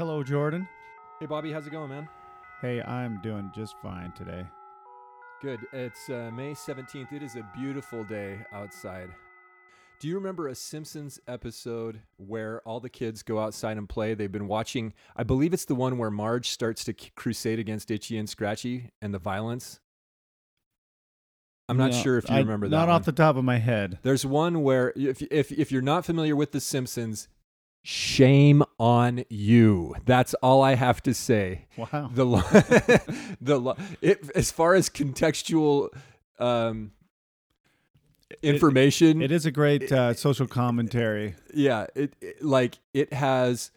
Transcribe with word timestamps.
Hello, 0.00 0.22
Jordan. 0.22 0.66
Hey, 1.20 1.26
Bobby, 1.26 1.52
how's 1.52 1.66
it 1.66 1.72
going, 1.72 1.90
man? 1.90 2.08
Hey, 2.62 2.80
I'm 2.80 3.20
doing 3.20 3.50
just 3.54 3.74
fine 3.82 4.12
today. 4.12 4.46
Good. 5.42 5.60
It's 5.74 6.08
uh, 6.08 6.30
May 6.34 6.52
17th. 6.52 7.12
It 7.12 7.22
is 7.22 7.36
a 7.36 7.46
beautiful 7.54 8.02
day 8.04 8.38
outside. 8.50 9.10
Do 9.98 10.08
you 10.08 10.14
remember 10.14 10.48
a 10.48 10.54
Simpsons 10.54 11.20
episode 11.28 12.00
where 12.16 12.62
all 12.62 12.80
the 12.80 12.88
kids 12.88 13.22
go 13.22 13.40
outside 13.40 13.76
and 13.76 13.86
play? 13.86 14.14
They've 14.14 14.32
been 14.32 14.48
watching, 14.48 14.94
I 15.18 15.22
believe 15.22 15.52
it's 15.52 15.66
the 15.66 15.74
one 15.74 15.98
where 15.98 16.10
Marge 16.10 16.48
starts 16.48 16.82
to 16.84 16.94
crusade 16.94 17.58
against 17.58 17.90
Itchy 17.90 18.16
and 18.16 18.26
Scratchy 18.26 18.92
and 19.02 19.12
the 19.12 19.18
violence. 19.18 19.80
I'm 21.68 21.76
not 21.76 21.90
No, 21.90 22.00
sure 22.02 22.16
if 22.16 22.26
you 22.30 22.36
I- 22.36 22.38
remember 22.38 22.68
that. 22.68 22.74
Not 22.74 22.88
one. 22.88 22.96
off 22.96 23.04
the 23.04 23.12
top 23.12 23.36
of 23.36 23.44
my 23.44 23.58
head. 23.58 23.98
There's 24.00 24.24
one 24.24 24.62
where 24.62 24.94
if 24.96 25.20
if 25.30 25.52
if 25.52 25.70
you're 25.70 25.82
not 25.82 26.06
familiar 26.06 26.34
with 26.34 26.52
The 26.52 26.60
Simpsons, 26.60 27.28
shame 27.82 28.62
on 28.78 29.24
you. 29.28 29.94
That's 30.04 30.34
all 30.34 30.62
I 30.62 30.74
have 30.74 31.02
to 31.04 31.14
say. 31.14 31.66
Wow. 31.76 32.10
The 32.12 32.24
lo- 32.26 32.40
the 33.40 33.58
lo- 33.58 33.76
it, 34.02 34.30
as 34.34 34.50
far 34.50 34.74
as 34.74 34.88
contextual 34.90 35.88
um, 36.38 36.92
information, 38.42 39.22
It 39.22 39.32
is 39.32 39.46
a 39.46 39.50
great 39.50 39.90
uh, 39.90 40.14
social 40.14 40.46
commentary. 40.46 41.34
yeah, 41.54 41.86
it, 41.94 42.14
it 42.20 42.42
like 42.44 42.78
it 42.94 43.12
has. 43.12 43.70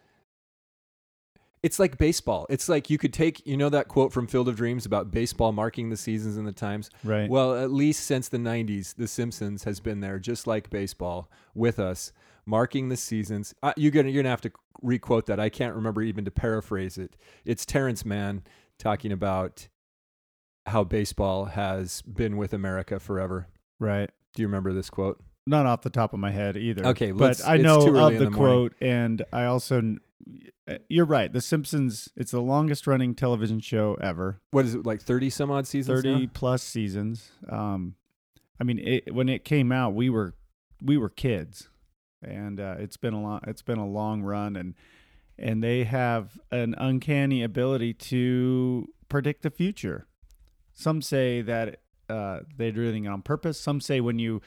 It's 1.62 1.80
like 1.80 1.98
baseball. 1.98 2.46
It's 2.50 2.68
like 2.68 2.90
you 2.90 2.98
could 2.98 3.14
take, 3.14 3.48
you 3.48 3.56
know, 3.56 3.70
that 3.70 3.88
quote 3.88 4.12
from 4.12 4.28
Field 4.28 4.50
of 4.50 4.58
Dreams 4.58 4.86
about 4.86 5.12
baseball 5.12 5.54
marking 5.54 5.90
the 5.90 5.96
seasons 5.96 6.36
and 6.36 6.46
the 6.46 6.52
times. 6.52 6.90
Right. 7.06 7.30
Well, 7.30 7.56
at 7.56 7.72
least 7.72 8.04
since 8.06 8.28
the 8.28 8.38
90s, 8.38 8.96
The 8.98 9.08
Simpsons 9.08 9.64
has 9.64 9.80
been 9.80 10.02
there, 10.02 10.20
just 10.20 10.46
like 10.46 10.70
baseball, 10.70 11.30
with 11.56 11.80
us, 11.80 12.12
marking 12.46 12.90
the 12.90 12.98
seasons. 12.98 13.54
Uh, 13.64 13.74
you're 13.78 13.92
gonna 13.92 14.10
you're 14.10 14.24
gonna 14.24 14.32
have 14.32 14.42
to 14.42 14.52
requote 14.82 15.26
that. 15.28 15.40
I 15.40 15.50
can't 15.50 15.76
remember 15.76 16.02
even 16.02 16.26
to 16.26 16.32
paraphrase 16.32 16.98
it. 16.98 17.16
It's 17.46 17.66
Terrence 17.66 18.06
Mann 18.06 18.44
talking 18.78 19.12
about 19.12 19.68
how 20.66 20.84
baseball 20.84 21.46
has 21.46 22.02
been 22.02 22.38
with 22.38 22.54
America 22.54 23.00
forever. 23.00 23.48
right. 23.80 24.10
Do 24.36 24.42
you 24.42 24.48
remember 24.48 24.74
this 24.74 24.90
quote? 24.90 25.22
Not 25.46 25.68
off 25.68 25.82
the 25.82 25.92
top 25.92 26.14
of 26.14 26.20
my 26.20 26.32
head 26.32 26.58
either. 26.58 26.88
Okay, 26.88 27.12
but 27.12 27.40
I 27.46 27.58
know 27.58 27.78
of 27.78 28.14
the, 28.18 28.26
the 28.26 28.32
quote, 28.32 28.74
and 28.82 29.22
I 29.32 29.46
also. 29.46 29.98
You're 30.88 31.06
right. 31.06 31.32
The 31.32 31.42
Simpsons. 31.42 32.10
It's 32.16 32.32
the 32.32 32.42
longest 32.42 32.88
running 32.88 33.14
television 33.14 33.60
show 33.60 33.96
ever. 34.02 34.40
What 34.52 34.66
is 34.66 34.74
it 34.74 34.86
like? 34.86 35.02
Thirty 35.02 35.30
some 35.30 35.52
odd 35.52 35.68
seasons. 35.68 36.02
Thirty 36.02 36.22
now? 36.22 36.32
plus 36.34 36.64
seasons. 36.64 37.32
Um, 37.48 37.96
I 38.60 38.64
mean, 38.64 38.80
it, 38.80 39.14
when 39.14 39.28
it 39.28 39.44
came 39.44 39.72
out, 39.72 39.94
we 39.94 40.10
were 40.10 40.34
we 40.82 40.98
were 40.98 41.10
kids, 41.10 41.70
and 42.24 42.60
uh, 42.60 42.76
it's 42.80 42.98
been 42.98 43.14
a 43.14 43.22
long 43.22 43.42
it's 43.48 43.62
been 43.62 43.80
a 43.80 43.88
long 43.88 44.22
run, 44.22 44.56
and 44.56 44.74
and 45.38 45.64
they 45.64 45.84
have 45.84 46.40
an 46.52 46.76
uncanny 46.78 47.44
ability 47.44 47.94
to 47.94 48.88
predict 49.10 49.44
the 49.44 49.50
future. 49.50 50.08
Some 50.74 51.02
say 51.02 51.42
that 51.42 51.82
uh, 52.10 52.40
they're 52.58 52.72
doing 52.72 53.06
it 53.06 53.08
on 53.08 53.22
purpose. 53.22 53.60
Some 53.60 53.82
say 53.82 54.02
when 54.02 54.20
you 54.20 54.42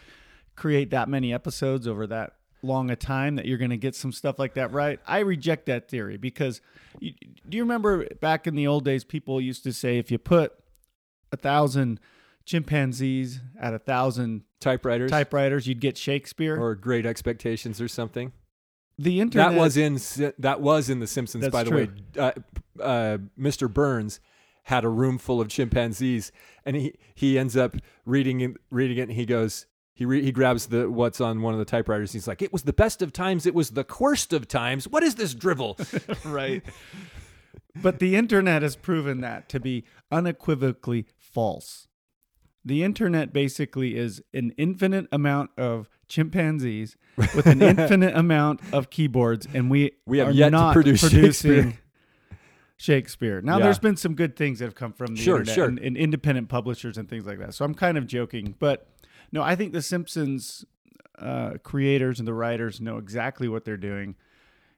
create 0.54 0.90
that 0.90 1.08
many 1.08 1.32
episodes 1.32 1.86
over 1.86 2.06
that 2.06 2.32
long 2.62 2.90
a 2.90 2.96
time 2.96 3.36
that 3.36 3.46
you're 3.46 3.58
going 3.58 3.70
to 3.70 3.76
get 3.76 3.94
some 3.94 4.12
stuff 4.12 4.38
like 4.38 4.54
that 4.54 4.72
right. 4.72 4.98
I 5.06 5.20
reject 5.20 5.66
that 5.66 5.88
theory 5.88 6.16
because 6.16 6.60
you, 6.98 7.12
do 7.48 7.56
you 7.56 7.62
remember 7.62 8.06
back 8.20 8.46
in 8.46 8.54
the 8.56 8.66
old 8.66 8.84
days 8.84 9.04
people 9.04 9.40
used 9.40 9.62
to 9.64 9.72
say 9.72 9.98
if 9.98 10.10
you 10.10 10.18
put 10.18 10.52
a 11.32 11.36
thousand 11.36 12.00
chimpanzees 12.46 13.40
at 13.60 13.74
a 13.74 13.78
thousand 13.78 14.42
Typewriters 14.58 15.10
typewriters 15.10 15.66
you'd 15.66 15.80
get 15.80 15.98
Shakespeare. 15.98 16.58
or 16.58 16.74
Great 16.74 17.04
Expectations 17.04 17.80
or 17.80 17.88
something. 17.88 18.32
the 18.98 19.20
internet 19.20 19.52
That 19.52 19.58
was 19.58 19.76
in 19.76 19.98
that 20.38 20.60
was 20.62 20.88
in 20.88 21.00
The 21.00 21.06
Simpsons. 21.06 21.42
That's 21.42 21.52
by 21.52 21.64
the 21.64 21.70
way, 21.70 21.88
uh, 22.18 22.32
uh, 22.80 23.18
Mr. 23.38 23.70
Burns 23.70 24.20
had 24.62 24.84
a 24.84 24.88
room 24.88 25.18
full 25.18 25.40
of 25.40 25.48
chimpanzees, 25.48 26.32
and 26.64 26.74
he 26.74 26.94
he 27.14 27.38
ends 27.38 27.56
up 27.56 27.76
reading 28.06 28.40
it, 28.40 28.52
reading 28.70 28.96
it, 28.96 29.02
and 29.02 29.12
he 29.12 29.26
goes. 29.26 29.66
He, 29.98 30.04
re- 30.04 30.22
he 30.22 30.30
grabs 30.30 30.66
the 30.66 30.90
what's 30.90 31.22
on 31.22 31.40
one 31.40 31.54
of 31.54 31.58
the 31.58 31.64
typewriters. 31.64 32.12
He's 32.12 32.28
like, 32.28 32.42
"It 32.42 32.52
was 32.52 32.64
the 32.64 32.74
best 32.74 33.00
of 33.00 33.14
times. 33.14 33.46
It 33.46 33.54
was 33.54 33.70
the 33.70 33.86
worst 33.98 34.34
of 34.34 34.46
times. 34.46 34.86
What 34.86 35.02
is 35.02 35.14
this 35.14 35.34
drivel?" 35.34 35.78
right. 36.24 36.62
But 37.80 37.98
the 37.98 38.14
internet 38.16 38.60
has 38.60 38.76
proven 38.76 39.22
that 39.22 39.48
to 39.50 39.60
be 39.60 39.84
unequivocally 40.10 41.06
false. 41.16 41.85
The 42.66 42.82
internet 42.82 43.32
basically 43.32 43.96
is 43.96 44.20
an 44.34 44.52
infinite 44.58 45.06
amount 45.12 45.50
of 45.56 45.88
chimpanzees 46.08 46.96
with 47.16 47.46
an 47.46 47.62
infinite 47.62 48.16
amount 48.16 48.60
of 48.72 48.90
keyboards, 48.90 49.46
and 49.54 49.70
we 49.70 49.92
We 50.04 50.18
have 50.18 50.28
are 50.28 50.32
yet 50.32 50.46
to 50.46 50.50
not 50.50 50.72
produce 50.74 51.00
producing 51.00 51.52
Shakespeare. 51.62 51.78
Shakespeare. 52.76 53.40
Now, 53.40 53.58
Yeah. 53.58 53.64
there's 53.64 53.78
been 53.78 53.96
some 53.96 54.14
good 54.14 54.36
things 54.36 54.58
that 54.58 54.66
have 54.66 54.74
come 54.74 54.92
from 54.92 55.14
the 55.14 55.22
Sure, 55.22 55.38
internet 55.38 55.54
sure. 55.54 55.64
And, 55.66 55.78
and 55.78 55.96
independent 55.96 56.48
publishers 56.48 56.98
and 56.98 57.08
things 57.08 57.24
like 57.24 57.38
that. 57.38 57.54
So 57.54 57.64
I'm 57.64 57.74
kind 57.74 57.96
of 57.96 58.06
joking, 58.06 58.54
but 58.58 58.88
no, 59.32 59.42
I 59.42 59.54
think 59.56 59.72
the 59.72 59.80
Simpsons 59.82 60.64
uh, 61.18 61.54
creators 61.62 62.18
and 62.18 62.26
the 62.28 62.34
writers 62.34 62.80
know 62.80 62.98
exactly 62.98 63.48
what 63.48 63.64
they're 63.64 63.76
doing, 63.78 64.16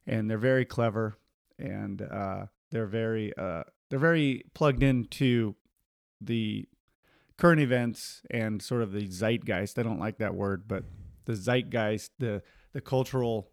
and 0.06 0.30
they're 0.30 0.38
very 0.38 0.64
clever, 0.64 1.16
and 1.58 2.00
uh, 2.02 2.46
they're 2.70 2.86
very 2.86 3.32
uh, 3.36 3.64
they're 3.90 3.98
very 3.98 4.44
plugged 4.54 4.82
into 4.82 5.56
the 6.20 6.68
current 7.38 7.60
events 7.60 8.22
and 8.30 8.60
sort 8.60 8.82
of 8.82 8.92
the 8.92 9.06
zeitgeist. 9.08 9.78
I 9.78 9.82
don't 9.82 10.00
like 10.00 10.18
that 10.18 10.34
word, 10.34 10.64
but 10.68 10.84
the 11.24 11.34
zeitgeist, 11.34 12.10
the 12.18 12.42
the 12.72 12.80
cultural 12.80 13.48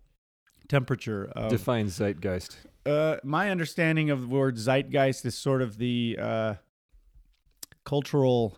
temperature 0.67 1.31
of 1.35 1.49
Define 1.51 1.87
zeitgeist. 1.87 2.57
uh, 2.85 3.17
my 3.23 3.49
understanding 3.49 4.09
of 4.09 4.21
the 4.21 4.27
word 4.27 4.57
zeitgeist 4.57 5.25
is 5.25 5.37
sort 5.37 5.61
of 5.61 5.77
the 5.77 6.17
uh, 6.19 6.53
cultural 7.85 8.57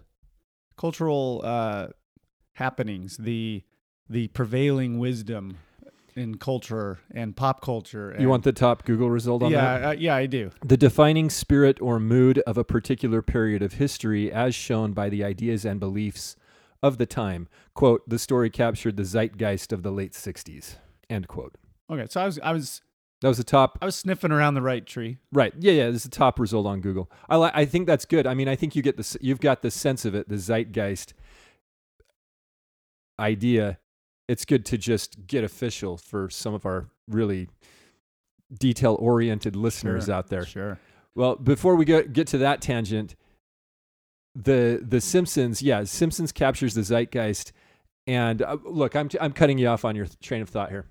cultural 0.77 1.41
uh, 1.43 1.87
happenings, 2.53 3.17
the 3.17 3.63
the 4.09 4.29
prevailing 4.29 4.99
wisdom 4.99 5.57
in 6.17 6.37
culture 6.37 6.99
and 7.11 7.35
pop 7.35 7.61
culture. 7.61 8.15
You 8.19 8.29
want 8.29 8.43
the 8.43 8.51
top 8.51 8.85
Google 8.85 9.09
result 9.09 9.43
on 9.43 9.51
that? 9.51 9.81
yeah, 9.81 9.89
uh, 9.89 9.91
yeah, 9.91 10.15
I 10.15 10.25
do. 10.25 10.51
The 10.65 10.77
defining 10.77 11.29
spirit 11.29 11.79
or 11.81 11.99
mood 11.99 12.39
of 12.39 12.57
a 12.57 12.63
particular 12.63 13.21
period 13.21 13.61
of 13.61 13.73
history 13.73 14.31
as 14.31 14.55
shown 14.55 14.93
by 14.93 15.09
the 15.09 15.23
ideas 15.23 15.65
and 15.65 15.79
beliefs 15.79 16.35
of 16.81 16.97
the 16.97 17.05
time. 17.05 17.47
Quote, 17.73 18.07
the 18.07 18.19
story 18.19 18.49
captured 18.49 18.97
the 18.97 19.03
zeitgeist 19.03 19.71
of 19.71 19.83
the 19.83 19.91
late 19.91 20.13
60s. 20.13 20.75
End 21.09 21.27
quote. 21.27 21.55
Okay, 21.89 22.05
so 22.09 22.21
I 22.21 22.25
was 22.25 22.39
I 22.39 22.51
was 22.51 22.81
That 23.21 23.29
was 23.29 23.37
the 23.37 23.43
top. 23.43 23.77
I 23.81 23.85
was 23.85 23.95
sniffing 23.95 24.31
around 24.31 24.55
the 24.55 24.61
right 24.61 24.85
tree. 24.85 25.17
Right. 25.31 25.53
Yeah, 25.57 25.71
yeah, 25.71 25.87
this 25.87 25.97
is 25.97 26.03
the 26.03 26.09
top 26.09 26.39
result 26.39 26.67
on 26.67 26.81
Google. 26.81 27.09
I 27.29 27.37
li- 27.37 27.51
I 27.53 27.65
think 27.65 27.87
that's 27.87 28.05
good. 28.05 28.27
I 28.27 28.33
mean, 28.33 28.47
I 28.47 28.55
think 28.55 28.75
you 28.75 28.81
get 28.81 28.97
this 28.97 29.15
you've 29.21 29.39
got 29.39 29.61
the 29.61 29.71
sense 29.71 30.03
of 30.05 30.13
it, 30.15 30.27
the 30.29 30.37
zeitgeist 30.37 31.13
idea. 33.19 33.79
It's 34.27 34.43
good 34.45 34.65
to 34.65 34.77
just 34.77 35.25
get 35.27 35.43
official 35.43 35.97
for 35.97 36.29
some 36.29 36.53
of 36.53 36.65
our 36.65 36.87
really 37.07 37.49
detail 38.53 38.95
oriented 38.99 39.55
listeners 39.55 40.05
Sure, 40.05 40.13
out 40.15 40.27
there. 40.27 40.45
Sure. 40.45 40.79
Well, 41.15 41.35
before 41.35 41.75
we 41.75 41.85
get 41.85 42.13
get 42.13 42.27
to 42.27 42.37
that 42.39 42.61
tangent, 42.61 43.15
the 44.35 44.83
the 44.87 45.01
Simpsons, 45.01 45.61
yeah, 45.61 45.83
Simpsons 45.85 46.31
captures 46.31 46.73
the 46.73 46.81
zeitgeist. 46.83 47.53
And 48.05 48.41
uh, 48.41 48.57
look, 48.63 48.95
I'm 48.95 49.09
I'm 49.19 49.33
cutting 49.33 49.57
you 49.57 49.67
off 49.67 49.83
on 49.83 49.95
your 49.95 50.05
th- 50.05 50.19
train 50.19 50.41
of 50.41 50.49
thought 50.49 50.69
here. 50.69 50.85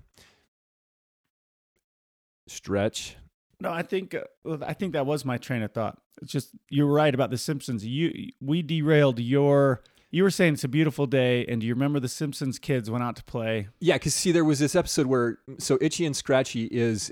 Stretch. 2.47 3.17
No, 3.59 3.71
I 3.71 3.81
think 3.81 4.13
uh, 4.15 4.57
I 4.65 4.73
think 4.73 4.93
that 4.93 5.05
was 5.05 5.25
my 5.25 5.37
train 5.37 5.63
of 5.63 5.71
thought. 5.71 5.97
It's 6.21 6.31
just 6.31 6.49
you're 6.69 6.85
right 6.87 7.13
about 7.13 7.29
the 7.31 7.37
Simpsons. 7.37 7.85
You 7.85 8.29
we 8.41 8.61
derailed 8.61 9.19
your. 9.19 9.81
You 10.09 10.23
were 10.23 10.31
saying 10.31 10.53
it's 10.53 10.63
a 10.63 10.69
beautiful 10.69 11.05
day, 11.05 11.45
and 11.47 11.59
do 11.59 11.67
you 11.67 11.73
remember 11.73 11.99
the 11.99 12.07
Simpsons 12.07 12.59
kids 12.59 12.89
went 12.89 13.03
out 13.03 13.15
to 13.17 13.23
play? 13.25 13.67
Yeah, 13.79 13.95
because 13.95 14.13
see, 14.13 14.31
there 14.31 14.45
was 14.45 14.59
this 14.59 14.75
episode 14.75 15.05
where 15.07 15.39
so 15.57 15.77
Itchy 15.81 16.05
and 16.05 16.15
Scratchy 16.15 16.65
is 16.71 17.11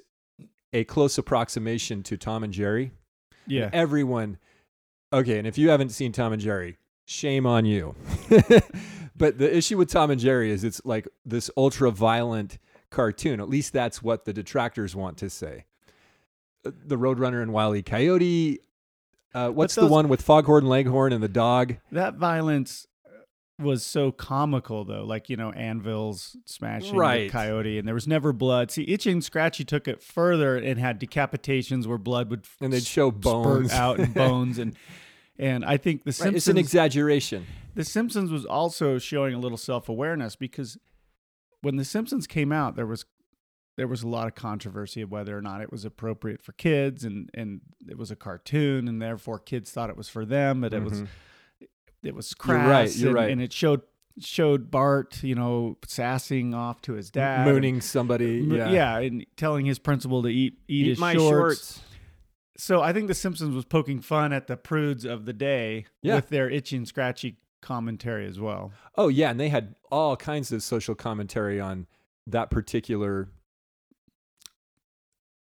a 0.72 0.86
close 0.86 1.18
approximation 1.18 2.04
to 2.04 2.18
Tom 2.18 2.44
and 2.44 2.54
Jerry. 2.54 2.92
Yeah, 3.48 3.70
Everyone, 3.74 4.38
okay, 5.14 5.38
and 5.38 5.46
if 5.46 5.58
you 5.58 5.70
haven't 5.70 5.90
seen 5.90 6.12
Tom 6.12 6.34
and 6.34 6.42
Jerry, 6.42 6.78
shame 7.06 7.46
on 7.46 7.66
you. 7.66 7.96
but 9.16 9.38
the 9.38 9.56
issue 9.56 9.78
with 9.78 9.90
Tom 9.92 10.10
and 10.10 10.20
Jerry 10.20 10.50
is 10.52 10.64
it's 10.64 10.82
like 10.86 11.08
this 11.26 11.52
ultra 11.58 11.92
violent 11.92 12.58
cartoon. 12.90 13.40
At 13.40 13.50
least 13.50 13.74
that's 13.74 14.02
what 14.02 14.26
the 14.26 14.34
detractors 14.34 14.96
want 14.96 15.18
to 15.18 15.30
say. 15.30 15.66
Uh, 16.66 16.72
The 16.86 16.98
Roadrunner 16.98 17.42
and 17.42 17.54
Wile 17.54 17.76
E. 17.76 17.84
Coyote. 17.84 18.60
Uh, 19.36 19.50
what's 19.50 19.76
the 19.76 19.86
one 19.86 20.08
with 20.08 20.22
Foghorn 20.22 20.66
Leghorn 20.66 21.12
and 21.14 21.22
the 21.22 21.28
dog? 21.28 21.76
that 21.92 22.16
violence 22.16 22.88
was 23.60 23.86
so 23.86 24.12
comical 24.12 24.84
though. 24.86 25.04
Like 25.06 25.30
you 25.30 25.38
know, 25.38 25.52
anvils 25.52 26.36
smashing 26.46 26.96
Right. 26.96 27.24
the 27.24 27.30
coyote, 27.30 27.78
and 27.78 27.88
there 27.88 27.96
was 27.96 28.08
never 28.08 28.34
blood. 28.34 28.72
See, 28.72 28.84
Itchy 28.88 29.12
and 29.12 29.24
Scratchy 29.24 29.64
took 29.64 29.88
it 29.88 30.02
further 30.02 30.58
and 30.58 30.80
had 30.80 31.00
decapitations 31.00 31.86
where 31.86 31.98
blood 31.98 32.30
would 32.30 32.46
And 32.62 32.74
they'd 32.74 32.84
show 32.84 33.12
bones. 33.12 33.72
out 33.72 34.00
and 34.00 34.14
bones 34.14 34.58
and. 34.58 34.76
And 35.38 35.66
I 35.66 35.76
think 35.76 36.06
the 36.06 36.12
Right, 36.12 36.16
Simpsons 36.16 36.36
it's 36.38 36.48
an 36.48 36.58
exaggeration. 36.58 37.46
The 37.74 37.84
Simpsons 37.84 38.32
was 38.32 38.46
also 38.46 38.98
showing 38.98 39.34
a 39.34 39.38
little 39.38 39.58
self 39.58 39.90
awareness 39.90 40.38
because 40.38 40.78
when 41.62 41.76
The 41.76 41.84
Simpsons 41.84 42.26
came 42.26 42.54
out, 42.54 42.78
there 42.78 42.86
was 42.86 43.04
there 43.78 43.88
was 43.88 44.04
a 44.04 44.08
lot 44.08 44.28
of 44.28 44.36
controversy 44.36 45.02
of 45.02 45.12
whether 45.12 45.38
or 45.38 45.42
not 45.42 45.62
it 45.62 45.72
was 45.72 45.84
appropriate 45.86 46.42
for 46.42 46.52
kids, 46.54 47.04
and 47.04 47.30
and 47.34 47.62
it 47.88 47.98
was 47.98 48.12
a 48.12 48.16
cartoon, 48.16 48.88
and 48.88 49.02
therefore 49.02 49.40
kids 49.40 49.72
thought 49.72 49.90
it 49.90 49.98
was 49.98 50.10
for 50.10 50.26
them, 50.26 50.62
but 50.62 50.74
it 50.74 50.84
was 50.84 51.02
Mhm. 51.02 51.08
it 52.04 52.16
was 52.16 52.32
You're 52.32 52.56
crass. 52.56 52.68
right, 52.70 52.96
you're 52.96 53.08
and, 53.10 53.16
right. 53.16 53.32
and 53.32 53.42
it 53.42 53.52
showed 53.54 53.82
showed 54.18 54.72
Bart, 54.72 55.22
you 55.24 55.36
know, 55.36 55.78
sassing 55.86 56.54
off 56.54 56.82
to 56.84 56.94
his 56.94 57.12
dad, 57.12 57.46
mooning 57.46 57.82
somebody. 57.82 58.38
Yeah. 58.50 58.70
yeah, 58.72 58.98
and 59.00 59.26
telling 59.36 59.66
his 59.66 59.78
principal 59.78 60.24
to 60.24 60.30
eat 60.30 60.54
eat, 60.70 60.86
Eat 60.86 60.90
his 60.92 61.00
my 61.00 61.14
shorts. 61.14 61.34
shorts. 61.76 61.82
So 62.58 62.82
I 62.82 62.94
think 62.94 63.08
The 63.10 63.14
Simpsons 63.14 63.54
was 63.54 63.66
poking 63.66 64.00
fun 64.00 64.32
at 64.32 64.48
the 64.48 64.56
prudes 64.56 65.04
of 65.04 65.26
the 65.26 65.34
day 65.34 65.86
Yeah. 66.02 66.16
with 66.16 66.30
their 66.30 66.50
itchy 66.50 66.78
and 66.78 66.88
scratchy 66.88 67.36
commentary 67.62 68.26
as 68.26 68.40
well. 68.40 68.72
Oh 68.98 69.10
yeah, 69.10 69.32
and 69.32 69.38
they 69.40 69.50
had 69.50 69.76
all 69.92 70.16
kinds 70.16 70.54
of 70.54 70.64
social 70.64 70.96
commentary 70.96 71.60
on 71.60 71.86
that 72.26 72.50
particular. 72.50 73.28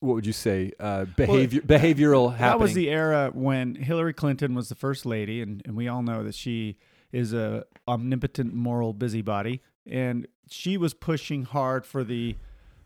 What 0.01 0.15
would 0.15 0.25
you 0.25 0.33
say? 0.33 0.71
Uh, 0.79 1.05
behavior, 1.05 1.61
behavioral 1.61 2.31
happening. 2.35 2.49
That 2.49 2.59
was 2.59 2.73
the 2.73 2.89
era 2.89 3.29
when 3.33 3.75
Hillary 3.75 4.13
Clinton 4.13 4.55
was 4.55 4.67
the 4.67 4.75
first 4.75 5.05
lady, 5.05 5.41
and, 5.41 5.61
and 5.65 5.75
we 5.75 5.87
all 5.87 6.01
know 6.01 6.23
that 6.23 6.35
she 6.35 6.77
is 7.11 7.33
a 7.33 7.65
omnipotent 7.87 8.53
moral 8.53 8.93
busybody, 8.93 9.61
and 9.85 10.27
she 10.49 10.75
was 10.75 10.93
pushing 10.95 11.43
hard 11.43 11.85
for 11.85 12.03
the 12.03 12.35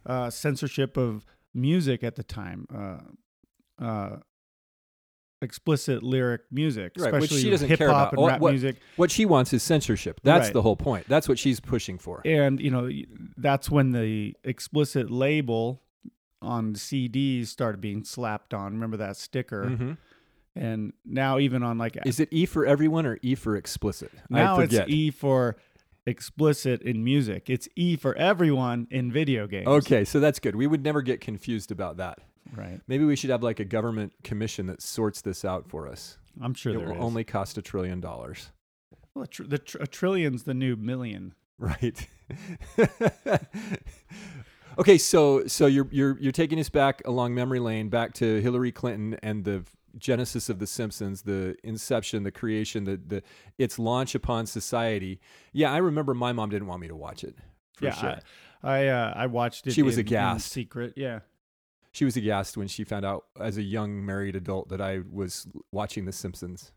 uh, 0.06 0.29
censorship 0.29 0.97
of 0.97 1.25
music 1.53 2.03
at 2.03 2.15
the 2.15 2.23
time, 2.23 2.67
uh, 3.79 3.83
uh, 3.83 4.17
explicit 5.41 6.03
lyric 6.03 6.41
music, 6.51 6.94
Right, 6.97 7.13
which 7.13 7.23
especially 7.23 7.44
she 7.44 7.50
doesn't 7.50 7.69
hip 7.69 7.77
care 7.77 7.89
hop 7.91 8.12
about. 8.12 8.12
and 8.13 8.21
What- 8.21 8.29
rap 8.31 8.41
what- 8.41 8.51
music. 8.51 8.75
what 8.97 9.12
she 9.12 9.25
wants 9.25 9.53
is 9.53 9.63
censorship. 9.63 10.19
That's 10.23 10.47
Right. 10.47 10.53
the 10.53 10.62
whole 10.62 10.75
point. 10.75 11.07
That's 11.07 11.29
what 11.29 11.39
she's 11.39 11.59
pushing 11.59 11.97
for. 11.97 12.21
and 12.25 12.59
you 12.59 12.71
know 12.71 12.89
that's 13.38 13.69
when 13.69 13.91
the 13.91 14.35
explicit 14.44 15.12
label 15.12 15.81
on 16.45 16.74
CDs 16.75 17.47
started 17.47 17.81
being 17.81 18.03
slapped 18.03 18.53
on. 18.53 18.74
Remember 18.74 18.97
that 18.97 19.18
sticker? 19.18 19.65
Mhm. 19.65 19.97
And 20.56 20.94
now 21.03 21.38
even 21.39 21.63
on 21.63 21.77
like 21.77 21.97
Is 22.06 22.19
it 22.21 22.30
E 22.31 22.45
for 22.45 22.65
everyone 22.65 23.06
or 23.06 23.19
E 23.21 23.36
for 23.36 23.57
explicit? 23.57 24.12
now 24.30 24.59
it's. 24.59 24.74
E 24.88 25.12
for 25.12 25.57
explicit 26.06 26.81
in 26.83 27.03
music. 27.03 27.50
It's 27.50 27.68
E 27.75 27.95
for 27.97 28.15
everyone 28.15 28.88
in 28.92 29.12
video 29.12 29.47
games. 29.47 29.68
Okay, 29.68 30.06
so 30.06 30.19
that's 30.19 30.39
good. 30.39 30.56
We 30.56 30.68
would 30.68 30.83
never 30.83 31.01
get 31.01 31.19
confused 31.19 31.71
about 31.71 31.97
that. 31.97 32.19
right. 32.56 32.80
Maybe 32.88 33.03
we 33.03 33.15
should 33.15 33.31
have 33.31 33.41
like 33.44 33.59
a 33.59 33.65
government 33.65 34.13
commission 34.24 34.68
that 34.68 34.81
sorts 34.81 35.19
this 35.21 35.44
out 35.44 35.68
for 35.68 35.88
us. 35.89 36.18
I'm 36.39 36.53
sure 36.53 36.74
it 36.74 36.77
there 36.77 36.88
will 36.88 36.95
is. 36.95 37.01
only 37.01 37.24
cost 37.24 37.57
a 37.57 37.62
trillion 37.62 38.00
dollars. 38.00 38.51
well, 39.15 39.24
a, 39.24 39.27
tr- 39.27 39.44
the 39.44 39.57
tr- 39.57 39.77
a 39.80 39.88
trillion's 39.88 40.44
the 40.44 40.53
new 40.53 40.75
million. 40.75 41.33
Right. 41.57 42.07
okay, 44.77 44.98
so 44.98 45.45
so 45.48 45.66
you're 45.66 45.88
you're 45.92 46.18
you're 46.19 46.31
taking 46.31 46.60
us 46.60 46.69
back 46.69 47.01
along 47.06 47.33
memory 47.33 47.60
lane, 47.60 47.89
back 47.89 48.13
to 48.16 48.42
Hillary 48.42 48.72
Clinton 48.72 49.18
and 49.22 49.44
the 49.44 49.63
genesis 49.98 50.50
of 50.50 50.60
the 50.60 50.68
Simpsons, 50.68 51.22
the 51.22 51.56
inception, 51.63 52.24
the 52.24 52.31
creation, 52.31 52.83
the 52.83 52.98
the 52.98 53.24
its 53.57 53.80
launch 53.80 54.16
upon 54.16 54.45
society. 54.45 55.19
Yeah, 55.54 55.72
I 55.72 55.77
remember 55.77 56.13
my 56.13 56.33
mom 56.33 56.50
didn't 56.50 56.68
want 56.68 56.81
me 56.81 56.88
to 56.88 56.95
watch 56.95 57.24
it. 57.24 57.36
For 57.74 57.86
yeah, 57.86 57.94
sure. 57.94 58.10
I 58.10 58.19
I, 58.63 58.88
uh, 58.88 59.13
I 59.16 59.25
watched 59.27 59.68
it. 59.68 59.74
She 59.74 59.83
was 59.83 59.98
in, 59.98 60.07
aghast. 60.07 60.51
secret. 60.51 60.94
Yeah. 60.95 61.19
she 61.92 62.04
was 62.04 62.18
aghast 62.18 62.57
when 62.57 62.68
she 62.68 62.83
found 62.83 63.06
out 63.06 63.25
as 63.39 63.57
a 63.57 63.62
young 63.62 64.04
married 64.06 64.36
adult 64.36 64.69
that 64.69 64.81
I 64.81 65.01
was 65.12 65.48
watching 65.72 66.06
The 66.06 66.12
Simpsons. 66.12 66.72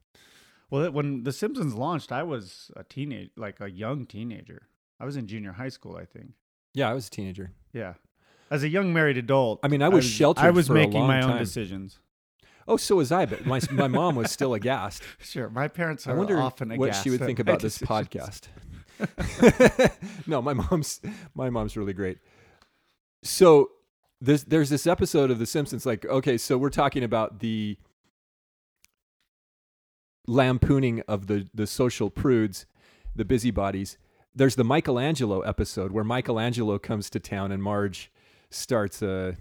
Well, 0.71 0.91
when 0.93 1.25
The 1.25 1.33
Simpsons 1.33 1.75
launched, 1.75 2.12
I 2.12 2.23
was 2.25 2.71
a 2.77 2.85
teenage, 2.85 3.31
like 3.37 3.61
a 3.61 3.71
young 3.71 4.05
teenager. 4.05 4.69
I 5.00 5.06
was 5.06 5.17
in 5.17 5.27
junior 5.27 5.53
high 5.53 5.71
school, 5.71 5.97
I 5.97 6.05
think. 6.05 6.33
Yeah, 6.75 6.91
I 6.91 6.95
was 6.95 7.06
a 7.06 7.11
teenager. 7.11 7.53
Yeah. 7.73 7.94
As 8.50 8.62
a 8.62 8.69
young 8.69 8.93
married 8.93 9.19
adult, 9.19 9.61
I 9.62 9.69
mean, 9.69 9.82
I 9.82 9.88
was 9.88 10.05
sheltered 10.05 10.44
I 10.44 10.50
was 10.50 10.69
for 10.69 10.73
a 10.73 10.76
making 10.76 11.00
long 11.00 11.09
my 11.09 11.20
own 11.23 11.31
time. 11.31 11.38
decisions. 11.38 11.99
Oh, 12.67 12.76
so 12.76 12.97
was 12.97 13.12
I, 13.12 13.26
but 13.26 13.47
my 13.47 13.61
my 13.70 13.88
mom 13.88 14.15
was 14.15 14.31
still 14.31 14.55
aghast. 14.61 15.03
Sure, 15.20 15.49
my 15.50 15.69
parents 15.69 16.06
I 16.06 16.12
are 16.12 16.17
wonder 16.17 16.38
often 16.38 16.70
what 16.76 16.94
she 16.94 17.11
would 17.11 17.20
think 17.20 17.38
about 17.38 17.61
this 17.61 17.79
decisions. 17.79 18.49
podcast. 18.99 19.97
no, 20.26 20.41
my 20.43 20.55
mom's 20.55 21.00
my 21.35 21.50
mom's 21.50 21.76
really 21.76 21.93
great. 21.93 22.19
So 23.23 23.71
this 24.21 24.44
there's 24.44 24.71
this 24.71 24.87
episode 24.87 25.31
of 25.31 25.38
The 25.38 25.47
Simpsons. 25.47 25.85
Like, 25.87 26.05
okay, 26.06 26.37
so 26.38 26.56
we're 26.59 26.71
talking 26.71 27.05
about 27.05 27.41
the 27.41 27.76
lampooning 30.26 31.03
of 31.09 31.26
the 31.26 31.49
the 31.55 31.67
social 31.67 32.11
prudes, 32.11 32.67
the 33.14 33.25
busybodies. 33.25 33.99
There's 34.35 34.57
the 34.57 34.65
Michelangelo 34.65 35.41
episode 35.41 35.93
where 35.93 36.05
Michelangelo 36.05 36.79
comes 36.79 37.11
to 37.11 37.21
town 37.21 37.51
and 37.53 37.63
Marge 37.63 38.13
starts 38.51 39.03
uh 39.03 39.33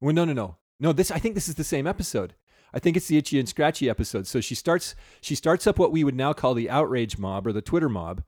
well 0.00 0.14
no 0.14 0.24
no 0.24 0.32
no. 0.32 0.56
No, 0.78 0.92
this 0.92 1.10
I 1.10 1.18
think 1.18 1.34
this 1.34 1.48
is 1.48 1.54
the 1.54 1.64
same 1.64 1.86
episode. 1.86 2.34
I 2.74 2.78
think 2.78 2.96
it's 2.96 3.06
the 3.06 3.16
itchy 3.16 3.38
and 3.38 3.48
scratchy 3.48 3.88
episode. 3.88 4.26
So 4.26 4.40
she 4.40 4.54
starts 4.54 4.94
she 5.20 5.34
starts 5.34 5.66
up 5.66 5.78
what 5.78 5.92
we 5.92 6.04
would 6.04 6.14
now 6.14 6.32
call 6.32 6.54
the 6.54 6.70
outrage 6.70 7.18
mob 7.18 7.46
or 7.46 7.52
the 7.52 7.62
Twitter 7.62 7.88
mob 7.88 8.22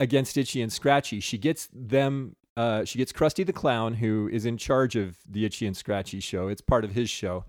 against 0.00 0.36
Itchy 0.36 0.62
and 0.62 0.72
Scratchy. 0.72 1.20
She 1.20 1.38
gets 1.38 1.68
them. 1.72 2.34
Uh, 2.56 2.84
she 2.84 2.98
gets 2.98 3.12
Krusty 3.12 3.46
the 3.46 3.52
Clown, 3.52 3.94
who 3.94 4.28
is 4.32 4.44
in 4.44 4.56
charge 4.56 4.96
of 4.96 5.18
the 5.28 5.44
Itchy 5.44 5.66
and 5.66 5.76
Scratchy 5.76 6.18
show. 6.18 6.48
It's 6.48 6.60
part 6.60 6.84
of 6.84 6.92
his 6.92 7.08
show. 7.08 7.44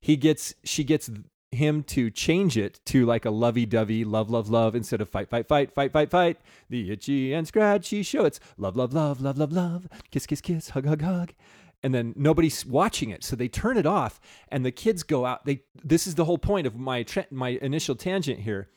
He 0.00 0.16
gets. 0.16 0.54
She 0.64 0.84
gets 0.84 1.10
him 1.56 1.82
to 1.84 2.10
change 2.10 2.56
it 2.56 2.80
to 2.86 3.04
like 3.04 3.24
a 3.24 3.30
lovey-dovey, 3.30 4.04
love, 4.04 4.30
love, 4.30 4.48
love 4.48 4.74
instead 4.74 5.00
of 5.00 5.08
fight, 5.08 5.28
fight, 5.28 5.48
fight, 5.48 5.72
fight, 5.72 5.92
fight, 5.92 6.10
fight. 6.10 6.38
The 6.70 6.92
Itchy 6.92 7.32
and 7.34 7.46
Scratchy 7.46 8.02
show. 8.02 8.24
It's 8.24 8.40
love, 8.56 8.76
love, 8.76 8.92
love, 8.92 9.20
love, 9.20 9.38
love, 9.38 9.52
love. 9.52 9.88
Kiss, 10.10 10.26
kiss, 10.26 10.40
kiss. 10.40 10.70
Hug, 10.70 10.86
hug, 10.86 11.02
hug. 11.02 11.34
And 11.82 11.94
then 11.94 12.14
nobody's 12.16 12.64
watching 12.64 13.10
it, 13.10 13.22
so 13.22 13.36
they 13.36 13.48
turn 13.48 13.76
it 13.76 13.86
off, 13.86 14.18
and 14.48 14.64
the 14.64 14.72
kids 14.72 15.02
go 15.02 15.26
out. 15.26 15.44
They. 15.44 15.62
This 15.84 16.06
is 16.06 16.14
the 16.14 16.24
whole 16.24 16.38
point 16.38 16.66
of 16.66 16.74
my 16.74 17.02
tra- 17.02 17.26
my 17.30 17.50
initial 17.60 17.94
tangent 17.94 18.40
here 18.40 18.68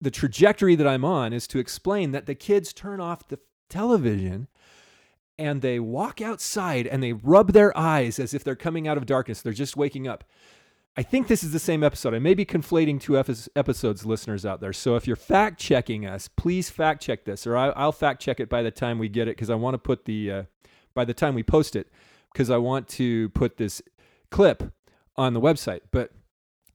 the 0.00 0.10
trajectory 0.10 0.74
that 0.76 0.86
I'm 0.86 1.04
on 1.04 1.32
is 1.32 1.46
to 1.48 1.58
explain 1.58 2.12
that 2.12 2.26
the 2.26 2.34
kids 2.34 2.72
turn 2.72 3.00
off 3.00 3.28
the 3.28 3.38
television 3.68 4.48
and 5.38 5.62
they 5.62 5.78
walk 5.78 6.20
outside 6.20 6.86
and 6.86 7.02
they 7.02 7.12
rub 7.12 7.52
their 7.52 7.76
eyes 7.76 8.18
as 8.18 8.34
if 8.34 8.42
they're 8.42 8.56
coming 8.56 8.88
out 8.88 8.96
of 8.96 9.06
darkness. 9.06 9.42
They're 9.42 9.52
just 9.52 9.76
waking 9.76 10.08
up. 10.08 10.24
I 10.96 11.02
think 11.02 11.28
this 11.28 11.44
is 11.44 11.52
the 11.52 11.58
same 11.58 11.82
episode. 11.84 12.14
I 12.14 12.18
may 12.18 12.34
be 12.34 12.44
conflating 12.44 13.00
two 13.00 13.16
episodes, 13.18 14.04
listeners 14.04 14.44
out 14.44 14.60
there. 14.60 14.72
So 14.72 14.96
if 14.96 15.06
you're 15.06 15.16
fact 15.16 15.60
checking 15.60 16.04
us, 16.04 16.28
please 16.28 16.68
fact 16.68 17.02
check 17.02 17.24
this, 17.24 17.46
or 17.46 17.56
I, 17.56 17.68
I'll 17.70 17.92
fact 17.92 18.20
check 18.20 18.40
it 18.40 18.48
by 18.48 18.62
the 18.62 18.70
time 18.70 18.98
we 18.98 19.08
get 19.08 19.28
it 19.28 19.36
because 19.36 19.50
I 19.50 19.54
want 19.54 19.74
to 19.74 19.78
put 19.78 20.04
the, 20.04 20.30
uh, 20.30 20.42
by 20.94 21.04
the 21.04 21.14
time 21.14 21.34
we 21.34 21.42
post 21.42 21.76
it, 21.76 21.88
because 22.32 22.50
I 22.50 22.56
want 22.56 22.88
to 22.88 23.28
put 23.30 23.56
this 23.56 23.80
clip 24.30 24.74
on 25.16 25.32
the 25.32 25.40
website. 25.40 25.80
But 25.92 26.12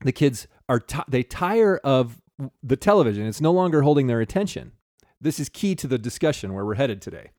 the 0.04 0.12
kids 0.12 0.46
are 0.68 0.80
ti 0.80 1.00
they 1.08 1.22
tire 1.22 1.78
of 1.78 2.20
the 2.62 2.76
television 2.76 3.26
it's 3.26 3.40
no 3.40 3.52
longer 3.52 3.82
holding 3.82 4.06
their 4.06 4.20
attention 4.20 4.72
this 5.20 5.40
is 5.40 5.48
key 5.48 5.74
to 5.74 5.86
the 5.86 5.98
discussion 5.98 6.52
where 6.52 6.64
we're 6.64 6.74
headed 6.74 7.00
today 7.00 7.30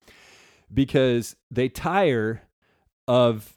because 0.74 1.36
they 1.52 1.70
tire 1.70 2.44
of 3.08 3.57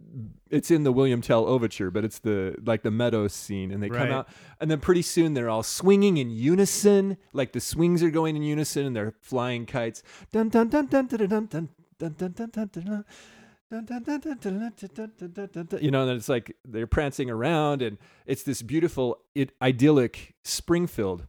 it's 0.51 0.69
in 0.69 0.83
the 0.83 0.91
William 0.91 1.21
Tell 1.21 1.45
overture, 1.45 1.89
but 1.89 2.03
it's 2.05 2.19
the 2.19 2.55
like 2.63 2.83
the 2.83 2.91
meadows 2.91 3.33
scene 3.33 3.71
and 3.71 3.81
they 3.81 3.89
come 3.89 4.11
out 4.11 4.27
and 4.59 4.69
then 4.69 4.79
pretty 4.79 5.01
soon 5.01 5.33
they're 5.33 5.49
all 5.49 5.63
swinging 5.63 6.17
in 6.17 6.29
unison, 6.29 7.17
like 7.33 7.53
the 7.53 7.59
swings 7.59 8.03
are 8.03 8.11
going 8.11 8.35
in 8.35 8.43
unison 8.43 8.85
and 8.85 8.95
they're 8.95 9.13
flying 9.21 9.65
kites. 9.65 10.03
Dun. 10.31 10.49
Dun, 10.49 10.67
dun, 10.67 10.87
dun, 10.87 11.07
dun, 11.07 11.27
dun, 11.27 11.45
dun, 11.47 11.69
dun, 11.97 12.13
dun, 12.17 12.33
dun, 12.33 12.49
dun, 12.51 12.69
dun. 12.73 13.05
You 15.81 15.91
know, 15.91 16.01
and 16.01 16.11
it's 16.11 16.27
like 16.27 16.57
they're 16.65 16.87
prancing 16.87 17.29
around, 17.29 17.81
and 17.81 17.97
it's 18.25 18.43
this 18.43 18.61
beautiful, 18.61 19.19
it, 19.33 19.53
idyllic 19.61 20.35
Springfield, 20.43 21.25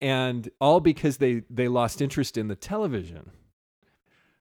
and 0.00 0.48
all 0.58 0.80
because 0.80 1.18
they 1.18 1.42
they 1.50 1.68
lost 1.68 2.00
interest 2.00 2.38
in 2.38 2.48
the 2.48 2.56
television. 2.56 3.30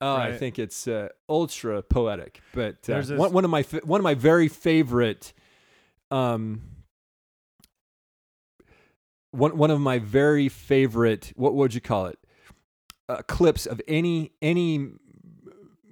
Oh, 0.01 0.15
I 0.15 0.37
think 0.37 0.57
it's 0.59 0.87
uh, 0.87 1.09
ultra 1.29 1.81
poetic. 1.83 2.41
But 2.53 2.75
uh, 2.89 2.93
this- 3.09 3.19
one, 3.19 3.31
one 3.33 3.45
of 3.45 3.51
my 3.51 3.63
fa- 3.63 3.81
one 3.83 3.99
of 3.99 4.03
my 4.03 4.15
very 4.15 4.47
favorite, 4.47 5.33
um, 6.09 6.61
one 9.31 9.57
one 9.57 9.71
of 9.71 9.79
my 9.79 9.99
very 9.99 10.49
favorite. 10.49 11.31
What 11.35 11.53
would 11.55 11.73
you 11.73 11.81
call 11.81 12.07
it? 12.07 12.19
Uh, 13.07 13.21
clips 13.27 13.65
of 13.65 13.81
any 13.87 14.31
any 14.41 14.89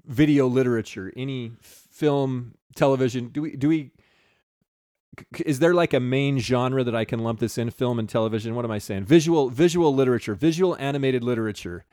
video 0.05 0.47
literature, 0.47 1.11
any 1.15 1.51
film, 1.61 2.55
television? 2.75 3.27
Do 3.29 3.41
we 3.41 3.55
do 3.55 3.67
we 3.69 3.91
is 5.45 5.59
there 5.59 5.73
like 5.73 5.93
a 5.93 5.99
main 5.99 6.39
genre 6.39 6.83
that 6.83 6.95
I 6.95 7.03
can 7.05 7.19
lump 7.19 7.39
this 7.39 7.57
in 7.57 7.69
film 7.71 7.99
and 7.99 8.07
television? 8.07 8.55
What 8.55 8.65
am 8.65 8.71
I 8.71 8.77
saying? 8.79 9.05
Visual 9.05 9.49
visual 9.49 9.93
literature, 9.93 10.33
visual 10.35 10.75
animated 10.77 11.23
literature. 11.23 11.85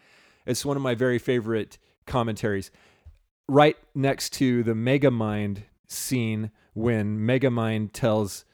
It's 0.46 0.64
one 0.64 0.76
of 0.76 0.82
my 0.82 0.94
very 0.94 1.18
favorite 1.18 1.76
commentaries. 2.06 2.70
Right 3.48 3.76
next 3.94 4.32
to 4.34 4.62
the 4.62 4.74
Megamind 4.74 5.64
scene 5.88 6.50
when 6.74 7.18
Megamind 7.18 7.92
tells 7.92 8.44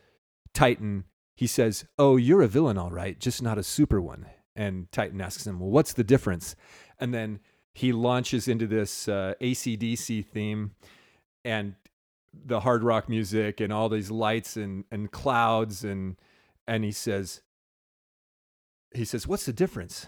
Titan, 0.52 1.04
he 1.34 1.46
says, 1.46 1.86
"Oh, 1.98 2.16
you're 2.16 2.42
a 2.42 2.48
villain 2.48 2.78
all 2.78 2.90
right, 2.90 3.18
just 3.18 3.42
not 3.42 3.58
a 3.58 3.62
super 3.62 4.00
one." 4.00 4.26
And 4.54 4.90
Titan 4.92 5.20
asks 5.20 5.46
him, 5.46 5.60
"Well, 5.60 5.70
what's 5.70 5.94
the 5.94 6.04
difference?" 6.04 6.54
And 6.98 7.14
then 7.14 7.40
he 7.74 7.92
launches 7.92 8.48
into 8.48 8.66
this 8.66 9.08
uh, 9.08 9.34
ACDC 9.40 10.26
theme 10.26 10.72
and 11.44 11.74
the 12.32 12.60
hard 12.60 12.82
rock 12.82 13.08
music 13.08 13.60
and 13.60 13.72
all 13.72 13.88
these 13.88 14.10
lights 14.10 14.56
and, 14.56 14.84
and 14.90 15.10
clouds 15.10 15.84
and 15.84 16.16
and 16.66 16.84
he 16.84 16.92
says 16.92 17.42
he 18.94 19.04
says 19.04 19.26
what's 19.26 19.44
the 19.44 19.52
difference 19.52 20.06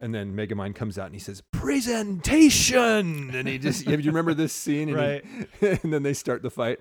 and 0.00 0.14
then 0.14 0.34
megamind 0.34 0.74
comes 0.74 0.98
out 0.98 1.06
and 1.06 1.14
he 1.14 1.20
says 1.20 1.42
presentation 1.52 3.34
and 3.34 3.46
he 3.48 3.58
just 3.58 3.84
do 3.84 3.90
you 3.92 4.10
remember 4.10 4.34
this 4.34 4.52
scene 4.52 4.88
and, 4.88 4.96
Right. 4.96 5.24
he- 5.60 5.66
and 5.82 5.92
then 5.92 6.02
they 6.02 6.14
start 6.14 6.42
the 6.42 6.50
fight 6.50 6.80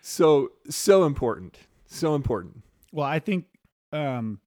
so 0.00 0.52
so 0.70 1.04
important 1.04 1.58
so 1.86 2.14
important 2.14 2.62
Well, 2.92 3.06
I 3.06 3.18
think 3.18 3.44
um, 3.92 4.40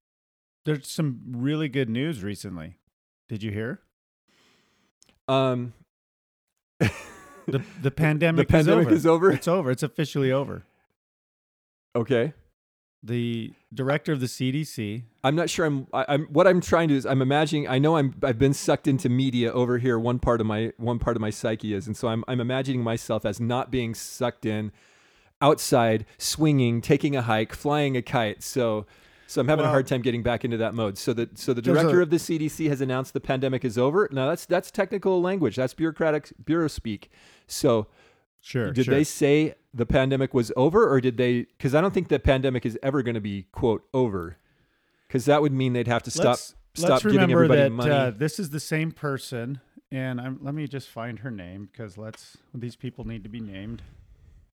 there's 0.64 0.88
some 0.88 1.20
really 1.28 1.68
good 1.68 1.88
news 1.88 2.22
recently. 2.22 2.76
Did 3.28 3.42
you 3.42 3.50
hear? 3.50 3.80
um 5.28 5.72
The 7.46 7.62
the 7.80 7.90
pandemic, 7.90 8.46
the 8.48 8.52
pandemic 8.52 8.88
is, 8.88 8.98
is 9.00 9.06
over. 9.06 9.26
over 9.26 9.34
It's 9.36 9.48
over. 9.48 9.70
It's 9.72 9.82
officially 9.82 10.30
over. 10.32 10.64
okay 11.96 12.32
The 13.04 13.52
director 13.74 14.12
of 14.12 14.20
the 14.20 14.26
CDC. 14.26 15.02
I'm 15.24 15.34
not 15.34 15.50
sure. 15.50 15.66
I'm. 15.66 15.88
I, 15.92 16.04
I'm. 16.08 16.26
What 16.26 16.46
I'm 16.46 16.60
trying 16.60 16.86
to 16.88 16.94
do 16.94 16.98
is 16.98 17.04
I'm 17.04 17.20
imagining. 17.20 17.66
I 17.66 17.78
know 17.80 17.96
I'm. 17.96 18.14
I've 18.22 18.38
been 18.38 18.54
sucked 18.54 18.86
into 18.86 19.08
media 19.08 19.52
over 19.52 19.78
here. 19.78 19.98
One 19.98 20.20
part 20.20 20.40
of 20.40 20.46
my 20.46 20.72
one 20.76 21.00
part 21.00 21.16
of 21.16 21.20
my 21.20 21.30
psyche 21.30 21.74
is, 21.74 21.88
and 21.88 21.96
so 21.96 22.06
I'm. 22.08 22.22
I'm 22.28 22.40
imagining 22.40 22.82
myself 22.82 23.24
as 23.24 23.40
not 23.40 23.72
being 23.72 23.94
sucked 23.94 24.46
in, 24.46 24.70
outside, 25.40 26.06
swinging, 26.16 26.80
taking 26.80 27.16
a 27.16 27.22
hike, 27.22 27.52
flying 27.52 27.96
a 27.96 28.02
kite. 28.02 28.40
So, 28.42 28.86
so 29.26 29.40
I'm 29.40 29.48
having 29.48 29.64
a 29.64 29.68
hard 29.68 29.88
time 29.88 30.02
getting 30.02 30.22
back 30.22 30.44
into 30.44 30.56
that 30.58 30.72
mode. 30.72 30.96
So 30.96 31.12
the 31.12 31.28
so 31.34 31.52
the 31.52 31.62
director 31.62 31.98
a- 31.98 32.02
of 32.04 32.10
the 32.10 32.18
CDC 32.18 32.68
has 32.68 32.80
announced 32.80 33.14
the 33.14 33.20
pandemic 33.20 33.64
is 33.64 33.76
over. 33.76 34.08
Now 34.12 34.28
that's 34.28 34.46
that's 34.46 34.70
technical 34.70 35.20
language. 35.20 35.56
That's 35.56 35.74
bureaucratic 35.74 36.32
bureau 36.44 36.68
speak. 36.68 37.10
So 37.48 37.88
Sure. 38.42 38.72
did 38.72 38.86
sure. 38.86 38.94
they 38.94 39.04
say 39.04 39.54
the 39.72 39.86
pandemic 39.86 40.34
was 40.34 40.52
over, 40.56 40.90
or 40.90 41.00
did 41.00 41.16
they? 41.16 41.42
Because 41.42 41.74
I 41.74 41.80
don't 41.80 41.94
think 41.94 42.08
the 42.08 42.18
pandemic 42.18 42.66
is 42.66 42.78
ever 42.82 43.02
going 43.02 43.14
to 43.14 43.20
be 43.20 43.46
quote 43.52 43.84
over. 43.94 44.36
Because 45.06 45.24
that 45.26 45.40
would 45.40 45.52
mean 45.52 45.72
they'd 45.72 45.86
have 45.86 46.02
to 46.04 46.10
stop 46.10 46.24
let's, 46.24 46.54
stop 46.74 46.90
let's 46.90 47.02
giving 47.04 47.20
remember 47.20 47.44
everybody 47.44 47.60
that 47.62 47.70
money. 47.70 47.90
Uh, 47.90 48.10
this 48.10 48.38
is 48.38 48.50
the 48.50 48.60
same 48.60 48.90
person, 48.90 49.60
and 49.90 50.20
I'm, 50.20 50.38
let 50.42 50.54
me 50.54 50.66
just 50.66 50.88
find 50.88 51.20
her 51.20 51.30
name 51.30 51.68
because 51.70 51.96
let's 51.96 52.36
these 52.52 52.76
people 52.76 53.06
need 53.06 53.22
to 53.22 53.28
be 53.28 53.40
named. 53.40 53.82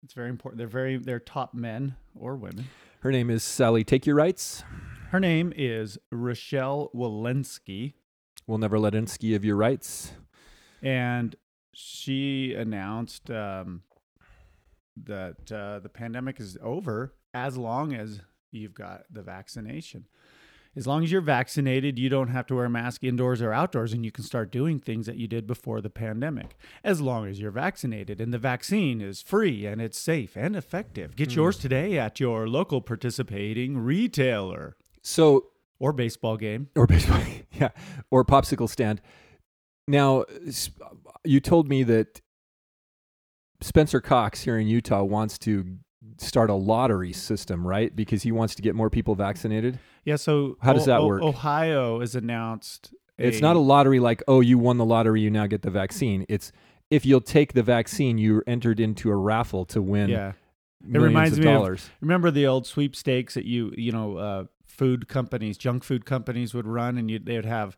It's 0.03 0.13
very 0.13 0.29
important. 0.29 0.57
They're 0.57 0.67
very 0.67 0.97
they're 0.97 1.19
top 1.19 1.53
men 1.53 1.95
or 2.13 2.35
women. 2.35 2.67
Her 2.99 3.11
name 3.11 3.29
is 3.29 3.43
Sally. 3.43 3.83
Take 3.83 4.05
your 4.05 4.15
rights. 4.15 4.63
Her 5.11 5.19
name 5.21 5.53
is 5.55 5.97
Rochelle 6.11 6.91
Walensky, 6.93 7.93
We'll 8.47 8.57
never 8.57 8.77
let 8.77 8.93
Insky 8.93 9.35
of 9.35 9.45
your 9.45 9.55
rights. 9.55 10.11
and 10.81 11.35
she 11.79 12.55
announced 12.55 13.29
um, 13.29 13.83
that 15.03 15.51
uh, 15.51 15.77
the 15.77 15.89
pandemic 15.89 16.39
is 16.39 16.57
over 16.63 17.13
as 17.35 17.55
long 17.55 17.93
as 17.93 18.21
you've 18.51 18.73
got 18.73 19.03
the 19.11 19.21
vaccination. 19.21 20.07
As 20.75 20.87
long 20.87 21.03
as 21.03 21.11
you're 21.11 21.21
vaccinated, 21.21 21.99
you 21.99 22.09
don't 22.09 22.29
have 22.29 22.47
to 22.47 22.55
wear 22.55 22.65
a 22.65 22.69
mask 22.69 23.03
indoors 23.03 23.41
or 23.43 23.53
outdoors, 23.53 23.93
and 23.93 24.03
you 24.03 24.11
can 24.11 24.23
start 24.23 24.51
doing 24.51 24.79
things 24.79 25.05
that 25.05 25.17
you 25.17 25.27
did 25.27 25.45
before 25.45 25.79
the 25.81 25.89
pandemic. 25.91 26.55
As 26.83 26.99
long 26.99 27.27
as 27.27 27.39
you're 27.39 27.51
vaccinated, 27.51 28.19
and 28.19 28.33
the 28.33 28.37
vaccine 28.39 28.99
is 28.99 29.21
free 29.21 29.67
and 29.67 29.79
it's 29.79 29.99
safe 29.99 30.35
and 30.35 30.55
effective. 30.55 31.15
Get 31.15 31.35
yours 31.35 31.57
today 31.57 31.99
at 31.99 32.19
your 32.19 32.47
local 32.47 32.81
participating 32.81 33.77
retailer 33.77 34.77
So, 35.03 35.47
or 35.79 35.93
baseball 35.93 36.37
game. 36.37 36.69
or 36.75 36.87
baseball, 36.87 37.21
yeah, 37.53 37.69
or 38.09 38.25
popsicle 38.25 38.69
stand. 38.69 38.99
Now, 39.87 40.25
you 41.27 41.39
told 41.39 41.67
me 41.69 41.83
that 41.83 42.21
Spencer 43.61 43.99
Cox 44.01 44.41
here 44.41 44.57
in 44.57 44.67
Utah 44.67 45.03
wants 45.03 45.37
to 45.39 45.77
start 46.17 46.49
a 46.49 46.53
lottery 46.53 47.13
system, 47.13 47.65
right? 47.65 47.95
Because 47.95 48.23
he 48.23 48.31
wants 48.31 48.55
to 48.55 48.61
get 48.61 48.75
more 48.75 48.89
people 48.89 49.15
vaccinated. 49.15 49.79
Yeah. 50.05 50.15
So 50.15 50.57
How 50.61 50.73
does 50.73 50.85
that 50.85 51.03
work? 51.03 51.21
Ohio 51.21 51.99
has 51.99 52.15
announced. 52.15 52.93
It's 53.17 53.41
not 53.41 53.55
a 53.55 53.59
lottery 53.59 53.99
like, 53.99 54.21
oh, 54.27 54.41
you 54.41 54.57
won 54.59 54.77
the 54.77 54.85
lottery, 54.85 55.21
you 55.21 55.31
now 55.31 55.47
get 55.47 55.63
the 55.63 55.71
vaccine. 55.71 56.25
It's 56.29 56.51
if 56.91 57.05
you'll 57.05 57.19
take 57.21 57.53
the 57.53 57.63
vaccine, 57.63 58.17
you're 58.17 58.43
entered 58.47 58.79
into 58.79 59.09
a 59.09 59.15
raffle 59.15 59.65
to 59.65 59.81
win 59.81 60.09
Yeah. 60.09 60.33
millions 60.83 61.03
reminds 61.13 61.37
of 61.37 61.43
me 61.43 61.51
of- 61.51 61.53
dollars. 61.57 61.89
Remember 61.99 62.29
the 62.31 62.45
old 62.45 62.67
sweepstakes 62.67 63.33
that 63.33 63.45
you 63.45 63.73
you 63.75 63.91
know 63.91 64.17
uh, 64.17 64.43
food 64.65 65.07
companies, 65.07 65.57
junk 65.57 65.83
food 65.83 66.05
companies 66.05 66.53
would 66.53 66.67
run, 66.67 66.97
and 66.97 67.09
you 67.09 67.17
they 67.19 67.35
would 67.35 67.45
have. 67.45 67.75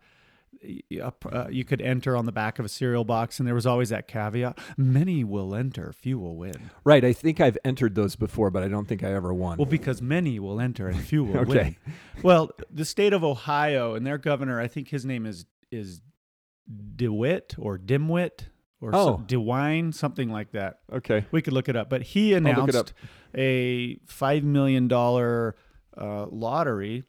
Uh, 0.62 1.48
you 1.50 1.64
could 1.64 1.82
enter 1.82 2.18
on 2.18 2.26
the 2.26 2.32
back 2.32 2.60
of 2.60 2.66
a 2.66 2.70
cereal 2.70 3.06
box, 3.06 3.40
and 3.40 3.48
there 3.48 3.56
was 3.56 3.66
always 3.66 3.90
that 3.90 4.08
caveat: 4.08 4.58
many 4.78 5.24
will 5.24 5.56
enter, 5.56 5.94
few 5.94 6.20
will 6.20 6.36
win. 6.36 6.70
right. 6.84 7.06
I 7.06 7.14
think 7.14 7.40
I've 7.40 7.58
entered 7.64 7.96
those 7.96 8.16
before, 8.16 8.50
but 8.52 8.62
I 8.64 8.68
don't 8.68 8.86
think 8.88 9.04
I 9.04 9.14
ever 9.14 9.34
won. 9.34 9.58
Well, 9.58 9.66
because 9.66 10.02
many 10.02 10.38
will 10.40 10.60
enter 10.60 10.88
and 10.90 11.00
few 11.02 11.24
will 11.24 11.38
Okay. 11.48 11.78
win. 11.86 11.94
Well, 12.24 12.52
the 12.70 12.84
state 12.86 13.14
of 13.14 13.24
Ohio 13.24 13.96
and 13.96 14.06
their 14.06 14.18
governor, 14.18 14.60
I 14.60 14.68
think 14.68 14.90
his 14.90 15.06
name 15.06 15.26
is 15.26 15.46
is 15.72 16.02
DeWitt 16.96 17.56
or 17.58 17.78
Dimwit 17.78 18.48
or 18.82 18.92
Oh. 18.94 19.16
some, 19.18 19.26
DeWine, 19.28 19.94
something 19.94 20.30
like 20.30 20.52
that. 20.52 20.80
okay. 20.92 21.26
We 21.32 21.42
could 21.42 21.54
look 21.54 21.70
it 21.70 21.76
up, 21.76 21.90
but 21.90 22.02
he 22.02 22.34
announced 22.34 22.94
a 23.36 23.96
five 24.06 24.44
million 24.44 24.88
dollar 24.88 25.56
uh, 25.98 26.26
lottery 26.28 27.04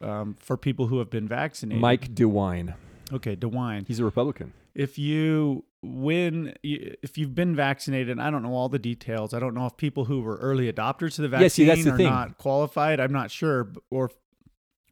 um, 0.00 0.36
for 0.40 0.56
people 0.56 0.86
who 0.86 0.98
have 0.98 1.10
been 1.10 1.28
vaccinated. 1.28 1.80
Mike 1.80 2.14
DeWine. 2.14 2.74
Okay, 3.12 3.36
DeWine. 3.36 3.86
He's 3.86 3.98
a 3.98 4.04
Republican. 4.04 4.52
If 4.74 4.98
you 4.98 5.64
win, 5.82 6.54
if 6.62 7.18
you've 7.18 7.34
been 7.34 7.56
vaccinated, 7.56 8.18
I 8.18 8.30
don't 8.30 8.42
know 8.42 8.54
all 8.54 8.68
the 8.68 8.78
details. 8.78 9.34
I 9.34 9.40
don't 9.40 9.54
know 9.54 9.66
if 9.66 9.76
people 9.76 10.04
who 10.04 10.20
were 10.20 10.36
early 10.36 10.72
adopters 10.72 11.16
to 11.16 11.22
the 11.22 11.28
vaccine 11.28 11.42
Yeah, 11.42 11.48
see, 11.48 11.64
that's 11.64 11.84
the 11.84 11.92
are 11.92 11.96
thing. 11.96 12.06
not 12.06 12.38
qualified. 12.38 13.00
I'm 13.00 13.12
not 13.12 13.30
sure, 13.30 13.72
or 13.90 14.10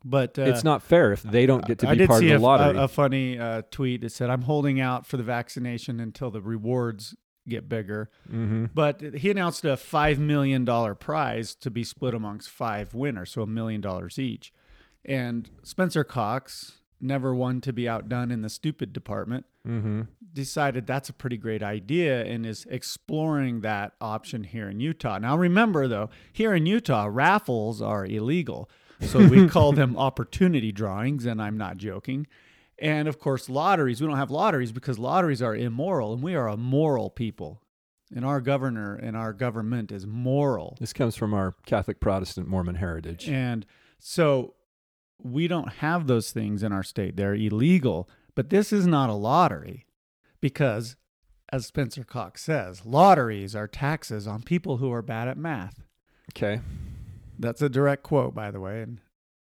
but 0.04 0.38
uh, 0.38 0.42
it's 0.42 0.64
not 0.64 0.82
fair 0.82 1.12
if 1.12 1.22
they 1.22 1.46
don't 1.46 1.66
get 1.66 1.78
to 1.80 1.94
be 1.94 2.06
part 2.06 2.22
of 2.22 2.28
the 2.28 2.34
a, 2.34 2.38
lottery. 2.38 2.78
A, 2.78 2.84
a 2.84 2.88
funny 2.88 3.38
uh, 3.38 3.62
tweet 3.70 4.00
that 4.02 4.10
said, 4.10 4.30
"I'm 4.30 4.42
holding 4.42 4.80
out 4.80 5.06
for 5.06 5.16
the 5.16 5.22
vaccination 5.22 6.00
until 6.00 6.30
the 6.30 6.40
rewards 6.40 7.16
get 7.48 7.68
bigger." 7.68 8.10
mm-hmm. 8.28 8.66
But 8.74 9.00
he 9.16 9.30
announced 9.30 9.64
a 9.64 9.76
five 9.76 10.18
million 10.18 10.64
dollar 10.64 10.94
prize 10.94 11.54
to 11.56 11.70
be 11.70 11.84
split 11.84 12.14
amongst 12.14 12.48
five 12.48 12.94
winners, 12.94 13.32
so 13.32 13.42
a 13.42 13.46
million 13.46 13.80
dollars 13.80 14.18
each. 14.18 14.52
And 15.04 15.50
Spencer 15.62 16.04
Cox, 16.04 16.77
never 17.00 17.34
one 17.34 17.60
to 17.62 17.72
be 17.72 17.88
outdone 17.88 18.30
in 18.30 18.42
the 18.42 18.48
stupid 18.50 18.92
department, 18.92 19.46
Mm-hmm. 19.66 20.02
decided 20.32 20.86
that's 20.86 21.10
a 21.10 21.12
pretty 21.12 21.36
great 21.36 21.62
idea 21.62 22.24
and 22.24 22.46
is 22.46 22.66
exploring 22.70 23.60
that 23.60 23.92
option 24.00 24.44
here 24.44 24.70
in 24.70 24.80
Utah. 24.80 25.18
Now, 25.18 25.36
remember 25.36 25.86
though, 25.86 26.08
here 26.32 26.54
in 26.54 26.64
Utah, 26.64 27.06
raffles 27.10 27.82
are 27.82 28.06
illegal. 28.06 28.70
So 29.02 29.28
we 29.28 29.46
call 29.56 29.72
them 29.72 29.94
opportunity 29.98 30.72
drawings, 30.72 31.26
and 31.26 31.42
I'm 31.42 31.58
not 31.58 31.76
joking. 31.76 32.26
And 32.78 33.08
of 33.08 33.18
course, 33.18 33.50
lotteries, 33.50 34.00
we 34.00 34.06
don't 34.06 34.16
have 34.16 34.30
lotteries 34.30 34.72
because 34.72 34.98
lotteries 34.98 35.42
are 35.42 35.54
immoral, 35.54 36.14
and 36.14 36.22
we 36.22 36.34
are 36.34 36.48
a 36.48 36.56
moral 36.56 37.10
people. 37.10 37.60
And 38.14 38.24
our 38.24 38.40
governor 38.40 38.94
and 38.94 39.16
our 39.18 39.34
government 39.34 39.92
is 39.92 40.06
moral. 40.06 40.78
This 40.80 40.94
comes 40.94 41.14
from 41.14 41.34
our 41.34 41.54
Catholic, 41.66 42.00
Protestant, 42.00 42.48
Mormon 42.48 42.76
heritage. 42.76 43.28
And 43.28 43.66
so 43.98 44.54
we 45.22 45.48
don't 45.48 45.74
have 45.74 46.06
those 46.06 46.30
things 46.30 46.62
in 46.62 46.72
our 46.72 46.82
state. 46.82 47.16
They're 47.16 47.34
illegal. 47.34 48.08
But 48.34 48.50
this 48.50 48.72
is 48.72 48.86
not 48.86 49.10
a 49.10 49.14
lottery 49.14 49.86
because, 50.40 50.96
as 51.52 51.66
Spencer 51.66 52.04
Cox 52.04 52.42
says, 52.42 52.86
lotteries 52.86 53.56
are 53.56 53.66
taxes 53.66 54.26
on 54.28 54.42
people 54.42 54.76
who 54.76 54.92
are 54.92 55.02
bad 55.02 55.26
at 55.28 55.36
math. 55.36 55.82
Okay. 56.32 56.60
That's 57.38 57.62
a 57.62 57.68
direct 57.68 58.02
quote, 58.04 58.34
by 58.34 58.50
the 58.52 58.60
way. 58.60 58.82
And 58.82 59.00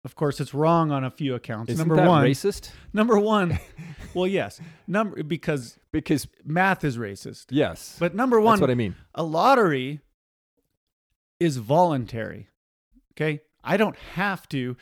of 0.03 0.15
course, 0.15 0.39
it's 0.41 0.53
wrong 0.53 0.91
on 0.91 1.03
a 1.05 1.11
few 1.11 1.35
accounts. 1.35 1.71
Isn't 1.71 1.87
number 1.87 2.01
that 2.01 2.07
one, 2.09 2.25
racist? 2.25 2.71
number 2.91 3.17
one, 3.19 3.59
well, 4.13 4.27
yes, 4.27 4.59
number 4.87 5.21
because 5.23 5.77
Because 5.93 6.27
math 6.43 6.83
is 6.83 6.97
racist. 6.97 7.45
yes, 7.49 7.95
But 7.99 8.15
number 8.15 8.41
one, 8.41 8.53
that's 8.55 8.61
what 8.61 8.71
I 8.71 8.75
mean. 8.75 8.95
a 9.15 9.23
lottery 9.23 10.01
is 11.39 11.57
voluntary. 11.57 12.49
Okay. 13.13 13.41
I 13.63 13.77
don't 13.77 13.95
have 14.15 14.49
to 14.49 14.75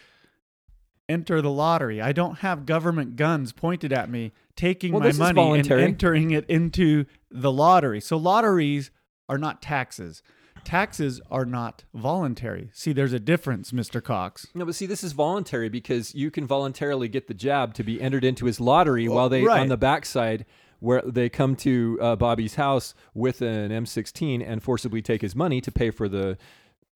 enter 1.10 1.42
the 1.42 1.50
lottery. 1.50 2.00
I 2.02 2.14
don't 2.14 2.40
have 2.40 2.66
government 2.66 3.16
guns 3.16 3.52
pointed 3.52 3.92
at 3.92 4.10
me, 4.10 4.32
taking 4.56 4.94
Well, 4.94 5.02
my 5.02 5.34
money 5.34 5.60
and 5.60 5.72
entering 5.72 6.32
it 6.32 6.46
into 6.48 7.06
the 7.30 7.52
lottery. 7.52 8.00
So 8.00 8.16
lotteries 8.16 8.92
are 9.28 9.38
not 9.38 9.62
taxes. 9.62 10.22
Taxes 10.64 11.22
are 11.32 11.46
not 11.46 11.86
voluntary. 11.94 12.70
See, 12.74 12.94
there's 12.94 13.14
a 13.14 13.20
difference, 13.20 13.72
Mr. 13.72 14.04
Cox. 14.04 14.48
No, 14.54 14.66
but 14.66 14.76
see, 14.76 14.86
this 14.86 15.04
is 15.04 15.14
voluntary 15.14 15.70
because 15.70 16.14
you 16.14 16.30
can 16.30 16.46
voluntarily 16.46 17.08
get 17.08 17.28
the 17.28 17.34
jab 17.34 17.74
to 17.76 17.84
be 17.84 18.02
entered 18.02 18.24
into 18.24 18.46
his 18.46 18.60
lottery 18.60 19.08
while 19.08 19.30
they 19.30 19.44
right. 19.44 19.62
on 19.62 19.68
the 19.68 19.78
backside 19.78 20.46
where 20.80 21.02
they 21.02 21.30
come 21.30 21.56
to 21.58 21.98
uh, 22.02 22.16
Bobby's 22.16 22.56
house 22.56 22.94
with 23.14 23.42
an 23.42 23.72
M16 23.72 24.44
and 24.46 24.64
forcibly 24.64 25.02
take 25.02 25.22
his 25.22 25.36
money 25.36 25.62
to 25.62 25.72
pay 25.72 25.92
for 25.92 26.08
the 26.08 26.38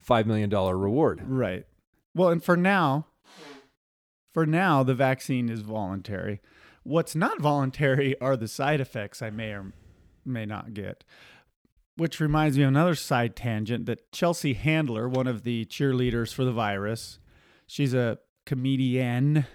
five 0.01 0.27
million 0.27 0.49
dollar 0.49 0.77
reward. 0.77 1.21
Right. 1.25 1.65
Well, 2.15 2.29
and 2.29 2.43
for 2.43 2.55
now, 2.55 3.07
for 4.33 4.45
now, 4.45 4.83
the 4.83 4.95
vaccine 4.95 5.49
is 5.49 5.61
voluntary. 5.61 6.41
What's 6.83 7.15
not 7.15 7.39
voluntary 7.39 8.19
are 8.19 8.35
the 8.35 8.47
side 8.47 8.81
effects 8.81 9.21
I 9.21 9.29
may 9.29 9.51
or 9.51 9.73
may 10.25 10.45
not 10.45 10.73
get. 10.73 11.03
Which 11.95 12.19
reminds 12.19 12.57
me 12.57 12.63
of 12.63 12.69
another 12.69 12.95
side 12.95 13.35
tangent 13.35 13.85
that 13.85 14.11
Chelsea 14.11 14.53
Handler, 14.53 15.07
one 15.07 15.27
of 15.27 15.43
the 15.43 15.65
cheerleaders 15.65 16.33
for 16.33 16.43
the 16.43 16.51
virus, 16.51 17.19
she's 17.67 17.93
a 17.93 18.17
comedian. 18.45 19.45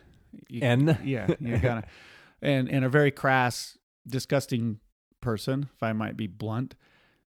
You- 0.49 0.61
N. 0.63 0.99
Yeah, 1.05 1.35
you 1.41 1.59
of, 1.59 1.85
and 2.43 2.71
and 2.71 2.85
a 2.85 2.89
very 2.89 3.11
crass, 3.11 3.77
disgusting 4.07 4.79
person, 5.21 5.69
if 5.75 5.83
I 5.83 5.93
might 5.93 6.17
be 6.17 6.29
blunt. 6.29 6.77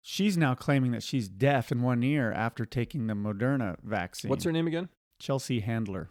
She's 0.02 0.38
now 0.38 0.54
claiming 0.56 0.92
that 0.92 1.04
she's 1.04 1.30
deaf 1.30 1.72
in 1.72 1.82
one 1.82 2.04
ear 2.04 2.32
after 2.32 2.66
taking 2.66 3.08
the 3.08 3.14
Moderna 3.14 3.78
vaccine. 3.84 4.30
What's 4.30 4.44
her 4.44 4.52
name 4.52 4.68
again? 4.68 4.90
Chelsea 5.20 5.62
Handler. 5.62 6.10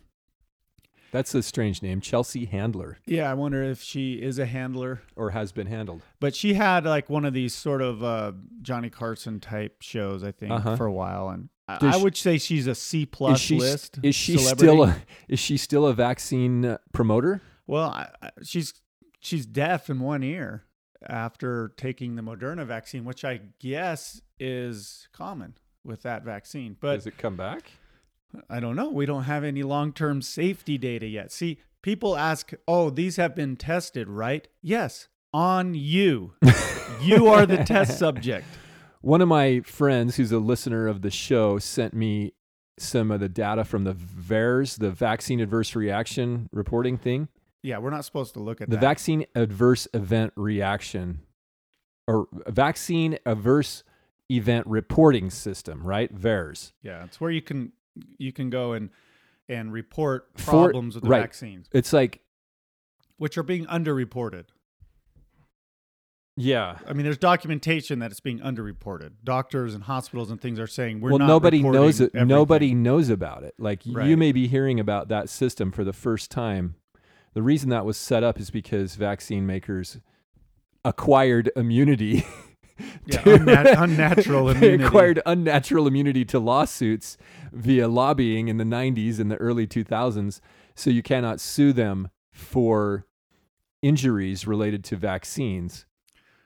That's 1.11 1.35
a 1.35 1.43
strange 1.43 1.83
name, 1.83 2.01
Chelsea 2.01 2.45
Handler, 2.45 2.99
Yeah, 3.07 3.31
I 3.31 3.35
wonder 3.35 3.63
if 3.63 3.81
she 3.83 4.15
is 4.15 4.39
a 4.39 4.45
handler. 4.47 5.01
or 5.17 5.31
has 5.31 5.53
been 5.53 5.67
handled. 5.67 6.03
But 6.21 6.35
she 6.35 6.55
had 6.55 6.85
like 6.85 7.09
one 7.09 7.25
of 7.25 7.33
these 7.33 7.55
sort 7.55 7.81
of 7.83 8.03
uh, 8.05 8.33
Johnny 8.63 8.91
Carson 8.91 9.41
type 9.41 9.77
shows, 9.81 10.23
I 10.23 10.33
think, 10.33 10.53
Uh-huh. 10.53 10.77
for 10.77 10.87
a 10.87 10.93
while, 10.93 11.29
and 11.31 11.49
I, 11.67 11.79
Does 11.79 11.95
I 11.95 11.99
she- 11.99 12.05
would 12.05 12.17
say 12.17 12.39
she's 12.39 12.67
a 12.67 12.75
C 12.75 13.07
plus 13.07 13.39
is 13.39 13.41
she 13.41 13.59
list. 13.59 13.99
is 14.03 14.15
she 14.15 14.37
celebrity. 14.39 14.67
still 14.67 14.83
a, 14.85 14.97
is 15.29 15.39
she 15.39 15.57
still 15.57 15.87
a 15.87 15.95
vaccine 15.95 16.65
uh, 16.65 16.79
promoter? 16.93 17.41
Well, 17.67 17.91
I, 17.91 18.09
I- 18.23 18.31
she's 18.43 18.75
she's 19.21 19.45
deaf 19.47 19.91
in 19.91 20.01
one 20.01 20.23
ear 20.23 20.65
after 21.07 21.73
taking 21.77 22.17
the 22.17 22.23
Moderna 22.23 22.67
vaccine, 22.67 23.05
which 23.05 23.25
I 23.25 23.41
guess 23.61 24.21
is 24.41 25.09
common 25.13 25.55
with 25.85 26.03
that 26.03 26.23
vaccine. 26.25 26.77
But 26.81 26.97
Does 26.97 27.07
it 27.07 27.19
come 27.19 27.37
back? 27.37 27.71
I 28.51 28.61
don't 28.61 28.77
know. 28.77 28.91
We 28.91 29.07
don't 29.07 29.25
have 29.25 29.45
any 29.45 29.63
long 29.63 29.93
term 29.93 30.23
safety 30.23 30.79
data 30.79 31.07
yet. 31.07 31.33
See, 31.33 31.59
people 31.83 32.17
ask, 32.17 32.53
oh, 32.67 32.91
these 32.91 33.17
have 33.17 33.35
been 33.35 33.57
tested, 33.57 34.09
right? 34.09 34.47
Yes, 34.63 35.09
on 35.33 35.75
you. 35.75 36.35
you 37.03 37.27
are 37.29 37.47
the 37.47 37.59
test 37.65 37.99
subject. 38.05 38.47
One 39.01 39.21
of 39.21 39.29
my 39.29 39.61
friends, 39.61 40.17
who's 40.17 40.33
a 40.33 40.39
listener 40.39 40.87
of 40.89 41.03
the 41.03 41.11
show, 41.11 41.59
sent 41.59 41.95
me 41.95 42.33
some 42.79 43.11
of 43.11 43.21
the 43.21 43.29
data 43.29 43.65
from 43.65 43.85
the 43.85 43.95
VAERS, 43.95 44.79
the 44.79 44.91
vaccine 44.91 45.41
adverse 45.41 45.75
reaction 45.75 46.49
reporting 46.53 46.97
thing. 46.99 47.29
Yeah, 47.63 47.79
we're 47.79 47.91
not 47.91 48.05
supposed 48.05 48.35
to 48.35 48.41
look 48.41 48.61
at 48.61 48.71
The 48.71 48.77
that. 48.77 48.81
vaccine 48.81 49.25
adverse 49.35 49.89
event 49.95 50.33
reaction 50.37 51.21
or 52.07 52.29
vaccine 52.47 53.19
adverse 53.27 53.83
event 54.31 54.67
reporting 54.67 55.31
system, 55.31 55.83
right? 55.83 56.15
VAERS. 56.15 56.73
yeah, 56.83 57.05
it's 57.05 57.21
where 57.21 57.31
you 57.31 57.43
can 57.43 57.73
you 58.19 58.33
can 58.33 58.51
go 58.51 58.73
and 58.73 58.91
and 59.49 59.73
report 59.73 60.29
For- 60.37 60.45
problems 60.51 60.95
with 60.95 61.05
the 61.05 61.11
right. 61.11 61.21
vaccines, 61.23 61.69
It's 61.73 61.93
like, 61.93 62.21
which 63.17 63.39
are 63.39 63.43
being 63.43 63.65
underreported. 63.67 64.45
yeah. 66.37 66.79
I 66.87 66.93
mean, 66.93 67.05
there's 67.05 67.19
documentation 67.19 67.99
that 67.99 68.11
it's 68.11 68.21
being 68.21 68.39
underreported. 68.41 69.13
Doctors 69.25 69.75
and 69.75 69.85
hospitals 69.85 70.31
and 70.31 70.41
things 70.41 70.61
are 70.61 70.67
saying 70.67 71.01
we're 71.01 71.11
not. 71.11 71.19
well, 71.21 71.29
nobody 71.29 71.63
knows 71.63 72.01
it. 72.01 72.11
everything." 72.15 72.29
Nobody 72.29 72.75
knows 72.75 73.09
about 73.11 73.43
it. 73.43 73.55
Like 73.59 73.83
y- 73.87 74.07
you 74.07 74.17
may 74.17 74.33
be 74.33 74.47
hearing 74.47 74.79
about 74.79 75.09
that 75.09 75.29
system 75.29 75.73
for 75.73 75.83
the 75.83 75.93
first 75.93 76.31
time. 76.31 76.77
The 77.35 77.43
reason 77.43 77.71
that 77.71 77.85
was 77.85 77.97
set 77.97 78.23
up 78.23 78.39
is 78.39 78.51
because 78.51 78.95
vaccine 78.97 79.47
makers 79.47 79.99
acquired 80.85 81.51
immunity. 81.57 82.25
Yeah, 83.07 83.23
to- 83.23 83.35
unna- 83.35 83.75
unnatural 83.79 84.45
they 84.55 84.55
immunity. 84.57 84.85
acquired 84.85 85.21
unnatural 85.27 85.89
immunity 85.89 86.25
to 86.27 86.39
lawsuits 86.39 87.17
via 87.53 87.89
lobbying 87.89 88.49
in 88.49 88.57
the 88.57 88.65
90s 88.65 89.19
and 89.19 89.31
the 89.31 89.37
early 89.37 89.67
2000s. 89.67 90.41
So 90.75 90.91
you 90.91 91.03
cannot 91.03 91.41
sue 91.41 91.73
them 91.73 92.11
for 92.31 93.07
injuries 93.83 94.47
related 94.47 94.85
to 94.85 94.97
vaccines. 94.97 95.87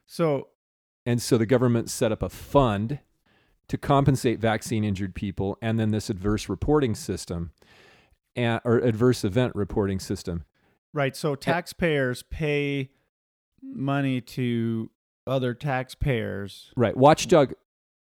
So 0.06 0.48
And 1.06 1.20
so 1.20 1.38
the 1.38 1.46
government 1.46 1.90
set 1.90 2.12
up 2.12 2.22
a 2.22 2.28
fund 2.28 3.00
to 3.68 3.78
compensate 3.78 4.38
vaccine 4.38 4.84
injured 4.84 5.14
people 5.14 5.56
and 5.62 5.78
then 5.78 5.90
this 5.90 6.10
adverse 6.10 6.48
reporting 6.48 6.94
system 6.94 7.52
and, 8.36 8.60
or 8.64 8.78
adverse 8.78 9.24
event 9.24 9.54
reporting 9.54 9.98
system. 9.98 10.44
right, 10.92 11.16
so 11.16 11.34
taxpayers 11.34 12.22
pay 12.22 12.90
money 13.62 14.20
to 14.20 14.90
other 15.26 15.54
taxpayers 15.54 16.72
Right. 16.76 16.96
Watchdog. 16.96 17.54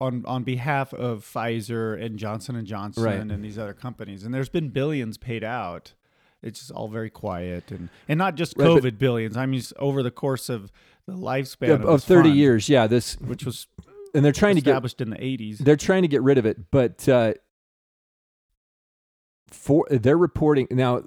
On 0.02 0.24
on 0.26 0.44
behalf 0.44 0.94
of 0.94 1.24
Pfizer 1.26 2.02
and 2.02 2.18
Johnson 2.18 2.56
and 2.56 2.66
Johnson 2.68 3.04
Right. 3.04 3.20
and 3.20 3.44
these 3.44 3.58
other 3.58 3.74
companies, 3.74 4.24
and 4.24 4.34
there's 4.34 4.50
been 4.50 4.70
billions 4.70 5.18
paid 5.18 5.44
out. 5.44 5.94
It's 6.42 6.60
just 6.60 6.72
all 6.72 6.88
very 6.88 7.10
quiet 7.10 7.70
and 7.72 7.90
and 8.08 8.18
not 8.18 8.36
just 8.36 8.54
Right, 8.58 8.68
COVID 8.68 8.98
billions. 8.98 9.36
I 9.36 9.46
mean, 9.46 9.62
over 9.78 10.02
the 10.02 10.12
course 10.12 10.48
of 10.50 10.72
the 11.06 11.14
lifespan 11.14 11.72
Of, 11.74 11.82
of, 11.82 11.90
of 11.90 12.04
30 12.04 12.30
fund, 12.30 12.40
years. 12.40 12.70
Yeah. 12.70 12.88
This, 12.88 13.20
which 13.20 13.44
was 13.44 13.68
and 14.14 14.24
they're 14.24 14.32
trying 14.32 14.56
to 14.56 14.62
get 14.62 14.72
established 14.72 15.02
in 15.02 15.10
the 15.10 15.18
80s. 15.18 15.58
they're 15.60 15.76
trying 15.76 16.02
to 16.04 16.08
get 16.08 16.22
rid 16.24 16.38
of 16.38 16.46
it, 16.46 16.72
but 16.72 17.08
uh, 17.10 17.34
for 19.48 19.86
they're 19.90 20.18
reporting 20.18 20.68
now. 20.72 21.04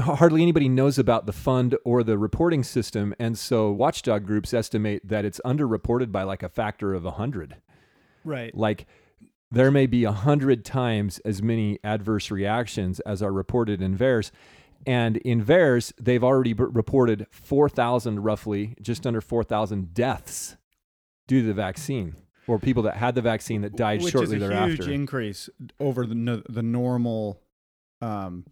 Hardly 0.00 0.42
anybody 0.42 0.68
knows 0.68 0.98
about 0.98 1.26
the 1.26 1.32
fund 1.32 1.76
or 1.84 2.02
the 2.02 2.18
reporting 2.18 2.64
system, 2.64 3.14
and 3.20 3.38
so 3.38 3.70
watchdog 3.70 4.26
groups 4.26 4.52
estimate 4.52 5.06
that 5.06 5.24
it's 5.24 5.40
underreported 5.44 6.10
by 6.10 6.24
like 6.24 6.42
a 6.42 6.48
factor 6.48 6.92
of 6.92 7.04
hundred. 7.04 7.56
Right. 8.24 8.54
Like 8.54 8.86
there 9.50 9.70
may 9.70 9.86
be 9.86 10.04
a 10.04 10.12
hundred 10.12 10.64
times 10.64 11.18
as 11.24 11.42
many 11.42 11.78
adverse 11.82 12.30
reactions 12.30 13.00
as 13.00 13.22
are 13.22 13.32
reported 13.32 13.82
in 13.82 13.96
VAERS. 13.96 14.30
And 14.86 15.18
in 15.18 15.44
VAERS, 15.44 15.92
they've 16.00 16.24
already 16.24 16.52
b- 16.54 16.64
reported 16.64 17.26
4,000, 17.30 18.20
roughly, 18.20 18.74
just 18.80 19.06
under 19.06 19.20
4,000 19.20 19.92
deaths 19.92 20.56
due 21.28 21.42
to 21.42 21.46
the 21.48 21.54
vaccine 21.54 22.16
or 22.46 22.58
people 22.58 22.82
that 22.84 22.96
had 22.96 23.14
the 23.14 23.22
vaccine 23.22 23.60
that 23.62 23.76
died 23.76 24.02
which 24.02 24.12
shortly 24.12 24.36
is 24.36 24.42
a 24.42 24.46
thereafter. 24.48 24.84
huge 24.84 24.88
increase 24.88 25.50
over 25.78 26.06
the 26.06 26.14
no, 26.14 26.42
the 26.48 26.62
normal 26.62 27.40
um, 28.00 28.44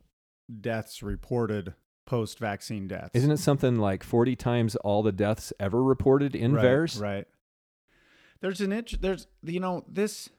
deaths 0.61 1.03
reported 1.03 1.75
post 2.07 2.39
vaccine 2.39 2.87
deaths. 2.89 3.11
Isn't 3.15 3.31
it 3.31 3.39
something 3.39 3.77
like 3.77 4.03
40 4.03 4.37
times 4.37 4.77
all 4.77 5.03
the 5.03 5.13
deaths 5.13 5.53
ever 5.59 5.83
reported 5.83 6.37
in 6.37 6.55
right, 6.55 6.65
VAERS? 6.65 7.01
Right. 7.01 7.27
There's 8.41 8.61
an 8.61 8.73
int- 8.73 9.01
there's 9.01 9.27
you 9.43 9.61
know 9.61 9.85
this 9.89 10.31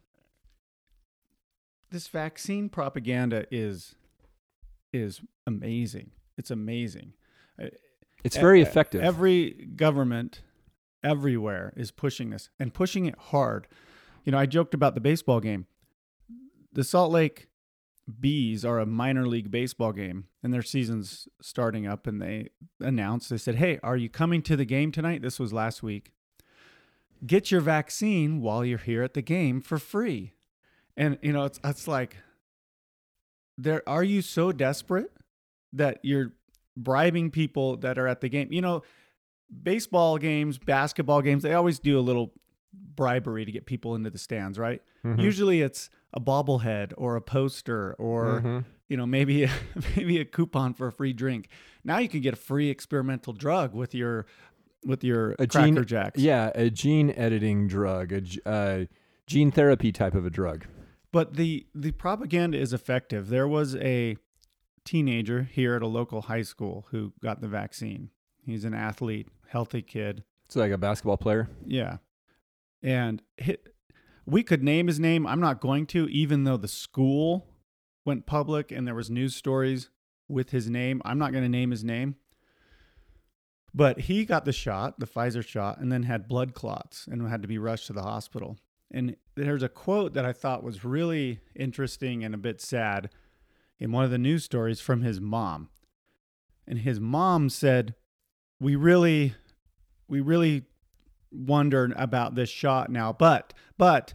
this 1.91 2.07
vaccine 2.07 2.69
propaganda 2.69 3.45
is 3.51 3.95
is 4.93 5.21
amazing. 5.45 6.11
It's 6.37 6.51
amazing. 6.51 7.13
Uh, 7.61 7.67
it's 8.23 8.37
very 8.37 8.61
effective. 8.61 9.01
Every 9.01 9.51
government 9.75 10.41
everywhere 11.03 11.73
is 11.75 11.91
pushing 11.91 12.29
this 12.29 12.49
and 12.59 12.73
pushing 12.73 13.05
it 13.05 13.15
hard. 13.17 13.67
You 14.25 14.31
know, 14.31 14.37
I 14.37 14.45
joked 14.45 14.73
about 14.73 14.95
the 14.95 15.01
baseball 15.01 15.39
game. 15.39 15.65
The 16.73 16.83
Salt 16.83 17.11
Lake 17.11 17.47
Bees 18.19 18.65
are 18.65 18.79
a 18.79 18.85
minor 18.85 19.27
league 19.27 19.51
baseball 19.51 19.91
game 19.91 20.25
and 20.43 20.53
their 20.53 20.61
season's 20.61 21.27
starting 21.41 21.87
up 21.87 22.07
and 22.07 22.21
they 22.21 22.49
announced 22.79 23.29
they 23.29 23.37
said, 23.37 23.55
"Hey, 23.55 23.79
are 23.83 23.97
you 23.97 24.09
coming 24.09 24.41
to 24.43 24.55
the 24.55 24.65
game 24.65 24.91
tonight?" 24.91 25.21
This 25.21 25.39
was 25.39 25.53
last 25.53 25.83
week. 25.83 26.11
Get 27.25 27.51
your 27.51 27.61
vaccine 27.61 28.41
while 28.41 28.63
you're 28.63 28.77
here 28.77 29.03
at 29.03 29.13
the 29.13 29.21
game 29.21 29.61
for 29.61 29.77
free. 29.77 30.33
And 30.95 31.17
you 31.21 31.33
know, 31.33 31.43
it's 31.45 31.59
it's 31.63 31.87
like 31.87 32.17
there 33.57 33.83
are 33.87 34.03
you 34.03 34.21
so 34.21 34.51
desperate 34.51 35.11
that 35.73 35.99
you're 36.03 36.33
bribing 36.77 37.31
people 37.31 37.77
that 37.77 37.97
are 37.97 38.07
at 38.07 38.21
the 38.21 38.29
game. 38.29 38.51
You 38.51 38.61
know, 38.61 38.83
baseball 39.63 40.17
games, 40.17 40.57
basketball 40.57 41.21
games, 41.21 41.43
they 41.43 41.53
always 41.53 41.79
do 41.79 41.99
a 41.99 42.01
little 42.01 42.33
bribery 42.73 43.45
to 43.45 43.51
get 43.51 43.65
people 43.65 43.95
into 43.95 44.09
the 44.09 44.17
stands, 44.17 44.57
right? 44.59 44.81
Mhm. 45.03 45.21
Usually 45.21 45.61
it's 45.61 45.89
a 46.13 46.19
bobblehead 46.21 46.93
or 46.97 47.15
a 47.15 47.21
poster 47.21 47.93
or 47.95 48.41
Mhm. 48.41 48.65
you 48.87 48.97
know, 48.97 49.05
maybe 49.05 49.47
maybe 49.97 50.19
a 50.19 50.25
coupon 50.25 50.73
for 50.73 50.87
a 50.87 50.91
free 50.91 51.13
drink. 51.13 51.47
Now 51.83 51.97
you 51.99 52.07
can 52.09 52.21
get 52.21 52.33
a 52.33 52.37
free 52.37 52.69
experimental 52.69 53.33
drug 53.33 53.73
with 53.73 53.93
your 53.93 54.25
with 54.85 55.03
your 55.03 55.35
A 55.39 55.47
Cracker 55.47 55.73
gene- 55.73 55.85
Jacks. 55.85 56.19
Yeah, 56.19 56.51
a 56.55 56.69
gene 56.69 57.11
editing 57.11 57.67
drug, 57.67 58.11
a 58.11 58.49
uh, 58.49 58.85
gene 59.27 59.51
therapy 59.51 59.91
type 59.91 60.15
of 60.15 60.25
a 60.25 60.29
drug. 60.29 60.65
But 61.11 61.35
the 61.35 61.65
the 61.73 61.91
propaganda 61.91 62.57
is 62.57 62.73
effective. 62.73 63.29
There 63.29 63.47
was 63.47 63.75
a 63.75 64.17
teenager 64.85 65.43
here 65.43 65.75
at 65.75 65.81
a 65.81 65.87
local 65.87 66.23
high 66.23 66.41
school 66.41 66.87
who 66.91 67.13
got 67.21 67.41
the 67.41 67.47
vaccine. 67.47 68.09
He's 68.45 68.63
an 68.63 68.73
athlete, 68.73 69.27
healthy 69.47 69.81
kid. 69.81 70.23
It's 70.45 70.55
like 70.55 70.71
a 70.71 70.77
basketball 70.77 71.17
player. 71.17 71.49
Yeah. 71.65 71.97
And 72.81 73.21
hit, 73.37 73.67
we 74.25 74.41
could 74.41 74.63
name 74.63 74.87
his 74.87 74.99
name. 74.99 75.27
I'm 75.27 75.39
not 75.39 75.61
going 75.61 75.85
to, 75.87 76.07
even 76.07 76.43
though 76.43 76.57
the 76.57 76.67
school 76.67 77.47
went 78.05 78.25
public 78.25 78.71
and 78.71 78.87
there 78.87 78.95
was 78.95 79.09
news 79.11 79.35
stories 79.35 79.89
with 80.27 80.51
his 80.51 80.69
name. 80.69 81.01
I'm 81.05 81.19
not 81.19 81.31
going 81.31 81.43
to 81.43 81.49
name 81.49 81.71
his 81.71 81.83
name. 81.83 82.15
But 83.73 84.01
he 84.01 84.25
got 84.25 84.45
the 84.45 84.53
shot, 84.53 84.99
the 84.99 85.05
Pfizer 85.07 85.45
shot, 85.45 85.79
and 85.79 85.91
then 85.91 86.03
had 86.03 86.27
blood 86.27 86.53
clots 86.53 87.07
and 87.09 87.27
had 87.27 87.41
to 87.41 87.47
be 87.47 87.57
rushed 87.57 87.87
to 87.87 87.93
the 87.93 88.01
hospital. 88.01 88.57
And 88.91 89.15
there's 89.35 89.63
a 89.63 89.69
quote 89.69 90.13
that 90.13 90.25
I 90.25 90.33
thought 90.33 90.63
was 90.63 90.83
really 90.83 91.39
interesting 91.55 92.23
and 92.23 92.33
a 92.33 92.39
bit 92.39 92.59
sad 92.61 93.09
in 93.79 93.91
one 93.91 94.03
of 94.03 94.11
the 94.11 94.17
news 94.17 94.43
stories 94.43 94.81
from 94.81 95.01
his 95.01 95.21
mom. 95.21 95.69
And 96.67 96.79
his 96.79 96.99
mom 96.99 97.49
said, 97.49 97.95
"We 98.59 98.75
really 98.75 99.35
we 100.07 100.21
really 100.21 100.65
wonder 101.31 101.93
about 101.95 102.35
this 102.35 102.49
shot 102.49 102.89
now, 102.89 103.13
but 103.13 103.53
but 103.77 104.13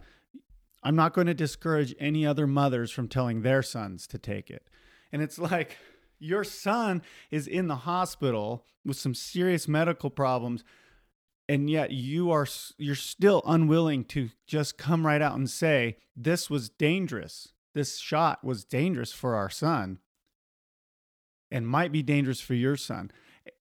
I'm 0.83 0.95
not 0.95 1.13
going 1.13 1.27
to 1.27 1.33
discourage 1.33 1.95
any 1.99 2.25
other 2.25 2.45
mothers 2.45 2.91
from 2.91 3.07
telling 3.07 3.41
their 3.41 3.63
sons 3.63 4.07
to 4.07 4.17
take 4.17 4.51
it." 4.51 4.67
And 5.11 5.21
it's 5.21 5.39
like 5.39 5.77
your 6.25 6.43
son 6.43 7.01
is 7.31 7.47
in 7.47 7.67
the 7.67 7.75
hospital 7.75 8.65
with 8.83 8.97
some 8.97 9.13
serious 9.13 9.67
medical 9.67 10.09
problems 10.09 10.63
and 11.47 11.69
yet 11.69 11.91
you 11.91 12.31
are 12.31 12.47
you're 12.77 12.95
still 12.95 13.41
unwilling 13.45 14.03
to 14.03 14.29
just 14.47 14.77
come 14.77 15.05
right 15.05 15.21
out 15.21 15.35
and 15.35 15.49
say 15.49 15.97
this 16.15 16.49
was 16.49 16.69
dangerous. 16.69 17.53
This 17.73 17.97
shot 17.97 18.43
was 18.43 18.63
dangerous 18.63 19.11
for 19.11 19.35
our 19.35 19.49
son 19.49 19.99
and 21.51 21.67
might 21.67 21.91
be 21.91 22.01
dangerous 22.01 22.39
for 22.39 22.55
your 22.55 22.77
son. 22.77 23.11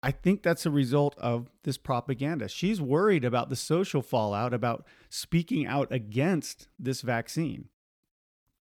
I 0.01 0.11
think 0.11 0.43
that's 0.43 0.65
a 0.65 0.71
result 0.71 1.15
of 1.17 1.49
this 1.63 1.77
propaganda. 1.77 2.47
She's 2.47 2.79
worried 2.79 3.25
about 3.25 3.49
the 3.49 3.55
social 3.55 4.03
fallout 4.03 4.53
about 4.53 4.85
speaking 5.09 5.65
out 5.65 5.91
against 5.91 6.67
this 6.77 7.01
vaccine 7.01 7.69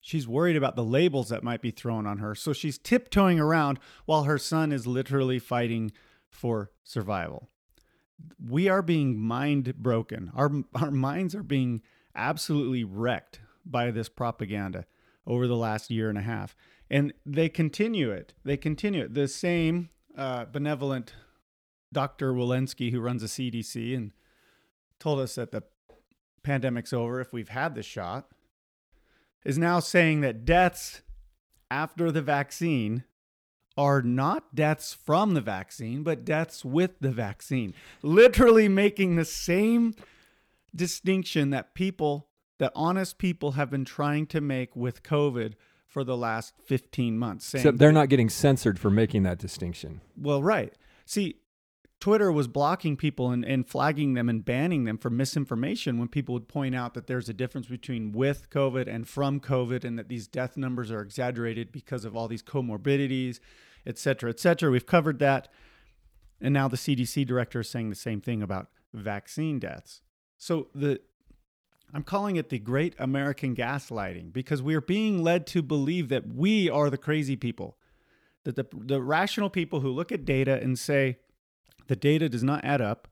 she's 0.01 0.29
worried 0.29 0.57
about 0.57 0.77
the 0.77 0.85
labels 0.85 1.29
that 1.29 1.43
might 1.43 1.61
be 1.61 1.71
thrown 1.71 2.07
on 2.07 2.19
her 2.19 2.35
so 2.35 2.53
she's 2.53 2.79
tiptoeing 2.79 3.41
around 3.41 3.79
while 4.07 4.25
her 4.25 4.39
son 4.39 4.73
is 4.73 4.87
literally 4.87 5.39
fighting 5.39 5.93
for 6.31 6.71
survival 6.85 7.49
we 8.45 8.69
are 8.69 8.83
being 8.83 9.19
mind 9.19 9.77
broken. 9.77 10.31
Our 10.35 10.51
our 10.75 10.91
minds 10.91 11.35
are 11.35 11.43
being 11.43 11.83
absolutely 12.15 12.85
wrecked 12.85 13.41
by 13.65 13.91
this 13.91 14.09
propaganda 14.09 14.87
over 15.27 15.47
the 15.47 15.57
last 15.57 15.91
year 15.91 16.09
and 16.09 16.19
a 16.19 16.23
half, 16.23 16.57
and 16.91 17.13
they 17.25 17.49
continue 17.49 18.11
it. 18.11 18.35
They 18.45 18.57
continue 18.57 19.05
it. 19.05 19.15
The 19.15 19.29
same 19.29 19.91
uh, 20.17 20.47
benevolent 20.47 21.15
Dr. 21.93 22.33
Walensky, 22.33 22.91
who 22.91 23.01
runs 23.01 23.23
the 23.23 23.29
CDC, 23.29 23.97
and 23.97 24.13
told 24.99 25.21
us 25.21 25.35
that 25.37 25.53
the 25.53 25.63
pandemic's 26.43 26.93
over 26.93 27.21
if 27.21 27.33
we've 27.33 27.51
had 27.51 27.75
the 27.75 27.83
shot, 27.83 28.29
is 29.45 29.59
now 29.59 29.81
saying 29.81 30.21
that 30.23 30.45
deaths 30.45 31.03
after 31.71 32.11
the 32.11 32.23
vaccine 32.23 33.05
are 33.77 34.03
not 34.03 34.55
deaths 34.55 34.93
from 34.93 35.35
the 35.35 35.41
vaccine, 35.41 36.03
but 36.03 36.25
deaths 36.25 36.65
with 36.65 36.99
the 37.01 37.13
vaccine. 37.13 37.73
Literally 38.03 38.69
making 38.69 39.15
the 39.15 39.25
same 39.25 39.95
distinction 40.75 41.51
that 41.51 41.75
people, 41.75 42.29
that 42.59 42.73
honest 42.75 43.19
people 43.19 43.53
have 43.53 43.71
been 43.71 43.85
trying 43.85 44.27
to 44.27 44.41
make 44.41 44.75
with 44.75 45.05
COVID 45.05 45.55
for 45.87 46.03
the 46.03 46.17
last 46.17 46.55
15 46.67 47.17
months. 47.19 47.55
Except 47.55 47.79
they're 47.79 47.93
not 47.93 48.09
getting 48.09 48.29
censored 48.29 48.79
for 48.79 48.91
making 48.91 49.23
that 49.23 49.39
distinction. 49.39 50.01
Well, 50.17 50.43
right. 50.43 50.75
See, 51.07 51.37
Twitter 52.01 52.31
was 52.31 52.47
blocking 52.47 52.97
people 52.97 53.31
and, 53.31 53.45
and 53.45 53.67
flagging 53.67 54.15
them 54.15 54.29
and 54.29 54.45
banning 54.45 54.85
them 54.85 54.99
for 54.99 55.11
misinformation 55.11 55.99
when 55.99 56.07
people 56.07 56.33
would 56.33 56.47
point 56.47 56.75
out 56.75 56.95
that 56.95 57.09
there's 57.09 57.29
a 57.29 57.35
difference 57.35 57.67
between 57.67 58.13
with 58.13 58.51
COVID 58.51 58.87
and 58.87 59.09
from 59.09 59.41
COVID 59.41 59.85
and 59.85 59.99
that 59.99 60.09
these 60.09 60.29
death 60.29 60.57
numbers 60.57 60.93
are 60.93 61.01
exaggerated 61.01 61.73
because 61.73 62.05
of 62.05 62.17
all 62.17 62.29
these 62.29 62.43
comorbidities 62.43 63.41
et 63.89 63.99
cetera, 63.99 64.31
et 64.31 64.39
cetera. 64.39 64.71
We've 64.71 64.87
covered 64.87 65.19
that. 65.21 65.49
And 66.41 66.55
now 66.55 66.69
the 66.69 66.77
CDC 66.77 67.27
director 67.27 67.61
is 67.61 67.71
saying 67.71 67.91
the 67.91 67.97
same 67.97 68.21
thing 68.21 68.43
about 68.43 68.69
vaccine 68.93 69.59
deaths. 69.59 70.03
So 70.37 70.69
the 70.75 71.01
I'm 71.93 72.03
calling 72.03 72.37
it 72.37 72.51
the 72.51 72.59
great 72.59 72.95
American 72.99 73.57
gaslighting 73.57 74.31
because 74.31 74.61
we 74.61 74.75
are 74.75 74.83
being 74.83 75.23
led 75.23 75.47
to 75.49 75.63
believe 75.63 76.11
that 76.11 76.29
we 76.29 76.69
are 76.69 76.91
the 76.91 76.99
crazy 76.99 77.35
people. 77.35 77.79
That 78.45 78.57
the, 78.57 78.67
the 78.73 79.01
rational 79.01 79.49
people 79.49 79.81
who 79.81 79.91
look 79.91 80.13
at 80.13 80.27
data 80.27 80.61
and 80.63 80.79
say 80.79 81.17
the 81.89 81.97
data 81.97 82.29
does 82.29 82.45
not 82.45 82.65
add 82.65 82.81
up 82.81 83.09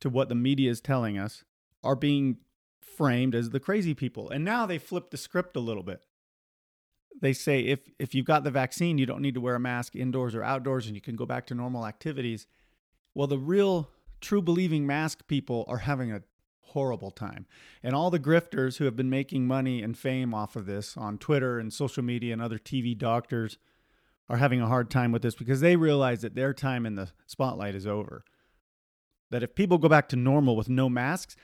to 0.00 0.10
what 0.10 0.28
the 0.28 0.34
media 0.34 0.70
is 0.70 0.80
telling 0.80 1.16
us 1.16 1.44
are 1.82 1.96
being 1.96 2.38
framed 2.80 3.34
as 3.34 3.50
the 3.50 3.60
crazy 3.60 3.94
people. 3.94 4.28
And 4.28 4.44
now 4.44 4.66
they 4.66 4.78
flip 4.78 5.10
the 5.10 5.16
script 5.16 5.56
a 5.56 5.60
little 5.60 5.82
bit 5.82 6.02
they 7.20 7.32
say 7.32 7.60
if 7.60 7.80
if 7.98 8.14
you've 8.14 8.26
got 8.26 8.44
the 8.44 8.50
vaccine, 8.50 8.98
you 8.98 9.06
don't 9.06 9.22
need 9.22 9.34
to 9.34 9.40
wear 9.40 9.54
a 9.54 9.60
mask 9.60 9.96
indoors 9.96 10.34
or 10.34 10.42
outdoors, 10.42 10.86
and 10.86 10.94
you 10.94 11.00
can 11.00 11.16
go 11.16 11.26
back 11.26 11.46
to 11.46 11.54
normal 11.54 11.86
activities. 11.86 12.46
Well, 13.14 13.26
the 13.26 13.38
real 13.38 13.90
true 14.20 14.42
believing 14.42 14.86
mask 14.86 15.26
people 15.26 15.64
are 15.68 15.78
having 15.78 16.12
a 16.12 16.22
horrible 16.60 17.10
time. 17.10 17.46
And 17.82 17.94
all 17.94 18.10
the 18.10 18.18
grifters 18.18 18.76
who 18.76 18.84
have 18.84 18.96
been 18.96 19.10
making 19.10 19.46
money 19.46 19.82
and 19.82 19.96
fame 19.96 20.34
off 20.34 20.54
of 20.54 20.66
this 20.66 20.96
on 20.96 21.18
Twitter 21.18 21.58
and 21.58 21.72
social 21.72 22.02
media 22.02 22.32
and 22.32 22.42
other 22.42 22.58
TV 22.58 22.96
doctors 22.96 23.58
are 24.28 24.36
having 24.36 24.60
a 24.60 24.66
hard 24.66 24.90
time 24.90 25.12
with 25.12 25.22
this 25.22 25.34
because 25.34 25.60
they 25.60 25.76
realize 25.76 26.20
that 26.20 26.34
their 26.34 26.52
time 26.52 26.84
in 26.84 26.94
the 26.94 27.08
spotlight 27.26 27.74
is 27.74 27.86
over. 27.86 28.24
That 29.30 29.42
if 29.42 29.54
people 29.54 29.78
go 29.78 29.88
back 29.88 30.08
to 30.10 30.16
normal 30.16 30.56
with 30.56 30.68
no 30.68 30.88
masks, 30.88 31.36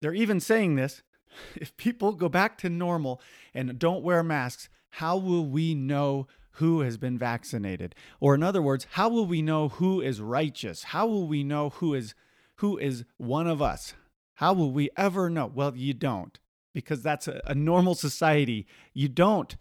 they're 0.00 0.14
even 0.14 0.40
saying 0.40 0.76
this 0.76 1.02
if 1.56 1.76
people 1.76 2.12
go 2.12 2.28
back 2.28 2.58
to 2.58 2.68
normal 2.68 3.20
and 3.54 3.78
don't 3.78 4.02
wear 4.02 4.22
masks, 4.22 4.68
how 4.90 5.16
will 5.16 5.44
we 5.44 5.74
know 5.74 6.26
who 6.52 6.80
has 6.80 6.96
been 6.96 7.16
vaccinated? 7.16 7.94
Or 8.20 8.34
in 8.34 8.42
other 8.42 8.62
words, 8.62 8.86
how 8.92 9.08
will 9.08 9.26
we 9.26 9.42
know 9.42 9.68
who 9.68 10.00
is 10.00 10.20
righteous? 10.20 10.84
How 10.84 11.06
will 11.06 11.28
we 11.28 11.44
know 11.44 11.70
who 11.70 11.94
is 11.94 12.14
who 12.56 12.76
is 12.76 13.04
one 13.16 13.46
of 13.46 13.62
us? 13.62 13.94
How 14.34 14.52
will 14.52 14.72
we 14.72 14.90
ever 14.96 15.30
know? 15.30 15.46
Well, 15.46 15.76
you 15.76 15.94
don't, 15.94 16.38
because 16.74 17.02
that's 17.02 17.28
a, 17.28 17.40
a 17.44 17.54
normal 17.54 17.94
society. 17.94 18.66
You 18.92 19.08
don't 19.08 19.56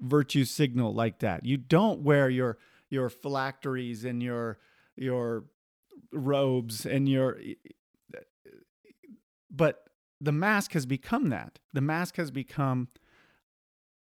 virtue 0.00 0.44
signal 0.44 0.94
like 0.94 1.20
that. 1.20 1.44
You 1.44 1.56
don't 1.56 2.00
wear 2.00 2.28
your 2.28 2.58
your 2.90 3.08
phylacteries 3.08 4.04
and 4.04 4.22
your 4.22 4.58
your 4.96 5.44
robes 6.12 6.86
and 6.86 7.08
your 7.08 7.38
but 9.50 9.84
the 10.20 10.32
mask 10.32 10.72
has 10.72 10.86
become 10.86 11.28
that. 11.30 11.58
The 11.72 11.80
mask 11.80 12.16
has 12.16 12.30
become 12.30 12.88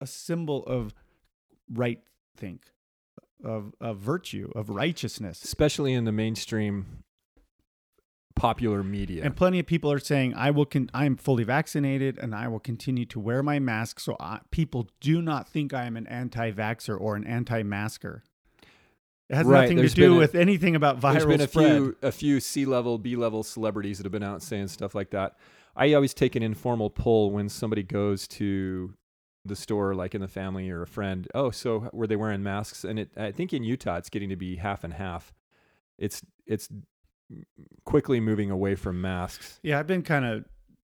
a 0.00 0.06
symbol 0.06 0.64
of 0.66 0.94
right 1.70 2.00
think, 2.36 2.66
of, 3.44 3.74
of 3.80 3.98
virtue, 3.98 4.50
of 4.54 4.70
righteousness. 4.70 5.42
Especially 5.42 5.92
in 5.92 6.04
the 6.04 6.12
mainstream 6.12 7.04
popular 8.38 8.82
media. 8.82 9.24
And 9.24 9.36
plenty 9.36 9.58
of 9.58 9.66
people 9.66 9.90
are 9.92 9.98
saying, 9.98 10.34
I 10.34 10.50
will 10.50 10.64
con- 10.64 10.90
I 10.94 11.04
am 11.06 11.16
fully 11.16 11.44
vaccinated 11.44 12.18
and 12.18 12.34
I 12.34 12.48
will 12.48 12.60
continue 12.60 13.04
to 13.06 13.20
wear 13.20 13.42
my 13.42 13.58
mask 13.58 14.00
so 14.00 14.16
I- 14.20 14.40
people 14.50 14.88
do 15.00 15.20
not 15.20 15.48
think 15.48 15.74
I 15.74 15.84
am 15.84 15.96
an 15.96 16.06
anti 16.06 16.50
vaxxer 16.52 16.98
or 16.98 17.16
an 17.16 17.24
anti 17.24 17.62
masker. 17.62 18.22
It 19.28 19.36
has 19.36 19.46
right. 19.46 19.62
nothing 19.62 19.76
there's 19.76 19.94
to 19.94 20.00
do 20.00 20.14
a, 20.14 20.18
with 20.18 20.34
anything 20.34 20.74
about 20.74 21.00
viral 21.00 21.12
There's 21.12 21.26
been 21.26 21.40
a 21.42 21.48
spread. 21.48 21.70
few 21.70 21.96
a 22.02 22.12
few 22.12 22.40
C 22.40 22.64
level, 22.64 22.96
B 22.96 23.14
level 23.16 23.42
celebrities 23.42 23.98
that 23.98 24.04
have 24.04 24.12
been 24.12 24.22
out 24.22 24.42
saying 24.42 24.68
stuff 24.68 24.94
like 24.94 25.10
that. 25.10 25.36
I 25.76 25.92
always 25.92 26.14
take 26.14 26.34
an 26.34 26.42
informal 26.42 26.90
poll 26.90 27.30
when 27.30 27.48
somebody 27.48 27.82
goes 27.82 28.26
to 28.28 28.94
the 29.44 29.54
store, 29.54 29.94
like 29.94 30.14
in 30.14 30.20
the 30.20 30.28
family 30.28 30.70
or 30.70 30.82
a 30.82 30.86
friend. 30.86 31.28
Oh, 31.34 31.50
so 31.50 31.88
were 31.92 32.06
they 32.06 32.16
wearing 32.16 32.42
masks? 32.42 32.84
And 32.84 32.98
it, 32.98 33.10
I 33.16 33.32
think 33.32 33.52
in 33.52 33.62
Utah, 33.62 33.96
it's 33.96 34.10
getting 34.10 34.28
to 34.30 34.36
be 34.36 34.56
half 34.56 34.82
and 34.82 34.94
half. 34.94 35.32
It's 35.98 36.22
it's 36.46 36.68
quickly 37.84 38.20
moving 38.20 38.50
away 38.50 38.74
from 38.74 39.00
masks. 39.00 39.58
Yeah, 39.62 39.78
I've 39.78 39.86
been 39.86 40.02
kind 40.02 40.24
of 40.24 40.44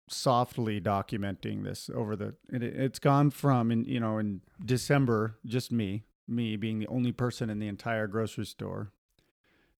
softly 0.08 0.80
documenting 0.80 1.64
this 1.64 1.90
over 1.94 2.16
the. 2.16 2.34
It, 2.52 2.62
it's 2.62 2.98
gone 2.98 3.30
from 3.30 3.70
in 3.70 3.84
you 3.84 4.00
know 4.00 4.18
in 4.18 4.42
December, 4.64 5.38
just 5.46 5.72
me, 5.72 6.04
me 6.28 6.56
being 6.56 6.78
the 6.78 6.88
only 6.88 7.12
person 7.12 7.50
in 7.50 7.58
the 7.58 7.68
entire 7.68 8.06
grocery 8.06 8.46
store 8.46 8.92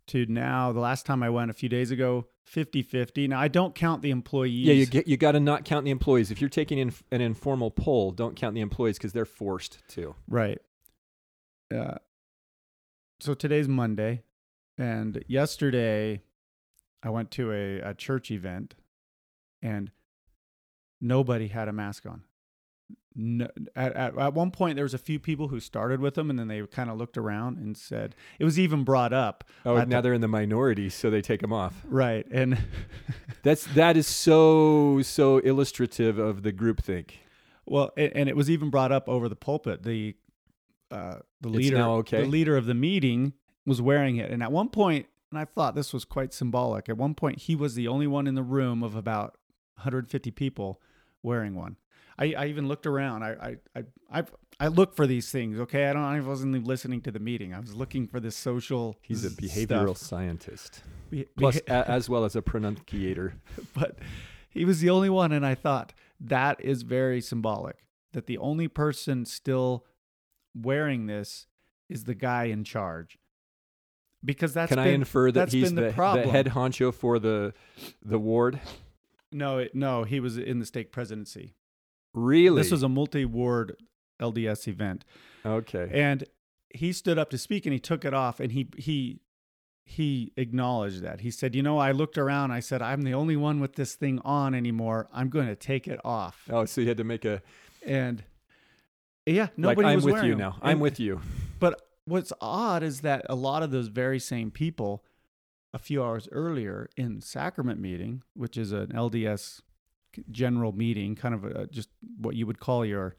to 0.08 0.26
now 0.26 0.72
the 0.72 0.80
last 0.80 1.06
time 1.06 1.22
I 1.22 1.30
went 1.30 1.50
a 1.50 1.54
few 1.54 1.68
days 1.68 1.90
ago 1.90 2.26
50-50. 2.52 3.28
Now 3.28 3.40
I 3.40 3.48
don't 3.48 3.74
count 3.74 4.02
the 4.02 4.10
employees. 4.10 4.66
Yeah, 4.66 4.74
you 4.74 4.86
get 4.86 5.06
you 5.06 5.16
got 5.16 5.32
to 5.32 5.40
not 5.40 5.64
count 5.64 5.84
the 5.84 5.90
employees. 5.90 6.30
If 6.30 6.40
you're 6.40 6.50
taking 6.50 6.78
in, 6.78 6.92
an 7.10 7.20
informal 7.20 7.70
poll, 7.70 8.10
don't 8.10 8.36
count 8.36 8.54
the 8.54 8.60
employees 8.60 8.98
cuz 8.98 9.12
they're 9.12 9.24
forced 9.24 9.82
to. 9.90 10.14
Right. 10.26 10.60
Uh, 11.72 11.98
so 13.20 13.34
today's 13.34 13.68
Monday 13.68 14.22
and 14.76 15.24
yesterday 15.28 16.22
I 17.02 17.10
went 17.10 17.30
to 17.32 17.52
a, 17.52 17.78
a 17.80 17.94
church 17.94 18.30
event 18.30 18.74
and 19.60 19.90
nobody 21.00 21.48
had 21.48 21.68
a 21.68 21.72
mask 21.72 22.06
on. 22.06 22.22
no, 23.14 23.48
at, 23.76 23.92
at, 23.94 24.16
at 24.16 24.34
one 24.34 24.50
point 24.50 24.76
there 24.76 24.84
was 24.84 24.94
a 24.94 24.98
few 24.98 25.18
people 25.18 25.48
who 25.48 25.60
started 25.60 26.00
with 26.00 26.14
them 26.14 26.30
and 26.30 26.38
then 26.38 26.48
they 26.48 26.62
kind 26.66 26.88
of 26.90 26.96
looked 26.96 27.18
around 27.18 27.58
and 27.58 27.76
said 27.76 28.14
it 28.38 28.44
was 28.44 28.58
even 28.58 28.84
brought 28.84 29.12
up 29.12 29.44
Oh, 29.66 29.76
now 29.84 29.84
the- 29.84 30.00
they're 30.02 30.12
in 30.14 30.20
the 30.20 30.28
minority, 30.28 30.88
so 30.88 31.10
they 31.10 31.20
take 31.22 31.40
them 31.40 31.52
off. 31.52 31.74
right 31.84 32.26
and 32.30 32.58
That's 33.42 33.64
that 33.74 33.96
is 33.96 34.06
so 34.06 35.02
so 35.02 35.38
illustrative 35.38 36.18
of 36.18 36.42
the 36.44 36.52
groupthink. 36.52 37.10
well 37.66 37.90
and, 37.96 38.12
and 38.14 38.28
it 38.28 38.36
was 38.36 38.48
even 38.48 38.70
brought 38.70 38.92
up 38.92 39.08
over 39.08 39.28
the 39.28 39.36
pulpit 39.36 39.82
the 39.82 40.14
uh 40.92 41.16
the 41.40 41.48
leader 41.48 41.78
okay? 41.82 42.22
the 42.22 42.28
leader 42.28 42.56
of 42.56 42.66
the 42.66 42.74
meeting 42.74 43.32
was 43.66 43.80
wearing 43.82 44.16
it 44.18 44.30
and 44.30 44.42
at 44.42 44.52
one 44.52 44.68
point 44.68 45.06
and 45.32 45.38
I 45.40 45.44
thought 45.44 45.74
this 45.74 45.92
was 45.92 46.04
quite 46.04 46.32
symbolic 46.32 46.88
at 46.88 46.96
one 46.96 47.14
point 47.14 47.40
he 47.40 47.56
was 47.56 47.74
the 47.74 47.88
only 47.88 48.06
one 48.06 48.26
in 48.26 48.34
the 48.34 48.42
room 48.42 48.82
of 48.82 48.94
about 48.94 49.36
150 49.76 50.30
people 50.30 50.80
wearing 51.22 51.54
one 51.54 51.76
I, 52.18 52.34
I 52.36 52.46
even 52.46 52.68
looked 52.68 52.86
around. 52.86 53.22
I 53.22 53.56
I 53.74 53.84
I 54.12 54.24
I, 54.60 54.68
look 54.68 54.94
for 54.94 55.06
these 55.06 55.30
things. 55.30 55.58
Okay, 55.58 55.86
I 55.86 55.92
don't. 55.92 56.02
I 56.02 56.20
wasn't 56.20 56.66
listening 56.66 57.00
to 57.02 57.10
the 57.10 57.18
meeting. 57.18 57.54
I 57.54 57.60
was 57.60 57.74
looking 57.74 58.06
for 58.06 58.20
this 58.20 58.36
social. 58.36 58.96
He's 59.02 59.24
a 59.24 59.30
behavioral 59.30 59.96
stuff. 59.96 60.08
scientist, 60.08 60.82
Be- 61.10 61.26
plus 61.36 61.60
beha- 61.66 61.88
as 61.88 62.08
well 62.08 62.24
as 62.24 62.36
a 62.36 62.42
pronunciator. 62.42 63.34
but 63.74 63.98
he 64.50 64.64
was 64.64 64.80
the 64.80 64.90
only 64.90 65.10
one, 65.10 65.32
and 65.32 65.44
I 65.44 65.54
thought 65.54 65.92
that 66.20 66.60
is 66.62 66.82
very 66.82 67.20
symbolic. 67.20 67.78
That 68.12 68.26
the 68.26 68.38
only 68.38 68.68
person 68.68 69.24
still 69.24 69.86
wearing 70.54 71.06
this 71.06 71.46
is 71.88 72.04
the 72.04 72.14
guy 72.14 72.44
in 72.44 72.62
charge. 72.62 73.18
Because 74.24 74.54
that's 74.54 74.70
the 74.70 74.76
problem. 74.76 74.92
Can 74.92 74.92
I 74.92 74.94
infer 74.94 75.30
that 75.32 75.52
he's 75.52 75.64
been 75.72 75.74
the, 75.74 75.90
the 75.90 76.22
the 76.24 76.30
head 76.30 76.46
honcho 76.48 76.94
for 76.94 77.18
the 77.18 77.52
the 78.04 78.18
ward? 78.18 78.60
no 79.34 79.58
it, 79.58 79.74
no 79.74 80.04
he 80.04 80.20
was 80.20 80.36
in 80.38 80.58
the 80.58 80.66
stake 80.66 80.92
presidency. 80.92 81.54
Really? 82.14 82.60
This 82.62 82.70
was 82.70 82.82
a 82.82 82.88
multi-ward 82.88 83.76
LDS 84.20 84.68
event. 84.68 85.04
okay. 85.44 85.88
and 85.92 86.24
he 86.74 86.92
stood 86.92 87.18
up 87.18 87.30
to 87.30 87.38
speak 87.38 87.66
and 87.66 87.72
he 87.72 87.78
took 87.78 88.04
it 88.04 88.14
off 88.14 88.40
and 88.40 88.52
he 88.52 88.68
he 88.78 89.20
he 89.84 90.32
acknowledged 90.36 91.02
that 91.02 91.20
he 91.20 91.30
said 91.30 91.54
you 91.54 91.62
know 91.62 91.76
i 91.76 91.90
looked 91.92 92.16
around 92.16 92.50
i 92.52 92.60
said 92.60 92.80
i'm 92.80 93.02
the 93.02 93.12
only 93.12 93.36
one 93.36 93.58
with 93.60 93.74
this 93.74 93.94
thing 93.94 94.18
on 94.24 94.54
anymore 94.54 95.06
i'm 95.12 95.28
going 95.28 95.46
to 95.48 95.56
take 95.56 95.86
it 95.88 95.98
off 96.04 96.44
Oh, 96.48 96.64
so 96.64 96.80
you 96.80 96.88
had 96.88 96.96
to 96.98 97.04
make 97.04 97.24
a 97.26 97.42
and 97.84 98.22
yeah 99.26 99.42
like 99.42 99.58
nobody 99.58 99.88
I'm 99.88 99.96
was 99.96 100.04
with 100.04 100.12
wearing 100.14 100.28
you 100.28 100.32
them. 100.34 100.38
now. 100.40 100.56
I'm 100.62 100.72
And- 100.72 100.80
with 100.80 100.98
you. 101.00 101.20
but 101.58 101.81
what's 102.04 102.32
odd 102.40 102.82
is 102.82 103.00
that 103.00 103.24
a 103.28 103.34
lot 103.34 103.62
of 103.62 103.70
those 103.70 103.88
very 103.88 104.18
same 104.18 104.50
people 104.50 105.04
a 105.74 105.78
few 105.78 106.02
hours 106.02 106.28
earlier 106.32 106.88
in 106.96 107.20
sacrament 107.20 107.80
meeting 107.80 108.22
which 108.34 108.56
is 108.56 108.72
an 108.72 108.88
lds 108.88 109.60
general 110.30 110.72
meeting 110.72 111.14
kind 111.14 111.34
of 111.34 111.44
a, 111.44 111.66
just 111.68 111.88
what 112.18 112.34
you 112.34 112.46
would 112.46 112.60
call 112.60 112.84
your 112.84 113.16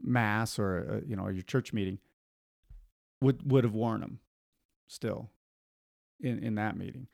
mass 0.00 0.58
or 0.58 0.86
uh 0.90 1.06
you 1.06 1.16
know 1.16 1.28
your 1.28 1.42
church 1.42 1.72
meeting 1.72 1.98
would 3.20 3.50
would 3.50 3.64
have 3.64 3.74
worn 3.74 4.00
them 4.00 4.20
still 4.86 5.30
in 6.20 6.38
in 6.38 6.54
that 6.54 6.76
meeting 6.76 7.06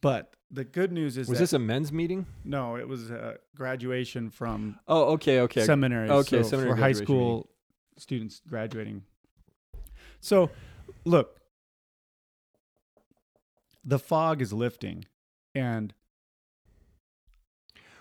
but 0.00 0.34
the 0.50 0.64
good 0.64 0.92
news 0.92 1.16
is 1.16 1.28
Was 1.28 1.38
that, 1.38 1.44
this 1.44 1.52
a 1.54 1.58
men's 1.58 1.90
meeting? 1.90 2.26
no 2.44 2.76
it 2.76 2.86
was 2.86 3.10
a 3.10 3.38
graduation 3.56 4.28
from 4.30 4.78
Oh, 4.86 5.12
okay, 5.14 5.40
okay. 5.40 5.64
Seminary. 5.64 6.10
Okay, 6.10 6.42
so 6.42 6.50
seminary 6.50 6.72
for 6.74 6.80
high 6.80 6.92
school 6.92 7.48
students 7.96 8.42
graduating. 8.46 9.02
So, 10.24 10.48
look, 11.04 11.38
the 13.84 13.98
fog 13.98 14.40
is 14.40 14.54
lifting, 14.54 15.04
and 15.54 15.92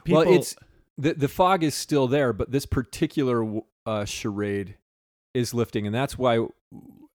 people, 0.05 0.23
well, 0.23 0.33
it's 0.33 0.55
the 0.97 1.15
the 1.15 1.27
fog 1.27 1.63
is 1.63 1.75
still 1.75 2.07
there, 2.07 2.31
but 2.31 2.49
this 2.49 2.65
particular 2.65 3.61
uh, 3.85 4.05
charade 4.05 4.77
is 5.33 5.53
lifting, 5.53 5.85
and 5.85 5.93
that's 5.93 6.17
why, 6.17 6.47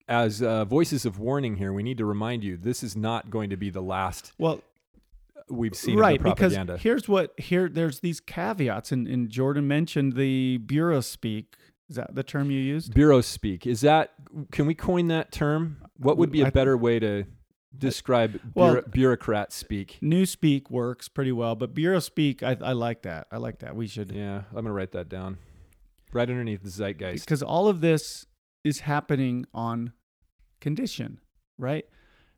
as 0.08 0.42
uh, 0.42 0.66
voices 0.66 1.06
of 1.06 1.18
warning 1.18 1.56
here, 1.56 1.72
we 1.72 1.82
need 1.82 1.96
to 1.96 2.04
remind 2.04 2.44
you 2.44 2.58
this 2.58 2.82
is 2.82 2.94
not 2.94 3.30
going 3.30 3.48
to 3.48 3.56
be 3.56 3.70
the 3.70 3.80
last 3.80 4.34
well, 4.36 4.60
we've 5.48 5.74
seen 5.74 5.98
right 5.98 6.22
because 6.22 6.54
here's 6.80 7.08
what 7.08 7.32
here 7.40 7.70
there's 7.70 8.00
these 8.00 8.20
caveats, 8.20 8.92
and, 8.92 9.08
and 9.08 9.30
Jordan 9.30 9.66
mentioned 9.66 10.16
the 10.16 10.58
bureau 10.58 11.00
speak. 11.00 11.56
Is 11.88 11.96
that 11.96 12.14
the 12.14 12.22
term 12.22 12.50
you 12.50 12.60
used? 12.60 12.92
Bureau 12.94 13.20
speak 13.20 13.66
is 13.66 13.80
that? 13.80 14.12
Can 14.52 14.66
we 14.66 14.74
coin 14.74 15.08
that 15.08 15.32
term? 15.32 15.78
What 15.96 16.18
would 16.18 16.30
be 16.30 16.42
a 16.42 16.50
better 16.50 16.76
way 16.76 16.98
to 16.98 17.24
describe 17.76 18.40
Well- 18.54 18.72
bureau- 18.74 18.88
bureaucrat 18.88 19.52
speak? 19.52 19.98
New 20.02 20.26
speak 20.26 20.70
works 20.70 21.08
pretty 21.08 21.32
well, 21.32 21.54
but 21.54 21.74
bureau 21.74 21.98
speak, 22.00 22.42
I, 22.42 22.56
I 22.60 22.72
like 22.72 23.02
that. 23.02 23.26
I 23.32 23.38
like 23.38 23.60
that. 23.60 23.74
We 23.76 23.86
should 23.86 24.12
Yeah, 24.12 24.42
I'm 24.50 24.54
gonna 24.54 24.72
write 24.72 24.92
that 24.92 25.08
down. 25.08 25.38
Right 26.12 26.28
underneath 26.28 26.62
the 26.62 26.70
zeitgeist. 26.70 27.24
because 27.24 27.42
all 27.42 27.68
of 27.68 27.80
this 27.80 28.26
is 28.64 28.80
happening 28.80 29.44
on 29.54 29.92
condition, 30.60 31.20
right? 31.58 31.84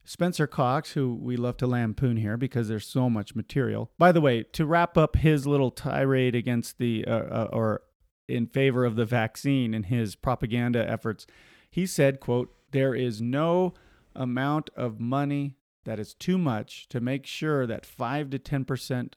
Spencer 0.04 0.46
Cox, 0.46 0.92
who 0.92 1.14
we 1.14 1.36
love 1.36 1.56
to 1.58 1.66
lampoon 1.66 2.16
here 2.16 2.36
because 2.36 2.68
there's 2.68 2.86
so 2.86 3.08
much 3.10 3.34
material. 3.36 3.90
By 3.98 4.12
the 4.12 4.20
way, 4.20 4.42
to 4.44 4.66
wrap 4.66 4.96
up 4.98 5.16
his 5.16 5.46
little 5.46 5.70
tirade 5.70 6.34
against 6.34 6.78
the 6.78 7.04
uh, 7.06 7.10
uh, 7.12 7.48
or 7.52 7.82
in 8.30 8.46
favor 8.46 8.84
of 8.84 8.96
the 8.96 9.04
vaccine 9.04 9.74
in 9.74 9.84
his 9.84 10.14
propaganda 10.14 10.88
efforts, 10.88 11.26
he 11.70 11.86
said, 11.86 12.20
"quote 12.20 12.54
There 12.70 12.94
is 12.94 13.20
no 13.20 13.74
amount 14.14 14.70
of 14.76 15.00
money 15.00 15.56
that 15.84 15.98
is 15.98 16.14
too 16.14 16.38
much 16.38 16.88
to 16.88 17.00
make 17.00 17.26
sure 17.26 17.66
that 17.66 17.86
five 17.86 18.30
to 18.30 18.38
ten 18.38 18.64
percent 18.64 19.16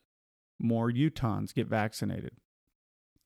more 0.59 0.91
Utahns 0.91 1.53
get 1.53 1.67
vaccinated." 1.67 2.31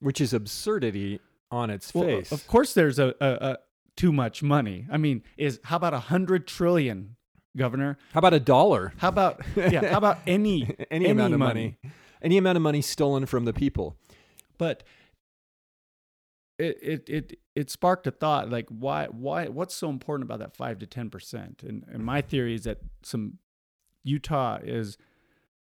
Which 0.00 0.20
is 0.20 0.32
absurdity 0.32 1.20
on 1.50 1.70
its 1.70 1.92
Well, 1.92 2.04
face. 2.04 2.30
Of 2.30 2.46
course, 2.46 2.74
there's 2.74 2.98
a, 2.98 3.14
a, 3.20 3.30
a 3.30 3.58
too 3.96 4.12
much 4.12 4.42
money. 4.42 4.86
I 4.90 4.96
mean, 4.96 5.22
is 5.36 5.60
how 5.64 5.76
about 5.76 5.94
a 5.94 5.98
hundred 5.98 6.46
trillion, 6.46 7.16
Governor? 7.56 7.98
How 8.12 8.18
about 8.18 8.34
a 8.34 8.40
dollar? 8.40 8.92
How 8.98 9.08
about 9.08 9.42
yeah? 9.56 9.90
How 9.90 9.98
about 9.98 10.18
any 10.26 10.74
any, 10.90 11.06
amount 11.06 11.34
of 11.34 11.40
money. 11.40 11.78
Any 12.22 12.38
amount 12.38 12.56
of 12.56 12.62
money 12.62 12.80
stolen 12.80 13.26
from 13.26 13.44
the 13.44 13.52
people. 13.52 13.96
But 14.56 14.82
it 16.58 16.78
it 16.82 17.08
it 17.08 17.38
it 17.54 17.70
sparked 17.70 18.06
a 18.06 18.10
thought 18.10 18.50
like 18.50 18.66
why 18.68 19.06
why 19.06 19.48
what's 19.48 19.74
so 19.74 19.88
important 19.88 20.28
about 20.28 20.40
that 20.40 20.56
five 20.56 20.78
to 20.80 20.86
ten 20.86 21.10
percent? 21.10 21.62
And 21.62 21.84
and 21.90 22.04
my 22.04 22.20
theory 22.20 22.54
is 22.54 22.64
that 22.64 22.78
some 23.02 23.38
Utah 24.02 24.58
is 24.62 24.98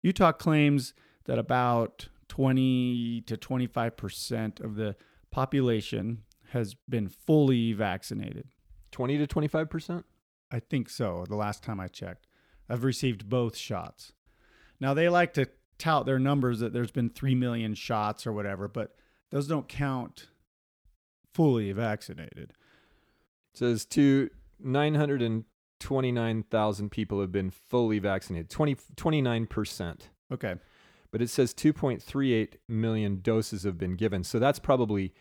Utah 0.02 0.32
claims 0.32 0.94
that 1.26 1.38
about 1.38 2.08
twenty 2.28 3.22
to 3.22 3.38
twenty 3.38 3.68
five 3.68 3.98
percent 3.98 4.60
of 4.60 4.76
the 4.76 4.96
population 5.32 6.24
has 6.52 6.76
been 6.88 7.10
fully 7.10 7.74
vaccinated. 7.74 8.48
20 8.92 9.18
to 9.18 9.28
25%? 9.28 10.06
I 10.52 10.60
think 10.62 10.90
so. 10.90 11.26
The 11.28 11.36
last 11.36 11.62
time 11.62 11.82
I 11.82 11.90
checked, 11.90 12.28
I've 12.70 12.86
received 12.86 13.28
both 13.28 13.58
shots. 13.58 14.14
Now 14.80 14.94
they 14.94 15.10
like 15.10 15.34
to 15.34 15.48
tout 15.78 16.06
their 16.06 16.18
numbers 16.20 16.60
that 16.60 16.72
there's 16.72 16.92
been 16.92 17.10
3 17.10 17.36
million 17.36 17.76
shots 17.76 18.26
or 18.26 18.32
whatever, 18.32 18.70
but 18.70 18.96
those 19.32 19.48
don't 19.48 19.68
count 19.68 20.28
fully 21.36 21.72
vaccinated. 21.74 22.52
It 22.52 23.58
says 23.58 23.86
to 23.88 24.30
929,000 24.64 26.90
people 26.90 27.20
have 27.20 27.34
been 27.34 27.50
fully 27.50 28.00
vaccinated. 28.00 28.50
20, 28.50 28.76
29%. 28.96 30.00
Okay. 30.32 30.56
But 31.12 31.22
it 31.22 31.30
says 31.30 31.54
2.38 31.54 32.54
million 32.68 33.20
doses 33.22 33.64
have 33.64 33.78
been 33.78 33.96
given. 33.96 34.24
So 34.24 34.40
that's 34.40 34.60
probably 34.60 35.14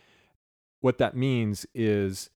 what 0.80 0.98
that 0.98 1.16
means 1.16 1.66
is 1.74 2.30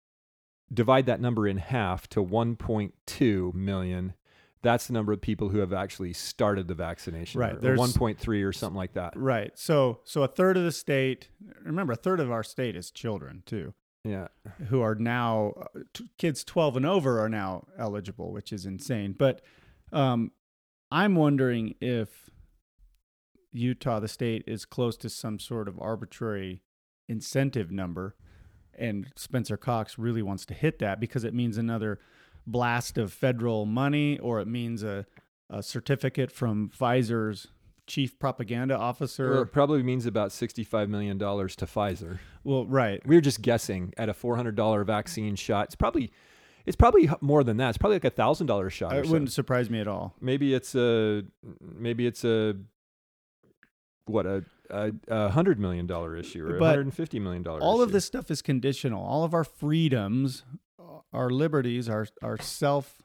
divide 0.73 1.07
that 1.07 1.21
number 1.21 1.47
in 1.47 1.59
half 1.59 2.09
to 2.09 2.25
1.2 2.25 3.55
million. 3.55 4.14
That's 4.62 4.87
the 4.88 4.92
number 4.92 5.12
of 5.12 5.21
people 5.21 5.49
who 5.51 5.59
have 5.59 5.73
actually 5.73 6.12
started 6.12 6.66
the 6.68 6.75
vaccination. 6.75 7.40
Right. 7.40 7.55
Or 7.55 7.61
There's- 7.61 7.79
1.3 7.79 8.42
or 8.42 8.53
something 8.53 8.77
like 8.77 8.94
that. 8.94 9.14
Right. 9.16 9.53
So 9.57 10.01
so 10.05 10.23
a 10.23 10.29
third 10.29 10.57
of 10.57 10.64
the 10.64 10.73
state, 10.73 11.29
remember 11.64 11.92
a 11.92 11.97
third 11.97 12.21
of 12.21 12.31
our 12.31 12.42
state 12.42 12.75
is 12.77 12.90
children 12.90 13.42
too, 13.47 13.75
Yeah. 14.05 14.29
who 14.68 14.81
are 14.81 14.94
now 14.97 15.53
uh, 15.77 15.81
t- 15.94 16.09
kids 16.18 16.42
12 16.44 16.77
and 16.79 16.87
over 16.87 17.21
are 17.21 17.29
now 17.29 17.66
eligible, 17.79 18.33
which 18.33 18.53
is 18.53 18.66
insane. 18.66 19.14
But 19.16 19.40
um 19.92 20.33
I'm 20.90 21.14
wondering 21.14 21.75
if 21.81 22.29
Utah, 23.53 24.01
the 24.01 24.09
state, 24.09 24.44
is 24.47 24.64
close 24.64 24.97
to 24.99 25.09
some 25.09 25.38
sort 25.38 25.68
of 25.68 25.79
arbitrary 25.81 26.62
incentive 27.09 27.71
number. 27.71 28.14
And 28.79 29.09
Spencer 29.16 29.57
Cox 29.57 29.99
really 29.99 30.23
wants 30.23 30.44
to 30.47 30.55
hit 30.55 30.79
that 30.79 31.01
because 31.01 31.25
it 31.25 31.35
means 31.35 31.59
another 31.59 31.99
blast 32.51 32.99
of 32.99 33.13
federal 33.13 33.67
money 33.67 34.19
or 34.19 34.41
it 34.41 34.49
means 34.49 34.83
a, 34.83 35.07
a 35.51 35.63
certificate 35.63 36.33
from 36.33 36.71
Pfizer's 36.71 37.49
chief 37.87 38.19
propaganda 38.19 38.77
officer. 38.77 39.31
Well, 39.31 39.43
it 39.43 39.53
probably 39.53 39.83
means 39.83 40.07
about 40.07 40.31
$65 40.31 40.89
million 40.89 41.19
to 41.19 41.25
Pfizer. 41.25 42.19
well, 42.45 42.67
right. 42.67 43.05
We 43.07 43.17
are 43.17 43.21
just 43.21 43.43
guessing 43.43 43.95
at 43.97 44.09
a 44.09 44.15
$400 44.15 44.85
vaccine 44.85 45.37
shot. 45.37 45.67
It's 45.67 45.75
probably 45.77 46.13
it's 46.67 46.77
probably 46.77 47.09
more 47.23 47.43
than 47.43 47.57
that. 47.57 47.71
It's 47.71 47.79
probably 47.79 47.97
like 47.97 48.05
a 48.05 48.11
thousand 48.11 48.47
dollar 48.47 48.69
shot. 48.69 48.95
It 48.95 49.07
so. 49.07 49.13
wouldn't 49.13 49.33
surprise 49.33 49.71
me 49.71 49.81
at 49.81 49.89
all. 49.89 50.15
Maybe 50.21 50.53
it's 50.53 50.75
a 50.75 51.23
maybe 51.63 52.07
it's 52.07 52.25
a 52.25 52.57
what 54.05 54.27
a 54.27 54.45
a, 54.69 54.93
a 55.09 55.29
hundred 55.31 55.59
million 55.59 55.87
dollar 55.87 56.15
issue 56.15 56.45
or 56.45 56.59
a 56.59 56.65
hundred 56.65 56.85
and 56.85 56.95
fifty 56.95 57.19
million 57.19 57.43
dollar. 57.43 57.61
all 57.61 57.81
of 57.81 57.93
this 57.93 58.05
stuff 58.05 58.31
is 58.31 58.43
conditional. 58.43 59.03
All 59.03 59.25
of 59.25 59.33
our 59.33 59.45
freedoms, 59.45 60.45
our 61.13 61.31
liberties, 61.31 61.89
our 61.89 62.07
our 62.23 62.39
self. 62.41 63.03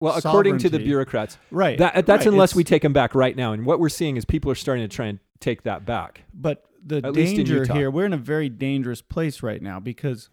Well, 0.00 0.16
according 0.16 0.58
to 0.58 0.70
the 0.70 0.78
bureaucrats, 0.78 1.36
Right. 1.50 1.76
that 1.78 2.06
that's 2.06 2.24
right, 2.24 2.32
unless 2.32 2.50
it's- 2.52 2.56
we 2.56 2.64
take 2.64 2.80
them 2.82 2.94
back 2.94 3.14
right 3.14 3.36
now. 3.36 3.52
And 3.52 3.66
what 3.66 3.78
we're 3.80 3.90
seeing 3.90 4.16
is 4.16 4.24
people 4.24 4.50
are 4.50 4.54
starting 4.54 4.82
to 4.82 4.94
try 4.94 5.06
and 5.06 5.18
take 5.40 5.62
that 5.64 5.84
back. 5.84 6.22
But 6.32 6.64
the 6.82 7.02
At 7.04 7.12
danger 7.12 7.70
here, 7.70 7.90
we're 7.90 8.06
in 8.06 8.14
a 8.14 8.18
very 8.18 8.48
dangerous 8.48 9.02
place 9.02 9.42
right 9.42 9.60
now 9.60 9.78
because 9.78 10.30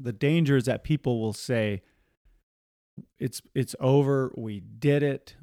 the 0.00 0.12
danger 0.12 0.56
is 0.56 0.64
that 0.64 0.82
people 0.82 1.20
will 1.20 1.32
say, 1.32 1.82
"It's 3.20 3.40
it's 3.54 3.76
over. 3.78 4.32
We 4.36 4.58
did 4.60 5.04
it," 5.04 5.36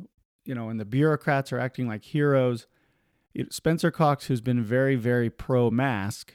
you 0.43 0.53
know, 0.53 0.67
and 0.67 0.77
the 0.77 0.85
bureaucrats 0.85 1.53
are 1.53 1.59
acting 1.59 1.87
like 1.87 2.03
heroes. 2.03 2.67
Spencer 3.49 3.89
Cox, 3.91 4.25
who's 4.27 4.41
been 4.41 4.61
very 4.61 4.95
very 4.97 5.29
pro 5.29 5.71
mask, 5.71 6.33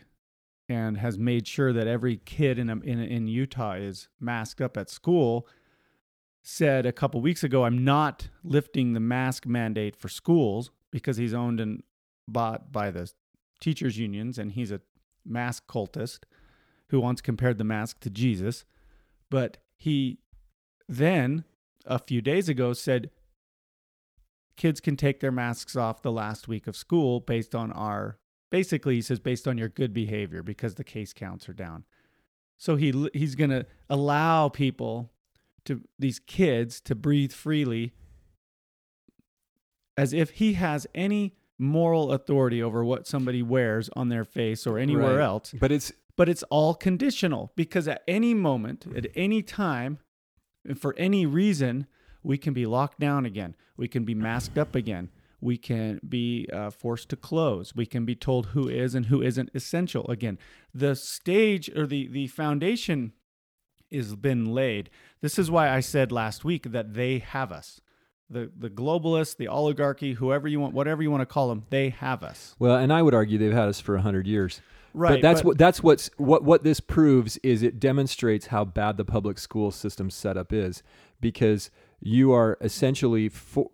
and 0.68 0.96
has 0.98 1.18
made 1.18 1.46
sure 1.46 1.72
that 1.72 1.86
every 1.86 2.16
kid 2.16 2.58
in, 2.58 2.70
in 2.70 2.98
in 3.00 3.28
Utah 3.28 3.74
is 3.74 4.08
masked 4.18 4.60
up 4.60 4.76
at 4.76 4.88
school, 4.88 5.46
said 6.42 6.86
a 6.86 6.92
couple 6.92 7.20
weeks 7.20 7.44
ago, 7.44 7.64
"I'm 7.64 7.84
not 7.84 8.28
lifting 8.42 8.92
the 8.92 9.00
mask 9.00 9.46
mandate 9.46 9.96
for 9.96 10.08
schools 10.08 10.70
because 10.90 11.16
he's 11.16 11.34
owned 11.34 11.60
and 11.60 11.82
bought 12.26 12.72
by 12.72 12.90
the 12.90 13.10
teachers 13.60 13.98
unions 13.98 14.38
and 14.38 14.52
he's 14.52 14.70
a 14.70 14.80
mask 15.24 15.66
cultist 15.66 16.20
who 16.88 17.00
once 17.00 17.20
compared 17.20 17.58
the 17.58 17.64
mask 17.64 18.00
to 18.00 18.10
Jesus. 18.10 18.64
But 19.30 19.58
he 19.76 20.18
then 20.88 21.44
a 21.86 21.98
few 21.98 22.20
days 22.20 22.48
ago 22.48 22.72
said 22.72 23.10
kids 24.56 24.80
can 24.80 24.96
take 24.96 25.20
their 25.20 25.32
masks 25.32 25.76
off 25.76 26.02
the 26.02 26.12
last 26.12 26.46
week 26.46 26.66
of 26.66 26.76
school 26.76 27.20
based 27.20 27.54
on 27.54 27.72
our 27.72 28.18
basically 28.54 28.94
he 28.94 29.02
says 29.02 29.18
based 29.18 29.48
on 29.48 29.58
your 29.58 29.68
good 29.68 29.92
behavior 29.92 30.42
because 30.42 30.74
the 30.76 30.84
case 30.84 31.12
counts 31.12 31.48
are 31.48 31.52
down 31.52 31.84
so 32.56 32.76
he 32.76 33.08
he's 33.12 33.34
going 33.34 33.50
to 33.50 33.66
allow 33.90 34.48
people 34.48 35.10
to 35.64 35.80
these 35.98 36.18
kids 36.20 36.80
to 36.80 36.94
breathe 36.94 37.32
freely 37.32 37.92
as 39.96 40.12
if 40.12 40.30
he 40.30 40.54
has 40.54 40.86
any 40.94 41.34
moral 41.58 42.12
authority 42.12 42.62
over 42.62 42.84
what 42.84 43.06
somebody 43.06 43.42
wears 43.42 43.90
on 43.96 44.08
their 44.08 44.24
face 44.24 44.66
or 44.66 44.78
anywhere 44.78 45.16
Right. 45.18 45.24
else 45.24 45.54
But 45.58 45.72
it's 45.72 45.92
but 46.16 46.28
it's 46.28 46.44
all 46.44 46.74
conditional 46.74 47.50
because 47.56 47.88
at 47.88 48.02
any 48.06 48.34
moment, 48.34 48.86
at 48.96 49.06
any 49.16 49.42
time, 49.42 49.98
and 50.64 50.80
for 50.80 50.94
any 50.96 51.26
reason, 51.26 51.88
we 52.22 52.38
can 52.38 52.54
be 52.54 52.66
locked 52.66 53.00
down 53.00 53.26
again. 53.26 53.56
We 53.76 53.88
can 53.88 54.04
be 54.04 54.14
masked 54.14 54.56
up 54.56 54.76
again. 54.76 55.10
We 55.44 55.58
can 55.58 56.00
be 56.08 56.48
uh, 56.50 56.70
forced 56.70 57.10
to 57.10 57.16
close. 57.16 57.76
We 57.76 57.84
can 57.84 58.06
be 58.06 58.14
told 58.14 58.46
who 58.46 58.66
is 58.66 58.94
and 58.94 59.06
who 59.06 59.20
isn't 59.20 59.50
essential 59.52 60.10
again. 60.10 60.38
The 60.72 60.96
stage 60.96 61.68
or 61.76 61.86
the, 61.86 62.08
the 62.08 62.28
foundation 62.28 63.12
is 63.90 64.16
been 64.16 64.46
laid. 64.46 64.88
This 65.20 65.38
is 65.38 65.50
why 65.50 65.68
I 65.68 65.80
said 65.80 66.10
last 66.10 66.46
week 66.46 66.72
that 66.72 66.94
they 66.94 67.18
have 67.18 67.52
us. 67.52 67.82
The, 68.30 68.50
the 68.56 68.70
globalists, 68.70 69.36
the 69.36 69.48
oligarchy, 69.48 70.14
whoever 70.14 70.48
you 70.48 70.60
want, 70.60 70.72
whatever 70.72 71.02
you 71.02 71.10
want 71.10 71.20
to 71.20 71.26
call 71.26 71.50
them, 71.50 71.66
they 71.68 71.90
have 71.90 72.22
us. 72.22 72.56
well, 72.58 72.76
and 72.76 72.90
I 72.90 73.02
would 73.02 73.12
argue 73.12 73.36
they've 73.36 73.52
had 73.52 73.68
us 73.68 73.80
for 73.80 73.98
hundred 73.98 74.26
years. 74.26 74.62
Right. 74.94 75.14
but 75.14 75.22
that's 75.22 75.44
what 75.44 75.58
that's 75.58 75.82
what's 75.82 76.08
what 76.16 76.42
what 76.44 76.62
this 76.62 76.80
proves 76.80 77.36
is 77.38 77.62
it 77.62 77.80
demonstrates 77.80 78.46
how 78.46 78.64
bad 78.64 78.96
the 78.96 79.04
public 79.04 79.38
school 79.38 79.72
system 79.72 80.08
setup 80.08 80.52
is 80.52 80.84
because 81.20 81.70
you 82.00 82.32
are 82.32 82.58
essentially 82.60 83.28
for 83.28 83.70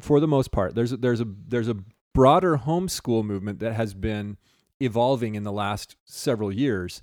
for 0.00 0.20
the 0.20 0.28
most 0.28 0.50
part 0.50 0.74
there's 0.74 0.92
a, 0.92 0.96
there's 0.96 1.20
a 1.20 1.26
there's 1.48 1.68
a 1.68 1.76
broader 2.14 2.58
homeschool 2.58 3.24
movement 3.24 3.60
that 3.60 3.74
has 3.74 3.94
been 3.94 4.36
evolving 4.80 5.34
in 5.34 5.44
the 5.44 5.52
last 5.52 5.96
several 6.04 6.52
years 6.52 7.02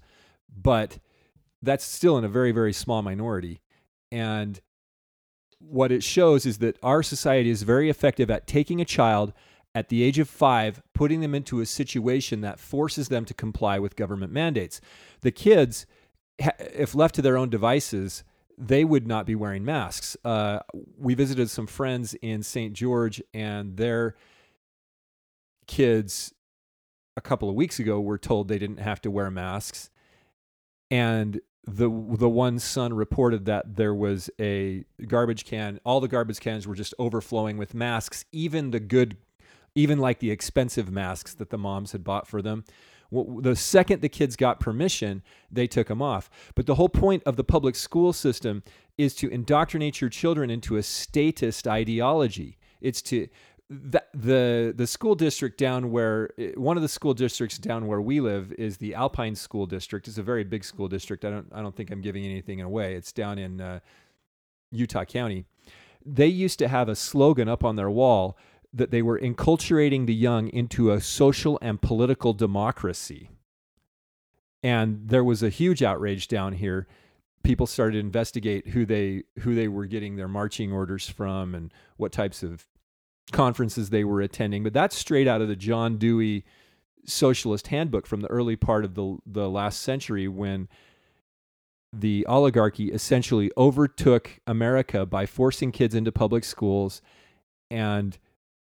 but 0.56 1.00
that's 1.62 1.86
still 1.86 2.17
in 2.17 2.24
a 2.24 2.30
very 2.30 2.52
very 2.52 2.74
small 2.74 3.02
minority 3.02 3.62
and 4.12 4.62
what 5.60 5.91
it 5.91 6.04
shows 6.04 6.46
is 6.46 6.60
that 6.60 6.78
our 6.84 7.02
society 7.02 7.50
is 7.50 7.63
very 7.63 7.89
effective 7.89 8.30
at 8.30 8.48
taking 8.48 8.80
a 8.80 8.86
child 8.86 9.34
at 9.74 9.89
the 9.89 10.02
age 10.04 10.17
of 10.17 10.30
five, 10.30 10.82
putting 10.93 11.22
them 11.22 11.36
into 11.36 11.62
a 11.62 11.65
situation 11.65 12.41
that 12.41 12.60
forces 12.60 13.10
them 13.10 13.26
to 13.26 13.34
comply 13.34 13.78
with 13.78 13.96
government 13.96 14.32
mandates. 14.32 14.82
The 15.22 15.32
kids, 15.32 15.86
if 16.39 16.96
left 16.96 17.15
to 17.15 17.22
their 17.22 17.38
own 17.38 17.50
devices, 17.50 18.24
they 18.58 18.84
would 18.84 19.08
not 19.08 19.26
be 19.26 19.36
wearing 19.36 19.63
masks. 19.63 20.17
Uh, 20.26 20.60
we 20.98 21.13
visited 21.13 21.50
some 21.50 21.67
friends 21.67 22.15
in 22.15 22.41
St. 22.41 22.74
George, 22.74 23.22
and 23.34 23.78
their 23.78 24.15
kids 25.67 26.34
a 27.15 27.22
couple 27.22 27.50
of 27.50 27.56
weeks 27.56 27.80
ago 27.80 28.00
were 28.00 28.17
told 28.17 28.48
they 28.48 28.60
didn't 28.60 28.80
have 28.80 29.02
to 29.02 29.12
wear 29.12 29.30
masks. 29.30 29.89
And 30.89 31.41
the 31.65 31.89
the 31.89 32.30
one 32.30 32.60
son 32.60 32.93
reported 32.93 33.46
that 33.46 33.76
there 33.76 33.93
was 33.93 34.30
a 34.39 34.86
garbage 35.06 35.46
can. 35.46 35.80
All 35.84 36.00
the 36.00 36.08
garbage 36.08 36.39
cans 36.39 36.65
were 36.65 36.76
just 36.76 36.93
overflowing 36.98 37.58
with 37.58 37.74
masks, 37.74 38.24
even 38.32 38.72
the 38.72 38.80
good 38.80 39.17
even 39.76 40.00
like 40.00 40.20
the 40.20 40.32
expensive 40.32 40.89
masks 40.89 41.36
that 41.36 41.52
the 41.52 41.58
moms 41.58 41.91
had 41.91 42.04
bought 42.04 42.28
for 42.28 42.41
them. 42.41 42.63
The 43.12 43.56
second 43.56 44.02
the 44.02 44.10
kids 44.10 44.36
got 44.36 44.60
permission, 44.60 45.24
they 45.52 45.67
took 45.67 45.88
them 45.88 46.02
off. 46.02 46.30
But 46.56 46.65
the 46.65 46.76
whole 46.76 46.89
point 46.89 47.24
of 47.26 47.36
the 47.36 47.43
public 47.43 47.76
school 47.76 48.13
system 48.13 48.63
is 48.98 49.13
to 49.15 49.30
indoctrinate 49.30 50.02
your 50.02 50.10
children 50.10 50.50
into 50.50 50.76
a 50.76 50.84
statist 50.84 51.67
ideology. 51.67 52.58
It's 52.82 53.02
to 53.04 53.28
the 53.70 54.02
the 54.13 54.74
the 54.76 54.88
school 54.88 55.15
district 55.15 55.58
down 55.58 55.91
where 55.91 56.30
one 56.56 56.78
of 56.78 56.84
the 56.84 56.89
school 56.89 57.13
districts 57.13 57.58
down 57.58 57.88
where 57.88 58.02
we 58.02 58.22
live 58.22 58.54
is 58.54 58.78
the 58.78 58.96
Alpine 58.96 59.36
School 59.36 59.65
District. 59.65 60.08
It's 60.08 60.17
a 60.17 60.24
very 60.24 60.43
big 60.43 60.63
school 60.63 60.88
district. 60.88 61.26
I 61.26 61.30
don't 61.30 61.48
I 61.52 61.62
don't 61.62 61.76
think 61.76 61.91
I'm 61.91 62.02
giving 62.02 62.24
anything 62.24 62.62
away. 62.62 62.96
It's 62.96 63.12
down 63.12 63.38
in 63.38 63.60
uh, 63.60 63.80
Utah 64.72 65.06
County. 65.06 65.46
They 66.06 66.28
used 66.28 66.60
to 66.60 66.70
have 66.70 66.88
a 66.88 66.96
slogan 66.96 67.50
up 67.50 67.65
on 67.65 67.76
their 67.76 67.89
wall 67.89 68.38
that 68.78 68.92
they 68.92 69.02
were 69.02 69.20
enculturating 69.20 70.06
the 70.06 70.13
young 70.13 70.48
into 70.50 70.92
a 70.92 71.02
social 71.02 71.58
and 71.62 71.82
political 71.82 72.34
democracy. 72.34 73.30
And 74.63 75.08
there 75.08 75.24
was 75.24 75.44
a 75.44 75.50
huge 75.50 75.84
outrage 75.84 76.28
down 76.28 76.54
here. 76.54 76.88
People 77.44 77.68
started 77.68 77.94
to 77.94 78.00
investigate 78.00 78.70
who 78.70 78.86
they 78.86 79.24
who 79.40 79.56
they 79.56 79.68
were 79.68 79.86
getting 79.86 80.16
their 80.16 80.28
marching 80.28 80.72
orders 80.72 81.10
from 81.10 81.56
and 81.56 81.74
what 81.98 82.12
types 82.12 82.44
of 82.44 82.68
conferences 83.32 83.90
they 83.90 84.04
were 84.04 84.22
attending. 84.22 84.63
But 84.63 84.74
that's 84.74 84.96
straight 84.96 85.28
out 85.28 85.42
of 85.42 85.48
the 85.48 85.56
John 85.56 85.98
Dewey 85.98 86.44
Socialist 87.06 87.68
Handbook 87.68 88.06
from 88.06 88.22
the 88.22 88.30
early 88.30 88.56
part 88.56 88.84
of 88.84 88.96
the 88.96 89.18
the 89.26 89.50
last 89.50 89.82
century 89.82 90.28
when 90.28 90.68
the 91.94 92.26
oligarchy 92.28 92.92
essentially 92.92 93.50
overtook 93.58 94.40
America 94.46 95.06
by 95.06 95.26
forcing 95.26 95.72
kids 95.72 95.96
into 95.96 96.12
public 96.12 96.44
schools 96.44 97.02
and 97.72 98.18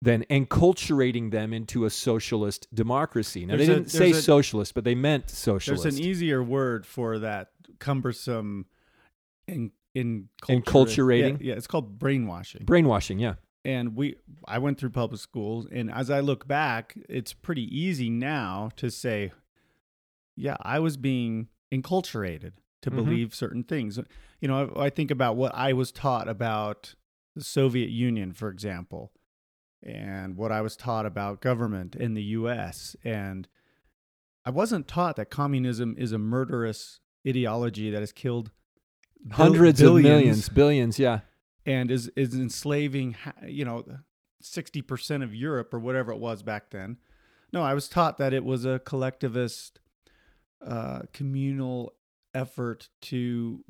then 0.02 0.24
enculturating 0.30 1.32
them 1.32 1.54
into 1.54 1.86
a 1.86 1.90
socialist 1.90 2.68
democracy. 2.74 3.46
Now, 3.46 3.58
There's 3.58 3.68
they 3.68 3.74
didn't 3.76 3.92
say 3.92 4.12
a- 4.12 4.16
socialist, 4.16 4.74
but 4.74 4.84
they 4.86 4.96
meant 4.96 5.30
socialist. 5.30 5.84
There's 5.84 5.98
an 5.98 6.02
easier 6.04 6.42
word 6.42 6.86
for 6.86 7.20
that 7.20 7.50
cumbersome 7.80 8.66
in 9.48 9.72
in 9.96 10.30
Enculturating? 10.48 11.40
Yeah, 11.42 11.50
yeah, 11.50 11.54
it's 11.56 11.68
called 11.68 11.98
brainwashing. 12.00 12.64
Brainwashing, 12.66 13.20
yeah. 13.20 13.36
and 13.66 13.96
we 13.96 14.16
I 14.46 14.58
went 14.60 14.78
through 14.80 14.92
public 14.92 15.20
schools 15.20 15.68
and 15.72 15.92
as 15.92 16.10
I 16.10 16.20
look 16.22 16.48
back, 16.48 16.96
it's 17.10 17.34
pretty 17.34 17.64
easy 17.78 18.10
now 18.10 18.70
to 18.78 18.90
say 18.92 19.32
yeah, 20.38 20.56
I 20.62 20.80
was 20.80 20.96
being 20.96 21.50
enculturated 21.74 22.54
to 22.84 22.90
Mhm. 22.92 22.96
believe 22.96 23.36
certain 23.36 23.64
things. 23.64 24.00
You 24.40 24.48
know, 24.48 24.72
I, 24.78 24.86
I 24.86 24.90
think 24.90 25.12
about 25.12 25.36
what 25.36 25.54
I 25.54 25.74
was 25.74 25.92
taught 25.92 26.30
about 26.30 26.96
the 27.36 27.44
Soviet 27.44 27.90
Union, 27.90 28.32
for 28.32 28.48
example, 28.50 29.12
and 29.84 30.36
what 30.36 30.52
I 30.52 30.62
was 30.62 30.76
taught 30.76 31.06
about 31.06 31.42
government 31.42 31.96
in 31.96 32.14
the 32.14 32.24
US 32.24 32.96
and 33.04 33.48
I 34.46 34.52
wasn't 34.52 34.88
taught 34.88 35.16
that 35.18 35.30
communism 35.30 35.96
is 35.98 36.12
a 36.12 36.18
murderous 36.18 37.00
ideology 37.28 37.92
that 37.92 38.00
has 38.00 38.12
killed 38.12 38.52
Hundreds 39.32 39.82
billions 39.82 40.06
of 40.06 40.12
millions, 40.12 40.50
billions, 40.50 41.00
yeah. 41.00 41.20
and 41.66 41.92
is 41.92 42.08
is 42.16 42.34
enslaving 42.34 43.18
you 43.46 43.66
know 43.66 43.84
60% 44.42 45.24
of 45.24 45.36
Europe 45.36 45.74
or 45.74 45.80
whatever 45.80 46.12
it 46.14 46.20
was 46.20 46.42
back 46.42 46.70
then. 46.70 46.98
No, 47.52 47.62
I 47.62 47.74
was 47.74 47.90
taught 47.90 48.18
that 48.20 48.34
it 48.34 48.46
was 48.46 48.64
a 48.64 48.80
collectivist 48.80 49.80
uh, 50.66 51.02
communal 51.14 51.94
effort 52.34 52.90
to 53.02 53.64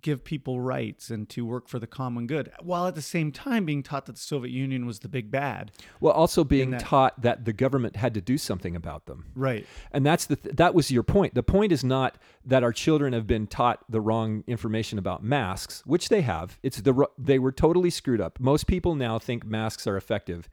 give 0.00 0.24
people 0.24 0.60
rights 0.60 1.10
and 1.10 1.28
to 1.28 1.44
work 1.44 1.68
for 1.68 1.78
the 1.78 1.86
common 1.86 2.26
good 2.26 2.50
while 2.62 2.86
at 2.86 2.94
the 2.94 3.02
same 3.02 3.30
time 3.30 3.64
being 3.64 3.82
taught 3.82 4.06
that 4.06 4.12
the 4.14 4.20
Soviet 4.20 4.50
Union 4.50 4.86
was 4.86 5.00
the 5.00 5.08
big 5.08 5.30
bad. 5.30 5.70
Well, 6.00 6.12
also 6.12 6.44
being 6.44 6.70
that- 6.70 6.80
taught 6.80 7.20
that 7.20 7.44
the 7.44 7.52
government 7.52 7.96
had 7.96 8.14
to 8.14 8.20
do 8.20 8.38
something 8.38 8.74
about 8.74 9.06
them. 9.06 9.26
Right. 9.34 9.66
And 9.90 10.06
that's 10.06 10.24
the 10.26 10.36
th- 10.36 10.56
that 10.56 10.74
was 10.74 10.90
your 10.90 11.02
point. 11.02 11.34
The 11.34 11.42
point 11.42 11.72
is 11.72 11.84
not 11.84 12.16
that 12.44 12.62
our 12.62 12.72
children 12.72 13.12
have 13.12 13.26
been 13.26 13.46
taught 13.46 13.84
the 13.88 14.00
wrong 14.00 14.44
information 14.46 14.98
about 14.98 15.22
masks, 15.22 15.82
which 15.84 16.08
they 16.08 16.22
have. 16.22 16.58
It's 16.62 16.80
the 16.80 17.06
they 17.18 17.38
were 17.38 17.52
totally 17.52 17.90
screwed 17.90 18.20
up. 18.20 18.40
Most 18.40 18.66
people 18.66 18.94
now 18.94 19.18
think 19.18 19.44
masks 19.44 19.86
are 19.86 19.96
effective, 19.96 20.48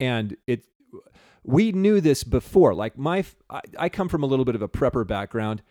and 0.00 0.36
it 0.46 0.64
we 1.44 1.72
knew 1.72 2.00
this 2.00 2.24
before. 2.24 2.74
Like 2.74 2.96
my, 2.96 3.24
I 3.78 3.88
come 3.88 4.08
from 4.08 4.22
a 4.22 4.26
little 4.26 4.44
bit 4.46 4.54
of 4.54 4.62
a 4.62 4.68
prepper 4.68 5.06
background. 5.06 5.62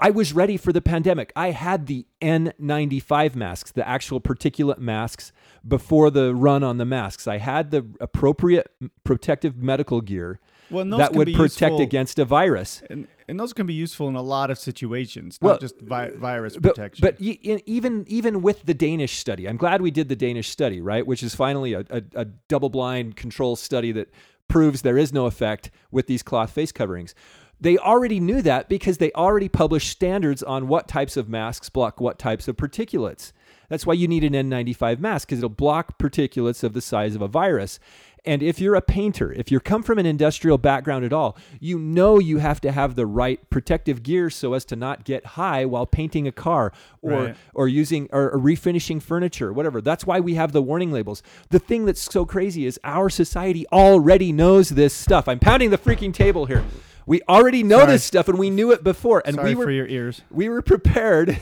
I 0.00 0.10
was 0.10 0.32
ready 0.32 0.56
for 0.56 0.72
the 0.72 0.80
pandemic. 0.80 1.32
I 1.36 1.50
had 1.50 1.86
the 1.86 2.06
N95 2.20 3.34
masks, 3.34 3.72
the 3.72 3.86
actual 3.86 4.20
particulate 4.20 4.78
masks, 4.78 5.32
before 5.66 6.10
the 6.10 6.34
run 6.34 6.62
on 6.62 6.78
the 6.78 6.84
masks. 6.84 7.26
I 7.26 7.38
had 7.38 7.70
the 7.70 7.86
appropriate 8.00 8.70
protective 9.04 9.56
medical 9.56 10.00
gear 10.00 10.40
Well, 10.70 10.84
that 10.98 11.12
would 11.12 11.28
protect 11.34 11.60
useful- 11.72 11.80
against 11.82 12.18
a 12.18 12.24
virus. 12.24 12.82
and, 12.90 13.06
and 13.28 13.38
those 13.38 13.52
can 13.52 13.66
be 13.66 13.74
useful 13.74 14.08
in 14.08 14.14
a 14.14 14.22
lot 14.22 14.50
of 14.50 14.58
situations, 14.58 15.38
Well, 15.42 15.54
not 15.54 15.60
just 15.60 15.80
vi- 15.80 16.08
uh, 16.08 16.16
virus 16.18 16.54
But, 16.56 16.74
protection. 16.74 17.02
but 17.02 17.20
even 17.20 18.04
even 18.06 18.42
with 18.42 18.64
the 18.64 18.74
Danish 18.74 19.18
study, 19.18 19.48
I'm 19.48 19.56
glad 19.56 19.82
we 19.82 19.90
did 19.90 20.08
the 20.08 20.16
Danish 20.16 20.48
study, 20.48 20.80
right? 20.80 21.06
Which 21.06 21.22
is 21.22 21.34
finally 21.34 21.74
a, 21.74 21.80
a, 21.90 22.02
a 22.14 22.24
double-blind 22.24 23.16
control 23.16 23.56
study 23.56 23.92
that 23.92 24.08
proves 24.48 24.82
there 24.82 24.98
is 24.98 25.12
no 25.12 25.26
effect 25.26 25.70
with 25.90 26.06
these 26.06 26.22
cloth 26.22 26.50
face 26.50 26.72
coverings. 26.72 27.14
They 27.62 27.78
already 27.78 28.18
knew 28.18 28.42
that 28.42 28.68
because 28.68 28.98
they 28.98 29.12
already 29.12 29.48
published 29.48 29.88
standards 29.88 30.42
on 30.42 30.66
what 30.66 30.88
types 30.88 31.16
of 31.16 31.28
masks 31.28 31.68
block 31.68 32.00
what 32.00 32.18
types 32.18 32.48
of 32.48 32.56
particulates. 32.56 33.32
That's 33.68 33.86
why 33.86 33.94
you 33.94 34.08
need 34.08 34.24
an 34.24 34.32
N95 34.32 34.98
mask 34.98 35.28
because 35.28 35.38
it'll 35.38 35.48
block 35.48 35.96
particulates 35.96 36.64
of 36.64 36.72
the 36.74 36.80
size 36.80 37.14
of 37.14 37.22
a 37.22 37.28
virus. 37.28 37.78
And 38.24 38.42
if 38.42 38.60
you're 38.60 38.74
a 38.74 38.82
painter, 38.82 39.32
if 39.32 39.50
you 39.50 39.58
come 39.60 39.82
from 39.82 39.98
an 39.98 40.06
industrial 40.06 40.58
background 40.58 41.04
at 41.04 41.12
all, 41.12 41.36
you 41.60 41.78
know 41.78 42.18
you 42.18 42.38
have 42.38 42.60
to 42.62 42.72
have 42.72 42.94
the 42.96 43.06
right 43.06 43.48
protective 43.50 44.02
gear 44.02 44.28
so 44.28 44.54
as 44.54 44.64
to 44.66 44.76
not 44.76 45.04
get 45.04 45.24
high 45.24 45.64
while 45.64 45.86
painting 45.86 46.26
a 46.28 46.32
car 46.32 46.72
or 47.00 47.10
Right. 47.10 47.36
or 47.54 47.66
using 47.68 48.08
or, 48.12 48.30
or 48.30 48.38
refinishing 48.38 49.00
furniture, 49.02 49.52
whatever. 49.52 49.80
That's 49.80 50.04
why 50.04 50.20
we 50.20 50.34
have 50.34 50.52
the 50.52 50.62
warning 50.62 50.92
labels. 50.92 51.22
The 51.50 51.58
thing 51.58 51.84
that's 51.84 52.02
so 52.12 52.24
crazy 52.24 52.66
is 52.66 52.78
our 52.84 53.08
society 53.08 53.66
already 53.72 54.32
knows 54.32 54.70
this 54.70 54.92
stuff. 54.94 55.28
I'm 55.28 55.38
pounding 55.40 55.70
the 55.70 55.78
freaking 55.78 56.12
table 56.12 56.46
here. 56.46 56.64
We 57.06 57.22
already 57.28 57.62
know 57.62 57.80
Sorry. 57.80 57.92
this 57.92 58.04
stuff 58.04 58.28
and 58.28 58.38
we 58.38 58.50
knew 58.50 58.70
it 58.72 58.84
before. 58.84 59.22
And 59.24 59.36
Sorry 59.36 59.50
we 59.50 59.54
were 59.54 59.64
for 59.64 59.70
your 59.70 59.86
ears. 59.86 60.22
we 60.30 60.48
were 60.48 60.62
prepared. 60.62 61.38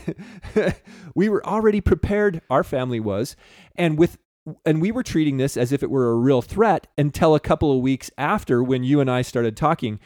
we 1.15 1.29
were 1.29 1.45
already 1.45 1.81
prepared. 1.81 2.41
Our 2.49 2.63
family 2.63 2.99
was, 2.99 3.35
and 3.75 3.97
with 3.97 4.17
and 4.65 4.81
we 4.81 4.91
were 4.91 5.03
treating 5.03 5.37
this 5.37 5.55
as 5.55 5.71
if 5.71 5.83
it 5.83 5.91
were 5.91 6.11
a 6.11 6.15
real 6.15 6.41
threat 6.41 6.87
until 6.97 7.35
a 7.35 7.39
couple 7.39 7.71
of 7.71 7.81
weeks 7.81 8.09
after 8.17 8.63
when 8.63 8.83
you 8.83 8.99
and 8.99 9.09
I 9.09 9.21
started 9.21 9.55
talking, 9.55 9.99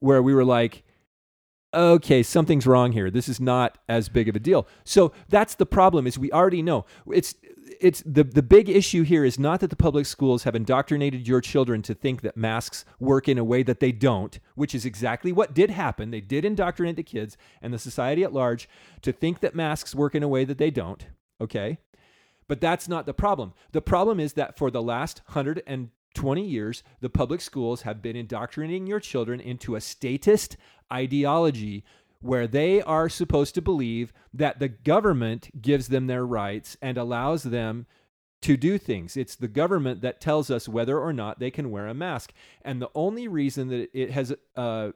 where 0.00 0.22
we 0.22 0.34
were 0.34 0.44
like, 0.44 0.82
okay, 1.74 2.22
something's 2.22 2.66
wrong 2.66 2.92
here. 2.92 3.10
This 3.10 3.28
is 3.28 3.38
not 3.40 3.78
as 3.88 4.08
big 4.08 4.28
of 4.28 4.36
a 4.36 4.40
deal. 4.40 4.66
So 4.84 5.12
that's 5.28 5.54
the 5.54 5.66
problem. 5.66 6.06
Is 6.06 6.18
we 6.18 6.32
already 6.32 6.62
know 6.62 6.86
it's. 7.10 7.34
It's 7.82 8.00
the 8.06 8.22
the 8.22 8.44
big 8.44 8.68
issue 8.68 9.02
here 9.02 9.24
is 9.24 9.40
not 9.40 9.58
that 9.58 9.70
the 9.70 9.76
public 9.76 10.06
schools 10.06 10.44
have 10.44 10.54
indoctrinated 10.54 11.26
your 11.26 11.40
children 11.40 11.82
to 11.82 11.94
think 11.94 12.20
that 12.20 12.36
masks 12.36 12.84
work 13.00 13.28
in 13.28 13.38
a 13.38 13.44
way 13.44 13.64
that 13.64 13.80
they 13.80 13.90
don't, 13.90 14.38
which 14.54 14.72
is 14.72 14.84
exactly 14.84 15.32
what 15.32 15.52
did 15.52 15.70
happen. 15.70 16.12
They 16.12 16.20
did 16.20 16.44
indoctrinate 16.44 16.94
the 16.94 17.02
kids 17.02 17.36
and 17.60 17.74
the 17.74 17.80
society 17.80 18.22
at 18.22 18.32
large 18.32 18.68
to 19.02 19.10
think 19.10 19.40
that 19.40 19.56
masks 19.56 19.96
work 19.96 20.14
in 20.14 20.22
a 20.22 20.28
way 20.28 20.44
that 20.44 20.58
they 20.58 20.70
don't. 20.70 21.04
Okay, 21.40 21.78
but 22.46 22.60
that's 22.60 22.88
not 22.88 23.04
the 23.04 23.14
problem. 23.14 23.52
The 23.72 23.82
problem 23.82 24.20
is 24.20 24.34
that 24.34 24.56
for 24.56 24.70
the 24.70 24.80
last 24.80 25.22
120 25.26 26.46
years, 26.46 26.84
the 27.00 27.10
public 27.10 27.40
schools 27.40 27.82
have 27.82 28.00
been 28.00 28.14
indoctrinating 28.14 28.86
your 28.86 29.00
children 29.00 29.40
into 29.40 29.74
a 29.74 29.80
statist 29.80 30.56
ideology 30.92 31.82
where 32.22 32.46
they 32.46 32.80
are 32.82 33.08
supposed 33.08 33.54
to 33.54 33.62
believe 33.62 34.12
that 34.32 34.58
the 34.58 34.68
government 34.68 35.50
gives 35.60 35.88
them 35.88 36.06
their 36.06 36.24
rights 36.24 36.76
and 36.80 36.96
allows 36.96 37.42
them 37.42 37.86
to 38.42 38.56
do 38.56 38.78
things. 38.78 39.16
It's 39.16 39.36
the 39.36 39.48
government 39.48 40.00
that 40.02 40.20
tells 40.20 40.50
us 40.50 40.68
whether 40.68 40.98
or 40.98 41.12
not 41.12 41.38
they 41.38 41.50
can 41.50 41.70
wear 41.70 41.86
a 41.86 41.94
mask. 41.94 42.32
And 42.62 42.80
the 42.80 42.90
only 42.94 43.28
reason 43.28 43.68
that 43.68 43.90
it 43.92 44.10
has 44.10 44.34
uh, 44.56 44.90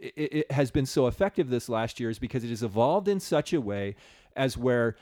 it, 0.00 0.12
it 0.16 0.52
has 0.52 0.70
been 0.70 0.86
so 0.86 1.06
effective 1.06 1.48
this 1.48 1.68
last 1.68 2.00
year 2.00 2.10
is 2.10 2.18
because 2.18 2.44
it 2.44 2.50
has 2.50 2.62
evolved 2.62 3.08
in 3.08 3.20
such 3.20 3.52
a 3.52 3.60
way 3.60 3.96
as 4.36 4.56
where 4.56 4.96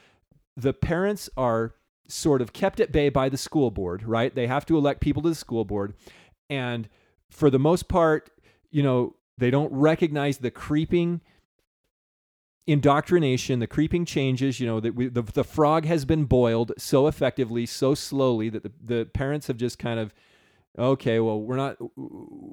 the 0.56 0.72
parents 0.72 1.28
are 1.36 1.74
sort 2.08 2.40
of 2.40 2.52
kept 2.52 2.80
at 2.80 2.92
bay 2.92 3.08
by 3.08 3.28
the 3.28 3.36
school 3.36 3.70
board, 3.70 4.02
right? 4.04 4.34
They 4.34 4.46
have 4.46 4.64
to 4.66 4.76
elect 4.76 5.00
people 5.00 5.22
to 5.22 5.28
the 5.30 5.34
school 5.34 5.64
board. 5.64 5.94
And 6.48 6.88
for 7.30 7.50
the 7.50 7.58
most 7.58 7.88
part, 7.88 8.30
you 8.70 8.82
know, 8.82 9.16
they 9.38 9.50
don't 9.50 9.72
recognize 9.72 10.38
the 10.38 10.50
creeping 10.50 11.20
indoctrination, 12.66 13.60
the 13.60 13.66
creeping 13.66 14.04
changes, 14.04 14.58
you 14.58 14.66
know, 14.66 14.80
that 14.80 14.94
we, 14.94 15.08
the, 15.08 15.22
the 15.22 15.44
frog 15.44 15.84
has 15.84 16.04
been 16.04 16.24
boiled 16.24 16.72
so 16.76 17.06
effectively, 17.06 17.64
so 17.66 17.94
slowly 17.94 18.48
that 18.48 18.62
the, 18.62 18.72
the 18.82 19.04
parents 19.04 19.46
have 19.46 19.56
just 19.56 19.78
kind 19.78 20.00
of, 20.00 20.12
okay, 20.78 21.20
well, 21.20 21.40
we're 21.40 21.56
not, 21.56 21.76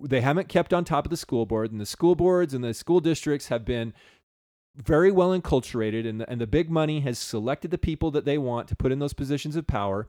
they 0.07 0.21
haven't 0.21 0.49
kept 0.49 0.73
on 0.73 0.85
top 0.85 1.05
of 1.05 1.09
the 1.09 1.17
school 1.17 1.45
board, 1.45 1.71
and 1.71 1.81
the 1.81 1.85
school 1.85 2.15
boards 2.15 2.53
and 2.53 2.63
the 2.63 2.73
school 2.73 2.99
districts 2.99 3.47
have 3.47 3.65
been 3.65 3.93
very 4.75 5.11
well 5.11 5.37
enculturated, 5.37 6.07
and 6.07 6.21
the, 6.21 6.29
and 6.29 6.39
the 6.39 6.47
big 6.47 6.69
money 6.69 6.99
has 7.01 7.17
selected 7.17 7.71
the 7.71 7.77
people 7.77 8.11
that 8.11 8.25
they 8.25 8.37
want 8.37 8.67
to 8.67 8.75
put 8.75 8.91
in 8.91 8.99
those 8.99 9.13
positions 9.13 9.55
of 9.55 9.67
power. 9.67 10.07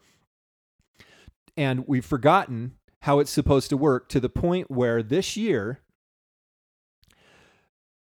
And 1.57 1.87
we've 1.87 2.05
forgotten 2.05 2.73
how 3.03 3.21
it's 3.21 3.31
supposed 3.31 3.71
to 3.71 3.77
work 3.77 4.09
to 4.09 4.21
the 4.21 4.29
point 4.29 4.71
where 4.71 5.03
this 5.03 5.37
year, 5.37 5.81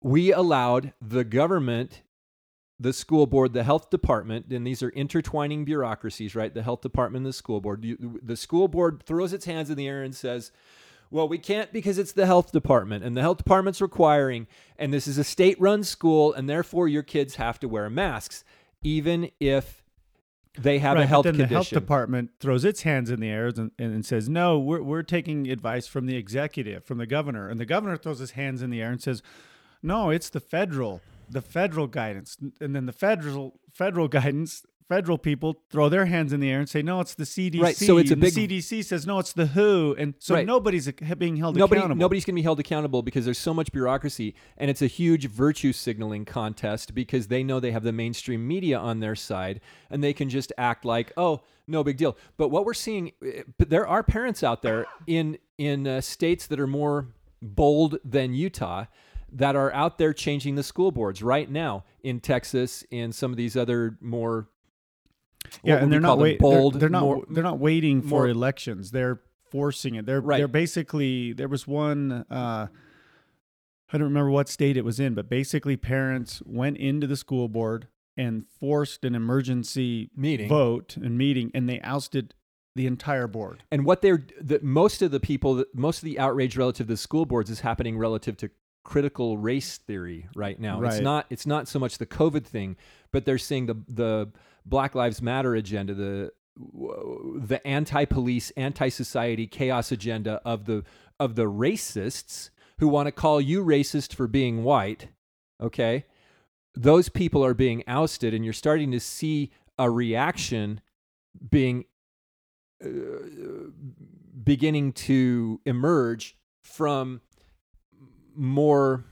we 0.01 0.31
allowed 0.31 0.93
the 1.01 1.23
government, 1.23 2.03
the 2.79 2.93
school 2.93 3.25
board, 3.25 3.53
the 3.53 3.63
health 3.63 3.89
department, 3.89 4.47
and 4.51 4.65
these 4.65 4.83
are 4.83 4.89
intertwining 4.89 5.65
bureaucracies, 5.65 6.35
right? 6.35 6.53
The 6.53 6.63
health 6.63 6.81
department 6.81 7.21
and 7.23 7.25
the 7.25 7.33
school 7.33 7.61
board. 7.61 7.85
The 8.23 8.37
school 8.37 8.67
board 8.67 9.03
throws 9.03 9.33
its 9.33 9.45
hands 9.45 9.69
in 9.69 9.77
the 9.77 9.87
air 9.87 10.03
and 10.03 10.15
says, 10.15 10.51
well, 11.09 11.27
we 11.27 11.37
can't 11.37 11.71
because 11.71 11.97
it's 11.97 12.11
the 12.11 12.25
health 12.25 12.51
department, 12.51 13.03
and 13.03 13.15
the 13.15 13.21
health 13.21 13.37
department's 13.37 13.81
requiring, 13.81 14.47
and 14.77 14.93
this 14.93 15.07
is 15.07 15.17
a 15.17 15.23
state 15.23 15.59
run 15.59 15.83
school, 15.83 16.33
and 16.33 16.49
therefore 16.49 16.87
your 16.87 17.03
kids 17.03 17.35
have 17.35 17.59
to 17.61 17.67
wear 17.67 17.89
masks, 17.89 18.43
even 18.83 19.31
if 19.39 19.83
they 20.59 20.79
have 20.79 20.97
right, 20.97 21.03
a 21.03 21.07
health 21.07 21.23
then 21.23 21.33
condition. 21.33 21.49
the 21.49 21.55
health 21.55 21.69
department 21.69 22.31
throws 22.39 22.65
its 22.65 22.81
hands 22.81 23.09
in 23.09 23.19
the 23.19 23.29
air 23.29 23.47
and, 23.47 23.71
and 23.79 24.05
says, 24.05 24.27
"No, 24.27 24.59
we're 24.59 24.81
we're 24.81 25.03
taking 25.03 25.49
advice 25.49 25.87
from 25.87 26.07
the 26.07 26.17
executive, 26.17 26.83
from 26.83 26.97
the 26.97 27.05
governor." 27.05 27.47
And 27.47 27.59
the 27.59 27.65
governor 27.65 27.95
throws 27.95 28.19
his 28.19 28.31
hands 28.31 28.61
in 28.61 28.69
the 28.69 28.81
air 28.81 28.91
and 28.91 29.01
says, 29.01 29.21
"No, 29.83 30.09
it's 30.09 30.29
the 30.29 30.39
federal, 30.39 31.01
the 31.29 31.41
federal 31.41 31.87
guidance." 31.87 32.37
And 32.59 32.75
then 32.75 32.85
the 32.85 32.93
federal 32.93 33.59
federal 33.71 34.07
guidance, 34.07 34.65
federal 34.89 35.17
people 35.17 35.61
throw 35.69 35.89
their 35.89 36.05
hands 36.05 36.31
in 36.33 36.39
the 36.39 36.49
air 36.49 36.59
and 36.59 36.67
say, 36.69 36.81
"No, 36.81 36.99
it's 37.01 37.13
the 37.13 37.25
CDC." 37.25 37.61
Right, 37.61 37.75
so 37.75 37.97
it's 37.97 38.09
a 38.09 38.13
and 38.13 38.21
big- 38.21 38.33
the 38.33 38.47
CDC 38.47 38.81
says, 38.81 39.05
"No, 39.05 39.19
it's 39.19 39.33
the 39.33 39.47
WHO," 39.47 39.93
and 39.97 40.13
so 40.19 40.33
Right. 40.35 40.47
nobody's 40.47 40.89
being 41.17 41.35
held 41.35 41.57
Nobody, 41.57 41.79
accountable. 41.79 41.99
nobody's 41.99 42.23
going 42.25 42.35
to 42.35 42.39
be 42.39 42.43
held 42.43 42.59
accountable 42.59 43.01
because 43.03 43.25
there's 43.25 43.37
so 43.37 43.53
much 43.53 43.71
bureaucracy, 43.71 44.33
and 44.57 44.69
it's 44.71 44.81
a 44.81 44.87
huge 44.87 45.27
virtue 45.27 45.73
signaling 45.73 46.23
contest 46.25 46.95
because 46.95 47.27
they 47.27 47.43
know 47.43 47.59
they 47.59 47.71
have 47.71 47.83
the 47.83 47.91
mainstream 47.91 48.47
media 48.47 48.79
on 48.79 48.99
their 49.01 49.15
side, 49.15 49.59
and 49.89 50.01
they 50.03 50.13
can 50.13 50.29
just 50.29 50.51
act 50.57 50.85
like, 50.85 51.11
oh, 51.17 51.41
no 51.67 51.83
big 51.83 51.97
deal. 51.97 52.15
But 52.37 52.47
what 52.47 52.65
we're 52.65 52.73
seeing, 52.73 53.11
eh, 53.23 53.43
but 53.57 53.69
there 53.69 53.85
are 53.85 54.01
parents 54.01 54.41
out 54.41 54.61
there 54.61 54.85
in 55.05 55.37
in 55.57 55.85
uh, 55.85 55.99
states 56.01 56.47
that 56.47 56.59
are 56.61 56.67
more 56.67 57.09
bold 57.41 57.97
than 58.05 58.33
Utah 58.33 58.85
that 59.31 59.55
are 59.55 59.71
out 59.73 59.97
there 59.97 60.13
changing 60.13 60.55
the 60.55 60.63
school 60.63 60.91
boards 60.91 61.21
right 61.21 61.49
now 61.49 61.83
in 62.03 62.19
Texas, 62.19 62.83
and 62.91 63.13
some 63.13 63.31
of 63.31 63.37
these 63.37 63.57
other 63.57 63.97
more 64.01 64.47
yeah, 65.63 65.77
and 65.77 65.91
they're 65.91 65.99
not 65.99 66.17
wait, 66.17 66.39
bold. 66.39 66.73
They're, 66.73 66.81
they're 66.81 66.89
not. 66.89 67.33
they're 67.33 67.43
not 67.43 67.59
waiting 67.59 68.01
for 68.01 68.07
more- 68.07 68.27
elections. 68.27 68.91
They're 68.91 69.21
forcing 69.51 69.95
it. 69.95 70.05
They're 70.05 70.21
Right. 70.21 70.37
they're 70.37 70.47
basically. 70.47 71.33
There 71.33 71.47
was 71.47 71.67
one. 71.67 72.25
Uh, 72.29 72.67
I 73.89 73.97
don't 73.97 74.07
remember 74.07 74.31
what 74.31 74.49
state 74.49 74.75
it 74.75 74.83
was 74.83 74.99
in, 74.99 75.13
but 75.13 75.29
basically, 75.29 75.77
parents 75.77 76.41
went 76.45 76.77
into 76.77 77.07
the 77.07 77.15
school 77.15 77.47
board 77.47 77.87
and 78.17 78.45
forced 78.59 79.05
an 79.05 79.15
emergency 79.15 80.09
meeting. 80.15 80.49
vote 80.49 80.97
and 80.97 81.17
meeting, 81.17 81.51
and 81.53 81.69
they 81.69 81.79
ousted 81.81 82.33
the 82.75 82.85
entire 82.85 83.27
board. 83.27 83.63
and 83.71 83.85
what 83.85 84.01
they're 84.01 84.25
the, 84.41 84.59
most 84.61 85.01
of 85.01 85.11
the 85.11 85.19
people 85.19 85.55
that 85.55 85.73
most 85.73 85.97
of 85.99 86.03
the 86.03 86.19
outrage 86.19 86.55
relative 86.57 86.85
to 86.87 86.93
the 86.93 86.97
school 86.97 87.25
boards 87.25 87.49
is 87.49 87.61
happening 87.61 87.97
relative 87.97 88.37
to 88.37 88.49
critical 88.87 89.37
race 89.37 89.77
theory 89.77 90.29
right 90.33 90.57
now. 90.59 90.79
It's 90.81 91.03
not 91.03 91.25
it's 91.29 91.45
not 91.45 91.67
so 91.67 91.77
much 91.77 91.97
the 91.97 92.05
covid 92.05 92.45
thing 92.45 92.77
but 93.11 93.25
they're 93.25 93.37
seeing 93.37 93.65
the 93.65 93.75
the 93.89 94.31
black 94.65 94.95
lives 94.95 95.21
matter 95.21 95.53
agenda 95.55 95.93
the 95.93 96.31
the 96.55 97.61
anti-police 97.67 98.51
anti-society 98.51 99.45
chaos 99.45 99.91
agenda 99.91 100.41
of 100.45 100.65
the 100.65 100.85
of 101.19 101.35
the 101.35 101.43
racists 101.43 102.49
who 102.79 102.87
want 102.87 103.07
to 103.07 103.11
call 103.11 103.41
you 103.41 103.61
racist 103.61 104.13
for 104.13 104.25
being 104.25 104.63
white 104.63 105.09
okay? 105.61 106.05
Those 106.75 107.09
people 107.09 107.43
are 107.43 107.53
being 107.53 107.83
ousted 107.87 108.33
and 108.33 108.43
you're 108.43 108.53
starting 108.53 108.91
to 108.91 108.99
see 108.99 109.51
a 109.77 109.89
reaction 109.89 110.81
being 111.49 111.85
uh, 112.83 112.87
beginning 114.43 114.93
to 114.93 115.59
emerge 115.65 116.37
from 116.61 117.21
more 118.37 119.03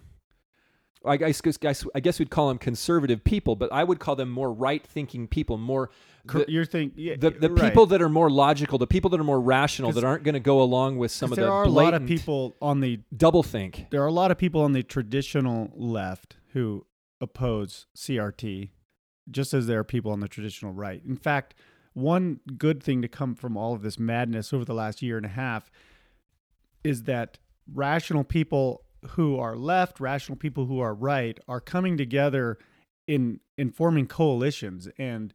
I 1.07 1.17
guess, 1.17 1.41
I 1.93 1.99
guess 1.99 2.17
we'd 2.17 2.31
call 2.31 2.47
them 2.47 2.57
conservative 2.57 3.23
people, 3.23 3.55
but 3.55 3.71
I 3.71 3.83
would 3.83 3.99
call 3.99 4.15
them 4.15 4.31
more 4.31 4.51
right-thinking 4.51 5.27
people, 5.27 5.57
more 5.57 5.91
Cor- 6.27 6.45
You're 6.47 6.65
thinking 6.65 6.97
yeah, 6.97 7.15
the 7.17 7.29
the 7.29 7.51
right. 7.51 7.69
people 7.69 7.85
that 7.87 8.01
are 8.01 8.09
more 8.09 8.29
logical, 8.29 8.77
the 8.79 8.87
people 8.87 9.09
that 9.11 9.19
are 9.19 9.23
more 9.23 9.39
rational, 9.39 9.91
that 9.91 10.03
aren't 10.03 10.23
going 10.23 10.33
to 10.33 10.39
go 10.39 10.61
along 10.61 10.97
with 10.97 11.11
some 11.11 11.31
of 11.31 11.35
there 11.35 11.45
the 11.45 11.51
are 11.51 11.63
a 11.65 11.69
lot 11.69 11.93
of 11.93 12.05
people 12.05 12.55
on 12.61 12.79
the 12.79 12.99
double 13.15 13.43
think. 13.43 13.87
there 13.91 14.01
are 14.01 14.07
a 14.07 14.11
lot 14.11 14.31
of 14.31 14.37
people 14.37 14.61
on 14.61 14.73
the 14.73 14.81
traditional 14.81 15.71
left 15.75 16.37
who 16.53 16.85
oppose 17.21 17.85
CRT, 17.95 18.69
just 19.29 19.53
as 19.53 19.67
there 19.67 19.79
are 19.79 19.83
people 19.83 20.11
on 20.11 20.19
the 20.19 20.27
traditional 20.27 20.73
right. 20.73 21.01
In 21.07 21.15
fact, 21.15 21.53
one 21.93 22.39
good 22.57 22.81
thing 22.81 23.01
to 23.03 23.07
come 23.07 23.35
from 23.35 23.55
all 23.55 23.73
of 23.73 23.83
this 23.83 23.99
madness 23.99 24.51
over 24.51 24.65
the 24.65 24.73
last 24.73 25.01
year 25.03 25.17
and 25.17 25.25
a 25.25 25.29
half 25.29 25.69
is 26.83 27.03
that 27.03 27.37
rational 27.71 28.23
people 28.23 28.84
who 29.11 29.37
are 29.39 29.55
left, 29.55 29.99
rational 29.99 30.37
people 30.37 30.65
who 30.65 30.79
are 30.79 30.93
right, 30.93 31.39
are 31.47 31.61
coming 31.61 31.97
together 31.97 32.57
in 33.07 33.39
in 33.57 33.71
forming 33.71 34.07
coalitions 34.07 34.87
and 34.97 35.33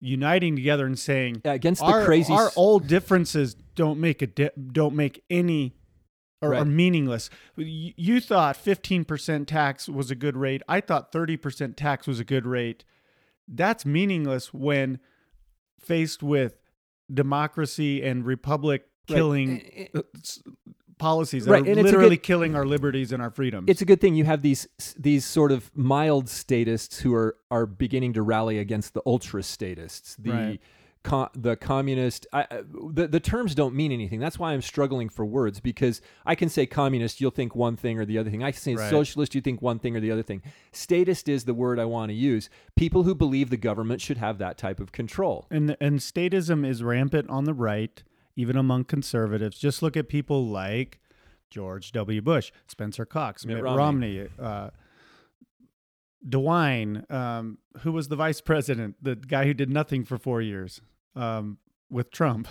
uniting 0.00 0.54
together 0.56 0.84
and 0.86 0.98
saying 0.98 1.40
against 1.44 1.80
the 1.80 1.86
our, 1.86 2.04
crazy 2.04 2.32
our 2.32 2.50
old 2.54 2.86
differences 2.86 3.54
don't 3.74 3.98
make 3.98 4.20
a 4.22 4.26
di- 4.26 4.50
don't 4.72 4.94
make 4.94 5.24
any 5.30 5.74
or 6.42 6.50
Right. 6.50 6.60
are 6.60 6.64
meaningless. 6.66 7.30
You, 7.56 7.94
you 7.96 8.20
thought 8.20 8.56
15% 8.62 9.46
tax 9.46 9.88
was 9.88 10.10
a 10.10 10.14
good 10.14 10.36
rate. 10.36 10.60
I 10.68 10.82
thought 10.82 11.10
30% 11.10 11.76
tax 11.76 12.06
was 12.06 12.20
a 12.20 12.24
good 12.24 12.46
rate. 12.46 12.84
That's 13.48 13.86
meaningless 13.86 14.52
when 14.52 14.98
faced 15.80 16.22
with 16.22 16.58
democracy 17.12 18.02
and 18.02 18.26
republic 18.26 18.86
killing 19.06 19.88
s- 20.16 20.42
policies 20.98 21.44
that 21.44 21.50
Right, 21.52 21.66
are 21.66 21.70
and 21.72 21.82
literally 21.82 22.16
good- 22.16 22.22
killing 22.22 22.54
our 22.54 22.64
liberties 22.66 23.12
and 23.12 23.22
our 23.22 23.30
freedoms. 23.30 23.66
it's 23.68 23.82
a 23.82 23.84
good 23.84 24.00
thing 24.00 24.14
you 24.14 24.24
have 24.24 24.42
these 24.42 24.66
these 24.98 25.24
sort 25.24 25.52
of 25.52 25.70
mild 25.76 26.28
statists 26.28 27.00
who 27.00 27.14
are 27.14 27.36
are 27.50 27.66
beginning 27.66 28.12
to 28.14 28.22
rally 28.22 28.58
against 28.58 28.94
the 28.94 29.02
ultra 29.04 29.42
statists 29.42 30.16
the 30.16 30.30
Right. 30.30 30.60
co- 31.02 31.28
the 31.34 31.54
communist 31.54 32.26
I, 32.32 32.40
I- 32.50 32.62
the 32.92 33.06
the 33.08 33.20
terms 33.20 33.54
don't 33.54 33.74
mean 33.74 33.92
anything 33.92 34.20
that's 34.20 34.38
why 34.38 34.52
I'm 34.54 34.62
struggling 34.62 35.08
for 35.10 35.24
words 35.26 35.60
because 35.60 36.00
I 36.24 36.34
can 36.34 36.48
say 36.48 36.64
communist 36.66 37.20
you'll 37.20 37.30
think 37.30 37.54
one 37.54 37.76
thing 37.76 37.98
or 37.98 38.06
the 38.06 38.16
other 38.18 38.30
thing 38.30 38.42
I 38.42 38.50
say 38.52 38.74
Right. 38.74 38.88
socialist 38.90 39.34
you 39.34 39.42
think 39.42 39.60
one 39.60 39.78
thing 39.78 39.96
or 39.96 40.00
the 40.00 40.10
other 40.10 40.22
thing 40.22 40.40
statist 40.72 41.28
is 41.28 41.44
the 41.44 41.54
word 41.54 41.78
I 41.78 41.84
want 41.84 42.08
to 42.08 42.14
use 42.14 42.48
people 42.74 43.02
who 43.02 43.14
believe 43.14 43.50
the 43.50 43.56
government 43.58 44.00
should 44.00 44.16
have 44.16 44.38
that 44.38 44.56
type 44.56 44.80
of 44.80 44.92
control 44.92 45.46
And 45.50 45.76
and 45.80 45.98
statism 46.00 46.66
is 46.66 46.82
rampant 46.82 47.28
on 47.28 47.44
the 47.44 47.54
right, 47.54 48.02
even 48.36 48.56
among 48.56 48.84
conservatives. 48.84 49.58
Just 49.58 49.82
look 49.82 49.96
at 49.96 50.08
people 50.08 50.46
like 50.46 51.00
George 51.50 51.92
W. 51.92 52.20
Bush, 52.22 52.52
Spencer 52.68 53.04
Cox, 53.04 53.44
Mitt 53.46 53.56
Mitt, 53.56 53.64
Romney. 53.64 54.18
Romney, 54.18 54.28
uh, 54.38 54.70
DeWine, 56.26 57.08
um, 57.10 57.58
who 57.80 57.92
was 57.92 58.08
the 58.08 58.16
vice 58.16 58.40
president, 58.40 58.96
the 59.00 59.14
guy 59.16 59.44
who 59.44 59.54
did 59.54 59.70
nothing 59.70 60.04
for 60.04 60.18
four 60.18 60.40
years 60.42 60.80
um, 61.14 61.58
with 61.90 62.10
Trump. 62.10 62.48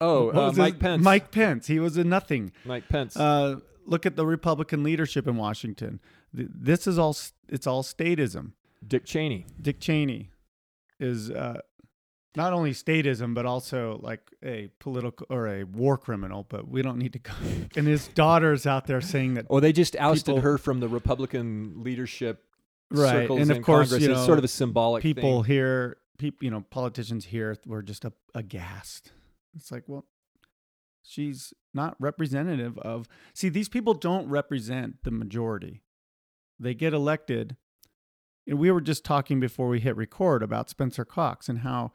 oh 0.00 0.28
uh, 0.30 0.32
was 0.32 0.50
his- 0.52 0.58
Mike 0.58 0.78
Pence 0.78 1.02
Mike 1.02 1.30
Pence. 1.30 1.66
He 1.66 1.78
was 1.78 1.96
a 1.96 2.04
nothing. 2.04 2.52
Mike 2.64 2.88
Pence 2.88 3.16
Uh, 3.16 3.56
look 3.86 4.04
at 4.04 4.16
the 4.16 4.26
Republican 4.26 4.82
leadership 4.82 5.26
in 5.26 5.36
Washington. 5.36 6.00
This 6.32 6.86
is 6.86 6.98
all. 6.98 7.16
It's 7.48 7.66
all 7.66 7.82
statism. 7.82 8.52
Dick 8.86 9.06
Cheney 9.06 9.46
Dick 9.60 9.80
Cheney 9.80 10.30
is 11.00 11.30
uh, 11.30 11.60
not 12.36 12.52
only 12.52 12.72
statism 12.72 13.34
but 13.34 13.46
also 13.46 13.98
like 14.02 14.20
a 14.44 14.68
political 14.78 15.26
or 15.30 15.48
a 15.48 15.64
war 15.64 15.96
criminal. 15.98 16.46
But 16.48 16.68
we 16.68 16.82
don't 16.82 16.98
need 16.98 17.12
to 17.14 17.18
go. 17.18 17.32
And 17.76 17.86
his 17.86 18.08
daughter's 18.08 18.66
out 18.66 18.86
there 18.86 19.00
saying 19.00 19.34
that 19.34 19.46
or 19.48 19.60
they 19.60 19.72
just 19.72 19.96
ousted 19.96 20.36
people- 20.36 20.40
her 20.42 20.58
from 20.58 20.80
the 20.80 20.88
Republican 20.88 21.82
leadership 21.82 22.44
right, 22.90 23.22
circles 23.22 23.40
and 23.40 23.50
of 23.50 23.62
course 23.62 23.90
Congress. 23.90 24.08
you 24.08 24.12
it's 24.12 24.24
sort 24.24 24.38
of 24.38 24.44
a 24.44 24.48
symbolic 24.48 25.02
thing. 25.02 25.14
people 25.14 25.42
thing. 25.42 25.52
here, 25.52 25.96
people 26.18 26.44
you 26.44 26.50
know 26.50 26.64
politicians 26.70 27.26
here 27.26 27.56
were 27.66 27.82
just 27.82 28.04
a, 28.04 28.12
aghast. 28.34 29.12
It's 29.56 29.72
like 29.72 29.84
well. 29.86 30.04
She's 31.08 31.54
not 31.72 31.94
representative 32.00 32.76
of. 32.78 33.06
See, 33.32 33.48
these 33.48 33.68
people 33.68 33.94
don't 33.94 34.28
represent 34.28 35.04
the 35.04 35.12
majority. 35.12 35.82
They 36.58 36.74
get 36.74 36.92
elected. 36.92 37.56
And 38.48 38.58
we 38.58 38.70
were 38.72 38.80
just 38.80 39.04
talking 39.04 39.38
before 39.38 39.68
we 39.68 39.78
hit 39.80 39.96
record 39.96 40.42
about 40.42 40.68
Spencer 40.68 41.04
Cox 41.04 41.48
and 41.48 41.60
how 41.60 41.92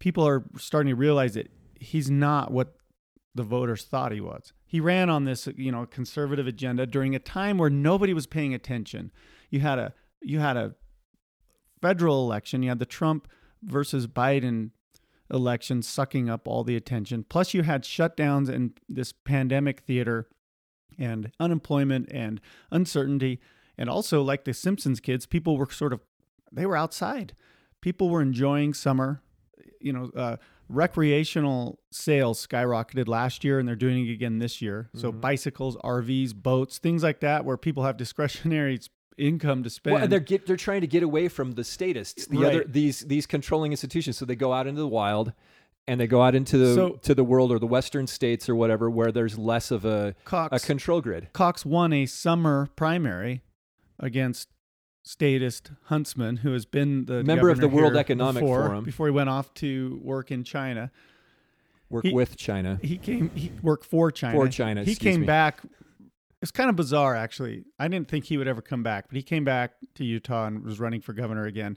people 0.00 0.26
are 0.26 0.44
starting 0.58 0.90
to 0.90 0.96
realize 0.96 1.34
that 1.34 1.50
he's 1.78 2.10
not 2.10 2.50
what 2.50 2.74
the 3.34 3.44
voters 3.44 3.84
thought 3.84 4.10
he 4.10 4.20
was. 4.20 4.52
He 4.66 4.80
ran 4.80 5.08
on 5.08 5.24
this, 5.24 5.48
you 5.56 5.70
know, 5.70 5.86
conservative 5.86 6.48
agenda 6.48 6.86
during 6.86 7.14
a 7.14 7.20
time 7.20 7.58
where 7.58 7.70
nobody 7.70 8.12
was 8.12 8.26
paying 8.26 8.52
attention. 8.52 9.12
You 9.50 9.60
had 9.60 9.78
a 9.78 9.94
you 10.20 10.40
had 10.40 10.56
a 10.56 10.74
federal 11.80 12.24
election, 12.24 12.62
you 12.62 12.68
had 12.68 12.78
the 12.80 12.86
Trump 12.86 13.28
versus 13.62 14.06
Biden 14.06 14.70
election 15.32 15.80
sucking 15.82 16.28
up 16.28 16.48
all 16.48 16.64
the 16.64 16.76
attention. 16.76 17.24
Plus 17.28 17.54
you 17.54 17.62
had 17.62 17.84
shutdowns 17.84 18.48
and 18.48 18.78
this 18.88 19.12
pandemic 19.12 19.80
theater 19.80 20.28
and 20.98 21.30
unemployment 21.38 22.10
and 22.10 22.40
uncertainty 22.70 23.40
and 23.78 23.88
also 23.88 24.22
like 24.22 24.44
the 24.44 24.52
Simpsons 24.52 25.00
kids, 25.00 25.24
people 25.24 25.56
were 25.56 25.70
sort 25.70 25.92
of 25.92 26.00
they 26.52 26.66
were 26.66 26.76
outside. 26.76 27.34
People 27.80 28.10
were 28.10 28.20
enjoying 28.20 28.74
summer. 28.74 29.22
You 29.80 29.92
know, 29.92 30.10
uh, 30.14 30.36
recreational 30.68 31.78
sales 31.90 32.44
skyrocketed 32.46 33.08
last 33.08 33.44
year, 33.44 33.58
and 33.58 33.66
they're 33.68 33.76
doing 33.76 34.06
it 34.06 34.12
again 34.12 34.38
this 34.38 34.60
year. 34.60 34.88
So 34.94 35.12
Mhm. 35.12 35.20
bicycles, 35.20 35.76
RVs, 35.82 36.32
boats, 36.34 36.78
things 36.78 37.02
like 37.02 37.20
that, 37.20 37.44
where 37.44 37.56
people 37.56 37.82
have 37.84 37.96
discretionary 37.96 38.78
income 39.16 39.62
to 39.62 39.70
spend. 39.70 39.94
Well, 39.94 40.08
they're 40.08 40.20
get, 40.20 40.46
they're 40.46 40.56
trying 40.56 40.80
to 40.80 40.86
get 40.86 41.02
away 41.02 41.28
from 41.28 41.52
the 41.52 41.64
statists, 41.64 42.26
the 42.26 42.38
Right. 42.38 42.46
other 42.54 42.64
these 42.64 43.00
these 43.00 43.26
controlling 43.26 43.72
institutions. 43.72 44.16
So 44.16 44.24
they 44.24 44.36
go 44.36 44.52
out 44.52 44.66
into 44.66 44.80
the 44.80 44.88
wild, 44.88 45.32
and 45.86 46.00
they 46.00 46.06
go 46.06 46.22
out 46.22 46.34
into 46.34 46.56
the 46.58 46.74
So- 46.74 46.90
to 47.02 47.14
the 47.14 47.24
world 47.24 47.52
or 47.52 47.58
the 47.58 47.66
western 47.66 48.06
states 48.06 48.48
or 48.48 48.54
whatever, 48.54 48.88
where 48.90 49.12
there's 49.12 49.38
less 49.38 49.70
of 49.70 49.84
a 49.84 50.14
a 50.32 50.58
control 50.60 51.00
grid. 51.00 51.28
Cox 51.32 51.64
won 51.66 51.92
a 51.92 52.06
summer 52.06 52.68
primary 52.76 53.42
against 53.98 54.48
statist 55.02 55.72
Huntsman, 55.84 56.38
who 56.38 56.52
has 56.52 56.64
been 56.66 57.06
the 57.06 57.24
Member 57.24 57.48
of 57.50 57.58
the 57.60 57.68
World 57.68 57.96
Economic 57.96 58.42
before, 58.42 58.66
Forum. 58.66 58.84
before 58.84 59.06
he 59.06 59.12
went 59.12 59.28
off 59.28 59.52
to 59.54 59.98
work 60.02 60.30
in 60.30 60.44
China. 60.44 60.90
Work 61.88 62.04
He- 62.06 62.12
with 62.12 62.36
China. 62.36 62.78
he 62.82 62.98
came 62.98 63.30
he 63.34 63.50
worked 63.62 63.84
for 63.84 64.10
China. 64.12 64.36
For 64.36 64.48
China, 64.48 64.84
He 64.84 64.94
came 64.94 65.22
me. 65.22 65.26
back. 65.26 65.60
It's 66.42 66.52
kind 66.52 66.70
of 66.70 66.76
bizarre 66.76 67.16
actually. 67.16 67.64
I 67.78 67.88
didn't 67.88 68.08
think 68.08 68.26
he 68.26 68.36
would 68.36 68.46
ever 68.48 68.62
come 68.62 68.82
back, 68.82 69.08
but 69.08 69.16
he 69.16 69.22
came 69.22 69.44
back 69.44 69.72
to 69.94 70.04
Utah 70.04 70.46
and 70.46 70.62
was 70.62 70.78
running 70.78 71.00
for 71.00 71.12
governor 71.12 71.46
again. 71.46 71.76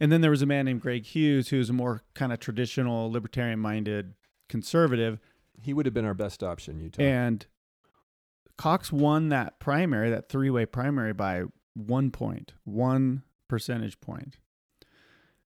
And 0.00 0.10
then 0.10 0.22
there 0.22 0.30
was 0.30 0.42
a 0.42 0.46
man 0.46 0.64
named 0.64 0.80
Greg 0.80 1.04
Hughes 1.06 1.48
who 1.50 1.58
was 1.58 1.70
a 1.70 1.72
more 1.72 2.02
kind 2.14 2.32
of 2.32 2.40
traditional 2.40 3.10
libertarian 3.12 3.60
minded 3.60 4.14
conservative 4.48 5.20
He 5.62 5.72
would 5.72 5.86
have 5.86 5.94
been 5.94 6.04
our 6.04 6.14
best 6.14 6.42
option, 6.42 6.80
Utah. 6.80 7.00
and 7.02 7.46
Cox 8.58 8.92
won 8.92 9.28
that 9.30 9.58
primary, 9.60 10.10
that 10.10 10.28
three-way 10.28 10.66
primary 10.66 11.12
by 11.12 11.44
1 11.74 12.10
point, 12.10 12.54
1 12.64 13.22
percentage 13.48 14.00
point. 14.00 14.38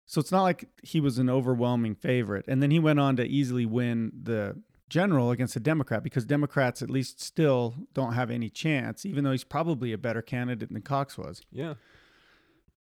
So 0.07 0.21
it's 0.21 0.33
not 0.33 0.43
like 0.43 0.69
he 0.83 1.01
was 1.01 1.19
an 1.19 1.29
overwhelming 1.29 1.95
favorite. 1.95 2.45
And 2.49 2.63
then 2.63 2.71
he 2.71 2.79
went 2.79 3.01
on 3.01 3.17
to 3.17 3.25
easily 3.25 3.67
win 3.67 4.13
the 4.23 4.57
general 4.89 5.33
against 5.33 5.57
a 5.57 5.61
Democrat 5.61 6.05
because 6.05 6.25
Democrats 6.25 6.81
at 6.81 6.89
least 6.91 7.21
still 7.21 7.75
don't 7.93 8.13
have 8.13 8.31
any 8.31 8.49
chance, 8.49 9.05
even 9.05 9.25
though 9.25 9.33
he's 9.33 9.45
probably 9.45 9.93
a 9.93 9.99
better 9.99 10.23
candidate 10.23 10.73
than 10.73 10.83
Cox 10.83 11.19
was. 11.19 11.43
yeah, 11.51 11.75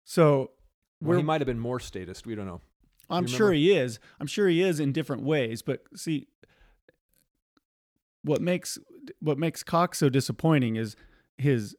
So 0.05 0.53
well, 1.03 1.19
he 1.19 1.23
might 1.23 1.41
have 1.43 1.47
been 1.47 1.59
more 1.59 1.79
statist. 1.79 2.27
We 2.27 2.35
don't 2.35 2.47
know. 2.47 2.63
I'm 3.11 3.27
sure 3.27 3.53
he 3.53 3.73
is. 3.73 3.99
I'm 4.21 4.27
sure 4.27 4.49
he 4.49 4.63
is 4.63 4.79
in 4.81 4.93
different 4.93 5.23
ways. 5.25 5.63
But 5.63 5.83
see, 5.97 6.29
what 8.23 8.41
makes 8.41 8.79
what 9.19 9.37
makes 9.39 9.63
Cox 9.63 9.99
so 9.99 10.09
disappointing 10.09 10.77
is 10.77 10.97
his 11.39 11.75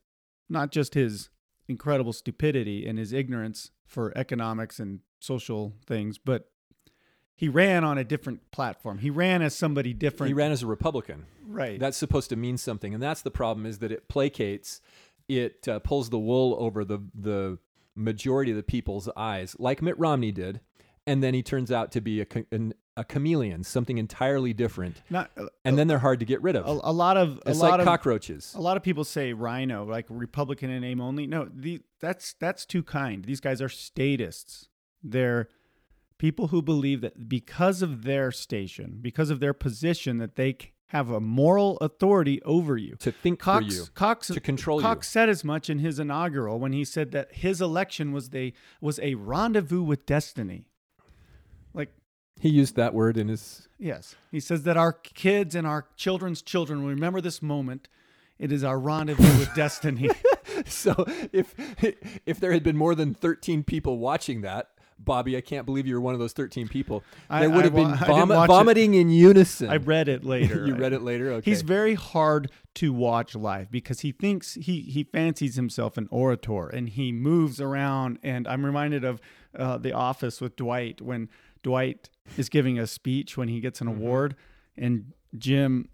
not 0.50 0.72
just 0.72 0.94
his 0.94 1.30
incredible 1.72 2.14
stupidity 2.14 2.86
and 2.86 3.00
his 3.00 3.12
ignorance 3.14 3.72
for 3.88 4.16
economics 4.16 4.80
and 4.80 5.00
social 5.20 5.74
things, 5.86 6.18
but 6.18 6.50
he 7.36 7.50
ran 7.50 7.84
on 7.84 7.98
a 7.98 8.04
different 8.04 8.52
platform. 8.52 9.00
He 9.00 9.10
ran 9.10 9.42
as 9.42 9.56
somebody 9.56 9.94
different. 9.94 10.28
He 10.28 10.34
ran 10.36 10.52
as 10.52 10.62
a 10.62 10.68
Republican. 10.68 11.26
right. 11.48 11.80
That's 11.80 11.98
supposed 11.98 12.30
to 12.30 12.36
mean 12.36 12.58
something, 12.58 12.94
and 12.94 13.02
that's 13.02 13.24
the 13.24 13.32
problem. 13.32 13.66
Is 13.66 13.80
that 13.80 13.92
it 13.92 14.08
placates, 14.08 14.82
it 15.28 15.68
uh, 15.68 15.80
pulls 15.80 16.12
the 16.12 16.20
wool 16.20 16.56
over 16.60 16.86
the 16.86 17.00
the 17.16 17.58
majority 17.96 18.52
of 18.52 18.58
the 18.58 18.64
people's 18.64 19.10
eyes, 19.18 19.56
like 19.58 19.82
Mitt 19.82 19.98
Romney 19.98 20.32
did, 20.32 20.62
and 21.08 21.24
then 21.24 21.34
he 21.34 21.42
turns 21.42 21.72
out 21.72 21.92
to 21.94 22.02
be 22.02 22.22
a 22.22 22.28
an, 22.52 22.74
a 22.98 23.04
chameleon, 23.04 23.64
something 23.64 23.98
entirely 23.98 24.54
different, 24.54 25.02
not 25.10 25.32
uh, 25.38 25.46
and 25.64 25.78
then 25.78 25.88
they're 25.88 26.00
hard 26.00 26.20
to 26.20 26.26
get 26.26 26.42
rid 26.42 26.56
of. 26.56 26.66
a 26.66 26.92
lot 26.92 27.18
of 27.18 27.40
a 27.46 27.52
it's 27.52 27.60
lot 27.60 27.72
like 27.72 27.80
of 27.80 27.86
cockroaches. 27.86 28.54
A 28.56 28.62
lot 28.62 28.78
of 28.78 28.84
people 28.84 29.04
say 29.04 29.34
rhino, 29.34 29.86
like 29.86 30.06
Republican 30.10 30.70
in 30.70 30.82
name 30.82 31.00
only. 31.00 31.26
No, 31.28 31.48
the, 31.54 31.82
that's 32.00 32.34
that's 32.40 32.66
too 32.66 32.84
kind. 32.84 33.24
These 33.24 33.40
guys 33.40 33.62
are 33.62 33.70
statists. 33.70 34.68
They're 35.04 35.48
people 36.18 36.48
who 36.48 36.62
believe 36.62 37.02
that 37.02 37.28
because 37.28 37.82
of 37.82 38.04
their 38.04 38.32
station, 38.32 39.00
because 39.02 39.30
of 39.30 39.40
their 39.40 39.54
position, 39.54 40.18
that 40.18 40.36
they 40.36 40.58
have 40.92 41.10
a 41.10 41.22
moral 41.22 41.78
authority 41.78 42.42
over 42.44 42.76
you. 42.76 42.96
To 43.00 43.12
think 43.14 43.40
Cox, 43.40 43.66
for 43.66 43.72
you. 43.72 43.86
Cox, 43.96 44.28
To 44.28 44.40
control 44.42 44.82
Cox 44.82 45.08
said 45.08 45.30
as 45.30 45.44
much 45.46 45.70
in 45.70 45.80
his 45.80 46.00
inaugural 46.00 46.60
when 46.60 46.74
he 46.74 46.84
said 46.84 47.12
that 47.12 47.34
his 47.34 47.62
election 47.62 48.12
was 48.12 48.32
the 48.32 48.54
was 48.82 49.00
a 49.02 49.16
rendezvous 49.16 49.82
with 49.82 50.06
destiny. 50.06 50.66
Like 51.74 51.94
you. 51.96 52.01
He 52.42 52.50
used 52.50 52.76
that 52.76 52.94
word 52.94 53.18
in 53.18 53.28
his. 53.28 53.68
yes, 53.80 54.16
he 54.32 54.40
says 54.40 54.64
that 54.64 54.76
our 54.76 54.92
kids 54.94 55.54
and 55.56 55.66
our 55.68 55.86
children's 55.96 56.42
children 56.42 56.82
will 56.84 56.90
remember 56.90 57.22
this 57.22 57.42
moment. 57.42 57.88
It 58.40 58.52
is 58.52 58.64
our 58.64 58.80
rendezvous 58.80 59.40
with 59.40 59.54
destiny. 59.56 60.10
So 60.66 61.06
if 61.32 61.56
if 62.26 62.40
there 62.40 62.52
had 62.52 62.62
been 62.62 62.78
more 62.78 62.94
than 62.94 63.14
13 63.16 63.64
people 63.64 63.98
watching 64.00 64.42
that, 64.42 64.70
Bobby, 65.00 65.36
I 65.38 65.42
can't 65.42 65.66
believe 65.66 65.88
you 65.88 65.96
were 65.96 66.02
one 66.02 66.14
of 66.14 66.20
those 66.20 66.34
13 66.34 66.68
people. 66.68 67.04
I- 67.30 67.48
would 67.48 67.60
I 67.60 67.64
have 67.64 67.74
been 67.74 67.84
wa- 67.90 67.96
I 67.96 67.98
didn't 68.00 68.08
vomit, 68.28 68.38
it. 68.38 68.48
vomiting 68.48 68.94
in 68.94 69.10
unison. 69.10 69.70
I 69.70 69.78
read 69.78 70.08
it 70.08 70.24
later. 70.24 70.66
you 70.68 70.76
read 70.76 70.94
it 70.94 71.02
later. 71.02 71.32
Okay. 71.34 71.50
He's 71.50 71.62
very 71.64 71.96
hard 71.96 72.52
to 72.76 72.92
watch 72.94 73.34
live 73.34 73.72
because 73.72 74.02
he 74.02 74.12
thinks 74.12 74.56
he 74.56 74.82
he 74.82 75.04
fancies 75.06 75.56
himself 75.56 75.98
an 75.98 76.08
orator 76.12 76.68
and 76.68 76.90
he 76.90 77.12
moves 77.12 77.60
around. 77.62 78.20
And 78.22 78.48
I'm 78.48 78.64
reminded 78.66 79.04
of 79.04 79.22
uh, 79.58 79.78
The 79.78 79.94
Office 79.94 80.42
with 80.42 80.56
Dwight 80.58 81.02
when 81.02 81.30
Dwight 81.64 82.10
is 82.38 82.50
giving 82.50 82.80
a 82.80 82.88
speech 82.88 83.38
when 83.38 83.48
he 83.48 83.60
gets 83.60 83.82
an 83.82 83.88
Mm-hmm. 83.88 83.98
award, 84.02 84.36
and 84.78 85.14
Jim 85.38 85.90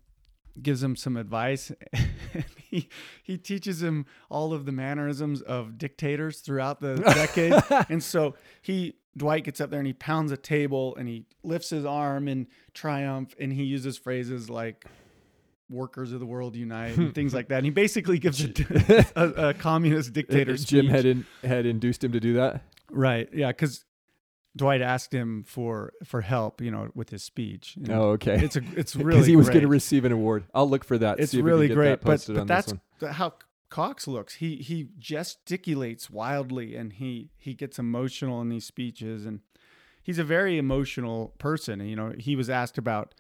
gives 0.61 0.81
him 0.81 0.95
some 0.95 1.17
advice. 1.17 1.71
he 2.69 2.89
he 3.23 3.37
teaches 3.37 3.81
him 3.83 4.05
all 4.29 4.53
of 4.53 4.65
the 4.65 4.71
mannerisms 4.71 5.41
of 5.41 5.77
dictators 5.77 6.39
throughout 6.39 6.79
the 6.81 6.95
decade. 7.13 7.53
and 7.89 8.01
so 8.03 8.35
he 8.61 8.95
Dwight 9.15 9.43
gets 9.43 9.59
up 9.61 9.69
there 9.71 9.79
and 9.79 9.87
he 9.87 9.93
pounds 9.93 10.31
a 10.31 10.37
table 10.37 10.95
and 10.95 11.07
he 11.07 11.25
lifts 11.43 11.69
his 11.71 11.85
arm 11.85 12.27
in 12.27 12.47
triumph 12.73 13.35
and 13.39 13.51
he 13.53 13.63
uses 13.63 13.97
phrases 13.97 14.49
like 14.49 14.85
workers 15.69 16.11
of 16.13 16.19
the 16.19 16.25
world 16.25 16.55
unite 16.55 16.95
and 16.97 17.13
things 17.15 17.33
like 17.33 17.49
that. 17.49 17.57
And 17.57 17.65
he 17.65 17.71
basically 17.71 18.19
gives 18.19 18.43
a, 18.43 19.05
a, 19.15 19.49
a 19.49 19.53
communist 19.53 20.13
dictator 20.13 20.53
Uh, 20.53 20.57
Jim 20.57 20.85
speech. 20.85 20.91
had 20.91 21.05
in, 21.05 21.25
had 21.43 21.65
induced 21.65 22.03
him 22.03 22.11
to 22.13 22.19
do 22.19 22.33
that. 22.33 22.61
right. 22.89 23.27
Yeah, 23.33 23.51
cuz 23.51 23.83
Dwight 24.57 24.81
asked 24.81 25.13
him 25.13 25.43
for 25.47 25.93
for 26.03 26.21
help, 26.21 26.61
you 26.61 26.71
know, 26.71 26.89
with 26.95 27.09
his 27.09 27.23
speech. 27.23 27.75
And 27.77 27.91
Oh, 27.91 28.09
okay. 28.11 28.43
It's 28.43 28.55
a 28.55 28.61
it's 28.75 28.95
really 28.97 29.11
Because 29.11 29.27
he 29.27 29.35
was 29.35 29.49
going 29.49 29.61
to 29.61 29.67
receive 29.67 30.03
an 30.05 30.11
award. 30.11 30.45
I'll 30.53 30.69
look 30.69 30.83
for 30.83 30.97
that. 30.97 31.19
it's 31.19 31.33
really 31.33 31.67
great 31.67 32.01
That 32.01 32.03
but, 32.03 32.27
but 32.27 32.47
that's 32.47 32.73
how 33.11 33.33
cox 33.69 34.07
looks 34.07 34.35
he 34.35 34.55
he 34.57 34.87
gesticulates 34.97 36.09
wildly 36.09 36.75
and 36.75 36.93
he 36.93 37.29
he 37.37 37.53
gets 37.53 37.77
emotional 37.77 38.41
in 38.41 38.49
these 38.49 38.65
speeches 38.65 39.25
and 39.25 39.41
he's 40.01 40.17
a 40.17 40.23
very 40.23 40.57
emotional 40.57 41.33
person 41.37 41.81
and, 41.81 41.89
you 41.89 41.95
know 41.95 42.13
he 42.17 42.35
was 42.35 42.49
asked 42.49 42.77
about 42.77 43.13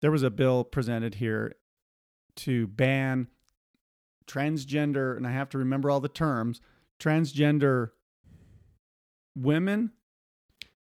there 0.00 0.10
was 0.10 0.24
a 0.24 0.30
bill 0.30 0.64
presented 0.64 1.16
here 1.16 1.54
to 2.34 2.66
ban 2.66 3.28
transgender 4.26 5.16
and 5.16 5.28
i 5.28 5.30
have 5.30 5.48
to 5.48 5.58
remember 5.58 5.88
all 5.88 6.00
the 6.00 6.08
terms 6.08 6.60
transgender 6.98 7.90
women 9.36 9.92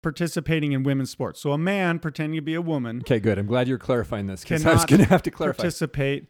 participating 0.03 0.73
in 0.73 0.83
women's 0.83 1.11
sports 1.11 1.41
so 1.41 1.53
a 1.53 1.59
man 1.59 1.99
pretending 1.99 2.37
to 2.37 2.43
be 2.43 2.55
a 2.55 2.63
woman 2.63 3.01
Okay, 3.01 3.21
good. 3.21 3.39
I'm 3.39 3.47
glad 3.47 3.69
you're 3.69 3.79
clarifying 3.79 4.27
this 4.27 4.43
because 4.43 4.65
I 4.67 4.73
was 4.73 4.85
going 4.85 5.01
to 5.01 5.09
have 5.09 5.23
to 5.23 5.31
clarify. 5.31 5.63
participate 5.63 6.27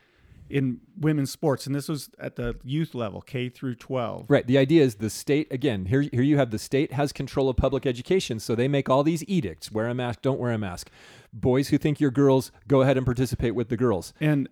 in 0.49 0.81
women's 0.99 1.31
sports, 1.31 1.67
and 1.67 1.77
this 1.77 1.89
was 1.89 2.11
at 2.19 2.35
the 2.35 2.57
youth 2.65 2.93
level, 2.93 3.21
K 3.21 3.49
through 3.49 3.77
12. 3.77 4.27
Right. 4.29 4.45
The 4.45 4.59
idea 4.59 4.83
is 4.83 4.97
the 4.97 5.09
state, 5.09 5.47
again, 5.53 5.87
here, 5.87 6.01
here 6.03 6.23
you 6.23 6.39
have 6.39 6.51
the 6.51 6.59
state 6.59 6.93
has 6.93 7.13
control 7.13 7.49
of 7.49 7.57
public 7.57 7.87
education. 7.87 8.41
So 8.41 8.57
they 8.57 8.67
make 8.67 8.91
all 8.91 9.05
these 9.05 9.23
edicts 9.29 9.71
wear 9.71 9.87
a 9.87 9.95
mask, 9.95 10.23
don't 10.23 10.41
wear 10.41 10.51
a 10.51 10.59
mask. 10.59 10.91
Boys 11.33 11.69
who 11.69 11.79
think 11.79 12.01
you're 12.01 12.11
girls, 12.11 12.51
go 12.67 12.81
ahead 12.81 12.97
and 12.97 13.07
participate 13.07 13.55
with 13.55 13.69
the 13.69 13.77
girls. 13.77 14.13
And 14.21 14.49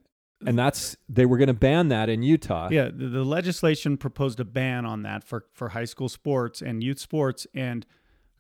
And 0.47 0.57
that's, 0.57 0.97
they 1.09 1.27
were 1.27 1.37
going 1.37 1.49
to 1.49 1.53
ban 1.55 1.89
that 1.89 2.09
in 2.09 2.23
Utah. 2.23 2.69
yeah, 2.71 2.91
the, 2.95 3.09
the 3.09 3.25
legislation 3.25 3.97
proposed 3.97 4.39
a 4.39 4.45
ban 4.45 4.87
on 4.87 5.03
that 5.03 5.25
for, 5.25 5.47
for 5.53 5.71
high 5.71 5.85
school 5.85 6.09
sports 6.09 6.63
and 6.63 6.81
youth 6.81 7.01
sports, 7.01 7.45
and 7.55 7.85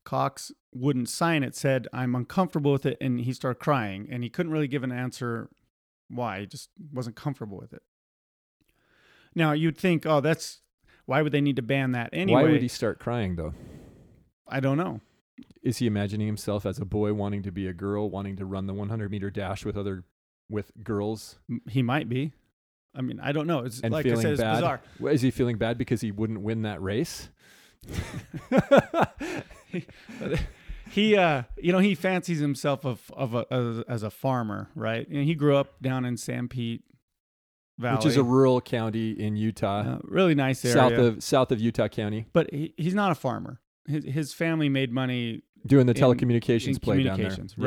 Cox 0.08 0.50
wouldn't 0.72 1.10
sign 1.10 1.42
it, 1.42 1.54
said, 1.54 1.86
I'm 1.92 2.14
uncomfortable 2.14 2.72
with 2.72 2.86
it, 2.86 2.96
and 2.98 3.20
he 3.20 3.34
started 3.34 3.60
crying, 3.60 4.08
and 4.10 4.22
he 4.22 4.30
couldn't 4.30 4.50
really 4.50 4.66
give 4.66 4.82
an 4.82 4.90
answer 4.90 5.50
why. 6.08 6.40
He 6.40 6.46
just 6.46 6.70
wasn't 6.90 7.14
comfortable 7.14 7.58
with 7.58 7.74
it. 7.74 7.82
Now, 9.34 9.52
you'd 9.52 9.76
think, 9.76 10.06
oh, 10.06 10.22
that's 10.22 10.62
why 11.04 11.20
would 11.20 11.32
they 11.32 11.42
need 11.42 11.56
to 11.56 11.62
ban 11.62 11.92
that 11.92 12.08
anyway? 12.14 12.42
Why 12.42 12.50
would 12.50 12.62
he 12.62 12.68
start 12.68 12.98
crying, 12.98 13.36
though? 13.36 13.52
I 14.48 14.60
don't 14.60 14.78
know. 14.78 15.02
Is 15.62 15.76
he 15.76 15.86
imagining 15.86 16.26
himself 16.26 16.64
as 16.64 16.78
a 16.78 16.86
boy 16.86 17.12
wanting 17.12 17.42
to 17.42 17.52
be 17.52 17.66
a 17.66 17.74
girl, 17.74 18.08
wanting 18.08 18.36
to 18.36 18.46
run 18.46 18.66
the 18.66 18.72
100 18.72 19.10
meter 19.10 19.30
dash 19.30 19.66
with 19.66 19.76
other, 19.76 20.04
with 20.48 20.72
girls? 20.82 21.38
He 21.68 21.82
might 21.82 22.08
be. 22.08 22.32
I 22.94 23.02
mean, 23.02 23.20
I 23.20 23.32
don't 23.32 23.46
know. 23.46 23.58
It's 23.58 23.82
and 23.82 23.92
like 23.92 24.06
I 24.06 24.14
said, 24.14 24.32
it's 24.32 24.40
bad. 24.40 24.54
bizarre. 24.54 24.80
Is 25.10 25.20
he 25.20 25.30
feeling 25.30 25.58
bad 25.58 25.76
because 25.76 26.00
he 26.00 26.12
wouldn't 26.12 26.40
win 26.40 26.62
that 26.62 26.80
race? 26.80 27.28
he 30.90 31.16
uh 31.16 31.42
you 31.58 31.72
know 31.72 31.78
he 31.78 31.94
fancies 31.94 32.38
himself 32.40 32.84
of 32.84 33.10
of 33.14 33.34
a, 33.34 33.46
as, 33.52 33.80
as 33.88 34.02
a 34.02 34.10
farmer 34.10 34.70
right? 34.74 35.06
And 35.08 35.24
he 35.24 35.34
grew 35.34 35.56
up 35.56 35.80
down 35.82 36.04
in 36.04 36.16
Sanpete 36.16 36.82
Valley. 37.78 37.96
Which 37.96 38.06
is 38.06 38.16
a 38.16 38.24
rural 38.24 38.60
county 38.60 39.12
in 39.12 39.36
Utah, 39.36 39.80
uh, 39.80 39.98
really 40.02 40.34
nice 40.34 40.64
area. 40.64 40.74
south 40.74 40.92
of 40.94 41.22
south 41.22 41.52
of 41.52 41.60
Utah 41.60 41.88
County, 41.88 42.26
but 42.32 42.52
he, 42.52 42.74
he's 42.76 42.94
not 42.94 43.12
a 43.12 43.14
farmer. 43.14 43.60
His, 43.86 44.04
his 44.04 44.34
family 44.34 44.68
made 44.68 44.92
money 44.92 45.42
doing 45.66 45.86
the 45.86 45.94
In- 45.94 46.02
telecommunications 46.02 46.66
in 46.68 46.78
play 46.80 46.96
down 46.96 47.04
there. 47.04 47.30
communications 47.30 47.54
Yeah. 47.56 47.64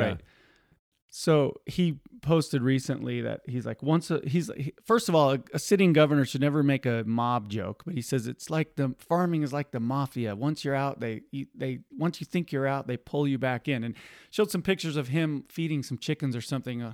So 1.13 1.59
he 1.65 1.99
posted 2.21 2.63
recently 2.63 3.21
that 3.21 3.41
he's 3.45 3.65
like 3.65 3.83
once 3.83 4.09
a, 4.09 4.21
he's 4.25 4.49
he, 4.57 4.73
first 4.83 5.09
of 5.09 5.13
all 5.13 5.33
a, 5.33 5.39
a 5.53 5.59
sitting 5.59 5.93
governor 5.93 6.25
should 6.25 6.41
never 6.41 6.63
make 6.63 6.85
a 6.85 7.03
mob 7.05 7.49
joke 7.49 7.83
but 7.85 7.93
he 7.93 8.01
says 8.01 8.27
it's 8.27 8.49
like 8.49 8.75
the 8.75 8.95
farming 8.97 9.43
is 9.43 9.51
like 9.51 9.71
the 9.71 9.79
mafia. 9.79 10.35
Once 10.35 10.63
you're 10.63 10.75
out 10.75 10.99
they 10.99 11.21
they 11.55 11.79
once 11.97 12.21
you 12.21 12.25
think 12.25 12.51
you're 12.51 12.67
out 12.67 12.87
they 12.87 12.97
pull 12.97 13.27
you 13.27 13.37
back 13.37 13.67
in. 13.67 13.83
And 13.83 13.95
showed 14.29 14.51
some 14.51 14.61
pictures 14.61 14.95
of 14.95 15.09
him 15.09 15.43
feeding 15.49 15.83
some 15.83 15.97
chickens 15.97 16.35
or 16.35 16.41
something. 16.41 16.81
Uh, 16.81 16.93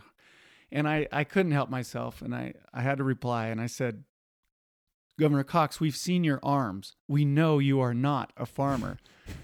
and 0.72 0.88
I 0.88 1.08
I 1.12 1.24
couldn't 1.24 1.52
help 1.52 1.70
myself 1.70 2.22
and 2.22 2.34
I 2.34 2.54
I 2.74 2.82
had 2.82 2.98
to 2.98 3.04
reply 3.04 3.48
and 3.48 3.62
I 3.62 3.68
said 3.68 4.04
Governor 5.20 5.44
Cox, 5.44 5.80
we've 5.80 5.96
seen 5.96 6.24
your 6.24 6.40
arms. 6.44 6.96
We 7.08 7.26
know 7.26 7.58
you 7.60 7.80
are 7.80 7.94
not 7.94 8.34
a 8.38 8.46
farmer. 8.46 8.98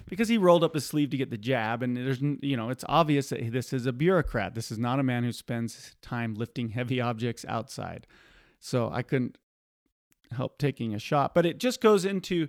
because 0.07 0.29
he 0.29 0.37
rolled 0.37 0.63
up 0.63 0.75
his 0.75 0.85
sleeve 0.85 1.09
to 1.09 1.17
get 1.17 1.29
the 1.29 1.37
jab 1.37 1.81
and 1.81 1.97
there's 1.97 2.21
you 2.21 2.55
know, 2.55 2.69
it's 2.69 2.85
obvious 2.87 3.29
that 3.29 3.51
this 3.51 3.73
is 3.73 3.85
a 3.85 3.91
bureaucrat. 3.93 4.55
This 4.55 4.71
is 4.71 4.77
not 4.77 4.99
a 4.99 5.03
man 5.03 5.23
who 5.23 5.31
spends 5.31 5.95
time 6.01 6.35
lifting 6.35 6.69
heavy 6.69 7.01
objects 7.01 7.43
outside. 7.47 8.05
So 8.59 8.89
I 8.91 9.01
couldn't 9.01 9.37
help 10.31 10.57
taking 10.57 10.93
a 10.93 10.99
shot, 10.99 11.33
but 11.33 11.45
it 11.45 11.57
just 11.57 11.81
goes 11.81 12.05
into 12.05 12.47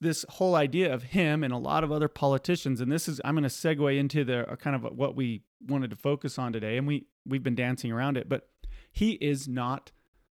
this 0.00 0.24
whole 0.28 0.56
idea 0.56 0.92
of 0.92 1.04
him 1.04 1.44
and 1.44 1.54
a 1.54 1.58
lot 1.58 1.84
of 1.84 1.92
other 1.92 2.08
politicians 2.08 2.80
and 2.80 2.90
this 2.90 3.08
is 3.08 3.20
I'm 3.24 3.34
going 3.34 3.44
to 3.44 3.48
segue 3.48 3.96
into 3.96 4.24
the 4.24 4.50
uh, 4.50 4.56
kind 4.56 4.76
of 4.76 4.82
what 4.92 5.14
we 5.14 5.42
wanted 5.66 5.90
to 5.90 5.96
focus 5.96 6.38
on 6.38 6.52
today 6.52 6.76
and 6.76 6.86
we 6.86 7.06
we've 7.24 7.44
been 7.44 7.54
dancing 7.54 7.92
around 7.92 8.16
it, 8.16 8.28
but 8.28 8.48
he 8.92 9.12
is 9.12 9.48
not 9.48 9.92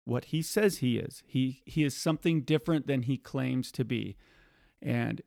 what 0.07 0.26
he 0.26 0.40
says 0.40 0.78
he 0.78 0.96
is. 0.96 1.22
He 1.26 1.62
he 1.66 1.84
is 1.84 1.94
something 1.94 2.42
different 2.42 2.86
than 2.86 3.02
he 3.02 3.18
claims 3.18 3.70
to 3.72 3.84
be. 3.84 4.16
And 4.80 5.20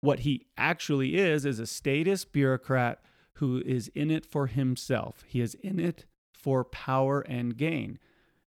what 0.00 0.20
he 0.20 0.46
actually 0.56 1.16
is 1.16 1.44
is 1.44 1.58
a 1.58 1.66
statist 1.66 2.30
bureaucrat 2.30 3.00
who 3.34 3.62
is 3.64 3.88
in 3.94 4.10
it 4.10 4.26
for 4.26 4.46
himself. 4.46 5.24
He 5.26 5.40
is 5.40 5.54
in 5.54 5.80
it 5.80 6.04
for 6.32 6.62
power 6.62 7.20
and 7.22 7.56
gain. 7.56 7.98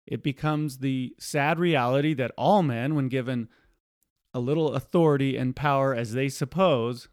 It 0.07 0.23
becomes 0.23 0.79
the 0.79 1.15
sad 1.19 1.59
reality 1.59 2.13
that 2.15 2.33
all 2.37 2.63
men, 2.63 2.95
when 2.95 3.09
given 3.09 3.49
a 4.35 4.41
little 4.41 4.75
authority 4.75 5.37
and 5.37 5.55
power 5.55 5.95
as 5.95 6.13
they 6.13 6.29
suppose, 6.29 7.09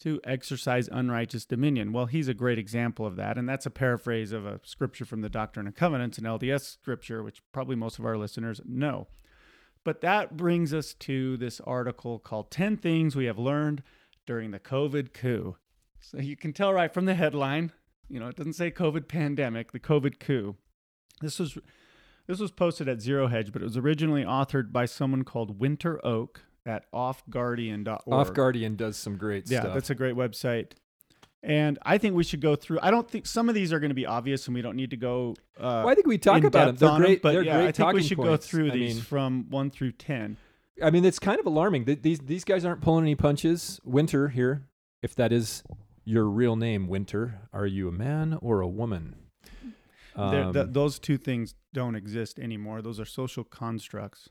to 0.00 0.20
exercise 0.24 0.88
unrighteous 0.90 1.44
dominion. 1.44 1.92
Well, 1.92 2.06
he's 2.06 2.28
a 2.28 2.34
great 2.34 2.58
example 2.58 3.06
of 3.06 3.16
that. 3.16 3.36
And 3.36 3.48
that's 3.48 3.66
a 3.66 3.70
paraphrase 3.70 4.32
of 4.32 4.46
a 4.46 4.60
scripture 4.64 5.04
from 5.04 5.20
the 5.20 5.28
Doctrine 5.28 5.66
and 5.66 5.76
Covenants, 5.76 6.18
an 6.18 6.24
LDS 6.24 6.72
scripture, 6.72 7.22
which 7.22 7.42
probably 7.52 7.76
most 7.76 7.98
of 7.98 8.06
our 8.06 8.16
listeners 8.16 8.60
know. 8.64 9.08
But 9.84 10.00
that 10.00 10.36
brings 10.36 10.74
us 10.74 10.94
to 10.94 11.36
this 11.36 11.60
article 11.60 12.18
called 12.18 12.50
10 12.50 12.78
Things 12.78 13.14
We 13.14 13.26
Have 13.26 13.38
Learned 13.38 13.82
During 14.26 14.50
the 14.50 14.58
COVID 14.58 15.12
Coup. 15.12 15.56
So 16.00 16.18
you 16.18 16.36
can 16.36 16.52
tell 16.52 16.72
right 16.72 16.92
from 16.92 17.04
the 17.04 17.14
headline, 17.14 17.72
you 18.08 18.18
know, 18.18 18.28
it 18.28 18.36
doesn't 18.36 18.54
say 18.54 18.70
COVID 18.70 19.06
pandemic, 19.06 19.72
the 19.72 19.80
COVID 19.80 20.18
coup. 20.18 20.56
This 21.20 21.38
was 21.38 21.58
this 22.26 22.40
was 22.40 22.50
posted 22.50 22.88
at 22.88 23.00
Zero 23.00 23.26
Hedge, 23.26 23.52
but 23.52 23.60
it 23.60 23.66
was 23.66 23.76
originally 23.76 24.24
authored 24.24 24.72
by 24.72 24.86
someone 24.86 25.24
called 25.24 25.60
Winter 25.60 26.04
Oak 26.04 26.42
at 26.66 26.90
offguardian.org. 26.92 28.00
Off 28.08 28.32
Guardian 28.34 28.76
does 28.76 28.96
some 28.96 29.16
great 29.16 29.50
Yeah, 29.50 29.60
stuff. 29.60 29.68
Yeah, 29.70 29.74
that's 29.74 29.90
a 29.90 29.94
great 29.94 30.14
website. 30.14 30.72
And 31.42 31.78
I 31.82 31.96
think 31.96 32.14
we 32.14 32.22
should 32.24 32.42
go 32.42 32.54
through. 32.54 32.80
I 32.82 32.90
don't 32.90 33.08
think 33.10 33.24
some 33.26 33.48
of 33.48 33.54
these 33.54 33.72
are 33.72 33.80
going 33.80 33.88
to 33.90 33.94
be 33.94 34.04
obvious, 34.04 34.46
and 34.46 34.54
we 34.54 34.60
don't 34.60 34.76
need 34.76 34.90
to 34.90 34.98
go. 34.98 35.34
Uh, 35.58 35.80
well, 35.84 35.88
I 35.88 35.94
think 35.94 36.06
we 36.06 36.18
talk 36.18 36.44
about 36.44 36.76
them. 36.76 36.90
They're 36.98 37.06
great. 37.06 37.22
but 37.22 37.32
they're 37.32 37.42
yeah, 37.42 37.56
great 37.56 37.68
I 37.68 37.72
think 37.72 37.92
we 37.94 38.02
should 38.02 38.18
go 38.18 38.24
points. 38.24 38.46
through 38.46 38.66
I 38.68 38.70
these 38.74 38.96
mean, 38.96 39.02
from 39.04 39.46
one 39.48 39.70
through 39.70 39.92
ten. 39.92 40.36
I 40.82 40.90
mean, 40.90 41.04
it's 41.06 41.18
kind 41.18 41.40
of 41.40 41.46
alarming. 41.46 41.86
Th- 41.86 42.02
These 42.02 42.18
these 42.20 42.44
guys 42.44 42.64
aren't 42.66 42.82
pulling 42.82 43.04
any 43.04 43.14
punches. 43.14 43.80
Winter 43.84 44.28
here, 44.28 44.66
if 45.02 45.14
that 45.14 45.32
is 45.32 45.62
your 46.04 46.26
real 46.26 46.56
name, 46.56 46.88
Winter, 46.88 47.40
are 47.54 47.66
you 47.66 47.88
a 47.88 47.92
man 47.92 48.36
or 48.42 48.60
a 48.60 48.68
woman? 48.68 49.14
Um, 50.16 50.52
th- 50.52 50.66
those 50.70 50.98
two 50.98 51.16
things 51.16 51.54
don't 51.72 51.94
exist 51.94 52.38
anymore. 52.38 52.82
Those 52.82 53.00
are 53.00 53.04
social 53.06 53.44
constructs. 53.44 54.28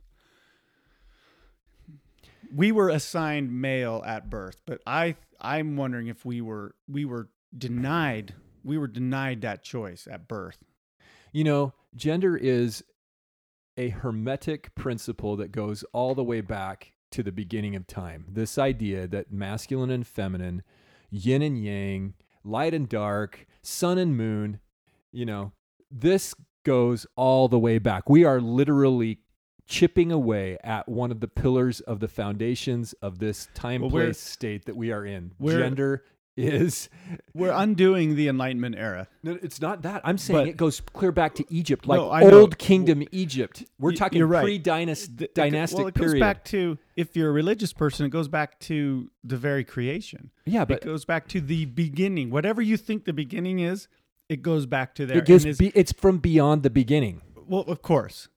We 2.54 2.72
were 2.72 2.89
assigned 2.89 3.52
male 3.52 4.04
at 4.06 4.30
birth, 4.30 4.62
but 4.66 4.82
I 4.86 5.16
I'm 5.39 5.78
wondering 5.78 6.08
if 6.08 6.26
we 6.26 6.41
were 6.41 6.76
we 6.88 7.06
were 7.06 7.30
denied 7.58 8.34
we 8.64 8.78
were 8.78 8.88
denied 8.88 9.41
that 9.41 9.64
choice 9.64 10.08
at 10.10 10.28
birth. 10.28 10.58
You 11.32 11.43
know, 11.43 11.74
gender 11.95 12.36
is 12.36 12.84
a 13.78 13.89
hermetic 13.89 14.76
principle 14.76 15.36
that 15.38 15.52
goes 15.52 15.84
all 15.93 16.16
the 16.16 16.24
way 16.24 16.41
back 16.41 16.91
to 17.12 17.24
the 17.24 17.32
beginning 17.32 17.76
of 17.76 17.88
time. 17.88 18.26
This 18.28 18.58
idea 18.58 19.08
that 19.08 19.32
masculine 19.32 19.89
and 19.89 20.06
feminine, 20.06 20.64
yin 21.10 21.41
and 21.41 21.64
yang, 21.64 22.14
light 22.43 22.74
and 22.74 22.89
dark, 22.89 23.45
sun 23.62 23.97
and 23.97 24.18
moon, 24.18 24.60
you 25.12 25.26
know, 25.26 25.54
this 25.89 26.36
goes 26.64 27.08
all 27.16 27.47
the 27.47 27.60
way 27.60 27.80
back. 27.80 28.10
We 28.10 28.26
are 28.26 28.41
literally 28.41 29.20
chipping 29.70 30.11
away 30.11 30.57
at 30.63 30.89
one 30.89 31.11
of 31.11 31.20
the 31.20 31.28
pillars 31.28 31.80
of 31.82 31.99
the 31.99 32.07
foundations 32.07 32.93
of 33.01 33.20
this 33.20 33.47
time 33.53 33.82
Well, 33.82 33.91
place 33.91 34.20
state 34.20 34.65
that 34.65 34.76
we 34.76 34.91
are 34.91 35.05
in. 35.05 35.32
Gender 35.41 36.03
is 36.36 36.89
We're 37.34 37.51
undoing 37.51 38.15
the 38.15 38.30
Enlightenment 38.30 38.76
era. 38.78 39.07
no, 39.24 39.38
it's 39.43 39.59
not 39.61 39.82
that. 39.84 40.01
I'm 40.05 40.17
saying 40.17 40.39
But- 40.39 40.47
it 40.47 40.57
goes 40.57 40.80
clear 40.80 41.11
back 41.11 41.36
to 41.36 41.45
Egypt, 41.53 41.86
like 41.86 41.99
No, 41.99 42.09
I 42.09 42.24
know. 42.24 42.39
old 42.41 42.57
kingdom 42.57 43.03
Egypt. 43.11 43.63
We're 43.78 43.91
talking 43.91 44.24
right. 44.24 44.41
pre-dynastic 44.43 45.17
Th- 45.17 45.30
it- 45.30 45.36
dynastic 45.36 45.78
well, 45.80 45.88
it 45.88 45.93
goes 45.95 46.17
back 46.17 46.45
to 46.45 46.78
if 46.95 47.15
you're 47.15 47.30
a 47.30 47.34
religious 47.34 47.74
person, 47.74 48.05
it 48.05 48.09
goes 48.09 48.28
back 48.30 48.57
to 48.61 49.11
the 49.24 49.38
very 49.38 49.63
creation. 49.65 50.32
yeah, 50.45 50.63
but 50.65 50.78
it 50.78 50.86
goes 50.86 51.03
back 51.05 51.28
to 51.30 51.41
the 51.41 51.65
beginning. 51.65 52.30
Whatever 52.32 52.61
you 52.61 52.78
think 52.78 53.03
the 53.05 53.13
beginning 53.13 53.59
is, 53.59 53.88
it 54.30 54.41
goes 54.41 54.65
back 54.65 54.95
to 54.95 55.05
there. 55.05 55.17
it 55.17 55.26
gives 55.26 55.43
And 55.43 55.51
is- 55.51 55.57
be, 55.57 55.72
it's 55.76 55.91
from 55.91 56.17
beyond 56.20 56.63
the 56.63 56.70
beginning. 56.70 57.22
well, 57.47 57.61
of 57.63 57.82
course, 57.82 58.30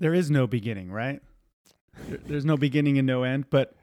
there 0.00 0.14
is 0.14 0.30
no 0.30 0.46
beginning, 0.46 0.90
right? 0.90 1.22
There's 2.08 2.44
no 2.44 2.56
beginning 2.56 2.98
and 2.98 3.06
no 3.06 3.22
end. 3.22 3.50
But 3.50 3.74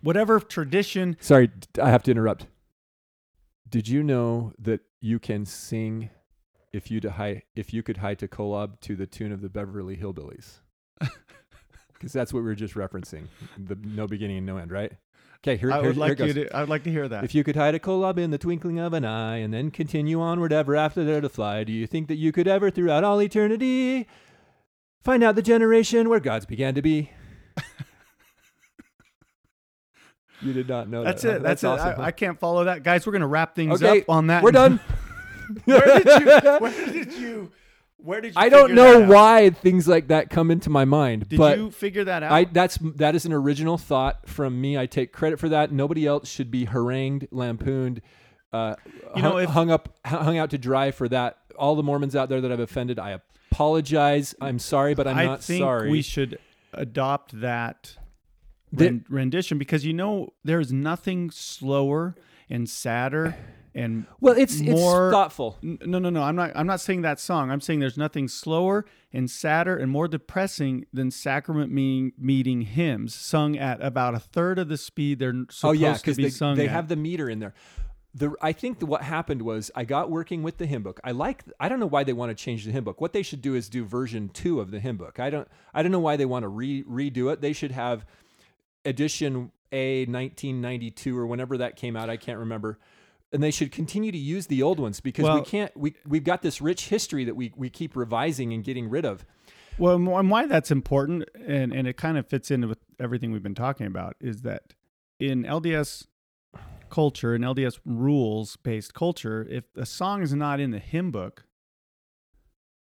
whatever 0.00 0.40
tradition, 0.40 1.16
Sorry, 1.20 1.50
I 1.82 1.90
have 1.90 2.02
to 2.04 2.10
interrupt. 2.10 2.46
Did 3.68 3.88
you 3.88 4.02
know 4.02 4.52
that 4.58 4.80
you 5.00 5.18
can 5.18 5.44
sing 5.44 6.10
if 6.72 6.90
you 6.90 7.00
hi, 7.08 7.42
if 7.54 7.74
you 7.74 7.82
could 7.82 7.98
hie 7.98 8.14
to 8.14 8.28
Kolob 8.28 8.80
to 8.80 8.96
the 8.96 9.06
tune 9.06 9.32
of 9.32 9.42
the 9.42 9.48
Beverly 9.48 9.96
Hillbillies? 9.96 10.60
Because 11.92 12.12
that's 12.12 12.32
what 12.32 12.40
we 12.40 12.44
were 12.44 12.54
just 12.54 12.74
referencing. 12.74 13.24
The 13.58 13.76
no 13.82 14.06
beginning 14.06 14.36
and 14.36 14.46
no 14.46 14.56
end, 14.56 14.70
right? 14.70 14.92
Okay, 15.38 15.56
here, 15.56 15.72
I 15.72 15.80
here, 15.80 15.86
would 15.86 15.96
here 15.96 16.00
like 16.00 16.12
it 16.12 16.18
goes. 16.18 16.28
you 16.28 16.44
to. 16.44 16.56
I 16.56 16.60
would 16.60 16.68
like 16.68 16.84
to 16.84 16.92
hear 16.92 17.08
that. 17.08 17.24
If 17.24 17.34
you 17.34 17.42
could 17.42 17.56
hie 17.56 17.72
to 17.72 17.80
Kolob 17.80 18.18
in 18.18 18.30
the 18.30 18.38
twinkling 18.38 18.78
of 18.78 18.92
an 18.92 19.04
eye 19.04 19.38
and 19.38 19.52
then 19.52 19.72
continue 19.72 20.20
onward 20.20 20.52
ever 20.52 20.76
after 20.76 21.02
there 21.02 21.20
to 21.20 21.28
fly, 21.28 21.64
do 21.64 21.72
you 21.72 21.88
think 21.88 22.06
that 22.06 22.14
you 22.14 22.30
could 22.30 22.46
ever, 22.46 22.70
throughout 22.70 23.02
all 23.02 23.20
eternity, 23.20 24.06
find 25.02 25.22
out 25.22 25.34
the 25.34 25.42
generation 25.42 26.08
where 26.08 26.20
gods 26.20 26.46
began 26.46 26.74
to 26.74 26.82
be? 26.82 27.10
you 30.42 30.52
did 30.52 30.68
not 30.68 30.88
know 30.88 31.04
that. 31.04 31.10
that's 31.10 31.22
that. 31.22 31.36
it. 31.36 31.42
That's, 31.42 31.64
awesome. 31.64 32.00
it. 32.00 32.04
I, 32.04 32.10
can't 32.10 32.38
follow 32.38 32.64
that, 32.64 32.82
guys. 32.82 33.06
We're 33.06 33.12
gonna 33.12 33.26
wrap 33.26 33.54
things 33.54 33.82
Okay, 33.82 34.02
up 34.02 34.10
on 34.10 34.28
that. 34.28 34.42
We're 34.42 34.52
done. 34.52 34.80
where 35.64 36.02
did 36.02 36.06
you? 36.06 36.26
Where 36.60 36.92
did 36.92 37.12
you? 37.14 37.52
Where 38.00 38.20
did 38.20 38.28
you? 38.28 38.40
I 38.40 38.48
don't 38.48 38.74
know 38.74 39.00
why 39.06 39.50
things 39.50 39.88
like 39.88 40.08
that 40.08 40.30
come 40.30 40.52
into 40.52 40.70
my 40.70 40.84
mind, 40.84 41.28
Did 41.28 41.36
but 41.38 41.58
you 41.58 41.70
figure 41.70 42.04
that 42.04 42.22
out? 42.22 42.30
I 42.30 42.44
that's 42.44 42.78
that 42.96 43.16
is 43.16 43.24
an 43.24 43.32
original 43.32 43.76
thought 43.76 44.28
from 44.28 44.60
me. 44.60 44.78
I 44.78 44.86
take 44.86 45.12
credit 45.12 45.40
for 45.40 45.48
that. 45.48 45.72
Nobody 45.72 46.06
else 46.06 46.28
should 46.28 46.50
be 46.50 46.66
harangued, 46.66 47.26
lampooned, 47.32 48.00
uh, 48.52 48.76
You 49.16 49.22
know, 49.22 49.30
hung, 49.32 49.42
if- 49.42 49.50
hung 49.50 49.70
up, 49.70 49.96
hung 50.04 50.38
out 50.38 50.50
to 50.50 50.58
dry 50.58 50.92
for 50.92 51.08
that. 51.08 51.38
All 51.58 51.74
the 51.74 51.82
Mormons 51.82 52.14
out 52.14 52.28
there 52.28 52.40
that 52.40 52.52
I've 52.52 52.60
offended, 52.60 53.00
I 53.00 53.18
apologize. 53.62 54.34
I'm 54.40 54.58
sorry, 54.60 54.94
but 54.94 55.06
I'm 55.08 55.18
I 55.18 55.24
not 55.24 55.42
think 55.42 55.62
sorry. 55.62 55.90
we 55.90 56.00
should 56.02 56.38
adopt 56.72 57.40
that 57.40 57.96
The- 58.72 58.84
ren- 58.86 59.04
rendition 59.08 59.58
because 59.58 59.84
you 59.84 59.92
know 59.92 60.32
there's 60.44 60.72
nothing 60.72 61.30
slower 61.32 62.14
and 62.48 62.68
sadder 62.68 63.34
and 63.74 64.06
well, 64.20 64.34
it's 64.36 64.60
more- 64.60 65.08
it's 65.08 65.12
thoughtful. 65.12 65.58
No 65.62 65.98
no 65.98 66.08
no 66.10 66.22
I'm 66.22 66.36
not 66.36 66.52
I'm 66.54 66.66
not 66.66 66.80
saying 66.80 67.02
that 67.02 67.18
song 67.20 67.50
I'm 67.50 67.60
saying 67.60 67.80
there's 67.80 67.98
nothing 67.98 68.28
slower 68.28 68.84
and 69.12 69.28
sadder 69.30 69.76
and 69.76 69.90
more 69.90 70.06
depressing 70.08 70.86
than 70.92 71.10
sacrament 71.10 71.72
meeting 71.72 72.12
meeting 72.18 72.62
hymns 72.62 73.14
sung 73.14 73.56
at 73.56 73.80
about 73.82 74.14
a 74.14 74.18
third 74.20 74.58
of 74.58 74.68
the 74.68 74.76
speed 74.78 75.18
they're 75.18 75.32
supposed 75.50 75.64
Oh 75.64 75.72
yeah, 75.72 75.94
to 75.94 76.14
be 76.14 76.24
they, 76.24 76.30
sung 76.30 76.56
they 76.56 76.66
at. 76.66 76.70
have 76.70 76.88
the 76.88 76.96
meter 76.96 77.28
in 77.28 77.38
there. 77.40 77.54
The 78.14 78.34
I 78.40 78.52
think 78.52 78.78
that 78.78 78.86
what 78.86 79.02
happened 79.02 79.42
was 79.42 79.70
I 79.74 79.84
got 79.84 80.10
working 80.10 80.42
with 80.42 80.56
the 80.56 80.66
hymn 80.66 80.82
book. 80.82 80.98
I 81.04 81.12
like 81.12 81.44
I 81.60 81.68
don't 81.68 81.78
know 81.78 81.86
why 81.86 82.04
they 82.04 82.12
want 82.12 82.30
to 82.30 82.34
change 82.34 82.64
the 82.64 82.72
hymn 82.72 82.84
book. 82.84 83.00
What 83.00 83.12
they 83.12 83.22
should 83.22 83.42
do 83.42 83.54
is 83.54 83.68
do 83.68 83.84
version 83.84 84.30
two 84.30 84.60
of 84.60 84.70
the 84.70 84.80
hymn 84.80 84.96
book. 84.96 85.20
I 85.20 85.30
don't 85.30 85.46
I 85.74 85.82
don't 85.82 85.92
know 85.92 86.00
why 86.00 86.16
they 86.16 86.24
want 86.24 86.44
to 86.44 86.48
re, 86.48 86.82
redo 86.84 87.32
it. 87.32 87.40
They 87.40 87.52
should 87.52 87.72
have 87.72 88.06
edition 88.84 89.52
A 89.72 90.06
1992 90.06 91.16
or 91.16 91.26
whenever 91.26 91.58
that 91.58 91.76
came 91.76 91.96
out. 91.96 92.08
I 92.08 92.16
can't 92.16 92.38
remember. 92.38 92.78
And 93.30 93.42
they 93.42 93.50
should 93.50 93.72
continue 93.72 94.10
to 94.10 94.18
use 94.18 94.46
the 94.46 94.62
old 94.62 94.80
ones 94.80 95.00
because 95.00 95.28
we 95.38 95.42
can't 95.42 95.76
we 95.76 95.94
we've 96.06 96.24
got 96.24 96.40
this 96.40 96.62
rich 96.62 96.88
history 96.88 97.24
that 97.24 97.36
we 97.36 97.52
we 97.56 97.68
keep 97.68 97.94
revising 97.94 98.54
and 98.54 98.64
getting 98.64 98.88
rid 98.88 99.04
of. 99.04 99.26
Well, 99.78 99.94
and 99.94 100.08
and 100.08 100.30
why 100.30 100.46
that's 100.46 100.70
important, 100.70 101.28
and, 101.34 101.72
and 101.72 101.86
it 101.86 101.96
kind 101.96 102.18
of 102.18 102.26
fits 102.26 102.50
into 102.50 102.68
with 102.68 102.78
everything 102.98 103.30
we've 103.32 103.42
been 103.42 103.54
talking 103.54 103.86
about, 103.86 104.16
is 104.20 104.42
that 104.42 104.74
in 105.20 105.44
LDS 105.44 106.06
culture, 106.90 107.34
an 107.34 107.42
LDS 107.42 107.78
rules 107.84 108.56
based 108.56 108.94
culture, 108.94 109.46
if 109.48 109.64
a 109.76 109.86
song 109.86 110.22
is 110.22 110.34
not 110.34 110.60
in 110.60 110.70
the 110.70 110.78
hymn 110.78 111.10
book, 111.10 111.44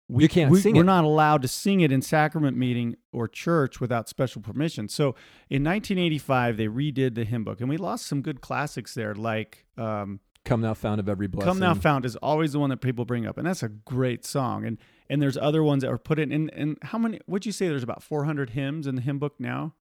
we, 0.08 0.22
You 0.22 0.28
can't 0.28 0.50
we, 0.52 0.60
sing 0.60 0.76
we're 0.76 0.82
it. 0.82 0.86
not 0.86 1.04
allowed 1.04 1.42
to 1.42 1.48
sing 1.48 1.80
it 1.80 1.90
in 1.90 2.00
sacrament 2.00 2.56
meeting 2.56 2.96
or 3.12 3.26
church 3.26 3.80
without 3.80 4.08
special 4.08 4.40
permission. 4.40 4.88
So 4.88 5.16
in 5.50 5.64
1985, 5.64 6.56
they 6.56 6.66
redid 6.66 7.16
the 7.16 7.24
hymn 7.24 7.42
book, 7.42 7.60
and 7.60 7.68
we 7.68 7.76
lost 7.76 8.06
some 8.06 8.22
good 8.22 8.40
classics 8.40 8.94
there, 8.94 9.14
like 9.16 9.66
um, 9.76 10.20
Come, 10.44 10.60
Thou 10.60 10.74
Fount 10.74 11.00
of 11.00 11.08
every 11.08 11.26
blessing. 11.26 11.50
Come 11.50 11.58
Thou 11.58 11.74
Fount 11.74 12.04
is 12.04 12.14
always 12.16 12.52
the 12.52 12.60
one 12.60 12.70
that 12.70 12.76
people 12.76 13.04
bring 13.04 13.26
up, 13.26 13.36
and 13.36 13.44
that's 13.46 13.64
a 13.64 13.68
great 13.68 14.24
song. 14.24 14.64
And 14.64 14.78
and 15.10 15.20
there's 15.20 15.36
other 15.36 15.62
ones 15.62 15.82
that 15.82 15.90
were 15.90 15.98
put 15.98 16.18
in. 16.20 16.30
And, 16.30 16.52
and 16.54 16.78
how 16.82 16.98
many? 16.98 17.20
Would 17.26 17.44
you 17.44 17.52
say 17.52 17.66
there's 17.66 17.82
about 17.82 18.02
400 18.02 18.50
hymns 18.50 18.86
in 18.86 18.94
the 18.94 19.02
hymn 19.02 19.18
book 19.18 19.34
now? 19.40 19.74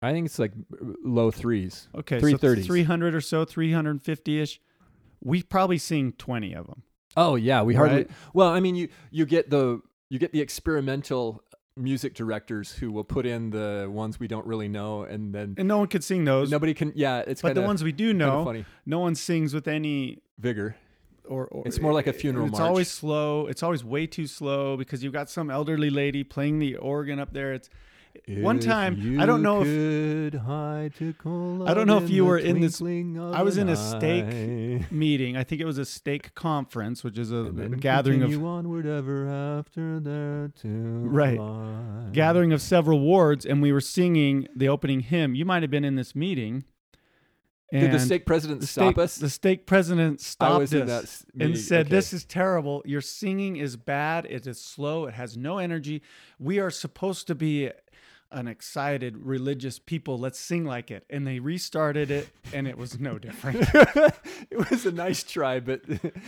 I 0.00 0.12
think 0.12 0.26
it's 0.26 0.38
like 0.38 0.52
low 1.04 1.30
threes. 1.30 1.88
Okay, 1.94 2.20
Three 2.20 2.36
so 2.38 2.54
300 2.54 3.14
or 3.14 3.20
so, 3.20 3.44
350 3.44 4.40
ish. 4.40 4.60
We've 5.22 5.48
probably 5.48 5.78
seen 5.78 6.12
20 6.12 6.54
of 6.54 6.66
them. 6.66 6.82
Oh 7.16 7.34
yeah, 7.34 7.62
we 7.62 7.74
hardly. 7.74 7.96
Right? 7.98 8.10
Well, 8.32 8.48
I 8.48 8.60
mean, 8.60 8.76
you 8.76 8.88
you 9.10 9.26
get 9.26 9.50
the 9.50 9.80
you 10.08 10.18
get 10.18 10.32
the 10.32 10.40
experimental 10.40 11.42
music 11.76 12.14
directors 12.14 12.72
who 12.72 12.90
will 12.92 13.04
put 13.04 13.24
in 13.26 13.50
the 13.50 13.88
ones 13.90 14.18
we 14.20 14.28
don't 14.28 14.46
really 14.46 14.68
know, 14.68 15.02
and 15.02 15.34
then 15.34 15.54
And 15.58 15.66
no 15.68 15.78
one 15.78 15.88
could 15.88 16.04
sing 16.04 16.24
those. 16.24 16.50
nobody 16.50 16.74
can. 16.74 16.92
Yeah, 16.94 17.22
it's 17.26 17.42
but 17.42 17.48
kind 17.48 17.56
the 17.56 17.62
ones 17.62 17.82
we 17.82 17.92
do 17.92 18.12
know, 18.14 18.44
funny 18.44 18.64
no 18.86 19.00
one 19.00 19.14
sings 19.16 19.52
with 19.54 19.66
any. 19.66 20.18
vigor. 20.38 20.76
Or, 21.24 21.46
or 21.48 21.62
It's 21.66 21.78
more 21.78 21.92
like 21.92 22.06
a 22.06 22.12
funeral 22.14 22.46
march. 22.46 22.52
It's 22.52 22.58
march. 22.60 22.68
always 22.68 22.88
slow. 22.90 23.46
It's 23.48 23.62
always 23.62 23.84
way 23.84 24.06
too 24.06 24.26
slow 24.26 24.78
because 24.78 25.04
you've 25.04 25.12
got 25.12 25.28
some 25.28 25.50
elderly 25.50 25.90
lady 25.90 26.24
playing 26.24 26.58
the 26.58 26.76
organ 26.76 27.18
up 27.18 27.34
there. 27.34 27.52
It's 27.52 27.68
One 28.28 28.58
time, 28.60 29.18
I 29.20 29.24
don't 29.26 29.42
know 29.42 29.62
if- 29.62 30.34
if 30.34 30.46
I 30.46 30.90
don't 31.74 31.86
know 31.86 31.98
if 31.98 32.10
you 32.10 32.24
were 32.24 32.36
in 32.38 32.60
this- 32.60 32.80
I 32.82 33.42
was 33.42 33.56
in 33.56 33.68
a 33.68 33.76
stake 33.76 34.90
meeting. 34.90 35.36
I 35.36 35.44
think 35.44 35.60
it 35.60 35.64
was 35.64 35.78
a 35.78 35.84
stake 35.84 36.34
conference, 36.34 37.02
which 37.02 37.18
is 37.18 37.32
a, 37.32 37.36
a 37.36 37.68
gathering 37.70 38.22
of 38.22 38.44
onward 38.44 38.86
ever 38.86 39.26
after 39.28 39.98
there 40.00 40.48
to 40.62 40.68
Right. 40.68 41.36
fly. 41.36 42.10
gathering 42.12 42.52
of 42.52 42.60
several 42.60 43.00
wards, 43.00 43.44
and 43.46 43.60
we 43.62 43.72
were 43.72 43.80
singing 43.80 44.46
the 44.54 44.68
opening 44.68 45.00
hymn. 45.00 45.34
You 45.34 45.44
might 45.44 45.62
have 45.62 45.70
been 45.70 45.84
in 45.84 45.96
this 45.96 46.14
meeting. 46.14 46.64
Did 47.70 47.90
the 47.90 47.96
and 47.96 48.00
stake 48.00 48.24
president 48.24 48.62
the 48.62 48.66
stop 48.66 48.94
stake, 48.94 48.98
us? 49.04 49.16
The 49.16 49.28
stake 49.28 49.66
president 49.66 50.22
stopped 50.22 50.72
us 50.72 50.72
and 51.34 51.50
meeting. 51.50 51.56
said, 51.56 51.80
Okay. 51.86 51.90
"This 51.96 52.14
is 52.14 52.24
terrible. 52.24 52.82
Your 52.86 53.02
singing 53.02 53.56
is 53.56 53.76
bad. 53.76 54.26
It 54.30 54.46
is 54.46 54.58
slow. 54.58 55.04
It 55.04 55.12
has 55.14 55.36
no 55.36 55.58
energy. 55.58 56.00
We 56.38 56.58
are 56.60 56.70
supposed 56.70 57.26
to 57.26 57.34
be." 57.34 57.70
An 58.30 58.46
excited 58.46 59.16
religious 59.16 59.78
people, 59.78 60.18
let's 60.18 60.38
sing 60.38 60.64
like 60.64 60.90
it. 60.90 61.04
And 61.08 61.26
they 61.26 61.38
restarted 61.38 62.10
it, 62.10 62.28
and 62.52 62.68
it 62.68 62.76
was 62.76 63.00
no 63.00 63.18
different. 63.18 63.66
it 64.50 64.70
was 64.70 64.84
a 64.84 64.92
nice 64.92 65.22
try, 65.22 65.60
but 65.60 65.82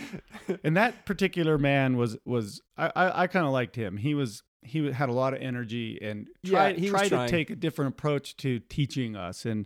and 0.63 0.75
that 0.77 1.05
particular 1.05 1.57
man 1.57 1.97
was 1.97 2.17
was 2.25 2.61
I 2.77 2.91
I, 2.95 3.23
I 3.23 3.27
kind 3.27 3.45
of 3.45 3.51
liked 3.51 3.75
him. 3.75 3.97
He 3.97 4.15
was 4.15 4.43
he 4.63 4.91
had 4.91 5.09
a 5.09 5.13
lot 5.13 5.33
of 5.33 5.41
energy 5.41 5.99
and 6.01 6.27
Yeah, 6.43 6.51
tried 6.51 6.79
he 6.79 6.89
tried 6.89 7.09
to 7.09 7.27
take 7.27 7.49
a 7.49 7.55
different 7.55 7.93
approach 7.93 8.37
to 8.37 8.59
teaching 8.59 9.15
us, 9.15 9.45
and 9.45 9.65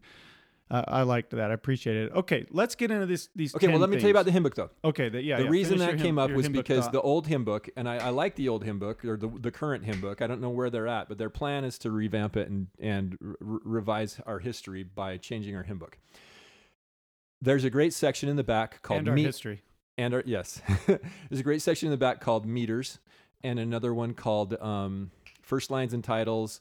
uh, 0.72 0.84
I 0.88 1.04
liked 1.04 1.30
that. 1.32 1.52
I 1.52 1.54
appreciate 1.54 1.96
it. 1.96 2.12
Okay, 2.12 2.46
let's 2.50 2.74
get 2.74 2.90
into 2.90 3.06
this. 3.06 3.30
These 3.36 3.56
okay. 3.56 3.68
Well, 3.68 3.76
10 3.76 3.82
let 3.82 3.90
me 3.92 3.98
tell 3.98 4.08
you 4.08 4.14
about 4.14 4.26
the 4.26 4.32
hymn 4.32 4.44
book, 4.44 4.56
though. 4.56 4.72
Okay, 4.84 5.10
the, 5.10 5.22
yeah. 5.22 5.38
the 5.38 5.44
yeah, 5.44 5.50
reason 5.50 5.78
that 5.78 5.98
came 5.98 6.00
hymn- 6.00 6.20
up 6.20 6.32
was 6.32 6.50
because 6.50 6.86
thought. 6.86 6.94
the 6.94 7.02
old 7.02 7.28
hymn 7.28 7.44
book, 7.44 7.70
and 7.76 7.88
I, 7.88 7.98
I 7.98 8.10
like 8.10 8.36
the 8.36 8.50
old 8.50 8.64
hymn 8.64 8.80
book 8.80 9.06
or 9.06 9.16
the 9.16 9.28
the 9.28 9.52
current 9.52 9.86
hymn 9.86 10.02
book. 10.02 10.22
I 10.24 10.28
don't 10.28 10.42
know 10.42 10.50
where 10.50 10.72
they're 10.72 10.88
at, 10.88 11.08
but 11.08 11.20
their 11.20 11.30
plan 11.30 11.66
is 11.66 11.78
to 11.80 11.92
revamp 11.92 12.36
it 12.36 12.50
and 12.50 12.68
and 12.80 13.16
r- 13.22 13.36
revise 13.42 14.20
our 14.26 14.40
history 14.40 14.84
by 14.84 15.18
changing 15.18 15.56
our 15.56 15.64
hymn 15.64 15.78
book. 15.78 16.00
There's 17.42 17.64
a 17.64 17.70
great 17.70 17.94
section 17.94 18.28
in 18.28 18.36
the 18.36 18.44
back 18.44 18.82
called 18.82 19.00
and 19.00 19.10
our 19.10 19.16
"Meet." 19.16 19.26
history. 19.26 19.62
and 20.00 20.16
our, 20.16 20.24
yes, 20.26 20.62
there's 20.88 21.40
a 21.40 21.44
great 21.44 21.62
section 21.62 21.88
in 21.88 21.92
the 21.92 21.98
back 21.98 22.22
called 22.22 22.46
meters, 22.46 22.98
and 23.44 23.60
another 23.60 23.94
one 23.94 24.16
called 24.16 24.60
um, 24.60 25.12
first 25.44 25.70
lines 25.70 25.94
and 25.94 26.04
titles. 26.04 26.60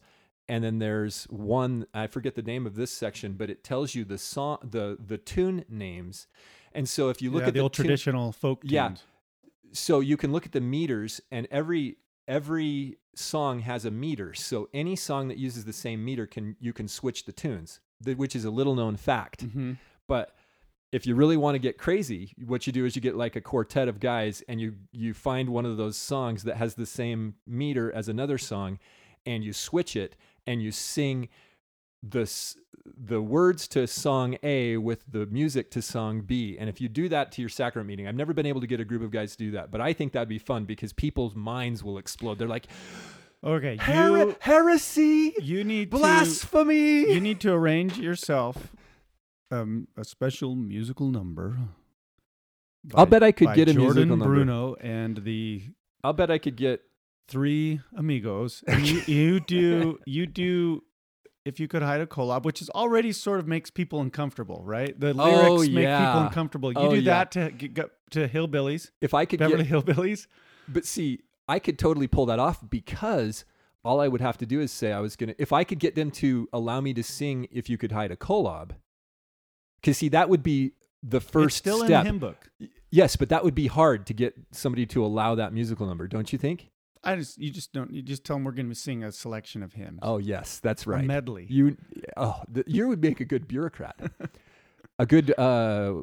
And 0.49 0.63
then 0.63 0.79
there's 0.79 1.25
one 1.25 1.87
I 1.95 2.07
forget 2.07 2.35
the 2.35 2.43
name 2.43 2.67
of 2.67 2.75
this 2.77 2.91
section, 2.93 3.33
but 3.35 3.49
it 3.51 3.65
tells 3.65 3.95
you 3.95 4.05
the 4.05 4.19
song, 4.19 4.59
the 4.63 4.99
the 5.05 5.17
tune 5.19 5.65
names. 5.69 6.27
And 6.73 6.89
so 6.89 7.09
if 7.09 7.23
you 7.23 7.31
look 7.31 7.43
Yeah, 7.43 7.49
at 7.49 7.55
the 7.55 7.59
the 7.59 7.63
old 7.63 7.73
tune- 7.73 7.87
traditional 7.87 8.33
folk 8.33 8.61
Yeah. 8.65 8.95
so 9.73 10.01
you 10.01 10.17
can 10.17 10.33
look 10.33 10.45
at 10.47 10.53
the 10.53 10.61
meters 10.61 11.21
and 11.31 11.47
every 11.51 11.97
every 12.29 12.99
song 13.15 13.61
has 13.61 13.85
a 13.85 13.91
meter 13.91 14.35
so 14.35 14.69
any 14.75 14.97
song 14.97 15.29
that 15.29 15.39
uses 15.39 15.65
the 15.65 15.73
same 15.73 16.05
meter 16.05 16.27
can 16.27 16.57
you 16.59 16.73
can 16.73 16.89
switch 16.89 17.27
the 17.27 17.33
tunes 17.33 17.81
which 18.17 18.35
is 18.35 18.45
a 18.45 18.51
little 18.51 18.75
known 18.75 18.97
fact 18.97 19.47
Mhm. 19.47 19.79
but 20.09 20.35
if 20.91 21.07
you 21.07 21.15
really 21.15 21.37
want 21.37 21.55
to 21.55 21.59
get 21.61 21.79
crazy 21.79 22.33
what 22.45 22.67
you 22.67 22.73
do 22.73 22.85
is 22.85 22.97
you 22.97 23.03
get 23.03 23.15
like 23.15 23.37
a 23.37 23.41
quartet 23.41 23.87
of 23.89 24.01
guys 24.01 24.43
and 24.49 24.61
you 24.61 24.75
you 24.91 25.15
find 25.15 25.49
one 25.51 25.65
of 25.67 25.77
those 25.77 25.97
songs 25.97 26.43
that 26.43 26.57
has 26.57 26.75
the 26.75 26.87
same 26.87 27.35
meter 27.47 27.93
as 27.93 28.09
another 28.09 28.37
song 28.39 28.79
and 29.27 29.45
you 29.45 29.53
switch 29.53 29.95
it 29.95 30.17
and 30.47 30.63
you 30.63 30.71
sing 30.73 31.29
the 32.03 32.31
the 32.85 33.23
words 33.23 33.67
to 33.69 33.87
song 33.87 34.37
A 34.43 34.77
with 34.77 35.05
the 35.11 35.25
music 35.27 35.71
to 35.71 35.81
song 35.81 36.21
B. 36.21 36.57
And 36.59 36.69
if 36.69 36.81
you 36.83 36.89
do 36.89 37.09
that 37.09 37.33
to 37.33 37.41
your 37.43 37.49
sacrament 37.49 37.89
meeting, 37.89 38.07
I've 38.07 38.15
never 38.15 38.35
been 38.35 38.45
able 38.45 38.61
to 38.61 38.67
get 38.67 38.79
a 38.79 38.85
group 38.85 39.03
of 39.03 39.11
guys 39.11 39.33
to 39.33 39.39
do 39.39 39.51
that, 39.53 39.71
but 39.71 39.81
I 39.81 39.95
think 39.95 40.13
that'd 40.13 40.29
be 40.29 40.39
fun 40.39 40.65
because 40.67 40.93
people's 40.93 41.35
minds 41.35 41.83
will 41.83 41.97
explode. 41.97 42.39
They're 42.39 42.47
like, 42.49 42.67
Okay, 43.43 43.77
Her- 43.77 44.19
you 44.19 44.37
heresy, 44.41 45.35
you 45.41 45.65
need 45.65 45.91
to 45.91 45.97
blasphemy. 45.99 47.13
you 47.13 47.21
need 47.21 47.41
to 47.41 47.53
arrange 47.53 47.99
yourself 47.99 48.73
um, 49.51 49.89
a 49.97 50.05
special 50.05 50.55
musical 50.55 51.09
number. 51.11 51.59
I'll 52.95 53.07
bet 53.07 53.23
I 53.23 53.33
could 53.33 53.47
by 53.47 53.55
get 53.57 53.69
a 53.69 53.73
Jordan 53.75 54.09
musical 54.09 54.17
number. 54.17 54.25
Bruno 54.35 54.75
and 54.81 55.19
the 55.25 55.63
I'll 56.03 56.13
bet 56.13 56.31
I 56.31 56.39
could 56.39 56.57
get. 56.57 56.83
Three 57.29 57.81
amigos. 57.97 58.63
And 58.67 58.87
you, 58.87 59.01
you 59.07 59.41
do 59.47 59.99
you 60.07 60.27
do 60.27 60.83
if 61.45 61.61
you 61.61 61.69
could 61.69 61.83
hide 61.83 62.01
a 62.01 62.07
Kolob, 62.07 62.45
which 62.45 62.63
is 62.63 62.71
already 62.71 63.13
sort 63.13 63.39
of 63.39 63.47
makes 63.47 63.71
people 63.71 64.01
uncomfortable, 64.01 64.63
right? 64.65 64.99
The 64.99 65.11
oh, 65.11 65.13
lyrics 65.25 65.69
Oh, 65.69 65.73
make 65.73 65.87
people 65.89 66.21
uncomfortable. 66.23 66.73
You 66.73 66.79
Oh, 66.79 66.91
do 66.91 66.97
yeah. 67.01 67.25
that 67.25 67.31
to 67.33 67.91
to 68.11 68.29
hillbillies, 68.29 68.91
If 69.01 69.15
I 69.15 69.25
could 69.25 69.41
Beverly 69.41 69.65
get, 69.65 69.73
Hillbillies. 69.73 70.27
but 70.69 70.85
see, 70.85 71.21
I 71.49 71.59
could 71.59 71.79
totally 71.79 72.07
pull 72.07 72.27
that 72.27 72.39
off 72.39 72.61
because 72.69 73.45
all 73.85 74.01
I 74.01 74.09
would 74.09 74.21
have 74.21 74.39
to 74.39 74.47
do 74.47 74.61
is 74.61 74.73
say 74.73 74.93
I 74.93 75.01
was 75.01 75.17
gonna. 75.17 75.35
If 75.39 75.53
I 75.53 75.65
could 75.65 75.79
get 75.79 75.95
them 75.95 76.11
to 76.13 76.49
allow 76.53 76.81
me 76.81 76.95
to 76.95 77.03
sing, 77.03 77.49
if 77.51 77.69
you 77.69 77.77
could 77.77 77.93
hide 77.93 78.11
a 78.11 78.17
Kolob, 78.17 78.71
because 79.81 79.99
see, 79.99 80.09
that 80.11 80.29
would 80.29 80.43
be 80.43 80.73
the 81.03 81.21
first 81.21 81.47
it's 81.49 81.57
still 81.57 81.79
step. 81.79 81.89
in 81.89 81.93
the 81.93 82.05
hymn 82.05 82.19
book. 82.19 82.51
Yes, 82.91 83.17
but 83.17 83.29
that 83.29 83.45
would 83.45 83.55
be 83.55 83.67
hard 83.67 84.07
to 84.07 84.15
get 84.15 84.35
somebody 84.53 84.87
to 84.87 85.05
allow 85.05 85.35
that 85.35 85.53
musical 85.53 85.87
number, 85.87 86.07
don't 86.09 86.33
you 86.33 86.39
think? 86.39 86.71
I 87.05 87.17
just 87.17 87.39
you 87.39 87.51
just 87.51 87.73
don't 87.73 87.93
you 87.93 88.03
just 88.03 88.25
tell 88.25 88.37
them 88.37 88.45
we're 88.45 88.53
going 88.53 88.69
to 88.69 88.75
sing 88.75 89.05
a 89.05 89.13
selection 89.13 89.63
of 89.63 89.73
hymns. 89.75 90.01
Oh 90.03 90.19
yes, 90.19 90.59
that's 90.61 90.87
a 90.87 90.91
right. 90.91 91.05
medley. 91.05 91.47
You, 91.49 91.77
oh, 92.17 92.41
the, 92.49 92.65
you 92.67 92.89
would 92.89 93.03
make 93.03 93.21
a 93.21 93.25
good 93.25 93.47
bureaucrat. 93.47 93.97
a 94.99 95.07
good, 95.07 95.37
uh, 95.39 95.95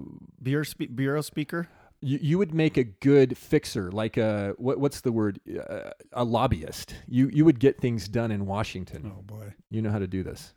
Bureau, 0.41 0.63
spe- 0.63 0.93
bureau 0.95 1.21
speaker. 1.21 1.67
you, 2.01 2.19
you 2.21 2.37
would 2.37 2.53
make 2.53 2.77
a 2.77 2.83
good 2.83 3.37
fixer, 3.37 3.91
like 3.91 4.17
a 4.17 4.53
what, 4.57 4.79
what's 4.79 5.01
the 5.01 5.11
word? 5.11 5.39
Uh, 5.69 5.91
a 6.13 6.23
lobbyist. 6.23 6.93
You 7.07 7.29
you 7.33 7.45
would 7.45 7.59
get 7.59 7.79
things 7.79 8.07
done 8.07 8.31
in 8.31 8.45
Washington. 8.45 9.11
Oh 9.17 9.21
boy. 9.21 9.53
You 9.69 9.81
know 9.81 9.91
how 9.91 9.99
to 9.99 10.07
do 10.07 10.23
this. 10.23 10.53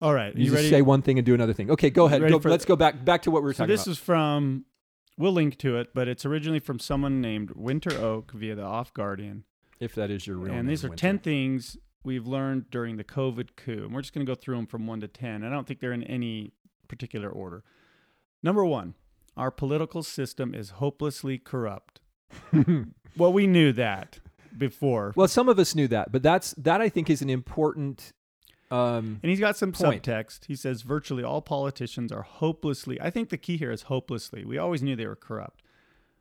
All 0.00 0.14
right. 0.14 0.34
You, 0.36 0.44
You, 0.44 0.50
just 0.50 0.56
ready? 0.56 0.70
say 0.70 0.82
one 0.82 1.02
thing 1.02 1.18
and 1.18 1.26
do 1.26 1.34
another 1.34 1.52
thing. 1.52 1.70
Okay, 1.72 1.90
go 1.90 2.06
ahead. 2.06 2.20
Go, 2.28 2.40
let's 2.44 2.64
go 2.64 2.76
back 2.76 3.04
back 3.04 3.22
to 3.22 3.30
what 3.30 3.42
we 3.42 3.46
were 3.46 3.52
talking 3.54 3.72
about. 3.74 3.80
so 3.80 3.84
talking 3.84 3.90
this 3.92 3.98
about. 3.98 4.02
is 4.02 4.06
from. 4.58 4.64
We'll 5.16 5.32
link 5.32 5.58
to 5.58 5.78
it, 5.78 5.88
but 5.94 6.06
it's 6.06 6.24
originally 6.24 6.60
from 6.60 6.78
someone 6.78 7.20
named 7.20 7.50
Winter 7.56 7.90
Oak 8.00 8.30
via 8.30 8.54
the 8.54 8.62
Off 8.62 8.94
Guardian. 8.94 9.42
If 9.80 9.94
that 9.94 10.10
is 10.10 10.26
your 10.26 10.36
real 10.36 10.48
name. 10.52 10.60
and 10.60 10.68
these 10.68 10.84
are 10.84 10.88
Winter. 10.88 11.00
10 11.00 11.18
things 11.20 11.76
we've 12.04 12.26
learned 12.26 12.70
during 12.70 12.96
the 12.96 13.04
COVID 13.04 13.50
coup. 13.56 13.84
And 13.84 13.94
we're 13.94 14.00
just 14.02 14.12
going 14.14 14.24
to 14.26 14.30
go 14.30 14.34
through 14.34 14.56
them 14.56 14.66
from 14.66 14.86
1 14.86 15.00
to 15.00 15.08
10. 15.08 15.44
I 15.44 15.50
don't 15.50 15.66
think 15.66 15.80
they're 15.80 15.92
in 15.92 16.04
any 16.04 16.52
particular 16.88 17.28
order. 17.28 17.64
Number 18.42 18.64
one, 18.64 18.94
our 19.36 19.50
political 19.50 20.02
system 20.02 20.54
is 20.54 20.70
hopelessly 20.70 21.38
corrupt. 21.38 22.00
well, 23.16 23.32
we 23.32 23.46
knew 23.46 23.72
that 23.72 24.20
before. 24.56 25.12
well, 25.16 25.28
some 25.28 25.48
of 25.48 25.58
us 25.58 25.74
knew 25.74 25.88
that, 25.88 26.10
but 26.12 26.22
that's 26.22 26.52
that 26.52 26.80
I 26.80 26.88
think 26.88 27.08
is 27.10 27.22
an 27.22 27.30
important. 27.30 28.12
Um, 28.70 29.18
And 29.22 29.30
he's 29.30 29.40
got 29.40 29.56
some 29.56 29.72
Point. 29.72 30.02
subtext. 30.02 30.44
He 30.46 30.54
says 30.54 30.82
virtually 30.82 31.22
all 31.24 31.40
politicians 31.40 32.12
are 32.12 32.22
hopelessly, 32.22 33.00
I 33.00 33.08
think 33.10 33.30
the 33.30 33.38
key 33.38 33.56
here 33.56 33.70
is 33.70 33.82
hopelessly. 33.82 34.44
We 34.44 34.58
always 34.58 34.82
knew 34.82 34.94
they 34.94 35.06
were 35.06 35.16
corrupt. 35.16 35.57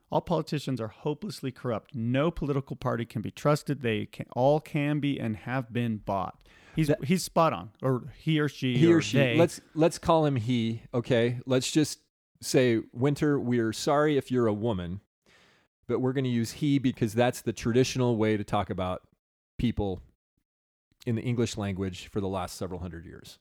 All 0.09 0.21
politicians 0.21 0.79
are 0.79 0.87
hopelessly 0.87 1.51
corrupt. 1.51 1.93
No 1.93 2.31
political 2.31 2.75
party 2.75 3.05
can 3.05 3.21
be 3.21 3.31
trusted. 3.31 3.81
They 3.81 4.05
can, 4.05 4.25
all 4.35 4.59
can 4.61 4.99
be 4.99 5.19
and 5.19 5.35
have 5.37 5.73
been 5.73 5.97
bought. 5.97 6.37
He's 6.75 6.87
That- 6.87 7.03
he's 7.05 7.23
spot 7.23 7.53
on, 7.53 7.71
or 7.81 8.13
he 8.17 8.39
or 8.39 8.47
she, 8.47 8.77
he 8.77 8.91
or 8.91 8.97
or 8.97 9.01
she. 9.01 9.17
they. 9.17 9.37
Let's 9.37 9.59
let's 9.73 9.97
call 9.97 10.25
him 10.25 10.35
he. 10.35 10.83
Okay, 10.93 11.39
let's 11.45 11.71
just 11.71 11.99
say 12.41 12.81
Winter. 12.93 13.39
We're 13.39 13.73
sorry 13.73 14.15
if 14.15 14.29
you're 14.31 14.45
a 14.47 14.53
woman, 14.53 15.01
but 15.87 15.99
we're 15.99 16.13
going 16.13 16.23
to 16.23 16.29
use 16.29 16.51
he 16.53 16.77
because 16.79 17.13
that's 17.15 17.41
the 17.41 17.51
traditional 17.51 18.15
way 18.15 18.37
to 18.37 18.43
talk 18.43 18.69
about 18.69 19.01
people 19.57 20.01
in 21.07 21.15
the 21.15 21.21
English 21.23 21.57
language 21.57 22.07
for 22.07 22.21
the 22.21 22.27
last 22.27 22.55
several 22.57 22.79
hundred 22.79 23.05
years. 23.05 23.39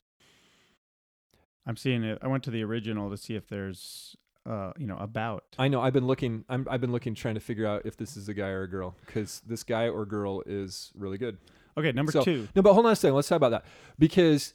I'm 1.66 1.76
seeing 1.76 2.04
it. 2.04 2.18
I 2.22 2.28
went 2.28 2.42
to 2.44 2.50
the 2.50 2.62
original 2.64 3.10
to 3.10 3.16
see 3.16 3.34
if 3.34 3.48
there's, 3.48 4.16
uh, 4.46 4.72
you 4.78 4.86
know, 4.86 4.96
about. 4.98 5.44
I 5.58 5.68
know. 5.68 5.80
I've 5.80 5.92
been 5.92 6.06
looking. 6.06 6.44
I'm, 6.48 6.66
I've 6.70 6.80
been 6.80 6.92
looking, 6.92 7.14
trying 7.14 7.34
to 7.34 7.40
figure 7.40 7.66
out 7.66 7.82
if 7.84 7.96
this 7.96 8.16
is 8.16 8.28
a 8.28 8.34
guy 8.34 8.48
or 8.48 8.62
a 8.62 8.68
girl 8.68 8.94
because 9.04 9.42
this 9.46 9.62
guy 9.64 9.88
or 9.88 10.06
girl 10.06 10.42
is 10.46 10.92
really 10.96 11.18
good. 11.18 11.38
Okay, 11.78 11.92
number 11.92 12.12
So- 12.12 12.22
two. 12.22 12.48
No, 12.54 12.62
but 12.62 12.72
hold 12.74 12.86
on 12.86 12.92
a 12.92 12.96
second. 12.96 13.14
Let's 13.16 13.28
talk 13.28 13.36
about 13.36 13.50
that 13.50 13.64
because 13.98 14.54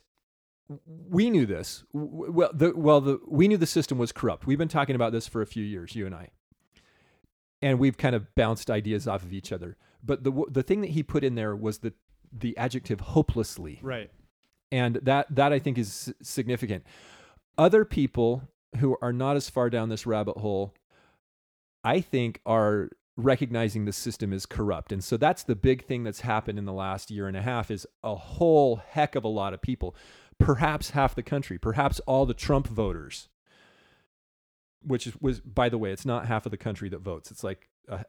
we 1.09 1.29
knew 1.29 1.45
this. 1.45 1.83
Well, 1.93 2.49
the 2.53 2.73
well, 2.75 3.01
the 3.01 3.19
we 3.27 3.47
knew 3.47 3.57
the 3.57 3.65
system 3.67 3.97
was 3.97 4.11
corrupt. 4.11 4.47
We've 4.47 4.57
been 4.57 4.67
talking 4.69 4.95
about 4.95 5.11
this 5.11 5.27
for 5.27 5.41
a 5.41 5.45
few 5.45 5.63
years, 5.63 5.95
you 5.95 6.05
and 6.05 6.15
I, 6.15 6.29
and 7.61 7.77
we've 7.79 7.97
kind 7.97 8.15
of 8.15 8.33
bounced 8.35 8.71
ideas 8.71 9.07
off 9.07 9.23
of 9.23 9.33
each 9.33 9.51
other. 9.51 9.77
But 10.03 10.23
the 10.23 10.31
the 10.49 10.63
thing 10.63 10.81
that 10.81 10.91
he 10.91 11.03
put 11.03 11.23
in 11.23 11.35
there 11.35 11.55
was 11.55 11.79
the 11.79 11.93
the 12.31 12.57
adjective 12.57 13.01
hopelessly, 13.01 13.79
Right. 13.81 14.09
and 14.71 14.95
that 15.03 15.27
that 15.35 15.51
I 15.53 15.59
think 15.59 15.77
is 15.77 16.13
significant. 16.21 16.85
Other 17.57 17.83
people 17.85 18.43
who 18.77 18.97
are 19.01 19.13
not 19.13 19.35
as 19.35 19.49
far 19.49 19.69
down 19.69 19.89
this 19.89 20.05
rabbit 20.05 20.37
hole, 20.37 20.73
I 21.83 22.01
think, 22.01 22.39
are 22.45 22.89
recognizing 23.17 23.85
the 23.85 23.93
system 23.93 24.31
is 24.31 24.45
corrupt, 24.45 24.91
and 24.91 25.03
so 25.03 25.17
that's 25.17 25.43
the 25.43 25.55
big 25.55 25.85
thing 25.85 26.03
that's 26.03 26.21
happened 26.21 26.57
in 26.57 26.65
the 26.65 26.73
last 26.73 27.11
year 27.11 27.27
and 27.27 27.35
a 27.35 27.41
half. 27.41 27.69
Is 27.69 27.85
a 28.03 28.15
whole 28.15 28.77
heck 28.77 29.15
of 29.15 29.23
a 29.23 29.29
lot 29.29 29.53
of 29.53 29.61
people, 29.61 29.95
perhaps 30.39 30.91
half 30.91 31.15
the 31.15 31.23
country, 31.23 31.57
perhaps 31.57 31.99
all 32.01 32.25
the 32.25 32.33
Trump 32.33 32.67
voters, 32.67 33.27
which 34.81 35.11
was 35.19 35.41
by 35.41 35.69
the 35.69 35.77
way, 35.77 35.91
it's 35.91 36.05
not 36.05 36.27
half 36.27 36.45
of 36.45 36.51
the 36.51 36.57
country 36.57 36.89
that 36.89 37.01
votes. 37.01 37.31
It's 37.31 37.43
like, 37.43 37.69
uh, 37.89 38.03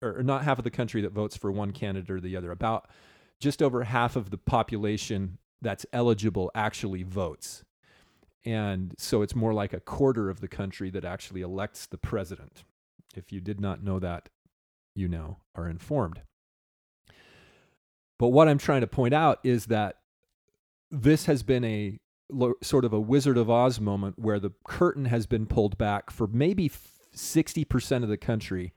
or 0.00 0.22
not 0.22 0.44
half 0.44 0.58
of 0.58 0.64
the 0.64 0.70
country 0.70 1.02
that 1.02 1.12
votes 1.12 1.36
for 1.36 1.50
one 1.50 1.72
candidate 1.72 2.10
or 2.10 2.20
the 2.20 2.36
other. 2.36 2.50
About 2.50 2.88
just 3.40 3.62
over 3.62 3.84
half 3.84 4.16
of 4.16 4.30
the 4.30 4.38
population 4.38 5.38
that's 5.60 5.84
eligible 5.92 6.50
actually 6.54 7.02
votes. 7.02 7.64
And 8.44 8.94
so 8.98 9.22
it's 9.22 9.34
more 9.34 9.54
like 9.54 9.72
a 9.72 9.80
quarter 9.80 10.28
of 10.28 10.40
the 10.40 10.48
country 10.48 10.90
that 10.90 11.04
actually 11.04 11.40
elects 11.40 11.86
the 11.86 11.96
president. 11.96 12.64
If 13.16 13.32
you 13.32 13.40
did 13.40 13.60
not 13.60 13.82
know 13.82 13.98
that, 13.98 14.28
you 14.94 15.08
now 15.08 15.38
are 15.54 15.68
informed. 15.68 16.20
But 18.18 18.28
what 18.28 18.48
I'm 18.48 18.58
trying 18.58 18.82
to 18.82 18.86
point 18.86 19.14
out 19.14 19.40
is 19.42 19.66
that 19.66 19.96
this 20.90 21.26
has 21.26 21.42
been 21.42 21.64
a 21.64 21.98
sort 22.62 22.84
of 22.84 22.92
a 22.92 23.00
Wizard 23.00 23.36
of 23.36 23.50
Oz 23.50 23.80
moment 23.80 24.18
where 24.18 24.38
the 24.38 24.52
curtain 24.64 25.06
has 25.06 25.26
been 25.26 25.46
pulled 25.46 25.76
back 25.78 26.10
for 26.10 26.26
maybe 26.26 26.70
60% 27.14 28.02
of 28.02 28.08
the 28.08 28.16
country 28.16 28.72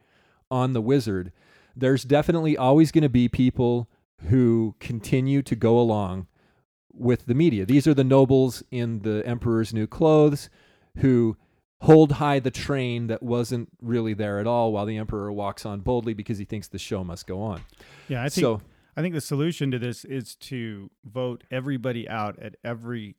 on 0.49 0.73
the 0.73 0.81
wizard. 0.81 1.31
There's 1.75 2.03
definitely 2.03 2.57
always 2.57 2.91
going 2.91 3.03
to 3.03 3.09
be 3.09 3.27
people 3.27 3.89
who 4.29 4.75
continue 4.79 5.41
to 5.43 5.55
go 5.55 5.79
along 5.79 6.27
with 6.97 7.25
the 7.25 7.33
media. 7.33 7.65
These 7.65 7.87
are 7.87 7.93
the 7.93 8.03
nobles 8.03 8.63
in 8.71 8.99
the 8.99 9.23
emperor's 9.25 9.73
new 9.73 9.87
clothes 9.87 10.49
who 10.97 11.37
hold 11.81 12.13
high 12.13 12.39
the 12.39 12.49
train 12.51 13.07
that 13.07 13.21
wasn't 13.21 13.69
really 13.81 14.13
there 14.13 14.39
at 14.39 14.47
all 14.47 14.71
while 14.73 14.85
the 14.85 14.97
emperor 14.97 15.31
walks 15.31 15.65
on 15.65 15.79
boldly 15.81 16.13
because 16.13 16.37
he 16.39 16.45
thinks 16.45 16.67
the 16.67 16.79
show 16.79 17.03
must 17.03 17.27
go 17.27 17.41
on. 17.41 17.61
Yeah, 18.07 18.21
I 18.23 18.29
think 18.29 18.43
so 18.43 18.61
I 18.95 19.01
think 19.01 19.13
the 19.13 19.21
solution 19.21 19.69
to 19.71 19.77
this 19.79 20.03
is 20.03 20.35
to 20.35 20.89
vote 21.05 21.43
everybody 21.51 22.09
out 22.09 22.39
at 22.39 22.55
every 22.63 23.15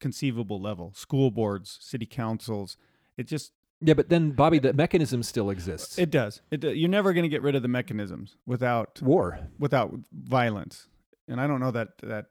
conceivable 0.00 0.60
level. 0.60 0.92
School 0.94 1.30
boards, 1.30 1.78
city 1.80 2.06
councils. 2.06 2.76
It 3.16 3.26
just 3.26 3.52
yeah, 3.82 3.92
but 3.92 4.08
then 4.08 4.30
Bobby, 4.30 4.58
the 4.58 4.72
mechanism 4.72 5.22
still 5.22 5.50
exists. 5.50 5.98
it 5.98 6.10
does. 6.10 6.40
It 6.50 6.60
do- 6.60 6.72
you're 6.72 6.88
never 6.88 7.12
going 7.12 7.24
to 7.24 7.28
get 7.28 7.42
rid 7.42 7.54
of 7.54 7.60
the 7.60 7.68
mechanisms 7.68 8.36
without 8.46 9.02
War. 9.02 9.38
without 9.58 9.92
violence. 10.12 10.88
And 11.28 11.38
I 11.40 11.46
don't 11.46 11.60
know 11.60 11.72
that 11.72 11.88
that 12.02 12.26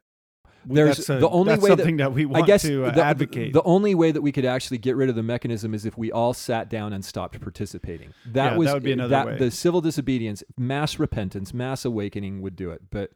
There's 0.67 0.97
that's 0.97 1.09
a- 1.09 1.17
the 1.19 1.29
only 1.29 1.51
that's 1.51 1.61
way 1.63 1.69
that- 1.69 1.77
something 1.79 1.97
that, 1.97 2.13
we 2.13 2.25
want 2.25 2.43
I 2.43 2.47
guess 2.47 2.61
to 2.63 2.85
uh, 2.85 2.91
the, 2.91 3.03
advocate. 3.03 3.53
The 3.53 3.63
only 3.63 3.93
way 3.95 4.11
that 4.11 4.21
we 4.21 4.31
could 4.31 4.45
actually 4.45 4.77
get 4.79 4.95
rid 4.95 5.09
of 5.09 5.15
the 5.15 5.23
mechanism 5.23 5.73
is 5.73 5.85
if 5.85 5.97
we 5.97 6.11
all 6.11 6.33
sat 6.33 6.69
down 6.69 6.93
and 6.93 7.03
stopped 7.05 7.39
participating. 7.41 8.13
That 8.25 8.53
Yeah, 8.53 8.57
was 8.57 8.67
that 8.67 8.73
would 8.75 8.83
be 8.83 8.91
another 8.93 9.09
that- 9.09 9.25
way. 9.27 9.37
The 9.37 9.51
civil 9.51 9.81
disobedience, 9.81 10.43
mass 10.57 10.97
repentance, 10.99 11.53
mass 11.53 11.85
awakening 11.85 12.41
would 12.41 12.55
do 12.55 12.71
it. 12.71 12.83
But 12.89 13.11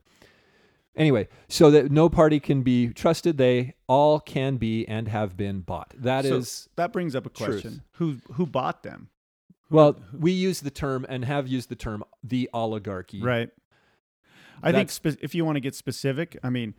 anyway, 0.96 1.28
so 1.48 1.72
that 1.72 1.92
no 1.92 2.10
party 2.10 2.40
can 2.40 2.62
be 2.62 2.90
trusted, 2.90 3.38
they 3.38 3.74
all 3.88 4.20
can 4.20 4.58
be 4.58 4.88
and 4.88 5.08
have 5.08 5.36
been 5.38 5.62
bought. 5.62 5.94
That 5.98 6.26
is 6.26 6.50
So 6.50 6.70
that 6.76 6.94
brings 6.94 7.16
up 7.16 7.26
a 7.26 7.30
truth. 7.30 7.50
question: 7.62 7.82
Who 7.94 8.18
who 8.34 8.46
bought 8.46 8.84
them? 8.84 9.10
well, 9.72 9.96
we 10.18 10.32
use 10.32 10.62
the 10.62 10.72
term 10.72 11.06
and 11.10 11.26
have 11.26 11.48
used 11.48 11.70
the 11.70 11.76
term 11.76 12.04
the 12.24 12.50
oligarchy. 12.54 13.22
Right. 13.22 13.50
I 14.62 14.72
think 14.74 14.90
spe- 14.90 15.18
if 15.22 15.34
you 15.34 15.46
want 15.46 15.56
to 15.56 15.62
get 15.62 15.74
specific, 15.74 16.38
I 16.44 16.50
mean, 16.50 16.74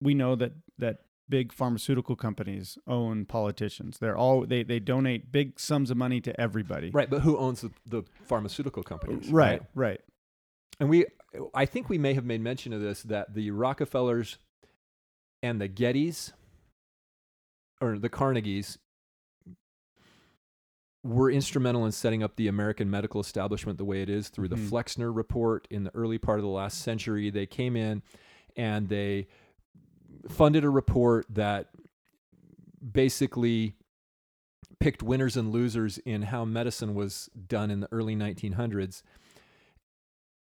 we 0.00 0.14
know 0.14 0.34
that 0.36 0.52
that 0.78 0.98
big 1.28 1.52
pharmaceutical 1.52 2.16
companies 2.16 2.78
own 2.86 3.26
politicians. 3.26 3.98
They're 3.98 4.16
all 4.16 4.46
they 4.46 4.62
they 4.62 4.80
donate 4.80 5.30
big 5.30 5.60
sums 5.60 5.90
of 5.90 5.96
money 5.96 6.20
to 6.22 6.40
everybody. 6.40 6.90
Right, 6.90 7.10
but 7.10 7.20
who 7.20 7.36
owns 7.36 7.60
the, 7.60 7.70
the 7.86 8.02
pharmaceutical 8.24 8.82
companies? 8.82 9.30
Right. 9.30 9.62
Right. 9.74 10.00
And 10.80 10.88
we, 10.88 11.06
I 11.54 11.66
think 11.66 11.88
we 11.88 11.98
may 11.98 12.14
have 12.14 12.24
made 12.24 12.40
mention 12.40 12.72
of 12.72 12.80
this 12.80 13.02
that 13.04 13.34
the 13.34 13.50
Rockefellers 13.50 14.38
and 15.42 15.60
the 15.60 15.68
Gettys 15.68 16.32
or 17.80 17.98
the 17.98 18.08
Carnegies 18.08 18.78
were 21.04 21.30
instrumental 21.30 21.86
in 21.86 21.92
setting 21.92 22.22
up 22.22 22.36
the 22.36 22.48
American 22.48 22.90
medical 22.90 23.20
establishment 23.20 23.78
the 23.78 23.84
way 23.84 24.02
it 24.02 24.10
is 24.10 24.28
through 24.28 24.48
the 24.48 24.56
Mhm. 24.56 24.68
Flexner 24.68 25.12
report 25.12 25.66
in 25.70 25.84
the 25.84 25.94
early 25.94 26.18
part 26.18 26.38
of 26.38 26.42
the 26.42 26.50
last 26.50 26.80
century. 26.82 27.30
They 27.30 27.46
came 27.46 27.76
in 27.76 28.02
and 28.56 28.88
they 28.88 29.28
funded 30.28 30.64
a 30.64 30.70
report 30.70 31.26
that 31.30 31.68
basically 32.92 33.74
picked 34.80 35.02
winners 35.02 35.36
and 35.36 35.52
losers 35.52 35.98
in 35.98 36.22
how 36.22 36.44
medicine 36.44 36.94
was 36.94 37.28
done 37.48 37.70
in 37.70 37.80
the 37.80 37.88
early 37.90 38.14
1900s 38.14 39.02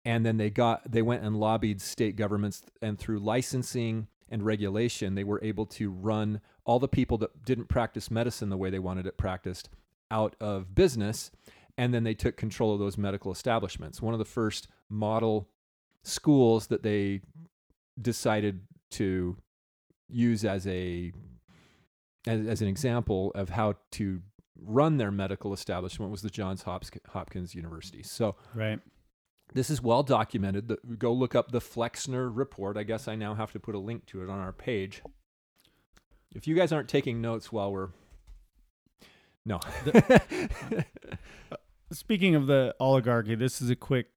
and 0.03 0.25
then 0.25 0.37
they 0.37 0.49
got 0.49 0.91
they 0.91 1.01
went 1.01 1.23
and 1.23 1.37
lobbied 1.37 1.81
state 1.81 2.15
governments 2.15 2.63
and 2.81 2.99
through 2.99 3.19
licensing 3.19 4.07
and 4.29 4.43
regulation 4.43 5.15
they 5.15 5.23
were 5.23 5.41
able 5.43 5.65
to 5.65 5.89
run 5.89 6.41
all 6.65 6.79
the 6.79 6.87
people 6.87 7.17
that 7.19 7.45
didn't 7.45 7.69
practice 7.69 8.11
medicine 8.11 8.49
the 8.49 8.57
way 8.57 8.69
they 8.69 8.79
wanted 8.79 9.05
it 9.05 9.17
practiced 9.17 9.69
out 10.11 10.35
of 10.39 10.73
business. 10.75 11.31
And 11.77 11.93
then 11.93 12.03
they 12.03 12.13
took 12.13 12.37
control 12.37 12.73
of 12.73 12.79
those 12.79 12.97
medical 12.97 13.31
establishments. 13.31 14.01
One 14.01 14.13
of 14.13 14.19
the 14.19 14.25
first 14.25 14.67
model 14.89 15.49
schools 16.03 16.67
that 16.67 16.83
they 16.83 17.21
decided 18.01 18.61
to 18.91 19.37
use 20.09 20.45
as 20.45 20.65
a 20.67 21.11
as, 22.27 22.45
as 22.47 22.61
an 22.61 22.67
example 22.67 23.31
of 23.35 23.49
how 23.49 23.75
to 23.91 24.21
run 24.59 24.97
their 24.97 25.11
medical 25.11 25.53
establishment 25.53 26.11
was 26.11 26.21
the 26.21 26.29
Johns 26.29 26.63
Hopkins 26.63 27.53
University. 27.53 28.01
So 28.03 28.35
Right. 28.53 28.79
this 29.53 29.69
is 29.69 29.81
well 29.81 30.01
documented. 30.01 30.67
The, 30.69 30.77
go 30.97 31.11
look 31.13 31.35
up 31.35 31.51
the 31.51 31.59
Flexner 31.61 32.29
report. 32.29 32.77
I 32.77 32.83
guess 32.83 33.07
I 33.07 33.15
now 33.15 33.35
have 33.35 33.51
to 33.51 33.59
put 33.59 33.75
a 33.75 33.79
link 33.79 34.05
to 34.07 34.23
it 34.23 34.29
on 34.29 34.39
our 34.39 34.53
page. 34.53 35.01
If 36.33 36.47
you 36.47 36.55
guys 36.55 36.71
aren't 36.71 36.89
taking 36.89 37.21
notes 37.21 37.51
while 37.51 37.71
we're 37.71 37.89
no, 39.45 39.59
Speaking 41.91 42.33
of 42.33 42.47
the 42.47 42.75
oligarchy, 42.79 43.35
this 43.35 43.61
is 43.61 43.69
a 43.69 43.75
quick 43.75 44.07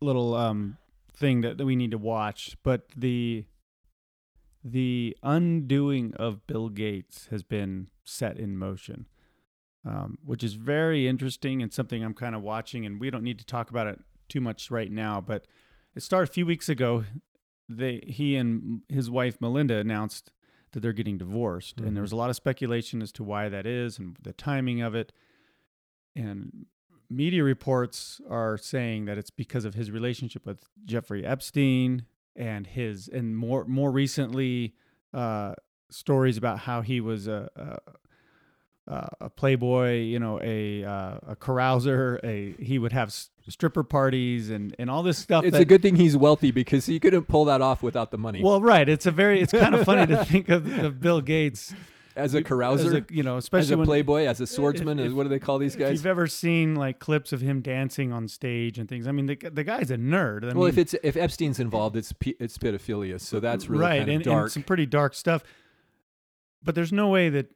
little 0.00 0.34
um, 0.34 0.76
thing 1.12 1.40
that, 1.40 1.58
that 1.58 1.66
we 1.66 1.74
need 1.74 1.90
to 1.90 1.98
watch. 1.98 2.56
But 2.62 2.86
the 2.96 3.44
the 4.62 5.16
undoing 5.22 6.14
of 6.16 6.46
Bill 6.46 6.68
Gates 6.68 7.28
has 7.30 7.42
been 7.42 7.88
set 8.04 8.38
in 8.38 8.56
motion, 8.56 9.06
um, 9.84 10.18
which 10.24 10.44
is 10.44 10.54
very 10.54 11.08
interesting 11.08 11.62
and 11.62 11.72
something 11.72 12.04
I'm 12.04 12.14
kind 12.14 12.34
of 12.34 12.42
watching. 12.42 12.84
And 12.84 13.00
we 13.00 13.10
don't 13.10 13.24
need 13.24 13.38
to 13.38 13.46
talk 13.46 13.70
about 13.70 13.86
it 13.86 14.00
too 14.28 14.40
much 14.40 14.70
right 14.70 14.90
now, 14.90 15.20
but 15.20 15.46
it 15.94 16.02
started 16.02 16.30
a 16.30 16.32
few 16.32 16.46
weeks 16.46 16.68
ago. 16.68 17.04
They 17.68 18.02
he 18.06 18.36
and 18.36 18.82
his 18.88 19.10
wife 19.10 19.40
Melinda 19.40 19.76
announced 19.76 20.30
that 20.72 20.80
they're 20.80 20.92
getting 20.92 21.18
divorced, 21.18 21.80
and 21.80 21.96
there 21.96 22.02
was 22.02 22.12
a 22.12 22.16
lot 22.16 22.30
of 22.30 22.36
speculation 22.36 23.02
as 23.02 23.10
to 23.12 23.24
why 23.24 23.48
that 23.48 23.66
is 23.66 23.98
and 23.98 24.16
the 24.22 24.32
timing 24.32 24.80
of 24.82 24.94
it. 24.94 25.12
And 26.14 26.66
media 27.08 27.42
reports 27.42 28.20
are 28.28 28.56
saying 28.56 29.06
that 29.06 29.18
it's 29.18 29.30
because 29.30 29.64
of 29.64 29.74
his 29.74 29.90
relationship 29.90 30.46
with 30.46 30.64
Jeffrey 30.84 31.24
Epstein 31.24 32.06
and 32.36 32.66
his 32.66 33.08
and 33.08 33.36
more 33.36 33.64
more 33.64 33.90
recently 33.90 34.74
uh, 35.12 35.54
stories 35.90 36.36
about 36.36 36.60
how 36.60 36.82
he 36.82 37.00
was 37.00 37.26
a 37.28 37.80
a, 38.90 39.08
a 39.20 39.30
playboy, 39.30 40.00
you 40.00 40.18
know, 40.18 40.40
a 40.42 40.84
uh, 40.84 41.18
a 41.28 41.36
carouser, 41.36 42.18
a 42.24 42.62
he 42.62 42.78
would 42.78 42.92
have 42.92 43.14
stripper 43.48 43.82
parties 43.82 44.50
and 44.50 44.74
and 44.78 44.90
all 44.90 45.02
this 45.02 45.18
stuff. 45.18 45.44
it's 45.44 45.52
that, 45.52 45.62
a 45.62 45.64
good 45.64 45.82
thing 45.82 45.96
he's 45.96 46.16
wealthy 46.16 46.50
because 46.50 46.86
he 46.86 46.98
couldn't 47.00 47.24
pull 47.28 47.44
that 47.44 47.60
off 47.60 47.82
without 47.82 48.10
the 48.10 48.18
money. 48.18 48.42
well, 48.42 48.60
right. 48.60 48.88
It's 48.88 49.06
a 49.06 49.10
very 49.10 49.40
it's 49.40 49.52
kind 49.52 49.74
of 49.74 49.84
funny 49.84 50.06
to 50.06 50.24
think 50.24 50.48
of, 50.48 50.66
of 50.78 51.00
Bill 51.00 51.20
Gates 51.20 51.74
as 52.16 52.34
a 52.34 52.38
as 52.38 52.44
carouser, 52.44 53.10
a, 53.10 53.14
you 53.14 53.22
know, 53.22 53.36
especially 53.36 53.66
as 53.66 53.70
a 53.70 53.76
when 53.78 53.86
playboy, 53.86 54.24
as 54.24 54.40
a 54.40 54.46
swordsman, 54.46 54.98
if- 54.98 55.06
as 55.06 55.12
what 55.12 55.24
do 55.24 55.28
they 55.28 55.38
call 55.38 55.58
these 55.58 55.76
guys? 55.76 55.88
If 55.90 55.94
you've 55.94 56.06
ever 56.06 56.26
seen 56.26 56.74
like 56.74 56.98
clips 56.98 57.32
of 57.32 57.40
him 57.40 57.60
dancing 57.60 58.12
on 58.12 58.28
stage 58.28 58.78
and 58.78 58.88
things, 58.88 59.06
I 59.06 59.12
mean, 59.12 59.26
the 59.26 59.36
the 59.36 59.64
guy's 59.64 59.90
a 59.90 59.96
nerd. 59.96 60.44
I 60.44 60.48
well, 60.48 60.56
mean, 60.60 60.68
if 60.68 60.78
it's 60.78 60.94
if 61.02 61.16
Epstein's 61.16 61.60
involved, 61.60 61.96
it's 61.96 62.12
it's 62.38 62.58
pedophilia, 62.58 63.20
so 63.20 63.40
that's 63.40 63.68
really 63.68 63.82
right, 63.82 64.08
and, 64.08 64.24
dark. 64.24 64.42
and 64.44 64.52
some 64.52 64.62
pretty 64.62 64.86
dark 64.86 65.14
stuff. 65.14 65.42
But 66.62 66.74
there's 66.74 66.92
no 66.92 67.08
way 67.08 67.28
that 67.30 67.50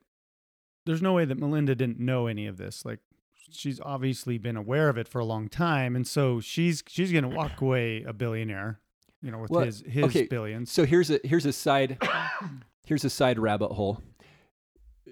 there's 0.87 1.03
no 1.03 1.13
way 1.13 1.25
that 1.25 1.39
Melinda 1.39 1.75
didn't 1.75 1.99
know 1.99 2.27
any 2.27 2.47
of 2.47 2.57
this. 2.57 2.85
Like, 2.85 3.01
she's 3.51 3.81
obviously 3.81 4.39
been 4.39 4.57
aware 4.57 4.89
of 4.89 4.99
it 4.99 5.09
for 5.09 5.19
a 5.19 5.25
long 5.25 5.49
time, 5.49 5.97
and 5.97 6.07
so 6.07 6.41
she's 6.41 6.83
she's 6.87 7.13
gonna 7.13 7.29
walk 7.29 7.61
away 7.61 8.03
a 8.03 8.13
billionaire, 8.13 8.81
you 9.23 9.31
know, 9.31 9.39
with 9.39 9.51
Well, 9.51 9.65
his 9.65 9.83
his 9.87 10.05
okay, 10.05 10.27
billions. 10.27 10.71
So 10.71 10.85
here's 10.85 11.11
a 11.11 11.21
here's 11.25 11.47
a 11.47 11.53
side 11.53 11.99
here's 12.87 13.05
a 13.05 13.11
side 13.11 13.39
rabbit 13.39 13.73
hole. 13.73 14.03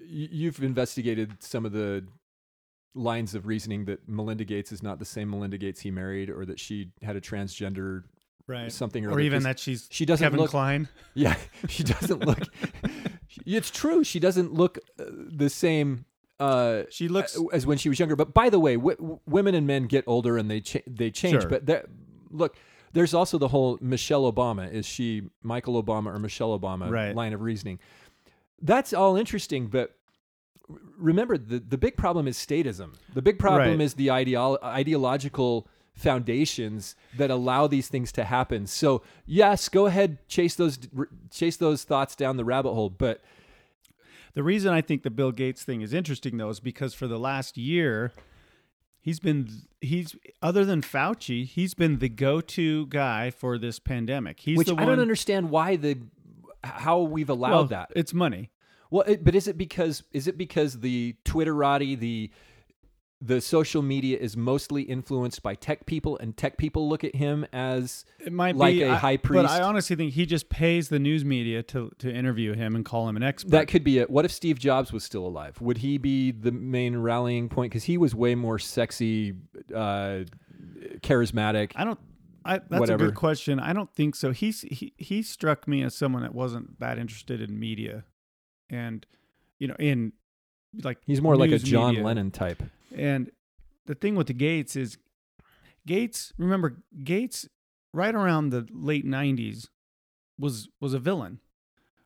You've 0.07 0.61
investigated 0.63 1.41
some 1.41 1.65
of 1.65 1.71
the 1.71 2.05
lines 2.95 3.33
of 3.35 3.47
reasoning 3.47 3.85
that 3.85 4.07
Melinda 4.07 4.43
Gates 4.43 4.71
is 4.71 4.83
not 4.83 4.99
the 4.99 5.05
same 5.05 5.29
Melinda 5.31 5.57
Gates 5.57 5.81
he 5.81 5.91
married, 5.91 6.29
or 6.29 6.45
that 6.45 6.59
she 6.59 6.91
had 7.01 7.15
a 7.15 7.21
transgender 7.21 8.03
right, 8.47 8.71
something, 8.71 9.05
or, 9.05 9.11
or 9.13 9.19
even 9.19 9.43
that 9.43 9.59
she's 9.59 9.87
she 9.91 10.05
doesn't 10.05 10.23
Kevin 10.25 10.39
look. 10.39 10.51
Klein. 10.51 10.87
Yeah, 11.13 11.35
she 11.69 11.83
doesn't 11.83 12.25
look. 12.25 12.39
it's 13.45 13.71
true. 13.71 14.03
She 14.03 14.19
doesn't 14.19 14.53
look 14.53 14.77
uh, 14.99 15.05
the 15.09 15.49
same. 15.49 16.05
Uh, 16.39 16.83
She 16.89 17.07
looks 17.07 17.37
as 17.53 17.65
when 17.65 17.77
she 17.77 17.89
was 17.89 17.99
younger. 17.99 18.15
But 18.15 18.33
by 18.33 18.49
the 18.49 18.59
way, 18.59 18.75
w- 18.75 19.19
women 19.27 19.55
and 19.55 19.65
men 19.67 19.85
get 19.85 20.03
older 20.07 20.37
and 20.37 20.49
they 20.49 20.61
cha- 20.61 20.79
they 20.87 21.09
change. 21.11 21.41
Sure. 21.43 21.49
But 21.49 21.87
look, 22.31 22.57
there's 22.91 23.13
also 23.13 23.37
the 23.37 23.47
whole 23.47 23.77
Michelle 23.81 24.31
Obama. 24.31 24.71
Is 24.71 24.85
she 24.85 25.23
Michael 25.41 25.81
Obama 25.81 26.07
or 26.13 26.19
Michelle 26.19 26.57
Obama 26.57 26.89
Right. 26.91 27.15
line 27.15 27.33
of 27.33 27.41
reasoning? 27.41 27.79
That's 28.65 28.93
all 28.93 29.15
interesting, 29.17 29.67
but 29.67 29.95
remember 30.97 31.37
the 31.37 31.59
the 31.59 31.77
big 31.77 31.97
problem 31.97 32.27
is 32.27 32.37
statism. 32.37 32.95
The 33.13 33.21
big 33.21 33.37
problem 33.37 33.77
Right. 33.77 33.81
is 33.81 33.93
the 33.95 34.07
ideolo- 34.07 34.63
ideological 34.63 35.67
foundations 35.93 36.95
that 37.17 37.29
allow 37.29 37.67
these 37.67 37.87
things 37.89 38.11
to 38.13 38.23
happen. 38.23 38.65
So 38.65 39.03
yes, 39.25 39.69
go 39.69 39.85
ahead, 39.85 40.17
chase 40.27 40.55
those 40.55 40.79
chase 41.29 41.57
those 41.57 41.83
thoughts 41.83 42.15
down 42.15 42.37
the 42.37 42.45
rabbit 42.45 42.73
hole, 42.73 42.89
but 42.89 43.21
The 44.35 44.41
reason 44.41 44.73
I 44.73 44.81
think 44.81 45.03
the 45.03 45.11
Bill 45.11 45.31
Gates 45.31 45.63
thing 45.63 45.81
is 45.81 45.93
interesting 45.93 46.37
though 46.37 46.49
is 46.49 46.59
because 46.59 46.95
for 46.95 47.05
the 47.07 47.19
last 47.19 47.55
year 47.55 48.13
he's 48.99 49.19
been 49.19 49.47
he's 49.81 50.15
other 50.41 50.65
than 50.65 50.81
Fauci, 50.81 51.45
he's 51.45 51.75
been 51.75 51.99
the 51.99 52.09
go-to 52.09 52.87
guy 52.87 53.29
for 53.29 53.59
this 53.59 53.77
pandemic. 53.77 54.39
He's 54.39 54.57
which 54.57 54.67
the 54.67 54.73
I 54.73 54.77
one 54.77 54.87
don't 54.87 54.99
understand 55.01 55.51
why 55.51 55.75
the 55.75 55.97
how 56.63 57.01
we've 57.01 57.29
allowed 57.29 57.51
well, 57.51 57.65
that. 57.65 57.91
It's 57.95 58.13
money. 58.13 58.49
Well, 58.93 59.03
it, 59.07 59.23
but 59.23 59.33
is 59.33 59.47
it 59.47 59.57
because 59.57 60.03
is 60.11 60.27
it 60.27 60.37
because 60.37 60.79
the 60.81 61.15
Twitterati, 61.25 61.97
the 61.99 62.29
the 63.25 63.39
social 63.41 63.81
media 63.81 64.17
is 64.17 64.35
mostly 64.35 64.81
influenced 64.83 65.41
by 65.41 65.55
tech 65.55 65.85
people, 65.85 66.17
and 66.17 66.35
tech 66.35 66.57
people 66.57 66.87
look 66.89 67.03
at 67.05 67.15
him 67.15 67.45
as 67.53 68.03
It 68.19 68.33
might 68.33 68.55
Like 68.55 68.73
be 68.75 68.83
a 68.83 68.91
I- 68.91 68.95
high 68.97 69.17
priest. 69.17 69.43
But. 69.45 69.49
I 69.49 69.63
honestly 69.63 69.95
think 69.95 70.11
he 70.13 70.25
just 70.25 70.49
pays 70.49 70.89
the 70.89 70.99
news 70.99 71.25
media 71.25 71.63
to 71.63 71.89
to 71.99 72.13
interview 72.13 72.53
him 72.53 72.75
and 72.75 72.85
call 72.85 73.09
him 73.09 73.15
an 73.17 73.23
expert. 73.23 73.49
that 73.51 73.67
could 73.67 73.83
be 73.83 73.97
it. 73.97 74.09
What 74.11 74.25
if 74.25 74.31
Steve 74.31 74.59
Jobs 74.59 74.93
was 74.93 75.03
still 75.03 75.25
alive? 75.25 75.59
Would 75.59 75.79
he 75.79 75.97
be 75.97 76.31
the 76.31 76.51
main 76.51 76.97
rallying 76.97 77.49
point? 77.49 77.71
Because 77.71 77.85
he 77.85 77.97
was 77.97 78.13
way 78.13 78.35
more 78.35 78.59
sexy, 78.59 79.33
uh, 79.73 80.25
charismatic. 81.01 81.71
I 81.75 81.83
don't 81.85 81.99
I, 82.45 82.57
that's 82.57 82.79
Whatever. 82.79 83.05
a 83.05 83.07
good 83.07 83.15
question. 83.15 83.59
I 83.59 83.71
don't 83.73 83.89
think 83.95 84.15
so. 84.15 84.31
He's 84.31 84.61
he 84.61 84.93
he 84.97 85.23
struck 85.23 85.67
me 85.67 85.81
as 85.81 85.95
someone 85.95 86.23
that 86.23 86.35
wasn't 86.35 86.77
that 86.79 86.97
interested 86.99 87.39
in 87.41 87.57
media, 87.57 88.03
and 88.73 89.05
you 89.59 89.67
know, 89.67 89.75
in 89.79 90.13
like 90.83 90.97
He's 91.05 91.21
more 91.21 91.35
like 91.37 91.51
a 91.51 91.59
John 91.59 91.89
media. 91.91 92.03
Lennon 92.05 92.31
type. 92.31 92.63
And 92.95 93.31
the 93.85 93.95
thing 93.95 94.15
with 94.15 94.27
the 94.27 94.33
Gates 94.33 94.75
is 94.75 94.97
Gates, 95.85 96.33
remember 96.37 96.77
Gates 97.03 97.47
right 97.93 98.15
around 98.15 98.49
the 98.49 98.65
late 98.71 99.05
90s 99.05 99.67
was 100.39 100.69
was 100.81 100.93
a 100.93 100.99
villain. 100.99 101.39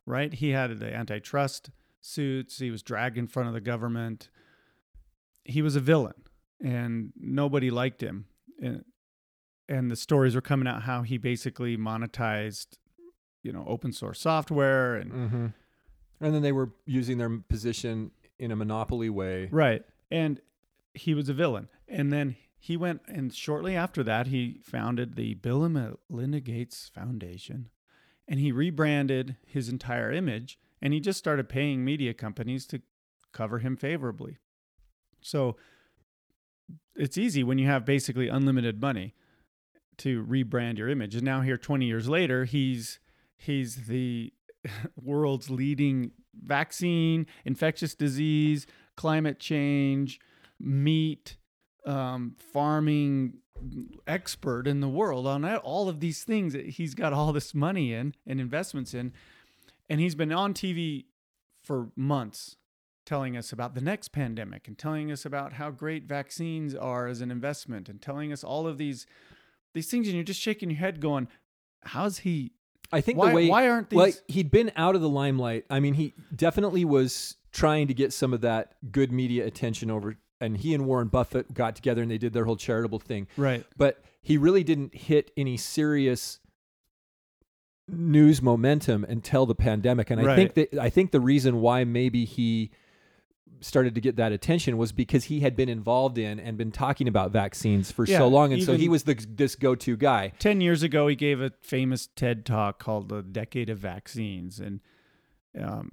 right? 0.05 0.33
He 0.33 0.49
had 0.49 0.79
the 0.79 0.93
antitrust 0.93 1.69
suits. 2.01 2.59
He 2.59 2.71
was 2.71 2.81
dragged 2.83 3.17
in 3.17 3.27
front 3.27 3.47
of 3.47 3.53
the 3.53 3.61
government. 3.61 4.29
He 5.43 5.61
was 5.61 5.75
a 5.75 5.79
villain, 5.79 6.15
and 6.61 7.11
nobody 7.19 7.69
liked 7.69 8.01
him. 8.01 8.25
And, 8.61 8.83
and 9.69 9.91
the 9.91 9.95
stories 9.95 10.33
were 10.35 10.41
coming 10.41 10.67
out 10.67 10.83
how 10.83 11.03
he 11.03 11.17
basically 11.17 11.77
monetized, 11.77 12.77
you 13.43 13.51
know, 13.53 13.63
open 13.67 13.91
source 13.93 14.19
software 14.19 14.95
and 14.95 15.11
Mm-hmm. 15.11 15.45
And 16.19 16.33
then 16.33 16.41
they 16.41 16.51
were 16.51 16.71
using 16.85 17.17
their 17.17 17.29
position 17.29 18.11
in 18.39 18.51
a 18.51 18.55
monopoly 18.55 19.09
way. 19.09 19.49
right. 19.51 19.83
And 20.09 20.41
he 20.93 21.13
was 21.13 21.29
a 21.29 21.33
villain. 21.33 21.69
And 21.87 22.11
then 22.11 22.35
he 22.59 22.75
went 22.75 23.01
and 23.07 23.33
shortly 23.33 23.75
after 23.75 24.03
that 24.03 24.27
he 24.27 24.59
founded 24.63 25.15
the 25.15 25.35
Bill 25.35 25.63
and 25.63 25.97
Melinda 26.09 26.39
Gates 26.39 26.89
Foundation, 26.93 27.69
and 28.27 28.39
he 28.39 28.51
rebranded 28.51 29.37
his 29.45 29.69
entire 29.69 30.11
image, 30.11 30.59
and 30.81 30.93
he 30.93 30.99
just 30.99 31.19
started 31.19 31.49
paying 31.49 31.85
media 31.85 32.13
companies 32.13 32.65
to 32.67 32.81
cover 33.31 33.59
him 33.59 33.77
favorably. 33.77 34.37
So 35.21 35.55
it's 36.95 37.17
easy 37.17 37.43
when 37.43 37.57
you 37.57 37.67
have 37.67 37.85
basically 37.85 38.27
unlimited 38.27 38.81
money 38.81 39.13
to 39.97 40.23
rebrand 40.25 40.77
your 40.77 40.89
image. 40.89 41.15
And 41.15 41.23
now 41.23 41.41
here 41.41 41.57
20 41.57 41.85
years 41.85 42.09
later, 42.09 42.45
he's 42.45 42.99
he's 43.37 43.87
the 43.87 44.33
world's 45.01 45.49
leading 45.49 46.11
vaccine, 46.33 47.25
infectious 47.45 47.95
disease, 47.95 48.67
climate 48.95 49.39
change, 49.39 50.19
meat, 50.59 51.37
um, 51.85 52.35
farming 52.37 53.37
expert 54.05 54.67
in 54.67 54.81
the 54.81 54.89
world 54.89 55.25
on 55.25 55.43
all 55.57 55.89
of 55.89 55.99
these 55.99 56.23
things 56.23 56.53
that 56.53 56.65
he's 56.65 56.93
got 56.93 57.13
all 57.13 57.33
this 57.33 57.55
money 57.55 57.93
in 57.93 58.13
and 58.25 58.39
investments 58.39 58.93
in. 58.93 59.13
And 59.89 59.99
he's 59.99 60.15
been 60.15 60.31
on 60.31 60.53
TV 60.53 61.05
for 61.63 61.89
months 61.95 62.57
telling 63.05 63.37
us 63.37 63.53
about 63.53 63.73
the 63.73 63.81
next 63.81 64.09
pandemic 64.09 64.67
and 64.67 64.77
telling 64.77 65.11
us 65.11 65.25
about 65.25 65.53
how 65.53 65.71
great 65.71 66.03
vaccines 66.03 66.75
are 66.75 67.07
as 67.07 67.21
an 67.21 67.31
investment 67.31 67.87
and 67.87 68.01
telling 68.01 68.33
us 68.33 68.43
all 68.43 68.67
of 68.67 68.77
these 68.77 69.05
these 69.73 69.89
things 69.89 70.07
and 70.07 70.15
you're 70.15 70.25
just 70.25 70.41
shaking 70.41 70.69
your 70.69 70.79
head 70.79 70.99
going 70.99 71.27
how's 71.83 72.19
he 72.19 72.51
I 72.91 73.01
think 73.01 73.17
why, 73.17 73.29
the 73.29 73.35
way 73.35 73.49
why 73.49 73.69
aren't 73.69 73.89
these 73.89 73.97
well, 73.97 74.11
he'd 74.27 74.51
been 74.51 74.71
out 74.75 74.95
of 74.95 75.01
the 75.01 75.09
limelight. 75.09 75.65
I 75.69 75.79
mean, 75.79 75.93
he 75.93 76.13
definitely 76.35 76.85
was 76.85 77.35
trying 77.51 77.87
to 77.87 77.93
get 77.93 78.13
some 78.13 78.33
of 78.33 78.41
that 78.41 78.75
good 78.91 79.11
media 79.11 79.45
attention 79.45 79.91
over. 79.91 80.15
And 80.39 80.57
he 80.57 80.73
and 80.73 80.85
Warren 80.85 81.07
Buffett 81.07 81.53
got 81.53 81.75
together 81.75 82.01
and 82.03 82.11
they 82.11 82.19
did 82.19 82.33
their 82.33 82.45
whole 82.45 82.57
charitable 82.57 82.99
thing. 82.99 83.27
right 83.37 83.65
But 83.75 84.03
he 84.21 84.37
really 84.37 84.63
didn't 84.63 84.93
hit 84.93 85.31
any 85.35 85.57
serious 85.57 86.39
news 87.87 88.41
momentum 88.41 89.03
until 89.05 89.45
the 89.45 89.55
pandemic. 89.55 90.09
And 90.09 90.21
I 90.21 90.35
think 90.35 90.53
that 90.55 90.77
I 90.79 90.89
think 90.89 91.11
the 91.11 91.21
reason 91.21 91.61
why 91.61 91.83
maybe 91.83 92.25
he 92.25 92.71
started 93.61 93.95
to 93.95 94.01
get 94.01 94.15
that 94.17 94.31
attention 94.31 94.77
was 94.77 94.91
because 94.91 95.25
he 95.25 95.39
had 95.41 95.55
been 95.55 95.69
involved 95.69 96.17
in 96.17 96.39
and 96.39 96.57
been 96.57 96.71
talking 96.71 97.07
about 97.07 97.31
vaccines 97.31 97.91
for 97.91 98.05
Yeah, 98.05 98.19
so 98.19 98.27
long, 98.27 98.53
and 98.53 98.63
so 98.63 98.75
he 98.77 98.87
was 98.89 99.03
the 99.03 99.13
this 99.27 99.55
go-to 99.55 99.95
guy. 99.97 100.33
10 100.39 100.61
years 100.61 100.83
ago 100.83 101.07
he 101.07 101.15
gave 101.15 101.41
a 101.41 101.51
famous 101.61 102.07
ted 102.15 102.45
talk 102.45 102.79
called 102.79 103.09
the 103.09 103.21
decade 103.23 103.69
of 103.69 103.77
vaccines 103.79 104.59
and 104.59 104.79
um, 105.59 105.91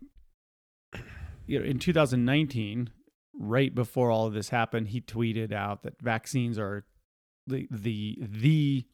you 1.46 1.58
know 1.58 1.64
in 1.64 1.78
2019 1.78 2.90
right 3.38 3.74
before 3.74 4.10
all 4.10 4.26
of 4.26 4.32
this 4.34 4.50
happened 4.50 4.88
he 4.88 5.00
tweeted 5.00 5.52
out 5.52 5.82
that 5.82 5.94
vaccines 6.00 6.58
are 6.58 6.84
the 7.46 7.66
the 7.70 8.18
the 8.20 8.84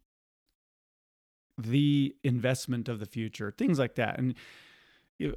the 1.58 2.14
investment 2.24 2.88
of 2.88 3.00
the 3.00 3.06
future 3.06 3.52
things 3.56 3.78
like 3.78 3.96
that 3.96 4.18
and 4.18 4.34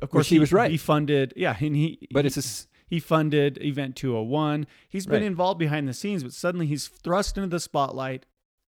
of 0.02 0.10
course 0.10 0.30
he 0.30 0.40
was 0.40 0.54
right. 0.54 0.72
he 0.72 0.78
funded 0.78 1.34
yeah 1.36 1.56
and 1.60 1.76
he 1.76 2.08
But 2.12 2.24
he- 2.24 2.28
it's 2.28 2.38
a 2.38 2.68
he 2.94 3.00
funded 3.00 3.58
Event 3.64 3.96
201. 3.96 4.68
He's 4.88 5.08
been 5.08 5.22
Right. 5.22 5.24
involved 5.24 5.58
behind 5.58 5.88
the 5.88 5.96
scenes, 5.96 6.22
but 6.22 6.32
suddenly 6.32 6.68
he's 6.68 6.88
thrust 6.88 7.40
into 7.40 7.50
the 7.50 7.60
spotlight. 7.60 8.28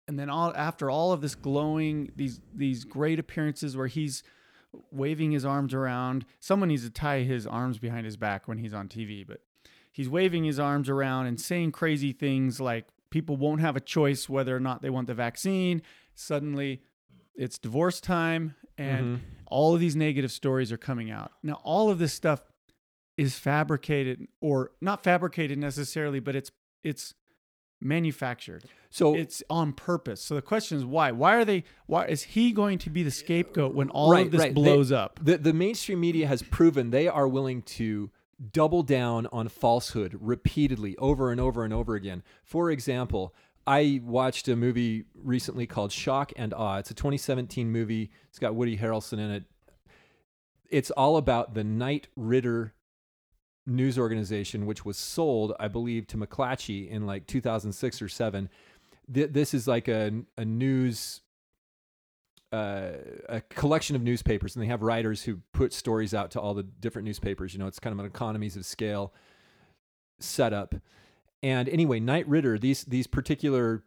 And 0.07 0.18
then 0.18 0.30
all 0.30 0.53
after 0.55 0.89
all 0.89 1.11
of 1.11 1.20
this 1.20 1.36
glowing, 1.36 2.13
these 2.16 2.39
these 2.53 2.86
great 2.86 3.20
appearances 3.20 3.76
where 3.76 3.88
he's 3.88 4.24
waving 4.89 5.34
his 5.34 5.43
arms 5.43 5.74
around. 5.74 6.26
Someone 6.39 6.70
needs 6.70 6.84
to 6.86 6.89
tie 6.89 7.24
his 7.24 7.45
arms 7.45 7.78
behind 7.78 8.05
his 8.05 8.16
back 8.16 8.47
when 8.47 8.57
he's 8.59 8.74
on 8.74 8.88
TV, 8.88 9.26
but 9.28 9.41
he's 9.91 10.07
waving 10.07 10.45
his 10.45 10.59
arms 10.59 10.88
around 10.88 11.26
and 11.26 11.38
saying 11.41 11.74
crazy 11.74 12.13
things 12.13 12.61
like 12.61 12.88
people 13.09 13.36
won't 13.36 13.59
have 13.59 13.76
a 13.76 13.82
choice 13.82 14.30
whether 14.30 14.55
or 14.55 14.61
not 14.61 14.82
they 14.82 14.89
want 14.89 15.07
the 15.07 15.13
vaccine. 15.13 15.82
Suddenly 16.13 16.82
it's 17.36 17.57
divorce 17.57 17.99
time 17.99 18.55
and 18.78 19.18
Mhm. 19.18 19.22
all 19.47 19.74
of 19.74 19.82
these 19.82 19.95
negative 19.97 20.32
stories 20.32 20.72
are 20.72 20.78
coming 20.78 21.11
out. 21.11 21.34
Now, 21.43 21.59
all 21.66 21.89
of 21.89 21.99
this 21.99 22.13
stuff 22.13 22.43
is 23.18 23.38
fabricated 23.38 24.28
or 24.41 24.72
not 24.82 25.03
fabricated 25.03 25.57
necessarily, 25.57 26.20
but 26.20 26.36
it's 26.36 26.51
it's 26.84 27.13
manufactured. 27.82 28.63
so 28.89 29.16
It's 29.16 29.43
on 29.49 29.74
purpose. 29.74 30.22
So 30.22 30.36
the 30.36 30.41
question 30.41 30.78
is 30.78 30.86
why? 30.86 31.11
Why 31.11 31.36
are 31.36 31.45
they 31.45 31.63
why 31.86 32.05
is 32.05 32.24
he 32.24 32.51
going 32.51 32.78
to 32.80 32.89
be 32.89 33.03
the 33.03 33.11
scapegoat 33.11 33.74
when 33.76 33.89
all 33.89 34.11
Right, 34.11 34.26
of 34.26 34.32
this 34.32 34.39
right. 34.41 34.49
They- 34.49 34.61
blows 34.61 34.91
up? 34.91 35.20
the 35.22 35.38
the 35.38 35.53
mainstream 35.53 35.99
media 35.99 36.28
has 36.28 36.41
proven 36.41 36.89
they 36.91 37.07
are 37.07 37.28
willing 37.28 37.61
to 37.63 38.11
double 38.51 38.84
down 38.84 39.28
on 39.28 39.47
falsehood 39.47 40.18
repeatedly 40.20 40.95
over 40.97 41.32
and 41.32 41.39
over 41.39 41.63
and 41.63 41.74
over 41.74 41.95
again. 41.95 42.22
For 42.43 42.70
example, 42.70 43.34
I 43.68 44.01
watched 44.03 44.47
a 44.49 44.55
movie 44.55 45.05
recently 45.16 45.66
called 45.68 45.91
Shock 45.91 46.34
and 46.36 46.53
Awe. 46.53 46.78
It's 46.80 46.91
a 46.91 46.93
2017 46.93 47.72
movie. 47.72 48.11
It's 48.30 48.38
got 48.39 48.53
Woody 48.53 48.78
Harrelson 48.78 49.13
in 49.20 49.32
it. 49.32 49.43
It's 50.70 50.91
all 50.91 51.18
about 51.18 51.53
the 51.53 51.63
Knight 51.63 52.07
Ridder 52.16 52.74
news 53.68 53.97
organization, 53.97 54.66
which 54.66 54.86
was 54.86 54.97
sold, 54.97 55.53
I 55.59 55.68
believe, 55.68 56.07
to 56.07 56.18
McClatchy 56.18 56.89
in 56.89 57.05
like 57.05 57.28
2006 57.28 58.01
or 58.01 58.07
seven. 58.09 58.49
Th- 59.13 59.32
This 59.32 59.53
is 59.53 59.68
like 59.68 59.88
a, 59.88 60.11
a 60.38 60.45
news 60.45 61.22
uh, 62.51 62.91
a 63.28 63.41
collection 63.49 63.95
of 63.95 64.01
newspapers, 64.01 64.55
and 64.55 64.63
they 64.63 64.68
have 64.68 64.82
writers 64.82 65.24
who 65.24 65.39
put 65.51 65.74
stories 65.74 66.13
out 66.13 66.32
to 66.32 66.39
all 66.39 66.53
the 66.53 66.63
different 66.63 67.05
newspapers. 67.05 67.53
You 67.53 67.59
know, 67.59 67.68
it's 67.68 67.80
kind 67.80 67.91
of 67.91 67.99
an 67.99 68.05
economies 68.05 68.55
of 68.55 68.66
scale 68.66 69.13
setup. 70.20 70.74
And 71.43 71.68
anyway, 71.68 71.99
Knight 71.99 72.28
Ridder, 72.30 72.57
these 72.57 72.86
these 72.86 73.07
particular 73.07 73.84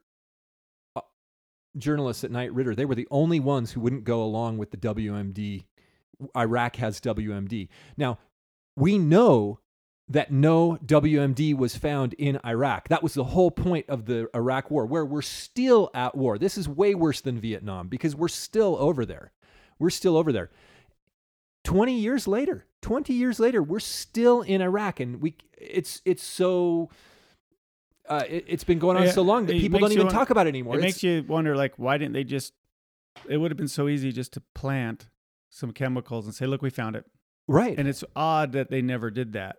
uh, 0.97 1.01
journalists 1.79 2.25
at 2.25 2.31
Knight 2.31 2.53
Ridder, 2.53 2.75
they 2.75 2.85
were 2.85 2.95
the 2.95 3.09
only 3.11 3.41
ones 3.41 3.73
who 3.73 3.81
wouldn't 3.81 4.05
go 4.05 4.23
along 4.23 4.59
with 4.59 4.71
the 4.71 4.77
WMD. 4.77 5.65
Iraq 6.37 6.77
has 6.77 7.01
WMD. 7.01 7.69
Now, 7.97 8.19
we 8.77 8.99
know 8.99 9.61
that 10.11 10.33
no 10.33 10.79
WMD 10.85 11.55
was 11.57 11.77
found 11.77 12.15
in 12.15 12.39
Iraq. 12.45 12.89
That 12.89 13.03
was 13.03 13.15
the 13.15 13.25
whole 13.25 13.51
point 13.51 13.87
of 13.89 14.07
the 14.07 14.29
Iraq 14.35 14.71
war, 14.71 14.87
where 14.87 15.05
we're 15.05 15.21
still 15.23 15.91
at 15.93 16.17
war. 16.17 16.39
This 16.39 16.57
is 16.57 16.69
way 16.69 16.95
worse 16.95 17.21
than 17.21 17.39
Vietnam 17.39 17.89
because 17.89 18.17
we're 18.17 18.29
still 18.29 18.77
over 18.81 19.05
there. 19.05 19.33
We're 19.79 19.91
still 19.91 20.17
over 20.17 20.33
there. 20.33 20.51
20 21.65 21.93
years 21.99 22.27
later, 22.27 22.65
20 22.83 23.13
years 23.13 23.39
later, 23.39 23.63
we're 23.63 23.81
still 23.81 24.41
in 24.43 24.63
Iraq 24.63 25.01
and 25.01 25.21
we 25.21 25.35
it's 25.59 26.01
it's 26.05 26.23
so 26.23 26.89
uh, 28.09 28.25
it, 28.27 28.49
has 28.49 28.65
been 28.65 28.79
going 28.79 28.97
on 28.97 29.03
Yeah, 29.03 29.11
so 29.11 29.21
long 29.23 29.45
that 29.47 29.53
people 29.59 29.79
don't 29.81 29.93
even 29.93 30.07
want- 30.07 30.15
talk 30.15 30.31
about 30.31 30.47
it 30.47 30.51
anymore. 30.51 30.75
It 30.77 30.79
It's- 30.79 30.95
makes 30.95 31.03
you 31.03 31.25
wonder 31.29 31.55
like 31.57 31.75
why 31.77 31.99
didn't 31.99 32.15
they 32.15 32.25
just 32.25 32.55
it 33.29 33.37
would 33.37 33.51
have 33.51 33.59
been 33.59 33.69
so 33.69 33.89
easy 33.89 34.13
just 34.13 34.33
to 34.35 34.43
plant 34.55 35.09
some 35.51 35.73
chemicals 35.73 36.25
and 36.25 36.35
say, 36.35 36.47
look, 36.47 36.63
we 36.63 36.71
found 36.71 36.95
it. 36.97 37.05
right. 37.49 37.77
And 37.79 37.89
it's 37.89 38.05
odd 38.17 38.53
that 38.53 38.71
they 38.71 38.81
never 38.81 39.11
did 39.11 39.33
that. 39.33 39.57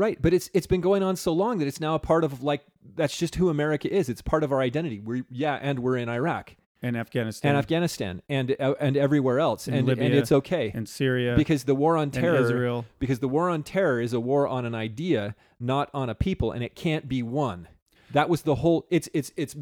Right, 0.00 0.16
but 0.22 0.32
it's 0.32 0.48
it's 0.54 0.66
been 0.66 0.80
going 0.80 1.02
on 1.02 1.14
so 1.16 1.30
long 1.34 1.58
that 1.58 1.68
it's 1.68 1.78
now 1.78 1.94
a 1.94 1.98
part 1.98 2.24
of 2.24 2.42
like 2.42 2.62
that's 2.96 3.14
just 3.14 3.34
who 3.34 3.50
America 3.50 3.86
is. 3.92 4.08
It's 4.08 4.22
part 4.22 4.42
of 4.42 4.50
our 4.50 4.62
identity. 4.62 4.98
We're 4.98 5.26
yeah, 5.30 5.58
and 5.60 5.80
we're 5.80 5.98
in 5.98 6.08
Iraq 6.08 6.56
And 6.80 6.96
Afghanistan 6.96 7.50
and 7.50 7.58
Afghanistan 7.58 8.22
and 8.26 8.56
uh, 8.58 8.76
and 8.80 8.96
everywhere 8.96 9.38
else, 9.38 9.68
And 9.68 9.86
and 9.90 10.00
and 10.00 10.14
it's 10.14 10.32
okay 10.32 10.72
and 10.74 10.88
Syria 10.88 11.34
because 11.36 11.64
the 11.64 11.74
war 11.74 11.98
on 11.98 12.10
terror 12.10 12.40
Israel. 12.40 12.86
because 12.98 13.18
the 13.18 13.28
war 13.28 13.50
on 13.50 13.62
terror 13.62 14.00
is 14.00 14.14
a 14.14 14.20
war 14.20 14.48
on 14.48 14.64
an 14.64 14.74
idea, 14.74 15.36
not 15.58 15.90
on 15.92 16.08
a 16.08 16.14
people, 16.14 16.50
and 16.50 16.64
it 16.64 16.74
can't 16.74 17.06
be 17.06 17.22
won. 17.22 17.68
That 18.12 18.30
was 18.30 18.40
the 18.40 18.54
whole. 18.54 18.86
It's 18.88 19.10
it's 19.12 19.32
it's 19.36 19.54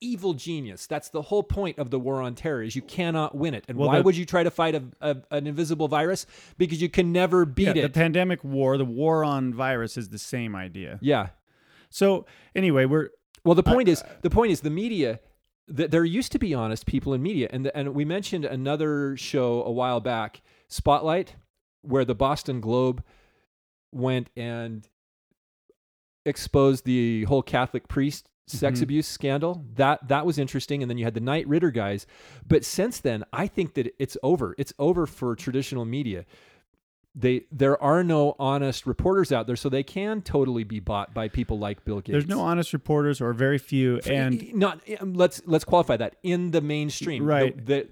evil 0.00 0.34
genius. 0.34 0.86
That's 0.86 1.08
the 1.08 1.22
whole 1.22 1.42
point 1.42 1.78
of 1.78 1.90
the 1.90 1.98
war 1.98 2.20
on 2.22 2.34
terror 2.34 2.62
is 2.62 2.76
you 2.76 2.82
cannot 2.82 3.34
win 3.36 3.54
it. 3.54 3.64
And 3.68 3.76
Well, 3.78 3.88
why 3.88 3.98
the- 3.98 4.02
would 4.04 4.16
you 4.16 4.24
try 4.24 4.42
to 4.42 4.50
fight 4.50 4.74
a, 4.74 4.82
a 5.00 5.16
an 5.30 5.46
invisible 5.46 5.88
virus? 5.88 6.26
Because 6.56 6.80
you 6.80 6.88
can 6.88 7.12
never 7.12 7.44
beat 7.44 7.74
Yeah, 7.76 7.82
the 7.82 7.88
pandemic 7.90 8.42
war, 8.44 8.76
the 8.78 8.84
war 8.84 9.24
on 9.24 9.52
virus 9.54 9.96
is 9.96 10.08
the 10.10 10.18
same 10.18 10.54
idea. 10.56 10.98
yeah. 11.02 11.30
So 11.90 12.26
anyway, 12.54 12.84
we're 12.84 13.08
Well, 13.44 13.54
the 13.54 13.62
point 13.62 13.88
is, 13.88 14.02
uh, 14.02 14.08
the 14.22 14.30
point 14.30 14.52
is, 14.52 14.60
the 14.60 14.70
media. 14.70 15.20
Th- 15.74 15.90
there 15.90 16.04
used 16.04 16.32
to 16.32 16.38
be 16.38 16.54
honest 16.54 16.86
people 16.86 17.12
in 17.14 17.22
media, 17.22 17.48
and 17.50 17.64
the, 17.66 17.76
and 17.76 17.94
we 17.94 18.04
mentioned 18.04 18.44
another 18.44 19.16
show 19.16 19.62
a 19.64 19.70
while 19.72 20.00
back, 20.00 20.40
Spotlight, 20.68 21.36
where 21.82 22.04
the 22.04 22.14
Boston 22.14 22.60
Globe 22.60 23.02
went 23.92 24.28
and 24.36 24.86
exposed 26.24 26.84
the 26.84 27.24
whole 27.24 27.42
Catholic 27.42 27.88
priest 27.88 28.28
sex 28.48 28.80
Mhm. 28.80 28.82
abuse 28.84 29.06
scandal. 29.06 29.64
That 29.76 30.08
that 30.08 30.24
was 30.26 30.38
interesting, 30.38 30.82
and 30.82 30.90
then 30.90 30.98
you 30.98 31.04
had 31.04 31.14
the 31.14 31.20
Knight 31.20 31.46
Ridder 31.48 31.70
guys. 31.70 32.06
But 32.46 32.64
since 32.64 32.98
then, 33.00 33.24
I 33.32 33.46
think 33.46 33.74
that 33.74 33.94
it's 33.98 34.16
over. 34.22 34.54
It's 34.58 34.72
over 34.78 35.06
for 35.06 35.34
traditional 35.36 35.84
media. 35.84 36.24
they 37.14 37.42
there 37.50 37.82
are 37.82 38.04
no 38.04 38.36
honest 38.38 38.86
reporters 38.86 39.32
out 39.32 39.46
there, 39.48 39.56
so 39.56 39.68
they 39.68 39.82
can 39.82 40.22
totally 40.22 40.62
be 40.62 40.78
bought 40.78 41.12
by 41.14 41.26
people 41.26 41.58
like 41.58 41.84
Bill 41.84 42.00
Gates. 42.00 42.12
There's 42.12 42.28
no 42.28 42.40
honest 42.40 42.72
reporters 42.72 43.20
or 43.20 43.32
very 43.32 43.58
few, 43.58 43.98
and 44.06 44.54
not 44.54 44.80
um, 45.00 45.14
let's 45.14 45.42
let's 45.46 45.64
qualify 45.64 45.96
that 45.96 46.16
in 46.22 46.52
the 46.52 46.60
mainstream, 46.60 47.24
Right. 47.24 47.56
The, 47.56 47.72
the, 47.72 47.88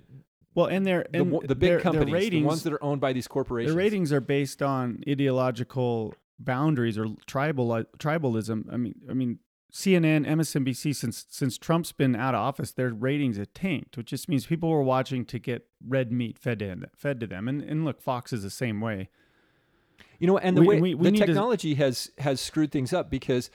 well, 0.54 0.66
and 0.66 0.86
their 0.86 1.06
the, 1.10 1.22
and 1.22 1.32
the 1.42 1.54
big 1.56 1.70
their, 1.70 1.80
companies, 1.80 2.06
their 2.12 2.14
ratings, 2.14 2.42
the 2.42 2.46
ones 2.46 2.62
that 2.64 2.72
are 2.74 2.84
owned 2.84 3.00
by 3.00 3.12
these 3.12 3.26
corporations. 3.26 3.72
The 3.74 3.78
ratings 3.78 4.12
are 4.12 4.20
based 4.20 4.62
on 4.62 5.02
ideological 5.08 6.14
boundaries 6.38 6.96
or 6.96 7.06
tribal 7.26 7.68
tribalism. 7.98 8.72
I 8.72 8.76
mean, 8.76 8.94
I 9.10 9.14
mean, 9.14 9.38
CNN, 9.76 10.26
MSNBC 10.26 10.94
since 10.96 11.26
since 11.28 11.58
Trump's 11.58 11.92
been 11.92 12.16
out 12.16 12.34
of 12.34 12.40
office, 12.40 12.72
their 12.72 12.88
ratings 12.94 13.36
have 13.36 13.52
tanked, 13.52 13.96
which 13.96 14.08
just 14.08 14.28
means 14.28 14.46
people 14.46 14.70
were 14.70 14.82
watching 14.82 15.24
to 15.26 15.38
get 15.38 15.66
red 15.86 16.10
meat 16.10 16.38
fed 16.38 16.60
to 16.60 16.88
fed 16.96 17.20
to 17.20 17.26
them. 17.26 17.46
And 17.46 17.60
and 17.62 17.84
look, 17.84 18.00
Fox 18.00 18.32
is 18.32 18.42
the 18.42 18.50
same 18.50 18.80
way. 18.80 19.10
You 20.18 20.26
know, 20.28 20.38
and 20.38 20.56
the 20.56 20.62
We- 20.62 20.66
way 20.68 20.80
we- 20.80 20.94
we 20.94 21.04
the 21.04 21.10
need 21.12 21.18
to- 21.20 21.26
technology 21.26 21.74
has 21.74 22.10
has 22.18 22.40
screwed 22.40 22.72
things 22.72 22.92
up 22.94 23.10
because 23.10 23.50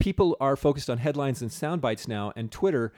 people 0.00 0.36
are 0.40 0.56
focused 0.56 0.88
on 0.88 0.98
headlines 0.98 1.42
and 1.42 1.52
sound 1.52 1.82
bites 1.82 2.08
now 2.08 2.32
and 2.36 2.50
Twitter, 2.50 2.92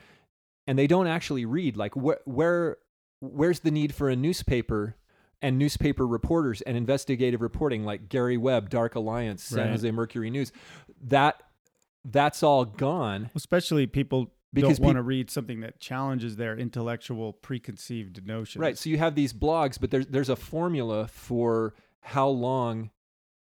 and 0.65 0.79
they 0.79 0.87
don't 0.87 1.07
actually 1.07 1.43
read. 1.45 1.75
Like 1.75 1.95
where 1.97 2.19
where 2.25 2.77
where's 3.19 3.59
the 3.59 3.71
need 3.71 3.93
for 3.93 4.09
a 4.09 4.15
newspaper 4.15 4.95
and 5.41 5.57
newspaper 5.57 6.07
reporters 6.07 6.61
and 6.61 6.77
investigative 6.77 7.41
reporting 7.41 7.83
like 7.83 8.07
Gary 8.07 8.37
Webb, 8.37 8.69
Dark 8.69 8.95
Alliance, 8.95 9.43
San 9.43 9.59
Right. 9.65 9.69
Jose 9.71 9.91
Mercury 9.91 10.29
News? 10.29 10.53
That 11.01 11.41
that's 12.05 12.43
all 12.43 12.65
gone. 12.65 13.29
Especially 13.35 13.87
people 13.87 14.31
Because 14.53 14.77
don't 14.79 14.85
want 14.85 14.95
to 14.97 15.01
read 15.03 15.29
something 15.29 15.61
that 15.61 15.79
challenges 15.79 16.35
their 16.37 16.57
intellectual 16.57 17.33
preconceived 17.33 18.25
notions. 18.25 18.61
Right. 18.61 18.77
So 18.77 18.89
you 18.89 18.97
have 18.97 19.15
these 19.15 19.33
blogs, 19.33 19.79
but 19.79 19.91
there's 19.91 20.07
there's 20.07 20.29
a 20.29 20.35
formula 20.35 21.07
for 21.07 21.73
how 22.01 22.27
long 22.29 22.91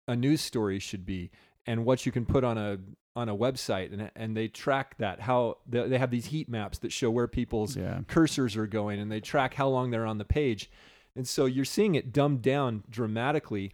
a 0.06 0.16
news 0.16 0.40
story 0.40 0.78
should 0.78 1.04
be 1.04 1.30
and 1.66 1.84
what 1.84 2.06
you 2.06 2.12
can 2.12 2.24
put 2.24 2.42
on 2.44 2.56
a 2.58 2.78
on 3.14 3.28
a 3.28 3.36
website 3.36 3.92
and 3.92 4.10
and 4.16 4.36
they 4.36 4.48
track 4.48 4.96
that 4.98 5.20
how 5.20 5.58
they, 5.66 5.86
they 5.88 5.98
have 5.98 6.10
these 6.10 6.26
heat 6.26 6.48
maps 6.48 6.78
that 6.78 6.92
show 6.92 7.10
where 7.10 7.26
people's 7.26 7.76
Yeah. 7.76 8.00
cursors 8.08 8.56
are 8.56 8.66
going 8.66 8.98
and 9.00 9.10
they 9.12 9.20
track 9.20 9.54
how 9.54 9.68
long 9.68 9.90
they're 9.90 10.06
on 10.06 10.18
the 10.18 10.24
page. 10.24 10.70
And 11.16 11.26
so 11.26 11.46
you're 11.46 11.64
seeing 11.64 11.96
it 11.96 12.12
dumbed 12.12 12.42
down 12.42 12.84
dramatically. 12.88 13.72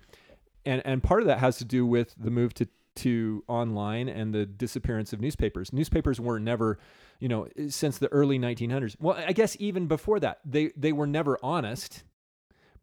And 0.64 0.82
and 0.84 1.02
part 1.02 1.20
of 1.20 1.26
that 1.28 1.38
has 1.40 1.58
to 1.58 1.64
do 1.64 1.84
with 1.86 2.14
the 2.18 2.30
move 2.30 2.54
to 2.54 2.68
to 2.96 3.42
online 3.48 4.08
and 4.08 4.34
the 4.34 4.46
disappearance 4.46 5.12
of 5.12 5.20
newspapers. 5.20 5.72
Newspapers 5.72 6.20
were 6.20 6.38
never, 6.38 6.78
you 7.18 7.28
know, 7.28 7.48
since 7.68 7.98
the 7.98 8.08
early 8.08 8.38
1900s. 8.38 8.96
Well, 9.00 9.16
I 9.16 9.32
guess 9.32 9.56
even 9.58 9.86
before 9.86 10.20
that, 10.20 10.40
they 10.44 10.72
they 10.76 10.92
were 10.92 11.06
never 11.06 11.38
honest. 11.42 12.04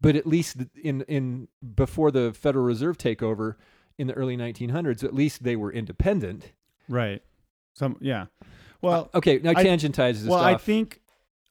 But 0.00 0.16
at 0.16 0.26
least 0.26 0.56
in 0.82 1.02
in 1.02 1.48
before 1.74 2.10
the 2.10 2.32
Federal 2.32 2.64
Reserve 2.64 2.98
takeover 2.98 3.54
in 3.98 4.08
the 4.08 4.14
early 4.14 4.36
1900s, 4.36 5.04
at 5.04 5.14
least 5.14 5.44
they 5.44 5.54
were 5.56 5.72
independent. 5.72 6.52
Right. 6.88 7.22
Some 7.74 7.96
yeah. 8.00 8.26
Well, 8.80 9.10
uh, 9.14 9.18
Okay, 9.18 9.38
now 9.38 9.52
I- 9.56 9.62
tangentize 9.62 10.22
this 10.22 10.30
well, 10.30 10.40
I 10.40 10.56
think. 10.56 10.98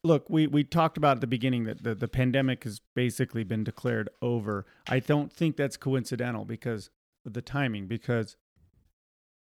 Look, 0.03 0.31
we, 0.31 0.47
we 0.47 0.63
talked 0.63 0.97
about 0.97 1.17
at 1.17 1.21
the 1.21 1.27
beginning 1.27 1.65
that 1.65 1.83
the, 1.83 1.93
the 1.93 2.07
pandemic 2.07 2.63
has 2.63 2.81
basically 2.95 3.43
been 3.43 3.63
declared 3.63 4.09
over. 4.19 4.65
I 4.89 4.97
don't 4.97 5.31
think 5.31 5.57
that's 5.57 5.77
coincidental 5.77 6.43
because 6.43 6.89
of 7.23 7.33
the 7.33 7.41
timing, 7.43 7.85
because 7.85 8.35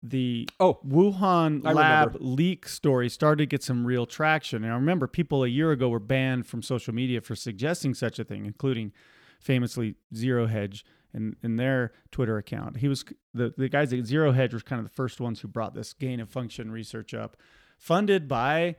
the 0.03 0.49
Oh, 0.59 0.79
Wuhan 0.87 1.65
I 1.65 1.73
lab 1.73 2.07
remember. 2.15 2.25
leak 2.25 2.67
story 2.67 3.07
started 3.09 3.43
to 3.43 3.45
get 3.45 3.63
some 3.63 3.85
real 3.85 4.05
traction. 4.05 4.63
And 4.63 4.73
I 4.73 4.75
remember 4.75 5.07
people 5.07 5.43
a 5.43 5.47
year 5.47 5.71
ago 5.71 5.89
were 5.89 5.99
banned 5.99 6.47
from 6.47 6.61
social 6.61 6.93
media 6.93 7.21
for 7.21 7.35
suggesting 7.35 7.93
such 7.93 8.17
a 8.19 8.23
thing, 8.23 8.45
including 8.45 8.91
famously 9.39 9.95
Zero 10.15 10.47
Hedge 10.47 10.85
in, 11.13 11.35
in 11.43 11.57
their 11.57 11.91
Twitter 12.11 12.37
account. 12.37 12.77
He 12.77 12.87
was 12.87 13.05
the, 13.33 13.53
the 13.57 13.69
guys 13.69 13.93
at 13.93 14.05
Zero 14.05 14.31
Hedge 14.31 14.53
were 14.53 14.59
kind 14.59 14.79
of 14.79 14.85
the 14.85 14.93
first 14.95 15.19
ones 15.21 15.41
who 15.41 15.47
brought 15.47 15.73
this 15.75 15.93
gain 15.93 16.19
of 16.19 16.29
function 16.29 16.71
research 16.71 17.13
up, 17.13 17.37
funded 17.77 18.27
by 18.27 18.75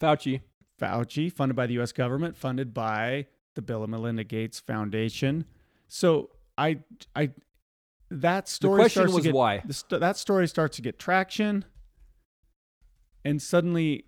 Fauci. 0.00 0.42
Fauci, 0.80 1.30
funded 1.32 1.56
by 1.56 1.66
the 1.66 1.74
U.S. 1.74 1.92
government, 1.92 2.36
funded 2.36 2.72
by 2.72 3.26
the 3.54 3.62
Bill 3.62 3.82
and 3.82 3.90
Melinda 3.90 4.24
Gates 4.24 4.58
Foundation. 4.60 5.44
So 5.88 6.30
I, 6.56 6.78
I, 7.14 7.30
that 8.10 8.48
story 8.48 8.80
question 8.80 9.02
starts 9.02 9.12
was 9.14 9.22
to 9.24 9.28
get, 9.28 9.34
why? 9.34 9.62
the 9.64 9.72
st- 9.74 10.00
that 10.00 10.16
story 10.16 10.48
starts 10.48 10.76
to 10.76 10.82
get 10.82 10.98
traction, 10.98 11.64
and 13.24 13.40
suddenly, 13.40 14.04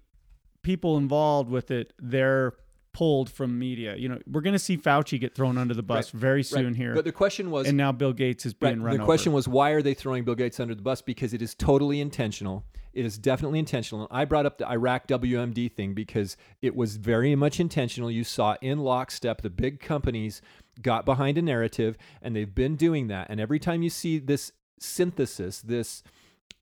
people 0.63 0.97
involved 0.97 1.51
with 1.51 1.71
it 1.71 1.93
they're 1.99 2.55
pulled 2.93 3.31
from 3.31 3.59
media. 3.59 3.97
You 3.97 4.09
know, 4.09 4.19
we're 4.31 4.43
going 4.43 4.53
to 4.53 4.59
see 4.59 4.77
Fauci 4.77 5.19
get 5.19 5.35
thrown 5.35 5.57
under 5.57 5.73
the 5.73 5.83
bus 5.83 6.13
Right, 6.13 6.21
very 6.21 6.43
soon 6.43 6.67
Right. 6.67 6.77
here, 6.77 6.95
But 6.95 7.05
the 7.07 7.13
question 7.13 7.51
was 7.51 7.67
and 7.67 7.77
now 7.77 7.91
Bill 7.91 8.13
Gates 8.13 8.45
is 8.45 8.53
being 8.53 8.83
Right. 8.83 8.91
run 8.93 8.99
The 8.99 9.05
question 9.07 9.31
over. 9.31 9.37
was 9.37 9.49
why 9.49 9.71
are 9.71 9.81
they 9.81 9.95
throwing 9.95 10.25
Bill 10.25 10.35
Gates 10.35 10.61
under 10.61 10.75
the 10.75 10.83
bus? 10.83 11.01
Because 11.01 11.33
it 11.33 11.41
is 11.41 11.55
totally 11.55 12.01
intentional. 12.03 12.67
It 12.93 13.05
is 13.05 13.19
definitely 13.19 13.59
intentional. 13.59 14.03
And 14.03 14.09
I 14.11 14.25
brought 14.25 14.47
up 14.47 14.59
the 14.59 14.69
Iraq 14.69 15.07
WMD 15.07 15.73
thing 15.73 15.95
because 15.95 16.37
it 16.61 16.77
was 16.77 16.97
very 16.97 17.35
much 17.35 17.59
intentional. 17.59 18.11
You 18.11 18.25
saw 18.25 18.57
in 18.61 18.79
lockstep 18.79 19.43
the 19.43 19.51
big 19.51 19.81
companies 19.81 20.43
got 20.81 21.05
behind 21.05 21.39
a 21.39 21.43
narrative, 21.43 21.97
and 22.21 22.35
they've 22.35 22.55
been 22.55 22.77
doing 22.77 23.09
that. 23.09 23.29
And 23.31 23.41
every 23.41 23.59
time 23.59 23.83
you 23.83 23.91
see 23.91 24.19
this 24.19 24.53
synthesis, 24.79 25.61
this 25.61 26.03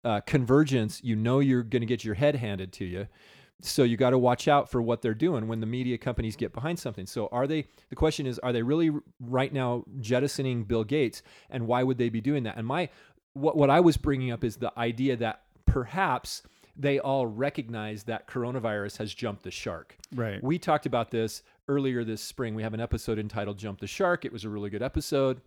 uh, 0.05 0.21
convergence, 0.21 1.03
you 1.03 1.17
know 1.17 1.41
you're 1.41 1.63
going 1.63 1.83
to 1.83 1.87
get 1.87 2.05
your 2.05 2.15
head 2.15 2.37
handed 2.37 2.73
to 2.75 2.85
you. 2.85 3.07
So 3.63 3.83
you 3.83 3.97
got 3.99 4.11
to 4.11 4.19
watch 4.19 4.49
out 4.49 4.71
for 4.71 4.81
what 4.81 5.03
they're 5.03 5.13
doing 5.13 5.47
when 5.47 5.61
the 5.61 5.67
media 5.67 5.99
companies 5.99 6.35
get 6.35 6.55
behind 6.55 6.79
something. 6.79 7.07
So 7.07 7.29
are 7.31 7.47
they? 7.47 7.67
The 7.91 7.97
question 7.97 8.27
is, 8.27 8.39
are 8.39 8.53
they 8.53 8.63
really 8.63 8.91
right 9.21 9.53
now 9.53 9.85
jettisoning 10.01 10.65
Bill 10.65 10.85
Gates, 10.85 11.23
and 11.51 11.67
why 11.67 11.83
would 11.83 11.99
they 11.99 12.09
be 12.09 12.23
doing 12.23 12.45
that? 12.45 12.57
And 12.57 12.67
my 12.67 12.89
what 13.35 13.57
what 13.57 13.69
I 13.69 13.81
was 13.81 13.97
bringing 13.97 14.31
up 14.31 14.45
is 14.45 14.57
the 14.57 14.73
idea 14.79 15.17
that 15.17 15.43
perhaps 15.73 16.43
they 16.77 16.99
all 16.99 17.27
recognize 17.27 18.05
that 18.05 18.27
coronavirus 18.27 18.97
has 18.99 19.13
jumped 19.13 19.43
the 19.43 19.51
shark. 19.51 19.97
right. 20.15 20.43
We 20.43 20.59
talked 20.59 20.87
about 20.87 21.11
this 21.11 21.43
earlier 21.69 22.05
this 22.05 22.23
spring. 22.23 22.55
We 22.55 22.63
have 22.63 22.75
an 22.75 22.81
episode 22.81 23.19
entitled 23.19 23.59
"Jump 23.59 23.81
the 23.81 23.87
Shark." 23.87 24.25
It 24.25 24.33
was 24.33 24.45
a 24.45 24.49
really 24.49 24.71
good 24.71 24.83
episode. 24.83 25.41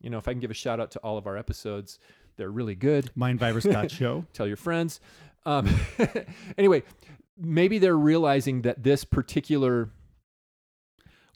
You 0.00 0.10
know, 0.10 0.18
if 0.18 0.26
I 0.26 0.32
can 0.32 0.40
give 0.40 0.50
a 0.50 0.54
shout 0.54 0.80
out 0.80 0.90
to 0.92 0.98
all 1.00 1.16
of 1.18 1.26
our 1.26 1.36
episodes, 1.36 1.98
they're 2.36 2.50
really 2.50 2.74
good 2.74 3.10
Mindvirus.show. 3.16 4.24
tell 4.32 4.46
your 4.46 4.56
friends. 4.56 5.00
Um, 5.44 5.68
anyway, 6.58 6.82
maybe 7.38 7.78
they're 7.78 7.96
realizing 7.96 8.62
that 8.62 8.82
this 8.82 9.04
particular 9.04 9.90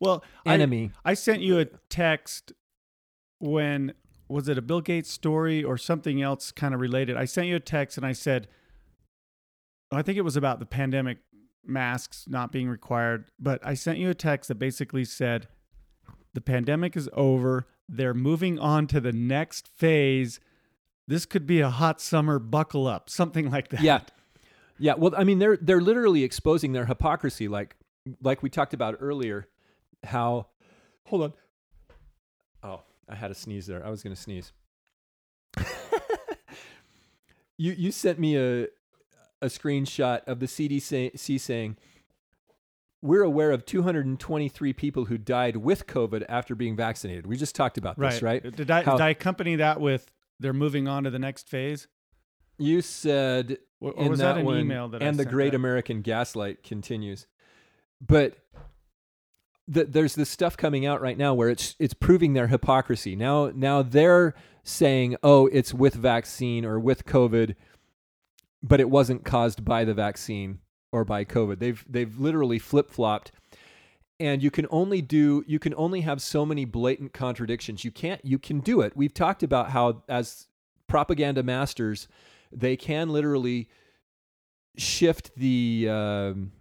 Well, 0.00 0.24
I, 0.44 0.54
enemy. 0.54 0.90
I 1.04 1.14
sent 1.14 1.42
you 1.42 1.58
a 1.60 1.66
text 1.88 2.52
when 3.38 3.92
was 4.28 4.48
it 4.48 4.58
a 4.58 4.62
Bill 4.62 4.80
Gates 4.80 5.10
story 5.10 5.62
or 5.62 5.76
something 5.78 6.20
else 6.20 6.50
kind 6.52 6.74
of 6.74 6.80
related? 6.80 7.16
I 7.16 7.24
sent 7.24 7.46
you 7.46 7.56
a 7.56 7.60
text 7.60 7.96
and 7.96 8.06
I 8.06 8.12
said, 8.12 8.48
I 9.92 10.02
think 10.02 10.18
it 10.18 10.22
was 10.22 10.36
about 10.36 10.58
the 10.58 10.66
pandemic 10.66 11.18
masks 11.64 12.26
not 12.28 12.52
being 12.52 12.68
required, 12.68 13.30
but 13.38 13.60
I 13.64 13.74
sent 13.74 13.98
you 13.98 14.10
a 14.10 14.14
text 14.14 14.48
that 14.48 14.56
basically 14.56 15.04
said, 15.04 15.48
the 16.34 16.40
pandemic 16.40 16.96
is 16.96 17.08
over. 17.14 17.66
They're 17.88 18.14
moving 18.14 18.58
on 18.58 18.86
to 18.88 19.00
the 19.00 19.12
next 19.12 19.68
phase. 19.68 20.38
This 21.08 21.24
could 21.24 21.46
be 21.46 21.60
a 21.60 21.70
hot 21.70 22.00
summer 22.00 22.38
buckle 22.38 22.86
up, 22.86 23.08
something 23.10 23.50
like 23.50 23.68
that. 23.68 23.80
yeah, 23.80 24.00
yeah. 24.78 24.94
Well, 24.96 25.14
I 25.16 25.24
mean, 25.24 25.38
they're 25.38 25.56
they're 25.56 25.80
literally 25.80 26.24
exposing 26.24 26.72
their 26.72 26.84
hypocrisy, 26.86 27.48
like 27.48 27.76
like 28.22 28.42
we 28.42 28.50
talked 28.50 28.74
about 28.74 28.96
earlier. 29.00 29.48
How? 30.04 30.48
Hold 31.04 31.22
on. 31.22 31.32
I 33.08 33.14
had 33.14 33.30
a 33.30 33.34
sneeze 33.34 33.66
there. 33.66 33.84
I 33.84 33.90
was 33.90 34.02
going 34.02 34.14
to 34.14 34.20
sneeze. 34.20 34.52
you 37.58 37.72
you 37.72 37.90
sent 37.92 38.18
me 38.18 38.36
a 38.36 38.64
a 39.42 39.46
screenshot 39.46 40.22
of 40.26 40.40
the 40.40 40.46
CDC 40.46 41.38
saying 41.40 41.76
we're 43.02 43.22
aware 43.22 43.52
of 43.52 43.66
223 43.66 44.72
people 44.72 45.04
who 45.04 45.18
died 45.18 45.56
with 45.58 45.86
COVID 45.86 46.24
after 46.28 46.54
being 46.54 46.74
vaccinated. 46.74 47.26
We 47.26 47.36
just 47.36 47.54
talked 47.54 47.76
about 47.78 47.98
Right. 47.98 48.12
this, 48.12 48.22
right? 48.22 48.44
Uh, 48.44 48.50
did 48.50 48.70
I, 48.70 48.82
How- 48.82 48.96
did 48.96 49.02
I 49.02 49.10
accompany 49.10 49.56
that 49.56 49.80
with 49.80 50.10
they're 50.40 50.54
moving 50.54 50.88
on 50.88 51.04
to 51.04 51.10
the 51.10 51.18
next 51.18 51.48
phase? 51.48 51.86
You 52.58 52.80
said 52.80 53.58
Or, 53.80 53.92
or 53.92 54.04
in 54.04 54.10
was 54.10 54.18
that, 54.20 54.38
an 54.38 54.46
one, 54.46 54.58
email 54.58 54.88
that 54.88 55.02
I 55.02 55.06
and 55.06 55.18
the 55.18 55.24
sent 55.24 55.32
Great 55.34 55.50
that? 55.50 55.56
American 55.56 56.00
Gaslight 56.00 56.62
continues, 56.62 57.26
but 58.00 58.38
th- 59.72 59.88
there's 59.90 60.14
this 60.14 60.30
stuff 60.30 60.56
coming 60.56 60.86
out 60.86 61.00
right 61.00 61.18
now 61.18 61.34
where 61.34 61.48
it's 61.48 61.76
it's 61.78 61.94
proving 61.94 62.32
their 62.32 62.48
hypocrisy. 62.48 63.16
Now 63.16 63.50
now 63.54 63.82
they're 63.82 64.34
saying, 64.62 65.16
oh, 65.22 65.46
it's 65.48 65.72
with 65.72 65.94
vaccine 65.94 66.64
or 66.64 66.78
with 66.78 67.04
COVID, 67.06 67.54
but 68.62 68.80
it 68.80 68.90
wasn't 68.90 69.24
caused 69.24 69.64
by 69.64 69.84
the 69.84 69.94
vaccine 69.94 70.58
or 70.92 71.04
by 71.04 71.24
COVID. 71.24 71.58
They've 71.58 71.84
they've 71.88 72.18
literally 72.18 72.58
flip 72.58 72.90
flopped. 72.90 73.32
And 74.18 74.42
you 74.42 74.50
can 74.50 74.66
only 74.70 75.02
do 75.02 75.44
you 75.46 75.58
can 75.58 75.74
only 75.76 76.00
have 76.00 76.22
so 76.22 76.46
many 76.46 76.64
blatant 76.64 77.12
contradictions. 77.12 77.84
You 77.84 77.90
can't 77.90 78.24
you 78.24 78.38
can 78.38 78.60
do 78.60 78.80
it. 78.80 78.96
We've 78.96 79.12
talked 79.12 79.42
about 79.42 79.70
how 79.70 80.02
as 80.08 80.46
propaganda 80.86 81.42
masters, 81.42 82.08
they 82.50 82.76
can 82.76 83.10
literally 83.10 83.68
shift 84.78 85.34
the 85.36 85.88
um, 85.90 86.52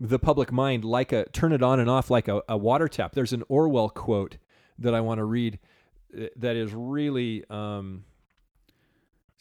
the 0.00 0.18
public 0.18 0.52
mind 0.52 0.84
like 0.84 1.12
a 1.12 1.24
turn 1.30 1.52
it 1.52 1.62
on 1.62 1.80
and 1.80 1.88
off 1.88 2.10
like 2.10 2.28
a, 2.28 2.42
a 2.48 2.56
water 2.56 2.88
tap. 2.88 3.12
There's 3.12 3.32
an 3.32 3.44
Orwell 3.48 3.88
quote 3.88 4.38
that 4.78 4.94
I 4.94 5.00
want 5.00 5.18
to 5.18 5.24
read 5.24 5.58
uh, 6.16 6.26
that 6.36 6.56
is 6.56 6.72
really 6.72 7.44
um, 7.48 8.04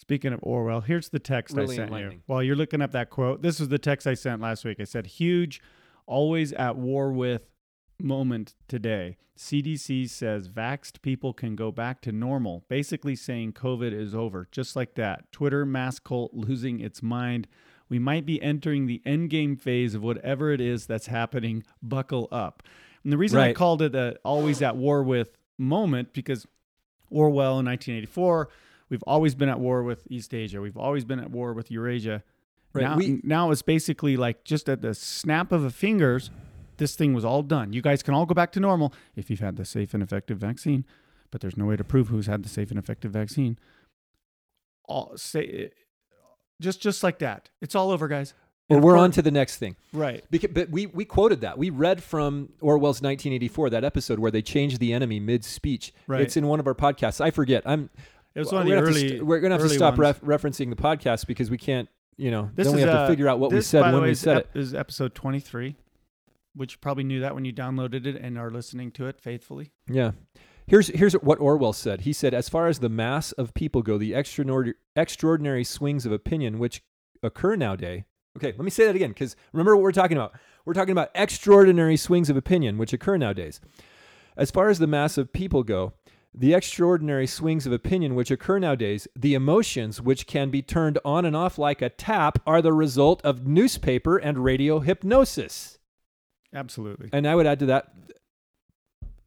Speaking 0.03 0.33
of 0.33 0.39
Orwell, 0.43 0.81
here's 0.81 1.07
the 1.07 1.19
text 1.19 1.55
Really 1.55 1.79
I 1.79 1.87
sent 1.87 1.93
you. 1.93 2.21
While 2.25 2.43
you're 2.43 2.57
looking 2.57 2.81
up 2.81 2.91
that 2.91 3.09
quote, 3.09 3.41
this 3.41 3.57
was 3.59 3.69
the 3.69 3.77
text 3.77 4.05
I 4.05 4.15
sent 4.15 4.41
last 4.41 4.65
week. 4.65 4.81
I 4.81 4.83
said, 4.83 5.07
huge, 5.07 5.61
always 6.05 6.51
at 6.51 6.75
war 6.75 7.13
with 7.13 7.43
moment 8.01 8.53
today. 8.67 9.15
CDC 9.37 10.09
says 10.09 10.49
vaxxed 10.49 11.01
people 11.01 11.31
can 11.31 11.55
go 11.55 11.71
back 11.71 12.01
to 12.01 12.11
normal, 12.11 12.65
basically 12.67 13.15
saying 13.15 13.53
COVID 13.53 13.93
is 13.93 14.13
over. 14.13 14.49
Just 14.51 14.75
like 14.75 14.95
that. 14.95 15.31
Twitter 15.31 15.65
mass 15.65 15.99
cult 15.99 16.33
losing 16.33 16.81
its 16.81 17.01
mind. 17.01 17.47
We 17.89 17.99
might 17.99 18.25
be 18.25 18.41
entering 18.41 18.87
the 18.87 19.01
endgame 19.05 19.59
phase 19.59 19.93
of 19.95 20.01
whatever 20.01 20.51
it 20.51 20.61
is 20.61 20.85
that's 20.85 21.07
happening. 21.07 21.63
Buckle 21.81 22.27
up. 22.31 22.63
And 23.03 23.11
the 23.11 23.17
reason 23.17 23.39
I 23.39 23.53
called 23.53 23.81
it 23.81 23.93
a 23.95 24.17
always 24.23 24.61
at 24.61 24.75
war 24.77 25.03
with 25.03 25.37
moment 25.57 26.13
because 26.13 26.47
Orwell 27.09 27.59
in 27.59 27.65
1984. 27.65 28.49
We've 28.89 29.03
always 29.03 29.35
been 29.35 29.49
at 29.49 29.59
war 29.59 29.83
with 29.83 30.07
East 30.09 30.33
Asia. 30.33 30.61
We've 30.61 30.77
always 30.77 31.05
been 31.05 31.19
at 31.19 31.31
war 31.31 31.53
with 31.53 31.71
Eurasia. 31.71 32.23
Right, 32.73 32.81
Now, 32.83 32.97
we- 32.97 33.21
now 33.23 33.51
it's 33.51 33.61
basically 33.61 34.17
like 34.17 34.43
just 34.43 34.67
at 34.67 34.81
the 34.81 34.93
snap 34.93 35.51
of 35.51 35.63
a 35.63 35.69
fingers, 35.69 36.31
this 36.77 36.95
thing 36.95 37.13
was 37.13 37.23
all 37.23 37.43
done. 37.43 37.71
You 37.73 37.81
guys 37.81 38.01
can 38.01 38.13
all 38.13 38.25
go 38.25 38.33
back 38.33 38.51
to 38.53 38.59
normal 38.59 38.93
if 39.15 39.29
you've 39.29 39.39
had 39.39 39.57
the 39.57 39.65
safe 39.65 39.93
and 39.93 40.01
effective 40.01 40.39
vaccine, 40.39 40.85
but 41.31 41.41
there's 41.41 41.55
no 41.57 41.65
way 41.65 41.75
to 41.75 41.83
prove 41.83 42.07
who's 42.07 42.25
had 42.25 42.43
the 42.43 42.49
safe 42.49 42.71
and 42.71 42.79
effective 42.79 43.11
vaccine. 43.11 43.57
All 44.85 45.13
say 45.15 45.69
just 46.61 46.81
just 46.81 47.03
like 47.03 47.19
that. 47.19 47.49
It's 47.61 47.75
all 47.75 47.91
over, 47.91 48.07
guys. 48.07 48.33
well, 48.69 48.77
And 48.77 48.83
we're 48.85 48.97
on 48.97 49.11
to 49.11 49.21
the 49.21 49.31
next 49.31 49.57
thing. 49.57 49.75
right. 49.91 50.23
Because, 50.31 50.51
but 50.53 50.69
we, 50.69 50.85
we 50.87 51.05
quoted 51.05 51.41
that. 51.41 51.57
We 51.57 51.69
read 51.69 52.01
from 52.01 52.49
Orwell's 52.61 53.01
1984, 53.01 53.71
that 53.71 53.83
episode 53.83 54.19
where 54.19 54.31
they 54.31 54.41
changed 54.41 54.79
the 54.79 54.93
enemy 54.93 55.19
mid 55.19 55.43
speech. 55.43 55.93
Right. 56.07 56.21
It's 56.21 56.37
in 56.37 56.47
one 56.47 56.59
of 56.59 56.67
our 56.67 56.75
podcasts. 56.75 57.19
I 57.21 57.31
forget. 57.31 57.63
I'm. 57.65 57.89
It 58.35 58.39
was 58.39 58.51
one 58.51 58.63
of 58.63 58.67
the 58.67 58.73
early. 58.75 59.09
st- 59.09 59.25
we're 59.25 59.39
gonna 59.41 59.55
have 59.59 59.61
to 59.67 59.69
stop 59.69 59.97
ref- 59.99 60.21
referencing 60.21 60.69
the 60.69 60.75
podcast 60.75 61.27
because 61.27 61.49
we 61.51 61.57
can't. 61.57 61.87
You 62.15 62.29
know, 62.31 62.51
This 62.53 62.67
then 62.67 62.75
we 62.75 62.81
is, 62.83 62.87
have 62.87 62.95
uh, 62.95 63.01
to 63.03 63.07
figure 63.11 63.27
out 63.27 63.39
what 63.39 63.49
we 63.51 63.57
this, 63.57 63.67
said 63.67 63.81
by 63.81 63.87
the 63.91 63.93
when 63.97 64.03
way, 64.03 64.09
we 64.09 64.15
said 64.15 64.37
ep- 64.37 64.55
it. 64.55 64.59
is 64.59 64.75
episode 64.75 65.15
23, 65.15 65.75
which 66.55 66.73
you 66.73 66.77
probably 66.79 67.03
knew 67.03 67.21
that 67.21 67.33
when 67.33 67.43
you 67.43 67.51
downloaded 67.51 68.05
it 68.05 68.15
and 68.15 68.37
are 68.37 68.51
listening 68.51 68.91
to 68.91 69.07
it 69.07 69.19
faithfully. 69.19 69.71
Yeah. 69.89 70.11
Here's 70.65 70.87
here's 70.87 71.13
what 71.13 71.39
Orwell 71.39 71.73
said. 71.73 72.01
He 72.01 72.13
said, 72.13 72.33
as 72.33 72.49
far 72.49 72.67
as 72.67 72.79
the 72.79 72.89
mass 72.89 73.31
of 73.33 73.53
people 73.53 73.81
go, 73.81 73.97
the 73.97 74.13
extraordinary 74.13 74.75
extraordinary 74.95 75.63
swings 75.63 76.05
of 76.05 76.11
opinion 76.11 76.59
which 76.59 76.83
occur 77.21 77.55
nowadays. 77.55 78.03
Okay, 78.37 78.53
let 78.57 78.63
me 78.63 78.71
say 78.71 78.85
that 78.85 78.95
again 78.95 79.09
because 79.09 79.35
remember 79.51 79.75
what 79.75 79.83
we're 79.83 79.91
talking 79.91 80.17
about. 80.17 80.33
We're 80.65 80.73
talking 80.73 80.93
about 80.93 81.11
extraordinary 81.13 81.97
swings 81.97 82.29
of 82.29 82.37
opinion 82.37 82.77
which 82.77 82.93
occur 82.93 83.17
nowadays. 83.17 83.59
As 84.35 84.49
far 84.49 84.69
as 84.69 84.79
the 84.79 84.87
mass 84.87 85.17
of 85.17 85.33
people 85.33 85.63
go, 85.63 85.93
the 86.33 86.55
extraordinary 86.55 87.27
swings 87.27 87.67
of 87.67 87.73
opinion 87.73 88.15
which 88.15 88.31
occur 88.31 88.57
nowadays, 88.57 89.07
the 89.15 89.35
emotions 89.35 90.01
which 90.01 90.25
can 90.25 90.49
be 90.49 90.63
turned 90.63 90.97
on 91.05 91.25
and 91.25 91.35
off 91.35 91.59
like 91.59 91.81
a 91.81 91.89
tap, 91.89 92.39
are 92.47 92.61
the 92.61 92.73
result 92.73 93.21
of 93.23 93.45
newspaper 93.45 94.17
and 94.17 94.43
radio 94.43 94.79
hypnosis. 94.79 95.77
Absolutely. 96.51 97.09
And 97.13 97.27
I 97.27 97.35
would 97.35 97.45
add 97.45 97.59
to 97.59 97.65
that 97.67 97.93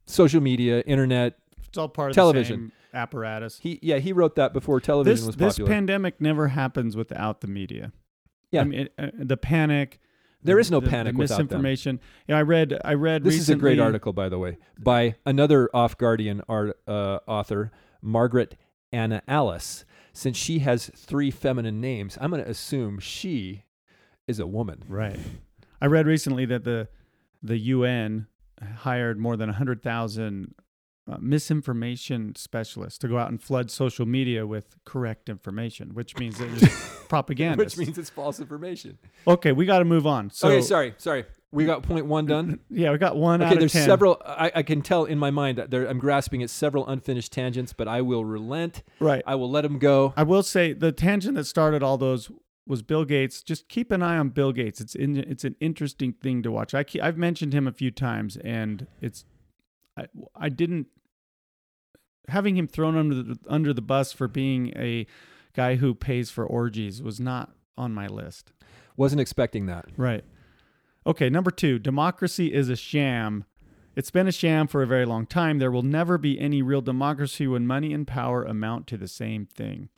social 0.07 0.41
media, 0.41 0.81
internet, 0.81 1.37
It's 1.67 1.77
all 1.77 1.89
part 1.89 2.11
of 2.11 2.15
Television. 2.15 2.71
apparatus. 2.93 3.59
He 3.59 3.79
yeah, 3.83 3.97
he 3.99 4.13
wrote 4.13 4.35
that 4.35 4.53
before 4.53 4.79
television 4.81 5.15
This 5.15 5.25
was 5.25 5.57
this 5.57 5.67
pandemic 5.67 6.19
never 6.19 6.47
happens 6.47 6.95
without 6.97 7.41
the 7.41 7.47
media. 7.47 7.91
Yeah. 8.51 8.61
I 8.61 8.63
mean, 8.63 8.79
it, 8.79 8.93
uh, 8.97 9.07
the 9.13 9.37
panic. 9.37 9.99
There 10.43 10.59
is 10.59 10.71
no 10.71 10.79
the, 10.79 10.89
panic 10.89 11.13
the 11.13 11.19
without 11.19 11.39
misinformation. 11.39 11.99
You 12.27 12.33
know, 12.33 12.39
I 12.39 12.43
read. 12.43 12.79
I 12.85 12.93
read. 12.93 13.23
this 13.23 13.35
is 13.35 13.49
a 13.49 13.55
great 13.55 13.79
article, 13.79 14.13
by 14.13 14.29
the 14.29 14.39
way, 14.39 14.57
by 14.79 15.15
another 15.25 15.69
off 15.73 15.97
Guardian 15.97 16.41
art, 16.47 16.79
uh, 16.87 17.19
author, 17.27 17.71
Margaret 18.01 18.55
Anna 18.91 19.21
Alice. 19.27 19.83
Since 20.13 20.37
she 20.37 20.59
has 20.59 20.89
three 20.95 21.29
feminine 21.29 21.79
names, 21.81 22.17
I'm 22.19 22.31
going 22.31 22.43
to 22.43 22.49
assume 22.49 22.99
she 22.99 23.65
is 24.27 24.39
a 24.39 24.47
woman. 24.47 24.83
Right. 24.87 25.19
I 25.81 25.85
read 25.87 26.07
recently 26.07 26.45
that 26.45 26.63
the 26.63 26.87
the 27.43 27.57
UN 27.57 28.27
hired 28.79 29.19
more 29.19 29.37
than 29.37 29.49
hundred 29.49 29.81
thousand 29.83 30.55
uh, 31.09 31.17
misinformation 31.21 32.35
specialists 32.35 32.99
to 32.99 33.07
go 33.07 33.17
out 33.17 33.29
and 33.29 33.41
flood 33.41 33.71
social 33.71 34.05
media 34.05 34.45
with 34.45 34.75
correct 34.85 35.29
information, 35.29 35.93
which 35.93 36.17
means 36.17 36.37
that 36.37 36.45
there's 36.55 36.99
propaganda. 37.09 37.63
Which 37.63 37.77
means 37.77 37.97
it's 37.97 38.09
false 38.09 38.39
information. 38.39 38.97
okay, 39.25 39.51
we 39.51 39.65
got 39.65 39.79
to 39.79 39.85
move 39.85 40.05
on. 40.05 40.29
So 40.29 40.49
okay, 40.49 40.61
sorry, 40.61 40.93
sorry. 40.97 41.25
We 41.49 41.65
got 41.65 41.81
point 41.81 42.07
one 42.07 42.25
done. 42.25 42.59
yeah, 42.69 42.91
we 42.91 42.97
got 42.97 43.15
one 43.15 43.41
out 43.41 43.45
Okay, 43.45 43.53
of 43.53 43.59
there's 43.59 43.71
several. 43.71 44.21
I, 44.25 44.51
I 44.55 44.63
can 44.63 44.81
tell 44.81 45.05
in 45.05 45.17
my 45.17 45.31
mind 45.31 45.57
that 45.57 45.71
there, 45.71 45.85
I'm 45.87 45.97
grasping 45.97 46.43
at 46.43 46.49
several 46.49 46.85
unfinished 46.85 47.31
tangents, 47.31 47.71
but 47.71 47.87
I 47.87 48.01
will 48.01 48.25
relent. 48.25 48.83
Right. 48.99 49.23
I 49.25 49.35
will 49.35 49.49
let 49.49 49.61
them 49.61 49.79
go. 49.79 50.13
I 50.17 50.23
will 50.23 50.43
say 50.43 50.73
the 50.73 50.91
tangent 50.91 51.35
that 51.35 51.45
started 51.45 51.81
all 51.83 51.97
those 51.97 52.29
was 52.67 52.81
Bill 52.81 53.05
Gates. 53.05 53.41
Just 53.41 53.69
keep 53.69 53.91
an 53.91 54.01
eye 54.03 54.17
on 54.17 54.29
Bill 54.29 54.51
Gates. 54.51 54.81
It's 54.81 54.95
in, 54.95 55.17
it's 55.17 55.43
an 55.43 55.55
interesting 55.59 56.13
thing 56.13 56.43
to 56.43 56.51
watch. 56.51 56.73
I 56.73 56.83
ke- 56.83 57.01
I've 57.01 57.17
mentioned 57.17 57.53
him 57.53 57.67
a 57.67 57.71
few 57.71 57.91
times, 57.91 58.37
and 58.37 58.87
it's 59.01 59.25
I 59.97 60.07
I 60.35 60.49
didn't 60.49 60.87
having 62.27 62.57
him 62.57 62.67
thrown 62.67 62.97
under 62.97 63.23
the 63.23 63.39
under 63.47 63.73
the 63.73 63.81
bus 63.81 64.11
for 64.11 64.27
being 64.27 64.73
a 64.75 65.07
guy 65.53 65.75
who 65.75 65.95
pays 65.95 66.29
for 66.29 66.45
orgies 66.45 67.01
was 67.01 67.19
not 67.19 67.51
on 67.77 67.93
my 67.93 68.07
list. 68.07 68.51
Wasn't 68.95 69.21
expecting 69.21 69.65
that. 69.67 69.85
Right. 69.95 70.23
Okay, 71.05 71.29
number 71.29 71.51
two, 71.51 71.79
democracy 71.79 72.53
is 72.53 72.69
a 72.69 72.75
sham. 72.75 73.45
It's 73.95 74.11
been 74.11 74.27
a 74.27 74.31
sham 74.31 74.67
for 74.67 74.83
a 74.83 74.87
very 74.87 75.05
long 75.05 75.25
time. 75.25 75.57
There 75.57 75.71
will 75.71 75.83
never 75.83 76.17
be 76.17 76.39
any 76.39 76.61
real 76.61 76.81
democracy 76.81 77.47
when 77.47 77.65
money 77.65 77.93
and 77.93 78.05
power 78.05 78.43
amount 78.43 78.85
to 78.87 78.97
the 78.97 79.07
same 79.07 79.45
thing. 79.45 79.89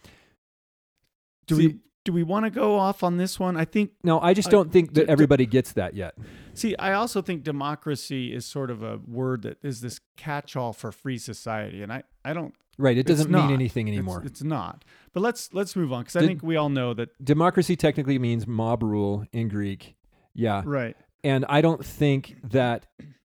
Do 1.48 1.56
See- 1.56 1.68
we 1.68 1.80
do 2.10 2.14
we 2.14 2.24
want 2.24 2.46
to 2.46 2.50
go 2.50 2.76
off 2.76 3.04
on 3.04 3.18
this 3.18 3.40
one? 3.40 3.56
I 3.56 3.66
think 3.66 3.92
No, 4.04 4.20
I 4.20 4.34
just 4.34 4.48
Uh, 4.48 4.52
don't 4.52 4.72
think 4.72 4.94
that 4.96 5.06
d- 5.06 5.12
everybody 5.12 5.46
gets 5.46 5.74
that 5.74 5.94
yet. 5.94 6.18
see, 6.56 6.76
I 6.78 6.94
also 6.94 7.22
think 7.22 7.44
democracy 7.44 8.34
is 8.34 8.46
sort 8.48 8.72
of 8.72 8.82
a 8.82 8.98
word 9.08 9.44
that 9.44 9.58
is 9.64 9.82
this 9.82 10.00
catch-all 10.18 10.74
for 10.74 10.92
free 10.92 11.20
society 11.20 11.84
and 11.84 11.94
I 11.94 12.04
I 12.26 12.34
don't 12.34 12.56
Right. 12.80 12.98
It 12.98 13.06
doesn't 13.06 13.30
mean 13.30 13.48
not. 13.48 13.52
anything 13.52 13.88
anymore. 13.90 14.24
It's, 14.26 14.42
not. 14.42 14.86
But 15.14 15.20
let's 15.22 15.54
let's 15.54 15.76
move 15.76 15.92
on 15.94 16.06
cuz 16.06 16.16
I 16.16 16.22
think 16.26 16.42
we 16.42 16.56
all 16.56 16.70
know 16.70 16.94
that 16.96 17.10
Democracy 17.24 17.76
technically 17.76 18.18
means 18.18 18.48
mob 18.48 18.82
rule 18.82 19.26
in 19.34 19.50
Greek. 19.50 19.96
Yeah. 20.34 20.64
right. 20.66 20.96
And 21.24 21.46
I 21.50 21.60
don't 21.62 21.86
think 21.86 22.38
that 22.44 22.88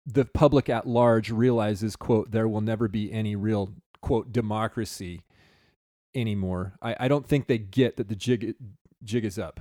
the 0.06 0.24
public 0.26 0.70
at 0.70 0.88
large 0.88 1.30
realizes, 1.32 1.96
quote, 1.96 2.32
there 2.32 2.48
will 2.48 2.62
never 2.62 2.88
be 2.88 3.12
any 3.12 3.36
real, 3.36 3.74
quote, 4.02 4.32
democracy 4.32 5.22
anymore. 6.16 6.74
I, 6.82 6.96
I 7.02 7.08
don't 7.08 7.26
think 7.26 7.48
they 7.48 7.58
get 7.58 7.98
that 7.98 8.08
the 8.10 8.16
jig, 8.16 8.56
jig 9.04 9.26
is 9.26 9.38
up. 9.40 9.60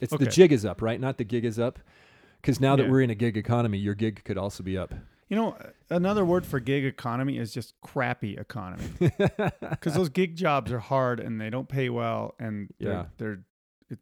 It's 0.00 0.12
Okay. 0.12 0.24
the 0.24 0.30
jig 0.30 0.52
is 0.52 0.64
up, 0.64 0.82
right? 0.82 1.00
Not 1.00 1.18
the 1.18 1.24
gig 1.24 1.44
is 1.44 1.58
up. 1.58 1.78
Because 2.40 2.60
now 2.60 2.74
that 2.76 2.84
Yeah. 2.84 2.90
we're 2.90 3.02
in 3.02 3.10
a 3.10 3.14
gig 3.14 3.36
economy, 3.36 3.78
your 3.78 3.94
gig 3.94 4.22
could 4.24 4.36
also 4.36 4.62
be 4.64 4.76
up. 4.76 4.92
You 5.28 5.36
know, 5.36 5.56
another 5.88 6.24
word 6.24 6.44
for 6.44 6.60
gig 6.60 6.84
economy 6.84 7.38
is 7.38 7.54
just 7.54 7.74
crappy 7.80 8.36
economy. 8.36 8.84
because 8.98 9.94
those 9.94 10.08
gig 10.08 10.36
jobs 10.36 10.70
are 10.72 10.80
hard 10.80 11.20
and 11.20 11.40
they 11.40 11.48
don't 11.50 11.68
pay 11.68 11.88
well 11.88 12.34
and 12.38 12.68
they're, 12.80 12.92
Yeah. 12.92 13.04
they're 13.16 13.44
it, 13.88 13.98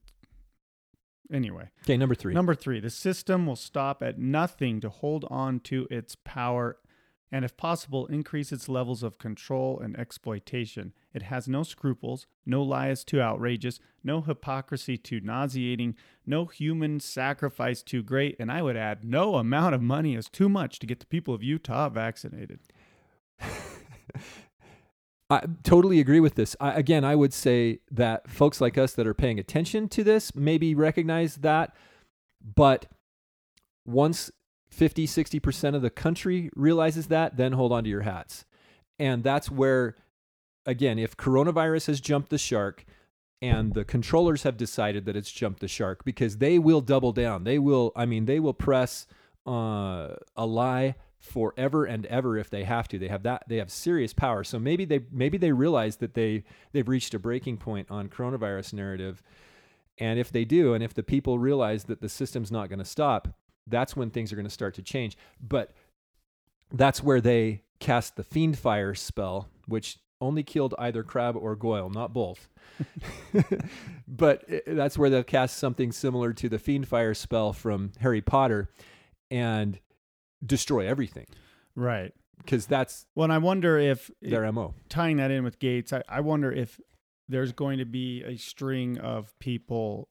anyway 1.33 1.71
okay, 1.85 1.97
number 1.97 2.15
three. 2.15 2.35
number 2.35 2.55
three 2.55 2.81
the 2.81 2.91
system 2.91 3.47
will 3.47 3.55
stop 3.57 4.03
at 4.03 4.19
nothing 4.19 4.81
to 4.81 4.89
hold 4.89 5.25
on 5.31 5.61
to 5.61 5.87
its 5.91 6.17
power 6.25 6.79
and 7.31 7.45
if 7.45 7.57
possible 7.57 8.07
increase 8.07 8.51
its 8.51 8.69
levels 8.69 9.03
of 9.05 9.19
control 9.19 9.79
and 9.79 9.97
exploitation 9.99 10.93
it 11.13 11.23
has 11.23 11.49
no 11.49 11.63
scruples 11.63 12.27
no 12.47 12.63
lies 12.63 13.05
too 13.05 13.21
outrageous 13.21 13.81
no 14.03 14.21
hypocrisy 14.21 14.97
too 14.97 15.21
nauseating 15.21 15.95
no 16.27 16.47
human 16.47 17.01
sacrifice 17.01 17.83
too 17.83 18.03
great 18.03 18.37
and 18.39 18.51
i 18.51 18.63
would 18.63 18.77
add 18.77 19.05
no 19.05 19.37
amount 19.37 19.75
of 19.75 19.83
money 19.83 20.15
is 20.15 20.29
too 20.29 20.49
much 20.49 20.79
to 20.79 20.87
get 20.87 21.01
the 21.01 21.07
people 21.07 21.35
of 21.35 21.43
utah 21.43 21.89
vaccinated 21.89 22.61
I 25.31 25.45
totally 25.63 26.01
agree 26.01 26.19
with 26.19 26.35
this. 26.35 26.57
I, 26.59 26.73
again, 26.73 27.05
I 27.05 27.15
would 27.15 27.33
say 27.33 27.79
that 27.93 28.29
folks 28.29 28.61
like 28.61 28.77
us 28.77 28.95
that 28.95 29.07
are 29.07 29.15
paying 29.15 29.39
attention 29.39 29.89
to 29.91 30.03
this 30.03 30.35
maybe 30.35 30.75
recognize 30.75 31.37
that, 31.37 31.75
but 32.57 32.87
once 33.87 34.33
50, 34.71 35.07
60% 35.07 35.77
of 35.77 35.83
the 35.83 35.91
country 35.91 36.51
realizes 36.57 37.07
that, 37.09 37.37
then 37.37 37.53
hold 37.53 37.73
on 37.73 37.85
to 37.85 37.91
your 37.91 38.03
hats. 38.03 38.45
And 38.99 39.23
that's 39.23 39.51
where, 39.51 39.95
again, 40.67 40.99
if 40.99 41.17
coronavirus 41.17 41.87
has 41.87 42.01
jumped 42.01 42.31
the 42.31 42.39
shark 42.39 42.85
and 43.43 43.75
the 43.75 43.85
controllers 43.85 44.43
have 44.43 44.57
decided 44.57 45.07
that 45.07 45.17
it's 45.17 45.31
jumped 45.31 45.61
the 45.61 45.69
shark 45.69 46.05
because 46.05 46.39
they 46.39 46.59
will 46.59 46.81
double 46.81 47.13
down. 47.13 47.45
They 47.45 47.59
will, 47.59 47.93
I 47.97 48.07
mean, 48.07 48.27
they 48.27 48.39
will 48.39 48.55
press 48.55 49.07
uh, 49.47 50.15
a 50.37 50.47
lie 50.47 50.97
forever 51.19 51.85
and 51.85 52.07
ever 52.07 52.37
if 52.37 52.51
they 52.51 52.65
have 52.65 52.89
to. 52.89 52.99
They 52.99 53.09
have 53.09 53.23
that. 53.23 53.45
They 53.49 53.57
have 53.57 53.71
serious 53.71 54.13
power. 54.13 54.45
So 54.45 54.59
maybe 54.59 54.85
they 54.85 55.01
maybe 55.11 55.39
they 55.39 55.53
realize 55.53 55.97
that 55.97 56.15
they 56.15 56.45
they've 56.73 56.89
reached 56.89 57.15
a 57.15 57.19
breaking 57.19 57.59
point 57.59 57.91
on 57.91 58.09
coronavirus 58.09 58.75
narrative. 58.75 59.23
And 59.99 60.19
if 60.19 60.33
they 60.33 60.45
do, 60.45 60.73
and 60.73 60.83
if 60.83 60.95
the 60.95 61.03
people 61.03 61.39
realize 61.39 61.85
that 61.85 62.01
the 62.01 62.09
system's 62.09 62.51
not 62.51 62.69
going 62.69 62.79
to 62.79 62.87
stop, 62.87 63.29
that's 63.67 63.95
when 63.95 64.11
things 64.11 64.33
are 64.33 64.37
going 64.37 64.47
to 64.47 64.51
start 64.51 64.75
to 64.75 64.83
change. 64.83 65.17
But 65.41 65.73
that's 66.73 67.03
where 67.03 67.21
they 67.21 67.63
cast 67.81 68.17
the 68.17 68.25
fiend 68.25 68.59
fire 68.59 68.95
spell, 68.95 69.49
which 69.67 69.99
only 70.21 70.43
killed 70.43 70.75
either 70.79 71.03
Crabbe 71.03 71.37
or 71.37 71.57
Goyle, 71.57 71.91
not 71.91 72.13
both. 72.13 72.49
but 74.09 74.45
that's 74.67 74.99
where 74.99 75.11
they'll 75.11 75.23
cast 75.23 75.57
something 75.59 75.93
similar 75.93 76.33
to 76.35 76.49
the 76.49 76.59
fiend 76.59 76.89
fire 76.89 77.15
spell 77.15 77.53
from 77.53 77.93
Harry 78.01 78.21
Potter 78.21 78.71
and 79.31 79.79
destroy 80.45 80.87
everything 80.87 81.27
Right. 81.75 82.13
because 82.39 82.67
that's 82.67 83.07
Well, 83.15 83.25
and 83.25 83.33
I 83.33 83.39
wonder 83.39 83.79
if 83.79 84.11
their 84.23 84.51
mo. 84.53 84.75
tying 84.89 85.19
that 85.19 85.31
in 85.31 85.45
with 85.45 85.59
Gates, 85.59 85.93
I, 85.93 86.03
I 86.09 86.21
wonder 86.21 86.51
if 86.51 86.81
there's 87.29 87.53
going 87.53 87.79
to 87.79 87.85
be 87.85 88.23
a 88.25 88.37
string 88.37 88.99
of 88.99 89.39
people 89.39 90.09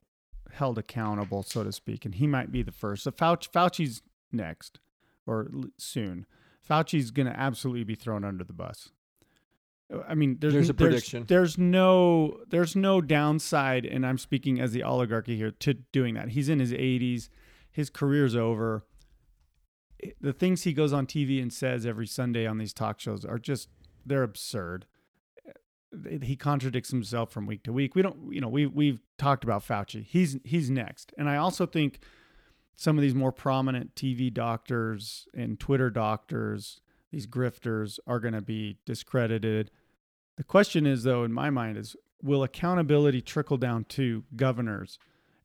held 0.54 0.78
accountable, 0.78 1.44
so 1.44 1.64
to 1.64 1.72
speak, 1.72 2.06
and 2.06 2.16
he 2.16 2.28
might 2.28 2.52
be 2.52 2.64
the 2.64 2.72
first. 2.72 3.04
So 3.04 3.12
Fauci, 3.12 3.50
Fauci's 3.52 4.02
next 4.32 4.80
or 5.28 5.50
soon. 5.78 6.26
Fauci's 6.68 7.12
going 7.12 7.28
to 7.28 7.38
absolutely 7.38 7.84
be 7.84 7.96
thrown 7.96 8.24
under 8.24 8.44
the 8.44 8.54
bus. 8.54 8.90
I 10.08 10.14
mean, 10.14 10.38
there's, 10.40 10.54
There's 10.54 10.70
a 10.70 10.74
there's, 10.74 10.92
prediction. 10.92 11.26
There's 11.28 11.58
no 11.58 12.42
there's 12.50 12.76
no 12.76 13.02
downside, 13.02 13.86
and 13.86 14.06
I'm 14.06 14.20
speaking 14.20 14.60
as 14.60 14.72
the 14.72 14.84
oligarchy 14.84 15.36
here 15.36 15.52
to 15.52 15.74
doing 15.74 16.14
that. 16.14 16.30
He's 16.30 16.48
in 16.48 16.60
his 16.60 16.72
80s, 16.72 17.30
his 17.72 17.90
career's 17.90 18.36
over. 18.36 18.86
The 20.22 20.32
things 20.32 20.64
he 20.64 20.74
goes 20.74 20.94
on 20.94 21.08
TV 21.08 21.42
and 21.42 21.52
says 21.52 21.86
every 21.86 22.08
Sunday 22.08 22.46
on 22.46 22.58
these 22.58 22.72
talk 22.72 23.00
shows 23.00 23.26
are 23.26 23.40
just 23.40 23.70
they're 24.06 24.24
absurd. 24.24 24.86
He 26.22 26.36
contradicts 26.36 26.92
himself 26.92 27.32
from 27.32 27.48
week 27.48 27.64
to 27.64 27.74
week. 27.74 27.96
We 27.96 28.04
don't, 28.04 28.32
you 28.32 28.42
know, 28.42 28.48
we 28.48 28.68
we've 28.68 29.02
talked 29.18 29.44
about 29.44 29.68
Fauci. 29.68 30.06
He's 30.06 30.38
he's 30.44 30.70
next, 30.70 31.14
and 31.18 31.28
I 31.28 31.38
also 31.38 31.66
think 31.66 32.00
some 32.76 32.98
of 32.98 33.02
these 33.02 33.16
more 33.16 33.32
prominent 33.32 33.96
TV 33.96 34.32
doctors 34.32 35.28
and 35.34 35.60
Twitter 35.60 35.90
doctors, 35.90 36.80
these 37.12 37.26
grifters, 37.26 38.00
are 38.06 38.20
going 38.20 38.36
to 38.36 38.42
be 38.42 38.78
discredited. 38.86 39.72
The 40.40 40.46
question 40.46 40.86
is, 40.86 41.04
though, 41.04 41.26
in 41.26 41.34
my 41.34 41.50
mind, 41.50 41.78
is 41.78 41.98
will 42.24 42.44
accountability 42.44 43.22
trickle 43.22 43.58
down 43.58 43.84
to 43.90 44.24
governors? 44.38 44.98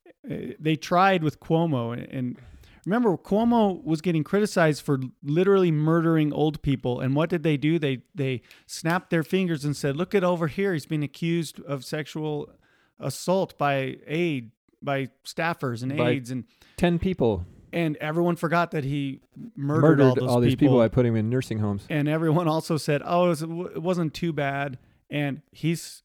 Uh, 0.07 0.55
They 0.61 0.77
tried 0.77 1.25
with 1.25 1.41
Cuomo, 1.41 1.93
and- 1.93 2.39
remember, 2.87 3.17
Cuomo 3.17 3.83
was 3.83 4.01
getting 4.01 4.23
criticized 4.23 4.83
for 4.83 5.01
literally 5.25 5.73
murdering 5.73 6.33
old 6.33 6.63
people. 6.63 7.01
And 7.01 7.17
what 7.17 7.29
did 7.29 7.43
they 7.43 7.57
do? 7.57 7.77
They 7.81 8.03
they 8.15 8.43
snapped 8.67 9.11
their 9.11 9.25
fingers 9.25 9.65
and 9.65 9.77
said, 9.77 9.97
"Look 9.97 10.15
at 10.15 10.23
over 10.23 10.47
here. 10.47 10.73
He's 10.73 10.87
been 10.87 11.03
accused 11.03 11.59
of 11.63 11.85
sexual 11.85 12.53
assault 13.01 13.59
by 13.59 13.97
aid 14.07 14.53
by 14.81 15.09
staffers 15.25 15.83
and 15.83 15.97
By 15.97 16.11
aides 16.11 16.31
and." 16.31 16.45
10 16.77 17.01
people 17.01 17.47
and 17.75 17.97
everyone 17.97 18.37
forgot 18.37 18.71
that 18.71 18.85
he 18.85 19.21
murdered, 19.57 19.83
murdered 19.83 20.01
all, 20.01 20.15
those 20.15 20.29
all 20.31 20.41
these 20.41 20.55
people 20.55 20.79
by 20.79 20.89
putting 20.89 21.13
them 21.13 21.19
in 21.27 21.29
nursing 21.29 21.59
homes. 21.59 21.85
and 21.91 22.09
everyone 22.09 22.47
also 22.47 22.77
said, 22.77 23.03
"Oh, 23.05 23.27
it, 23.27 23.29
was, 23.29 23.43
it 23.43 23.83
wasn't 23.83 24.15
too 24.15 24.33
bad." 24.33 24.79
And 25.11 25.43
he's 25.51 26.03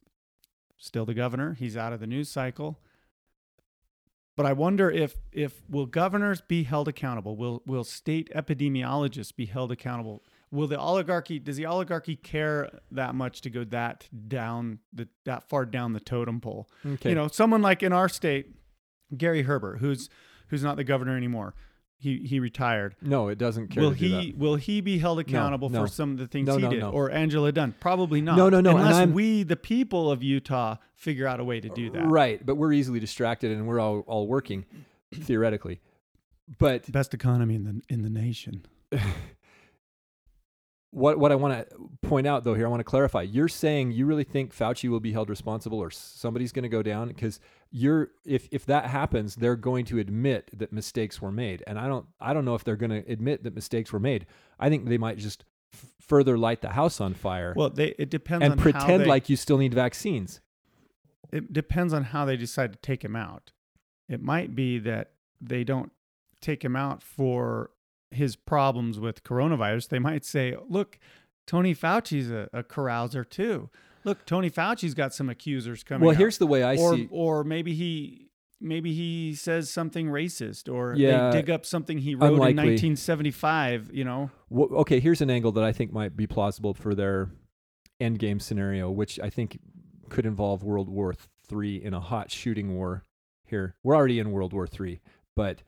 still 0.77 1.05
the 1.05 1.13
governor. 1.13 1.53
He's 1.53 1.77
out 1.77 1.93
of 1.93 1.99
the 1.99 2.07
news 2.07 2.29
cycle. 2.29 2.79
But 4.35 4.45
I 4.45 4.53
wonder 4.53 4.89
if 4.89 5.15
if 5.31 5.61
will 5.69 5.85
governors 5.85 6.41
be 6.41 6.63
held 6.63 6.87
accountable? 6.87 7.35
Will 7.35 7.61
will 7.65 7.83
state 7.83 8.31
epidemiologists 8.33 9.35
be 9.35 9.45
held 9.45 9.71
accountable? 9.71 10.23
Will 10.51 10.67
the 10.67 10.79
oligarchy 10.79 11.37
does 11.37 11.57
the 11.57 11.67
oligarchy 11.67 12.15
care 12.15 12.79
that 12.91 13.13
much 13.13 13.41
to 13.41 13.49
go 13.51 13.63
that 13.65 14.07
down 14.27 14.79
the 14.91 15.07
that 15.25 15.43
far 15.47 15.65
down 15.65 15.93
the 15.93 15.99
totem 15.99 16.41
pole? 16.41 16.67
Okay. 16.85 17.09
You 17.09 17.15
know, 17.15 17.27
someone 17.27 17.61
like 17.61 17.83
in 17.83 17.93
our 17.93 18.09
state, 18.09 18.55
Gary 19.15 19.43
Herbert, 19.43 19.79
who's 19.79 20.09
who's 20.49 20.63
not 20.63 20.75
the 20.77 20.83
governor 20.83 21.15
anymore. 21.17 21.55
He 22.01 22.19
he 22.19 22.39
retired. 22.39 22.95
no, 23.01 23.27
it 23.27 23.37
doesn't 23.37 23.69
care 23.69 23.83
Will 23.83 23.91
he 23.91 24.33
will 24.37 24.55
he 24.55 24.79
be 24.79 24.99
held 24.99 25.19
accountable 25.19 25.69
no. 25.69 25.81
for 25.81 25.87
some 25.87 26.11
of 26.11 26.17
the 26.17 26.27
things 26.27 26.47
No, 26.47 26.55
he 26.55 26.61
no, 26.61 26.69
did 26.69 26.79
no. 26.79 26.91
or 26.91 27.11
Angela 27.11 27.51
Dunn? 27.51 27.75
Probably 27.81 28.21
not. 28.21 28.37
No, 28.37 28.47
no, 28.47 28.61
no, 28.61 28.77
Unless 28.77 29.09
we, 29.09 29.43
the 29.43 29.57
people 29.57 30.09
of 30.09 30.23
Utah, 30.23 30.77
figure 30.95 31.27
out 31.27 31.41
a 31.41 31.43
way 31.43 31.59
to 31.59 31.67
do 31.67 31.89
that. 31.91 31.99
that. 31.99 32.07
Right, 32.07 32.45
but 32.45 32.55
we're 32.55 32.71
easily 32.71 33.01
distracted 33.01 33.51
and 33.51 33.67
we're 33.67 33.81
all, 33.81 33.99
all 34.07 34.27
working 34.27 34.65
theoretically. 35.13 35.81
But 36.57 36.89
Best 36.89 37.13
economy 37.13 37.55
in 37.55 37.63
the 37.65 37.81
in 37.89 38.01
the 38.03 38.09
nation. 38.09 38.65
what 40.91 41.19
what 41.19 41.31
I 41.31 41.35
want 41.35 41.69
to 41.69 41.89
point 42.01 42.25
out 42.25 42.43
though 42.43 42.55
here, 42.55 42.65
I 42.65 42.69
want 42.69 42.79
to 42.79 42.83
clarify. 42.85 43.21
You're 43.21 43.47
saying 43.47 43.91
you 43.91 44.05
really 44.05 44.23
think 44.23 44.55
Fauci 44.55 44.89
will 44.89 44.99
be 44.99 45.11
held 45.11 45.29
responsible, 45.29 45.79
or 45.79 45.91
somebody's 45.91 46.51
going 46.51 46.63
to 46.63 46.69
go 46.69 46.81
down 46.81 47.09
because 47.09 47.39
you're 47.71 48.09
if 48.25 48.47
if 48.51 48.65
that 48.65 48.85
happens, 48.87 49.35
they're 49.35 49.55
going 49.55 49.85
to 49.85 49.99
admit 49.99 50.49
that 50.57 50.73
mistakes 50.73 51.21
were 51.21 51.31
made, 51.31 51.63
and 51.67 51.77
I 51.77 51.87
don't 51.87 52.07
I 52.19 52.33
don't 52.33 52.45
know 52.45 52.55
if 52.55 52.63
they're 52.63 52.75
going 52.75 53.03
to 53.03 53.11
admit 53.11 53.43
that 53.43 53.53
mistakes 53.53 53.93
were 53.93 53.99
made. 53.99 54.25
I 54.59 54.69
think 54.69 54.87
they 54.87 54.97
might 54.97 55.17
just 55.19 55.45
f- 55.73 55.85
further 56.01 56.37
light 56.37 56.61
the 56.61 56.69
house 56.69 56.99
on 56.99 57.13
fire 57.13 57.53
Well, 57.55 57.69
they 57.69 57.93
it 57.99 58.09
depends 58.09 58.43
and 58.43 58.53
on 58.53 58.57
how 58.57 58.63
pretend 58.63 59.03
they, 59.03 59.07
like 59.07 59.29
you 59.29 59.35
still 59.35 59.59
need 59.59 59.73
vaccines. 59.75 60.41
it 61.31 61.53
depends 61.53 61.93
on 61.93 62.05
how 62.05 62.25
they 62.25 62.35
decide 62.37 62.73
to 62.73 62.79
take 62.79 63.03
him 63.03 63.15
out. 63.15 63.51
It 64.07 64.23
might 64.23 64.55
be 64.55 64.79
that 64.79 65.11
they 65.39 65.63
don't 65.63 65.91
take 66.41 66.65
him 66.65 66.75
out 66.75 67.03
for 67.03 67.69
his 68.11 68.35
problems 68.35 68.99
with 68.99 69.23
coronavirus. 69.23 69.89
They 69.89 69.99
might 69.99 70.25
say, 70.25 70.55
"Look, 70.67 70.99
Tony 71.47 71.73
Fauci's 71.75 72.29
a, 72.31 72.49
a 72.53 72.63
carouser 72.63 73.27
too. 73.29 73.69
Look, 74.03 74.25
Tony 74.25 74.49
Fauci's 74.49 74.93
got 74.93 75.13
some 75.13 75.29
accusers 75.29 75.83
coming." 75.83 76.05
Well, 76.05 76.15
out." 76.15 76.19
here's 76.19 76.37
the 76.37 76.47
way 76.47 76.63
I 76.63 76.75
or 76.77 76.95
see. 76.95 77.07
or 77.11 77.43
maybe 77.43 77.73
he 77.73 78.27
maybe 78.61 78.93
he 78.93 79.33
says 79.35 79.69
something 79.69 80.07
racist 80.07 80.71
or 80.73 80.93
Yeah, 80.95 81.29
they 81.29 81.37
dig 81.41 81.49
up 81.49 81.65
something 81.65 81.97
he 81.99 82.13
wrote 82.15 82.33
unlikely. 82.33 82.49
in 82.51 82.57
1975 82.57 83.89
you 83.93 84.03
know 84.03 84.29
Wh- 84.49 84.71
okay, 84.81 84.99
here's 84.99 85.21
an 85.21 85.29
angle 85.29 85.51
that 85.53 85.63
I 85.63 85.71
think 85.71 85.93
might 85.93 86.17
be 86.17 86.27
plausible 86.27 86.73
for 86.73 86.93
their 86.93 87.29
end 88.01 88.19
game 88.19 88.39
scenario, 88.39 88.89
which 88.91 89.19
I 89.19 89.29
think 89.29 89.59
could 90.09 90.25
involve 90.25 90.63
World 90.63 90.89
War 90.89 91.13
Three 91.47 91.77
in 91.77 91.93
a 91.93 91.99
hot 91.99 92.31
shooting 92.31 92.75
war. 92.75 93.05
Here, 93.45 93.75
we're 93.83 93.95
already 93.95 94.19
in 94.19 94.31
World 94.31 94.53
War 94.53 94.67
Three, 94.67 94.99
but 95.35 95.63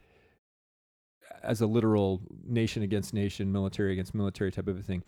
as 1.43 1.61
a 1.61 1.68
literal 1.68 2.22
nation 2.45 2.84
against 2.84 3.13
nation, 3.13 3.51
military 3.51 3.93
against 3.93 4.13
military 4.13 4.51
type 4.51 4.68
of 4.68 4.77
a 4.77 4.81
thing. 4.81 5.03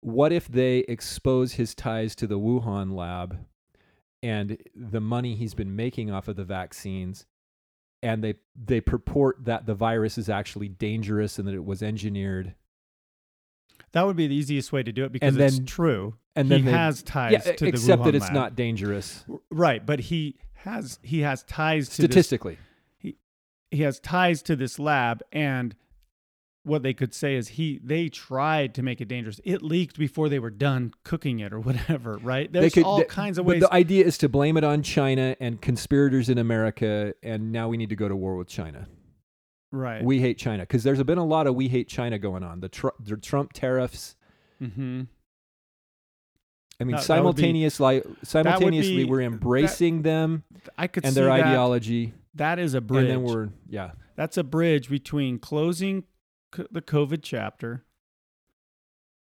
What 0.00 0.32
if 0.32 0.46
they 0.48 0.78
expose 0.80 1.54
his 1.54 1.74
ties 1.74 2.14
to 2.16 2.26
the 2.26 2.38
Wuhan 2.38 2.94
lab 2.94 3.38
and 4.22 4.58
the 4.74 5.00
money 5.00 5.34
he's 5.34 5.54
been 5.54 5.74
making 5.74 6.10
off 6.10 6.28
of 6.28 6.36
the 6.36 6.44
vaccines 6.44 7.26
and 8.02 8.22
they 8.22 8.34
they 8.56 8.80
purport 8.80 9.44
that 9.44 9.66
the 9.66 9.74
virus 9.74 10.16
is 10.18 10.28
actually 10.28 10.68
dangerous 10.68 11.38
and 11.38 11.48
that 11.48 11.54
it 11.54 11.64
was 11.64 11.82
engineered 11.82 12.54
that 13.92 14.02
would 14.06 14.16
be 14.16 14.26
the 14.26 14.34
easiest 14.34 14.72
way 14.72 14.82
to 14.82 14.92
do 14.92 15.04
it 15.04 15.12
because 15.12 15.34
And 15.34 15.42
it's 15.44 15.56
then- 15.56 15.66
true 15.66 16.14
and 16.36 16.46
he 16.48 16.54
then 16.56 16.64
they- 16.66 16.70
has 16.72 17.02
ties 17.02 17.32
yeah, 17.32 17.38
to 17.40 17.46
the 17.52 17.54
Wuhan 17.54 17.62
lab. 17.72 17.74
except 17.74 18.04
that 18.04 18.14
it's 18.14 18.24
lab. 18.26 18.34
not 18.34 18.56
dangerous 18.56 19.24
right 19.50 19.84
but 19.84 19.98
he 20.00 20.36
has 20.54 20.98
he 21.02 21.20
has 21.20 21.42
ties 21.44 21.88
statistically. 21.90 22.58
He 23.70 23.82
has 23.82 24.00
ties 24.00 24.42
to 24.42 24.56
this 24.56 24.78
lab 24.78 25.22
and 25.32 25.74
what 26.64 26.82
they 26.82 26.92
could 26.92 27.14
say 27.14 27.34
is 27.34 27.48
he 27.48 27.80
they 27.82 28.08
tried 28.08 28.74
to 28.74 28.82
make 28.82 29.00
it 29.00 29.06
dangerous 29.08 29.40
it 29.44 29.62
leaked 29.62 29.98
before 29.98 30.28
they 30.28 30.38
were 30.38 30.50
done 30.50 30.92
cooking 31.02 31.38
it 31.40 31.52
or 31.52 31.60
whatever 31.68 32.18
right 32.18 32.52
there's 32.52 32.74
could, 32.74 32.82
all 32.84 32.98
th- 32.98 33.08
kinds 33.08 33.38
of 33.38 33.46
ways 33.46 33.60
the 33.62 33.72
idea 33.72 34.04
is 34.04 34.18
to 34.18 34.28
blame 34.28 34.56
it 34.56 34.64
on 34.64 34.82
China 34.82 35.34
and 35.40 35.60
conspirators 35.62 36.28
in 36.28 36.36
America, 36.38 37.14
and 37.22 37.52
now 37.52 37.68
we 37.68 37.76
need 37.78 37.88
to 37.88 37.96
go 37.96 38.08
to 38.08 38.16
war 38.16 38.36
with 38.36 38.48
China. 38.48 38.86
right 39.72 40.04
We 40.04 40.20
hate 40.20 40.36
China 40.36 40.64
because 40.64 40.82
there's 40.82 41.02
been 41.04 41.16
a 41.18 41.24
lot 41.24 41.46
of 41.46 41.54
we 41.54 41.68
hate 41.68 41.88
China 41.88 42.18
going 42.18 42.42
on. 42.42 42.60
The, 42.60 42.68
tr- 42.68 42.88
the 43.00 43.16
Trump 43.16 43.52
tariffs. 43.54 44.16
mm-hmm. 44.62 45.02
I 46.80 46.84
mean, 46.84 46.92
That- 46.92 46.96
that 46.96 47.02
be- 47.02 47.06
simultaneously, 47.06 48.02
simultaneously, 48.22 48.96
be- 48.96 49.04
we're 49.04 49.22
embracing 49.22 50.02
them 50.02 50.44
i 50.76 50.86
could 50.86 51.04
and 51.04 51.14
their 51.14 51.26
that. 51.26 51.40
ideology, 51.46 52.12
that 52.34 52.58
is 52.58 52.74
a 52.74 52.80
bridge 52.80 53.08
and 53.08 53.10
then 53.10 53.22
we're 53.22 53.48
yeah. 53.68 53.92
That's 54.16 54.36
a 54.36 54.44
bridge 54.44 54.88
between 54.88 55.38
closing 55.38 56.04
c- 56.54 56.66
the 56.70 56.82
COVID 56.82 57.20
chapter 57.22 57.84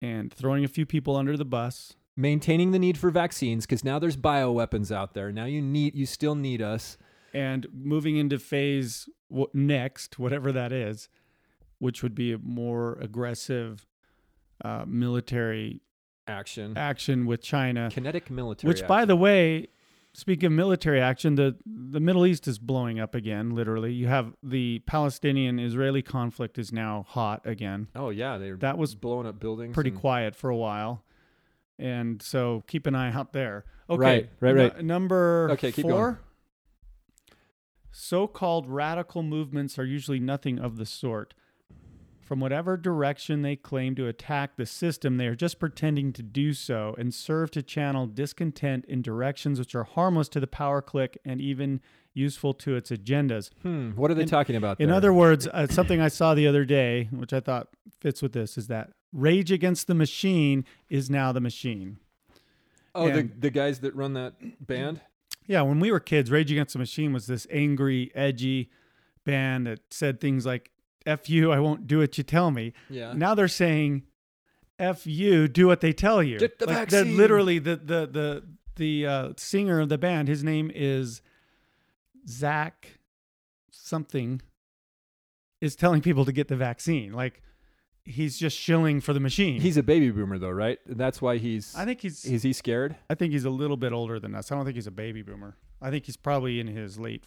and 0.00 0.32
throwing 0.32 0.64
a 0.64 0.68
few 0.68 0.84
people 0.86 1.16
under 1.16 1.36
the 1.36 1.44
bus. 1.44 1.94
Maintaining 2.16 2.72
the 2.72 2.78
need 2.78 2.98
for 2.98 3.10
vaccines 3.10 3.64
because 3.64 3.82
now 3.84 3.98
there's 3.98 4.18
bioweapons 4.18 4.94
out 4.94 5.14
there. 5.14 5.32
Now 5.32 5.46
you 5.46 5.62
need, 5.62 5.94
you 5.94 6.04
still 6.04 6.34
need 6.34 6.60
us. 6.60 6.98
and 7.32 7.66
moving 7.72 8.18
into 8.18 8.38
phase 8.38 9.08
w- 9.30 9.48
next, 9.54 10.18
whatever 10.18 10.52
that 10.52 10.70
is, 10.72 11.08
which 11.78 12.02
would 12.02 12.14
be 12.14 12.32
a 12.32 12.38
more 12.38 12.98
aggressive 13.00 13.86
uh, 14.62 14.84
military 14.86 15.80
Action, 16.28 16.76
action 16.76 17.24
with 17.26 17.40
China. 17.42 17.88
kinetic 17.90 18.30
military. 18.30 18.68
Which, 18.68 18.86
by 18.86 19.04
the 19.06 19.16
way, 19.16 19.68
speaking 20.14 20.46
of 20.46 20.52
military 20.52 21.00
action, 21.00 21.34
the 21.36 21.56
the 21.66 22.00
Middle 22.00 22.26
East 22.26 22.46
is 22.48 22.58
blowing 22.58 22.98
up 23.00 23.14
again. 23.14 23.50
Literally, 23.54 23.92
you 23.92 24.06
have 24.08 24.34
the 24.42 24.80
Palestinian-Israeli 24.86 26.02
conflict 26.02 26.58
is 26.58 26.72
now 26.72 27.04
hot 27.08 27.42
again. 27.46 27.88
oh 27.94 28.10
yeah, 28.10 28.38
they're 28.38 28.56
That 28.56 28.78
was 28.78 28.94
blowing 28.94 29.26
up 29.26 29.38
buildings. 29.40 29.74
pretty 29.74 29.90
and- 29.90 29.98
quiet 30.00 30.34
for 30.36 30.50
a 30.50 30.56
while. 30.56 31.04
And 31.78 32.22
so 32.22 32.62
keep 32.68 32.86
an 32.86 32.94
eye 32.94 33.12
out 33.12 33.32
there. 33.32 33.64
Okay. 33.90 33.98
Right, 34.00 34.30
right, 34.40 34.54
right. 34.56 34.76
nu- 34.76 34.82
number 34.82 35.48
Okay, 35.52 35.72
keep 35.72 35.82
four. 35.82 35.90
going. 35.90 36.16
So 37.90 38.26
called 38.26 38.68
radical 38.68 39.22
movements 39.22 39.78
are 39.78 39.84
usually 39.84 40.20
nothing 40.20 40.58
of 40.58 40.76
the 40.76 40.86
sort. 40.86 41.34
From 42.32 42.40
whatever 42.40 42.78
direction 42.78 43.42
they 43.42 43.54
claim 43.54 43.94
to 43.94 44.06
attack 44.06 44.56
the 44.56 44.64
system, 44.64 45.18
they 45.18 45.26
are 45.26 45.34
just 45.34 45.58
pretending 45.58 46.14
to 46.14 46.22
do 46.22 46.54
so 46.54 46.94
and 46.96 47.12
serve 47.12 47.50
to 47.50 47.62
channel 47.62 48.06
discontent 48.06 48.86
in 48.86 49.02
directions 49.02 49.58
which 49.58 49.74
are 49.74 49.84
harmless 49.84 50.30
to 50.30 50.40
the 50.40 50.46
power 50.46 50.80
clique 50.80 51.18
and 51.26 51.42
even 51.42 51.78
useful 52.14 52.54
to 52.54 52.74
its 52.74 52.90
agendas. 52.90 53.50
Hmm. 53.60 53.90
What 53.90 54.10
are 54.10 54.14
they 54.14 54.22
In- 54.22 54.28
talking 54.28 54.56
about? 54.56 54.80
In 54.80 54.88
other 54.90 55.12
words, 55.12 55.46
uh, 55.46 55.66
something 55.66 56.00
I 56.00 56.08
saw 56.08 56.32
the 56.32 56.46
other 56.46 56.64
day, 56.64 57.10
which 57.12 57.34
I 57.34 57.40
thought 57.40 57.68
fits 58.00 58.22
with 58.22 58.32
this, 58.32 58.56
is 58.56 58.66
that 58.68 58.92
Rage 59.12 59.52
Against 59.52 59.86
the 59.86 59.94
Machine 59.94 60.64
is 60.88 61.10
now 61.10 61.32
the 61.32 61.40
machine. 61.42 61.98
oh, 62.94 63.10
the 63.10 63.28
the 63.38 63.50
guys 63.50 63.80
that 63.80 63.94
run 63.94 64.14
that 64.14 64.36
band. 64.66 65.02
Yeah, 65.46 65.60
when 65.60 65.80
we 65.80 65.92
were 65.92 66.00
kids, 66.00 66.30
Rage 66.30 66.50
Against 66.50 66.72
the 66.72 66.78
Machine 66.78 67.12
was 67.12 67.26
this 67.26 67.46
angry, 67.50 68.10
edgy 68.14 68.70
band 69.26 69.66
that 69.66 69.80
said 69.90 70.18
things 70.18 70.46
like 70.46 70.70
"F 71.06 71.28
you, 71.28 71.52
I 71.52 71.60
won't 71.60 71.86
do 71.86 71.98
what 71.98 72.16
you 72.18 72.24
tell 72.24 72.50
me." 72.50 72.72
Yeah. 72.88 73.12
Now 73.12 73.34
they're 73.34 73.48
saying 73.48 74.04
"F 74.78 75.06
you, 75.06 75.48
do 75.48 75.66
what 75.66 75.80
they 75.80 75.92
tell 75.92 76.22
you." 76.22 76.38
Get 76.38 76.58
the 76.58 76.66
Like, 76.66 76.88
they're 76.88 77.04
vaccine. 77.04 77.16
Literally, 77.16 77.58
the 77.58 77.76
the 77.76 78.06
the 78.06 78.42
the 78.76 79.06
uh, 79.06 79.32
singer 79.36 79.80
of 79.80 79.88
the 79.88 79.98
band, 79.98 80.28
his 80.28 80.42
name 80.42 80.70
is 80.74 81.22
Zach 82.26 82.98
something, 83.70 84.40
is 85.60 85.76
telling 85.76 86.00
people 86.00 86.24
to 86.24 86.32
get 86.32 86.48
the 86.48 86.56
vaccine. 86.56 87.12
Like 87.12 87.42
he's 88.04 88.38
just 88.38 88.56
shilling 88.58 89.00
for 89.00 89.12
the 89.12 89.20
machine. 89.20 89.60
He's 89.60 89.76
a 89.76 89.82
baby 89.82 90.10
boomer 90.10 90.38
though, 90.38 90.50
right? 90.50 90.78
That's 90.86 91.22
why 91.22 91.38
he's. 91.38 91.74
I 91.76 91.84
think 91.84 92.00
he's. 92.00 92.24
Is 92.24 92.42
he 92.42 92.52
scared? 92.52 92.96
I 93.08 93.14
think 93.14 93.32
he's 93.32 93.44
a 93.44 93.50
little 93.50 93.76
bit 93.76 93.92
older 93.92 94.18
than 94.18 94.34
us. 94.34 94.50
I 94.50 94.56
don't 94.56 94.64
think 94.64 94.76
he's 94.76 94.86
a 94.86 94.92
baby 94.92 95.22
boomer. 95.22 95.56
I 95.80 95.90
think 95.90 96.06
he's 96.06 96.16
probably 96.16 96.60
in 96.60 96.66
his 96.66 96.98
late 96.98 97.26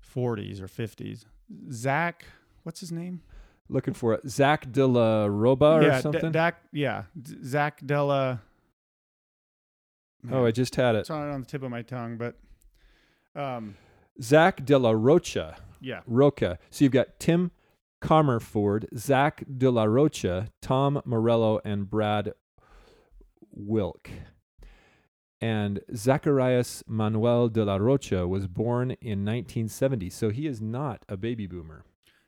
forties 0.00 0.60
or 0.60 0.68
fifties. 0.68 1.26
Zach, 1.70 2.24
what's 2.64 2.80
his 2.80 2.90
name? 2.92 3.22
Looking 3.68 3.94
for 3.94 4.12
it. 4.14 4.28
Zach 4.28 4.70
De 4.70 4.86
La 4.86 5.24
Roba 5.26 5.64
or 5.76 5.82
yeah, 5.84 5.96
D- 5.96 6.02
something. 6.02 6.32
Dak, 6.32 6.56
yeah, 6.72 7.04
D- 7.20 7.36
Zach 7.44 7.80
Della. 7.86 8.42
oh, 10.30 10.44
I 10.44 10.50
just 10.50 10.76
had 10.76 10.96
it. 10.96 11.00
it's 11.00 11.10
on 11.10 11.30
on 11.30 11.40
the 11.40 11.46
tip 11.46 11.62
of 11.62 11.70
my 11.70 11.80
tongue, 11.82 12.18
but 12.18 12.36
um, 13.40 13.76
Zach 14.20 14.64
De 14.66 14.78
La 14.78 14.90
Rocha. 14.90 15.56
yeah, 15.80 16.00
Roca. 16.06 16.58
So 16.70 16.84
you've 16.84 16.92
got 16.92 17.18
Tim 17.18 17.52
Commerford, 18.02 18.84
Zach 18.98 19.44
De 19.56 19.70
La 19.70 19.84
Rocha, 19.84 20.48
Tom 20.60 21.00
Morello, 21.06 21.60
and 21.64 21.88
Brad 21.88 22.34
Wilk. 23.50 24.10
And 25.40 25.80
Zacharias 25.94 26.82
Manuel 26.86 27.48
de 27.48 27.64
la 27.64 27.76
Rocha 27.76 28.26
was 28.26 28.46
born 28.46 28.92
in 29.02 29.24
1970, 29.26 30.08
so 30.10 30.30
he 30.30 30.46
is 30.46 30.60
not 30.60 31.04
a 31.08 31.16
baby 31.18 31.46
boomer. 31.46 31.84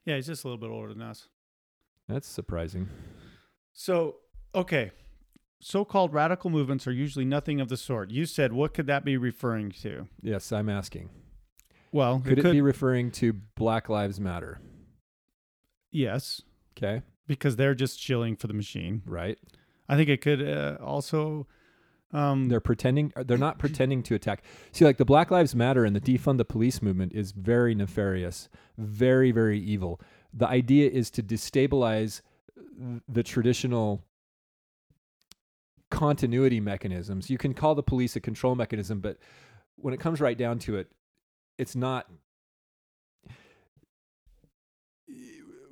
Yeah, 0.07 0.17
he's 0.17 0.27
just 0.27 0.45
a 0.45 0.49
little 0.49 0.59
bit 0.61 0.71
older 0.71 0.89
than 0.95 1.03
us. 1.03 1.29
That's 2.09 2.27
surprising. 2.29 2.89
So, 3.75 4.17
okay. 4.55 4.93
So 5.61 5.85
called 5.85 6.15
radical 6.15 6.49
movements 6.51 6.87
are 6.87 6.93
usually 6.93 7.25
nothing 7.25 7.61
of 7.61 7.69
the 7.69 7.77
sort. 7.77 8.11
You 8.11 8.25
said, 8.27 8.53
what 8.53 8.73
could 8.73 8.87
that 8.87 9.05
be 9.05 9.17
referring 9.19 9.71
to? 9.83 10.07
Yes, 10.23 10.53
I'm 10.53 10.69
asking. 10.69 11.11
Well, 11.93 12.21
Could 12.25 12.39
it, 12.41 12.53
be 12.53 12.61
referring 12.61 13.11
to 13.13 13.33
Black 13.55 13.89
Lives 13.89 14.21
Matter? 14.21 14.61
yes, 15.91 16.43
Okay, 16.77 17.03
because 17.27 17.57
they're 17.57 17.75
just 17.75 17.99
chilling 17.99 18.37
for 18.37 18.47
the 18.49 18.53
machine. 18.55 19.03
right. 19.07 19.39
I 19.89 19.97
think 19.97 20.09
it 20.11 20.21
could 20.21 20.43
uh, 20.47 20.77
also. 20.83 21.47
Um, 22.13 22.49
They're 22.49 22.61
pretending. 22.61 23.13
uh, 23.17 23.25
They're 23.25 23.39
not 23.49 23.59
pretending 23.59 24.03
to 24.05 24.15
attack. 24.15 24.43
See, 24.73 24.85
like 24.85 24.97
the 24.97 25.05
Black 25.05 25.31
Lives 25.31 25.55
Matter 25.55 25.85
and 25.85 25.95
the 25.95 26.01
defund 26.01 26.39
the 26.39 26.45
police 26.45 26.81
movement 26.83 27.13
is 27.13 27.33
very 27.33 27.75
nefarious, 27.75 28.49
very, 28.79 29.33
very 29.33 29.61
evil. 29.61 30.01
The 30.33 30.47
idea 30.49 30.91
is 30.91 31.11
to 31.13 31.23
destabilize 31.23 32.21
the 33.09 33.23
traditional 33.23 34.05
continuity 35.91 36.61
mechanisms. 36.61 37.31
You 37.31 37.39
can 37.39 37.55
call 37.55 37.75
the 37.75 37.83
police 37.83 38.17
a 38.17 38.21
control 38.21 38.55
mechanism, 38.55 39.01
but 39.01 39.19
when 39.77 39.95
it 39.95 40.01
comes 40.01 40.21
right 40.21 40.37
down 40.37 40.59
to 40.61 40.77
it, 40.77 40.91
it's 41.59 41.75
not. 41.77 42.07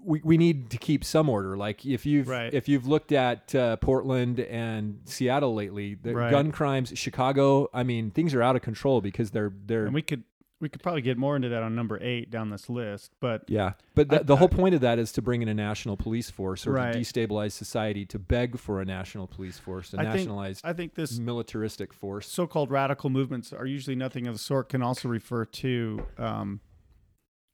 We, 0.05 0.20
we 0.22 0.36
need 0.36 0.70
to 0.70 0.76
keep 0.78 1.02
some 1.05 1.28
order. 1.28 1.56
Like 1.56 1.85
if 1.86 2.05
you've 2.06 2.28
Right. 2.28 2.52
if 2.52 2.68
you've 2.68 2.86
looked 2.86 3.12
at 3.12 3.55
uh, 3.55 3.76
Portland 3.76 4.39
and 4.40 5.01
Seattle 5.06 5.55
lately, 5.55 5.94
the 5.94 6.14
Right. 6.14 6.31
gun 6.31 6.52
crimes, 6.52 6.93
Chicago. 6.94 7.68
I 7.72 7.82
mean, 7.85 8.10
things 8.10 8.35
are 8.35 8.43
out 8.43 8.55
of 8.56 8.62
control 8.62 9.01
because 9.01 9.31
they're 9.31 9.52
they're 9.66 9.86
and 9.86 9.94
we 9.94 10.02
could 10.02 10.24
we 10.60 10.68
could 10.70 10.82
probably 10.82 11.02
get 11.02 11.18
more 11.18 11.36
into 11.36 11.48
that 11.51 11.62
on 11.62 11.74
number 11.74 11.98
eight 12.01 12.31
down 12.31 12.48
this 12.48 12.70
list, 12.70 13.10
but 13.20 13.43
yeah. 13.48 13.72
But 13.94 14.09
the, 14.09 14.20
I- 14.20 14.22
the 14.22 14.36
whole 14.36 14.48
I- 14.51 14.56
point 14.56 14.74
of 14.74 14.81
that 14.82 14.98
is 14.98 15.12
to 15.12 15.20
bring 15.20 15.43
in 15.43 15.48
a 15.48 15.52
national 15.55 15.97
police 15.98 16.31
force 16.31 16.66
or 16.66 16.72
Right. 16.72 16.93
to 16.93 16.98
destabilize 17.01 17.52
society, 17.52 18.06
to 18.06 18.18
beg 18.18 18.59
for 18.59 18.81
a 18.81 18.85
national 18.85 19.26
police 19.26 19.59
force, 19.59 19.93
a 19.93 19.98
I 19.98 20.05
think- 20.05 20.14
nationalized 20.14 20.60
I 20.64 20.72
think 20.72 20.94
this 20.94 21.18
militaristic 21.18 21.93
force. 21.93 22.28
so-called 22.31 22.70
radical 22.70 23.10
movements 23.10 23.52
are 23.52 23.66
usually 23.66 23.97
nothing 23.97 24.26
of 24.26 24.35
the 24.35 24.39
sort. 24.39 24.68
Can 24.70 24.81
also 24.81 25.09
refer 25.09 25.44
to 25.44 26.06
um, 26.18 26.60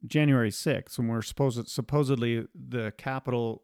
January 0.06 0.50
sixth, 0.50 0.98
when 0.98 1.08
we're 1.08 1.22
supposed 1.22 1.68
supposedly 1.68 2.46
the 2.54 2.92
Capitol 2.96 3.62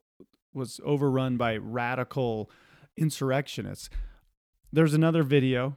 was 0.53 0.81
overrun 0.85 1.37
by 1.37 1.57
radical 1.57 2.51
insurrectionists. 2.97 3.91
There's 4.73 4.95
another 4.95 5.23
video 5.23 5.77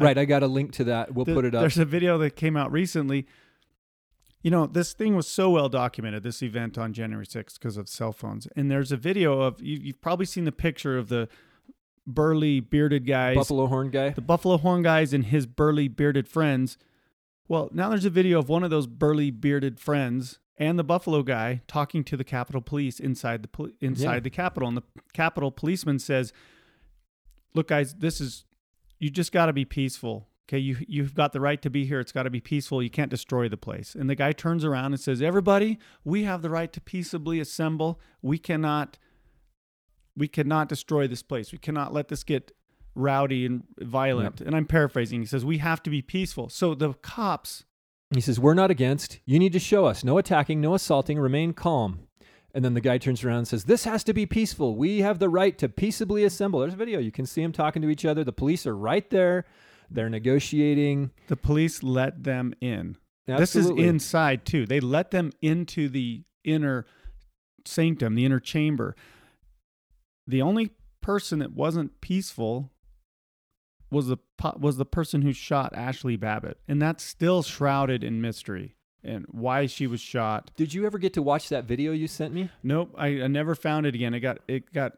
Right, 0.00 0.16
I 0.16 0.24
got 0.24 0.42
a 0.42 0.46
link 0.46 0.72
to 0.72 0.84
that. 0.84 1.14
We'll 1.14 1.26
Th- 1.26 1.34
put 1.34 1.44
it 1.44 1.54
up. 1.54 1.60
There's 1.60 1.78
a 1.78 1.84
video 1.84 2.16
that 2.18 2.30
came 2.36 2.56
out 2.56 2.72
recently. 2.72 3.26
You 4.42 4.50
know, 4.50 4.66
this 4.66 4.94
thing 4.94 5.14
was 5.14 5.26
so 5.26 5.50
well 5.50 5.68
documented, 5.68 6.22
this 6.22 6.42
event 6.42 6.78
on 6.78 6.94
January 6.94 7.26
6th, 7.26 7.54
because 7.54 7.76
of 7.76 7.88
cell 7.88 8.12
phones. 8.12 8.48
And 8.56 8.70
there's 8.70 8.90
a 8.90 8.96
video 8.96 9.42
of, 9.42 9.60
you, 9.60 9.76
you've 9.76 10.00
probably 10.00 10.24
seen 10.24 10.44
the 10.44 10.52
picture 10.52 10.96
of 10.96 11.10
the 11.10 11.28
burly, 12.06 12.60
bearded 12.60 13.06
guys, 13.06 13.36
Buffalo 13.36 13.66
Horn 13.66 13.90
guy. 13.90 14.10
the 14.10 14.22
Buffalo 14.22 14.56
Horn 14.56 14.82
guys 14.82 15.12
and 15.12 15.26
his 15.26 15.44
burly, 15.44 15.88
bearded 15.88 16.26
friends. 16.26 16.78
Well, 17.50 17.68
now 17.72 17.88
there's 17.88 18.04
a 18.04 18.10
video 18.10 18.38
of 18.38 18.48
one 18.48 18.62
of 18.62 18.70
those 18.70 18.86
burly, 18.86 19.32
bearded 19.32 19.80
friends 19.80 20.38
and 20.56 20.78
the 20.78 20.84
Buffalo 20.84 21.24
guy 21.24 21.62
talking 21.66 22.04
to 22.04 22.16
the 22.16 22.22
Capitol 22.22 22.62
Police 22.62 23.00
inside 23.00 23.42
the 23.42 23.48
pol- 23.48 23.70
inside 23.80 24.14
Yeah. 24.14 24.20
the 24.20 24.30
Capitol, 24.30 24.68
and 24.68 24.76
the 24.76 24.84
Capitol 25.14 25.50
policeman 25.50 25.98
says, 25.98 26.32
"Look, 27.52 27.66
guys, 27.66 27.94
this 27.94 28.20
is 28.20 28.44
you 29.00 29.10
just 29.10 29.32
got 29.32 29.46
to 29.46 29.52
be 29.52 29.64
peaceful. 29.64 30.28
Okay, 30.48 30.60
you 30.60 30.76
you've 30.86 31.12
got 31.12 31.32
the 31.32 31.40
right 31.40 31.60
to 31.62 31.70
be 31.70 31.86
here. 31.86 31.98
It's 31.98 32.12
got 32.12 32.22
to 32.22 32.30
be 32.30 32.40
peaceful. 32.40 32.84
You 32.84 32.90
can't 32.90 33.10
destroy 33.10 33.48
the 33.48 33.56
place." 33.56 33.96
And 33.96 34.08
the 34.08 34.14
guy 34.14 34.30
turns 34.30 34.64
around 34.64 34.92
and 34.92 35.00
says, 35.00 35.20
"Everybody, 35.20 35.80
we 36.04 36.22
have 36.22 36.42
the 36.42 36.50
right 36.50 36.72
to 36.72 36.80
peaceably 36.80 37.40
assemble. 37.40 38.00
We 38.22 38.38
cannot." 38.38 38.96
We 40.16 40.28
cannot 40.28 40.68
destroy 40.68 41.08
this 41.08 41.24
place. 41.24 41.50
We 41.50 41.58
cannot 41.58 41.92
let 41.92 42.08
this 42.08 42.22
get 42.22 42.52
rowdy 42.94 43.46
and 43.46 43.62
violent. 43.78 44.40
And 44.40 44.54
I'm 44.54 44.66
paraphrasing. 44.66 45.20
He 45.20 45.26
says, 45.26 45.44
We 45.44 45.58
have 45.58 45.82
to 45.84 45.90
be 45.90 46.02
peaceful. 46.02 46.48
So 46.48 46.74
the 46.74 46.94
cops, 46.94 47.64
He 48.12 48.20
says, 48.20 48.40
We're 48.40 48.54
not 48.54 48.70
against. 48.70 49.20
You 49.24 49.38
need 49.38 49.52
to 49.52 49.58
show 49.58 49.86
us. 49.86 50.04
No 50.04 50.18
attacking, 50.18 50.60
no 50.60 50.74
assaulting, 50.74 51.18
remain 51.18 51.52
calm. 51.52 52.00
And 52.52 52.64
then 52.64 52.74
the 52.74 52.80
guy 52.80 52.98
turns 52.98 53.22
around 53.22 53.38
and 53.38 53.48
says, 53.48 53.64
This 53.64 53.84
has 53.84 54.02
to 54.04 54.12
be 54.12 54.26
peaceful. 54.26 54.76
We 54.76 55.00
have 55.00 55.18
the 55.18 55.28
right 55.28 55.56
to 55.58 55.68
peaceably 55.68 56.24
assemble. 56.24 56.60
There's 56.60 56.74
a 56.74 56.76
video. 56.76 56.98
You 56.98 57.12
can 57.12 57.26
see 57.26 57.42
them 57.42 57.52
talking 57.52 57.82
to 57.82 57.88
each 57.88 58.04
other. 58.04 58.24
The 58.24 58.32
police 58.32 58.66
are 58.66 58.76
right 58.76 59.08
there. 59.10 59.44
They're 59.90 60.10
negotiating. 60.10 61.10
the 61.28 61.36
police 61.36 61.82
let 61.82 62.22
them 62.22 62.54
in. 62.60 62.96
Absolutely. 63.28 63.82
This 63.82 63.84
is 63.84 63.88
inside 63.88 64.44
too. 64.44 64.66
They 64.66 64.80
let 64.80 65.10
them 65.10 65.32
into 65.40 65.88
the 65.88 66.24
inner 66.44 66.86
sanctum, 67.64 68.14
the 68.14 68.24
inner 68.24 68.40
chamber. 68.40 68.96
The 70.26 70.42
only 70.42 70.70
person 71.00 71.38
that 71.40 71.52
wasn't 71.52 72.00
peaceful 72.00 72.70
was 73.90 74.08
the 74.08 74.18
was 74.58 74.76
the 74.76 74.84
person 74.84 75.22
who 75.22 75.32
shot 75.32 75.74
Ashli 75.74 76.18
Babbitt, 76.18 76.58
and 76.68 76.80
that's 76.80 77.04
still 77.04 77.42
shrouded 77.42 78.04
in 78.04 78.20
mystery 78.20 78.76
and 79.02 79.26
why 79.30 79.66
she 79.66 79.86
was 79.86 80.00
shot. 80.00 80.50
Did 80.56 80.74
you 80.74 80.86
ever 80.86 80.98
get 80.98 81.14
to 81.14 81.22
watch 81.22 81.48
that 81.48 81.64
video 81.64 81.92
you 81.92 82.06
sent 82.06 82.34
me? 82.34 82.50
Nope, 82.62 82.94
I, 82.96 83.22
I 83.22 83.26
never 83.26 83.54
found 83.54 83.86
it 83.86 83.94
again. 83.94 84.14
It 84.14 84.20
got 84.20 84.38
it 84.48 84.72
got 84.72 84.92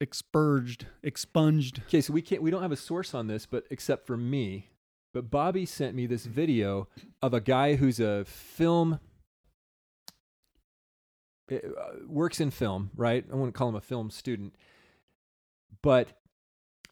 expurged, 0.00 0.82
expunged. 1.02 1.82
Okay, 1.86 2.00
so 2.00 2.12
we 2.12 2.22
can't 2.22 2.42
we 2.42 2.50
don't 2.50 2.62
have 2.62 2.72
a 2.72 2.76
source 2.76 3.14
on 3.14 3.26
this, 3.26 3.46
but 3.46 3.64
except 3.70 4.06
for 4.06 4.16
me. 4.16 4.68
But 5.12 5.30
Bobby 5.30 5.64
sent 5.64 5.94
me 5.94 6.06
this 6.06 6.26
video 6.26 6.88
of 7.22 7.34
a 7.34 7.40
guy 7.40 7.76
who's 7.76 8.00
a 8.00 8.24
film 8.24 8.98
uh, 11.52 11.58
works 12.06 12.40
in 12.40 12.50
film, 12.50 12.90
right? 12.96 13.24
I 13.30 13.34
wouldn't 13.34 13.54
call 13.54 13.68
him 13.68 13.76
a 13.76 13.80
film 13.80 14.10
student. 14.10 14.56
But 15.82 16.08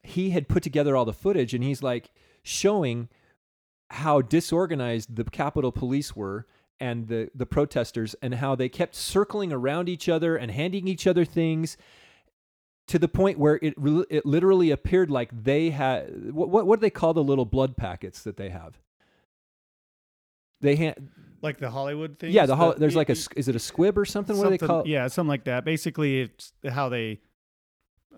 he 0.03 0.31
had 0.31 0.49
put 0.49 0.63
together 0.63 0.97
all 0.97 1.05
the 1.05 1.13
footage 1.13 1.55
and 1.55 1.63
he's 1.63 1.83
like 1.83 2.11
showing 2.43 3.09
how 3.91 4.21
disorganized 4.21 5.17
the 5.17 5.25
Capitol 5.25 5.71
Police 5.71 6.17
were 6.17 6.47
and 6.81 7.09
the, 7.09 7.31
the 7.35 7.47
protesters 7.47 8.17
and 8.23 8.35
how 8.37 8.55
they 8.55 8.69
kept 8.69 8.95
circling 8.95 9.53
around 9.53 9.89
each 9.89 10.09
other 10.09 10.37
and 10.37 10.51
handing 10.51 10.89
each 10.89 11.07
other 11.07 11.25
things 11.25 11.77
to 12.89 12.99
the 12.99 13.07
point 13.09 13.39
where 13.39 13.61
it 13.63 13.75
it 14.11 14.27
literally 14.27 14.71
appeared 14.73 15.09
like 15.11 15.31
they 15.45 15.71
had 15.71 16.33
what 16.33 16.49
what, 16.49 16.67
what 16.67 16.81
do 16.81 16.85
they 16.85 16.91
call 16.91 17.15
the 17.15 17.23
little 17.23 17.45
blood 17.45 17.77
packets 17.77 18.23
that 18.25 18.37
they 18.37 18.49
have? 18.49 18.81
They 20.61 20.75
hand 20.77 21.09
like 21.43 21.59
the 21.59 21.71
Hollywood 21.71 22.19
thing. 22.19 22.33
yeah, 22.33 22.47
the 22.47 22.57
hol- 22.57 22.75
there's 22.77 22.97
like 22.97 23.09
a 23.09 23.17
is 23.37 23.49
it 23.49 23.55
a 23.55 23.61
squib 23.61 23.97
or 23.97 24.05
something? 24.05 24.37
What 24.37 24.45
do 24.45 24.51
they 24.51 24.59
call 24.59 24.81
it? 24.81 24.87
Yeah, 24.87 25.07
something 25.09 25.29
like 25.29 25.45
that. 25.45 25.65
Basically, 25.65 26.23
it's 26.23 26.53
how 26.69 26.89
they 26.89 27.21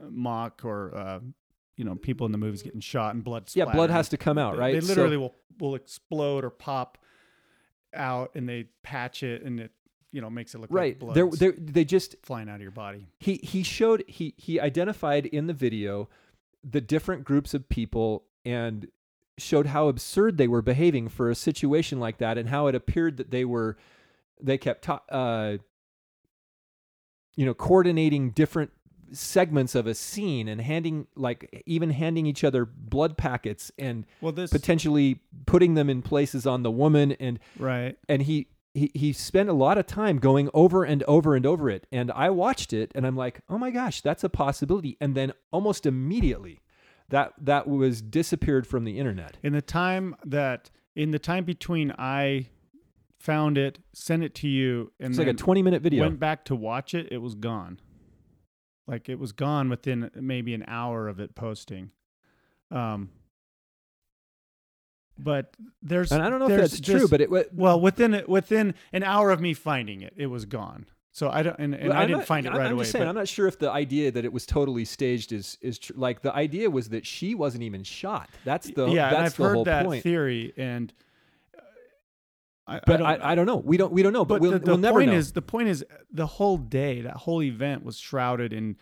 mock 0.08 0.62
or 0.64 0.94
uh, 0.96 1.20
you 1.76 1.84
know 1.84 1.94
people 1.94 2.24
in 2.26 2.32
the 2.32 2.38
movies 2.38 2.62
getting 2.62 2.80
shot 2.80 3.14
and 3.14 3.22
blood. 3.24 3.50
Yeah, 3.54 3.66
blood 3.66 3.90
has 3.90 4.08
to 4.10 4.16
come 4.16 4.38
out, 4.38 4.56
right? 4.58 4.74
They 4.74 4.80
So- 4.80 4.88
literally 4.88 5.16
will 5.16 5.34
will 5.58 5.74
explode 5.74 6.44
or 6.44 6.50
pop 6.50 6.98
out, 7.94 8.32
and 8.34 8.48
they 8.48 8.64
patch 8.82 9.22
it, 9.22 9.42
and 9.42 9.60
it 9.60 9.72
you 10.12 10.20
know 10.20 10.30
makes 10.30 10.54
it 10.54 10.58
look 10.60 10.70
right. 10.72 11.00
like 11.02 11.14
They're, 11.14 11.28
they're, 11.30 11.52
they 11.58 11.84
just 11.84 12.16
flying 12.22 12.48
out 12.48 12.56
of 12.56 12.60
your 12.62 12.70
body. 12.70 13.08
he 13.18 13.34
he 13.42 13.62
showed 13.62 14.04
he 14.06 14.34
he 14.36 14.60
identified 14.60 15.26
in 15.26 15.46
the 15.48 15.52
video 15.52 16.08
the 16.62 16.80
different 16.80 17.24
groups 17.24 17.52
of 17.54 17.68
people 17.68 18.24
and 18.44 18.86
showed 19.36 19.66
how 19.66 19.88
absurd 19.88 20.36
they 20.38 20.46
were 20.46 20.62
behaving 20.62 21.08
for 21.08 21.28
a 21.30 21.34
situation 21.34 21.98
like 21.98 22.18
that 22.18 22.38
and 22.38 22.48
how 22.48 22.68
it 22.68 22.74
appeared 22.76 23.16
that 23.16 23.30
they 23.32 23.44
were 23.44 23.76
they 24.40 24.56
kept 24.56 24.82
ta- 24.82 25.02
uh 25.08 25.56
you 27.36 27.44
know 27.44 27.54
coordinating 27.54 28.30
different 28.30 28.70
segments 29.14 29.74
of 29.74 29.86
a 29.86 29.94
scene 29.94 30.48
and 30.48 30.60
handing 30.60 31.06
like 31.16 31.62
even 31.66 31.90
handing 31.90 32.26
each 32.26 32.44
other 32.44 32.64
blood 32.64 33.16
packets 33.16 33.72
and 33.78 34.06
Well, 34.20 34.32
this 34.32 34.50
potentially 34.50 35.20
putting 35.46 35.74
them 35.74 35.88
in 35.88 36.02
places 36.02 36.46
on 36.46 36.62
the 36.62 36.70
woman 36.70 37.12
and 37.12 37.38
right. 37.58 37.96
and 38.08 38.22
he 38.22 38.48
he 38.74 38.90
he 38.94 39.12
spent 39.12 39.48
a 39.48 39.52
lot 39.52 39.78
of 39.78 39.86
time 39.86 40.18
going 40.18 40.50
over 40.52 40.84
and 40.84 41.02
over 41.04 41.34
and 41.36 41.46
over 41.46 41.70
it 41.70 41.86
and 41.92 42.10
i 42.12 42.28
watched 42.30 42.72
it 42.72 42.90
and 42.94 43.06
i'm 43.06 43.16
like 43.16 43.40
oh 43.48 43.56
my 43.56 43.70
gosh 43.70 44.00
that's 44.00 44.24
a 44.24 44.28
possibility 44.28 44.96
and 45.00 45.14
then 45.14 45.32
almost 45.52 45.86
immediately 45.86 46.60
that 47.08 47.32
that 47.40 47.68
was 47.68 48.02
disappeared 48.02 48.66
from 48.66 48.84
the 48.84 48.98
internet 48.98 49.36
In 49.42 49.52
the 49.52 49.62
time 49.62 50.16
that 50.24 50.70
in 50.96 51.10
the 51.10 51.18
time 51.18 51.44
between 51.44 51.92
I 51.98 52.48
found 53.18 53.56
it, 53.56 53.78
sent 53.94 54.22
it 54.22 54.34
to 54.36 54.48
you, 54.48 54.92
and 55.00 55.08
it's 55.10 55.18
like 55.18 55.28
a 55.28 55.32
20 55.32 55.62
minute 55.62 55.82
video 55.82 56.04
went 56.04 56.20
back 56.20 56.44
to 56.44 56.54
watch 56.54 56.94
it, 56.94 57.08
it 57.10 57.18
was 57.18 57.34
gone. 57.34 57.80
Like 58.86 59.08
it 59.08 59.18
was 59.18 59.32
gone 59.32 59.68
within 59.68 60.10
maybe 60.14 60.52
an 60.54 60.64
hour 60.68 61.08
of 61.08 61.18
it 61.20 61.34
posting. 61.34 61.90
Um, 62.70 63.10
but 65.16 65.54
there's 65.80 66.10
and 66.10 66.22
i 66.22 66.28
don't 66.28 66.40
know 66.40 66.48
if 66.48 66.60
that's 66.60 66.80
true 66.80 67.06
but 67.06 67.20
it 67.20 67.30
wa- 67.30 67.44
well 67.52 67.80
within 67.80 68.24
within 68.26 68.74
an 68.92 69.04
hour 69.04 69.30
of 69.30 69.40
me 69.40 69.54
finding 69.54 70.02
it, 70.02 70.12
it 70.16 70.26
was 70.26 70.44
gone. 70.44 70.86
So 71.12 71.30
I 71.30 71.44
don't 71.44 71.54
and, 71.60 71.72
and 71.76 71.90
Well, 71.90 71.96
I 71.96 72.06
didn't 72.06 72.18
not- 72.18 72.26
find 72.26 72.44
it 72.44 72.50
right 72.50 72.66
I'm 72.66 72.72
away. 72.72 72.80
just 72.82 72.90
saying, 72.90 73.04
but- 73.04 73.08
I'm 73.10 73.14
not 73.14 73.28
sure 73.28 73.46
if 73.46 73.56
the 73.60 73.70
idea 73.70 74.10
that 74.10 74.24
it 74.24 74.32
was 74.32 74.44
totally 74.46 74.84
staged 74.84 75.30
is 75.32 75.56
is 75.60 75.78
tr- 75.78 75.92
like 75.94 76.22
the 76.22 76.34
idea 76.34 76.68
was 76.68 76.88
that 76.88 77.06
she 77.06 77.36
wasn't 77.36 77.62
even 77.62 77.84
shot. 77.84 78.28
That's 78.44 78.68
the 78.70 78.88
yeah, 78.88 79.06
and 79.08 79.16
that's 79.16 79.34
I've 79.34 79.36
heard 79.46 79.54
whole 79.54 79.64
that 79.66 79.86
point. 79.86 80.02
theory, 80.02 80.52
and 80.56 80.92
I, 82.66 82.80
but 82.86 83.02
I 83.02 83.04
I, 83.12 83.16
don't, 83.16 83.26
I, 83.26 83.34
don't 83.34 83.46
know. 83.46 83.56
We 83.56 83.76
don't 83.76 83.92
we 83.92 84.02
don't 84.02 84.12
know. 84.12 84.24
But, 84.24 84.36
But 84.36 84.40
we'll, 84.42 84.50
the, 84.52 84.58
the 84.60 84.66
we'll 84.72 84.78
never 84.78 85.00
point 85.00 85.10
know. 85.12 85.16
is, 85.18 85.32
the 85.32 85.42
point 85.42 85.68
is, 85.68 85.84
the 86.10 86.26
whole 86.26 86.56
day, 86.56 87.02
that 87.02 87.16
whole 87.18 87.42
event 87.42 87.84
was 87.84 87.98
shrouded 87.98 88.52
in 88.52 88.76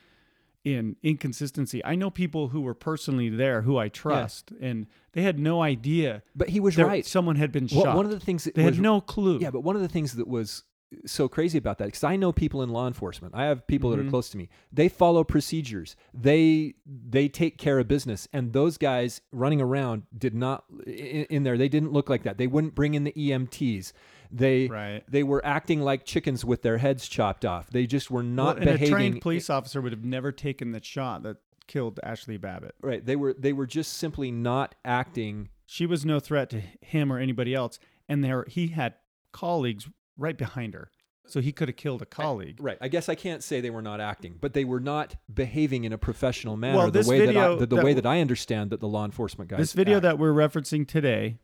in 0.64 0.94
inconsistency. 1.02 1.84
I 1.84 1.96
know 1.96 2.09
people 2.10 2.48
who 2.48 2.60
were 2.60 2.74
personally 2.74 3.28
there 3.28 3.62
who 3.62 3.78
I 3.78 3.88
trust, 3.88 4.52
and 4.60 4.86
they 5.12 5.22
had 5.22 5.38
no 5.38 5.60
idea 5.62 6.22
but 6.36 6.50
he 6.50 6.60
was 6.60 6.76
right. 6.76 7.04
someone 7.04 7.34
had 7.36 7.50
been 7.50 7.68
Well, 7.72 7.84
shot. 7.84 7.96
one 7.96 8.04
of 8.04 8.12
the 8.12 8.20
things 8.20 8.44
that 8.44 8.54
they 8.54 8.64
was 8.64 8.76
had 8.76 8.82
no 8.82 9.00
clue. 9.00 9.38
Yeah, 9.40 9.50
but 9.50 9.60
one 9.62 9.74
of 9.74 9.82
the 9.82 9.88
things 9.88 10.12
that 10.14 10.28
was 10.28 10.62
so 11.06 11.28
crazy 11.28 11.59
about 11.59 11.78
that 11.78 11.86
because 11.86 12.05
I 12.05 12.16
know 12.16 12.32
people 12.32 12.62
in 12.62 12.70
law 12.70 12.86
enforcement. 12.86 13.35
I 13.35 13.44
have 13.44 13.66
people 13.66 13.90
that 13.90 13.98
Mhm. 14.01 14.06
are 14.06 14.10
close 14.10 14.28
to 14.31 14.36
me. 14.36 14.48
They 14.73 14.89
follow 14.89 15.24
procedures. 15.24 15.97
They 16.14 16.74
they 16.86 17.28
take 17.28 17.59
care 17.59 17.78
of 17.78 17.89
business. 17.89 18.28
And 18.32 18.52
those 18.52 18.78
guys 18.78 19.20
running 19.32 19.60
around 19.60 20.05
did 20.16 20.35
not 20.35 20.64
in, 20.86 21.24
in 21.31 21.43
there. 21.43 21.56
They 21.59 21.69
didn't 21.69 21.93
look 21.93 22.09
like 22.10 22.23
that. 22.24 22.39
They 22.39 22.47
wouldn't 22.47 22.74
bring 22.74 22.94
in 22.94 23.05
the 23.05 23.12
EMTs. 23.16 23.93
They 24.31 24.66
right. 24.69 25.02
they 25.10 25.23
were 25.23 25.44
acting 25.44 25.81
like 25.81 26.05
chickens 26.05 26.44
with 26.44 26.62
their 26.62 26.78
heads 26.78 27.06
chopped 27.09 27.44
off. 27.44 27.70
They 27.70 27.86
just 27.86 28.10
were 28.10 28.23
not 28.23 28.56
well, 28.56 28.56
and 28.56 28.64
behaving. 28.64 28.86
a 28.86 28.90
trained 28.97 29.20
police 29.20 29.51
officer 29.51 29.81
would 29.81 29.93
have 29.93 30.05
never 30.05 30.32
taken 30.32 30.73
the 30.73 30.82
shot 30.82 31.23
that 31.24 31.36
killed 31.66 32.01
Ashli 32.05 32.40
Babbitt. 32.40 32.74
right. 32.82 33.05
They 33.05 33.16
were 33.16 33.35
they 33.39 33.52
were 33.52 33.66
just 33.66 33.93
simply 33.94 34.31
not 34.31 34.74
acting. 34.85 35.48
She 35.66 35.86
was 35.86 36.05
no 36.05 36.19
threat 36.20 36.51
to 36.51 36.60
him 36.81 37.12
or 37.12 37.19
anybody 37.19 37.55
else, 37.55 37.78
and 38.09 38.23
there 38.24 38.44
he 38.48 38.69
had 38.69 38.94
colleagues 39.32 39.89
right 40.23 40.39
behind 40.39 40.74
her, 40.74 40.90
so 41.27 41.40
he 41.40 41.53
could 41.53 41.69
have 41.69 41.77
killed 41.77 42.01
a 42.03 42.07
colleague. 42.07 42.57
Right. 42.61 42.78
I 42.81 42.89
guess 42.89 43.09
I 43.09 43.15
can't 43.15 43.43
say 43.43 43.61
they 43.61 43.70
were 43.70 43.82
not 43.82 44.01
acting, 44.01 44.36
but 44.40 44.55
they 44.55 44.65
were 44.65 44.81
not 44.81 45.16
behaving 45.32 45.85
in 45.85 45.93
a 45.93 45.99
professional 45.99 46.57
manner. 46.57 46.78
Well, 46.78 46.90
the 46.90 47.05
way 47.07 47.19
that 47.20 47.24
I, 47.24 47.27
video 47.27 47.57
the, 47.59 47.66
the 47.66 47.77
that 47.77 47.85
way 47.85 47.94
that 47.94 48.07
I 48.07 48.20
understand 48.20 48.70
that 48.70 48.81
the 48.81 48.89
law 48.89 49.05
enforcement 49.05 49.51
guys. 49.51 49.59
this 49.59 49.73
video 49.73 49.97
act. 49.99 50.03
that 50.05 50.19
we're 50.19 50.32
referencing 50.32 50.86
today 50.89 51.39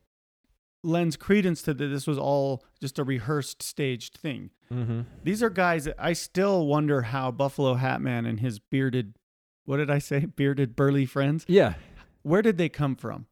lends 0.85 1.17
credence 1.17 1.61
to 1.63 1.75
that 1.75 1.87
this 1.89 2.07
was 2.07 2.19
all 2.19 2.65
just 2.81 2.99
a 2.99 3.05
rehearsed 3.05 3.63
staged 3.63 4.15
thing 4.17 4.51
Mm-hmm. 4.73 5.01
these 5.25 5.43
are 5.43 5.49
guys 5.49 5.87
that 5.87 5.95
i 5.99 6.13
still 6.13 6.67
wonder 6.67 7.01
how 7.01 7.31
buffalo 7.31 7.73
hat 7.75 8.03
man 8.03 8.27
and 8.27 8.39
his 8.41 8.59
bearded 8.59 9.15
what 9.65 9.79
did 9.79 9.91
i 9.91 9.99
say 9.99 10.27
bearded 10.37 10.77
burly 10.77 11.07
friends 11.07 11.47
Yeah. 11.49 11.73
where 12.23 12.43
did 12.43 12.59
they 12.59 12.69
come 12.69 12.95
from 12.95 13.25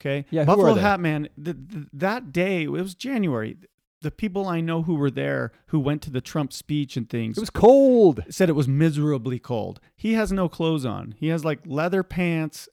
okay 0.00 0.26
Yeah, 0.30 0.42
buffalo 0.44 0.74
hat 0.74 0.98
man 0.98 1.28
th- 1.42 1.56
th- 1.72 1.86
that 1.92 2.32
day 2.32 2.64
it 2.64 2.70
was 2.72 2.96
january 2.96 3.56
the 4.02 4.10
people 4.10 4.46
i 4.46 4.60
know 4.60 4.82
who 4.82 4.94
were 4.94 5.10
there 5.10 5.52
who 5.66 5.78
went 5.78 6.00
to 6.02 6.10
the 6.10 6.20
trump 6.20 6.52
speech 6.52 6.96
and 6.96 7.08
things 7.10 7.36
It 7.36 7.40
was 7.40 7.50
cold. 7.50 8.22
said 8.30 8.48
it 8.48 8.52
was 8.54 8.66
miserably 8.68 9.38
cold. 9.38 9.80
He 9.96 10.14
has 10.14 10.32
no 10.32 10.48
clothes 10.48 10.84
on. 10.86 11.14
He 11.18 11.28
has 11.28 11.44
like 11.44 11.60
leather 11.66 12.02
pants, 12.02 12.68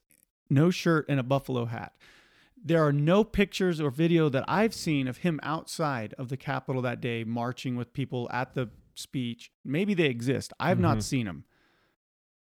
no 0.49 0.69
shirt, 0.71 1.05
and 1.09 1.19
a 1.19 1.23
buffalo 1.23 1.65
hat. 1.65 1.93
There 2.63 2.83
are 2.85 2.91
no 2.93 3.23
pictures 3.23 3.79
or 3.79 3.89
video 3.91 4.29
that 4.29 4.43
I've 4.47 4.73
seen 4.73 5.07
of 5.07 5.17
him 5.17 5.39
outside 5.43 6.13
of 6.17 6.29
the 6.29 6.37
Capitol 6.37 6.81
that 6.81 6.99
day 7.01 7.23
marching 7.23 7.75
with 7.75 7.93
people 7.93 8.27
at 8.31 8.53
the 8.55 8.69
speech. 8.95 9.51
Maybe 9.63 9.93
they 9.93 10.05
exist. 10.07 10.51
I've 10.59 10.77
Mhm. 10.79 10.81
not 10.81 11.03
seen 11.03 11.25
them. 11.27 11.43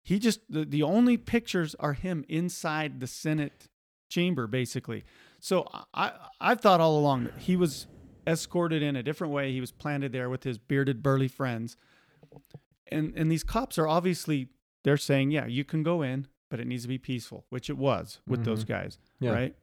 He 0.02 0.18
just, 0.20 0.40
the, 0.50 0.66
the 0.66 0.82
only 0.84 1.18
pictures 1.18 1.76
are 1.80 1.94
him 1.94 2.26
inside 2.28 3.00
the 3.00 3.08
Senate 3.08 3.68
chamber, 4.10 4.48
basically. 4.48 5.04
So 5.40 5.70
I, 5.94 6.12
I've 6.42 6.60
thought 6.62 6.82
all 6.82 6.98
along 6.98 7.26
that 7.26 7.38
he 7.38 7.56
was 7.56 7.86
escorted 8.30 8.82
in 8.84 8.96
a 8.96 9.04
different 9.04 9.34
way. 9.34 9.52
He 9.52 9.60
was 9.62 9.72
planted 9.72 10.12
there 10.12 10.30
with 10.30 10.44
his 10.44 10.58
bearded, 10.58 11.02
burly 11.04 11.28
friends 11.28 11.76
and 12.92 13.14
and 13.16 13.32
these 13.32 13.44
cops 13.44 13.78
are 13.78 13.88
obviously 13.88 14.50
they're 14.84 14.98
saying 14.98 15.32
yeah 15.32 15.46
you 15.46 15.64
can 15.64 15.84
go 15.84 16.02
in 16.02 16.28
but 16.50 16.60
it 16.60 16.68
needs 16.68 16.84
to 16.84 16.88
be 16.90 16.98
peaceful 16.98 17.46
which 17.50 17.70
it 17.70 17.78
was 17.78 18.20
with 18.28 18.44
those 18.46 18.64
guys 18.64 18.98
Yeah. 19.20 19.32
right 19.32 19.56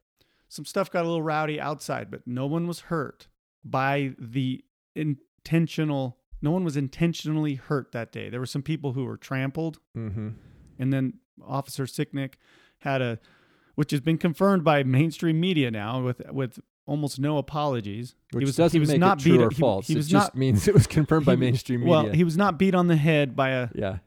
some 0.47 0.65
stuff 0.65 0.89
got 0.91 1.03
a 1.03 1.07
little 1.07 1.21
rowdy 1.23 1.59
outside 1.59 2.09
but 2.09 2.21
no 2.25 2.45
one 2.47 2.67
was 2.67 2.81
hurt 2.81 3.27
by 3.63 4.15
the 4.19 4.63
intentional 4.95 6.17
no 6.41 6.51
one 6.51 6.63
was 6.63 6.77
intentionally 6.77 7.55
hurt 7.55 7.91
that 7.91 8.11
day 8.11 8.29
there 8.29 8.39
were 8.39 8.45
some 8.45 8.61
people 8.63 8.93
who 8.93 9.05
were 9.05 9.17
trampled 9.17 9.79
Mm-hmm. 9.97 10.29
and 10.79 10.93
then 10.93 11.13
officer 11.45 11.83
sicknick 11.85 12.33
had 12.79 13.01
a 13.01 13.19
which 13.75 13.91
has 13.91 14.01
been 14.01 14.17
confirmed 14.17 14.63
by 14.63 14.83
mainstream 14.83 15.39
media 15.39 15.69
now 15.71 16.01
with 16.01 16.21
with 16.31 16.59
almost 16.87 17.19
no 17.19 17.37
apologies 17.37 18.15
Which 18.31 18.41
he 18.41 18.45
was 18.45 18.55
doesn't 18.55 18.75
he 18.75 18.79
was 18.79 18.89
make 18.89 18.99
not 18.99 19.19
it 19.19 19.23
true 19.23 19.33
beat 19.37 19.43
or 19.43 19.49
he- 19.49 19.55
false. 19.55 19.87
he, 19.87 19.93
it 19.93 19.97
was 19.97 20.07
just 20.07 20.33
not 20.33 20.35
means 20.37 20.67
it 20.67 20.73
was 20.73 20.87
confirmed 20.87 21.25
by 21.25 21.35
mainstream 21.35 21.81
media. 21.81 21.91
well 21.91 22.09
he 22.11 22.23
was 22.23 22.35
not 22.37 22.57
beat 22.57 22.73
on 22.73 22.87
the 22.87 22.95
head 22.95 23.35
by 23.35 23.49
a 23.49 23.69
yeah. 23.75 23.97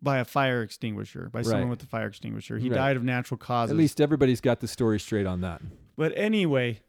by 0.00 0.18
a 0.18 0.24
fire 0.24 0.62
extinguisher, 0.62 1.28
by 1.32 1.42
someone 1.42 1.68
with 1.70 1.82
a 1.82 1.86
fire 1.86 2.06
extinguisher. 2.06 2.56
He 2.58 2.68
Right. 2.70 2.76
died 2.76 2.96
of 2.96 3.02
natural 3.04 3.36
causes. 3.38 3.72
At 3.72 3.76
least 3.76 4.00
everybody's 4.00 4.40
got 4.40 4.60
the 4.60 4.68
story 4.68 5.00
straight 5.00 5.26
on 5.26 5.40
that. 5.40 5.60
But 5.96 6.12
anyway, 6.16 6.80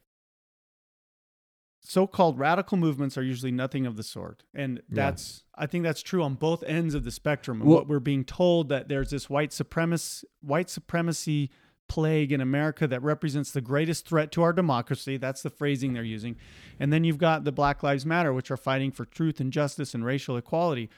so-called 1.81 2.39
radical 2.39 2.77
movements 2.77 3.17
are 3.17 3.23
usually 3.23 3.51
nothing 3.51 3.85
of 3.85 3.95
the 3.95 4.03
sort. 4.03 4.43
And 4.53 4.81
that's 4.89 5.43
I 5.55 5.65
think 5.67 5.83
that's 5.83 6.01
true 6.01 6.23
on 6.23 6.33
both 6.35 6.63
ends 6.63 6.93
of 6.95 7.03
the 7.03 7.11
spectrum. 7.11 7.59
Well- 7.59 7.77
what 7.77 7.87
we're 7.87 7.99
being 7.99 8.23
told 8.25 8.69
that 8.69 8.89
there's 8.89 9.11
this 9.11 9.29
white 9.29 9.53
supremacy 9.53 10.27
white 10.41 10.69
supremacy 10.69 11.51
plague 11.87 12.31
in 12.31 12.41
America 12.41 12.87
that 12.87 13.01
represents 13.03 13.51
the 13.51 13.61
greatest 13.61 14.07
threat 14.07 14.31
to 14.33 14.41
our 14.41 14.53
democracy. 14.53 15.17
That's 15.17 15.41
the 15.41 15.49
phrasing 15.49 15.93
they're 15.93 16.03
using. 16.03 16.35
And 16.79 16.91
then 16.91 17.03
you've 17.03 17.17
got 17.17 17.43
the 17.43 17.51
Black 17.51 17.83
Lives 17.83 18.05
Matter, 18.05 18.33
which 18.33 18.49
are 18.51 18.57
fighting 18.57 18.91
for 18.91 19.05
truth 19.05 19.39
and 19.39 19.51
justice 19.53 19.93
and 19.93 20.03
racial 20.05 20.35
equality. 20.37 20.89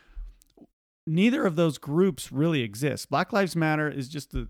Neither 1.06 1.46
of 1.46 1.56
those 1.56 1.78
groups 1.78 2.32
really 2.32 2.62
exist. 2.62 3.10
Black 3.10 3.32
Lives 3.32 3.56
Matter 3.56 3.90
is 3.90 4.10
just 4.10 4.34
a, 4.34 4.48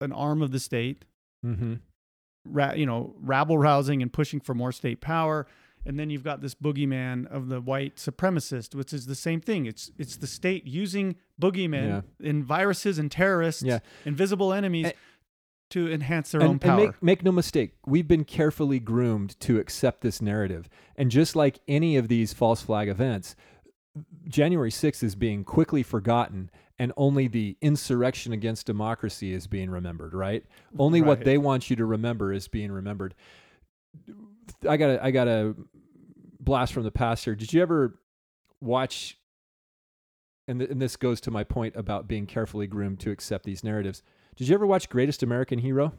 an 0.00 0.12
arm 0.12 0.42
of 0.42 0.52
the 0.52 0.60
state 0.60 1.04
Mm-hmm. 1.44 1.74
ra- 2.46 2.72
you 2.72 2.86
know, 2.86 3.14
rabble 3.20 3.56
rousing 3.58 4.02
and 4.02 4.12
pushing 4.12 4.40
for 4.40 4.52
more 4.54 4.72
state 4.72 5.00
power. 5.00 5.46
And 5.84 5.96
then 6.00 6.10
you've 6.10 6.24
got 6.24 6.40
this 6.40 6.56
boogeyman 6.56 7.26
of 7.28 7.48
the 7.48 7.60
white 7.60 7.96
supremacist, 7.96 8.74
which 8.74 8.92
is 8.92 9.06
the 9.06 9.14
same 9.14 9.40
thing. 9.40 9.66
It's 9.66 9.92
it's 9.98 10.16
the 10.16 10.26
state 10.26 10.66
using 10.66 11.14
boogeymen 11.40 12.02
in 12.18 12.42
viruses 12.42 12.98
and 12.98 13.12
terrorists, 13.12 13.62
Yeah. 13.62 13.78
invisible 14.04 14.52
enemies, 14.52 14.86
And- 14.86 14.94
to 15.70 15.90
enhance 15.90 16.30
their 16.30 16.42
own 16.42 16.58
power. 16.58 16.78
and 16.80 16.86
make, 16.86 17.02
make 17.02 17.24
no 17.24 17.32
mistake, 17.32 17.74
we've 17.86 18.06
been 18.08 18.24
carefully 18.24 18.78
groomed 18.78 19.38
to 19.40 19.58
accept 19.58 20.00
this 20.00 20.22
narrative. 20.22 20.68
And 20.96 21.10
just 21.10 21.34
like 21.34 21.58
any 21.66 21.96
of 21.96 22.08
these 22.08 22.32
false 22.32 22.62
flag 22.62 22.88
events, 22.88 23.34
January 24.28 24.70
6th 24.70 25.02
is 25.02 25.14
being 25.14 25.42
quickly 25.44 25.82
forgotten, 25.82 26.50
and 26.78 26.92
only 26.96 27.26
the 27.26 27.56
insurrection 27.60 28.32
against 28.32 28.66
democracy 28.66 29.32
is 29.32 29.46
being 29.46 29.70
remembered, 29.70 30.14
right? 30.14 30.44
Only 30.78 31.00
what 31.00 31.24
they 31.24 31.38
want 31.38 31.70
you 31.70 31.76
to 31.76 31.86
remember 31.86 32.32
is 32.32 32.48
being 32.48 32.70
remembered. 32.70 33.14
I 34.68 34.76
gotta, 34.76 35.02
I 35.02 35.10
gotta 35.10 35.56
blast 36.38 36.72
from 36.72 36.84
the 36.84 36.90
past 36.90 37.24
here. 37.24 37.34
Did 37.34 37.52
you 37.52 37.62
ever 37.62 37.98
watch? 38.60 39.18
And, 40.46 40.60
th- 40.60 40.70
and 40.70 40.80
this 40.80 40.96
goes 40.96 41.20
to 41.22 41.30
my 41.30 41.42
point 41.42 41.74
about 41.74 42.06
being 42.06 42.26
carefully 42.26 42.66
groomed 42.66 43.00
to 43.00 43.10
accept 43.10 43.44
these 43.44 43.64
narratives. 43.64 44.02
Did 44.36 44.48
you 44.48 44.54
ever 44.54 44.66
watch 44.66 44.88
Greatest 44.88 45.22
American 45.22 45.58
Hero? 45.58 45.92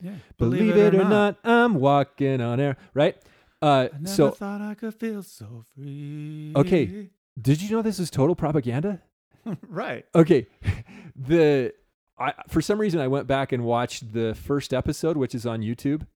Yeah. 0.00 0.14
Believe, 0.36 0.76
it, 0.76 0.94
or 0.94 1.04
not, 1.04 1.38
I'm 1.44 1.74
walking 1.74 2.40
on 2.40 2.58
air. 2.58 2.76
Right. 2.94 3.16
Uh, 3.60 3.88
I 3.92 3.96
never 3.96 4.08
so 4.08 4.30
thought 4.30 4.60
I 4.60 4.74
could 4.74 4.94
feel 4.94 5.22
so 5.22 5.64
free. 5.74 6.52
Okay. 6.56 7.10
did 7.40 7.62
you 7.62 7.76
know 7.76 7.82
this 7.82 8.00
is 8.00 8.10
total 8.10 8.34
propaganda? 8.34 9.00
right. 9.68 10.04
Okay, 10.14 10.46
the 11.16 11.72
I 12.18 12.32
for 12.48 12.60
some 12.60 12.80
reason 12.80 13.00
I 13.00 13.08
went 13.08 13.26
back 13.26 13.52
and 13.52 13.64
watched 13.64 14.12
the 14.12 14.34
first 14.34 14.74
episode, 14.74 15.16
which 15.16 15.34
is 15.34 15.46
on 15.46 15.60
YouTube, 15.60 16.06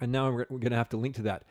and 0.00 0.12
now 0.12 0.28
I'm 0.28 0.36
going 0.48 0.70
to 0.70 0.76
have 0.76 0.88
to 0.90 0.96
link 0.96 1.16
to 1.16 1.22
that. 1.22 1.44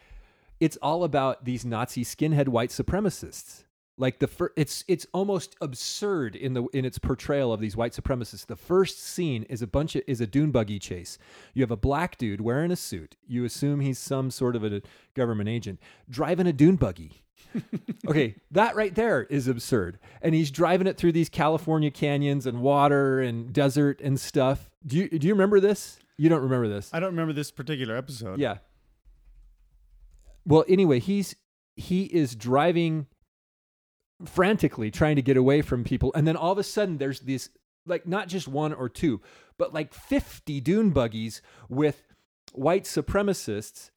It's 0.60 0.78
all 0.82 1.04
about 1.04 1.44
these 1.44 1.66
Nazi 1.66 2.06
skinhead 2.06 2.48
white 2.48 2.70
supremacists. 2.70 3.64
Like 3.98 4.20
the 4.20 4.28
fir- 4.28 4.54
it's 4.56 4.84
it's 4.88 5.06
almost 5.14 5.56
absurd 5.62 6.36
in 6.36 6.54
the 6.54 6.64
in 6.74 6.84
its 6.84 6.98
portrayal 6.98 7.54
of 7.54 7.60
these 7.60 7.78
white 7.78 7.94
supremacists. 7.94 8.48
The 8.48 8.56
first 8.56 9.00
scene 9.00 9.44
is 9.44 9.62
a 9.62 9.68
bunch 9.68 9.96
of 9.96 10.02
is 10.08 10.20
a 10.20 10.26
dune 10.26 10.52
buggy 10.52 10.80
chase. 10.80 11.20
You 11.54 11.62
have 11.62 11.72
a 11.72 11.78
black 11.78 12.18
dude 12.18 12.42
wearing 12.42 12.72
a 12.72 12.76
suit. 12.76 13.16
You 13.28 13.46
assume 13.46 13.82
he's 13.82 14.00
some 14.00 14.32
sort 14.32 14.56
of 14.56 14.64
a 14.64 14.82
government 15.14 15.50
agent 15.50 15.80
driving 16.10 16.48
a 16.48 16.54
dune 16.54 16.76
buggy 16.76 17.24
okay, 18.08 18.36
that 18.52 18.76
right 18.76 18.94
there 18.94 19.24
is 19.24 19.48
absurd. 19.48 20.00
And 20.22 20.34
he's 20.34 20.52
driving 20.52 20.88
it 20.88 20.98
through 20.98 21.12
these 21.12 21.30
California 21.30 21.92
canyons 21.92 22.46
and 22.46 22.62
water 22.62 23.22
and 23.22 23.54
desert 23.54 24.02
and 24.02 24.20
stuff. 24.20 24.70
Do 24.86 24.98
you 24.98 25.10
do 25.10 25.28
you 25.28 25.34
remember 25.34 25.60
this? 25.60 26.00
You 26.18 26.30
don't 26.30 26.42
remember 26.42 26.68
this. 26.68 26.90
I 26.94 27.00
don't 27.00 27.12
remember 27.12 27.34
this 27.34 27.52
particular 27.52 27.96
episode. 27.96 28.40
Yeah. 28.40 28.58
Well, 30.46 30.66
anyway, 30.68 31.00
he's 31.00 31.36
he 31.76 32.06
is 32.06 32.36
driving 32.36 33.08
frantically 34.26 34.92
trying 34.92 35.16
to 35.16 35.22
get 35.22 35.38
away 35.38 35.62
from 35.62 35.84
people 35.84 36.12
and 36.16 36.28
then 36.28 36.36
all 36.36 36.52
of 36.52 36.58
a 36.58 36.64
sudden 36.64 36.98
there's 36.98 37.22
these 37.22 37.50
like 37.86 38.08
not 38.08 38.28
just 38.28 38.48
one 38.48 38.74
or 38.74 38.90
two, 38.90 39.22
but 39.58 39.74
like 39.74 39.94
50 39.94 40.62
dune 40.62 40.92
buggies 40.92 41.42
with 41.70 42.04
white 42.54 42.84
supremacists 42.84 43.90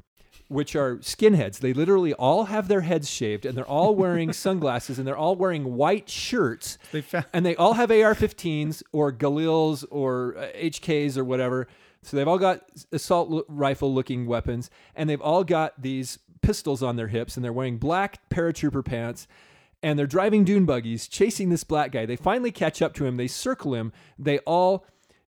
which 0.49 0.77
are 0.77 0.99
skinheads. 0.99 1.59
They 1.59 1.73
literally 1.73 2.13
all 2.15 2.45
have 2.45 2.69
their 2.69 2.83
heads 2.83 3.11
shaved 3.11 3.45
and 3.45 3.57
they're 3.57 3.67
all 3.67 3.97
wearing 3.97 4.33
sunglasses 4.45 4.97
and 4.99 5.07
they're 5.07 5.17
all 5.17 5.35
wearing 5.35 5.75
white 5.75 6.09
shirts 6.09 6.79
They 6.93 7.01
found 7.01 7.27
and 7.33 7.45
they 7.45 7.57
all 7.57 7.75
have 7.75 7.91
AR-15s 7.91 8.83
or 8.93 9.13
Galils 9.13 9.85
or 9.91 10.37
uh, 10.39 10.47
HKs 10.57 11.17
or 11.17 11.25
whatever. 11.25 11.67
So 12.03 12.17
they've 12.17 12.29
all 12.29 12.39
got 12.39 12.63
assault 12.93 13.29
lo- 13.29 13.45
rifle 13.49 13.93
looking 13.93 14.27
weapons 14.27 14.71
and 14.95 15.11
they've 15.11 15.21
all 15.21 15.43
got 15.43 15.83
these 15.83 16.21
pistols 16.43 16.81
on 16.81 16.95
their 16.95 17.09
hips 17.09 17.37
and 17.37 17.45
they're 17.45 17.53
wearing 17.53 17.79
black 17.79 18.29
paratrooper 18.31 18.85
pants 18.85 19.27
and 19.83 19.99
they're 19.99 20.07
driving 20.07 20.45
dune 20.45 20.65
buggies 20.65 21.09
chasing 21.09 21.51
this 21.51 21.65
black 21.65 21.93
guy. 21.93 22.07
They 22.07 22.17
finally 22.17 22.53
catch 22.53 22.83
up 22.83 22.95
to 22.95 23.07
him. 23.07 23.17
They 23.17 23.29
circle 23.29 23.75
him. 23.75 23.93
They 24.19 24.39
all 24.41 24.87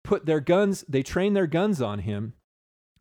put 0.03 0.25
their 0.25 0.39
guns, 0.39 0.85
they 0.87 1.03
train 1.03 1.33
their 1.33 1.47
guns 1.47 1.81
on 1.81 1.99
him 1.99 2.33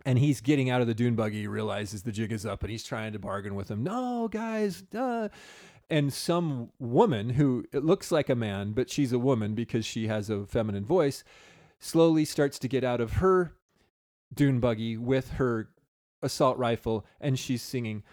and 0.07 0.21
he's 0.21 0.41
getting 0.41 0.71
out 0.71 0.81
of 0.81 0.87
the 0.87 0.95
dune 0.95 1.17
buggy. 1.17 1.41
He 1.41 1.47
realizes 1.49 2.05
the 2.05 2.13
jig 2.13 2.33
is 2.33 2.47
up, 2.47 2.63
and 2.63 2.71
he's 2.71 2.85
trying 2.85 3.13
to 3.13 3.19
bargain 3.19 3.57
with 3.57 3.69
him. 3.69 3.83
No, 3.83 4.29
guys, 4.29 4.85
uh. 4.97 5.29
and 5.91 6.13
some 6.13 6.71
woman 6.79 7.31
who 7.31 7.65
it 7.73 7.85
looks 7.85 8.13
like 8.13 8.29
a 8.29 8.37
man, 8.37 8.73
but 8.73 8.89
she's 8.89 9.13
a 9.13 9.19
woman 9.19 9.55
because 9.55 9.85
she 9.85 10.07
has 10.07 10.31
a 10.31 10.47
feminine 10.47 10.87
voice, 10.87 11.25
slowly 11.81 12.25
starts 12.25 12.59
to 12.61 12.69
get 12.69 12.85
out 12.85 13.01
of 13.01 13.15
her 13.15 13.57
dune 14.33 14.61
buggy 14.61 14.97
with 14.97 15.33
her 15.33 15.71
assault 16.23 16.57
rifle, 16.57 17.05
and 17.21 17.37
she's 17.37 17.61
singing. 17.61 18.05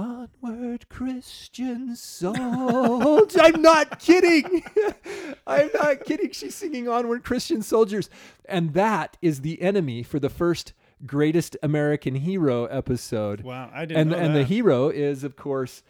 Onward, 0.00 0.88
Christian 0.88 1.94
soldiers. 1.94 3.36
I'm 3.38 3.60
not 3.60 3.98
kidding. 3.98 4.64
I'm 5.46 5.68
not 5.74 6.04
kidding. 6.06 6.30
She's 6.32 6.54
singing 6.54 6.88
Onward, 6.88 7.22
Christian 7.22 7.60
soldiers. 7.60 8.08
And 8.46 8.72
that 8.72 9.18
is 9.20 9.42
the 9.42 9.60
enemy 9.60 10.02
for 10.02 10.18
the 10.18 10.30
first 10.30 10.72
greatest 11.04 11.54
American 11.62 12.14
hero 12.14 12.64
episode. 12.64 13.42
Wow, 13.42 13.70
I 13.74 13.84
didn't 13.84 14.00
And 14.00 14.10
know 14.10 14.16
and 14.16 14.34
the 14.34 14.44
hero 14.44 14.88
is 14.88 15.22
of 15.22 15.36
course 15.36 15.82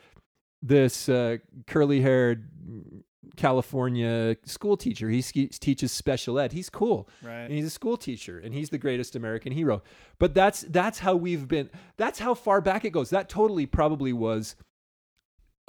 this 0.61 1.09
uh, 1.09 1.37
curly-haired 1.69 2.49
California 3.37 4.37
school 4.45 4.77
teacher. 4.77 5.09
He 5.11 5.23
teaches 5.23 5.93
special 5.93 6.39
ed. 6.39 6.53
He's 6.53 6.71
cool. 6.71 7.09
right. 7.23 7.43
And 7.43 7.53
he's 7.53 7.67
a 7.67 7.71
school 7.71 7.97
teacher 7.97 8.39
and 8.39 8.55
he's 8.55 8.71
the 8.71 8.79
greatest 8.79 9.15
American 9.17 9.53
hero. 9.53 9.83
But 10.19 10.35
that's 10.35 10.63
that's 10.63 10.99
how 11.01 11.17
we've 11.17 11.47
been 11.47 11.71
that's 11.97 12.19
how 12.19 12.35
far 12.35 12.61
back 12.61 12.85
it 12.85 12.91
goes. 12.91 13.11
That 13.11 13.29
totally 13.29 13.67
probably 13.67 14.13
was 14.13 14.57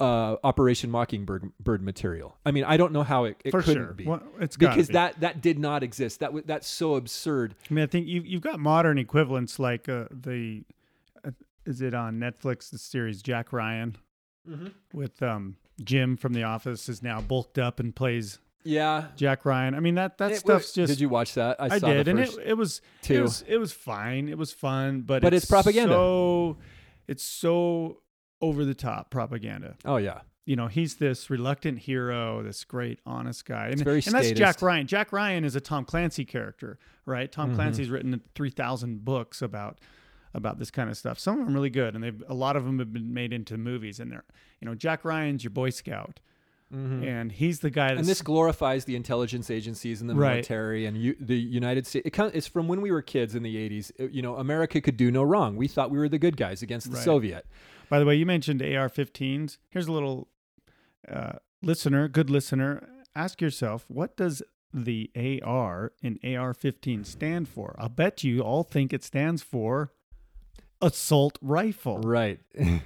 uh, 0.00 0.36
Operation 0.42 0.90
Mockingbird 0.90 1.52
bird 1.60 1.82
material. 1.82 2.36
I 2.44 2.50
mean, 2.50 2.64
I 2.64 2.76
don't 2.76 2.92
know 2.92 3.04
how 3.04 3.24
it, 3.24 3.36
it 3.44 3.50
For 3.52 3.62
couldn't 3.62 3.84
sure. 3.84 3.92
be. 3.94 4.04
Well, 4.04 4.22
it's 4.40 4.56
because 4.56 4.88
be. 4.88 4.94
that 4.94 5.20
that 5.20 5.40
did 5.40 5.58
not 5.58 5.82
exist. 5.82 6.20
That 6.20 6.28
w- 6.28 6.44
that's 6.44 6.66
so 6.66 6.96
absurd. 6.96 7.54
I 7.70 7.74
mean, 7.74 7.84
I 7.84 7.86
think 7.86 8.08
you 8.08 8.22
you've 8.24 8.42
got 8.42 8.58
modern 8.58 8.98
equivalents 8.98 9.58
like 9.58 9.88
uh, 9.88 10.06
the 10.10 10.64
uh, 11.24 11.30
is 11.66 11.82
it 11.82 11.94
on 11.94 12.18
Netflix 12.18 12.70
the 12.70 12.78
series 12.78 13.22
Jack 13.22 13.52
Ryan 13.52 13.96
with 14.92 15.22
um 15.22 15.54
Jim 15.82 16.16
from 16.16 16.32
The 16.32 16.42
Office 16.44 16.88
is 16.88 17.02
now 17.02 17.20
bulked 17.20 17.58
up 17.58 17.80
and 17.80 17.94
plays 17.94 18.38
Yeah. 18.64 19.06
Jack 19.16 19.44
Ryan. 19.44 19.74
I 19.74 19.80
mean 19.80 19.94
that 19.96 20.18
that 20.18 20.32
It- 20.32 20.36
stuff's 20.38 20.72
just 20.72 20.92
Did 20.92 21.00
you 21.00 21.08
watch 21.08 21.34
that? 21.34 21.56
I, 21.60 21.74
I 21.74 21.78
saw 21.78 21.88
did, 21.88 22.08
and 22.08 22.18
it 22.20 22.30
it 22.44 22.54
was 22.54 22.80
it 23.08 23.20
was 23.20 23.42
it 23.48 23.58
was 23.58 23.72
fine. 23.72 24.28
It 24.28 24.38
was 24.38 24.52
fun, 24.52 25.02
but 25.02 25.22
But 25.22 25.34
it's 25.34 25.46
propaganda. 25.46 25.94
So 25.94 26.58
it's 27.08 27.22
so 27.24 27.98
over 28.40 28.64
the 28.64 28.74
top 28.74 29.10
propaganda. 29.10 29.76
oh 29.84 29.96
yeah. 29.96 30.20
You 30.44 30.56
know, 30.56 30.66
he's 30.66 30.96
this 30.96 31.30
reluctant 31.30 31.78
hero, 31.78 32.42
this 32.42 32.64
great 32.64 32.98
honest 33.06 33.44
guy, 33.44 33.68
and, 33.68 33.78
very 33.84 34.02
and 34.04 34.12
that's 34.12 34.32
Jack. 34.32 34.60
Ryan. 34.60 34.88
Jack 34.88 35.12
Ryan 35.12 35.44
is 35.44 35.54
a 35.54 35.60
Tom 35.60 35.84
Clancy 35.84 36.24
character, 36.24 36.80
right? 37.06 37.30
Tom 37.30 37.52
Mhm. 37.52 37.54
Clancy's 37.54 37.90
written 37.90 38.20
three 38.34 38.50
thousand 38.50 39.04
books 39.04 39.40
about 39.40 39.78
about 40.34 40.58
this 40.58 40.70
kind 40.70 40.88
of 40.90 40.96
stuff. 40.96 41.18
Some 41.18 41.38
of 41.40 41.44
them 41.46 41.54
really 41.54 41.70
good, 41.70 41.94
and 41.94 42.02
they've 42.02 42.22
a 42.28 42.34
lot 42.34 42.56
of 42.56 42.64
them 42.64 42.78
have 42.78 42.92
been 42.92 43.12
made 43.12 43.32
into 43.32 43.56
movies. 43.58 44.00
And 44.00 44.10
they're, 44.10 44.24
you 44.60 44.66
know, 44.66 44.74
Jack 44.74 45.04
Ryan's 45.04 45.44
your 45.44 45.50
Boy 45.50 45.70
Scout, 45.70 46.20
Mhm. 46.72 47.04
and 47.06 47.32
he's 47.32 47.60
the 47.60 47.68
guy 47.70 47.88
that's 47.88 47.98
And 48.00 48.08
this 48.08 48.22
glorifies 48.22 48.86
the 48.86 48.96
intelligence 48.96 49.50
agencies 49.50 50.00
and 50.00 50.08
the 50.08 50.14
Right. 50.14 50.36
military 50.36 50.86
and 50.86 50.96
you, 50.96 51.14
the 51.20 51.38
United 51.38 51.86
States. 51.86 52.06
It 52.06 52.18
it's 52.34 52.46
from 52.46 52.66
when 52.68 52.80
we 52.80 52.90
were 52.90 53.02
kids 53.02 53.34
in 53.34 53.42
the 53.42 53.56
80s. 53.58 53.92
It- 53.98 54.12
you 54.12 54.22
know, 54.22 54.36
America 54.36 54.80
could 54.80 54.96
do 54.96 55.10
no 55.10 55.22
wrong. 55.22 55.56
We 55.56 55.68
thought 55.68 55.90
we 55.90 55.98
were 55.98 56.08
the 56.08 56.18
good 56.18 56.36
guys 56.38 56.62
against 56.62 56.90
the 56.90 56.96
Right. 56.96 57.04
Soviet. 57.04 57.46
By 57.90 57.98
the 57.98 58.06
way, 58.06 58.16
you 58.16 58.24
mentioned 58.24 58.62
AR-15s. 58.62 59.58
Here's 59.68 59.86
a 59.86 59.92
little 59.92 60.28
uh, 61.08 61.32
listener, 61.62 62.08
good 62.08 62.30
listener. 62.30 62.88
Ask 63.14 63.42
yourself, 63.42 63.84
what 63.88 64.16
does 64.16 64.42
the 64.72 65.10
AR 65.16 65.92
in 66.00 66.18
AR-15 66.24 67.04
stand 67.04 67.48
for? 67.48 67.74
I'll 67.78 67.88
bet 67.90 68.24
you 68.24 68.40
all 68.40 68.62
think 68.62 68.92
it 68.94 69.04
stands 69.04 69.42
for 69.42 69.92
assault 70.82 71.38
rifle. 71.40 71.98
Right. 71.98 72.40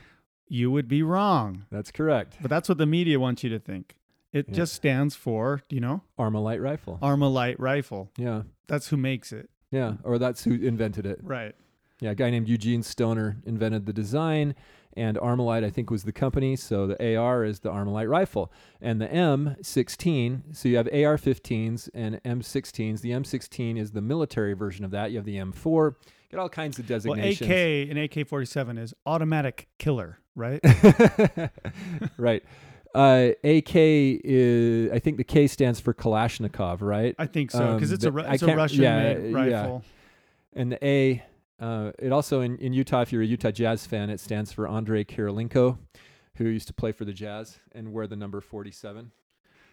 You 0.48 0.70
would 0.70 0.86
be 0.86 1.02
wrong, 1.02 1.64
That's 1.72 1.90
correct. 1.90 2.36
but 2.40 2.48
that's 2.48 2.68
what 2.68 2.78
the 2.78 2.86
media 2.86 3.18
wants 3.18 3.42
you 3.42 3.50
to 3.50 3.58
think. 3.58 3.96
It 4.32 4.46
Yeah. 4.48 4.54
just 4.54 4.74
stands 4.74 5.16
for, 5.16 5.62
you 5.68 5.80
know, 5.80 6.02
Armalite 6.20 6.62
rifle. 6.62 7.00
Armalite 7.02 7.56
rifle. 7.58 8.12
yeah. 8.16 8.42
That's 8.68 8.86
who 8.90 8.96
makes 8.96 9.32
it. 9.32 9.50
Yeah. 9.72 9.94
Or 10.04 10.18
that's 10.18 10.44
who 10.44 10.52
invented 10.54 11.04
it. 11.04 11.18
Right. 11.20 11.56
Yeah. 12.00 12.10
A 12.10 12.14
guy 12.14 12.30
named 12.30 12.48
Eugene 12.48 12.84
Stoner 12.84 13.38
invented 13.44 13.86
the 13.86 13.92
design, 13.92 14.54
and 14.96 15.16
Armalite, 15.16 15.64
I 15.64 15.70
think, 15.70 15.90
was 15.90 16.04
the 16.04 16.12
company. 16.12 16.54
So 16.54 16.86
the 16.86 17.16
AR 17.16 17.42
is 17.44 17.58
the 17.58 17.70
Armalite 17.72 18.08
rifle. 18.08 18.52
And 18.80 19.00
the 19.00 19.08
M16, 19.12 20.54
so 20.56 20.68
you 20.68 20.76
have 20.76 20.86
AR 20.92 21.16
15s 21.18 21.88
and 21.92 22.22
M16s. 22.24 23.00
The 23.00 23.10
M16 23.10 23.76
is 23.78 23.90
the 23.90 24.00
military 24.00 24.52
version 24.54 24.84
of 24.84 24.92
that. 24.92 25.10
You 25.10 25.16
have 25.18 25.26
the 25.26 25.38
M4. 25.38 25.96
Get 26.30 26.40
all 26.40 26.48
kinds 26.48 26.78
of 26.78 26.86
designations. 26.86 27.48
Well. 27.48 27.50
AK 27.50 27.90
and 27.90 27.98
AK-47 27.98 28.78
is 28.78 28.94
automatic 29.06 29.68
killer, 29.78 30.18
right? 30.34 30.60
right. 32.18 32.42
Uh, 32.94 33.30
AK 33.44 33.74
is, 33.76 34.90
I 34.90 34.98
think 34.98 35.18
the 35.18 35.24
K 35.24 35.46
stands 35.46 35.78
for 35.80 35.92
Kalashnikov, 35.92 36.80
right? 36.80 37.14
I 37.18 37.26
think 37.26 37.50
so 37.50 37.74
because 37.74 37.90
Um, 37.90 37.94
it's 37.94 38.04
a 38.04 38.28
I 38.28 38.34
it's 38.34 38.42
a 38.42 38.56
Russian 38.56 38.82
yeah, 38.82 39.14
made 39.14 39.30
yeah. 39.32 39.36
rifle. 39.60 39.84
And 40.54 40.72
the 40.72 40.84
A, 40.84 41.22
uh, 41.60 41.92
it 41.98 42.10
also 42.10 42.40
in, 42.40 42.56
in 42.58 42.72
Utah, 42.72 43.02
if 43.02 43.12
you're 43.12 43.22
a 43.22 43.26
Utah 43.26 43.50
Jazz 43.50 43.86
fan, 43.86 44.08
it 44.08 44.18
stands 44.18 44.50
for 44.50 44.66
Andrei 44.66 45.04
Kirilenko, 45.04 45.78
who 46.36 46.44
used 46.48 46.68
to 46.68 46.74
play 46.74 46.92
for 46.92 47.04
the 47.04 47.12
Jazz 47.12 47.58
and 47.72 47.92
wear 47.92 48.06
the 48.06 48.16
number 48.16 48.40
47. 48.40 49.12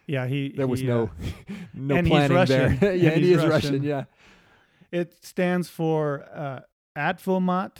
Yeah, 0.05 0.27
he 0.27 0.49
There 0.49 0.67
was 0.67 0.81
he, 0.81 0.87
no 0.87 1.03
uh, 1.03 1.53
no 1.73 2.03
planning 2.03 2.45
there. 2.45 2.73
yeah, 2.81 2.89
And 2.89 3.03
and 3.13 3.23
he 3.23 3.31
is 3.31 3.37
Russian. 3.37 3.49
Russian. 3.49 3.83
Yeah. 3.83 4.03
It 4.93 5.25
stands 5.25 5.69
for 5.69 6.23
uh, 6.33 6.59
Advomat 6.95 7.77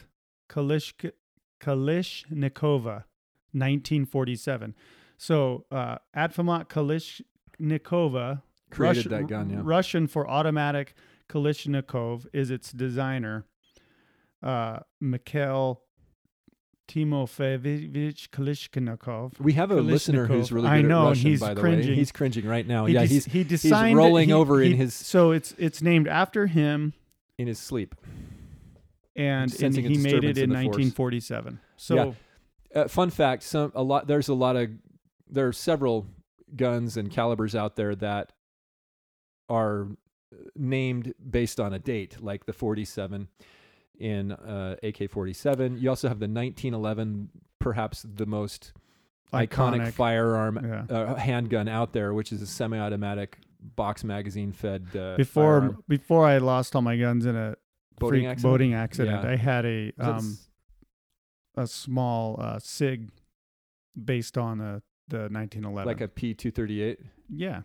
Kalishk- 0.49 1.11
Kalishnikova, 1.61 3.03
1947. 3.53 4.73
So 5.18 5.65
uh, 5.72 5.98
Advomat 6.18 6.68
Kalishnikova, 6.69 8.41
Created 8.72 8.98
Russian- 8.98 9.11
that 9.11 9.27
gun, 9.27 9.49
yeah. 9.52 9.60
Russian 9.61 10.07
for 10.07 10.27
automatic 10.27 10.95
Kalishnikov 11.30 12.26
is 12.34 12.49
its 12.49 12.72
designer, 12.72 13.45
uh, 14.41 14.80
Mikhail 14.99 15.81
Timofeyevich 16.90 18.30
Kalishnikov. 18.30 19.40
We 19.40 19.53
have 19.53 19.69
a 19.72 19.76
listener 19.81 20.26
who's 20.26 20.52
really 20.52 20.68
I 20.68 20.81
know, 20.81 21.03
at 21.06 21.10
Russian, 21.10 21.30
he's 21.30 21.40
by 21.40 21.53
the 21.53 21.61
cringing. 21.61 21.90
way. 21.90 21.95
He's 21.95 22.11
cringing 22.11 22.45
right 22.48 22.68
now. 22.68 22.85
He 22.88 22.94
yeah, 22.95 23.02
des- 23.02 23.07
he's 23.07 23.26
he 23.26 23.44
designed 23.44 23.98
rolling 23.98 24.30
he- 24.30 24.34
over 24.34 24.61
in 24.64 24.73
his- 24.73 24.94
So 24.95 25.31
it's 25.31 25.53
it's 25.57 25.81
named 25.81 26.07
after 26.07 26.48
him, 26.48 26.94
in 27.38 27.47
his 27.47 27.60
sleep. 27.60 27.95
and, 29.15 29.53
and 29.61 29.76
he 29.76 29.97
made 29.97 30.23
it 30.23 30.38
in 30.38 30.43
in 30.45 30.49
the 30.49 30.55
force. 30.55 30.77
1947. 30.77 31.60
So 31.77 31.95
Yeah. 31.95 32.14
Uh, 32.81 32.88
fun 32.88 33.11
fact: 33.11 33.43
some 33.43 33.72
a 33.76 33.84
lot. 33.84 34.07
There's 34.07 34.30
a 34.30 34.34
lot 34.34 34.55
of 34.55 34.69
there 35.30 35.47
are 35.47 35.53
several 35.53 36.07
guns 36.55 36.97
and 36.97 37.11
calibers 37.11 37.55
out 37.55 37.76
there 37.76 37.93
that 37.95 38.31
are 39.49 39.84
uh, 40.34 40.38
named 40.55 41.14
based 41.30 41.60
on 41.60 41.73
a 41.73 41.80
date, 41.80 42.22
like 42.22 42.45
the 42.47 42.53
47 42.53 43.27
in 43.99 44.31
uh, 44.31 44.76
AK-47. 44.81 45.80
You 45.80 45.89
also 45.89 46.07
have 46.07 46.19
the 46.19 46.26
1911, 46.27 47.30
perhaps 47.60 48.03
the 48.11 48.26
most 48.26 48.73
iconic, 49.31 49.47
iconic. 49.81 49.93
firearm 49.93 50.60
Yeah. 50.89 50.95
uh, 50.95 51.15
handgun 51.15 51.68
out 51.68 51.93
there, 51.93 52.14
which 52.14 52.31
is 52.31 52.41
a 52.41 52.47
semi-automatic 52.47 53.38
box 53.76 54.03
magazine 54.03 54.52
fed 54.52 54.88
uh, 54.95 55.15
Before 55.18 55.60
firearm. 55.61 55.84
before 55.88 56.26
I 56.26 56.38
lost 56.40 56.76
all 56.76 56.81
my 56.81 56.98
guns 56.98 57.26
in 57.26 57.35
a 57.35 57.56
boating 57.99 58.22
freak 58.22 58.30
accident. 58.31 58.52
boating 58.53 58.73
accident, 58.73 59.23
Yeah. 59.23 59.30
I 59.31 59.35
had 59.35 59.65
a 59.65 59.91
um 59.99 60.38
a 61.56 61.68
small 61.68 62.38
uh, 62.40 62.60
Sig 62.60 63.10
based 64.03 64.38
on 64.38 64.60
a, 64.60 64.81
the 65.07 65.30
1911. 65.30 65.85
like 65.85 66.02
a 66.02 66.07
P238. 66.07 66.98
yeah, 67.30 67.61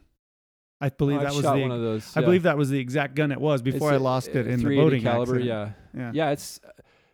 I 0.80 0.90
believe 0.90 1.20
Oh, 1.20 1.24
that 1.24 1.32
was 1.34 1.42
the 1.42 1.50
one 1.56 1.70
of 1.70 1.80
those. 1.80 2.16
I 2.16 2.20
believe 2.20 2.42
that 2.42 2.58
was 2.58 2.68
the 2.70 2.78
exact 2.78 3.14
gun 3.14 3.32
it 3.32 3.40
was 3.40 3.62
before 3.62 3.88
It's 3.88 3.94
I 3.94 3.96
a- 3.96 4.00
lost 4.00 4.28
it 4.28 4.46
in 4.46 4.58
the 4.58 4.64
380 4.64 4.76
boating 4.84 5.02
caliber. 5.02 5.36
accident. 5.36 5.74
Yeah, 5.94 6.00
yeah. 6.00 6.10
yeah. 6.14 6.30
It's 6.32 6.60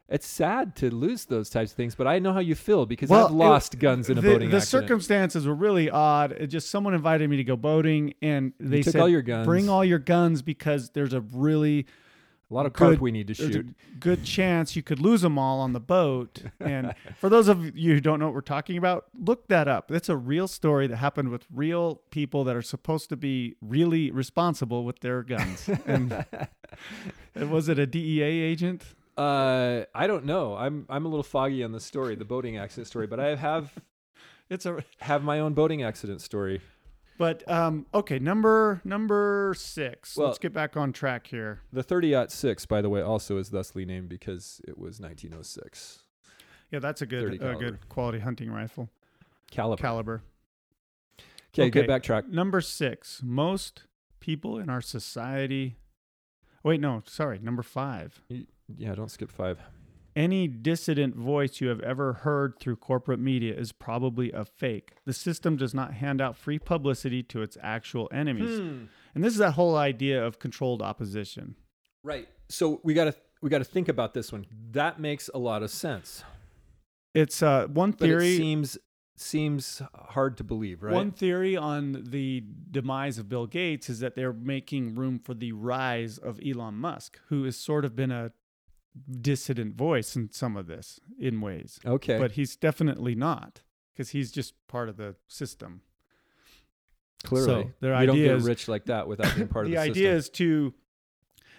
it's 0.09 0.26
sad 0.26 0.76
to 0.76 0.90
lose 0.94 1.24
those 1.24 1.48
types 1.48 1.70
of 1.72 1.76
things, 1.76 1.94
but 1.94 2.06
I 2.06 2.18
know 2.18 2.32
how 2.32 2.40
you 2.40 2.55
feel 2.55 2.85
because 2.86 3.09
Well, 3.09 3.26
I've 3.26 3.32
it- 3.32 3.36
lost 3.36 3.78
guns 3.78 4.10
in 4.10 4.18
a 4.18 4.20
the, 4.20 4.28
boating 4.32 4.51
the 4.51 4.56
accident. 4.59 4.85
circumstances 4.89 5.47
were 5.47 5.55
really 5.55 5.89
odd. 5.90 6.32
It 6.32 6.48
just 6.48 6.68
someone 6.70 6.93
invited 6.94 7.28
me 7.31 7.36
to 7.39 7.44
go 7.44 7.56
boating, 7.56 8.14
and 8.20 8.52
they 8.60 8.82
said, 8.82 8.97
all 9.01 9.09
your 9.09 9.22
guns. 9.22 9.47
"Bring 9.47 9.68
all 9.68 9.85
your 9.85 9.98
guns 9.98 10.43
because 10.43 10.90
there's 10.90 11.14
a 11.14 11.20
really 11.22 11.86
a 12.51 12.55
lot 12.55 12.66
of 12.66 12.74
good- 12.74 13.01
we 13.01 13.10
need 13.10 13.26
to 13.28 13.35
shoot. 13.35 13.74
good 13.98 14.22
chance 14.22 14.76
you 14.76 14.82
could 14.82 15.01
lose 15.01 15.22
them 15.22 15.39
all 15.39 15.60
on 15.60 15.72
the 15.72 15.81
boat." 15.81 16.43
And 16.60 16.94
for 17.18 17.31
those 17.31 17.48
of 17.48 17.74
you 17.76 17.94
who 17.94 18.01
don't 18.01 18.20
know 18.20 18.26
what 18.26 18.35
we're 18.35 18.40
talking 18.43 18.76
about, 18.76 19.06
look 19.18 19.48
that 19.48 19.66
up. 19.66 19.89
That's 19.89 20.10
a 20.10 20.16
real 20.16 20.47
story 20.47 20.86
that 20.86 20.97
happened 20.97 21.31
with 21.31 21.47
real 21.52 22.02
people 22.10 22.44
that 22.44 22.55
are 22.55 22.62
supposed 22.62 23.09
to 23.09 23.16
be 23.16 23.55
really 23.62 24.10
responsible 24.10 24.85
with 24.85 25.01
their 25.01 25.22
guns. 25.22 25.68
and 25.86 26.26
was 27.35 27.70
it 27.70 27.78
a 27.78 27.86
DEA 27.86 28.22
agent? 28.22 28.85
Uh, 29.16 29.85
I 29.95 30.07
don't 30.07 30.24
know. 30.24 30.57
I'm 30.57 30.86
I'm 30.89 31.07
a 31.07 31.09
little 31.09 31.23
foggy 31.23 31.62
on 31.62 31.73
the 31.73 31.81
story, 31.81 32.16
the 32.16 32.24
boating 32.24 32.57
accident 32.57 32.89
story, 32.89 33.07
but 33.07 33.20
I 33.20 33.36
have 33.36 33.73
It's 34.51 34.66
a 34.66 34.85
have 35.01 35.23
my 35.23 35.41
own 35.41 35.55
boating 35.55 35.82
accident 35.82 36.20
story. 36.20 36.61
But 37.16 37.49
um, 37.49 37.86
okay, 37.95 38.19
number 38.19 38.81
number 38.85 39.55
six. 39.57 40.16
Well- 40.16 40.28
Let's 40.28 40.39
get 40.39 40.53
back 40.53 40.77
on 40.77 40.93
track 40.93 41.27
here. 41.28 41.61
The 41.73 41.82
30 41.82 42.27
6, 42.28 42.66
by 42.66 42.82
the 42.82 42.91
way, 42.91 43.01
also 43.01 43.39
is 43.39 43.51
thusly 43.51 43.85
named 43.85 44.09
because 44.09 44.61
it 44.66 44.77
was 44.77 45.01
1906 45.01 46.01
Yeah, 46.70 46.81
that's 46.81 47.03
a 47.03 47.07
good 47.07 47.35
a 47.43 47.55
good 47.55 47.89
quality 47.89 48.19
hunting 48.19 48.51
rifle 48.51 48.91
caliber. 49.51 49.81
caliber. 49.81 50.23
okay, 51.53 51.69
okay. 51.69 51.70
get 51.70 51.89
backtrack. 51.89 52.28
Number 52.28 52.61
six. 52.61 53.20
Most 53.24 53.85
people 54.20 54.59
in 54.59 54.69
our 54.69 54.81
society. 54.81 55.77
Wait, 56.65 56.81
no, 56.81 57.03
sorry. 57.07 57.39
Number 57.39 57.62
five. 57.62 58.23
Yeah, 58.77 58.95
don't 58.95 59.11
skip 59.11 59.31
five. 59.31 59.59
Any 60.16 60.47
dissident 60.47 61.16
voice 61.16 61.61
you 61.61 61.69
have 61.69 61.81
ever 61.81 62.12
heard 62.12 62.59
through 62.61 62.77
corporate 62.77 63.19
media 63.19 63.53
is 63.55 63.73
probably 63.73 64.31
a 64.31 64.45
fake. 64.45 64.93
The 65.05 65.12
system 65.12 65.57
does 65.57 65.74
not 65.74 65.95
hand 65.95 66.20
out 66.20 66.36
free 66.36 66.61
publicity 66.61 67.23
to 67.24 67.43
its 67.43 67.59
actual 67.61 68.09
enemies. 68.12 68.61
Hmm. 68.61 68.85
And 69.15 69.24
this 69.24 69.32
is 69.32 69.39
that 69.41 69.53
whole 69.53 69.77
idea 69.77 70.24
of 70.24 70.39
controlled 70.39 70.82
opposition. 70.82 71.57
Right. 72.05 72.28
So 72.49 72.81
we 72.85 72.95
got 72.95 73.05
to 73.05 73.15
we 73.43 73.51
got 73.51 73.59
to 73.59 73.65
think 73.65 73.89
about 73.89 74.15
this 74.15 74.31
one. 74.31 74.47
That 74.70 75.01
makes 75.01 75.28
a 75.35 75.39
lot 75.39 75.62
of 75.62 75.70
sense. 75.70 76.23
It's 77.12 77.43
uh, 77.43 77.66
one 77.66 77.93
theory. 77.93 78.36
seems 78.36 78.78
seems 79.16 79.82
hard 79.95 80.36
to 80.39 80.45
believe, 80.45 80.82
right? 80.82 80.95
One 80.95 81.11
theory 81.11 81.57
on 81.57 82.05
the 82.09 82.45
demise 82.70 83.19
of 83.19 83.28
Bill 83.28 83.47
Gates 83.47 83.89
is 83.89 84.01
that 84.01 84.15
they're 84.15 84.32
making 84.32 84.95
room 84.95 85.19
for 85.19 85.35
the 85.35 85.53
rise 85.53 86.19
of 86.19 86.41
Elon 86.45 86.74
Musk, 86.74 87.20
who 87.28 87.45
has 87.45 87.57
sort 87.57 87.85
of 87.85 87.95
been 87.95 88.11
a 88.11 88.32
dissident 89.21 89.75
voice 89.77 90.15
in 90.16 90.31
some 90.31 90.57
of 90.57 90.66
this 90.66 91.01
in 91.19 91.41
ways. 91.41 91.81
okay. 91.85 92.19
But 92.19 92.33
he's 92.33 92.57
definitely 92.57 93.15
not 93.15 93.62
because 93.93 94.11
he's 94.11 94.31
just 94.31 94.55
part 94.69 94.89
of 94.89 94.97
the 94.97 95.16
system. 95.29 95.81
Clearly, 97.25 97.47
so 97.65 97.71
their 97.81 97.99
you 98.01 98.07
don't 98.07 98.16
get 98.16 98.31
is- 98.37 98.45
rich 98.45 98.69
like 98.69 98.85
that 98.87 99.09
without 99.09 99.35
being 99.35 99.49
part 99.49 99.65
of 99.66 99.71
the 99.73 99.77
system. 99.79 99.95
the 99.95 100.01
idea 100.01 100.15
is 100.15 100.29
to 100.31 100.75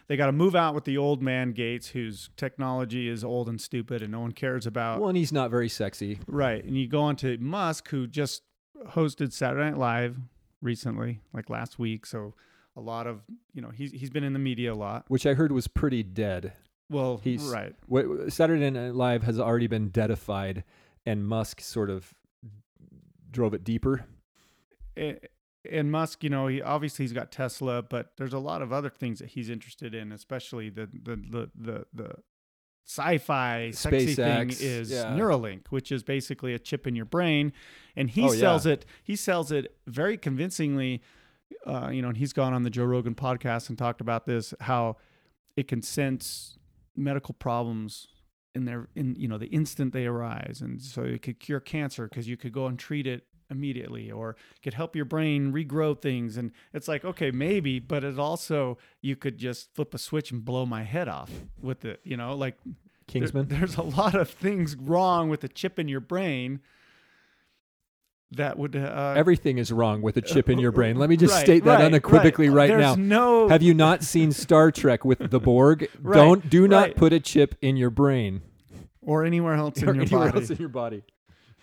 they 0.08 0.16
got 0.16 0.28
to 0.28 0.32
move 0.32 0.56
out 0.56 0.76
with 0.76 0.84
the 0.84 0.98
old 1.00 1.24
man 1.24 1.52
Gates 1.54 1.88
whose 1.88 2.30
technology 2.38 3.10
is 3.10 3.24
old 3.24 3.50
and 3.50 3.60
stupid 3.60 4.04
and 4.04 4.12
no 4.12 4.20
one 4.20 4.32
cares 4.32 4.68
about. 4.68 5.02
One, 5.02 5.16
he's 5.16 5.32
not 5.34 5.50
very 5.50 5.68
sexy. 5.70 6.20
Right. 6.28 6.64
And 6.64 6.78
you 6.78 6.88
go 6.88 7.02
on 7.02 7.16
to 7.18 7.38
Musk, 7.40 7.90
who 7.90 8.06
just 8.06 8.44
hosted 8.90 9.34
Saturday 9.34 9.64
Night 9.72 9.78
Live 9.80 10.18
recently, 10.62 11.22
like 11.34 11.50
last 11.50 11.80
week. 11.80 12.06
So 12.06 12.36
a 12.78 12.82
lot 12.82 13.08
of, 13.08 13.22
you 13.56 13.64
know, 13.64 13.70
he's, 13.72 13.92
he's 13.94 14.12
been 14.12 14.24
in 14.24 14.34
the 14.34 14.40
media 14.40 14.72
a 14.72 14.76
lot. 14.76 15.06
which 15.08 15.26
I 15.26 15.34
heard 15.34 15.52
was 15.52 15.68
pretty 15.68 16.04
dead. 16.04 16.54
Well, 16.90 17.18
He's- 17.24 17.44
right. 17.48 17.74
What, 17.88 18.32
Saturday 18.32 18.70
Night 18.70 18.94
Live 18.94 19.24
has 19.24 19.40
already 19.40 19.68
been 19.68 19.90
deadified, 19.90 20.64
and 21.06 21.28
Musk 21.28 21.62
sort 21.62 21.90
of 21.90 22.14
drove 23.32 23.54
it 23.54 23.64
deeper. 23.64 24.06
And 24.96 25.92
Musk, 25.92 26.24
you 26.24 26.30
know, 26.30 26.48
he 26.48 26.62
obviously 26.62 27.04
he's 27.04 27.12
got 27.14 27.32
Tesla, 27.32 27.82
but 27.82 28.12
there's 28.18 28.34
a 28.34 28.40
lot 28.40 28.62
of 28.62 28.72
other 28.72 28.90
things 28.90 29.20
that 29.20 29.30
he's 29.30 29.50
interested 29.50 29.94
in, 29.96 30.12
especially 30.12 30.70
the 30.70 30.88
the 30.94 31.16
the 31.16 31.52
the, 31.56 31.86
the 31.94 32.16
sci-fi 32.88 33.72
sexy 33.72 34.14
thing 34.14 34.52
is 34.52 34.92
yeah. 34.92 35.06
Neuralink, 35.18 35.68
which 35.72 35.92
is 35.92 36.04
basically 36.04 36.54
a 36.54 36.60
chip 36.60 36.86
in 36.86 36.96
your 36.96 37.06
brain, 37.06 37.52
and 37.96 38.12
he 38.12 38.22
Oh, 38.24 38.32
yeah. 38.32 38.40
sells 38.40 38.66
it. 38.68 38.86
He 39.04 39.16
sells 39.16 39.52
it 39.52 39.76
very 39.88 40.18
convincingly. 40.18 41.02
Uh, 41.66 41.90
you 41.92 42.02
know, 42.02 42.10
and 42.10 42.18
he's 42.18 42.34
gone 42.34 42.54
on 42.54 42.64
the 42.64 42.70
Joe 42.70 42.86
Rogan 42.86 43.16
podcast 43.16 43.70
and 43.70 43.78
talked 43.78 44.02
about 44.02 44.26
this 44.26 44.54
how 44.62 44.98
it 45.58 45.68
can 45.68 45.82
sense 45.82 46.58
medical 46.96 47.34
problems 47.34 48.08
in 48.54 48.66
their 48.66 48.88
in 48.96 49.16
you 49.16 49.28
know 49.28 49.38
the 49.38 49.48
instant 49.48 49.94
they 49.94 50.06
arise, 50.06 50.62
and 50.62 50.82
so 50.82 51.04
it 51.04 51.22
could 51.22 51.40
cure 51.40 51.60
cancer 51.60 52.08
because 52.08 52.28
you 52.28 52.38
could 52.38 52.54
go 52.54 52.68
and 52.68 52.80
treat 52.80 53.06
it 53.08 53.26
immediately 53.52 54.10
or 54.12 54.36
could 54.64 54.74
help 54.74 54.96
your 54.96 55.06
brain 55.06 55.54
regrow 55.54 56.00
things 56.02 56.36
and 56.36 56.52
it's 56.74 56.88
like 56.88 57.06
okay 57.06 57.30
maybe 57.30 57.78
but 57.80 58.04
it 58.04 58.18
also 58.18 58.76
you 59.04 59.16
could 59.16 59.38
just 59.38 59.72
flip 59.76 59.94
a 59.94 60.00
switch 60.00 60.32
and 60.32 60.44
blow 60.44 60.66
my 60.66 60.82
head 60.82 61.08
off 61.08 61.30
with 61.62 61.86
it 61.86 62.00
you 62.04 62.18
know 62.18 62.36
like 62.36 62.58
there- 62.64 62.74
Kingsman. 63.08 63.48
there's 63.50 63.78
a 63.78 63.84
lot 63.84 64.16
of 64.16 64.32
things 64.32 64.76
wrong 64.76 65.30
with 65.30 65.42
the 65.42 65.48
chip 65.48 65.78
in 65.78 65.88
your 65.88 66.00
brain 66.00 66.60
that 68.32 68.58
would 68.58 68.76
uh, 68.76 69.14
Everything 69.16 69.58
is 69.58 69.72
wrong 69.72 70.02
with 70.02 70.18
a 70.18 70.22
chip 70.22 70.50
in 70.50 70.60
your 70.60 70.72
brain. 70.80 70.98
Let 70.98 71.10
me 71.10 71.18
just 71.18 71.34
right, 71.34 71.46
state 71.46 71.64
that 71.64 71.76
right, 71.80 71.86
unequivocally 71.86 72.50
right, 72.50 72.68
There's 72.68 72.82
now. 72.82 72.96
no 72.96 73.48
Have 73.48 73.62
you 73.62 73.74
not 73.74 74.04
seen 74.14 74.32
Star 74.32 74.72
Trek 74.72 75.06
with 75.06 75.30
the 75.32 75.40
Borg? 75.40 75.88
Right, 76.02 76.18
Don't 76.18 76.50
do 76.50 76.68
not 76.68 76.82
right. 76.82 76.96
put 76.96 77.14
a 77.14 77.20
chip 77.20 77.56
in 77.62 77.78
your 77.78 77.90
brain 77.90 78.42
or 79.02 79.24
anywhere 79.24 79.54
else 79.56 79.78
in 79.78 79.86
your 79.86 79.96
anywhere 79.96 80.32
body 80.32 80.40
else 80.40 80.50
in 80.50 80.58
your 80.58 80.70
body. 80.70 81.04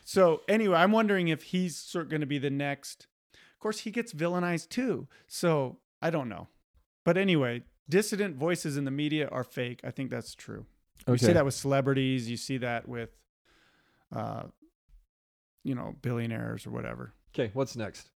So 0.05 0.43
anyway, 0.49 0.77
I'm 0.77 0.93
wondering 0.93 1.29
if 1.29 1.43
he's 1.45 1.77
sort 1.77 2.07
of 2.07 2.11
going 2.11 2.21
to 2.23 2.27
be 2.27 2.39
the 2.39 2.51
next. 2.51 3.07
Of 3.35 3.61
course, 3.61 3.81
he 3.81 3.91
gets 3.91 4.13
villainized 4.13 4.69
too. 4.69 5.07
So 5.27 5.79
I 6.01 6.11
don't 6.11 6.29
know. 6.29 6.49
But 7.05 7.17
anyway, 7.17 7.63
dissident 7.89 8.37
voices 8.37 8.77
in 8.77 8.85
the 8.85 8.91
media 8.91 9.29
are 9.29 9.45
fake. 9.45 9.81
I 9.85 9.91
think 9.91 10.11
that's 10.11 10.35
true. 10.35 10.67
You 11.07 11.19
see 11.19 11.33
that 11.33 11.45
with 11.45 11.55
celebrities. 11.55 12.31
You 12.31 12.37
see 12.37 12.59
that 12.59 12.89
with, 12.89 13.11
uh, 14.15 14.45
you 15.65 15.75
know, 15.75 15.97
billionaires 16.03 16.67
or 16.67 16.71
whatever. 16.71 17.13
Okay, 17.35 17.51
what's 17.55 17.77
next? 17.77 18.11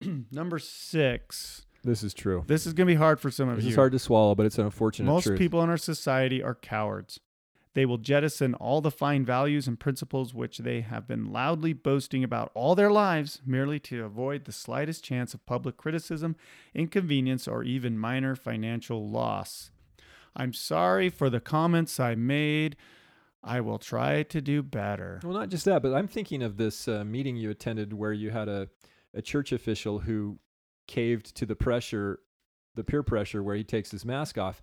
Number 0.30 0.58
six. 0.58 1.66
This 1.84 2.02
is 2.02 2.12
true. 2.12 2.44
This 2.46 2.66
is 2.66 2.72
going 2.72 2.86
to 2.86 2.92
be 2.92 2.96
hard 2.98 3.20
for 3.20 3.30
some 3.30 3.48
of 3.48 3.56
This 3.56 3.64
you. 3.64 3.70
It's 3.70 3.76
hard 3.76 3.92
to 3.92 3.98
swallow, 3.98 4.34
but 4.34 4.46
it's 4.46 4.58
an 4.58 4.64
unfortunate 4.64 5.06
Most 5.06 5.24
truth. 5.24 5.38
people 5.38 5.62
in 5.62 5.70
our 5.70 5.76
society 5.76 6.42
are 6.42 6.54
cowards. 6.54 7.20
They 7.74 7.86
will 7.86 7.98
jettison 7.98 8.54
all 8.54 8.80
the 8.80 8.90
fine 8.90 9.24
values 9.24 9.68
and 9.68 9.78
principles 9.78 10.34
which 10.34 10.58
they 10.58 10.80
have 10.80 11.06
been 11.06 11.30
loudly 11.30 11.72
boasting 11.72 12.24
about 12.24 12.50
all 12.54 12.74
their 12.74 12.90
lives 12.90 13.40
merely 13.46 13.78
to 13.80 14.04
avoid 14.04 14.44
the 14.44 14.52
slightest 14.52 15.04
chance 15.04 15.32
of 15.34 15.46
public 15.46 15.76
criticism, 15.76 16.34
inconvenience, 16.74 17.46
or 17.46 17.62
even 17.62 17.96
minor 17.96 18.34
financial 18.34 19.08
loss. 19.08 19.70
I'm 20.34 20.52
sorry 20.52 21.08
for 21.08 21.30
the 21.30 21.40
comments 21.40 22.00
I 22.00 22.16
made. 22.16 22.74
I 23.42 23.60
will 23.60 23.78
try 23.78 24.24
to 24.24 24.40
do 24.40 24.62
better. 24.62 25.20
Well, 25.22 25.32
not 25.32 25.48
just 25.48 25.64
that, 25.66 25.82
but 25.82 25.94
I'm 25.94 26.08
thinking 26.08 26.42
of 26.42 26.56
this 26.56 26.88
uh, 26.88 27.04
meeting 27.04 27.36
you 27.36 27.50
attended 27.50 27.92
where 27.92 28.12
you 28.12 28.30
had 28.30 28.48
a, 28.48 28.68
a 29.14 29.22
church 29.22 29.52
official 29.52 30.00
who 30.00 30.38
caved 30.86 31.34
to 31.36 31.46
the 31.46 31.54
pressure, 31.54 32.18
the 32.74 32.84
peer 32.84 33.02
pressure, 33.02 33.42
where 33.42 33.54
he 33.56 33.64
takes 33.64 33.90
his 33.90 34.04
mask 34.04 34.38
off. 34.38 34.60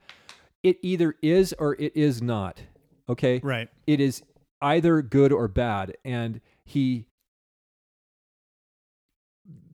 It 0.64 0.78
either 0.82 1.16
is 1.22 1.54
or 1.58 1.76
it 1.76 1.96
is 1.96 2.22
not. 2.22 2.62
Okay. 3.08 3.40
Right. 3.44 3.70
It 3.88 4.00
is 4.00 4.24
either 4.62 5.02
good 5.02 5.32
or 5.32 5.48
bad, 5.48 5.96
and 6.04 6.42
he 6.66 7.06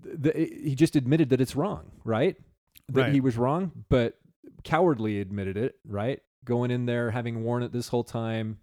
the, 0.03 0.31
he 0.63 0.75
just 0.75 0.95
admitted 0.95 1.29
that 1.29 1.39
it's 1.41 1.55
wrong, 1.55 1.91
right? 2.03 2.35
That 2.89 3.01
Right. 3.03 3.13
he 3.13 3.21
was 3.21 3.37
wrong, 3.37 3.71
but 3.89 4.17
cowardly 4.63 5.21
admitted 5.21 5.57
it, 5.57 5.75
right? 5.85 6.19
Going 6.43 6.71
in 6.71 6.85
there, 6.85 7.11
having 7.11 7.43
worn 7.43 7.63
it 7.63 7.71
this 7.71 7.87
whole 7.87 8.03
time. 8.03 8.59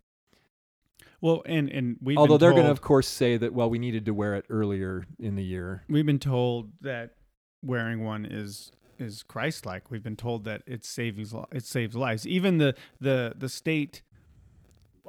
Well, 1.21 1.43
and 1.47 1.69
and 1.71 1.97
we 2.01 2.17
Although 2.17 2.39
they're 2.39 2.53
going 2.53 2.65
to, 2.65 2.71
of 2.71 2.81
course, 2.81 3.09
say 3.09 3.37
that 3.37 3.53
well, 3.53 3.69
we 3.69 3.79
needed 3.79 4.05
to 4.07 4.15
wear 4.15 4.35
it 4.35 4.45
earlier 4.49 5.05
in 5.19 5.35
the 5.35 5.45
year. 5.45 5.83
we've 5.89 6.07
been 6.07 6.19
told 6.19 6.71
that 6.81 7.15
wearing 7.63 8.05
one 8.05 8.25
is 8.25 8.73
is 8.99 9.23
Christ-like. 9.23 9.91
We've 9.91 10.03
been 10.03 10.17
told 10.17 10.45
that 10.45 10.63
it 10.67 10.85
saves 10.85 11.35
it 11.53 11.65
saves 11.65 11.97
lives. 11.97 12.27
Even 12.27 12.59
the 12.59 12.75
the 13.01 13.35
the 13.37 13.49
state. 13.49 14.03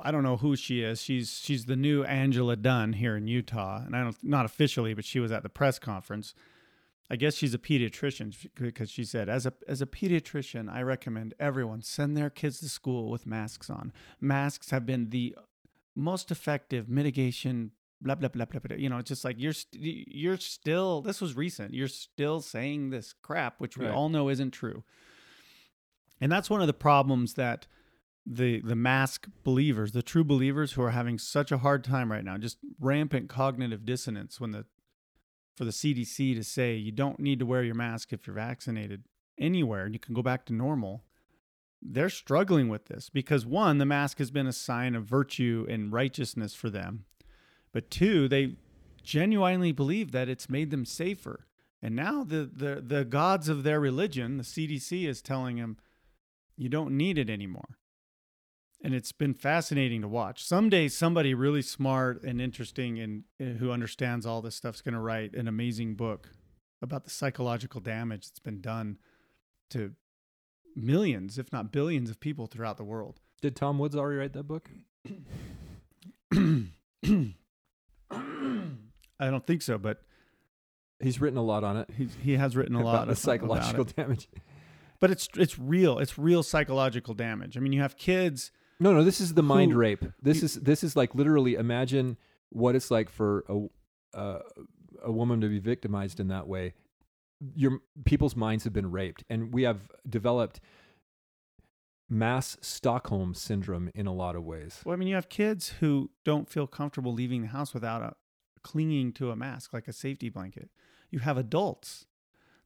I 0.02 0.11
don't 0.11 0.23
know 0.23 0.38
who 0.38 0.56
she 0.56 0.81
is. 0.81 1.02
She's 1.02 1.40
she's 1.44 1.65
the 1.65 1.76
new 1.76 2.03
Angela 2.06 2.56
Dunn 2.56 2.94
here 2.94 3.18
in 3.18 3.27
Utah, 3.27 3.84
and 3.86 3.95
I 3.95 4.03
don't 4.03 4.15
not 4.23 4.45
officially, 4.45 4.94
but 4.94 5.06
she 5.06 5.19
was 5.19 5.31
at 5.31 5.44
the 5.44 5.49
press 5.49 5.77
conference. 5.77 6.34
I 7.11 7.15
guess 7.15 7.36
she's 7.36 7.56
a 7.56 7.57
pediatrician 7.57 8.36
because 8.56 8.90
she 8.90 9.03
said, 9.03 9.30
as 9.30 9.45
a 9.45 9.53
as 9.68 9.81
a 9.81 9.86
pediatrician, 9.86 10.72
I 10.72 10.84
recommend 10.84 11.34
everyone 11.40 11.81
send 11.81 12.15
their 12.15 12.30
kids 12.30 12.60
to 12.60 12.69
school 12.69 13.10
with 13.10 13.26
masks 13.26 13.69
on. 13.69 13.91
Masks 14.22 14.69
have 14.69 14.86
been 14.86 15.10
the 15.10 15.36
most 16.00 16.32
effective 16.32 16.90
mitigation. 16.90 17.72
Blah 18.02 18.16
blah 18.16 18.30
blah 18.30 18.46
blah 18.46 18.60
blah. 18.62 18.78
You 18.78 18.90
know, 18.90 18.98
it's 18.98 19.10
just 19.10 19.26
like 19.26 19.36
you're 19.40 19.52
st- 19.54 20.08
you're 20.08 20.38
still. 20.38 21.02
This 21.02 21.20
was 21.20 21.36
recent. 21.36 21.74
You're 21.74 21.90
still 21.90 22.40
saying 22.42 22.90
this 22.92 23.14
crap, 23.22 23.60
which 23.60 23.78
we 23.78 23.86
Right. 23.86 23.94
all 23.94 24.08
know 24.10 24.30
isn't 24.30 24.52
true. 24.52 24.84
And 26.22 26.32
that's 26.32 26.50
one 26.50 26.62
of 26.62 26.68
the 26.68 26.74
problems 26.74 27.34
that 27.36 27.68
the 28.26 28.62
the 28.62 28.76
mask 28.76 29.28
believers, 29.44 29.92
the 29.92 30.02
true 30.04 30.24
believers 30.24 30.74
who 30.74 30.82
are 30.82 30.92
having 30.92 31.18
such 31.18 31.52
a 31.52 31.58
hard 31.60 31.84
time 31.84 32.12
right 32.12 32.24
now, 32.24 32.38
just 32.38 32.58
rampant 32.80 33.28
cognitive 33.30 33.86
dissonance 33.86 34.40
when 34.40 34.52
the 34.52 34.66
for 35.58 35.66
the 35.66 35.72
CDC 35.72 36.36
to 36.36 36.44
say 36.44 36.76
you 36.76 36.92
don't 36.94 37.20
need 37.20 37.40
to 37.40 37.46
wear 37.46 37.64
your 37.64 37.76
mask 37.76 38.14
if 38.14 38.26
you're 38.26 38.36
vaccinated 38.36 39.04
anywhere 39.38 39.84
and 39.86 39.94
you 39.94 40.00
can 40.00 40.14
go 40.14 40.22
back 40.22 40.46
to 40.46 40.54
normal. 40.54 41.04
They're 41.82 42.10
struggling 42.10 42.68
with 42.68 42.86
this 42.86 43.10
because 43.10 43.46
one, 43.46 43.78
the 43.78 43.86
mask 43.86 44.18
has 44.18 44.32
been 44.32 44.48
a 44.48 44.54
sign 44.54 44.96
of 44.96 45.06
virtue 45.06 45.66
and 45.70 45.94
righteousness 45.94 46.54
for 46.54 46.70
them. 46.70 47.06
But 47.72 47.90
two, 47.90 48.28
they 48.28 48.56
genuinely 49.04 49.72
believe 49.72 50.12
that 50.12 50.30
it's 50.30 50.50
made 50.50 50.72
them 50.72 50.86
safer. 50.86 51.48
And 51.82 51.96
now 51.96 52.24
the 52.24 52.50
the 52.54 52.84
the 52.86 53.06
gods 53.06 53.48
of 53.48 53.64
their 53.64 53.80
religion, 53.80 54.38
the 54.38 54.44
CDC 54.44 55.08
is 55.08 55.22
telling 55.22 55.58
them 55.58 55.78
you 56.58 56.68
don't 56.68 56.98
need 56.98 57.18
it 57.18 57.30
anymore. 57.30 57.78
And 58.84 58.94
it's 58.94 59.12
been 59.12 59.34
fascinating 59.34 60.02
to 60.02 60.08
watch. 60.08 60.44
Someday 60.44 60.88
somebody 60.90 61.34
really 61.34 61.62
smart 61.62 62.24
and 62.24 62.42
interesting 62.42 63.00
and 63.00 63.24
uh, 63.42 63.58
who 63.58 63.72
understands 63.72 64.26
all 64.26 64.42
this 64.42 64.56
stuff 64.56 64.76
is 64.76 64.82
going 64.82 64.94
to 64.94 65.00
write 65.00 65.34
an 65.34 65.48
amazing 65.48 65.96
book 65.96 66.30
about 66.82 67.04
the 67.04 67.10
psychological 67.10 67.82
damage 67.82 68.28
that's 68.28 68.40
been 68.40 68.62
done 68.62 68.98
to 69.70 69.94
millions, 70.80 71.38
if 71.38 71.52
not 71.52 71.72
billions 71.72 72.10
of 72.10 72.20
people 72.20 72.48
throughout 72.48 72.78
the 72.78 72.84
world. 72.84 73.20
Did 73.42 73.56
Tom 73.56 73.80
Woods 73.80 73.96
already 73.96 74.18
write 74.18 74.34
that 74.34 74.44
book? 74.44 74.70
I 78.12 79.30
don't 79.30 79.46
think 79.46 79.62
so, 79.62 79.78
but 79.78 80.02
He's 81.02 81.22
written 81.22 81.38
a 81.38 81.44
lot 81.44 81.64
on 81.64 81.78
it. 81.78 81.90
he's, 81.98 82.14
he 82.22 82.34
has 82.36 82.58
written 82.58 82.76
a 82.76 82.84
lot 82.84 83.06
the 83.06 83.14
of 83.14 83.18
psychological 83.18 83.86
damage. 83.86 84.28
But 85.00 85.12
it's 85.12 85.30
it's 85.38 85.58
real. 85.58 85.98
It's 86.00 86.18
real 86.18 86.44
psychological 86.44 87.14
damage. 87.14 87.56
I 87.56 87.62
mean, 87.62 87.72
you 87.72 87.80
have 87.82 87.96
kids. 87.96 88.52
No, 88.82 88.94
no, 88.94 89.02
this 89.06 89.22
is 89.22 89.34
the 89.34 89.42
mind 89.44 89.72
Who- 89.72 89.78
rape. 89.78 90.04
This 90.22 90.40
you- 90.40 90.46
is 90.46 90.56
this 90.56 90.84
is 90.84 90.98
like 90.98 91.16
literally 91.16 91.54
imagine 91.56 92.18
what 92.50 92.76
it's 92.76 92.92
like 92.92 93.10
for 93.10 93.46
a 93.48 94.18
uh, 94.18 94.40
a 95.04 95.10
woman 95.12 95.40
to 95.40 95.48
be 95.48 95.60
victimized 95.60 96.20
in 96.20 96.28
that 96.28 96.48
way. 96.50 96.74
Your 97.56 97.80
people's 98.06 98.36
minds 98.36 98.64
have 98.66 98.74
been 98.74 98.91
raped, 98.91 99.24
and 99.30 99.53
we 99.53 99.64
have 99.64 99.90
developed 100.07 100.60
mass 102.10 102.57
Stockholm 102.61 103.34
syndrome 103.34 103.91
in 103.94 104.07
a 104.07 104.14
lot 104.14 104.36
of 104.36 104.44
ways. 104.44 104.82
Well, 104.84 104.94
I 104.94 104.98
mean, 104.98 105.07
you 105.07 105.16
have 105.16 105.30
kids 105.30 105.70
who 105.80 106.10
don't 106.26 106.49
feel 106.49 106.68
comfortable 106.68 107.14
leaving 107.14 107.44
the 107.44 107.48
house 107.49 107.74
without 107.74 108.02
a, 108.02 108.16
clinging 108.64 109.14
to 109.14 109.32
a 109.32 109.36
mask 109.36 109.74
like 109.74 109.88
a 109.88 109.94
safety 109.94 110.30
blanket. 110.30 110.70
You 111.11 111.20
have 111.20 111.38
adults 111.38 112.06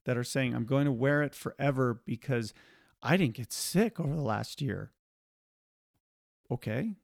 that 0.05 0.17
are 0.17 0.23
saying, 0.23 0.55
"I'm 0.55 0.65
going 0.65 0.85
to 0.85 0.91
wear 0.91 1.21
it 1.21 1.35
forever 1.35 2.01
because 2.05 2.53
I 3.01 3.17
didn't 3.17 3.35
get 3.35 3.51
sick 3.51 3.99
over 3.99 4.15
the 4.15 4.21
last 4.21 4.61
year." 4.61 4.91
Okay, 6.49 6.95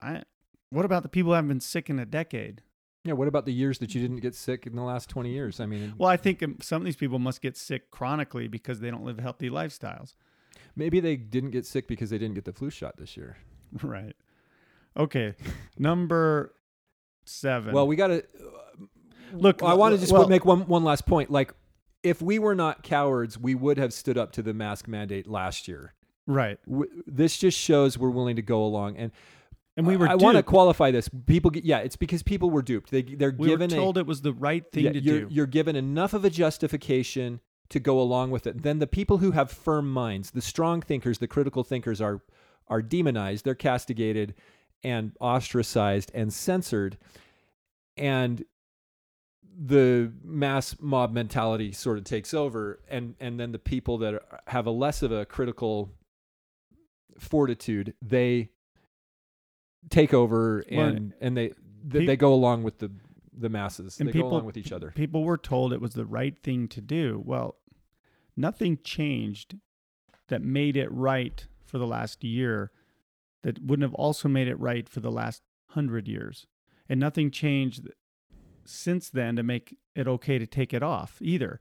I, 0.00 0.22
what 0.70 0.84
about 0.84 1.02
the 1.02 1.08
people 1.08 1.30
who 1.30 1.34
haven't 1.34 1.48
been 1.48 1.60
sick 1.60 1.88
in 1.88 1.98
a 1.98 2.06
decade? 2.06 2.62
Yeah, 3.04 3.12
what 3.12 3.28
about 3.28 3.44
the 3.44 3.52
years 3.52 3.78
that 3.80 3.94
you 3.94 4.00
didn't 4.00 4.20
get 4.20 4.34
sick 4.34 4.66
in 4.66 4.74
the 4.76 4.82
last 4.82 5.10
twenty 5.10 5.30
years? 5.30 5.60
I 5.60 5.66
mean, 5.66 5.92
Well, 5.98 6.08
I 6.08 6.16
think 6.16 6.42
um, 6.42 6.56
some 6.62 6.80
of 6.80 6.86
these 6.86 6.96
people 6.96 7.18
must 7.18 7.42
get 7.42 7.56
sick 7.56 7.90
chronically 7.90 8.48
because 8.48 8.80
they 8.80 8.90
don't 8.90 9.04
live 9.04 9.18
healthy 9.18 9.50
lifestyles. 9.50 10.14
maybe 10.74 11.00
they 11.00 11.16
didn't 11.16 11.50
get 11.50 11.66
sick 11.66 11.86
because 11.86 12.08
they 12.10 12.18
didn't 12.18 12.34
get 12.34 12.44
the 12.46 12.52
flu 12.52 12.70
shot 12.70 12.96
this 12.96 13.16
year. 13.16 13.36
Right. 13.82 14.14
Okay. 14.96 15.34
Number 15.76 16.54
seven. 17.24 17.74
Well, 17.74 17.86
we 17.88 17.96
got 17.96 18.06
to 18.08 18.24
look. 19.32 19.62
I 19.62 19.74
want 19.74 19.94
to 19.94 20.00
just 20.00 20.12
well, 20.12 20.28
make 20.28 20.44
one 20.44 20.66
one 20.66 20.84
last 20.84 21.06
point. 21.06 21.30
Like, 21.30 21.52
if 22.02 22.22
we 22.22 22.38
were 22.38 22.54
not 22.54 22.82
cowards, 22.84 23.36
we 23.38 23.54
would 23.54 23.78
have 23.78 23.92
stood 23.92 24.16
up 24.16 24.32
to 24.32 24.42
the 24.42 24.54
mask 24.54 24.86
mandate 24.86 25.26
last 25.26 25.66
year. 25.66 25.94
right, 26.26 26.58
W- 26.68 27.02
this 27.06 27.36
just 27.36 27.58
shows 27.58 27.98
we're 27.98 28.10
willing 28.10 28.36
to 28.36 28.42
go 28.42 28.62
along. 28.62 28.96
And 28.96 29.10
and 29.76 29.86
we 29.86 29.96
were. 29.96 30.08
I 30.08 30.14
want 30.14 30.36
to 30.36 30.42
qualify 30.42 30.90
this. 30.90 31.08
People, 31.26 31.50
get, 31.50 31.64
yeah, 31.64 31.78
it's 31.78 31.96
because 31.96 32.22
people 32.22 32.50
were 32.50 32.62
duped. 32.62 32.90
They 32.90 33.02
they're 33.02 33.34
We 33.36 33.48
were 33.48 33.56
given 33.56 33.70
told 33.70 33.96
a 33.96 34.00
it 34.00 34.06
was 34.06 34.22
the 34.22 34.32
right 34.32 34.64
thing 34.70 34.84
yeah, 34.84 34.92
to 34.92 35.00
you're, 35.00 35.20
do. 35.20 35.28
you're 35.30 35.46
given 35.46 35.76
enough 35.76 36.14
of 36.14 36.24
a 36.24 36.30
justification 36.30 37.40
to 37.70 37.80
go 37.80 38.00
along 38.00 38.30
with 38.30 38.46
it. 38.46 38.62
Then 38.62 38.78
the 38.78 38.86
people 38.86 39.18
who 39.18 39.32
have 39.32 39.50
firm 39.50 39.90
minds, 39.90 40.30
the 40.30 40.42
strong 40.42 40.80
thinkers, 40.80 41.18
the 41.18 41.26
critical 41.26 41.64
thinkers, 41.64 42.00
are 42.00 42.22
are 42.68 42.82
demonized. 42.82 43.44
They're 43.44 43.54
castigated 43.54 44.34
and 44.82 45.12
ostracized 45.20 46.10
and 46.14 46.32
censored, 46.32 46.98
and 47.96 48.44
the 49.56 50.12
mass 50.22 50.76
mob 50.80 51.12
mentality 51.12 51.72
sort 51.72 51.98
of 51.98 52.04
takes 52.04 52.32
over. 52.32 52.80
And 52.88 53.16
and 53.18 53.40
then 53.40 53.50
the 53.50 53.58
people 53.58 53.98
that 53.98 54.14
are, 54.14 54.40
have 54.46 54.66
a 54.66 54.70
less 54.70 55.02
of 55.02 55.10
a 55.10 55.24
critical 55.24 55.90
fortitude, 57.18 57.94
they 58.02 58.50
take 59.90 60.14
over 60.14 60.64
Well, 60.70 60.86
and 60.86 61.14
and 61.20 61.36
they 61.36 61.52
they, 61.84 62.00
pe- 62.00 62.06
they 62.06 62.16
go 62.16 62.32
along 62.32 62.62
with 62.62 62.78
the 62.78 62.90
the 63.36 63.48
masses. 63.48 63.98
And 63.98 64.08
they 64.08 64.12
people- 64.12 64.30
go 64.30 64.36
along 64.36 64.46
with 64.46 64.56
each 64.56 64.72
other. 64.72 64.92
People 64.94 65.24
were 65.24 65.38
told 65.38 65.72
it 65.72 65.80
was 65.80 65.94
the 65.94 66.06
right 66.06 66.36
thing 66.42 66.68
to 66.68 66.80
do. 66.80 67.22
Well, 67.24 67.56
nothing 68.36 68.78
changed 68.82 69.56
that 70.28 70.42
made 70.42 70.76
it 70.76 70.90
right 70.90 71.46
for 71.64 71.78
the 71.78 71.86
last 71.86 72.24
year 72.24 72.70
that 73.42 73.62
wouldn't 73.62 73.84
have 73.84 73.94
also 73.94 74.28
made 74.28 74.48
it 74.48 74.58
right 74.58 74.88
for 74.88 75.00
the 75.00 75.10
last 75.10 75.42
hundred 75.70 76.08
years. 76.08 76.46
And 76.88 77.00
nothing 77.00 77.30
changed 77.30 77.88
since 78.64 79.10
then 79.10 79.36
to 79.36 79.42
make 79.42 79.76
it 79.94 80.08
okay 80.08 80.38
to 80.38 80.46
take 80.46 80.72
it 80.72 80.82
off 80.82 81.18
either. 81.20 81.60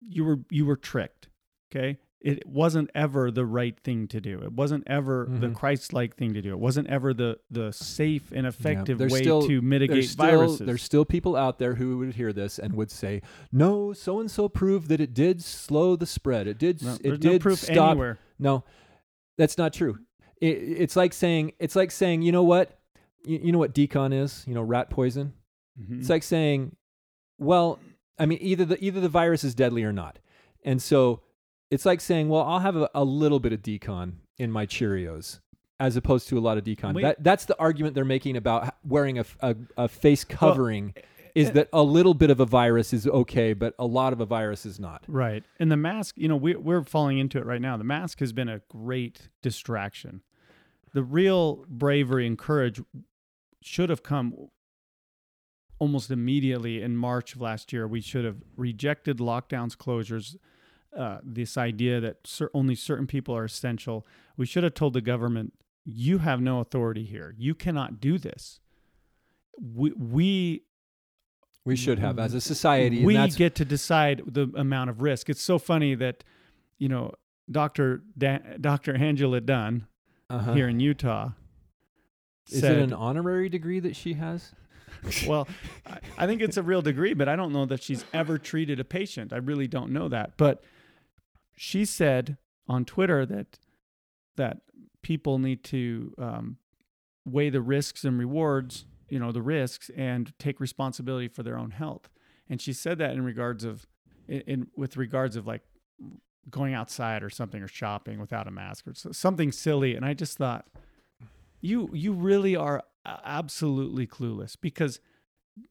You 0.00 0.24
were 0.24 0.40
you 0.50 0.66
were 0.66 0.76
tricked. 0.76 1.28
Okay? 1.70 1.98
It 2.24 2.46
wasn't 2.46 2.88
ever 2.94 3.32
the 3.32 3.44
right 3.44 3.76
thing 3.80 4.06
to 4.08 4.20
do. 4.20 4.38
It 4.42 4.52
wasn't 4.52 4.84
ever 4.86 5.26
the 5.28 5.48
Mhm. 5.48 5.54
Christ-like 5.56 6.14
thing 6.14 6.34
to 6.34 6.40
do. 6.42 6.50
It 6.52 6.58
wasn't 6.60 6.86
ever 6.88 7.12
the 7.12 7.40
the 7.50 7.72
safe 7.72 8.30
and 8.32 8.46
effective 8.46 8.98
there's 8.98 9.12
way 9.12 9.22
still- 9.22 9.42
to 9.48 9.60
mitigate 9.60 9.94
There's 9.96 10.10
still, 10.12 10.24
viruses. 10.26 10.66
there's 10.66 10.82
still 10.84 11.04
people 11.04 11.34
out 11.34 11.58
there 11.58 11.74
who 11.74 11.98
would 11.98 12.14
hear 12.14 12.32
this 12.32 12.60
and 12.60 12.74
would 12.74 12.92
say, 12.92 13.22
"No, 13.50 13.92
so 13.92 14.20
and 14.20 14.30
so 14.30 14.48
proved 14.48 14.88
that 14.88 15.00
it 15.00 15.12
did 15.14 15.42
slow 15.42 15.96
the 15.96 16.06
spread. 16.06 16.46
It 16.46 16.58
did. 16.58 16.80
No, 16.82 16.96
it 17.02 17.20
did 17.20 17.44
no 17.44 17.54
stop." 17.56 17.90
anywhere. 17.90 18.18
No, 18.38 18.62
that's 19.36 19.58
not 19.58 19.72
true. 19.72 19.98
It, 20.40 20.46
it's 20.58 20.94
like 20.94 21.12
saying 21.12 21.52
it's 21.58 21.74
like 21.74 21.90
saying, 21.90 22.22
you 22.22 22.30
know 22.30 22.44
what, 22.44 22.78
you, 23.24 23.40
you 23.42 23.50
know 23.52 23.58
what 23.58 23.74
d-CON 23.74 24.12
is? 24.12 24.44
You 24.46 24.54
know, 24.54 24.62
rat 24.62 24.90
poison. 24.90 25.32
Mhm. 25.80 25.98
It's 25.98 26.08
like 26.08 26.22
saying, 26.22 26.76
well, 27.38 27.80
I 28.18 28.26
mean, 28.26 28.38
either 28.40 28.64
the 28.64 28.84
either 28.84 29.00
the 29.00 29.08
virus 29.08 29.42
is 29.42 29.56
deadly 29.56 29.82
or 29.82 29.92
not, 29.92 30.20
and 30.64 30.80
so 30.80 31.22
it's 31.72 31.86
like 31.86 32.02
saying, 32.02 32.28
well, 32.28 32.42
I'll 32.42 32.60
have 32.60 32.76
a, 32.76 32.90
a 32.94 33.02
little 33.02 33.40
bit 33.40 33.52
of 33.52 33.62
d-CON 33.62 34.18
in 34.38 34.50
my 34.52 34.66
Cheerios. 34.66 35.40
As 35.80 35.96
opposed 35.96 36.28
to 36.28 36.38
a 36.38 36.40
lot 36.40 36.58
of 36.58 36.64
d-CON. 36.64 36.94
Wait. 36.94 37.02
That, 37.02 37.24
that's 37.24 37.46
the 37.46 37.58
argument 37.58 37.96
they're 37.96 38.04
making 38.04 38.36
about 38.36 38.76
wearing 38.84 39.18
a 39.18 39.88
face 39.88 40.22
covering 40.22 40.94
is 41.34 41.48
eh, 41.48 41.52
that 41.52 41.68
a 41.72 41.82
little 41.82 42.14
bit 42.14 42.30
of 42.30 42.38
a 42.40 42.44
virus 42.44 42.92
is 42.92 43.06
okay, 43.06 43.52
but 43.52 43.74
a 43.78 43.86
lot 43.86 44.12
of 44.12 44.20
a 44.20 44.26
virus 44.26 44.64
is 44.64 44.78
not. 44.78 45.02
Right. 45.08 45.42
And 45.58 45.72
the 45.72 45.76
mask, 45.76 46.16
you 46.18 46.28
know, 46.28 46.36
we, 46.36 46.54
we're 46.54 46.84
falling 46.84 47.18
into 47.18 47.38
it 47.38 47.46
right 47.46 47.60
now. 47.60 47.76
The 47.76 47.84
mask 47.84 48.20
has 48.20 48.32
been 48.32 48.48
a 48.48 48.60
great 48.68 49.28
distraction. 49.40 50.20
The 50.92 51.02
real 51.02 51.64
bravery 51.68 52.26
and 52.26 52.38
courage 52.38 52.80
should 53.62 53.88
have 53.88 54.02
come 54.02 54.50
almost 55.78 56.10
immediately 56.10 56.80
in 56.80 56.96
March 56.96 57.34
of 57.34 57.40
last 57.40 57.72
year. 57.72 57.88
We 57.88 58.02
should 58.02 58.24
have 58.24 58.36
rejected 58.56 59.18
lockdowns, 59.18 59.74
closures, 59.74 60.36
uh, 60.96 61.18
this 61.22 61.56
idea 61.56 62.00
that 62.00 62.26
cer- 62.26 62.50
only 62.54 62.74
certain 62.74 63.06
people 63.06 63.36
are 63.36 63.44
essential. 63.44 64.06
We 64.36 64.46
should 64.46 64.64
have 64.64 64.74
told 64.74 64.92
the 64.92 65.00
government 65.00 65.54
you 65.84 66.18
have 66.18 66.40
no 66.40 66.60
authority 66.60 67.04
here. 67.04 67.34
You 67.38 67.54
cannot 67.54 68.00
do 68.00 68.18
this. 68.18 68.60
We 69.60 69.92
we 69.92 70.62
We 71.64 71.76
should 71.76 71.98
have 71.98 72.18
as 72.18 72.34
a 72.34 72.40
society. 72.40 73.04
we 73.04 73.28
get 73.30 73.54
to 73.56 73.64
decide 73.64 74.22
the 74.26 74.50
amount 74.54 74.90
of 74.90 75.02
risk. 75.02 75.28
It's 75.28 75.42
so 75.42 75.58
funny 75.58 75.94
that 75.94 76.24
you 76.78 76.88
know 76.88 77.12
Dr. 77.50 78.02
Da- 78.16 78.56
Dr. 78.60 78.94
Angela 78.94 79.40
Dunn 79.40 79.86
uh-huh. 80.30 80.54
here 80.54 80.68
in 80.68 80.80
Utah 80.80 81.30
Is 82.50 82.60
said, 82.60 82.78
it 82.78 82.82
an 82.82 82.92
honorary 82.92 83.48
degree 83.48 83.80
that 83.80 83.96
she 83.96 84.14
has? 84.14 84.52
well, 85.26 85.48
I, 85.86 85.98
I 86.18 86.26
think 86.26 86.42
it's 86.42 86.56
a 86.56 86.62
real 86.62 86.82
degree, 86.82 87.14
but 87.14 87.28
I 87.28 87.36
don't 87.36 87.52
know 87.52 87.66
that 87.66 87.82
she's 87.82 88.04
ever 88.12 88.38
treated 88.38 88.78
a 88.80 88.84
patient. 88.84 89.32
I 89.32 89.38
really 89.38 89.66
don't 89.66 89.90
know 89.90 90.08
that. 90.08 90.36
But 90.36 90.62
she 91.56 91.84
said 91.84 92.36
on 92.68 92.84
Twitter 92.84 93.26
that 93.26 93.58
that 94.36 94.58
people 95.02 95.38
need 95.38 95.62
to 95.64 96.14
um, 96.18 96.56
weigh 97.24 97.50
the 97.50 97.60
risks 97.60 98.04
and 98.04 98.18
rewards, 98.18 98.86
you 99.08 99.18
know, 99.18 99.32
the 99.32 99.42
risks, 99.42 99.90
and 99.96 100.32
take 100.38 100.60
responsibility 100.60 101.28
for 101.28 101.42
their 101.42 101.58
own 101.58 101.72
health. 101.72 102.08
And 102.48 102.60
she 102.60 102.72
said 102.72 102.98
that 102.98 103.12
in 103.12 103.22
regards 103.22 103.64
of, 103.64 103.86
in, 104.26 104.40
in 104.42 104.66
with 104.76 104.96
regards 104.96 105.36
of 105.36 105.46
like 105.46 105.62
going 106.50 106.74
outside 106.74 107.22
or 107.22 107.30
something 107.30 107.62
or 107.62 107.68
shopping 107.68 108.18
without 108.18 108.48
a 108.48 108.50
mask 108.50 108.86
or 108.86 109.12
something 109.12 109.52
silly. 109.52 109.94
And 109.94 110.04
I 110.04 110.14
just 110.14 110.38
thought, 110.38 110.66
you 111.60 111.90
you 111.92 112.12
really 112.12 112.56
are 112.56 112.82
absolutely 113.04 114.06
clueless 114.06 114.56
because 114.60 115.00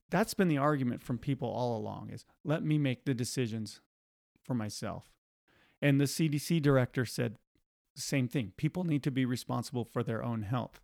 that's 0.09 0.33
been 0.33 0.47
the 0.47 0.57
argument 0.57 1.01
from 1.01 1.17
people 1.17 1.49
all 1.49 1.77
along 1.77 2.09
is 2.11 2.25
let 2.43 2.63
me 2.63 2.77
make 2.77 3.05
the 3.05 3.13
decisions 3.13 3.81
for 4.43 4.53
myself 4.53 5.11
and 5.81 5.99
the 5.99 6.05
cdc 6.05 6.61
director 6.61 7.05
said 7.05 7.37
the 7.95 8.01
same 8.01 8.27
thing 8.27 8.51
people 8.57 8.83
need 8.83 9.03
to 9.03 9.11
be 9.11 9.25
responsible 9.25 9.83
for 9.85 10.03
their 10.03 10.23
own 10.23 10.43
health 10.43 10.79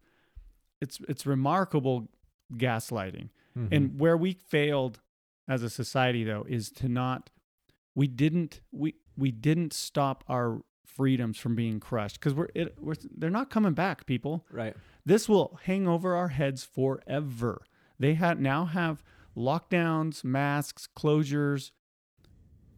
it's 0.81 0.99
it's 1.07 1.25
remarkable 1.25 2.07
gaslighting 2.53 3.29
Mhm. 3.57 3.67
and 3.71 3.99
where 3.99 4.15
we 4.15 4.33
failed 4.33 4.99
as 5.47 5.63
a 5.63 5.69
society 5.69 6.23
though 6.23 6.45
is 6.47 6.69
to 6.71 6.87
not 6.87 7.29
we 7.95 8.07
didn't 8.07 8.61
we 8.71 8.95
we 9.17 9.31
didn't 9.31 9.73
stop 9.73 10.23
our 10.27 10.61
freedoms 10.85 11.37
from 11.37 11.55
being 11.55 11.79
crushed 11.79 12.19
because 12.19 12.33
we're, 12.33 12.49
it, 12.55 12.75
we're 12.79 12.95
they're 13.17 13.29
not 13.29 13.49
coming 13.49 13.73
back 13.73 14.05
people 14.05 14.45
right. 14.51 14.75
this 15.05 15.27
will 15.27 15.59
hang 15.63 15.87
over 15.87 16.15
our 16.15 16.29
heads 16.29 16.63
forever. 16.63 17.61
They 17.99 18.13
have 18.15 18.39
now 18.39 18.65
have 18.65 19.03
lockdowns, 19.35 20.23
masks, 20.23 20.87
closures, 20.95 21.71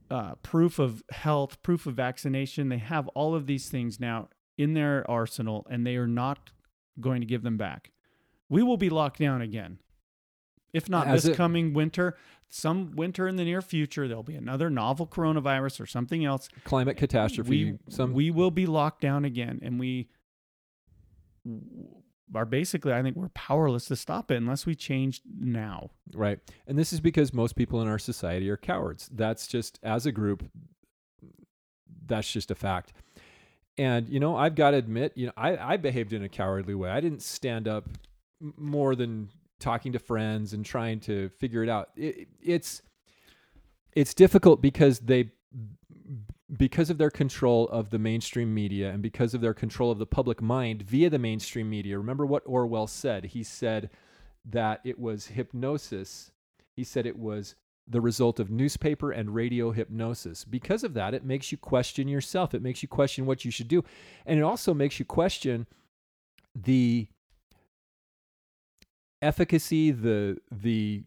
uh, 0.09 0.35
proof 0.35 0.79
of 0.79 1.03
health, 1.11 1.61
proof 1.63 1.85
of 1.85 1.95
vaccination. 1.95 2.69
They 2.69 2.77
have 2.77 3.07
all 3.09 3.35
of 3.35 3.45
these 3.47 3.69
things 3.69 3.99
now 3.99 4.29
in 4.57 4.73
their 4.73 5.09
arsenal, 5.09 5.65
and 5.69 5.85
they 5.85 5.95
are 5.95 6.07
not 6.07 6.51
going 6.99 7.21
to 7.21 7.27
give 7.27 7.43
them 7.43 7.57
back. 7.57 7.91
We 8.49 8.63
will 8.63 8.77
be 8.77 8.89
locked 8.89 9.19
down 9.19 9.41
again. 9.41 9.79
If 10.73 10.89
not 10.89 11.07
As 11.07 11.23
this 11.23 11.33
it- 11.33 11.37
coming 11.37 11.73
winter, 11.73 12.15
some 12.49 12.91
winter 12.95 13.27
in 13.27 13.35
the 13.37 13.43
near 13.43 13.61
future, 13.61 14.07
there'll 14.07 14.23
be 14.23 14.35
another 14.35 14.69
novel 14.69 15.05
coronavirus 15.07 15.79
or 15.79 15.85
something 15.85 16.25
else 16.25 16.49
Climate 16.63 16.97
catastrophe. 16.97 17.49
we 17.49 17.77
some 17.89 18.13
we 18.13 18.31
will 18.31 18.51
be 18.51 18.65
locked 18.65 19.01
down 19.01 19.23
again 19.25 19.59
and 19.61 19.79
we 19.79 20.09
are 22.35 22.45
basically 22.45 22.93
i 22.93 23.01
think 23.01 23.15
we're 23.15 23.29
powerless 23.29 23.85
to 23.85 23.95
stop 23.95 24.31
it 24.31 24.35
unless 24.35 24.65
we 24.65 24.75
change 24.75 25.21
now 25.39 25.89
Right. 26.13 26.39
And 26.67 26.77
this 26.77 26.91
is 26.93 26.99
because 26.99 27.33
most 27.33 27.55
people 27.55 27.81
in 27.81 27.87
our 27.87 27.99
society 27.99 28.49
are 28.49 28.57
cowards. 28.57 29.09
That's 29.13 29.47
just, 29.47 29.79
as 29.83 30.05
a 30.05 30.11
group, 30.11 30.43
that's 32.05 32.31
just 32.31 32.51
a 32.51 32.55
fact. 32.55 32.93
And, 33.77 34.09
you 34.09 34.19
know, 34.19 34.35
I've 34.35 34.55
got 34.55 34.71
to 34.71 34.77
admit, 34.77 35.13
you 35.15 35.27
know, 35.27 35.33
I, 35.37 35.55
I 35.57 35.77
behaved 35.77 36.13
in 36.13 36.23
a 36.23 36.29
cowardly 36.29 36.75
way. 36.75 36.89
I 36.89 36.99
didn't 36.99 37.21
stand 37.21 37.67
up 37.67 37.87
more 38.57 38.95
than 38.95 39.29
talking 39.59 39.93
to 39.93 39.99
friends 39.99 40.53
and 40.53 40.65
trying 40.65 40.99
to 41.01 41.29
figure 41.29 41.63
it 41.63 41.69
out. 41.69 41.89
It, 41.95 42.27
it's, 42.41 42.81
it's 43.93 44.13
difficult 44.13 44.61
because 44.61 44.99
they, 44.99 45.31
because 46.57 46.89
of 46.89 46.97
their 46.97 47.11
control 47.11 47.67
of 47.69 47.89
the 47.89 47.99
mainstream 47.99 48.53
media 48.53 48.89
and 48.91 49.01
because 49.01 49.33
of 49.33 49.41
their 49.41 49.53
control 49.53 49.91
of 49.91 49.99
the 49.99 50.05
public 50.05 50.41
mind 50.41 50.81
via 50.81 51.09
the 51.09 51.19
mainstream 51.19 51.69
media. 51.69 51.97
Remember 51.97 52.25
what 52.25 52.43
Orwell 52.45 52.87
said? 52.87 53.25
He 53.25 53.43
said, 53.43 53.89
that 54.45 54.81
it 54.83 54.99
was 54.99 55.27
hypnosis. 55.27 56.31
He 56.75 56.83
said 56.83 57.05
it 57.05 57.17
was 57.17 57.55
the 57.87 58.01
result 58.01 58.39
of 58.39 58.51
newspaper 58.51 59.11
and 59.11 59.33
radio 59.33 59.71
hypnosis. 59.71 60.45
Because 60.45 60.83
of 60.83 60.93
that, 60.93 61.13
it 61.13 61.25
makes 61.25 61.51
you 61.51 61.57
question 61.57 62.07
yourself. 62.07 62.53
It 62.53 62.61
makes 62.61 62.83
you 62.83 62.87
question 62.87 63.25
what 63.25 63.43
you 63.43 63.51
should 63.51 63.67
do. 63.67 63.83
And 64.25 64.39
it 64.39 64.43
also 64.43 64.73
makes 64.73 64.99
you 64.99 65.05
question 65.05 65.65
the 66.55 67.07
efficacy, 69.21 69.91
the 69.91 70.37
the 70.51 71.03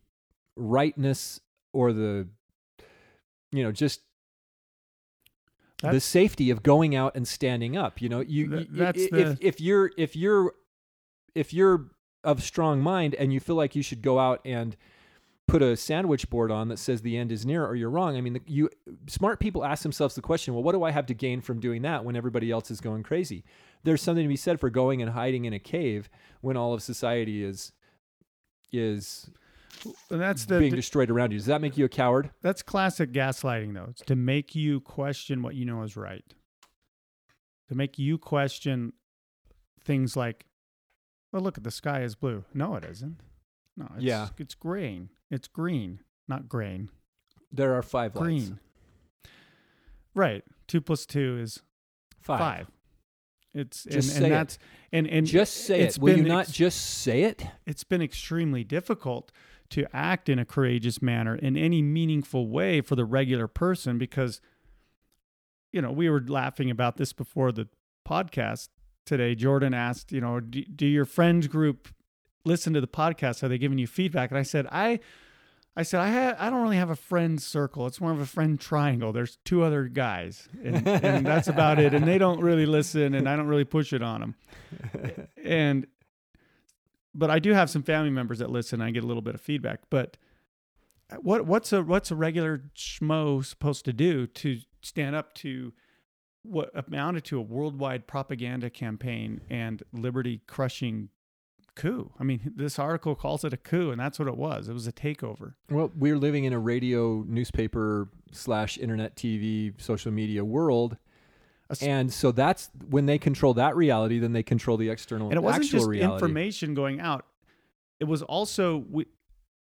rightness 0.57 1.41
or 1.73 1.93
the 1.93 2.29
you 3.53 3.63
know, 3.63 3.73
just 3.73 4.01
the 5.91 6.01
safety 6.01 6.51
of 6.51 6.63
going 6.63 6.95
out 6.95 7.17
and 7.17 7.27
standing 7.27 7.77
up. 7.77 8.01
You 8.01 8.09
know, 8.09 8.21
you, 8.21 8.49
Th- 8.49 8.69
you- 8.71 8.83
if, 8.97 9.11
the- 9.11 9.39
if 9.41 9.61
you're 9.61 9.91
if 9.97 10.15
you're 10.17 10.55
if 11.35 11.53
you're 11.53 11.87
of 12.25 12.43
strong 12.43 12.81
mind 12.81 13.15
and 13.17 13.33
you 13.33 13.41
feel 13.41 13.57
like 13.57 13.75
you 13.75 13.83
should 13.83 14.01
go 14.03 14.19
out 14.19 14.41
and 14.45 14.77
put 15.49 15.61
a 15.61 15.77
sandwich 15.77 16.31
board 16.31 16.51
on 16.53 16.69
that 16.69 16.79
says 16.79 17.03
the 17.03 17.17
end 17.17 17.33
is 17.33 17.45
near 17.45 17.67
or 17.67 17.75
you're 17.75 17.91
wrong. 17.91 18.17
I 18.17 18.21
mean, 18.21 18.35
the, 18.35 18.43
you 18.47 18.71
smart 19.09 19.41
people 19.41 19.65
ask 19.65 19.83
themselves 19.83 20.15
the 20.15 20.23
question, 20.23 20.55
well, 20.55 20.63
what 20.63 20.73
do 20.73 20.85
I 20.85 20.93
have 20.93 21.07
to 21.07 21.15
gain 21.15 21.41
from 21.41 21.59
doing 21.59 21.83
that 21.83 22.05
when 22.05 22.15
everybody 22.17 22.51
else 22.51 22.71
is 22.71 22.81
going 22.81 23.03
crazy? 23.03 23.45
There's 23.83 24.01
something 24.01 24.23
to 24.25 24.29
be 24.29 24.37
said 24.37 24.61
for 24.61 24.71
going 24.71 25.03
and 25.03 25.11
hiding 25.11 25.45
in 25.45 25.53
a 25.53 25.59
cave 25.59 26.09
when 26.43 26.57
all 26.57 26.73
of 26.73 26.83
society 26.83 27.43
is 27.43 27.73
is 28.73 29.29
and 30.11 30.21
that's 30.21 30.45
the 30.45 30.59
being 30.59 30.75
destroyed 30.75 31.11
around 31.11 31.33
you. 31.33 31.39
Does 31.39 31.47
that 31.47 31.61
make 31.61 31.77
you 31.77 31.85
a 31.85 31.89
coward? 31.89 32.31
that's 32.43 32.63
classic 32.63 33.13
gaslighting 33.13 33.75
though 33.75 33.87
it's 33.91 34.03
to 34.03 34.15
make 34.17 34.55
you 34.55 34.81
question 34.81 35.43
what 35.43 35.55
you 35.55 35.65
know 35.65 35.83
is 35.83 35.97
right 35.97 36.25
to 37.69 37.75
make 37.75 37.99
you 37.99 38.19
question 38.19 38.93
things 39.85 40.17
like 40.17 40.47
well 41.33 41.43
look 41.43 41.57
at 41.59 41.65
the 41.65 41.71
sky 41.71 42.03
is 42.03 42.15
blue 42.15 42.45
no 42.55 42.75
it 42.77 42.85
isn't 42.85 43.19
no 43.77 43.87
it's, 43.95 44.05
Yeah. 44.05 44.29
it's 44.39 44.55
green 44.55 45.09
it's 45.31 45.49
green 45.49 46.01
not 46.29 46.49
grain 46.49 46.91
There 47.51 47.75
are 47.75 47.83
five 47.83 48.15
lights. 48.15 48.25
green 48.25 48.61
right 50.15 50.45
two 50.69 50.81
plus 50.81 51.07
two 51.07 51.39
is 51.41 51.63
Five. 52.21 52.39
five. 52.39 52.67
It's 53.55 53.83
Just 53.85 54.11
and, 54.11 54.19
say 54.19 54.25
and 54.25 54.33
that's 54.33 54.59
and 54.93 55.07
and 55.09 55.27
Just 55.27 55.55
say 55.67 55.81
it's 55.81 55.97
it. 55.97 56.03
Will 56.03 56.17
you 56.17 56.23
not 56.23 56.47
just 56.49 56.81
say 57.03 57.25
it? 57.25 57.45
it's 57.67 57.83
been 57.85 58.01
extremely 58.01 58.63
difficult 58.65 59.33
to 59.73 59.87
act 59.97 60.29
in 60.29 60.39
a 60.39 60.45
courageous 60.45 61.01
manner 61.01 61.35
in 61.35 61.57
any 61.57 61.81
meaningful 61.81 62.47
way 62.49 62.83
for 62.83 62.95
the 62.95 63.07
regular 63.07 63.49
person 63.49 63.97
because 63.97 64.41
you 65.73 65.81
know 65.81 65.91
we 65.91 66.11
were 66.11 66.21
laughing 66.21 66.71
about 66.71 66.99
this 66.99 67.13
before 67.13 67.51
the 67.53 67.67
podcast 68.07 68.69
today. 69.07 69.35
Jordan 69.35 69.73
asked 69.73 70.13
you 70.13 70.21
know 70.21 70.41
do, 70.41 70.63
do 70.65 70.87
your 70.87 71.07
friends 71.07 71.47
group 71.47 71.89
listen 72.45 72.75
to 72.75 72.81
the 72.81 72.87
podcast? 72.87 73.43
Are 73.43 73.49
they 73.49 73.59
giving 73.59 73.79
you 73.79 73.87
feedback? 73.87 74.31
And 74.31 74.39
i 74.39 74.43
said 74.43 74.67
i 74.71 75.01
i 75.75 75.83
said 75.83 76.01
i 76.01 76.11
ha- 76.11 76.37
i 76.39 76.51
don't 76.51 76.63
really 76.63 76.77
have 76.77 76.91
a 76.91 76.97
friend 76.97 77.41
circle. 77.41 77.87
It's 77.87 78.01
more 78.01 78.13
of 78.13 78.21
a 78.21 78.27
friend 78.27 78.61
triangle. 78.61 79.11
There's 79.13 79.39
two 79.45 79.63
other 79.63 79.85
guys 79.85 80.51
and, 80.63 80.87
and 80.87 81.27
that's 81.27 81.49
about 81.49 81.79
it. 81.79 81.95
And 81.95 82.07
they 82.07 82.19
don't 82.19 82.41
really 82.41 82.67
listen 82.67 83.15
and 83.15 83.27
i 83.27 83.37
don't 83.37 83.49
really 83.49 83.65
push 83.65 83.95
it 83.95 84.03
on 84.03 84.21
them 84.21 84.35
and 85.43 85.87
but 87.15 87.31
I 87.31 87.39
do 87.39 87.53
have 87.53 87.71
some 87.71 87.83
family 87.83 88.11
members 88.11 88.39
that 88.39 88.51
listen. 88.51 88.81
I 88.81 88.91
get 88.91 89.05
a 89.05 89.07
little 89.07 89.23
bit 89.23 89.35
of 89.35 89.41
feedback. 89.41 89.81
But 89.91 90.17
uh, 91.11 91.17
what 91.17 91.47
what's 91.47 91.73
a 91.73 91.83
what's 91.83 92.11
a 92.11 92.17
regular 92.17 92.63
schmo 92.77 93.45
supposed 93.45 93.85
to 93.85 93.93
do 93.93 94.27
to 94.27 94.61
stand 94.81 95.15
up 95.15 95.35
to 95.35 95.73
what 96.43 96.71
amounted 96.75 97.25
to 97.25 97.39
a 97.39 97.43
worldwide 97.43 98.07
propaganda 98.07 98.71
campaign 98.71 99.41
and 99.51 99.83
liberty 99.93 100.41
crushing 100.47 101.11
coup? 101.75 102.13
I 102.19 102.25
mean, 102.25 102.53
this 102.57 102.79
article 102.79 103.15
calls 103.15 103.45
it 103.45 103.53
a 103.53 103.57
coup, 103.57 103.91
and 103.91 104.01
that's 104.01 104.19
what 104.19 104.29
it 104.29 104.37
was. 104.37 104.69
It 104.69 104.73
was 104.73 104.87
a 104.87 104.93
takeover. 104.93 105.55
Well, 105.71 105.93
we're 105.97 106.19
living 106.19 106.45
in 106.45 106.53
a 106.53 106.59
radio, 106.59 107.25
newspaper 107.29 108.09
slash 108.33 108.79
internet, 108.79 109.17
TV, 109.17 109.81
social 109.81 110.13
media 110.13 110.45
world, 110.45 110.97
And 111.81 112.13
so 112.13 112.33
that's 112.33 112.69
when 112.91 113.07
they 113.07 113.19
control 113.19 113.55
that 113.55 113.77
reality. 113.77 114.19
Then 114.19 114.33
they 114.33 114.43
control 114.43 114.77
the 114.77 114.91
external, 114.91 115.29
and 115.29 115.37
it 115.37 115.43
wasn't 115.43 115.65
actual 115.65 115.79
just 115.79 115.89
reality. 115.89 116.15
information 116.15 116.75
going 116.75 117.01
out 117.01 117.25
it 118.03 118.09
was 118.09 118.21
also 118.21 118.85
we, 118.91 119.07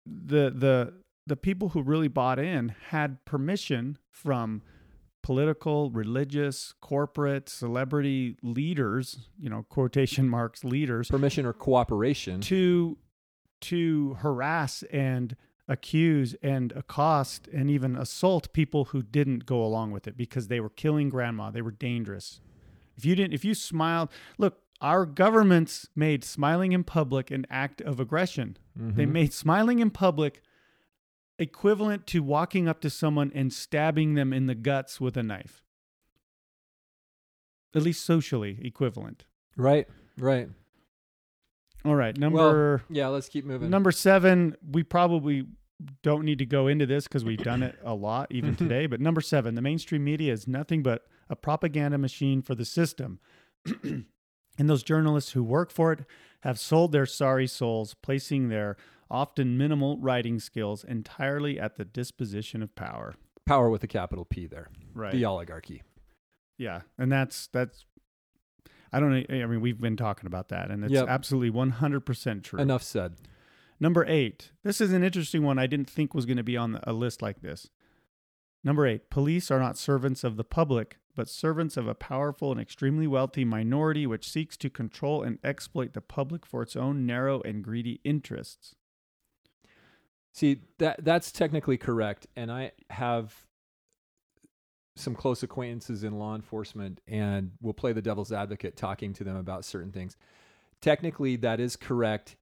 the 0.06 0.52
the 0.54 0.94
the 1.26 1.38
people 1.38 1.70
who 1.70 1.82
really 1.82 2.10
bought 2.10 2.40
in 2.40 2.76
had 2.90 3.24
permission 3.24 3.98
from 4.12 4.62
political 5.24 5.90
religious 5.92 6.74
corporate 6.82 7.48
celebrity 7.48 8.36
leaders 8.44 9.30
you 9.40 9.50
know 9.50 9.66
quotation 9.70 10.28
marks 10.28 10.66
leaders 10.66 11.08
Permission 11.08 11.46
or 11.46 11.54
cooperation. 11.54 12.42
to 12.42 12.98
to 13.62 14.18
harass 14.20 14.84
and 14.92 15.38
accuse 15.68 16.34
and 16.42 16.72
accost 16.74 17.48
and 17.50 17.70
even 17.70 17.96
assault 17.96 18.52
people 18.54 18.86
who 18.86 19.02
didn't 19.02 19.46
go 19.46 19.62
along 19.64 19.92
with 19.92 20.08
it 20.08 20.16
because 20.16 20.48
they 20.48 20.60
were 20.62 20.70
killing 20.70 21.10
grandma 21.10 21.52
they 21.52 21.62
were 21.62 21.72
dangerous 21.72 22.40
if 22.96 23.04
you 23.04 23.16
didn't 23.16 23.34
if 23.34 23.44
you 23.44 23.54
smiled 23.54 24.10
look 24.38 24.62
our 24.80 25.06
governments 25.06 25.90
made 25.96 26.24
smiling 26.24 26.72
in 26.72 26.84
public 26.84 27.32
an 27.32 27.48
act 27.50 27.82
of 27.82 28.00
aggression. 28.00 28.56
They 28.76 29.06
Mhm. 29.08 29.12
made 29.12 29.34
smiling 29.34 29.80
in 29.80 29.90
public 29.90 30.44
equivalent 31.40 32.06
to 32.08 32.22
walking 32.22 32.68
up 32.68 32.80
to 32.82 32.92
someone 32.92 33.32
and 33.34 33.52
stabbing 33.52 34.14
them 34.14 34.32
in 34.32 34.46
the 34.46 34.54
guts 34.54 35.02
with 35.02 35.18
a 35.18 35.24
knife. 35.24 35.64
At 37.74 37.82
least 37.82 38.06
socially 38.06 38.60
equivalent. 38.62 39.26
right, 39.56 39.88
right. 40.18 40.48
All 41.84 41.96
right, 41.96 42.16
number 42.16 42.84
Yeah, 42.90 43.08
let's 43.08 43.30
keep 43.30 43.46
moving. 43.46 43.72
number 43.72 43.92
7, 43.92 44.56
we 44.62 44.84
probably 44.84 45.48
don't 46.02 46.26
need 46.26 46.40
to 46.40 46.46
go 46.46 46.68
into 46.68 46.86
this 46.86 47.08
cuz 47.08 47.24
we've 47.24 47.44
done 47.44 47.62
it 47.64 47.78
a 47.84 47.94
lot 47.94 48.32
even 48.32 48.56
mm-hmm. 48.56 48.66
today, 48.66 48.86
but 48.88 49.00
number 49.00 49.22
7, 49.22 49.56
the 49.56 49.62
mainstream 49.62 50.04
media 50.04 50.34
is 50.34 50.48
nothing 50.48 50.82
but 50.82 51.08
a 51.30 51.36
propaganda 51.36 51.98
machine 51.98 52.42
for 52.42 52.56
the 52.56 52.66
system. 52.66 53.20
and 53.84 54.70
those 54.70 54.84
journalists 54.84 55.32
who 55.32 55.44
work 55.44 55.72
for 55.72 55.92
it 55.92 56.00
have 56.42 56.60
sold 56.60 56.92
their 56.92 57.06
sorry 57.06 57.48
souls, 57.48 57.94
placing 57.94 58.50
their 58.50 58.78
often 59.10 59.58
minimal 59.58 59.98
writing 60.00 60.40
skills 60.40 60.84
entirely 60.84 61.60
at 61.60 61.76
the 61.76 61.86
disposition 61.86 62.62
of 62.62 62.76
power. 62.76 63.16
Power 63.46 63.70
with 63.70 63.84
a 63.84 63.88
capital 63.88 64.26
P 64.26 64.48
there. 64.48 64.70
Right. 64.94 65.14
The 65.14 65.26
oligarchy. 65.26 65.84
Yeah, 66.58 66.82
and 66.98 67.12
that's 67.12 67.48
that's. 67.48 67.86
I 68.92 69.00
don't 69.00 69.12
know. 69.12 69.24
I 69.30 69.46
mean, 69.46 69.62
we've 69.62 69.80
been 69.80 69.98
talking 69.98 70.28
about 70.28 70.50
that, 70.50 70.72
and 70.72 70.84
it's 70.84 70.94
Yep. 70.94 71.08
absolutely 71.08 71.52
one 71.52 71.72
hundred 71.72 72.02
percent 72.02 72.44
true. 72.44 72.60
Enough 72.60 72.84
said. 72.84 73.16
Number 73.80 74.06
eight. 74.08 74.52
This 74.64 74.82
is 74.82 74.92
an 74.92 75.04
interesting 75.04 75.44
one. 75.44 75.60
I 75.60 75.68
didn't 75.68 75.90
think 75.90 76.14
was 76.14 76.26
going 76.26 76.38
to 76.38 76.44
be 76.44 76.58
on 76.58 76.80
a 76.84 76.94
list 76.94 77.22
like 77.22 77.42
this. 77.42 77.70
Number 78.64 78.88
eight. 78.88 79.10
Police 79.10 79.52
are 79.52 79.60
not 79.60 79.78
servants 79.78 80.24
of 80.24 80.36
the 80.36 80.44
public, 80.44 80.98
but 81.16 81.30
servants 81.30 81.78
of 81.78 81.88
a 81.88 81.96
powerful 81.96 82.52
and 82.52 82.60
extremely 82.60 83.08
wealthy 83.08 83.46
minority 83.46 84.08
which 84.08 84.30
seeks 84.30 84.58
to 84.58 84.70
control 84.70 85.22
and 85.22 85.40
exploit 85.44 85.94
the 85.94 86.02
public 86.02 86.46
for 86.46 86.62
its 86.62 86.76
own 86.76 87.06
narrow 87.06 87.42
and 87.42 87.64
greedy 87.64 88.02
interests. 88.04 88.76
See, 90.34 90.62
that 90.78 91.04
that's 91.04 91.32
technically 91.32 91.78
correct, 91.78 92.28
and 92.36 92.52
I 92.52 92.72
have 92.92 93.48
some 94.96 95.16
close 95.16 95.44
acquaintances 95.44 96.04
in 96.04 96.18
law 96.18 96.36
enforcement, 96.36 97.02
and 97.08 97.52
will 97.62 97.74
play 97.74 97.94
the 97.94 98.02
devil's 98.02 98.32
advocate, 98.32 98.76
talking 98.76 99.14
to 99.14 99.24
them 99.24 99.36
about 99.36 99.66
certain 99.66 99.92
things. 99.92 100.18
Technically, 100.82 101.36
that 101.38 101.60
is 101.60 101.76
correct 101.76 102.36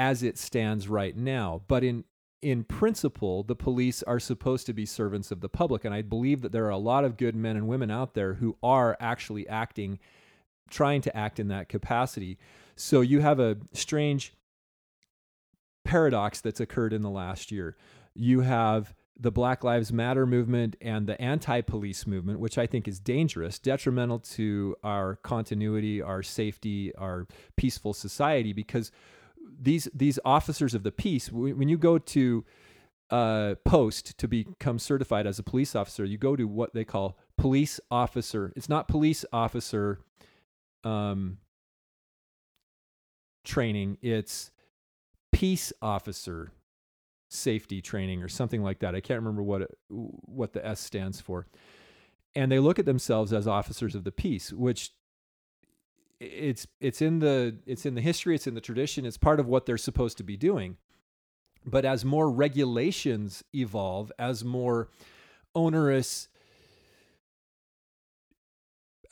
as 0.00 0.22
it 0.22 0.38
stands 0.38 0.88
right 0.88 1.14
now, 1.14 1.60
but 1.68 1.84
in 1.84 2.04
in 2.40 2.64
principle, 2.64 3.42
the 3.42 3.54
police 3.54 4.02
are 4.04 4.18
supposed 4.18 4.64
to 4.64 4.72
be 4.72 4.86
servants 4.86 5.30
of 5.30 5.42
the 5.42 5.48
public, 5.50 5.84
and 5.84 5.94
I 5.94 6.00
believe 6.00 6.40
that 6.40 6.52
there 6.52 6.64
are 6.64 6.70
a 6.70 6.78
lot 6.78 7.04
of 7.04 7.18
good 7.18 7.36
men 7.36 7.54
and 7.54 7.68
women 7.68 7.90
out 7.90 8.14
there 8.14 8.32
who 8.32 8.56
are 8.62 8.96
actually 8.98 9.46
acting, 9.46 9.98
trying 10.70 11.02
to 11.02 11.14
act 11.14 11.38
in 11.38 11.48
that 11.48 11.68
capacity. 11.68 12.38
So 12.76 13.02
you 13.02 13.20
have 13.20 13.40
a 13.40 13.58
strange 13.74 14.32
paradox 15.84 16.40
that's 16.40 16.60
occurred 16.60 16.94
in 16.94 17.02
the 17.02 17.10
last 17.10 17.52
year. 17.52 17.76
You 18.14 18.40
have 18.40 18.94
the 19.18 19.30
Black 19.30 19.62
Lives 19.62 19.92
Matter 19.92 20.24
movement 20.24 20.76
and 20.80 21.06
the 21.06 21.20
anti 21.20 21.60
police 21.60 22.06
movement, 22.06 22.40
which 22.40 22.56
I 22.56 22.66
think 22.66 22.88
is 22.88 22.98
dangerous, 23.00 23.58
detrimental 23.58 24.20
to 24.20 24.76
our 24.82 25.16
continuity, 25.16 26.00
our 26.00 26.22
safety, 26.22 26.94
our 26.94 27.26
peaceful 27.56 27.92
society, 27.92 28.54
because 28.54 28.90
these, 29.60 29.88
these 29.94 30.18
officers 30.24 30.74
of 30.74 30.82
the 30.82 30.92
peace, 30.92 31.30
when 31.30 31.68
you 31.68 31.78
go 31.78 31.98
to 31.98 32.44
uh, 33.10 33.54
post 33.64 34.16
to 34.18 34.28
become 34.28 34.78
certified 34.78 35.26
as 35.26 35.38
a 35.38 35.42
police 35.42 35.74
officer, 35.74 36.04
you 36.04 36.16
go 36.16 36.36
to 36.36 36.46
what 36.46 36.74
they 36.74 36.84
call 36.84 37.18
police 37.36 37.80
officer. 37.90 38.52
It's 38.56 38.68
not 38.68 38.88
police 38.88 39.24
officer 39.32 40.00
um, 40.84 41.38
training, 43.44 43.98
it's 44.00 44.50
peace 45.32 45.72
officer 45.82 46.52
safety 47.28 47.80
training 47.80 48.22
or 48.22 48.28
something 48.28 48.62
like 48.62 48.80
that. 48.80 48.94
I 48.94 49.00
can't 49.00 49.20
remember 49.20 49.42
what 49.42 49.62
it, 49.62 49.78
what 49.88 50.52
the 50.52 50.66
S 50.66 50.80
stands 50.80 51.20
for. 51.20 51.46
And 52.34 52.50
they 52.50 52.58
look 52.58 52.78
at 52.78 52.86
themselves 52.86 53.32
as 53.32 53.46
officers 53.46 53.94
of 53.94 54.04
the 54.04 54.12
peace, 54.12 54.52
which 54.52 54.90
it's 56.20 56.66
it's 56.80 57.00
in 57.00 57.18
the 57.18 57.56
it's 57.66 57.86
in 57.86 57.94
the 57.94 58.00
history, 58.00 58.34
it's 58.34 58.46
in 58.46 58.54
the 58.54 58.60
tradition, 58.60 59.06
it's 59.06 59.16
part 59.16 59.40
of 59.40 59.46
what 59.46 59.66
they're 59.66 59.78
supposed 59.78 60.18
to 60.18 60.22
be 60.22 60.36
doing. 60.36 60.76
But 61.64 61.84
as 61.84 62.04
more 62.04 62.30
regulations 62.30 63.42
evolve, 63.54 64.12
as 64.18 64.44
more 64.44 64.88
onerous 65.54 66.28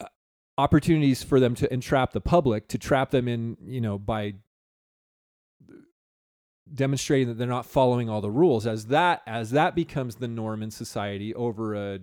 uh, 0.00 0.06
opportunities 0.56 1.22
for 1.22 1.40
them 1.40 1.54
to 1.56 1.72
entrap 1.72 2.12
the 2.12 2.20
public, 2.20 2.68
to 2.68 2.78
trap 2.78 3.10
them 3.10 3.28
in, 3.28 3.56
you 3.64 3.80
know, 3.80 3.98
by 3.98 4.34
demonstrating 6.72 7.28
that 7.28 7.34
they're 7.34 7.46
not 7.46 7.66
following 7.66 8.10
all 8.10 8.20
the 8.20 8.30
rules 8.30 8.66
as 8.66 8.86
that 8.86 9.22
as 9.26 9.52
that 9.52 9.74
becomes 9.74 10.16
the 10.16 10.28
norm 10.28 10.62
in 10.62 10.70
society 10.70 11.34
over 11.34 11.74
a 11.74 11.98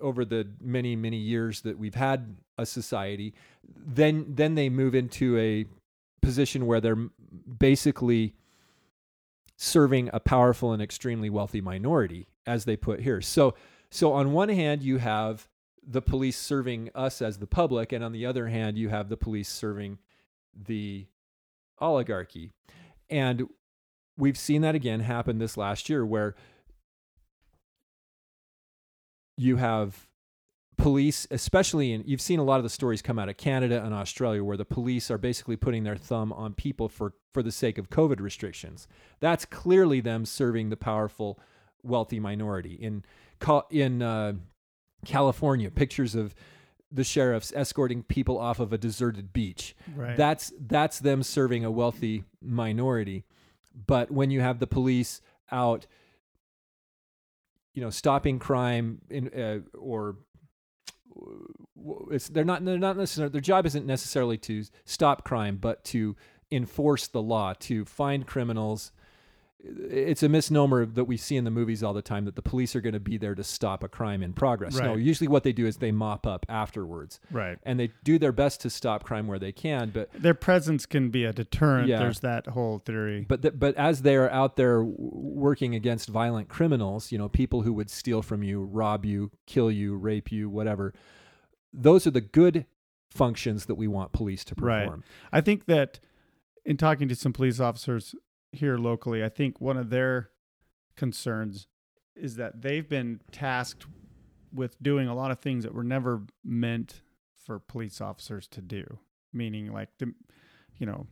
over 0.00 0.24
the 0.24 0.48
many 0.58 0.96
many 0.96 1.18
years 1.18 1.60
that 1.60 1.78
we've 1.78 1.94
had 1.94 2.36
a 2.58 2.66
society 2.66 3.32
then 3.74 4.26
then 4.28 4.54
they 4.54 4.68
move 4.68 4.94
into 4.94 5.38
a 5.38 5.64
position 6.20 6.66
where 6.66 6.80
they're 6.80 7.08
basically 7.58 8.34
serving 9.56 10.10
a 10.12 10.20
powerful 10.20 10.72
and 10.72 10.82
extremely 10.82 11.30
wealthy 11.30 11.60
minority 11.60 12.28
as 12.46 12.64
they 12.64 12.76
put 12.76 13.00
here 13.00 13.20
so 13.20 13.54
so 13.90 14.12
on 14.12 14.32
one 14.32 14.48
hand 14.48 14.82
you 14.82 14.98
have 14.98 15.48
the 15.86 16.02
police 16.02 16.36
serving 16.36 16.90
us 16.94 17.22
as 17.22 17.38
the 17.38 17.46
public 17.46 17.92
and 17.92 18.04
on 18.04 18.12
the 18.12 18.26
other 18.26 18.48
hand 18.48 18.76
you 18.76 18.90
have 18.90 19.08
the 19.08 19.16
police 19.16 19.48
serving 19.48 19.98
the 20.66 21.06
oligarchy. 21.80 22.52
And 23.08 23.48
we've 24.16 24.38
seen 24.38 24.62
that 24.62 24.74
again 24.74 25.00
happen 25.00 25.38
this 25.38 25.56
last 25.56 25.88
year 25.88 26.04
where 26.04 26.34
you 29.36 29.56
have 29.56 30.07
police, 30.78 31.26
especially 31.30 31.92
in, 31.92 32.04
you've 32.06 32.20
seen 32.20 32.38
a 32.38 32.44
lot 32.44 32.56
of 32.56 32.62
the 32.62 32.70
stories 32.70 33.02
come 33.02 33.18
out 33.18 33.28
of 33.28 33.36
Canada 33.36 33.84
and 33.84 33.92
Australia 33.92 34.42
where 34.42 34.56
the 34.56 34.64
police 34.64 35.10
are 35.10 35.18
basically 35.18 35.56
putting 35.56 35.84
their 35.84 35.96
thumb 35.96 36.32
on 36.32 36.54
people 36.54 36.88
for, 36.88 37.12
for 37.34 37.42
the 37.42 37.52
sake 37.52 37.76
of 37.76 37.90
COVID 37.90 38.20
restrictions. 38.20 38.88
That's 39.20 39.44
clearly 39.44 40.00
them 40.00 40.24
serving 40.24 40.70
the 40.70 40.76
powerful, 40.76 41.38
wealthy 41.82 42.20
minority. 42.20 42.74
In, 42.74 43.04
in 43.70 44.02
uh, 44.02 44.34
California, 45.04 45.70
pictures 45.70 46.14
of 46.14 46.34
the 46.90 47.04
sheriffs 47.04 47.52
escorting 47.54 48.02
people 48.02 48.38
off 48.38 48.60
of 48.60 48.72
a 48.72 48.78
deserted 48.78 49.32
beach. 49.32 49.76
Right. 49.94 50.16
That's 50.16 50.52
that's 50.58 51.00
them 51.00 51.22
serving 51.22 51.64
a 51.64 51.70
wealthy 51.70 52.24
minority. 52.40 53.24
But 53.86 54.10
when 54.10 54.30
you 54.30 54.40
have 54.40 54.58
the 54.58 54.66
police 54.66 55.20
out, 55.52 55.86
you 57.74 57.82
know, 57.82 57.90
stopping 57.90 58.38
crime 58.38 59.02
in 59.10 59.28
uh, 59.28 59.76
or 59.78 60.16
it's 62.10 62.28
they're 62.28 62.44
not 62.44 62.64
they're 62.64 62.78
not 62.78 62.96
necessarily 62.96 63.32
their 63.32 63.40
job 63.40 63.66
isn't 63.66 63.86
necessarily 63.86 64.38
to 64.38 64.64
stop 64.84 65.24
crime, 65.24 65.56
but 65.56 65.84
to 65.84 66.16
enforce 66.50 67.06
the 67.06 67.22
law, 67.22 67.52
to 67.60 67.84
find 67.84 68.26
criminals. 68.26 68.92
It's 69.60 70.22
a 70.22 70.28
misnomer 70.28 70.86
that 70.86 71.04
we 71.06 71.16
see 71.16 71.36
in 71.36 71.42
the 71.42 71.50
movies 71.50 71.82
all 71.82 71.92
the 71.92 72.00
time 72.00 72.26
that 72.26 72.36
the 72.36 72.42
police 72.42 72.76
are 72.76 72.80
going 72.80 72.92
to 72.92 73.00
be 73.00 73.16
there 73.16 73.34
to 73.34 73.42
stop 73.42 73.82
a 73.82 73.88
crime 73.88 74.22
in 74.22 74.32
progress. 74.32 74.76
No, 74.78 74.94
usually 74.94 75.26
what 75.26 75.42
they 75.42 75.52
do 75.52 75.66
is 75.66 75.78
they 75.78 75.90
mop 75.90 76.28
up 76.28 76.46
afterwards 76.48 77.18
right. 77.32 77.58
and 77.64 77.78
they 77.80 77.90
do 78.04 78.20
their 78.20 78.30
best 78.30 78.60
to 78.60 78.70
stop 78.70 79.02
crime 79.02 79.26
where 79.26 79.38
they 79.40 79.50
can 79.50 79.90
but 79.90 80.12
Their 80.12 80.34
presence 80.34 80.86
can 80.86 81.10
be 81.10 81.24
a 81.24 81.32
deterrent. 81.32 81.88
Yeah. 81.88 81.98
There's 81.98 82.20
that 82.20 82.46
whole 82.46 82.78
theory. 82.78 83.26
but 83.28 83.42
th- 83.42 83.54
but 83.58 83.74
as 83.74 84.02
they 84.02 84.14
are 84.14 84.30
out 84.30 84.54
there 84.54 84.80
working 84.84 85.74
against 85.74 86.08
violent 86.08 86.48
criminals 86.48 87.10
you 87.10 87.18
know 87.18 87.28
people 87.28 87.62
who 87.62 87.72
would 87.72 87.90
steal 87.90 88.22
from 88.22 88.44
you 88.44 88.62
rob 88.62 89.04
you 89.04 89.32
kill 89.46 89.72
you 89.72 89.96
rape 89.96 90.30
you 90.30 90.48
whatever 90.48 90.94
those 91.72 92.06
are 92.06 92.12
the 92.12 92.20
good 92.20 92.64
functions 93.10 93.66
that 93.66 93.74
we 93.74 93.88
want 93.88 94.12
police 94.12 94.44
to 94.44 94.54
Right. 94.56 94.84
perform 94.84 95.02
I 95.32 95.40
think 95.40 95.66
that 95.66 95.98
in 96.64 96.76
talking 96.76 97.08
to 97.08 97.16
some 97.16 97.32
police 97.32 97.58
officers 97.58 98.14
here 98.52 98.78
locally, 98.78 99.22
I 99.24 99.28
think 99.28 99.60
one 99.60 99.76
of 99.76 99.90
their 99.90 100.30
concerns 100.96 101.66
is 102.16 102.36
that 102.36 102.62
they've 102.62 102.88
been 102.88 103.20
tasked 103.30 103.86
with 104.52 104.82
doing 104.82 105.06
a 105.08 105.14
lot 105.14 105.30
of 105.30 105.38
things 105.40 105.64
that 105.64 105.74
were 105.74 105.84
never 105.84 106.22
meant 106.44 107.02
for 107.36 107.58
police 107.58 108.00
officers 108.00 108.48
to 108.48 108.60
do. 108.60 108.98
Meaning, 109.32 109.72
like, 109.72 109.90
the, 109.98 110.14
you 110.78 110.86
know, 110.86 111.06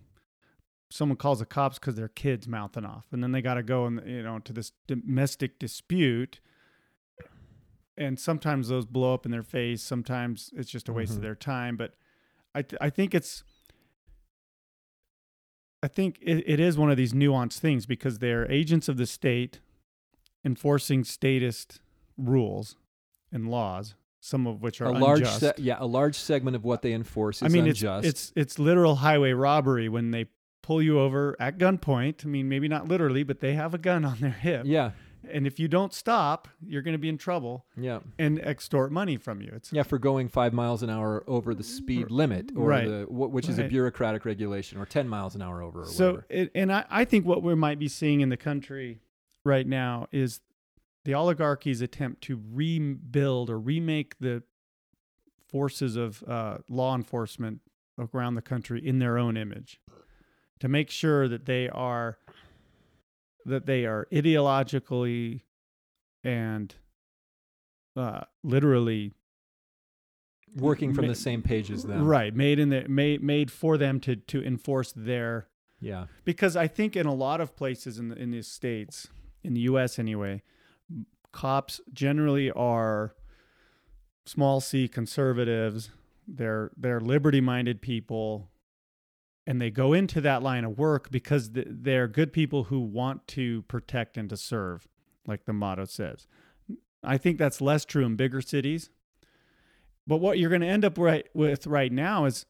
someone 0.91 1.17
calls 1.17 1.39
the 1.41 1.47
cops 1.47 1.79
because 1.79 1.95
their 1.97 2.09
kid's 2.09 2.49
mouthing 2.49 2.85
off, 2.85 3.05
and 3.13 3.23
then 3.23 3.33
they 3.33 3.43
got 3.43 3.55
to 3.55 3.63
go 3.63 3.85
and 3.87 4.01
you 4.07 4.23
know 4.23 4.39
to 4.41 4.53
this 4.53 4.73
domestic 4.87 5.59
dispute. 5.59 6.41
And 7.99 8.19
sometimes 8.21 8.69
those 8.69 8.85
blow 8.87 9.15
up 9.15 9.25
in 9.25 9.33
their 9.33 9.43
face. 9.43 9.83
Sometimes 9.83 10.51
it's 10.55 10.71
just 10.71 10.89
a 10.89 10.93
waste 10.93 11.13
Mhm. 11.13 11.17
of 11.17 11.23
their 11.23 11.35
time. 11.35 11.77
But 11.77 11.95
I 12.55 12.63
th- 12.63 12.79
I 12.81 12.91
think 12.91 13.15
it's 13.15 13.43
I 15.83 15.89
think 15.89 16.19
it, 16.21 16.43
it 16.47 16.59
is 16.61 16.79
one 16.79 16.91
of 16.91 16.97
these 16.97 17.13
nuanced 17.13 17.59
things 17.59 17.87
because 17.87 18.19
they're 18.19 18.51
agents 18.51 18.89
of 18.89 18.97
the 18.97 19.07
state 19.07 19.61
enforcing 20.45 21.05
statist 21.05 21.81
rules 22.17 22.77
and 23.33 23.49
laws. 23.51 23.95
some 24.21 24.47
of 24.47 24.63
which 24.63 24.81
are 24.81 24.87
a 24.87 24.93
large, 24.93 25.21
unjust. 25.21 25.41
se- 25.41 25.53
yeah, 25.59 25.77
a 25.79 25.87
large 25.87 26.17
segment 26.17 26.57
of 26.57 26.65
what 26.65 26.83
they 26.83 26.93
enforce 26.93 27.39
is 27.39 27.43
I 27.43 27.49
mean, 27.49 27.67
unjust. 27.67 28.07
it's 28.07 28.33
it's 28.33 28.33
it's 28.37 28.59
literal 28.59 28.97
highway 28.97 29.33
robbery 29.33 29.89
when 29.89 30.11
they 30.13 30.27
pull 30.63 30.81
you 30.83 30.99
over 30.99 31.37
at 31.39 31.59
gunpoint. 31.59 32.25
I 32.25 32.29
mean, 32.29 32.49
maybe 32.49 32.67
not 32.69 32.89
literally, 32.89 33.23
but 33.23 33.41
they 33.41 33.53
have 33.55 33.75
a 33.75 33.79
gun 33.79 34.05
on 34.05 34.19
their 34.21 34.31
hip, 34.31 34.63
yeah, 34.67 34.93
and 35.33 35.47
if 35.47 35.59
you 35.59 35.69
don't 35.69 35.93
stop, 35.93 36.49
you're 36.65 36.83
going 36.83 36.93
to 36.95 36.99
be 36.99 37.09
in 37.09 37.19
trouble 37.19 37.67
yeah, 37.77 38.01
and 38.19 38.39
extort 38.41 38.91
money 38.93 39.17
from 39.17 39.41
you. 39.41 39.53
It's 39.55 39.73
yeah, 39.73 39.83
for 39.83 39.99
going 39.99 40.29
five 40.29 40.53
miles 40.53 40.83
an 40.83 40.91
hour 40.91 41.25
over 41.27 41.55
the 41.55 41.63
speed 41.63 42.11
limit, 42.11 42.53
or 42.57 42.69
Right. 42.69 42.87
the 42.89 43.07
which 43.09 43.49
is 43.49 43.59
a 43.59 43.65
bureaucratic 43.65 44.25
regulation, 44.25 44.79
or 44.79 44.87
ten 44.87 45.09
miles 45.09 45.35
an 45.35 45.43
hour 45.43 45.63
over, 45.63 45.83
or 45.83 45.87
so, 45.87 46.23
it, 46.29 46.51
and 46.55 46.73
I, 46.73 46.85
I 46.91 47.05
think 47.05 47.27
what 47.27 47.43
we 47.43 47.55
might 47.55 47.79
be 47.79 47.89
seeing 47.89 48.21
in 48.21 48.29
the 48.29 48.37
country 48.37 49.01
right 49.45 49.67
now 49.67 50.07
is 50.13 50.41
the 51.05 51.15
oligarchy's 51.15 51.81
attempt 51.81 52.23
to 52.23 52.41
rebuild 52.53 53.49
or 53.49 53.59
remake 53.59 54.19
the 54.19 54.43
forces 55.49 55.95
of 55.97 56.23
uh, 56.25 56.59
law 56.69 56.95
enforcement 56.95 57.61
around 58.13 58.35
the 58.35 58.43
country 58.43 58.85
in 58.87 58.99
their 58.99 59.17
own 59.17 59.37
image, 59.37 59.81
to 60.59 60.69
make 60.69 60.91
sure 60.91 61.29
that 61.29 61.47
they 61.47 61.69
are 61.69 62.19
that 63.47 63.67
they 63.67 63.87
are 63.87 64.07
ideologically 64.13 65.43
and 66.25 66.75
uh, 67.97 68.23
literally 68.43 69.13
Working 70.57 70.95
from 70.95 71.05
ma- 71.05 71.13
the 71.13 71.17
same 71.17 71.43
page 71.43 71.71
as 71.71 71.83
them, 71.83 72.05
right 72.07 72.35
made 72.35 72.59
in 72.59 72.71
the 72.71 72.89
made 72.89 73.23
made 73.23 73.51
for 73.51 73.77
them 73.77 74.01
to 74.01 74.17
to 74.17 74.43
enforce 74.43 74.91
their 74.97 75.49
Yeah, 75.81 76.07
because 76.25 76.57
I 76.57 76.67
think 76.67 76.97
in 76.97 77.05
a 77.05 77.13
lot 77.13 77.43
of 77.43 77.55
places 77.57 77.99
in 77.99 78.09
the, 78.09 78.17
in 78.17 78.31
the 78.31 78.43
states, 78.43 79.09
in 79.45 79.53
the 79.53 79.61
U.S. 79.63 79.99
anyway, 79.99 80.43
cops 81.31 81.81
generally 81.93 82.51
are 82.53 83.15
small 84.25 84.63
c 84.63 84.89
conservatives. 84.89 85.91
They're 86.27 86.71
they're 86.75 87.01
liberty 87.01 87.43
minded 87.43 87.83
people, 87.83 88.49
and 89.47 89.61
they 89.61 89.71
go 89.71 89.93
into 89.93 90.21
that 90.21 90.43
line 90.43 90.65
of 90.65 90.79
work 90.79 91.11
because 91.11 91.51
th- 91.51 91.67
they're 91.71 92.09
good 92.09 92.33
people 92.33 92.65
who 92.65 92.81
want 92.81 93.27
to 93.29 93.63
protect 93.63 94.17
and 94.17 94.29
to 94.31 94.37
serve, 94.37 94.89
like 95.27 95.45
the 95.45 95.53
motto 95.53 95.85
says. 95.85 96.27
I 97.03 97.17
think 97.19 97.39
that's 97.39 97.61
less 97.61 97.85
true 97.85 98.05
in 98.05 98.17
bigger 98.17 98.41
cities. 98.41 98.91
But 100.07 100.19
what 100.19 100.39
you're 100.39 100.51
going 100.51 100.63
to 100.63 100.67
end 100.67 100.85
up 100.85 100.99
right 100.99 101.29
with 101.35 101.67
right 101.67 101.93
now 101.93 102.25
is 102.25 102.47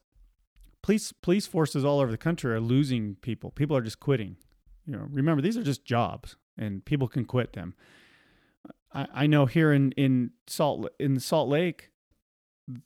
police 0.81 1.11
police 1.11 1.47
forces 1.47 1.83
all 1.83 1.99
over 1.99 2.11
the 2.11 2.17
country 2.17 2.53
are 2.53 2.59
losing 2.59 3.15
people. 3.15 3.51
People 3.51 3.75
are 3.75 3.81
just 3.81 3.99
quitting. 3.99 4.37
You 4.85 4.93
know, 4.93 5.07
remember 5.11 5.41
these 5.41 5.57
are 5.57 5.63
just 5.63 5.85
jobs, 5.85 6.35
and 6.57 6.83
people 6.85 7.07
can 7.07 7.25
quit 7.25 7.53
them. 7.53 7.73
I, 8.93 9.07
I 9.13 9.27
know 9.27 9.45
here 9.45 9.73
in 9.73 9.91
in 9.93 10.31
Salt 10.47 10.89
in 10.99 11.19
Salt 11.19 11.49
Lake, 11.49 11.91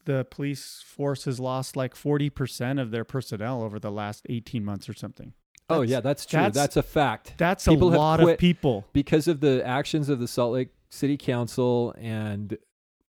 the 0.05 0.25
police 0.29 0.83
force 0.85 1.25
has 1.25 1.39
lost 1.39 1.75
like 1.75 1.95
forty 1.95 2.29
percent 2.29 2.79
of 2.79 2.91
their 2.91 3.03
personnel 3.03 3.63
over 3.63 3.79
the 3.79 3.91
last 3.91 4.25
eighteen 4.29 4.63
months 4.63 4.87
or 4.87 4.93
something. 4.93 5.33
oh 5.69 5.81
yeah, 5.81 5.99
that's 6.01 6.25
true. 6.25 6.37
that's- 6.39 6.53
That's, 6.55 6.77
a 6.77 6.83
fact. 6.83 7.33
That's 7.37 7.65
People 7.65 7.93
a 7.93 7.97
lot 7.97 8.19
of 8.21 8.37
people. 8.37 8.85
because 8.93 9.27
of 9.27 9.39
the 9.39 9.65
actions 9.65 10.09
of 10.09 10.19
the 10.19 10.27
Salt 10.27 10.53
Lake 10.53 10.69
City 10.89 11.17
Council 11.17 11.95
and 11.97 12.57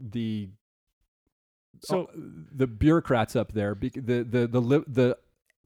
the 0.01 0.49
So 1.83 2.09
oh, 2.11 2.21
the 2.53 2.67
bureaucrats 2.67 3.37
up 3.37 3.53
there, 3.53 3.75
the 3.81 4.23
the 4.23 4.47
the 4.47 4.85
the 4.89 5.19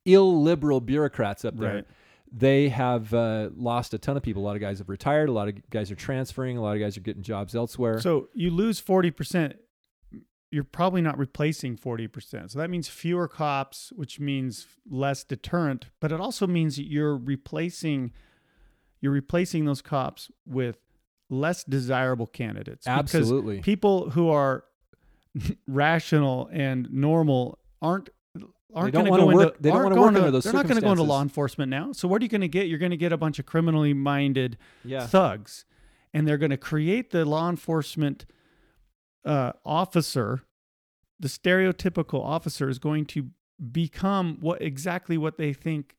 illiberal 0.04 0.80
bureaucrats 0.80 1.44
up 1.44 1.56
there, 1.56 1.74
right, 1.76 1.84
they 2.32 2.68
have 2.68 3.14
uh, 3.14 3.50
lost 3.56 3.94
a 3.94 3.98
ton 3.98 4.16
of 4.16 4.22
people. 4.22 4.42
A 4.42 4.46
lot 4.46 4.56
of 4.56 4.60
guys 4.60 4.78
have 4.78 4.88
retired. 4.88 5.28
A 5.28 5.32
lot 5.32 5.48
of 5.48 5.70
guys 5.70 5.90
are 5.90 5.96
transferring. 5.96 6.56
A 6.56 6.62
lot 6.62 6.74
of 6.74 6.80
guys 6.80 6.96
are 6.96 7.00
getting 7.00 7.22
jobs 7.22 7.54
elsewhere. 7.54 8.00
so 8.00 8.28
you 8.34 8.50
lose 8.50 8.80
forty 8.80 9.10
percent. 9.10 9.56
You're 10.50 10.64
probably 10.64 11.00
not 11.00 11.16
replacing 11.16 11.76
forty 11.76 12.06
percent. 12.08 12.50
So 12.50 12.58
that 12.58 12.70
means 12.70 12.88
fewer 12.88 13.28
cops, 13.28 13.92
which 13.94 14.18
means 14.18 14.66
less 14.90 15.22
deterrent. 15.22 15.86
But 16.00 16.10
it 16.12 16.20
also 16.20 16.46
means 16.46 16.78
you're 16.78 17.16
replacing 17.16 18.12
you're 19.00 19.12
replacing 19.12 19.64
those 19.64 19.80
cops 19.80 20.30
with 20.46 20.78
less 21.30 21.64
desirable 21.64 22.26
candidates. 22.26 22.84
because 22.84 23.14
Absolutely. 23.14 23.60
people 23.60 24.10
who 24.10 24.28
are 24.28 24.64
rational 25.66 26.48
and 26.52 26.90
normal 26.92 27.58
aren't 27.80 28.10
aren't 28.74 28.92
going 28.92 29.06
to 29.06 29.10
go 29.10 29.26
work- 29.26 29.46
into 29.48 29.62
they 29.62 29.70
don't 29.70 29.82
wanna 29.82 29.94
going 29.94 30.06
work 30.06 30.14
to- 30.14 30.18
under 30.20 30.30
those 30.30 30.44
they're 30.44 30.52
not 30.52 30.64
going 30.66 30.76
to 30.76 30.82
go 30.82 30.90
into 30.92 31.02
law 31.02 31.22
enforcement 31.22 31.70
now. 31.70 31.92
So 31.92 32.06
what 32.06 32.20
are 32.22 32.24
you 32.24 32.28
going 32.28 32.40
to 32.40 32.48
get? 32.48 32.66
You're 32.68 32.78
going 32.78 32.90
to 32.90 32.96
get 32.96 33.12
a 33.12 33.16
bunch 33.16 33.38
of 33.38 33.46
criminally 33.46 33.94
minded 33.94 34.58
yeah. 34.84 35.06
thugs, 35.06 35.64
and 36.14 36.26
they're 36.26 36.38
going 36.38 36.50
to 36.50 36.56
create 36.56 37.10
the 37.10 37.24
law 37.24 37.48
enforcement 37.50 38.26
uh, 39.24 39.52
officer. 39.64 40.42
The 41.18 41.28
stereotypical 41.28 42.24
officer 42.24 42.68
is 42.68 42.78
going 42.78 43.04
to 43.06 43.28
become 43.72 44.38
what 44.40 44.62
exactly 44.62 45.18
what 45.18 45.36
they 45.36 45.52
think 45.52 45.96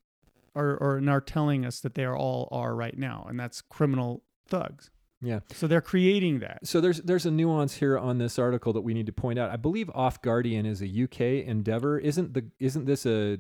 are 0.56 0.76
or 0.78 0.98
and 0.98 1.10
are 1.10 1.22
telling 1.22 1.66
us 1.66 1.80
that 1.82 1.96
they 1.96 2.04
are 2.04 2.18
all 2.18 2.48
are 2.52 2.76
right 2.76 2.98
now, 2.98 3.26
and 3.30 3.40
that's 3.40 3.62
criminal 3.62 4.24
thugs. 4.48 4.90
Yeah. 5.22 5.42
So 5.54 5.68
they're 5.68 5.82
creating 5.82 6.40
that. 6.40 6.66
So 6.66 6.82
there's 6.82 7.02
there's 7.02 7.26
a 7.26 7.32
nuance 7.32 7.76
here 7.76 7.98
on 7.98 8.18
this 8.18 8.40
article 8.40 8.74
that 8.74 8.82
we 8.82 8.94
need 8.94 9.06
to 9.06 9.14
point 9.14 9.38
out. 9.38 9.52
I 9.52 9.56
believe 9.56 9.90
Off 9.94 10.22
Guardian 10.22 10.66
is 10.66 10.82
a 10.82 11.04
UK 11.04 11.46
endeavor. 11.48 12.00
Isn't 12.00 12.34
the 12.34 12.48
isn't 12.60 12.86
this 12.86 13.06
a 13.06 13.38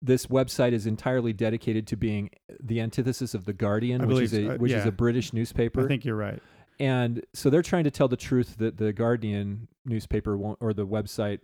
this 0.00 0.26
website 0.26 0.72
is 0.72 0.86
entirely 0.86 1.32
dedicated 1.32 1.86
to 1.88 1.96
being 1.96 2.30
the 2.60 2.80
antithesis 2.80 3.34
of 3.34 3.44
the 3.44 3.52
Guardian, 3.52 4.02
I 4.02 4.04
which 4.06 4.22
is 4.22 4.34
a 4.34 4.46
so. 4.46 4.50
Uh, 4.52 4.56
which 4.56 4.72
is 4.72 4.86
a 4.86 4.92
British 4.92 5.32
newspaper. 5.32 5.84
I 5.84 5.88
think 5.88 6.04
you're 6.04 6.16
right. 6.16 6.40
And 6.78 7.24
so 7.34 7.50
they're 7.50 7.62
trying 7.62 7.84
to 7.84 7.90
tell 7.90 8.08
the 8.08 8.16
truth 8.16 8.56
that 8.58 8.76
the 8.76 8.92
Guardian 8.92 9.68
newspaper 9.84 10.36
won't, 10.36 10.58
or 10.60 10.72
the 10.72 10.86
website 10.86 11.40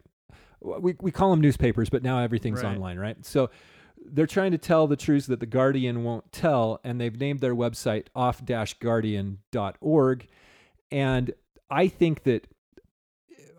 we 0.61 0.95
we 1.01 1.11
call 1.11 1.31
them 1.31 1.41
newspapers, 1.41 1.91
but 1.91 2.03
now 2.03 2.21
everything's 2.21 2.63
Right. 2.63 2.75
online, 2.75 2.99
right? 2.99 3.25
So 3.25 3.51
they're 4.07 4.27
trying 4.27 4.53
to 4.53 4.59
tell 4.59 4.87
the 4.87 4.97
truths 4.97 5.27
that 5.27 5.41
the 5.41 5.47
Guardian 5.47 6.05
won't 6.05 6.31
tell, 6.33 6.81
and 6.85 7.01
they've 7.01 7.19
named 7.19 7.41
their 7.41 7.55
website 7.55 8.07
off-guardian.org. 8.15 10.27
And 10.91 11.33
I 11.71 11.89
think 11.89 12.23
that 12.25 12.47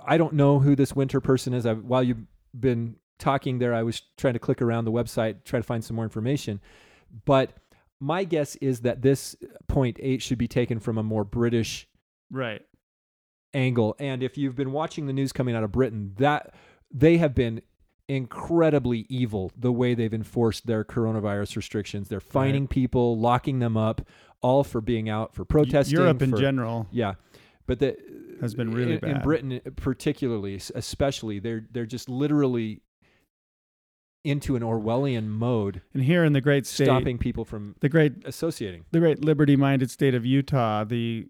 I 0.05 0.17
don't 0.17 0.33
know 0.33 0.59
who 0.59 0.75
this 0.75 0.95
winter 0.95 1.19
person 1.19 1.53
is. 1.53 1.65
I, 1.65 1.73
while 1.73 2.03
you've 2.03 2.25
been 2.57 2.97
talking 3.17 3.59
there, 3.59 3.73
I 3.73 3.83
was 3.83 4.01
trying 4.17 4.33
to 4.33 4.39
click 4.39 4.61
around 4.61 4.85
the 4.85 4.91
website, 4.91 5.43
try 5.43 5.59
to 5.59 5.63
find 5.63 5.83
some 5.83 5.95
more 5.95 6.05
information. 6.05 6.61
But 7.25 7.51
my 7.99 8.23
guess 8.23 8.55
is 8.57 8.81
that 8.81 9.01
this 9.01 9.35
point 9.67 9.97
eight 10.01 10.21
should 10.21 10.37
be 10.37 10.47
taken 10.47 10.79
from 10.79 10.97
a 10.97 11.03
more 11.03 11.23
British 11.23 11.87
Right. 12.31 12.61
angle. 13.53 13.95
And 13.99 14.21
if 14.23 14.37
you've 14.37 14.55
been 14.55 14.71
watching 14.71 15.05
the 15.07 15.13
news 15.13 15.31
coming 15.31 15.55
out 15.55 15.63
of 15.63 15.71
Britain, 15.71 16.13
that 16.17 16.53
they 16.91 17.17
have 17.17 17.33
been 17.33 17.61
incredibly 18.07 19.05
evil 19.09 19.51
the 19.57 19.71
way 19.71 19.93
they've 19.95 20.13
enforced 20.13 20.67
their 20.67 20.83
coronavirus 20.83 21.55
restrictions. 21.55 22.07
They're 22.07 22.19
fining 22.19 22.67
people, 22.67 23.17
locking 23.19 23.59
them 23.59 23.75
up, 23.77 24.01
all 24.41 24.63
for 24.63 24.79
being 24.81 25.09
out 25.09 25.33
for 25.33 25.43
protesting. 25.45 25.97
Europe 25.97 26.21
in 26.21 26.29
for- 26.31 26.37
general. 26.37 26.87
yeah, 26.91 27.15
but 27.65 27.79
that 27.79 27.97
Has 28.41 28.53
been 28.53 28.71
really 28.71 28.95
in, 29.01 29.05
in. 29.05 29.21
Britain, 29.21 29.59
particularly, 29.77 30.59
especially, 30.75 31.39
they're 31.39 31.65
they're 31.71 31.85
just 31.87 32.09
literally 32.09 32.81
into 34.25 34.55
an 34.55 34.61
Orwellian 34.63 35.27
mode, 35.27 35.81
And 35.93 36.03
here 36.03 36.23
in 36.23 36.33
the 36.33 36.41
great 36.41 36.65
state, 36.65 36.85
stopping 36.85 37.17
people 37.17 37.45
from 37.45 37.75
the 37.79 37.89
great 37.89 38.25
associating. 38.25 38.85
the 38.91 38.99
great 38.99 39.23
liberty-minded 39.23 39.89
state 39.91 40.13
of 40.15 40.25
Utah, 40.25 40.83
the 40.83 41.27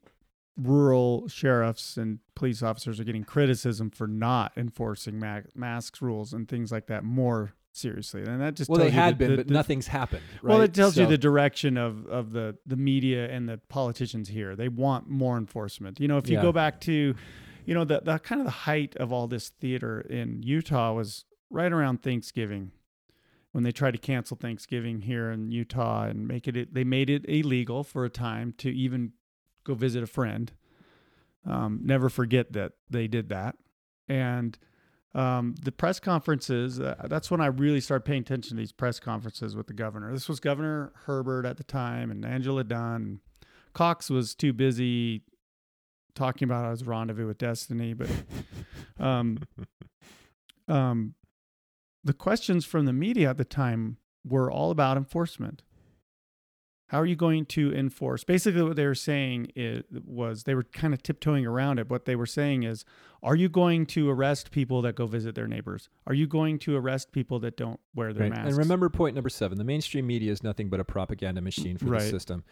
rural 0.58 1.28
sheriffs 1.28 1.98
and 1.98 2.20
police 2.34 2.64
officers 2.64 3.00
are 3.00 3.04
getting 3.04 3.24
criticism 3.26 3.90
for 3.90 4.08
not 4.08 4.54
enforcing 4.56 5.20
ma- 5.20 5.42
masks 5.54 6.02
rules 6.02 6.32
and 6.34 6.48
things 6.48 6.72
like 6.72 6.88
that 6.88 7.04
more 7.04 7.54
seriously. 7.74 8.22
And 8.24 8.40
that 8.40 8.56
just 8.56 8.70
Well, 8.70 8.80
they 8.80 8.90
had 8.90 9.16
the- 9.16 9.18
been, 9.20 9.32
the- 9.32 9.38
but 9.38 9.48
the- 9.50 9.54
nothing's 9.54 9.88
happened. 9.88 10.22
Right? 10.42 10.50
Well, 10.54 10.62
it 10.62 10.74
tells 10.74 10.98
you 10.98 11.06
the 11.06 11.18
direction 11.18 11.76
of, 11.78 12.06
of 12.08 12.32
the, 12.32 12.56
the 12.66 12.78
media 12.78 13.30
and 13.30 13.50
the 13.50 13.58
politicians 13.68 14.30
here. 14.30 14.56
They 14.56 14.70
want 14.70 15.10
more 15.10 15.38
enforcement. 15.38 16.00
You 16.00 16.08
know, 16.08 16.18
if 16.18 16.30
you 16.30 16.36
Yeah. 16.38 16.42
go 16.44 16.54
back 16.54 16.80
to, 16.82 17.16
you 17.66 17.74
know, 17.74 17.84
the, 17.84 18.00
the 18.00 18.18
kind 18.20 18.40
of 18.40 18.46
the 18.46 18.52
height 18.52 18.96
of 18.96 19.12
all 19.12 19.28
this 19.28 19.50
theater 19.50 20.00
in 20.00 20.42
Utah 20.42 20.94
was 20.94 21.26
right 21.50 21.72
around 21.74 22.02
Thanksgiving 22.02 22.72
when 23.56 23.64
they 23.64 23.72
tried 23.72 23.92
to 23.92 23.98
cancel 23.98 24.36
Thanksgiving 24.36 25.00
here 25.00 25.32
in 25.32 25.50
Utah 25.50 26.04
and 26.04 26.28
make 26.28 26.46
it, 26.46 26.74
they 26.74 26.84
made 26.84 27.10
it 27.10 27.24
illegal 27.26 27.86
for 27.86 28.04
a 28.04 28.10
time 28.10 28.54
to 28.58 28.70
even 28.70 29.14
go 29.64 29.74
visit 29.74 30.04
a 30.04 30.08
friend. 30.08 30.52
Um, 31.50 31.80
never 31.82 32.10
forget 32.10 32.52
that 32.52 32.74
they 32.90 33.08
did 33.08 33.30
that. 33.30 33.56
And 34.10 34.58
um, 35.14 35.56
the 35.64 35.72
press 35.72 36.02
conferences, 36.02 36.82
uh, 36.82 37.08
that's 37.10 37.32
when 37.32 37.40
I 37.40 37.46
really 37.46 37.80
started 37.80 38.04
paying 38.04 38.24
attention 38.24 38.58
to 38.58 38.62
these 38.62 38.74
press 38.74 39.00
conferences 39.00 39.56
with 39.56 39.68
the 39.68 39.74
governor. 39.74 40.12
This 40.12 40.28
was 40.28 40.42
Governor 40.42 40.92
Herbert 41.06 41.46
at 41.46 41.56
the 41.56 41.64
time 41.64 42.12
and 42.12 42.26
Angela 42.26 42.66
Dunn. 42.66 43.22
Cox 43.72 44.10
was 44.10 44.36
too 44.36 44.52
busy 44.52 45.22
talking 46.14 46.46
about 46.46 46.70
his 46.72 46.86
rendezvous 46.86 47.28
with 47.28 47.38
destiny, 47.38 47.94
but 47.94 48.10
um, 49.00 49.38
um, 50.68 51.14
the 52.06 52.14
questions 52.14 52.64
from 52.64 52.86
the 52.86 52.94
media 52.94 53.30
at 53.32 53.38
the 53.38 53.44
time 53.44 53.98
were 54.24 54.50
all 54.50 54.72
about 54.72 54.96
enforcement. 54.96 55.64
How 56.90 57.02
are 57.02 57.06
you 57.08 57.16
going 57.16 57.48
to 57.48 57.74
enforce? 57.74 58.24
Basically, 58.24 58.62
what 58.62 58.76
they 58.76 58.86
were 58.86 58.94
saying 58.94 59.52
is, 59.56 59.82
was 60.06 60.44
they 60.44 60.54
were 60.54 60.62
kind 60.64 60.94
of 60.94 61.02
tiptoeing 61.02 61.44
around 61.44 61.80
it. 61.80 61.90
What 61.90 62.06
they 62.06 62.16
were 62.16 62.28
saying 62.28 62.62
is, 62.62 62.86
are 63.24 63.36
you 63.36 63.50
going 63.50 63.88
to 63.88 64.08
arrest 64.08 64.52
people 64.52 64.84
that 64.84 64.94
go 64.96 65.08
visit 65.08 65.34
their 65.34 65.48
neighbors? 65.48 65.90
Are 66.06 66.14
you 66.14 66.28
going 66.28 66.60
to 66.60 66.78
arrest 66.78 67.12
people 67.12 67.40
that 67.40 67.58
don't 67.58 67.80
wear 67.96 68.14
their 68.14 68.30
Right. 68.30 68.34
masks? 68.38 68.50
And 68.50 68.58
remember 68.60 68.90
point 68.90 69.16
number 69.16 69.30
seven: 69.30 69.58
the 69.58 69.64
mainstream 69.64 70.06
media 70.06 70.32
is 70.32 70.44
nothing 70.44 70.70
but 70.70 70.80
a 70.80 70.86
propaganda 70.86 71.42
machine 71.42 71.78
for 71.80 71.86
Right. 71.88 72.04
the 72.04 72.10
system, 72.10 72.44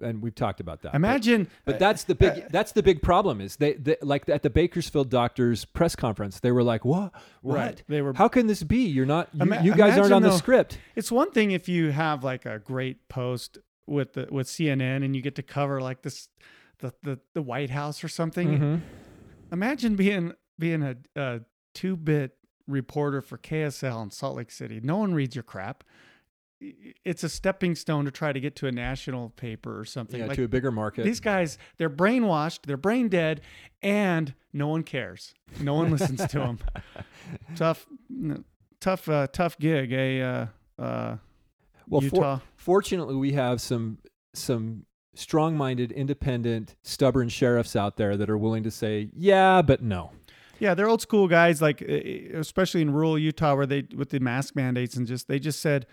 and 0.00 0.22
we've 0.22 0.34
talked 0.34 0.60
about 0.60 0.82
that. 0.82 0.94
Imagine. 0.94 1.48
But 1.64 1.78
that's 1.78 2.04
the 2.04 2.14
big 2.14 2.48
that's 2.50 2.72
the 2.72 2.82
big 2.82 3.00
problem 3.02 3.40
is 3.40 3.56
they, 3.56 3.74
they 3.74 3.96
like 4.02 4.28
at 4.28 4.42
the 4.42 4.50
Bakersfield 4.50 5.08
doctors 5.10 5.64
press 5.64 5.94
conference 5.96 6.40
they 6.40 6.50
were 6.52 6.62
like 6.64 6.84
what 6.84 7.12
what 7.42 7.54
Right. 7.56 7.82
They 7.88 8.02
were. 8.02 8.12
how 8.14 8.28
can 8.28 8.46
this 8.46 8.62
be 8.62 8.84
you're 8.86 9.06
not 9.06 9.28
you, 9.32 9.42
Ima- 9.42 9.62
you 9.62 9.74
guys 9.74 9.96
aren't 9.98 10.12
on 10.12 10.22
the 10.22 10.36
script 10.36 10.78
It's 10.96 11.12
one 11.12 11.30
thing 11.30 11.52
if 11.52 11.68
you 11.68 11.90
have 11.90 12.24
like 12.24 12.44
a 12.46 12.58
great 12.58 13.08
post 13.08 13.58
with 13.86 14.14
the 14.14 14.26
with 14.30 14.46
CNN 14.48 15.04
and 15.04 15.14
you 15.14 15.22
get 15.22 15.34
to 15.36 15.42
cover 15.42 15.80
like 15.80 16.02
this, 16.02 16.28
the 16.78 16.92
the, 17.02 17.20
the 17.34 17.42
White 17.42 17.70
House 17.70 18.02
or 18.02 18.08
something. 18.08 18.58
Mhm. 18.58 18.80
Imagine 19.52 19.94
being 19.96 20.32
being 20.58 20.82
a, 20.82 20.96
a 21.16 21.40
two 21.74 21.96
bit 21.96 22.36
reporter 22.66 23.20
for 23.20 23.36
KSL 23.38 24.02
in 24.02 24.10
Salt 24.10 24.36
Lake 24.36 24.50
City. 24.50 24.80
No 24.82 24.96
one 24.96 25.12
reads 25.14 25.36
your 25.36 25.42
crap. 25.42 25.84
It's 27.04 27.22
a 27.24 27.28
stepping 27.28 27.74
stone 27.74 28.04
to 28.06 28.10
try 28.10 28.32
to 28.32 28.40
get 28.40 28.56
to 28.56 28.66
a 28.66 28.72
national 28.72 29.30
paper 29.30 29.78
or 29.78 29.84
something. 29.84 30.20
yeah 30.20 30.26
like 30.26 30.36
to 30.36 30.44
a 30.44 30.48
bigger 30.48 30.70
market 30.70 31.04
these 31.04 31.20
guys, 31.20 31.58
they're 31.78 31.90
brainwashed, 31.90 32.60
they're 32.66 32.76
brain 32.76 33.08
dead, 33.08 33.40
and 33.82 34.34
no 34.52 34.68
one 34.68 34.82
cares. 34.82 35.34
No 35.60 35.74
one 35.74 35.90
listens 35.90 36.24
to 36.26 36.38
them. 36.38 36.58
tough, 37.56 37.86
tough, 38.80 39.08
uh, 39.08 39.26
tough 39.32 39.58
gig. 39.58 39.92
A 39.92 40.22
uh, 40.22 40.46
uh, 40.82 41.16
well 41.88 42.00
for- 42.00 42.06
Utah. 42.16 42.38
fortunately 42.56 43.14
we 43.14 43.32
have 43.32 43.60
some 43.60 43.98
some 44.34 44.86
strong-minded 45.14 45.92
independent 45.92 46.74
stubborn 46.82 47.28
sheriffs 47.28 47.76
out 47.76 47.96
there 47.96 48.16
that 48.16 48.28
are 48.28 48.36
willing 48.38 48.64
to 48.64 48.70
say 48.70 49.08
yeah 49.14 49.62
but 49.62 49.80
no 49.80 50.10
Yeah, 50.58 50.74
they're 50.74 50.88
old 50.88 51.02
school 51.02 51.28
guys, 51.28 51.60
like 51.62 51.80
especially 51.82 52.80
in 52.80 52.92
rural 52.92 53.18
Utah, 53.18 53.54
where 53.54 53.66
they 53.66 53.84
with 53.94 54.10
the 54.10 54.18
mask 54.20 54.56
mandates 54.56 54.96
and 54.96 55.06
just 55.06 55.28
they 55.28 55.38
just 55.38 55.60
said, 55.60 55.86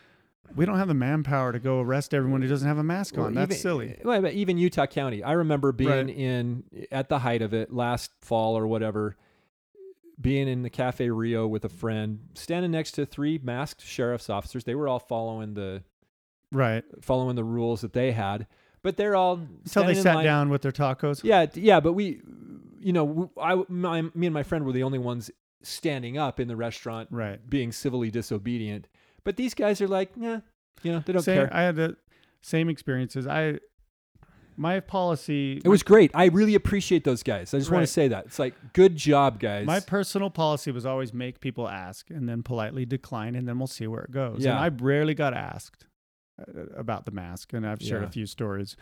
we 0.55 0.65
don't 0.65 0.77
have 0.77 0.87
the 0.87 0.93
manpower 0.93 1.51
to 1.53 1.59
go 1.59 1.79
arrest 1.79 2.13
everyone 2.13 2.41
who 2.41 2.47
doesn't 2.47 2.67
have 2.67 2.77
a 2.77 2.83
mask 2.83 3.17
on. 3.17 3.23
Well, 3.23 3.31
That's 3.33 3.51
even- 3.51 3.61
silly. 3.61 3.97
Well, 4.03 4.21
but 4.21 4.33
even 4.33 4.57
Utah 4.57 4.85
County. 4.85 5.23
I 5.23 5.33
remember 5.33 5.71
being 5.71 5.89
Right. 5.89 6.09
in 6.09 6.63
at 6.91 7.07
the 7.09 7.19
height 7.19 7.41
of 7.41 7.53
it 7.53 7.71
last 7.73 8.11
fall 8.21 8.57
or 8.57 8.67
whatever, 8.67 9.15
being 10.19 10.47
in 10.47 10.61
the 10.61 10.69
Cafe 10.69 11.09
Rio 11.09 11.47
with 11.47 11.65
a 11.65 11.69
friend, 11.69 12.19
standing 12.35 12.71
next 12.71 12.91
to 12.93 13.05
three 13.05 13.39
masked 13.41 13.81
sheriff's 13.81 14.29
officers. 14.29 14.65
They 14.65 14.75
were 14.75 14.87
all 14.87 14.99
following 14.99 15.53
the 15.53 15.83
Right. 16.51 16.83
following 17.01 17.35
the 17.37 17.43
rules 17.45 17.81
that 17.81 17.93
they 17.93 18.11
had, 18.11 18.45
but 18.83 18.97
they're 18.97 19.15
all 19.15 19.35
Until 19.63 19.85
they 19.85 19.93
sat 19.95 20.15
line- 20.15 20.25
down 20.25 20.49
with 20.49 20.61
their 20.63 20.71
tacos. 20.73 21.23
Yeah, 21.23 21.45
yeah, 21.53 21.79
but 21.79 21.93
we, 21.93 22.21
you 22.79 22.91
know, 22.91 23.31
I, 23.41 23.63
my, 23.69 24.01
me 24.13 24.27
and 24.27 24.33
my 24.33 24.43
friend 24.43 24.65
were 24.65 24.73
the 24.73 24.83
only 24.83 24.99
ones 24.99 25.31
standing 25.63 26.17
up 26.17 26.39
in 26.39 26.47
the 26.49 26.55
restaurant, 26.57 27.07
Right. 27.11 27.39
being 27.49 27.71
civilly 27.71 28.11
disobedient. 28.11 28.87
But 29.23 29.37
these 29.37 29.53
guys 29.53 29.81
are 29.81 29.87
like, 29.87 30.11
yeah, 30.15 30.39
you 30.83 30.91
know, 30.91 31.03
they 31.05 31.13
don't 31.13 31.21
Same, 31.21 31.35
care. 31.47 31.49
I 31.53 31.63
had 31.63 31.75
the 31.75 31.95
same 32.41 32.69
experiences. 32.69 33.27
I 33.27 33.59
my 34.57 34.79
policy 34.79 35.61
It 35.63 35.69
was 35.69 35.81
great. 35.81 36.11
I 36.13 36.25
really 36.25 36.55
appreciate 36.55 37.03
those 37.03 37.23
guys. 37.23 37.53
I 37.53 37.57
just 37.57 37.71
want 37.71 37.83
to 37.83 37.87
say 37.91 38.09
that. 38.09 38.25
It's 38.25 38.37
like, 38.37 38.53
good 38.73 38.95
job, 38.95 39.39
guys. 39.39 39.65
My 39.65 39.79
personal 39.79 40.29
policy 40.29 40.71
was 40.71 40.85
always 40.85 41.13
make 41.13 41.39
people 41.39 41.67
ask 41.69 42.09
and 42.09 42.27
then 42.27 42.43
politely 42.43 42.85
decline, 42.85 43.35
and 43.35 43.47
then 43.47 43.57
we'll 43.57 43.67
see 43.67 43.87
where 43.87 44.01
it 44.01 44.11
goes. 44.11 44.43
Yeah. 44.43 44.51
And 44.51 44.59
I 44.59 44.67
rarely 44.83 45.13
got 45.13 45.33
asked 45.33 45.87
uh, 46.39 46.63
about 46.75 47.05
the 47.05 47.11
mask, 47.11 47.53
and 47.53 47.65
I've 47.65 47.81
shared 47.81 48.01
Yeah. 48.01 48.07
a 48.09 48.11
few 48.11 48.25
stories 48.25 48.75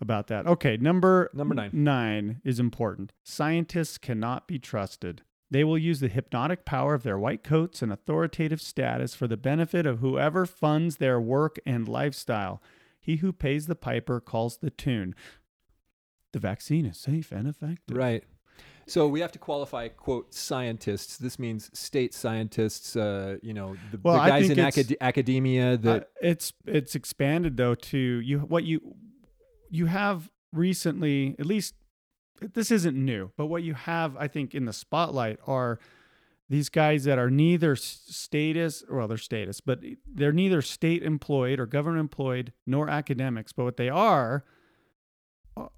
about 0.00 0.28
that. 0.28 0.46
Okay, 0.46 0.78
number 0.78 1.30
Number 1.34 1.54
nine. 1.54 1.70
Nine 1.74 2.40
is 2.42 2.58
important. 2.58 3.12
Scientists 3.22 3.98
cannot 3.98 4.48
be 4.48 4.58
trusted. 4.58 5.22
They 5.50 5.64
will 5.64 5.78
use 5.78 6.00
the 6.00 6.08
hypnotic 6.08 6.64
power 6.64 6.94
of 6.94 7.02
their 7.02 7.18
white 7.18 7.42
coats 7.42 7.82
and 7.82 7.92
authoritative 7.92 8.60
status 8.60 9.14
for 9.14 9.26
the 9.26 9.36
benefit 9.36 9.84
of 9.84 9.98
whoever 9.98 10.46
funds 10.46 10.96
their 10.96 11.20
work 11.20 11.58
and 11.66 11.88
lifestyle. 11.88 12.62
He 13.00 13.16
who 13.16 13.32
pays 13.32 13.66
the 13.66 13.74
piper 13.74 14.20
calls 14.20 14.58
the 14.58 14.70
tune. 14.70 15.14
The 16.32 16.38
vaccine 16.38 16.86
is 16.86 16.98
safe 16.98 17.32
and 17.32 17.48
effective. 17.48 17.96
Right. 17.96 18.22
So 18.86 19.06
we 19.08 19.20
have 19.20 19.32
to 19.32 19.38
qualify, 19.38 19.88
quote, 19.88 20.34
scientists. 20.34 21.16
This 21.16 21.38
means 21.38 21.70
state 21.78 22.12
scientists, 22.14 22.96
uh, 22.96 23.36
you 23.42 23.54
know, 23.54 23.76
the, 23.90 24.00
Well, 24.02 24.14
the 24.22 24.28
guys 24.28 24.50
in 24.50 24.58
acad- 24.58 24.96
academia 25.00 25.76
that, 25.78 26.02
Uh, 26.02 26.06
it's 26.22 26.52
it's 26.66 26.94
expanded 26.94 27.56
though 27.56 27.74
to 27.76 27.98
you 27.98 28.40
what 28.40 28.64
you 28.64 28.96
you 29.70 29.86
have 29.86 30.30
recently 30.52 31.36
at 31.38 31.46
least 31.46 31.74
this 32.54 32.70
isn't 32.70 32.96
new 32.96 33.30
but 33.36 33.46
what 33.46 33.62
you 33.62 33.74
have 33.74 34.16
i 34.16 34.26
think 34.26 34.54
in 34.54 34.64
the 34.64 34.72
spotlight 34.72 35.38
are 35.46 35.78
these 36.48 36.68
guys 36.68 37.04
that 37.04 37.18
are 37.18 37.30
neither 37.30 37.76
status 37.76 38.82
well 38.90 39.06
they're 39.06 39.16
status 39.16 39.60
but 39.60 39.80
they're 40.12 40.32
neither 40.32 40.60
state 40.62 41.02
employed 41.02 41.60
or 41.60 41.66
government 41.66 42.00
employed 42.00 42.52
nor 42.66 42.88
academics 42.88 43.52
but 43.52 43.64
what 43.64 43.76
they 43.76 43.88
are 43.88 44.44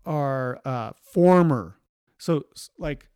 are 0.07 0.61
uh, 0.65 0.93
former 1.03 1.77
so 2.19 2.45
like 2.79 3.09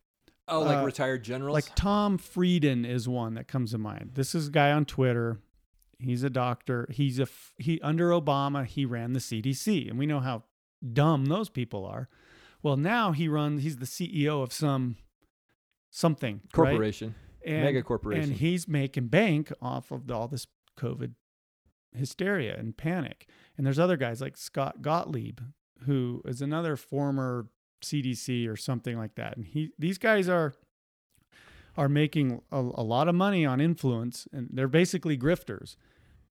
oh, 0.48 0.60
like 0.60 0.78
uh, 0.78 0.85
retired 0.85 1.23
generals. 1.23 1.55
like 1.55 1.74
Tom 1.74 2.18
Frieden 2.18 2.85
is 2.85 3.09
one 3.09 3.35
that 3.35 3.48
comes 3.48 3.73
to 3.73 3.78
mind. 3.78 4.12
This 4.14 4.35
is 4.35 4.48
a 4.48 4.51
guy 4.51 4.73
on 4.73 4.85
Twitter. 4.85 5.39
He's 5.98 6.23
a 6.23 6.31
doctor. 6.31 6.89
He's 6.90 7.18
a 7.18 7.23
f- 7.23 7.55
he 7.56 7.81
under 7.82 8.10
Obama 8.10 8.66
he 8.66 8.85
ran 8.85 9.12
the 9.12 9.20
CDC, 9.20 9.89
and 9.89 9.98
we 9.98 10.06
know 10.06 10.20
how 10.20 10.44
dumb 10.93 11.27
those 11.27 11.48
people 11.48 11.85
are. 11.85 12.09
Well, 12.62 12.76
now 12.76 13.12
he 13.12 13.28
runs. 13.28 13.62
He's 13.62 13.76
the 13.76 13.86
CEO 13.86 14.42
of 14.42 14.52
some 14.52 14.96
something 15.90 16.40
right? 16.56 16.70
corporation, 16.70 17.14
and, 17.44 17.64
mega 17.64 17.82
corporation. 17.82 18.24
and 18.24 18.32
he's 18.34 18.68
making 18.68 19.08
bank 19.08 19.52
off 19.62 19.90
of 19.90 20.10
all 20.10 20.28
this 20.28 20.46
COVID 20.78 21.14
hysteria 21.94 22.56
and 22.56 22.76
panic. 22.76 23.28
And 23.56 23.66
there's 23.66 23.78
other 23.78 23.96
guys 23.96 24.20
like 24.20 24.36
Scott 24.36 24.82
Gottlieb, 24.82 25.40
who 25.84 26.22
is 26.24 26.42
another 26.42 26.76
former 26.76 27.46
CDC 27.82 28.48
or 28.48 28.56
something 28.56 28.96
like 28.96 29.14
that. 29.14 29.36
And 29.36 29.46
he 29.46 29.70
these 29.78 29.98
guys 29.98 30.28
are 30.28 30.54
are 31.76 31.88
making 31.88 32.40
a, 32.50 32.58
a 32.58 32.82
lot 32.82 33.08
of 33.08 33.14
money 33.14 33.44
on 33.44 33.60
influence, 33.60 34.26
and 34.32 34.48
they're 34.52 34.68
basically 34.68 35.16
grifters. 35.18 35.76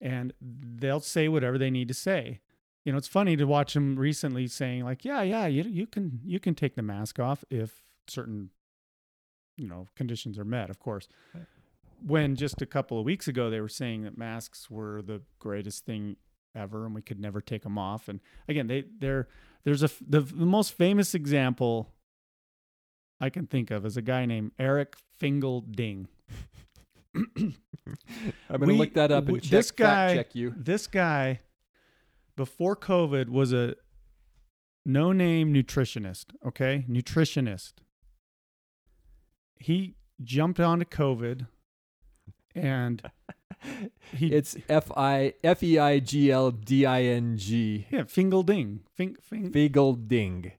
And 0.01 0.33
they'll 0.41 1.01
say 1.01 1.29
whatever 1.29 1.59
they 1.59 1.71
need 1.71 1.87
to 1.87 1.95
say. 1.95 2.41
You 2.85 2.93
know, 2.93 2.99
it's 2.99 3.09
funny 3.09 3.37
to 3.37 3.45
watch 3.45 3.75
them 3.75 3.97
recently 3.97 4.47
saying 4.49 4.85
like, 4.85 5.05
"Yeah, 5.05 5.23
yeah, 5.23 5.47
you 5.47 5.63
you 5.65 5.87
can 5.87 6.21
you 6.25 6.41
can 6.41 6.55
take 6.55 6.75
the 6.75 6.83
mask 6.83 7.21
off 7.21 7.45
if 7.51 7.83
certain 8.09 8.51
you 9.57 9.69
know 9.69 9.87
conditions 9.97 10.39
are 10.39 10.45
met." 10.45 10.69
Of 10.71 10.81
course, 10.81 11.09
when 12.05 12.35
just 12.37 12.61
a 12.61 12.67
couple 12.67 12.99
of 12.99 13.05
weeks 13.05 13.29
ago 13.29 13.51
they 13.51 13.61
were 13.61 13.69
saying 13.69 14.03
that 14.03 14.19
masks 14.19 14.71
were 14.71 15.03
the 15.03 15.23
greatest 15.39 15.85
thing 15.87 16.17
ever 16.55 16.85
and 16.85 16.95
we 16.95 17.03
could 17.03 17.19
never 17.21 17.41
take 17.41 17.63
them 17.63 17.79
off 17.79 18.09
and 18.09 18.21
again 18.47 18.67
they 18.67 18.85
they're 18.99 19.27
there's 19.65 19.83
a 19.83 19.89
the, 20.07 20.21
the 20.21 20.45
most 20.45 20.75
famous 20.75 21.15
example 21.15 21.89
i 23.23 23.31
can 23.31 23.47
think 23.47 23.71
of 23.71 23.87
is 23.87 23.97
a 23.97 24.03
guy 24.03 24.27
named 24.27 24.51
eric 24.59 24.95
fingal 25.19 25.63
ding 25.63 26.09
I'm 27.17 27.55
going 28.51 28.69
to 28.69 28.75
look 28.75 28.95
that 28.95 29.11
up 29.11 29.25
and 29.25 29.33
we- 29.35 29.41
check, 29.41 29.51
this 29.51 29.71
fact 29.71 29.79
guy- 29.79 30.15
check 30.15 30.35
you. 30.35 30.53
this 30.57 30.87
guy 30.87 31.41
before 32.37 32.77
covid 32.77 33.29
was 33.29 33.53
a 33.53 33.75
no 34.85 35.13
name 35.13 35.53
nutritionist 35.53 36.27
okay 36.47 36.85
nutritionist 36.89 37.75
he 39.57 39.95
jumped 40.23 40.61
onto 40.61 40.85
covid 40.85 41.47
and 42.55 43.03
he 44.17 44.33
It's 44.33 44.57
F 44.69 44.91
I 44.97 45.35
F 45.45 45.63
E 45.63 45.79
I 45.79 46.01
G 46.01 46.31
L 46.33 46.51
D 46.51 46.85
I 46.85 47.03
N 47.03 47.37
G. 47.37 47.87
yeah 47.91 48.05
fingal 48.05 48.43
ding 48.43 48.81
Fing, 48.95 49.17
fing, 49.23 49.51
Fiegelding. 49.53 50.53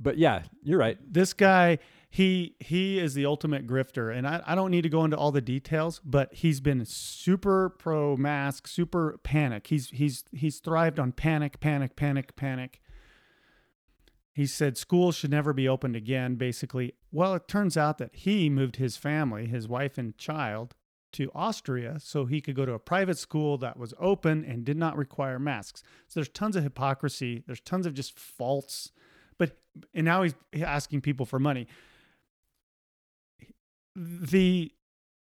But 0.00 0.18
yeah, 0.18 0.42
you're 0.62 0.78
right. 0.78 0.98
this 1.10 1.32
guy 1.32 1.78
he 2.10 2.56
he 2.58 2.98
is 2.98 3.14
the 3.14 3.26
ultimate 3.26 3.66
grifter. 3.66 4.14
And 4.14 4.26
I, 4.26 4.42
I 4.46 4.54
don't 4.54 4.70
need 4.70 4.82
to 4.82 4.88
go 4.88 5.04
into 5.04 5.16
all 5.16 5.32
the 5.32 5.40
details 5.40 6.00
but 6.04 6.32
he's 6.32 6.60
been 6.60 6.84
super 6.84 7.68
pro 7.68 8.16
mask 8.16 8.66
super 8.66 9.18
panic. 9.22 9.66
He's 9.66 9.90
he's 9.90 10.24
he's 10.32 10.58
thrived 10.58 10.98
on 10.98 11.12
panic 11.12 11.60
panic 11.60 11.96
panic 11.96 12.34
panic. 12.36 12.80
He 14.32 14.46
said 14.46 14.78
schools 14.78 15.16
should 15.16 15.30
never 15.30 15.52
be 15.52 15.68
opened 15.68 15.96
again 15.96 16.36
basically. 16.36 16.94
Well 17.12 17.34
it 17.34 17.46
turns 17.46 17.76
out 17.76 17.98
that 17.98 18.14
he 18.14 18.48
moved 18.48 18.76
his 18.76 18.96
family 18.96 19.46
his 19.46 19.68
wife 19.68 19.98
and 19.98 20.16
child 20.16 20.74
to 21.10 21.30
austria 21.34 21.96
so 21.98 22.26
he 22.26 22.38
could 22.38 22.54
go 22.54 22.66
to 22.66 22.74
a 22.74 22.78
private 22.78 23.16
school 23.16 23.56
that 23.56 23.78
was 23.78 23.94
open 23.98 24.44
and 24.44 24.64
did 24.64 24.76
not 24.76 24.96
require 24.96 25.38
masks. 25.38 25.82
So 26.06 26.20
there's 26.20 26.28
tons 26.28 26.54
of 26.56 26.62
hypocrisy. 26.62 27.42
There's 27.46 27.60
tons 27.60 27.86
of 27.86 27.92
just 27.92 28.18
false 28.18 28.92
but 29.36 29.58
and 29.92 30.06
now 30.06 30.22
he's 30.22 30.34
asking 30.54 31.02
people 31.02 31.26
for 31.26 31.38
money 31.38 31.66
the 33.98 34.72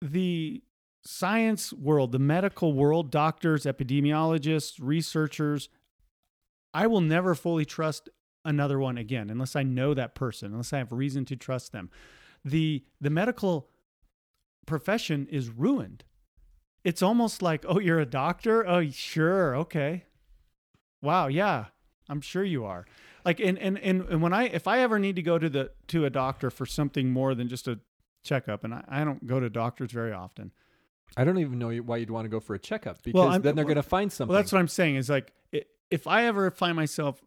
the 0.02 0.62
science 1.02 1.72
world 1.72 2.12
the 2.12 2.18
medical 2.18 2.74
world 2.74 3.10
doctors 3.10 3.64
epidemiologists 3.64 4.74
researchers 4.80 5.70
I 6.72 6.86
will 6.86 7.00
never 7.00 7.34
fully 7.34 7.64
trust 7.64 8.08
another 8.44 8.78
one 8.78 8.98
again 8.98 9.30
unless 9.30 9.56
I 9.56 9.62
know 9.62 9.94
that 9.94 10.14
person, 10.14 10.52
unless 10.52 10.72
I 10.72 10.78
have 10.78 10.92
reason 10.92 11.24
to 11.26 11.36
trust 11.36 11.72
them. 11.72 11.90
The 12.44 12.84
the 13.00 13.10
medical 13.10 13.68
profession 14.66 15.26
is 15.30 15.50
ruined. 15.50 16.04
It's 16.84 17.02
almost 17.02 17.42
like, 17.42 17.64
oh, 17.68 17.78
you're 17.78 17.98
a 17.98 18.06
doctor? 18.06 18.66
Oh, 18.66 18.88
sure, 18.88 19.54
okay. 19.56 20.04
Wow, 21.02 21.26
yeah, 21.26 21.66
I'm 22.08 22.22
sure 22.22 22.44
you 22.44 22.64
are. 22.64 22.86
Like 23.24 23.40
and, 23.40 23.58
and 23.58 23.78
and 23.78 24.02
and 24.08 24.22
when 24.22 24.32
I 24.32 24.44
if 24.44 24.66
I 24.66 24.78
ever 24.80 24.98
need 24.98 25.16
to 25.16 25.22
go 25.22 25.38
to 25.38 25.50
the 25.50 25.72
to 25.88 26.04
a 26.04 26.10
doctor 26.10 26.50
for 26.50 26.64
something 26.64 27.10
more 27.10 27.34
than 27.34 27.48
just 27.48 27.68
a 27.68 27.80
checkup, 28.22 28.64
and 28.64 28.74
I, 28.74 28.84
I 28.88 29.04
don't 29.04 29.26
go 29.26 29.40
to 29.40 29.48
doctors 29.50 29.92
very 29.92 30.12
often. 30.12 30.52
I 31.16 31.24
don't 31.24 31.38
even 31.38 31.58
know 31.58 31.70
why 31.78 31.96
you'd 31.96 32.10
want 32.10 32.24
to 32.24 32.28
go 32.28 32.38
for 32.40 32.54
a 32.54 32.58
checkup 32.58 33.02
because 33.02 33.18
Well, 33.18 33.30
then 33.30 33.42
they're 33.42 33.64
well- 33.64 33.74
going 33.74 33.76
to 33.76 33.82
find 33.82 34.12
something. 34.12 34.32
Well, 34.32 34.40
that's 34.42 34.52
what 34.52 34.60
I'm 34.60 34.68
saying. 34.68 34.96
Is 34.96 35.08
like 35.10 35.32
if 35.90 36.06
I 36.06 36.24
ever 36.26 36.50
find 36.50 36.76
myself 36.76 37.20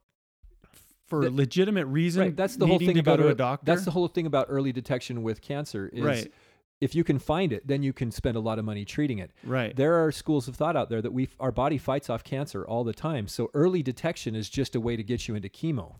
for 1.08 1.20
a 1.20 1.24
That- 1.24 1.34
legitimate 1.34 1.86
reason, 1.88 2.22
right. 2.22 2.36
That's 2.36 2.56
the 2.56 2.66
whole 2.66 2.80
thing 2.80 2.94
to 2.94 3.00
about 3.02 3.18
go 3.18 3.24
to 3.24 3.30
a 3.30 3.36
doctor. 3.36 3.66
That's 3.66 3.84
the 3.86 3.92
whole 3.92 4.08
thing 4.08 4.26
about 4.26 4.48
early 4.50 4.72
detection 4.72 5.22
with 5.22 5.42
cancer. 5.42 5.90
Is 5.92 6.02
right, 6.04 6.34
if 6.80 6.96
you 6.96 7.04
can 7.04 7.20
find 7.20 7.52
it, 7.52 7.68
then 7.68 7.84
you 7.84 7.92
can 7.94 8.10
spend 8.12 8.38
a 8.38 8.40
lot 8.40 8.58
of 8.58 8.66
money 8.66 8.86
treating 8.86 9.20
it. 9.20 9.32
right. 9.44 9.76
There 9.76 10.04
are 10.04 10.12
schools 10.12 10.48
of 10.48 10.56
thought 10.56 10.76
out 10.78 10.90
there 10.90 11.02
that 11.02 11.12
we 11.12 11.28
our 11.40 11.52
body 11.52 11.78
fights 11.78 12.10
off 12.10 12.24
cancer 12.24 12.66
all 12.66 12.84
the 12.86 12.94
time. 12.94 13.28
So 13.28 13.50
early 13.54 13.84
detection 13.84 14.34
is 14.34 14.50
just 14.50 14.76
a 14.76 14.80
way 14.80 14.96
to 14.96 15.04
get 15.04 15.28
you 15.28 15.36
into 15.36 15.50
chemo 15.50 15.96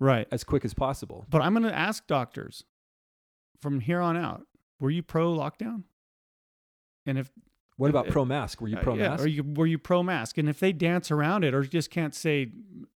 right. 0.00 0.26
as 0.32 0.42
quick 0.42 0.64
as 0.64 0.74
possible. 0.74 1.24
But 1.30 1.42
I'm 1.42 1.54
going 1.54 1.62
to 1.64 1.74
ask 1.76 2.06
doctors 2.08 2.64
from 3.60 3.80
here 3.80 4.00
on 4.00 4.16
out: 4.16 4.46
Were 4.80 4.90
you 4.90 5.02
pro 5.02 5.32
lockdown? 5.34 5.84
And 7.06 7.18
if 7.18 7.30
What 7.76 7.90
about 7.90 8.08
pro 8.08 8.24
mask? 8.24 8.60
Were 8.60 8.68
you 8.68 8.76
uh, 8.76 8.82
pro 8.82 8.94
yeah, 8.94 9.10
mask? 9.10 9.24
or 9.24 9.28
you 9.28 9.42
were 9.42 9.66
you 9.66 9.78
pro 9.78 10.02
mask? 10.02 10.36
And 10.38 10.48
if 10.48 10.60
they 10.60 10.72
dance 10.72 11.10
around 11.10 11.44
it, 11.44 11.54
or 11.54 11.62
just 11.62 11.90
can't 11.90 12.14
say 12.14 12.52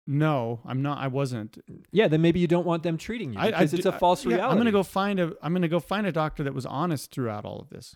no, 0.06 0.60
I'm 0.66 0.82
not. 0.82 0.98
I 0.98 1.08
wasn't. 1.08 1.58
yeah, 1.92 2.08
then 2.08 2.22
maybe 2.22 2.40
you 2.40 2.48
don't 2.48 2.66
want 2.66 2.84
them 2.84 2.98
treating 2.98 3.34
you 3.34 3.40
I- 3.40 3.44
I 3.44 3.52
because 3.52 3.72
do- 3.72 3.78
it's 3.78 3.86
a 3.86 3.92
false 3.94 4.26
yeah, 4.26 4.36
reality. 4.36 4.52
I'm 4.52 4.58
gonna 4.58 4.72
go 4.72 4.84
find 4.84 5.20
a. 5.20 5.34
I'm 5.42 5.54
gonna 5.54 5.68
go 5.68 5.80
find 5.80 6.06
a 6.08 6.12
doctor 6.12 6.44
that 6.44 6.54
was 6.54 6.66
honest 6.66 7.12
throughout 7.12 7.46
all 7.46 7.60
of 7.60 7.70
this, 7.70 7.96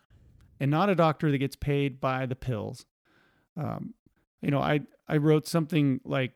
and 0.60 0.72
not 0.72 0.90
a 0.90 0.96
doctor 0.96 1.32
that 1.32 1.38
gets 1.40 1.56
paid 1.56 2.00
by 2.00 2.26
the 2.26 2.36
pills. 2.36 2.86
Um, 3.58 3.94
you 4.42 4.52
know, 4.52 4.60
I 4.60 4.82
I 5.08 5.18
wrote 5.18 5.48
something 5.48 6.00
like 6.06 6.32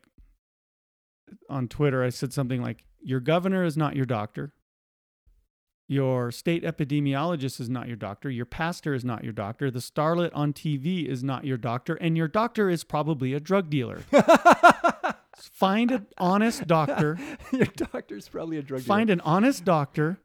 on 1.50 1.68
Twitter. 1.68 2.04
I 2.04 2.10
said 2.10 2.34
something 2.34 2.62
like, 2.62 2.84
"Your 3.02 3.20
governor 3.20 3.64
is 3.64 3.78
not 3.78 3.96
your 3.96 4.06
doctor. 4.06 4.54
Your 5.90 6.32
state 6.32 6.64
epidemiologist 6.64 7.60
is 7.60 7.68
not 7.68 7.88
your 7.88 7.96
doctor. 7.96 8.30
Your 8.30 8.46
pastor 8.46 8.94
is 8.94 9.04
not 9.04 9.24
your 9.24 9.34
doctor. 9.34 9.72
The 9.72 9.80
starlet 9.80 10.30
on 10.36 10.54
TV 10.54 11.08
is 11.08 11.24
not 11.24 11.46
your 11.46 11.58
doctor, 11.58 11.96
and 11.96 12.16
your 12.16 12.28
doctor 12.28 12.70
is 12.70 12.84
probably 12.84 13.34
a 13.34 13.40
drug 13.40 13.72
dealer. 13.72 14.04
Find 15.36 15.90
an 15.90 16.06
honest 16.20 16.68
doctor. 16.68 17.18
Your 17.52 17.66
doctor's 17.66 18.28
probably 18.28 18.58
a 18.58 18.62
drug 18.62 18.82
dealer. 18.82 18.88
Find 18.88 19.10
an 19.10 19.22
honest 19.22 19.64
doctor 19.64 20.20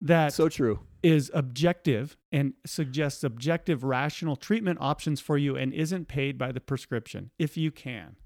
that. 0.00 0.32
So 0.32 0.48
true. 0.48 0.80
is 1.02 1.30
objective 1.34 2.16
and 2.32 2.54
suggests 2.64 3.24
objective, 3.24 3.82
rational 3.82 4.36
treatment 4.36 4.78
options 4.80 5.20
for 5.20 5.36
you 5.36 5.56
and 5.56 5.74
isn't 5.74 6.06
paid 6.06 6.38
by 6.38 6.52
the 6.52 6.60
prescription 6.60 7.32
if 7.38 7.56
you 7.56 7.70
can. 7.70 8.16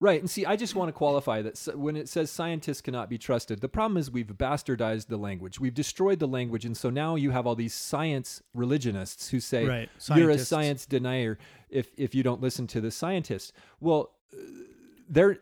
Right. 0.00 0.20
And 0.20 0.30
see, 0.30 0.46
I 0.46 0.54
just 0.54 0.74
want 0.76 0.88
to 0.88 0.92
qualify 0.92 1.42
that 1.42 1.76
when 1.76 1.96
it 1.96 2.08
says 2.08 2.30
scientists 2.30 2.80
cannot 2.80 3.10
be 3.10 3.18
trusted, 3.18 3.60
the 3.60 3.68
problem 3.68 3.96
is 3.96 4.10
we've 4.10 4.26
bastardized 4.28 5.08
the 5.08 5.16
language. 5.16 5.58
We've 5.58 5.74
destroyed 5.74 6.20
the 6.20 6.28
language. 6.28 6.64
And 6.64 6.76
so 6.76 6.88
now 6.88 7.16
you 7.16 7.32
have 7.32 7.46
all 7.46 7.56
these 7.56 7.74
science 7.74 8.40
religionists 8.54 9.30
who 9.30 9.40
say, 9.40 9.66
Right. 9.66 9.88
you're 10.14 10.30
a 10.30 10.38
science 10.38 10.86
denier 10.86 11.36
if, 11.68 11.90
if 11.96 12.14
you 12.14 12.22
don't 12.22 12.40
listen 12.40 12.66
to 12.68 12.80
the 12.80 12.90
scientist. 12.92 13.52
Well, 13.80 14.12
uh, 14.32 14.36
they're. 15.08 15.38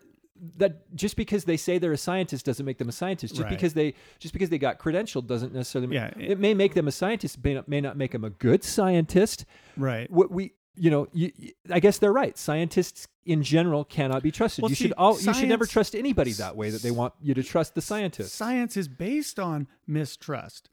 That 0.59 0.95
just 0.95 1.17
because 1.17 1.45
they 1.45 1.57
say 1.57 1.79
they're 1.79 1.93
a 1.93 1.97
scientist 1.97 2.45
doesn't 2.45 2.67
make 2.67 2.77
them 2.77 2.91
a 2.91 2.93
scientist. 2.93 3.37
Just 3.37 3.45
Right. 3.45 3.51
because 3.51 3.73
they 3.73 3.95
just 4.19 4.35
because 4.35 4.51
they 4.51 4.59
got 4.59 4.79
credentialed 4.79 5.27
doesn't 5.27 5.55
necessarily. 5.55 5.95
Yeah, 5.95 6.09
It, 6.09 6.33
it 6.33 6.39
may 6.39 6.53
make 6.53 6.75
them 6.75 6.87
a 6.87 6.93
scientist, 6.93 7.43
may 7.43 7.55
not, 7.55 7.69
may 7.69 7.81
not 7.81 7.97
make 7.97 8.11
them 8.13 8.23
a 8.23 8.29
good 8.29 8.63
scientist. 8.63 9.47
Right. 9.79 10.11
What 10.11 10.31
we, 10.31 10.53
you 10.77 10.91
know, 10.91 11.09
you, 11.13 11.33
I 11.71 11.81
guess 11.81 11.99
they're 11.99 12.13
right. 12.13 12.37
Scientists 12.37 13.09
in 13.25 13.43
general 13.43 13.85
cannot 13.85 14.23
be 14.23 14.31
trusted. 14.31 14.63
Well, 14.63 14.71
you 14.71 14.77
see, 14.77 14.85
should 14.85 14.93
all, 14.93 15.21
you 15.21 15.35
should 15.35 15.49
never 15.49 15.67
trust 15.67 15.95
anybody 15.95 16.33
that 16.33 16.57
way. 16.57 16.71
That 16.71 16.83
they 16.83 16.91
want 16.91 17.15
you 17.21 17.35
to 17.35 17.43
trust 17.43 17.75
the 17.75 17.81
scientists. 17.81 18.33
Science 18.33 18.77
is 18.77 18.89
based 18.89 19.39
on 19.39 19.67
mistrust. 19.87 20.71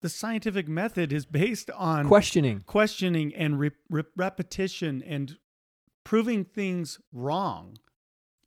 The 0.00 0.08
scientific 0.08 0.66
method 0.68 1.12
is 1.12 1.26
based 1.26 1.70
on 1.70 2.08
Questioning. 2.08 2.64
questioning 2.66 3.32
and 3.34 3.58
re- 3.58 3.70
re- 3.88 4.02
repetition 4.16 5.02
and 5.06 5.36
proving 6.04 6.44
things 6.44 6.98
wrong. 7.12 7.76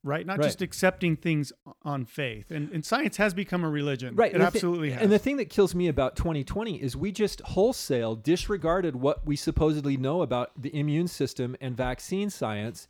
Right? 0.06 0.26
Not 0.26 0.38
Right. 0.38 0.46
just 0.46 0.62
accepting 0.62 1.16
things 1.16 1.52
on 1.82 2.06
faith. 2.06 2.52
And, 2.52 2.72
and 2.72 2.86
science 2.86 3.18
has 3.18 3.34
become 3.34 3.64
a 3.64 3.70
religion. 3.70 4.16
Right. 4.16 4.32
It 4.32 4.36
and 4.36 4.44
the 4.44 4.52
thi- 4.52 4.58
absolutely 4.58 4.92
has. 4.92 5.02
And 5.02 5.12
the 5.12 5.18
thing 5.18 5.38
that 5.38 5.50
kills 5.50 5.74
me 5.74 5.88
about 5.88 6.16
2020 6.16 6.76
is 6.82 6.96
we 6.96 7.12
just 7.12 7.42
wholesale 7.42 8.16
disregarded 8.16 8.96
what 8.96 9.26
we 9.26 9.36
supposedly 9.36 9.98
know 9.98 10.22
about 10.22 10.52
the 10.62 10.78
immune 10.80 11.08
system 11.08 11.56
and 11.60 11.76
vaccine 11.76 12.30
science 12.30 12.88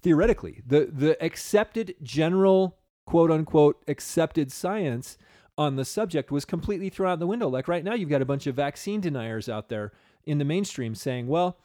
theoretically. 0.00 0.62
The 0.66 0.86
the 0.92 1.22
accepted 1.24 1.96
general 2.02 2.76
quote 3.04 3.30
unquote 3.30 3.82
accepted 3.88 4.52
science 4.52 5.18
on 5.58 5.76
the 5.76 5.84
subject 5.84 6.30
was 6.30 6.44
completely 6.44 6.88
thrown 6.88 7.12
out 7.12 7.18
the 7.18 7.26
window. 7.26 7.48
Like 7.48 7.68
right 7.68 7.82
now 7.84 7.94
you've 7.94 8.08
got 8.10 8.22
a 8.22 8.26
bunch 8.26 8.46
of 8.46 8.54
vaccine 8.54 9.00
deniers 9.00 9.48
out 9.48 9.68
there 9.68 9.92
in 10.24 10.38
the 10.38 10.44
mainstream 10.44 10.94
saying, 10.94 11.26
well, 11.26 11.58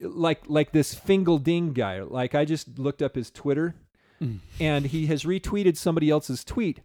like 0.00 0.42
like 0.46 0.72
this 0.72 0.94
Fingal 0.94 1.38
Ding 1.38 1.72
guy. 1.72 2.02
Like 2.02 2.34
I 2.34 2.44
just 2.44 2.78
looked 2.78 3.00
up 3.02 3.14
his 3.14 3.30
Twitter 3.30 3.74
Mm. 4.22 4.38
and 4.60 4.86
he 4.86 5.06
has 5.06 5.24
retweeted 5.24 5.76
somebody 5.76 6.10
else's 6.10 6.44
tweet. 6.44 6.80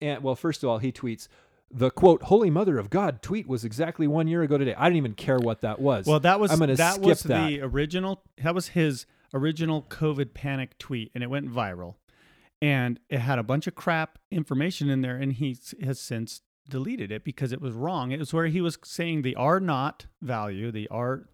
And 0.00 0.22
well, 0.22 0.36
first 0.36 0.62
of 0.62 0.68
all, 0.68 0.78
he 0.78 0.92
tweets 0.92 1.26
the 1.70 1.90
quote 1.90 2.22
"Holy 2.24 2.50
Mother 2.50 2.78
of 2.78 2.88
God" 2.90 3.20
tweet 3.22 3.48
was 3.48 3.64
exactly 3.64 4.06
one 4.06 4.28
year 4.28 4.42
ago 4.42 4.58
today. 4.58 4.74
I 4.76 4.84
didn't 4.84 4.98
even 4.98 5.14
care 5.14 5.38
what 5.38 5.60
that 5.62 5.80
was. 5.80 6.06
Well, 6.06 6.20
that 6.20 6.38
was 6.38 6.52
I'm 6.52 6.58
gonna 6.58 6.76
that 6.76 6.94
skip 6.94 7.04
was 7.04 7.22
that. 7.24 7.48
the 7.48 7.60
original. 7.62 8.22
That 8.42 8.54
was 8.54 8.68
his 8.68 9.06
original 9.34 9.82
COVID 9.82 10.34
panic 10.34 10.78
tweet, 10.78 11.10
and 11.14 11.24
it 11.24 11.28
went 11.30 11.50
viral. 11.50 11.94
And 12.60 13.00
it 13.08 13.18
had 13.18 13.40
a 13.40 13.42
bunch 13.42 13.66
of 13.66 13.74
crap 13.74 14.18
information 14.30 14.88
in 14.88 15.00
there, 15.00 15.16
and 15.16 15.32
he 15.32 15.56
has 15.82 15.98
since 15.98 16.42
deleted 16.68 17.10
it 17.10 17.24
because 17.24 17.50
it 17.52 17.60
was 17.60 17.74
wrong. 17.74 18.12
It 18.12 18.20
was 18.20 18.32
where 18.32 18.46
he 18.46 18.60
was 18.60 18.78
saying 18.84 19.22
the 19.22 19.34
R 19.34 19.58
naught 19.58 20.06
value, 20.20 20.70
the 20.70 20.86
R 20.88 21.24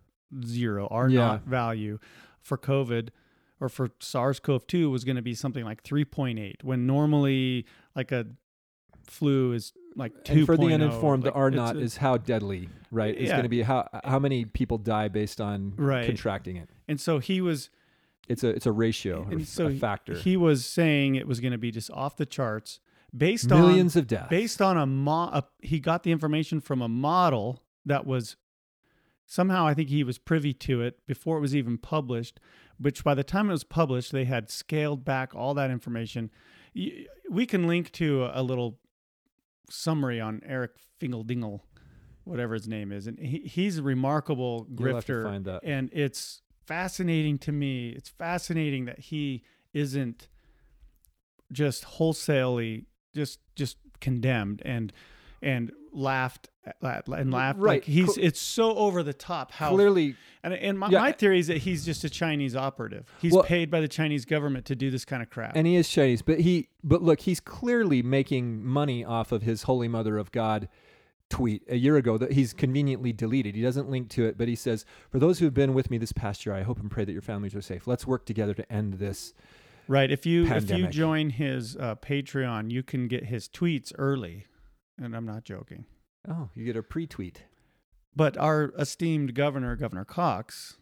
zero, 0.43 0.89
R 0.91 1.11
Yeah. 1.11 1.19
naught 1.21 1.45
value 1.45 1.99
for 2.41 2.57
COVID 2.57 3.09
or 3.61 3.69
for 3.69 3.91
SARS-CoV-2 4.01 4.91
was 4.91 5.05
going 5.05 5.17
to 5.17 5.23
be 5.23 5.35
something 5.35 5.65
like 5.65 5.83
3.8, 5.83 6.63
when 6.63 6.87
normally 6.87 7.67
like 7.97 8.13
a 8.13 8.27
flu 9.05 9.53
is 9.53 9.73
like 9.97 10.13
2.0. 10.25 10.37
and 10.37 10.47
for 10.47 10.57
the 10.57 10.63
oh, 10.65 10.75
uninformed, 10.75 11.25
like, 11.25 11.33
the 11.33 11.39
R 11.39 11.51
naught 11.51 11.77
is 11.77 11.97
how 11.97 12.17
deadly, 12.19 12.69
right? 12.91 13.15
It's 13.15 13.29
Yeah. 13.29 13.33
going 13.33 13.43
to 13.45 13.49
be 13.49 13.63
how 13.63 13.89
how 14.05 14.19
many 14.19 14.45
people 14.45 14.79
die 14.79 15.09
based 15.09 15.41
on 15.41 15.73
Right. 15.77 16.07
contracting 16.07 16.57
it. 16.57 16.69
and 16.87 17.01
so 17.01 17.19
he 17.19 17.41
was 17.41 17.71
It's 18.29 18.45
a 18.45 18.49
it's 18.51 18.67
a 18.67 18.73
ratio, 18.73 19.27
and 19.31 19.47
so 19.49 19.69
a 19.69 19.71
factor. 19.75 20.15
He 20.15 20.37
was 20.37 20.65
saying 20.67 21.15
it 21.15 21.27
was 21.27 21.41
going 21.41 21.53
to 21.53 21.59
be 21.59 21.71
just 21.71 21.91
off 21.91 22.17
the 22.17 22.27
charts 22.27 22.81
based 23.17 23.51
on 23.51 23.59
Millions 23.61 23.97
of 23.97 24.07
deaths. 24.07 24.29
based 24.29 24.61
on 24.61 24.77
a, 24.77 24.85
mo- 24.87 25.31
a 25.33 25.43
he 25.63 25.81
got 25.81 26.03
the 26.03 26.13
information 26.13 26.61
from 26.61 26.83
a 26.83 26.89
model 26.89 27.63
that 27.87 28.07
was 28.07 28.37
somehow 29.27 29.67
I 29.67 29.73
think 29.75 29.89
he 29.89 30.05
was 30.05 30.19
privy 30.19 30.53
to 30.55 30.83
it 30.83 31.05
before 31.07 31.39
it 31.39 31.41
was 31.41 31.57
even 31.57 31.79
published, 31.79 32.39
which 32.79 33.05
by 33.05 33.15
the 33.15 33.25
time 33.25 33.49
it 33.49 33.53
was 33.53 33.65
published 33.65 34.13
they 34.13 34.25
had 34.25 34.51
scaled 34.51 35.05
back 35.05 35.35
all 35.35 35.55
that 35.55 35.71
information. 35.71 36.31
We 37.31 37.47
can 37.47 37.67
link 37.67 37.91
to 37.93 38.29
a, 38.33 38.43
little 38.43 38.79
summary 39.71 40.21
on 40.21 40.41
Eric 40.47 40.73
Fingeldingle, 41.01 41.61
whatever 42.25 42.55
his 42.55 42.69
name 42.69 42.93
is, 42.93 43.07
and 43.07 43.19
he, 43.19 43.39
he's 43.41 43.79
a 43.79 43.83
remarkable 43.83 44.67
You'll 44.69 44.95
have 44.95 45.05
to 45.07 45.13
grifter, 45.13 45.25
find 45.25 45.45
that. 45.47 45.61
and 45.65 45.91
it's 45.93 46.43
fascinating 46.67 47.39
to 47.39 47.53
me. 47.53 47.91
It's 47.91 48.09
fascinating 48.11 48.85
that 48.85 48.99
he 48.99 49.43
isn't 49.73 50.29
just 51.51 51.85
wholesalely 51.85 52.87
just 53.15 53.41
just 53.57 53.79
condemned 54.01 54.63
and 54.65 54.93
and 55.43 55.73
laughed 55.93 56.49
and 56.83 57.33
laughed 57.33 57.59
Right. 57.59 57.77
like 57.77 57.85
he's 57.85 58.15
Cl- 58.15 58.27
it's 58.27 58.41
so 58.41 58.75
over 58.77 59.03
the 59.03 59.15
top 59.15 59.53
how 59.53 59.71
Clearly, 59.71 60.17
and, 60.43 60.53
and 60.53 60.79
my, 60.79 60.89
Yeah, 60.91 60.99
my 61.01 61.13
theory 61.13 61.39
is 61.39 61.47
that 61.47 61.59
he's 61.59 61.83
just 61.85 62.05
a 62.05 62.11
Chinese 62.11 62.55
operative. 62.55 63.11
He's 63.23 63.33
Well- 63.33 63.43
paid 63.45 63.71
by 63.71 63.81
the 63.81 63.89
Chinese 63.89 64.25
government 64.27 64.67
to 64.67 64.77
do 64.77 64.91
this 64.91 65.05
kind 65.07 65.23
of 65.23 65.31
crap. 65.31 65.53
and 65.57 65.67
he 65.67 65.77
is 65.77 65.89
Chinese, 65.89 66.21
but 66.23 66.41
he 66.41 66.69
but 66.85 67.03
look, 67.03 67.21
he's 67.21 67.41
clearly 67.41 68.03
making 68.03 68.65
money 68.65 69.05
off 69.05 69.33
of 69.33 69.43
his 69.43 69.63
Holy 69.65 69.89
Mother 69.89 70.19
of 70.19 70.31
God 70.33 70.69
tweet 71.31 71.63
a 71.69 71.77
year 71.77 71.97
ago 71.97 72.17
that 72.19 72.33
he's 72.33 72.53
conveniently 72.55 73.13
deleted. 73.13 73.55
He 73.55 73.61
doesn't 73.63 73.91
link 73.91 74.09
to 74.11 74.25
it, 74.25 74.39
but 74.39 74.49
he 74.49 74.55
says, 74.55 74.85
"For 75.11 75.19
those 75.19 75.39
who 75.39 75.45
have 75.47 75.55
been 75.55 75.75
with 75.75 75.91
me 75.91 75.99
this 75.99 76.13
past 76.13 76.45
year, 76.47 76.55
I 76.55 76.63
hope 76.63 76.81
and 76.81 76.91
pray 76.91 77.05
that 77.05 77.13
your 77.13 77.21
families 77.23 77.55
are 77.55 77.61
safe. 77.63 77.87
Let's 77.87 78.07
work 78.07 78.25
together 78.27 78.55
to 78.55 78.71
end 78.73 78.95
this." 78.95 79.35
right. 79.89 80.11
If 80.11 80.27
you 80.27 80.47
if 80.47 80.71
you 80.71 80.87
join 80.87 81.31
his 81.31 81.77
uh, 81.77 81.95
Patreon, 81.97 82.71
you 82.71 82.83
can 82.83 83.09
get 83.09 83.25
his 83.27 83.49
tweets 83.49 83.93
early. 83.99 84.45
And 85.01 85.15
I'm 85.15 85.27
not 85.27 85.45
joking. 85.45 85.85
Oh, 86.29 86.51
you 86.55 86.65
get 86.65 86.77
a 86.77 86.83
pre-tweet. 86.83 87.45
But 88.17 88.37
our 88.37 88.73
esteemed 88.79 89.35
governor, 89.35 89.77
Governor 89.77 90.05
Cox, 90.05 90.77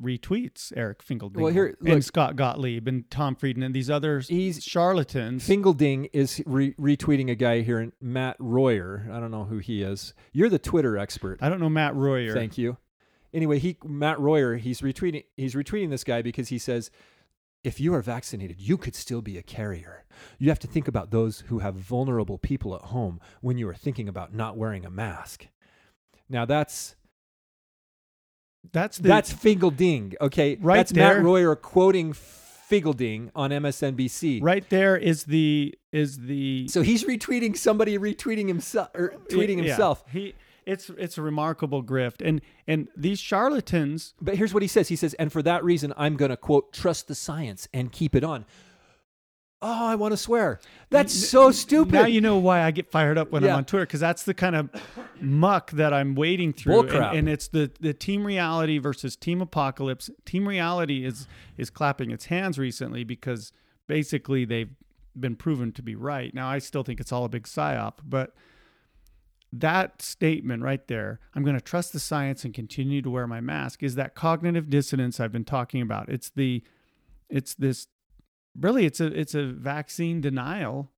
retweets 0.00 0.72
Eric 0.76 1.04
Fingelding 1.04 1.36
Well, 1.40 1.52
here, 1.52 1.76
and 1.80 1.88
look. 1.94 2.02
Scott 2.02 2.34
Gottlieb 2.36 2.88
and 2.88 3.08
Tom 3.10 3.36
Frieden 3.36 3.62
and 3.62 3.74
these 3.74 3.90
other 3.90 4.20
He's- 4.20 4.62
charlatans. 4.62 5.46
Fingleding 5.46 6.08
is 6.12 6.42
re- 6.46 6.74
retweeting 6.74 7.30
a 7.30 7.34
guy 7.34 7.60
here, 7.60 7.92
Matt 8.00 8.36
Royer. 8.38 9.08
I 9.12 9.20
don't 9.20 9.30
know 9.30 9.44
who 9.44 9.58
he 9.58 9.82
is. 9.82 10.14
You're 10.32 10.48
the 10.48 10.58
Twitter 10.58 10.96
expert. 10.96 11.38
I 11.42 11.48
don't 11.48 11.60
know 11.60 11.68
Matt 11.68 11.94
Royer. 11.94 12.32
Thank 12.34 12.58
you. 12.58 12.78
Anyway, 13.32 13.58
he 13.60 13.76
Matt 13.84 14.18
Royer, 14.18 14.56
he's 14.56 14.80
retweeting 14.80 15.24
he's 15.36 15.54
retweeting 15.54 15.90
this 15.90 16.02
guy 16.02 16.20
because 16.22 16.48
he 16.48 16.58
says 16.58 16.90
if 17.62 17.78
you 17.80 17.94
are 17.94 18.02
vaccinated, 18.02 18.60
you 18.60 18.76
could 18.78 18.94
still 18.94 19.20
be 19.22 19.36
a 19.36 19.42
carrier. 19.42 20.04
You 20.38 20.48
have 20.48 20.58
to 20.60 20.66
think 20.66 20.88
about 20.88 21.10
those 21.10 21.40
who 21.48 21.58
have 21.58 21.74
vulnerable 21.74 22.38
people 22.38 22.74
at 22.74 22.82
home 22.82 23.20
when 23.40 23.58
you 23.58 23.68
are 23.68 23.74
thinking 23.74 24.08
about 24.08 24.34
not 24.34 24.56
wearing 24.56 24.84
a 24.84 24.90
mask. 24.90 25.46
Now 26.28 26.44
that's 26.44 26.94
That's 28.72 28.98
the 28.98 29.08
that's 29.08 29.32
Fingleding, 29.32 30.14
okay? 30.20 30.56
Right 30.60 30.76
that's 30.76 30.92
there. 30.92 31.16
Matt 31.16 31.24
Royer 31.24 31.56
quoting 31.56 32.12
Fingleding 32.14 33.30
on 33.34 33.50
MSNBC. 33.50 34.40
right 34.42 34.68
there 34.70 34.96
is 34.96 35.24
the 35.24 35.74
is 35.92 36.18
the 36.18 36.68
So 36.68 36.82
he's 36.82 37.04
retweeting 37.04 37.56
somebody 37.56 37.98
retweeting 37.98 38.46
himself 38.46 38.90
or 38.94 39.14
tweeting 39.28 39.56
Yeah, 39.56 39.64
himself. 39.64 40.04
He 40.12 40.34
it's 40.66 40.90
it's 40.90 41.18
a 41.18 41.22
remarkable 41.22 41.82
grift 41.82 42.20
and 42.26 42.40
and 42.66 42.88
these 42.96 43.18
charlatans 43.18 44.14
But 44.20 44.36
here's 44.36 44.52
what 44.54 44.62
he 44.62 44.68
says. 44.68 44.88
He 44.88 44.96
says, 44.96 45.14
and 45.14 45.32
for 45.32 45.42
that 45.42 45.64
reason, 45.64 45.92
I'm 45.96 46.16
going 46.16 46.30
to 46.30 46.36
quote, 46.36 46.72
trust 46.72 47.08
the 47.08 47.14
science 47.14 47.68
and 47.72 47.90
keep 47.92 48.14
it 48.14 48.24
on. 48.24 48.44
Oh, 49.62 49.86
I 49.86 49.94
want 49.94 50.12
to 50.12 50.16
swear. 50.16 50.58
That's 50.88 51.12
so 51.12 51.50
stupid. 51.50 51.92
Now 51.92 52.06
you 52.06 52.22
know 52.22 52.38
why 52.38 52.62
I 52.62 52.70
get 52.70 52.90
fired 52.90 53.18
up 53.18 53.30
when 53.30 53.42
Yeah. 53.42 53.50
I'm 53.50 53.56
on 53.58 53.64
Twitter 53.66 53.84
because 53.84 54.00
that's 54.00 54.22
the 54.22 54.32
kind 54.32 54.56
of 54.56 54.70
muck 55.20 55.70
that 55.72 55.92
I'm 55.92 56.14
wading 56.14 56.54
through, 56.54 56.88
and, 56.88 57.18
and 57.18 57.28
it's 57.28 57.48
the 57.48 57.70
the 57.78 57.92
team 57.92 58.24
reality 58.24 58.78
versus 58.78 59.16
team 59.16 59.42
apocalypse. 59.42 60.08
Team 60.24 60.48
reality 60.48 61.04
is 61.04 61.26
is 61.58 61.68
clapping 61.68 62.10
its 62.10 62.26
hands 62.26 62.58
recently 62.58 63.04
because 63.04 63.52
basically 63.86 64.46
they've 64.46 64.70
been 65.18 65.36
proven 65.36 65.72
to 65.72 65.82
be 65.82 65.94
right. 65.94 66.32
Now 66.32 66.48
I 66.48 66.58
still 66.58 66.82
think 66.82 66.98
it's 66.98 67.12
all 67.12 67.26
a 67.26 67.28
big 67.28 67.42
psyop, 67.44 67.94
but 68.02 68.34
that 69.52 70.00
statement 70.00 70.62
right 70.62 70.86
there, 70.86 71.18
I'm 71.34 71.42
going 71.42 71.56
to 71.56 71.60
trust 71.60 71.92
the 71.92 71.98
science 71.98 72.44
and 72.44 72.54
continue 72.54 73.02
to 73.02 73.10
wear 73.10 73.26
my 73.26 73.40
mask, 73.40 73.82
is 73.82 73.96
that 73.96 74.14
cognitive 74.14 74.70
dissonance 74.70 75.18
I've 75.18 75.32
been 75.32 75.44
talking 75.44 75.82
about. 75.82 76.08
It's 76.08 76.30
the 76.30 76.62
it's 77.28 77.54
this 77.54 77.86
really 78.58 78.84
it's 78.86 79.00
a 79.00 79.06
it's 79.06 79.34
a 79.34 79.46
vaccine 79.46 80.20
denial. 80.20 80.92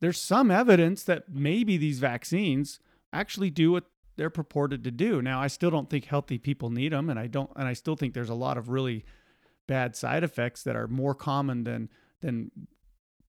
There's 0.00 0.20
some 0.20 0.50
evidence 0.50 1.02
that 1.04 1.24
maybe 1.28 1.76
these 1.76 1.98
vaccines 1.98 2.80
actually 3.12 3.50
do 3.50 3.72
what 3.72 3.84
they're 4.16 4.30
purported 4.30 4.84
to 4.84 4.90
do. 4.90 5.20
Now, 5.20 5.40
I 5.40 5.46
still 5.48 5.70
don't 5.70 5.90
think 5.90 6.04
healthy 6.06 6.38
people 6.38 6.70
need 6.70 6.92
them 6.92 7.10
and 7.10 7.18
I 7.18 7.26
don't 7.26 7.50
and 7.56 7.68
I 7.68 7.74
still 7.74 7.96
think 7.96 8.14
there's 8.14 8.28
a 8.30 8.34
lot 8.34 8.56
of 8.56 8.70
really 8.70 9.04
bad 9.66 9.94
side 9.96 10.24
effects 10.24 10.62
that 10.62 10.76
are 10.76 10.88
more 10.88 11.14
common 11.14 11.64
than 11.64 11.90
than 12.20 12.50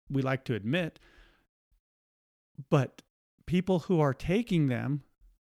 we 0.08 0.22
like 0.22 0.44
to 0.44 0.54
admit. 0.54 1.00
But 2.68 3.02
people 3.50 3.80
who 3.80 3.98
are 3.98 4.14
taking 4.14 4.68
them 4.68 5.02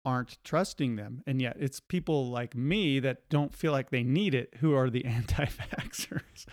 aren't 0.05 0.41
trusting 0.45 0.95
them. 0.95 1.21
And 1.27 1.41
yet 1.41 1.57
it's 1.59 1.81
people 1.81 2.29
like 2.29 2.55
me 2.55 3.01
that 3.01 3.27
don't 3.27 3.53
feel 3.53 3.73
like 3.73 3.89
they 3.89 4.03
need 4.03 4.33
it 4.33 4.53
who 4.61 4.73
are 4.73 4.89
the 4.89 5.03
anti-vaxxers. 5.17 6.45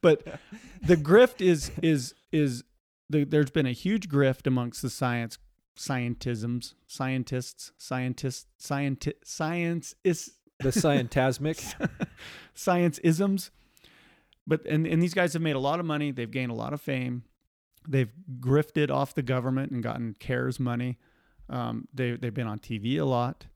But 0.00 0.40
the 0.82 0.96
grift 0.96 1.42
is 1.42 1.70
is 1.82 2.14
is 2.32 2.64
the, 3.10 3.24
there's 3.24 3.50
been 3.50 3.66
a 3.66 3.72
huge 3.72 4.08
grift 4.08 4.46
amongst 4.46 4.80
the 4.80 4.88
science 4.88 5.36
scientisms, 5.76 6.72
scientists, 6.86 7.72
scientists, 7.76 8.46
scienti- 8.58 9.20
science 9.22 9.94
is 10.04 10.32
the 10.60 10.70
scientasmic. 10.70 11.60
science 12.54 12.98
isms. 13.00 13.50
But 14.46 14.64
and, 14.64 14.86
and 14.86 15.02
these 15.02 15.12
guys 15.12 15.34
have 15.34 15.42
made 15.42 15.56
a 15.56 15.60
lot 15.60 15.80
of 15.80 15.84
money. 15.84 16.12
They've 16.12 16.30
gained 16.30 16.50
a 16.50 16.54
lot 16.54 16.72
of 16.72 16.80
fame. 16.80 17.24
They've 17.86 18.12
grifted 18.40 18.90
off 18.90 19.14
the 19.14 19.22
government 19.22 19.72
and 19.72 19.82
gotten 19.82 20.16
CARES 20.18 20.58
money. 20.58 20.98
Um, 21.48 21.88
they 21.92 22.12
they've 22.12 22.34
been 22.34 22.46
on 22.46 22.58
TV 22.58 22.98
a 22.98 23.04
lot, 23.04 23.46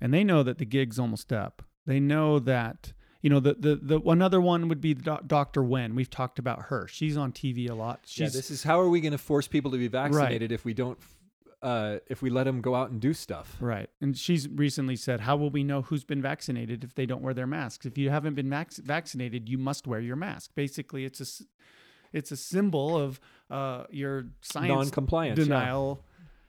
and 0.00 0.12
they 0.12 0.24
know 0.24 0.42
that 0.42 0.58
the 0.58 0.64
gig's 0.64 0.98
almost 0.98 1.32
up. 1.32 1.62
They 1.86 2.00
know 2.00 2.38
that 2.38 2.92
you 3.22 3.30
know 3.30 3.40
the 3.40 3.54
the 3.54 3.76
the 3.76 4.00
another 4.08 4.40
one 4.40 4.68
would 4.68 4.80
be 4.80 4.94
doc, 4.94 5.26
Dr. 5.26 5.62
Wen. 5.62 5.94
We've 5.94 6.08
talked 6.08 6.38
about 6.38 6.66
her. 6.66 6.86
She's 6.88 7.16
on 7.16 7.32
TV 7.32 7.68
a 7.68 7.74
lot. 7.74 8.00
She's 8.06 8.20
yeah, 8.20 8.38
this 8.38 8.50
is 8.50 8.62
how 8.62 8.80
are 8.80 8.88
we 8.88 9.00
going 9.00 9.12
to 9.12 9.18
force 9.18 9.48
people 9.48 9.70
to 9.72 9.78
be 9.78 9.88
vaccinated 9.88 10.52
if 10.52 10.64
we 10.64 10.74
don't, 10.74 10.98
uh, 11.62 11.98
if 12.08 12.22
we 12.22 12.30
let 12.30 12.44
them 12.44 12.60
go 12.60 12.74
out 12.74 12.90
and 12.90 13.00
do 13.00 13.12
stuff? 13.12 13.56
Right. 13.60 13.90
And 14.00 14.16
she's 14.16 14.48
recently 14.48 14.96
said, 14.96 15.20
How 15.20 15.36
will 15.36 15.50
we 15.50 15.64
know 15.64 15.82
who's 15.82 16.04
been 16.04 16.22
vaccinated 16.22 16.84
if 16.84 16.94
they 16.94 17.06
don't 17.06 17.22
wear 17.22 17.34
their 17.34 17.46
masks? 17.46 17.84
If 17.84 17.98
you 17.98 18.10
haven't 18.10 18.34
been 18.34 18.48
vac- 18.48 18.76
vaccinated, 18.76 19.48
you 19.48 19.58
must 19.58 19.86
wear 19.86 20.00
your 20.00 20.16
mask. 20.16 20.52
Basically, 20.54 21.04
it's 21.04 21.20
a, 21.20 21.44
it's 22.12 22.30
a 22.30 22.36
symbol 22.36 22.96
of 22.96 23.20
uh, 23.50 23.84
your 23.90 24.26
science 24.40 24.68
Non-compliance, 24.74 25.38
denial. 25.38 26.02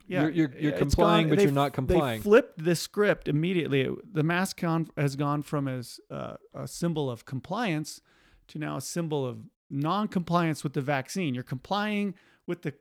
Yeah. 0.08 0.22
You're- 0.24 0.34
you're- 0.36 0.61
you're 0.61 0.72
It's 0.72 0.80
complying, 0.80 1.30
but 1.30 1.42
you're 1.42 1.52
not 1.52 1.74
complying. 1.74 2.19
They 2.19 2.24
flipped 2.24 2.64
the 2.64 2.76
script 2.76 3.27
immediately. 3.27 3.90
The 4.14 4.24
mask 4.24 4.58
con- 4.58 4.90
has 4.95 5.16
gone 5.18 5.42
from 5.42 5.68
as 5.68 6.00
uh, 6.10 6.38
a 6.53 6.68
symbol 6.68 7.10
of 7.11 7.26
compliance 7.26 8.02
to 8.48 8.58
now 8.60 8.77
a 8.77 8.82
symbol 8.82 9.26
of 9.26 9.40
non-compliance 9.69 10.64
with 10.64 10.74
the 10.74 10.82
vaccine. 10.82 11.34
You're 11.34 11.44
complying 11.44 12.16
with 12.45 12.61
the 12.61 12.74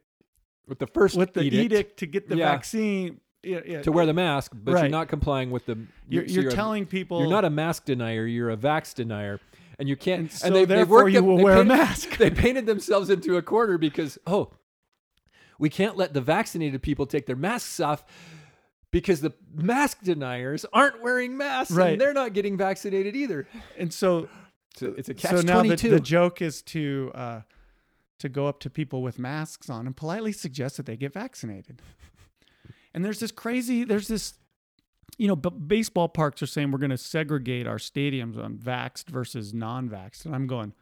With 0.68 0.78
the 0.78 0.86
first 0.86 1.16
with 1.16 1.34
the 1.34 1.42
edict, 1.42 1.64
edict, 1.64 1.96
to 1.98 2.06
get 2.06 2.28
the 2.28 2.36
Yeah. 2.36 2.50
vaccine. 2.52 3.20
Yeah, 3.42 3.60
yeah. 3.64 3.82
to 3.82 3.92
wear 3.92 4.06
the 4.06 4.14
mask, 4.14 4.52
but 4.55 4.72
you're 4.80 4.88
not 4.88 5.06
complying 5.08 5.52
with 5.52 5.66
the. 5.66 5.78
You're, 6.08 6.26
so 6.26 6.40
you're 6.40 6.48
a- 6.50 6.55
telling 6.55 6.84
people 6.86 7.20
You're 7.20 7.30
not 7.30 7.44
a 7.44 7.50
mask 7.50 7.84
denier. 7.84 8.26
You're 8.26 8.50
a 8.50 8.56
vax 8.56 8.92
denier, 8.94 9.38
and 9.78 9.88
you 9.88 9.96
can't. 9.96 10.20
And 10.22 10.32
so 10.32 10.50
they, 10.50 10.60
they've 10.60 10.68
therefore 10.68 10.96
worked 11.05 11.12
you 11.12 11.18
them- 11.20 11.26
will 11.26 11.36
they 11.38 11.44
wear 11.44 11.55
a 11.55 11.56
painted- 11.64 11.68
mask. 11.76 12.16
They 12.16 12.30
painted 12.30 12.66
themselves 12.66 13.10
into 13.10 13.36
a 13.36 13.42
corner 13.42 13.78
because 13.78 14.18
oh, 14.26 14.50
we 15.58 15.68
can't 15.70 15.96
let 15.96 16.14
the 16.14 16.20
vaccinated 16.20 16.82
people 16.82 17.06
take 17.06 17.26
their 17.26 17.36
masks 17.36 17.80
off 17.80 18.05
because 18.90 19.20
the 19.20 19.32
mask 19.55 20.02
deniers 20.02 20.64
aren't 20.72 21.02
wearing 21.02 21.36
masks 21.36 21.72
Right. 21.72 21.92
and 21.92 22.00
they're 22.00 22.12
not 22.14 22.32
getting 22.32 22.56
vaccinated 22.56 23.14
either. 23.16 23.46
and 23.78 23.92
so 23.92 24.28
So 24.76 24.94
it's 24.96 25.08
a 25.08 25.14
catch 25.14 25.30
so 25.32 25.36
now 25.42 25.62
the, 25.62 25.68
twenty 25.68 25.76
two. 25.76 25.90
the 25.90 26.00
joke 26.00 26.40
is 26.42 26.62
to 26.62 27.10
uh, 27.14 27.40
to 28.18 28.28
go 28.30 28.46
up 28.46 28.60
to 28.60 28.70
people 28.70 29.02
with 29.02 29.18
masks 29.18 29.68
on 29.68 29.86
and 29.86 29.94
politely 29.96 30.32
suggest 30.32 30.76
that 30.78 30.86
they 30.86 30.96
get 30.96 31.12
vaccinated. 31.12 31.82
And 32.94 33.05
there's 33.05 33.20
this 33.20 33.30
crazy 33.32 33.84
there's 33.84 34.08
this 34.08 34.34
you 35.18 35.28
know, 35.28 35.36
b- 35.36 35.51
baseball 35.51 36.09
parks 36.09 36.43
are 36.43 36.47
saying 36.47 36.70
we're 36.70 36.78
going 36.78 36.91
to 36.91 36.99
segregate 36.99 37.67
our 37.67 37.76
stadiums 37.78 38.36
on 38.43 38.57
vaxxed 38.59 39.09
versus 39.09 39.55
non-vaxxed, 39.55 40.25
and 40.26 40.35
I'm 40.35 40.47
going, 40.47 40.73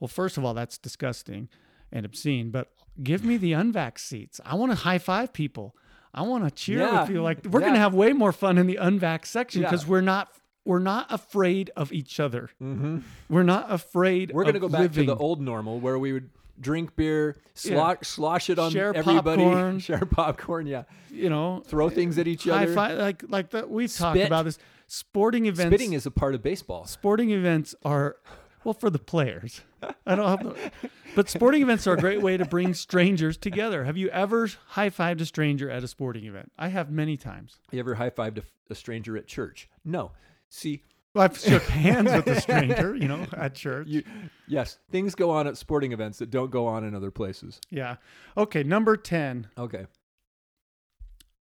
well, 0.00 0.08
first 0.08 0.36
of 0.36 0.44
all, 0.44 0.54
that's 0.54 0.78
disgusting 0.78 1.48
and 1.90 2.04
obscene. 2.06 2.50
But 2.50 2.72
give 3.02 3.24
me 3.24 3.36
the 3.36 3.52
unvaxxed 3.52 4.00
seats. 4.00 4.40
I 4.44 4.54
want 4.54 4.72
to 4.72 4.76
high 4.76 4.98
five 4.98 5.32
people. 5.32 5.74
I 6.14 6.22
want 6.22 6.44
to 6.44 6.50
cheer 6.50 6.78
Yeah. 6.80 7.00
with 7.02 7.10
you. 7.10 7.22
Like 7.22 7.44
we're 7.44 7.60
Yeah. 7.60 7.66
going 7.66 7.74
to 7.74 7.80
have 7.80 7.94
way 7.94 8.12
more 8.12 8.32
fun 8.32 8.58
in 8.58 8.66
the 8.66 8.78
unvaxxed 8.80 9.26
section 9.26 9.62
Yeah. 9.62 9.68
because 9.70 9.86
we're 9.86 10.00
not 10.00 10.28
we're 10.64 10.78
not 10.78 11.06
afraid 11.10 11.70
of 11.76 11.92
each 11.92 12.20
other. 12.20 12.48
mm-hmm. 12.62 12.98
We're 13.28 13.42
not 13.42 13.66
afraid. 13.72 14.30
We're 14.32 14.44
going 14.44 14.54
to 14.54 14.60
go 14.60 14.68
back 14.68 14.92
to 14.92 15.04
the 15.04 15.16
old 15.16 15.40
normal 15.40 15.80
where 15.80 15.98
we 15.98 16.12
would 16.12 16.30
drink 16.60 16.96
beer, 16.96 17.36
slosh, 17.54 17.98
slosh 18.02 18.50
it 18.50 18.58
on 18.58 18.70
Share 18.70 18.94
everybody, 18.94 19.42
popcorn. 19.42 19.78
share 19.80 20.04
popcorn. 20.06 20.66
Yeah, 20.66 20.84
You 21.10 21.30
know, 21.30 21.62
throw 21.66 21.88
things 21.90 22.18
at 22.18 22.26
each 22.26 22.46
other. 22.48 22.72
five. 22.74 22.98
Like 22.98 23.24
like 23.28 23.50
that. 23.50 23.70
We've 23.70 23.92
talked 23.92 24.18
about 24.20 24.44
this. 24.44 24.58
Sporting 24.86 25.46
events. 25.46 25.74
Spitting 25.74 25.92
is 25.94 26.04
a 26.06 26.10
part 26.10 26.34
of 26.34 26.42
baseball. 26.42 26.84
sporting 26.84 27.30
events 27.30 27.74
are 27.84 28.16
well 28.64 28.74
for 28.74 28.90
the 28.90 28.98
players. 28.98 29.62
I 30.06 30.14
don't 30.14 30.28
have 30.28 30.44
the, 30.44 30.90
but 31.16 31.28
sporting 31.30 31.62
events 31.62 31.86
are 31.86 31.94
a 31.94 31.98
great 31.98 32.20
way 32.22 32.36
to 32.36 32.44
bring 32.44 32.74
strangers 32.74 33.36
together. 33.36 33.84
Have 33.84 33.96
you 33.96 34.08
ever 34.10 34.48
high 34.68 34.90
fived 34.90 35.20
a 35.20 35.24
stranger 35.26 35.68
at 35.70 35.82
a 35.82 35.88
sporting 35.88 36.24
event? 36.26 36.52
I 36.58 36.68
have 36.68 36.90
many 36.90 37.16
times. 37.16 37.56
You 37.70 37.80
ever 37.80 37.94
high 37.96 38.10
fived 38.10 38.38
a, 38.38 38.42
a 38.70 38.74
stranger 38.74 39.16
at 39.16 39.26
church? 39.26 39.68
No. 39.84 40.12
See, 40.48 40.84
Well, 41.14 41.24
I've 41.24 41.38
shook 41.38 41.62
hands 41.64 42.12
with 42.12 42.26
a 42.26 42.40
stranger, 42.40 42.96
you 42.96 43.06
know, 43.08 43.26
at 43.36 43.54
church. 43.54 43.86
you 43.88 44.02
yes, 44.48 44.78
things 44.90 45.14
go 45.14 45.30
on 45.30 45.46
at 45.46 45.56
sporting 45.56 45.92
events 45.92 46.18
that 46.18 46.30
don't 46.30 46.50
go 46.50 46.66
on 46.66 46.84
in 46.84 46.94
other 46.94 47.10
places. 47.10 47.60
yeah. 47.70 47.96
Okay, 48.36 48.62
number 48.62 48.96
10. 48.96 49.48
Okay. 49.58 49.86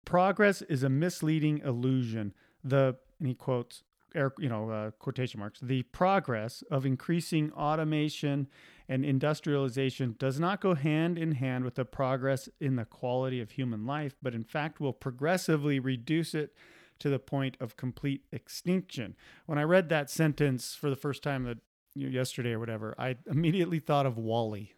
Progress 0.05 0.63
is 0.63 0.83
a 0.83 0.89
misleading 0.89 1.59
illusion. 1.65 2.35
The 2.63 2.97
and 3.19 3.29
he 3.29 3.35
quotes 3.35 3.83
air, 4.15 4.33
you 4.39 4.49
know, 4.49 4.71
uh, 4.71 4.91
quotation 4.93 5.41
marks. 5.41 5.61
The 5.61 5.83
progress 5.83 6.63
of 6.71 6.87
increasing 6.87 7.53
automation 7.53 8.49
and 8.89 9.05
industrialization 9.05 10.17
does 10.19 10.41
not 10.41 10.61
go 10.61 10.75
hand 10.75 11.19
in 11.19 11.33
hand 11.33 11.65
with 11.65 11.75
the 11.75 11.85
progress 11.85 12.49
in 12.61 12.77
the 12.77 12.85
quality 12.85 13.41
of 13.41 13.53
human 13.53 13.87
life, 13.87 14.17
but 14.23 14.35
in 14.35 14.45
fact 14.45 14.81
will 14.81 14.93
progressively 14.95 15.79
reduce 15.79 16.35
it 16.35 16.55
to 17.01 17.09
the 17.09 17.19
point 17.19 17.57
of 17.61 17.77
complete 17.77 18.23
extinction. 18.33 19.15
When 19.47 19.59
I 19.59 19.63
read 19.63 19.89
that 19.91 20.11
sentence 20.11 20.75
for 20.75 20.91
the 20.91 20.97
first 20.97 21.23
time 21.23 21.45
that 21.45 21.59
you 21.95 22.07
know, 22.07 22.13
yesterday 22.13 22.53
or 22.53 22.59
whatever, 22.59 22.95
I 22.99 23.17
immediately 23.31 23.79
thought 23.81 24.07
of 24.07 24.19
WALL-E. 24.19 24.73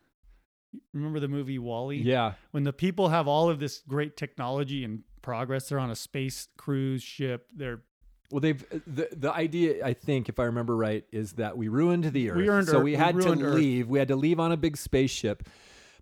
Remember 0.94 1.18
the 1.20 1.28
movie 1.28 1.58
WALL-E? 1.58 1.97
Yeah. 1.97 2.34
when 2.52 2.62
the 2.65 2.73
people 2.73 3.08
have 3.08 3.26
all 3.26 3.50
of 3.50 3.58
this 3.58 3.82
great 3.89 4.16
technology 4.16 4.84
and 4.84 5.02
progress 5.23 5.68
they're 5.68 5.78
on 5.78 5.90
a 5.90 5.97
space 5.97 6.49
cruise 6.57 7.02
ship 7.02 7.47
they're 7.55 7.82
Well, 8.31 8.40
they've 8.40 8.62
uh, 8.73 8.78
the 8.86 9.08
the 9.15 9.32
idea. 9.34 9.84
I 9.84 9.92
think, 9.92 10.28
if 10.28 10.39
I 10.39 10.44
remember 10.44 10.76
right, 10.76 11.05
is 11.12 11.32
that 11.32 11.58
we 11.58 11.66
ruined 11.68 12.05
the 12.05 12.31
Earth. 12.31 12.36
We 12.36 12.49
earned 12.49 12.68
so 12.68 12.76
Earth- 12.78 12.84
we 12.84 12.92
we 12.92 12.97
had 12.97 13.16
to 13.16 13.23
ruined 13.26 13.42
Earth. 13.42 13.55
leave. 13.57 13.89
We 13.89 13.99
had 13.99 14.08
to 14.08 14.16
leave 14.16 14.39
on 14.39 14.52
a 14.52 14.57
big 14.57 14.76
spaceship, 14.76 15.49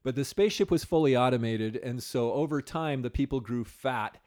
but 0.05 0.15
the 0.15 0.25
spaceship 0.25 0.71
was 0.71 0.85
fully 0.85 1.17
automated, 1.17 1.77
and 1.77 2.03
so 2.03 2.33
over 2.35 2.61
time, 2.61 3.01
the 3.03 3.11
people 3.11 3.41
grew 3.41 3.65
fat. 3.65 4.19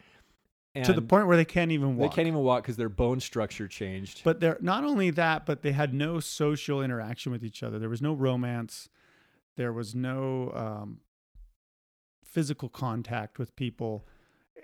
And 0.74 0.86
to 0.86 0.94
the 0.94 1.02
point 1.02 1.28
where 1.28 1.36
they 1.36 1.46
can't 1.46 1.72
even 1.72 1.98
walk. 1.98 2.12
they 2.12 2.16
can't 2.16 2.28
even 2.28 2.40
walk 2.40 2.64
because 2.64 2.78
their 2.78 2.90
bone 2.90 3.20
structure 3.20 3.68
changed. 3.68 4.22
But 4.24 4.40
they're 4.40 4.58
not 4.62 4.86
only 4.86 5.10
that, 5.12 5.46
but 5.46 5.64
they 5.64 5.74
had 5.74 5.94
no 5.94 6.20
social 6.22 6.82
interaction 6.82 7.32
with 7.32 7.44
each 7.44 7.62
other. 7.62 7.78
There 7.78 7.90
was 7.90 8.02
no 8.02 8.14
romance. 8.14 8.88
There 9.58 9.74
was 9.74 9.94
no 9.94 10.52
um, 10.56 11.00
physical 12.24 12.70
contact 12.70 13.38
with 13.38 13.54
people. 13.58 14.08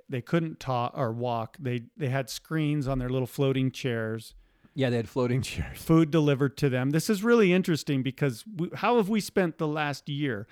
They 0.07 0.21
couldn't 0.21 0.61
talk 0.61 0.93
or 0.95 1.11
walk. 1.11 1.57
They 1.59 1.81
they 1.97 2.07
had 2.07 2.29
screens 2.29 2.87
on 2.87 2.99
their 2.99 3.09
little 3.09 3.27
floating 3.27 3.69
chairs. 3.71 4.33
yeah, 4.75 4.89
they 4.89 4.95
had 4.95 5.09
floating 5.09 5.41
chairs. 5.41 5.77
Food 5.81 6.09
delivered 6.09 6.55
to 6.57 6.69
them. 6.69 6.91
This 6.91 7.09
is 7.09 7.21
really 7.21 7.51
interesting 7.51 8.01
because 8.01 8.45
we, 8.55 8.69
how 8.75 8.95
have 8.95 9.09
we 9.09 9.19
spent 9.19 9.57
the 9.57 9.67
last 9.67 10.07
year? 10.07 10.47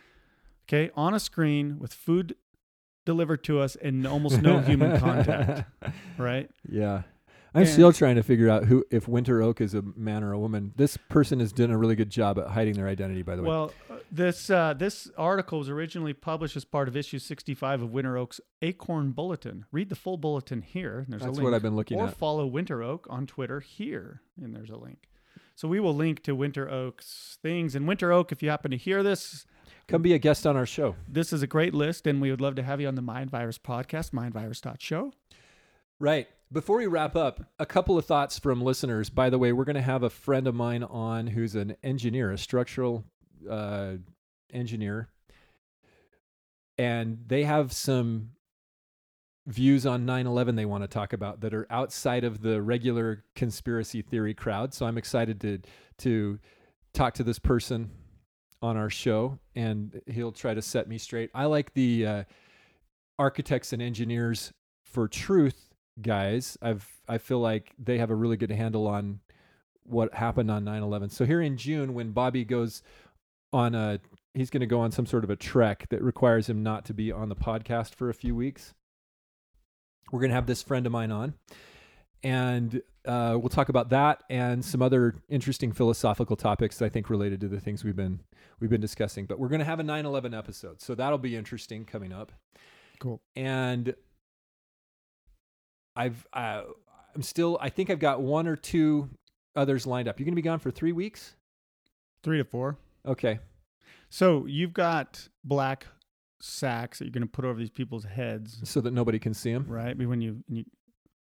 Okay, 0.68 0.92
on 0.96 1.14
a 1.14 1.20
screen 1.20 1.80
with 1.80 1.94
food 1.94 2.36
delivered 3.06 3.44
to 3.46 3.60
us 3.60 3.76
and 3.76 4.06
almost 4.06 4.42
no 4.42 4.60
human 4.60 5.00
contact. 5.06 5.70
Right? 6.18 6.50
Yeah. 6.70 7.04
I'm 7.54 7.62
And- 7.62 7.70
still 7.70 7.94
trying 7.94 8.16
to 8.18 8.24
figure 8.24 8.50
out 8.50 8.66
who 8.66 8.84
if 8.92 9.08
Winter 9.08 9.42
Oak 9.42 9.62
is 9.62 9.74
a 9.74 9.82
man 9.82 10.24
or 10.26 10.34
a 10.34 10.38
woman. 10.40 10.74
This 10.76 10.98
person 10.98 11.40
has 11.40 11.54
done 11.54 11.72
a 11.72 11.78
really 11.78 11.96
good 11.96 12.10
job 12.10 12.38
at 12.38 12.48
hiding 12.48 12.74
their 12.74 12.88
identity, 12.90 13.22
by 13.22 13.38
the 13.38 13.44
way. 13.44 13.48
Well, 13.48 13.72
uh, 13.90 13.96
this 14.12 14.50
uh, 14.50 14.74
this 14.74 15.10
article 15.18 15.60
was 15.60 15.70
originally 15.70 16.12
published 16.12 16.58
as 16.58 16.66
part 16.66 16.90
of 16.90 16.98
issue 16.98 17.18
65 17.18 17.82
of 17.82 17.92
Winter 17.92 18.18
Oak's 18.18 18.42
Acorn 18.62 19.12
Bulletin. 19.12 19.64
Read 19.72 19.88
the 19.88 19.96
full 19.96 20.18
bulletin 20.18 20.64
here. 20.64 21.00
and 21.00 21.08
There's 21.14 21.22
That's 21.22 21.38
a 21.40 21.42
what. 21.44 21.54
I've 21.54 21.62
been 21.62 21.78
looking 21.78 21.98
or 21.98 22.08
at. 22.08 22.18
follow 22.18 22.46
Winter 22.46 22.84
Oak 22.84 23.08
on 23.10 23.26
Twitter 23.26 23.62
here, 23.62 24.22
and 24.42 24.54
there's 24.54 24.70
a 24.70 24.76
link. 24.78 25.08
So 25.56 25.70
we 25.70 25.80
will 25.80 25.96
link 25.96 26.24
to 26.24 26.36
Winter 26.36 26.70
Oak's 26.70 27.38
things. 27.42 27.74
And 27.74 27.88
Winter 27.88 28.12
Oak, 28.12 28.34
if 28.34 28.44
you 28.44 28.50
happen 28.50 28.72
to 28.72 28.78
hear 28.78 29.02
this, 29.02 29.46
Come 29.88 30.02
be 30.02 30.14
a 30.14 30.20
guest 30.20 30.48
on 30.48 30.58
our 30.58 30.66
show. 30.66 30.96
this 31.08 31.32
is 31.32 31.44
a 31.44 31.48
great 31.48 31.74
list, 31.74 32.08
and 32.08 32.20
we 32.20 32.32
would 32.32 32.42
love 32.42 32.56
to 32.56 32.64
have 32.64 32.82
you 32.82 32.88
on 32.88 32.96
the 32.96 33.04
Mind 33.04 33.30
Virus 33.30 33.60
podcast, 33.60 34.12
mindvirus.show. 34.12 35.14
Right. 36.00 36.28
Before 36.52 36.78
we 36.78 36.88
wrap 36.88 37.16
up, 37.16 37.42
a 37.60 37.66
couple 37.66 37.98
of 37.98 38.06
thoughts 38.06 38.40
from 38.40 38.62
listeners. 38.62 39.10
By 39.12 39.30
the 39.30 39.38
way, 39.38 39.54
we're 39.54 39.64
going 39.64 39.76
to 39.76 39.82
have 39.82 40.02
a 40.02 40.10
friend 40.10 40.48
of 40.48 40.56
mine 40.56 40.84
on 40.84 41.28
who's 41.28 41.54
an 41.56 41.76
engineer, 41.84 42.32
a 42.32 42.38
structural 42.38 43.04
uh, 43.50 43.94
engineer, 44.52 45.10
and 46.78 47.20
they 47.28 47.44
have 47.44 47.72
some 47.72 48.32
views 49.48 49.86
on 49.86 50.06
9/11 50.06 50.56
they 50.56 50.66
want 50.66 50.84
to 50.84 50.88
talk 50.88 51.14
about 51.14 51.42
that 51.42 51.54
are 51.54 51.68
outside 51.70 52.24
of 52.24 52.42
the 52.42 52.60
regular 52.62 53.24
conspiracy 53.36 54.02
theory 54.02 54.34
crowd. 54.34 54.74
So 54.74 54.88
I'm 54.88 54.98
excited 54.98 55.40
to 55.42 55.60
to 56.00 56.40
talk 56.94 57.14
to 57.16 57.24
this 57.24 57.40
person 57.40 57.92
on 58.66 58.78
our 58.78 58.90
show, 58.90 59.40
and 59.56 60.02
he'll 60.08 60.32
try 60.32 60.54
to 60.54 60.62
set 60.62 60.88
me 60.88 60.98
straight. 60.98 61.30
I 61.34 61.46
like 61.46 61.74
the 61.74 62.06
uh, 62.06 62.24
architects 63.20 63.74
and 63.74 63.82
engineers 63.82 64.52
for 64.84 65.08
truth 65.08 65.70
guys. 66.02 66.58
I've 66.62 66.88
i 67.08 67.18
feel 67.18 67.40
like 67.40 67.72
they 67.78 68.00
have 68.00 68.10
a 68.10 68.16
really 68.16 68.38
good 68.38 68.52
handle 68.52 68.88
on 68.88 69.20
what 69.84 70.14
happened 70.16 70.50
on 70.50 70.66
9-11 70.66 71.12
so 71.12 71.24
here 71.24 71.40
in 71.40 71.56
june 71.58 71.94
when 71.94 72.10
bobby 72.10 72.44
goes 72.44 72.82
on 73.54 73.76
a 73.76 74.00
he's 74.34 74.50
going 74.50 74.62
to 74.62 74.66
go 74.66 74.80
on 74.80 74.92
some 74.92 75.06
sort 75.06 75.24
of 75.24 75.30
a 75.30 75.36
trek 75.36 75.86
that 75.90 76.02
requires 76.02 76.50
him 76.50 76.64
not 76.64 76.86
to 76.86 76.94
be 76.96 77.12
on 77.12 77.30
the 77.30 77.36
podcast 77.36 77.94
for 77.94 78.10
a 78.10 78.14
few 78.16 78.36
weeks 78.36 78.74
we're 80.12 80.20
going 80.20 80.30
to 80.30 80.36
have 80.36 80.46
this 80.46 80.64
friend 80.64 80.86
of 80.86 80.92
mine 80.92 81.12
on. 81.12 81.34
And 82.24 82.82
uh, 83.08 83.38
we'll 83.40 83.50
talk 83.50 83.70
about 83.70 83.90
that 83.90 84.24
and 84.30 84.64
some 84.64 84.82
other 84.82 85.16
interesting 85.30 85.72
philosophical 85.72 86.36
topics 86.36 86.82
i 86.82 86.90
think 86.90 87.10
related 87.10 87.40
to 87.40 87.48
the 87.48 87.60
things 87.60 87.84
we've 87.84 87.96
been 87.96 88.20
we've 88.60 88.70
been 88.70 88.82
discussing 88.82 89.26
but 89.26 89.40
we're 89.40 89.48
going 89.50 89.60
to 89.60 89.66
have 89.66 89.80
a 89.80 89.84
9-11 89.84 90.38
episode 90.38 90.82
so 90.82 90.96
that'll 90.96 91.18
be 91.18 91.36
interesting 91.36 91.86
coming 91.86 92.12
up 92.14 92.32
Cool. 93.00 93.22
and 93.36 93.94
I've 95.96 96.26
uh, 96.34 96.64
I'm 97.14 97.22
still 97.22 97.58
I 97.62 97.70
think 97.70 97.90
I've 97.90 98.00
got 98.00 98.22
one 98.22 98.48
or 98.48 98.56
two 98.56 99.10
others 99.56 99.88
lined 99.88 100.08
up. 100.08 100.20
You're 100.20 100.26
gonna 100.26 100.36
be 100.36 100.42
gone 100.42 100.60
for 100.60 100.72
three 100.72 100.92
weeks. 100.92 101.36
Three 102.24 102.38
to 102.38 102.44
four. 102.44 102.78
Okay. 103.06 103.40
So 104.10 104.46
you've 104.46 104.74
got 104.74 105.28
black 105.44 105.88
sacks 106.42 107.00
that 107.00 107.06
you're 107.06 107.12
going 107.14 107.24
to 107.24 107.30
put 107.30 107.46
over 107.46 107.58
these 107.60 107.70
people's 107.70 108.04
heads. 108.04 108.60
So 108.64 108.82
that 108.82 108.92
nobody 108.94 109.20
can 109.20 109.34
see 109.34 109.52
them. 109.54 109.66
right? 109.68 109.98
When 109.98 110.22
you, 110.22 110.44
when 110.48 110.58
you 110.58 110.66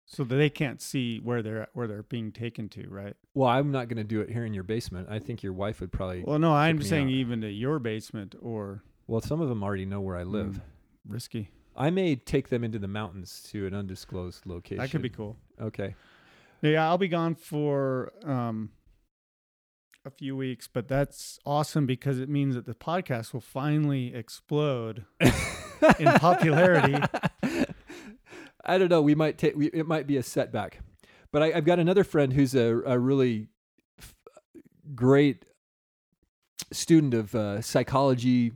so 0.05 0.23
that 0.23 0.35
they 0.35 0.49
can't 0.49 0.81
see 0.81 1.19
where 1.19 1.41
they're 1.41 1.67
where 1.73 1.87
they're 1.87 2.03
being 2.03 2.31
taken 2.31 2.69
to, 2.69 2.87
right? 2.89 3.15
Well, 3.33 3.49
I'm 3.49 3.71
not 3.71 3.87
gonna 3.87 4.03
do 4.03 4.21
it 4.21 4.29
here 4.29 4.45
in 4.45 4.53
your 4.53 4.63
basement. 4.63 5.07
I 5.09 5.19
think 5.19 5.43
your 5.43 5.53
wife 5.53 5.81
would 5.81 5.91
probably. 5.91 6.23
Well, 6.25 6.39
no, 6.39 6.53
I'm 6.53 6.81
saying 6.81 7.07
out. 7.07 7.13
even 7.13 7.41
to 7.41 7.49
your 7.49 7.79
basement 7.79 8.35
or 8.41 8.83
Well, 9.07 9.21
some 9.21 9.41
of 9.41 9.49
them 9.49 9.63
already 9.63 9.85
know 9.85 10.01
where 10.01 10.17
I 10.17 10.23
live. 10.23 10.55
Mm, 10.55 10.61
risky. 11.07 11.49
I 11.75 11.89
may 11.89 12.15
take 12.15 12.49
them 12.49 12.63
into 12.63 12.77
the 12.79 12.87
mountains 12.87 13.41
to 13.51 13.65
an 13.65 13.73
undisclosed 13.73 14.45
location. 14.45 14.77
That 14.77 14.91
could 14.91 15.01
be 15.01 15.09
cool. 15.09 15.37
Okay. 15.59 15.95
Yeah, 16.61 16.87
I'll 16.87 16.97
be 16.97 17.07
gone 17.07 17.35
for 17.35 18.11
um 18.23 18.69
a 20.05 20.11
few 20.11 20.35
weeks, 20.35 20.67
but 20.67 20.87
that's 20.87 21.39
awesome 21.45 21.85
because 21.85 22.19
it 22.19 22.27
means 22.29 22.55
that 22.55 22.65
the 22.65 22.73
podcast 22.73 23.33
will 23.33 23.41
finally 23.41 24.13
explode 24.13 25.05
in 25.99 26.07
popularity. 26.15 26.97
I 28.63 28.77
don't 28.77 28.89
know. 28.89 29.01
We 29.01 29.15
might 29.15 29.37
take. 29.37 29.55
It 29.57 29.87
might 29.87 30.07
be 30.07 30.17
a 30.17 30.23
setback, 30.23 30.79
but 31.31 31.43
I, 31.43 31.53
I've 31.53 31.65
got 31.65 31.79
another 31.79 32.03
friend 32.03 32.33
who's 32.33 32.55
a, 32.55 32.81
a 32.85 32.97
really 32.97 33.47
f- 33.99 34.15
great 34.95 35.45
student 36.71 37.13
of 37.13 37.35
uh, 37.35 37.61
psychology, 37.61 38.53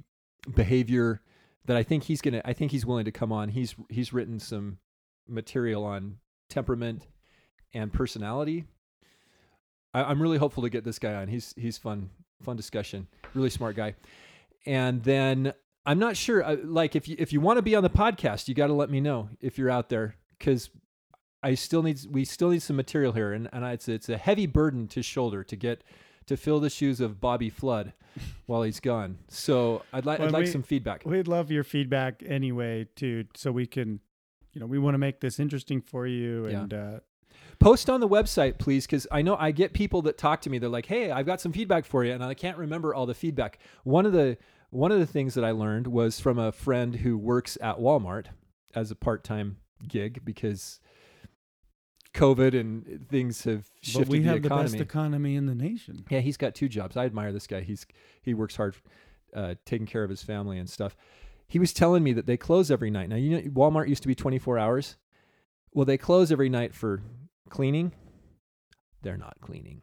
behavior. 0.53 1.21
That 1.65 1.75
I 1.75 1.83
think 1.83 2.03
he's 2.03 2.21
gonna. 2.21 2.41
I 2.45 2.53
think 2.53 2.71
he's 2.71 2.85
willing 2.85 3.05
to 3.05 3.11
come 3.11 3.31
on. 3.31 3.49
He's 3.49 3.75
he's 3.89 4.13
written 4.13 4.39
some 4.39 4.77
material 5.27 5.83
on 5.83 6.17
temperament 6.49 7.05
and 7.73 7.91
personality. 7.91 8.65
I, 9.93 10.03
I'm 10.03 10.21
really 10.21 10.37
hopeful 10.37 10.63
to 10.63 10.69
get 10.69 10.85
this 10.85 10.99
guy 10.99 11.15
on. 11.15 11.27
He's 11.27 11.53
he's 11.57 11.77
fun 11.77 12.09
fun 12.41 12.55
discussion. 12.55 13.07
Really 13.33 13.49
smart 13.49 13.75
guy. 13.75 13.95
And 14.65 15.03
then 15.03 15.53
I'm 15.87 15.97
not 15.99 16.15
sure. 16.17 16.43
uh, 16.43 16.57
Like 16.63 16.95
if 16.95 17.07
you 17.07 17.15
if 17.17 17.33
you 17.33 17.41
want 17.41 17.57
to 17.57 17.61
be 17.63 17.73
on 17.75 17.81
the 17.83 17.89
podcast, 17.89 18.47
you 18.47 18.53
got 18.53 18.67
to 18.67 18.73
let 18.73 18.89
me 18.89 18.99
know 18.99 19.29
if 19.41 19.57
you're 19.57 19.69
out 19.71 19.89
there 19.89 20.15
because 20.37 20.69
I 21.41 21.55
still 21.55 21.81
need 21.81 21.99
we 22.11 22.25
still 22.25 22.49
need 22.49 22.61
some 22.61 22.75
material 22.75 23.13
here, 23.13 23.31
and 23.33 23.47
and 23.53 23.65
I, 23.65 23.71
it's 23.73 23.87
it's 23.87 24.09
a 24.09 24.17
heavy 24.17 24.45
burden 24.45 24.87
to 24.89 25.01
shoulder 25.01 25.43
to 25.45 25.55
get 25.55 25.83
to 26.27 26.35
fill 26.35 26.59
the 26.59 26.69
shoes 26.69 26.99
of 26.99 27.21
Bobby 27.21 27.49
Flood 27.49 27.93
while 28.47 28.63
he's 28.63 28.81
gone. 28.81 29.17
So 29.29 29.81
I'd 29.93 30.05
like 30.05 30.19
Well, 30.19 30.27
I'd 30.27 30.33
like 30.33 30.45
we- 30.45 30.51
some 30.51 30.63
feedback. 30.63 31.03
We'd 31.05 31.27
love 31.27 31.51
your 31.51 31.63
feedback 31.63 32.21
anyway, 32.27 32.87
too, 32.97 33.25
so 33.33 33.51
we 33.53 33.65
can, 33.65 34.01
you 34.51 34.59
know, 34.59 34.67
we 34.67 34.77
want 34.77 34.95
to 34.95 34.99
make 34.99 35.21
this 35.21 35.39
interesting 35.39 35.79
for 35.79 36.05
you. 36.05 36.47
Yeah. 36.49 36.59
And 36.61 36.73
uh, 36.73 36.99
Post 37.59 37.89
on 37.89 38.01
the 38.01 38.07
website, 38.09 38.57
please, 38.59 38.85
because 38.85 39.07
I 39.11 39.21
know 39.21 39.35
I 39.39 39.51
get 39.51 39.73
people 39.73 40.01
that 40.03 40.17
talk 40.17 40.41
to 40.41 40.49
me. 40.49 40.59
They're 40.59 40.69
like, 40.69 40.85
"Hey, 40.85 41.09
I've 41.11 41.25
got 41.25 41.39
some 41.41 41.51
feedback 41.53 41.85
for 41.85 42.03
you," 42.03 42.11
and 42.13 42.23
I 42.23 42.33
can't 42.33 42.57
remember 42.57 42.93
all 42.93 43.05
the 43.07 43.13
feedback. 43.15 43.57
One 43.83 44.05
of 44.05 44.11
the 44.11 44.37
one 44.77 44.91
of 44.91 44.99
the 44.99 45.07
things 45.07 45.33
that 45.33 45.43
I 45.43 45.51
learned 45.51 45.87
was 45.87 46.19
from 46.19 46.37
a 46.37 46.51
friend 46.51 46.97
who 46.97 47.17
works 47.17 47.57
at 47.61 47.77
Walmart 47.77 48.27
as 48.75 48.91
a 48.91 48.95
part 48.95 49.23
time 49.23 49.57
gig 49.87 50.21
because 50.23 50.79
COVID 52.13 52.57
and 52.59 53.07
things 53.09 53.43
have 53.45 53.65
shifted 53.81 54.01
but 54.01 54.07
we 54.09 54.19
the 54.19 54.25
have 54.25 54.41
the 54.43 54.47
economy. 54.47 54.69
best 54.69 54.81
economy 54.81 55.35
in 55.35 55.47
the 55.47 55.55
nation. 55.55 56.05
Yeah, 56.11 56.19
he's 56.19 56.37
got 56.37 56.53
two 56.53 56.69
jobs. 56.69 56.95
I 56.95 57.05
admire 57.05 57.33
this 57.33 57.47
guy. 57.47 57.61
He's 57.61 57.87
he 58.21 58.35
works 58.35 58.55
hard, 58.55 58.75
uh, 59.35 59.55
taking 59.65 59.87
care 59.87 60.03
of 60.03 60.11
his 60.11 60.21
family 60.21 60.59
and 60.59 60.69
stuff. 60.69 60.95
He 61.47 61.57
was 61.57 61.73
telling 61.73 62.03
me 62.03 62.13
that 62.13 62.27
they 62.27 62.37
close 62.37 62.69
every 62.69 62.91
night. 62.91 63.09
Now 63.09 63.15
you 63.15 63.31
know 63.31 63.41
Walmart 63.49 63.87
used 63.87 64.03
to 64.03 64.07
be 64.07 64.15
24 64.15 64.59
hours. 64.59 64.95
Well, 65.73 65.85
they 65.85 65.97
close 65.97 66.31
every 66.31 66.49
night 66.49 66.75
for 66.75 67.01
cleaning. 67.49 67.93
They're 69.01 69.17
not 69.17 69.37
cleaning. 69.41 69.81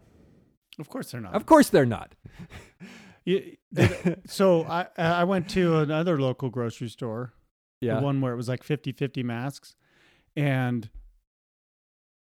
Of 0.78 0.88
course, 0.88 1.10
they're 1.10 1.20
not. 1.20 1.34
Of 1.34 1.46
course, 1.46 1.68
they're 1.68 1.84
not. 1.84 2.14
You- 3.24 3.56
so 4.26 4.64
I 4.64 4.86
I 4.96 5.24
went 5.24 5.48
to 5.50 5.78
another 5.78 6.20
local 6.20 6.50
grocery 6.50 6.88
store, 6.88 7.32
yeah. 7.80 7.96
the 7.96 8.02
one 8.02 8.20
where 8.20 8.32
it 8.32 8.36
was 8.36 8.48
like 8.48 8.62
50-50 8.62 9.24
masks, 9.24 9.74
and 10.36 10.90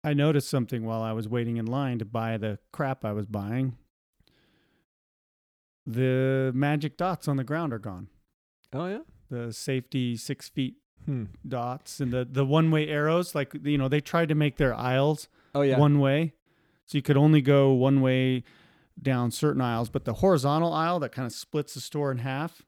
I 0.04 0.14
noticed 0.14 0.50
something 0.50 0.86
while 0.86 1.02
I 1.02 1.12
was 1.14 1.28
waiting 1.28 1.58
in 1.58 1.66
line 1.66 2.00
to 2.00 2.06
buy 2.06 2.38
the 2.38 2.60
crap 2.72 3.04
I 3.06 3.12
was 3.14 3.26
buying. 3.26 3.78
The 5.86 6.52
magic 6.56 6.96
dots 6.98 7.28
on 7.28 7.36
the 7.38 7.44
ground 7.44 7.74
are 7.74 7.80
gone. 7.80 8.08
oh 8.74 8.88
yeah. 8.88 9.00
The 9.30 9.52
safety 9.54 10.16
six 10.16 10.50
feet 10.50 10.76
Hmm. 11.06 11.26
dots 11.46 12.00
and 12.00 12.14
the 12.14 12.24
the 12.30 12.46
one 12.46 12.72
way 12.72 12.88
arrows, 12.88 13.36
like 13.36 13.54
you 13.62 13.78
know, 13.78 13.90
they 13.90 14.00
tried 14.00 14.30
to 14.30 14.36
make 14.36 14.56
their 14.56 14.74
aisles 14.74 15.28
Oh 15.54 15.62
yeah. 15.62 15.78
one 15.78 16.00
way, 16.00 16.34
so 16.86 16.98
you 16.98 17.02
could 17.02 17.18
only 17.18 17.42
go 17.42 17.74
one 17.74 18.00
way 18.00 18.46
down 19.02 19.32
certain 19.32 19.62
aisles. 19.62 19.90
But 19.90 20.06
the 20.06 20.14
horizontal 20.14 20.74
aisle 20.74 21.00
that 21.00 21.12
kind 21.12 21.26
of 21.26 21.32
splits 21.34 21.74
the 21.74 21.82
store 21.82 22.12
in 22.12 22.20
half, 22.20 22.62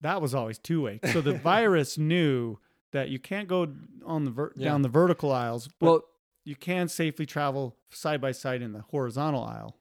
that 0.00 0.20
was 0.22 0.34
always 0.34 0.58
two 0.58 0.82
way. 0.82 1.00
So 1.12 1.20
the 1.20 1.34
virus 1.50 1.98
knew 1.98 2.58
that 2.92 3.08
you 3.08 3.18
can't 3.18 3.48
go 3.48 3.68
on 4.04 4.24
the 4.24 4.30
ver- 4.30 4.52
Yeah. 4.56 4.68
down 4.70 4.82
the 4.82 4.88
vertical 4.88 5.30
aisles. 5.32 5.68
But 5.78 5.86
well, 5.86 6.02
you 6.44 6.56
can 6.56 6.88
safely 6.88 7.26
travel 7.26 7.76
side 7.90 8.20
by 8.20 8.32
side 8.32 8.62
in 8.62 8.72
the 8.72 8.80
horizontal 8.80 9.44
aisle. 9.44 9.76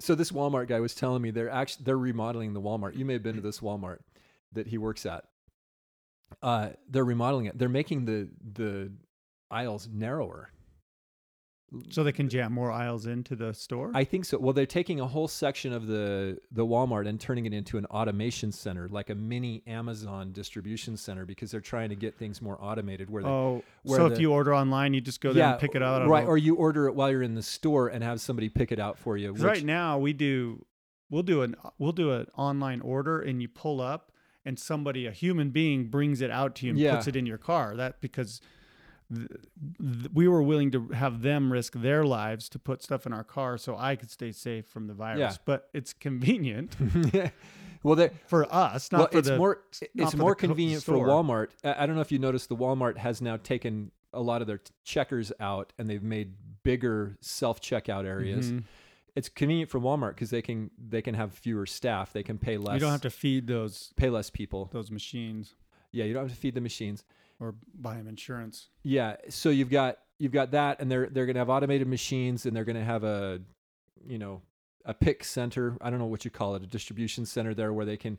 So 0.00 0.14
this 0.14 0.32
Walmart 0.32 0.68
guy 0.68 0.80
was 0.80 0.94
telling 0.94 1.22
me 1.22 1.30
they're 1.30 1.48
actually 1.50 1.84
they're 1.84 1.96
remodeling 1.98 2.54
the 2.54 2.60
Walmart. 2.60 2.96
You 2.96 3.04
may 3.04 3.12
have 3.14 3.22
been 3.22 3.36
to 3.36 3.40
this 3.40 3.60
Walmart 3.60 3.98
that 4.52 4.66
he 4.66 4.76
works 4.78 5.06
at. 5.06 5.24
Uh, 6.42 6.70
they're 6.88 7.04
remodeling 7.04 7.46
it. 7.46 7.56
They're 7.58 7.68
making 7.68 8.04
the 8.06 8.28
the 8.54 8.92
aisles 9.50 9.88
narrower. 9.92 10.50
So 11.90 12.04
they 12.04 12.12
can 12.12 12.28
jam 12.28 12.52
more 12.52 12.70
aisles 12.70 13.06
into 13.06 13.34
the 13.34 13.54
store. 13.54 13.90
I 13.94 14.04
think 14.04 14.26
so. 14.26 14.38
Well, 14.38 14.52
they're 14.52 14.66
taking 14.66 15.00
a 15.00 15.06
whole 15.06 15.28
section 15.28 15.72
of 15.72 15.86
the 15.86 16.38
the 16.50 16.66
Walmart 16.66 17.08
and 17.08 17.18
turning 17.20 17.46
it 17.46 17.54
into 17.54 17.78
an 17.78 17.86
automation 17.86 18.52
center, 18.52 18.88
like 18.88 19.08
a 19.10 19.14
mini 19.14 19.62
Amazon 19.66 20.32
distribution 20.32 20.96
center, 20.96 21.24
because 21.24 21.50
they're 21.50 21.60
trying 21.60 21.88
to 21.88 21.96
get 21.96 22.18
things 22.18 22.42
more 22.42 22.58
automated. 22.62 23.08
Where 23.08 23.22
they, 23.22 23.28
oh, 23.28 23.62
where 23.84 23.98
so 23.98 24.08
the- 24.08 24.14
if 24.14 24.20
you 24.20 24.32
order 24.32 24.54
online, 24.54 24.92
you 24.92 25.00
just 25.00 25.20
go 25.20 25.32
there 25.32 25.44
yeah, 25.44 25.50
and 25.52 25.60
pick 25.60 25.74
it 25.74 25.82
out. 25.82 26.06
right? 26.08 26.26
Or 26.26 26.36
you 26.36 26.56
order 26.56 26.88
it 26.88 26.94
while 26.94 27.10
you're 27.10 27.22
in 27.22 27.34
the 27.34 27.42
store 27.42 27.88
and 27.88 28.04
have 28.04 28.20
somebody 28.20 28.48
pick 28.50 28.70
it 28.70 28.78
out 28.78 28.98
for 28.98 29.16
you. 29.16 29.32
which- 29.32 29.42
right 29.42 29.64
now 29.64 29.98
we 29.98 30.12
do 30.12 30.64
we'll 31.08 31.22
do 31.22 31.42
an 31.42 31.54
we'll 31.78 31.92
do 31.92 32.12
an 32.12 32.26
online 32.36 32.80
order 32.80 33.20
and 33.20 33.40
you 33.42 33.48
pull 33.48 33.80
up 33.80 34.12
and 34.44 34.58
somebody 34.58 35.06
a 35.06 35.10
human 35.10 35.50
being 35.50 35.88
brings 35.88 36.20
it 36.20 36.30
out 36.30 36.54
to 36.56 36.66
you 36.66 36.72
and 36.72 36.78
Yeah. 36.80 36.96
puts 36.96 37.06
it 37.06 37.16
in 37.16 37.26
your 37.26 37.38
car 37.38 37.76
that 37.76 38.00
because 38.00 38.40
th- 39.14 39.28
th- 39.80 40.10
we 40.12 40.28
were 40.28 40.42
willing 40.42 40.70
to 40.72 40.88
have 40.88 41.22
them 41.22 41.52
risk 41.52 41.74
their 41.74 42.04
lives 42.04 42.48
to 42.50 42.58
put 42.58 42.82
stuff 42.82 43.06
in 43.06 43.12
our 43.12 43.24
car 43.24 43.58
so 43.58 43.76
I 43.76 43.96
could 43.96 44.10
stay 44.10 44.32
safe 44.32 44.66
from 44.66 44.86
the 44.86 44.94
virus 44.94 45.18
Yeah. 45.20 45.34
but 45.44 45.68
it's 45.74 45.92
convenient 45.92 46.76
well, 47.82 48.08
for 48.26 48.52
us 48.54 48.92
not 48.92 48.98
well, 48.98 49.08
for 49.08 49.18
it's 49.18 49.28
the 49.28 49.36
more 49.36 49.58
it's 49.94 50.14
more 50.14 50.34
co- 50.34 50.46
convenient 50.48 50.82
for. 50.82 50.94
Walmart. 50.94 51.48
I 51.64 51.86
don't 51.86 51.94
know 51.96 52.00
if 52.02 52.12
you 52.12 52.18
noticed 52.18 52.48
the 52.48 52.56
Walmart 52.56 52.96
has 52.98 53.20
now 53.20 53.36
taken 53.36 53.90
a 54.12 54.20
lot 54.20 54.40
of 54.42 54.46
their 54.46 54.60
checkers 54.84 55.32
out 55.40 55.72
and 55.78 55.88
they've 55.88 56.02
made 56.02 56.34
bigger 56.62 57.16
self 57.20 57.60
checkout 57.60 58.04
areas. 58.04 58.52
Mhm. 58.52 58.64
It's 59.14 59.28
convenient 59.28 59.70
for 59.70 59.78
Walmart 59.80 60.10
because 60.14 60.30
they 60.30 60.42
can 60.42 60.70
they 60.78 61.02
can 61.02 61.14
have 61.14 61.34
fewer 61.34 61.66
staff. 61.66 62.12
They 62.12 62.22
can 62.22 62.38
pay 62.38 62.56
less. 62.56 62.74
you 62.74 62.80
don't 62.80 62.92
have 62.92 63.00
to 63.02 63.10
feed 63.10 63.46
those 63.46 63.92
pay 63.96 64.10
less 64.10 64.30
people. 64.30 64.68
those 64.72 64.90
machines 64.90 65.54
Yeah, 65.92 66.04
you 66.04 66.14
don't 66.14 66.22
have 66.24 66.32
to 66.32 66.38
feed 66.40 66.54
the 66.54 66.60
machines. 66.60 67.04
Or 67.42 67.54
buy 67.74 67.96
them 67.96 68.08
insurance 68.08 68.68
Yeah, 68.82 69.16
so 69.28 69.50
you've 69.50 69.70
got 69.70 69.98
you've 70.18 70.32
got 70.32 70.52
that, 70.52 70.80
and 70.80 70.90
they're 70.90 71.08
they're 71.10 71.26
gonna 71.26 71.40
have 71.40 71.50
automated 71.50 71.88
machines, 71.88 72.46
and 72.46 72.54
they're 72.54 72.64
gonna 72.64 72.84
have 72.84 73.02
a 73.04 73.40
you 74.06 74.18
know 74.18 74.42
a 74.84 74.94
pick 74.94 75.24
center. 75.24 75.76
I 75.80 75.90
don't 75.90 75.98
know 75.98 76.06
what 76.06 76.24
you 76.24 76.30
call 76.30 76.54
it, 76.54 76.62
a 76.62 76.66
distribution 76.66 77.26
center 77.26 77.54
there 77.54 77.72
where 77.72 77.84
they 77.84 77.96
can 77.96 78.18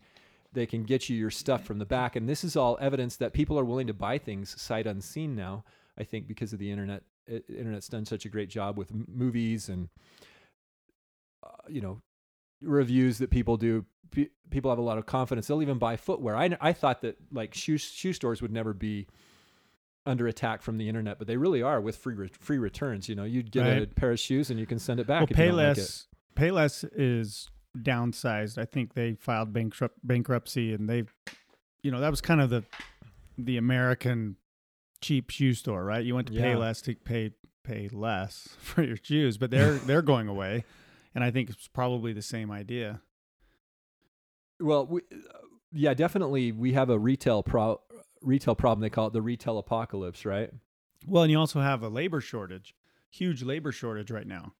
they 0.51 0.65
can 0.65 0.83
get 0.83 1.09
you 1.09 1.17
your 1.17 1.31
stuff 1.31 1.63
from 1.63 1.79
the 1.79 1.85
back, 1.85 2.15
and 2.15 2.27
this 2.27 2.43
is 2.43 2.55
all 2.55 2.77
evidence 2.81 3.15
that 3.17 3.33
people 3.33 3.57
are 3.57 3.65
willing 3.65 3.87
to 3.87 3.93
buy 3.93 4.17
things 4.17 4.59
sight 4.61 4.85
unseen 4.85 5.35
now. 5.35 5.63
I 5.97 6.03
think 6.03 6.27
because 6.27 6.53
of 6.53 6.59
the 6.59 6.71
internet, 6.71 7.03
internet's 7.27 7.87
done 7.87 8.05
such 8.05 8.25
a 8.25 8.29
great 8.29 8.49
job 8.49 8.77
with 8.77 8.91
movies 9.07 9.69
and 9.69 9.89
uh, 11.43 11.49
you 11.67 11.81
know 11.81 12.01
reviews 12.63 13.17
that 13.19 13.29
people 13.29 13.57
do. 13.57 13.85
Pe- 14.11 14.29
people 14.49 14.71
have 14.71 14.77
a 14.77 14.83
lot 14.83 14.97
of 14.97 15.05
confidence. 15.05 15.47
They'll 15.47 15.61
even 15.61 15.77
buy 15.77 15.95
footwear. 15.97 16.35
I 16.35 16.55
I 16.61 16.73
thought 16.73 17.01
that 17.01 17.17
like 17.31 17.53
shoe 17.53 17.77
shoe 17.77 18.13
stores 18.13 18.41
would 18.41 18.51
never 18.51 18.73
be 18.73 19.07
under 20.05 20.27
attack 20.27 20.61
from 20.61 20.77
the 20.77 20.89
internet, 20.89 21.17
but 21.17 21.27
they 21.27 21.37
really 21.37 21.61
are 21.61 21.79
with 21.79 21.95
free 21.95 22.13
re- 22.15 22.29
free 22.39 22.57
returns. 22.57 23.07
You 23.07 23.15
know, 23.15 23.23
you'd 23.23 23.51
get 23.51 23.65
a 23.65 23.87
pair 23.87 24.11
of 24.11 24.19
shoes 24.19 24.49
and 24.49 24.59
you 24.59 24.65
can 24.65 24.79
send 24.79 24.99
it 24.99 25.07
back. 25.07 25.21
Well, 25.21 25.27
don't 25.27 25.55
like. 25.55 25.77
Payless, 25.77 26.05
Payless 26.35 26.89
is 26.95 27.49
downsized. 27.77 28.57
I 28.57 28.65
think 28.65 28.93
they 28.93 29.13
filed 29.15 29.53
bankrupt 29.53 29.97
bankruptcy, 30.03 30.73
and 30.73 30.89
they, 30.89 31.03
you 31.81 31.91
know, 31.91 31.99
that 31.99 32.11
was 32.11 32.21
kind 32.21 32.41
of 32.41 32.49
the 32.49 32.63
the 33.37 33.57
American 33.57 34.35
cheap 35.01 35.29
shoe 35.29 35.53
store, 35.53 35.83
right? 35.83 36.03
You 36.05 36.15
went 36.15 36.27
to 36.27 36.33
Yeah. 36.33 36.53
Payless 36.53 36.83
to 36.83 36.95
pay 36.95 37.31
pay 37.63 37.89
less 37.91 38.49
for 38.59 38.83
your 38.83 38.97
shoes, 39.01 39.37
but 39.37 39.51
they're 39.51 39.75
they're 39.75 40.01
going 40.01 40.27
away, 40.27 40.65
and 41.15 41.23
I 41.23 41.31
think 41.31 41.49
it's 41.49 41.67
probably 41.67 42.13
the 42.13 42.21
same 42.21 42.51
idea. 42.51 43.01
Well, 44.59 44.85
we, 44.87 45.01
uh, 45.11 45.37
yeah, 45.71 45.93
definitely. 45.93 46.51
We 46.51 46.73
have 46.73 46.89
a 46.89 46.97
retail 46.99 47.43
pro 47.43 47.81
retail 48.21 48.55
problem. 48.55 48.81
They 48.81 48.89
call 48.89 49.07
it 49.07 49.13
the 49.13 49.21
retail 49.21 49.57
apocalypse, 49.57 50.25
right? 50.25 50.49
Well, 51.05 51.23
and 51.23 51.31
you 51.31 51.37
also 51.39 51.59
have 51.59 51.83
a 51.83 51.89
labor 51.89 52.21
shortage, 52.21 52.73
huge 53.09 53.43
labor 53.43 53.71
shortage 53.71 54.09
right 54.11 54.27
now. 54.27 54.53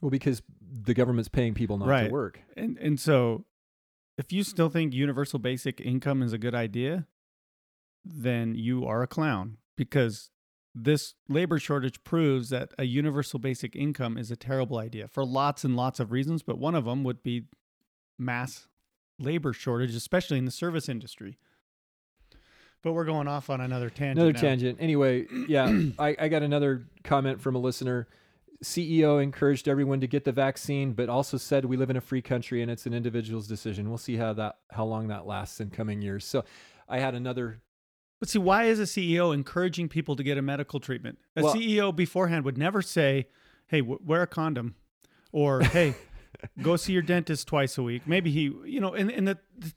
Well, 0.00 0.10
because 0.10 0.42
the 0.60 0.94
government's 0.94 1.28
paying 1.28 1.54
people 1.54 1.78
not 1.78 1.88
Right. 1.88 2.06
to 2.06 2.12
work. 2.12 2.40
And 2.56 2.76
and 2.78 2.98
so 2.98 3.44
if 4.16 4.32
you 4.32 4.42
still 4.42 4.68
think 4.68 4.92
universal 4.94 5.38
basic 5.38 5.80
income 5.80 6.22
is 6.22 6.32
a 6.32 6.38
good 6.38 6.54
idea, 6.54 7.06
then 8.04 8.54
you 8.54 8.84
are 8.86 9.02
a 9.02 9.06
clown 9.06 9.58
because 9.76 10.30
this 10.82 11.14
labor 11.28 11.58
shortage 11.58 12.02
proves 12.04 12.50
that 12.50 12.72
a 12.78 12.84
universal 12.84 13.38
basic 13.38 13.74
income 13.74 14.16
is 14.16 14.30
a 14.30 14.36
terrible 14.36 14.78
idea 14.78 15.08
for 15.08 15.24
lots 15.24 15.64
and 15.64 15.76
lots 15.76 16.00
of 16.00 16.12
reasons, 16.12 16.42
but 16.42 16.58
one 16.58 16.74
of 16.74 16.84
them 16.84 17.04
would 17.04 17.22
be 17.22 17.44
mass 18.18 18.68
labor 19.18 19.52
shortage, 19.52 19.94
especially 19.94 20.38
in 20.38 20.44
the 20.44 20.50
service 20.50 20.88
industry. 20.88 21.38
But 22.82 22.92
we're 22.92 23.04
going 23.04 23.26
off 23.26 23.50
on 23.50 23.60
another 23.60 23.90
tangent. 23.90 24.18
Another 24.18 24.32
now. 24.32 24.40
tangent. 24.40 24.78
Anyway, 24.80 25.26
yeah, 25.48 25.80
I, 25.98 26.16
I 26.18 26.28
got 26.28 26.42
another 26.42 26.84
comment 27.02 27.40
from 27.40 27.56
a 27.56 27.58
listener. 27.58 28.08
CEO 28.62 29.22
encouraged 29.22 29.68
everyone 29.68 30.00
to 30.00 30.06
get 30.06 30.24
the 30.24 30.32
vaccine, 30.32 30.92
but 30.92 31.08
also 31.08 31.36
said 31.36 31.64
we 31.64 31.76
live 31.76 31.90
in 31.90 31.96
a 31.96 32.00
free 32.00 32.22
country 32.22 32.60
and 32.62 32.70
it's 32.70 32.86
an 32.86 32.94
individual's 32.94 33.46
decision. 33.46 33.88
We'll 33.88 33.98
see 33.98 34.16
how 34.16 34.32
that 34.34 34.58
how 34.70 34.84
long 34.84 35.08
that 35.08 35.26
lasts 35.26 35.60
in 35.60 35.70
coming 35.70 36.02
years. 36.02 36.24
So, 36.24 36.44
I 36.88 36.98
had 37.00 37.14
another. 37.14 37.60
But 38.20 38.28
see, 38.28 38.38
why 38.38 38.64
is 38.64 38.80
a 38.80 38.82
CEO 38.84 39.32
encouraging 39.32 39.88
people 39.88 40.16
to 40.16 40.22
get 40.22 40.38
a 40.38 40.42
medical 40.42 40.80
treatment? 40.80 41.18
A 41.36 41.42
Well- 41.42 41.54
CEO 41.54 41.94
beforehand 41.94 42.44
would 42.44 42.58
never 42.58 42.82
say, 42.82 43.28
"Hey, 43.68 43.80
w- 43.80 44.00
wear 44.04 44.22
a 44.22 44.26
condom," 44.26 44.74
or 45.32 45.60
"Hey, 45.76 45.94
go 46.62 46.76
see 46.76 46.92
your 46.92 47.02
dentist 47.02 47.46
twice 47.46 47.78
a 47.78 47.82
week." 47.82 48.06
Maybe 48.06 48.30
he, 48.30 48.52
you 48.64 48.80
know, 48.80 48.92
and 48.94 49.10
and 49.10 49.28
the, 49.28 49.38
the 49.56 49.72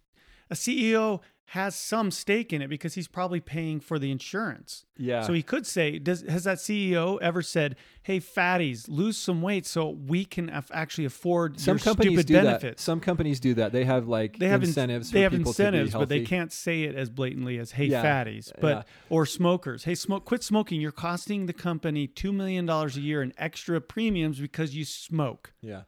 a 0.49 0.55
CEO 0.55 1.21
has 1.51 1.75
some 1.75 2.09
stake 2.11 2.53
in 2.53 2.61
it 2.61 2.69
because 2.69 2.93
he's 2.93 3.09
probably 3.09 3.41
paying 3.41 3.81
for 3.81 3.99
the 3.99 4.09
insurance. 4.09 4.85
Yeah. 4.97 5.23
So 5.23 5.33
he 5.33 5.43
could 5.43 5.67
say, 5.67 5.99
"Does 5.99 6.21
has 6.21 6.45
that 6.45 6.59
CEO 6.59 7.17
ever 7.21 7.41
said, 7.41 7.75
"Hey, 8.03 8.21
fatties, 8.21 8.85
lose 8.87 9.17
some 9.17 9.41
weight 9.41 9.65
so 9.65 9.89
we 9.89 10.23
can 10.23 10.49
af- 10.49 10.71
actually 10.73 11.03
afford 11.03 11.59
some 11.59 11.77
companies 11.77 12.13
stupid 12.13 12.27
do 12.27 12.33
benefits"? 12.35 12.81
that. 12.81 12.85
Some 12.85 13.01
companies 13.01 13.41
do 13.41 13.53
that. 13.55 13.73
They 13.73 13.83
have 13.83 14.07
like 14.07 14.39
they 14.39 14.47
have 14.47 14.63
in- 14.63 14.69
incentives. 14.69 15.11
they 15.11 15.19
for 15.19 15.23
have 15.23 15.33
incentives, 15.33 15.91
but 15.91 16.07
they 16.07 16.21
can't 16.21 16.53
say 16.53 16.83
it 16.83 16.95
as 16.95 17.09
blatantly 17.09 17.59
as 17.59 17.71
"Hey, 17.71 17.87
Yeah. 17.87 18.01
fatties," 18.01 18.49
but 18.61 18.77
Yeah. 18.77 18.83
or 19.09 19.25
smokers. 19.25 19.83
Hey, 19.83 19.95
smoke, 19.95 20.23
quit 20.23 20.43
smoking. 20.43 20.79
You're 20.79 20.93
costing 20.93 21.47
the 21.47 21.53
company 21.53 22.07
two 22.07 22.31
million 22.31 22.65
dollars 22.65 22.95
a 22.95 23.01
year 23.01 23.21
in 23.21 23.33
extra 23.37 23.81
premiums 23.81 24.39
because 24.39 24.73
you 24.73 24.85
smoke. 24.85 25.51
Yeah. 25.61 25.81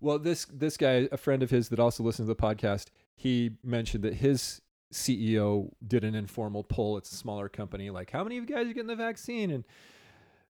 Well, 0.00 0.20
this 0.20 0.44
this 0.44 0.76
guy, 0.76 1.08
a 1.10 1.16
friend 1.16 1.42
of 1.42 1.50
his 1.50 1.70
that 1.70 1.80
also 1.80 2.04
listens 2.04 2.28
to 2.28 2.34
the 2.34 2.40
podcast, 2.40 2.86
he 3.16 3.50
mentioned 3.64 4.04
that 4.04 4.14
his 4.14 4.60
CEO 4.92 5.70
did 5.86 6.04
an 6.04 6.14
informal 6.14 6.64
poll. 6.64 6.96
It's 6.96 7.12
a 7.12 7.16
smaller 7.16 7.48
company, 7.48 7.90
like 7.90 8.10
how 8.10 8.24
many 8.24 8.38
of 8.38 8.48
you 8.48 8.54
guys 8.56 8.66
are 8.66 8.72
getting 8.72 8.86
the 8.88 8.96
vaccine, 8.96 9.50
and 9.50 9.64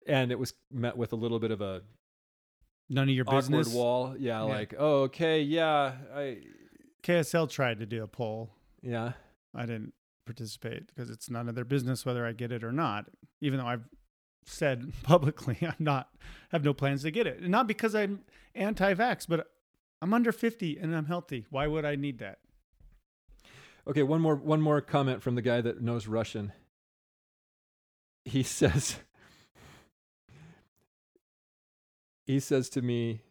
and 0.07 0.31
it 0.31 0.39
was 0.39 0.53
met 0.71 0.97
with 0.97 1.13
a 1.13 1.15
little 1.15 1.39
bit 1.39 1.51
of 1.51 1.61
a 1.61 1.81
None 2.89 3.07
of 3.09 3.15
your 3.15 3.25
awkward 3.27 3.37
business. 3.41 3.73
wall. 3.73 4.15
Yeah, 4.17 4.39
Yeah. 4.39 4.41
like 4.43 4.73
oh 4.77 5.01
okay, 5.03 5.41
yeah, 5.41 5.93
I 6.13 6.37
KSL 7.03 7.49
tried 7.49 7.79
to 7.79 7.85
do 7.85 8.03
a 8.03 8.07
poll. 8.07 8.51
yeah. 8.81 9.13
I 9.53 9.65
didn't 9.65 9.93
participate 10.25 10.87
because 10.87 11.09
it's 11.09 11.29
none 11.29 11.49
of 11.49 11.55
their 11.55 11.65
business 11.65 12.05
whether 12.05 12.25
I 12.25 12.31
get 12.31 12.53
it 12.53 12.63
or 12.63 12.71
not. 12.71 13.07
Even 13.41 13.59
though 13.59 13.65
I've 13.65 13.83
said 14.45 14.93
publicly 15.03 15.57
I'm 15.61 15.75
not 15.79 16.09
have 16.51 16.63
no 16.63 16.73
plans 16.73 17.03
to 17.03 17.11
get 17.11 17.27
it, 17.27 17.39
and 17.41 17.49
not 17.49 17.67
because 17.67 17.93
I'm 17.95 18.21
anti-vax, 18.55 19.25
but 19.27 19.51
I'm 20.01 20.13
under 20.13 20.31
50 20.31 20.77
and 20.79 20.95
I'm 20.95 21.05
healthy. 21.05 21.45
Why 21.49 21.67
would 21.67 21.83
I 21.85 21.95
need 21.95 22.19
that? 22.19 22.39
Okay, 23.87 24.03
one 24.03 24.21
more 24.21 24.35
one 24.35 24.61
more 24.61 24.79
comment 24.81 25.21
from 25.23 25.35
the 25.35 25.41
guy 25.41 25.61
that 25.61 25.81
knows 25.81 26.07
Russian. 26.07 26.53
He 28.25 28.43
says 28.43 28.97
He 32.25 32.39
says 32.39 32.69
to 32.69 32.81
me, 32.81 33.21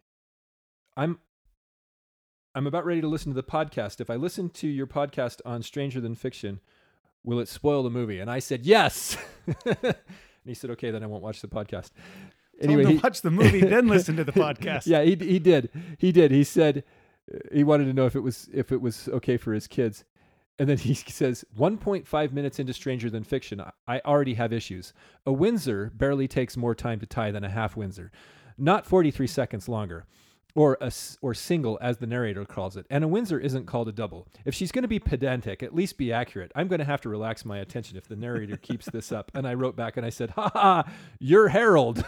"I'm 0.97 1.19
I'm 2.55 2.67
about 2.67 2.85
ready 2.85 3.01
to 3.01 3.09
listen 3.09 3.33
to 3.33 3.37
the 3.37 3.43
podcast. 3.43 4.01
If 4.01 4.11
I 4.11 4.17
listen 4.17 4.51
to 4.51 4.69
your 4.69 4.87
podcast 4.87 5.41
on 5.47 5.63
Stranger 5.63 6.01
Than 6.01 6.15
Fiction, 6.15 6.61
will 7.25 7.39
it 7.41 7.49
spoil 7.49 7.83
the 7.83 7.91
movie?" 7.91 8.19
And 8.19 8.31
I 8.31 8.41
said, 8.41 8.67
"Yes." 8.67 9.17
and 9.67 9.95
he 10.45 10.55
said, 10.55 10.71
"Okay, 10.71 10.91
then 10.91 11.03
I 11.03 11.07
won't 11.07 11.23
watch 11.23 11.41
the 11.41 11.49
podcast." 11.49 11.93
Them 12.61 12.85
he- 12.85 12.97
watch 12.99 13.23
the 13.23 13.31
movie, 13.31 13.61
then 13.61 13.89
listen 13.89 14.17
to 14.17 14.25
the 14.25 14.33
podcast. 14.33 14.87
yeah, 14.87 15.03
he 15.03 15.15
he 15.15 15.39
did. 15.39 15.71
He 15.97 16.13
did. 16.13 16.31
He 16.31 16.45
said 16.45 16.85
he 17.53 17.65
wanted 17.65 17.87
to 17.87 17.95
know 17.95 18.05
if 18.05 18.15
it 18.17 18.21
was 18.21 18.51
if 18.53 18.71
it 18.71 18.83
was 18.83 19.09
okay 19.09 19.39
for 19.39 19.55
his 19.55 19.67
kids. 19.67 20.05
And 20.61 20.69
then 20.69 20.79
he 20.79 20.95
says, 21.09 21.45
1.5 21.59 22.33
minutes 22.33 22.61
into 22.61 22.73
Stranger 22.73 23.11
Than 23.11 23.25
Fiction, 23.25 23.61
I- 23.89 24.01
already 24.05 24.35
have 24.35 24.53
issues. 24.53 24.93
A 25.27 25.33
Windsor 25.33 25.91
barely 25.95 26.29
takes 26.29 26.57
more 26.57 26.75
time 26.77 27.01
to 27.01 27.07
tie 27.07 27.33
than 27.33 27.43
a 27.43 27.49
half 27.49 27.77
Windsor, 27.77 28.13
not 28.57 28.87
43 28.87 29.27
seconds 29.27 29.69
longer, 29.69 30.05
or 30.55 30.77
a 30.81 30.93
or 31.23 31.33
single 31.33 31.79
as 31.81 31.99
the 31.99 32.07
narrator 32.07 32.45
calls 32.45 32.77
it. 32.77 32.87
And 32.91 33.03
a 33.03 33.09
Windsor 33.09 33.41
isn't 33.41 33.67
called 33.67 33.89
a 33.89 33.93
double. 33.93 34.29
If 34.45 34.55
she's 34.55 34.71
going 34.71 34.83
to 34.83 34.89
be 34.89 34.99
pedantic, 34.99 35.63
at 35.63 35.75
least 35.75 35.97
be 35.97 36.13
accurate. 36.13 36.53
I'm 36.55 36.69
going 36.69 36.81
to 36.81 36.85
have 36.85 37.01
to 37.03 37.09
relax 37.09 37.45
my 37.45 37.59
attention 37.59 37.97
if 37.97 38.07
the 38.07 38.17
narrator 38.17 38.57
keeps 38.69 38.87
this 38.91 39.13
up. 39.13 39.31
And 39.35 39.47
I 39.49 39.55
wrote 39.55 39.77
back 39.77 39.97
and 39.97 40.05
I 40.05 40.11
said, 40.11 40.31
"Ha 40.31 40.51
ha, 40.53 40.85
you're 41.19 41.49
Harold." 41.49 42.05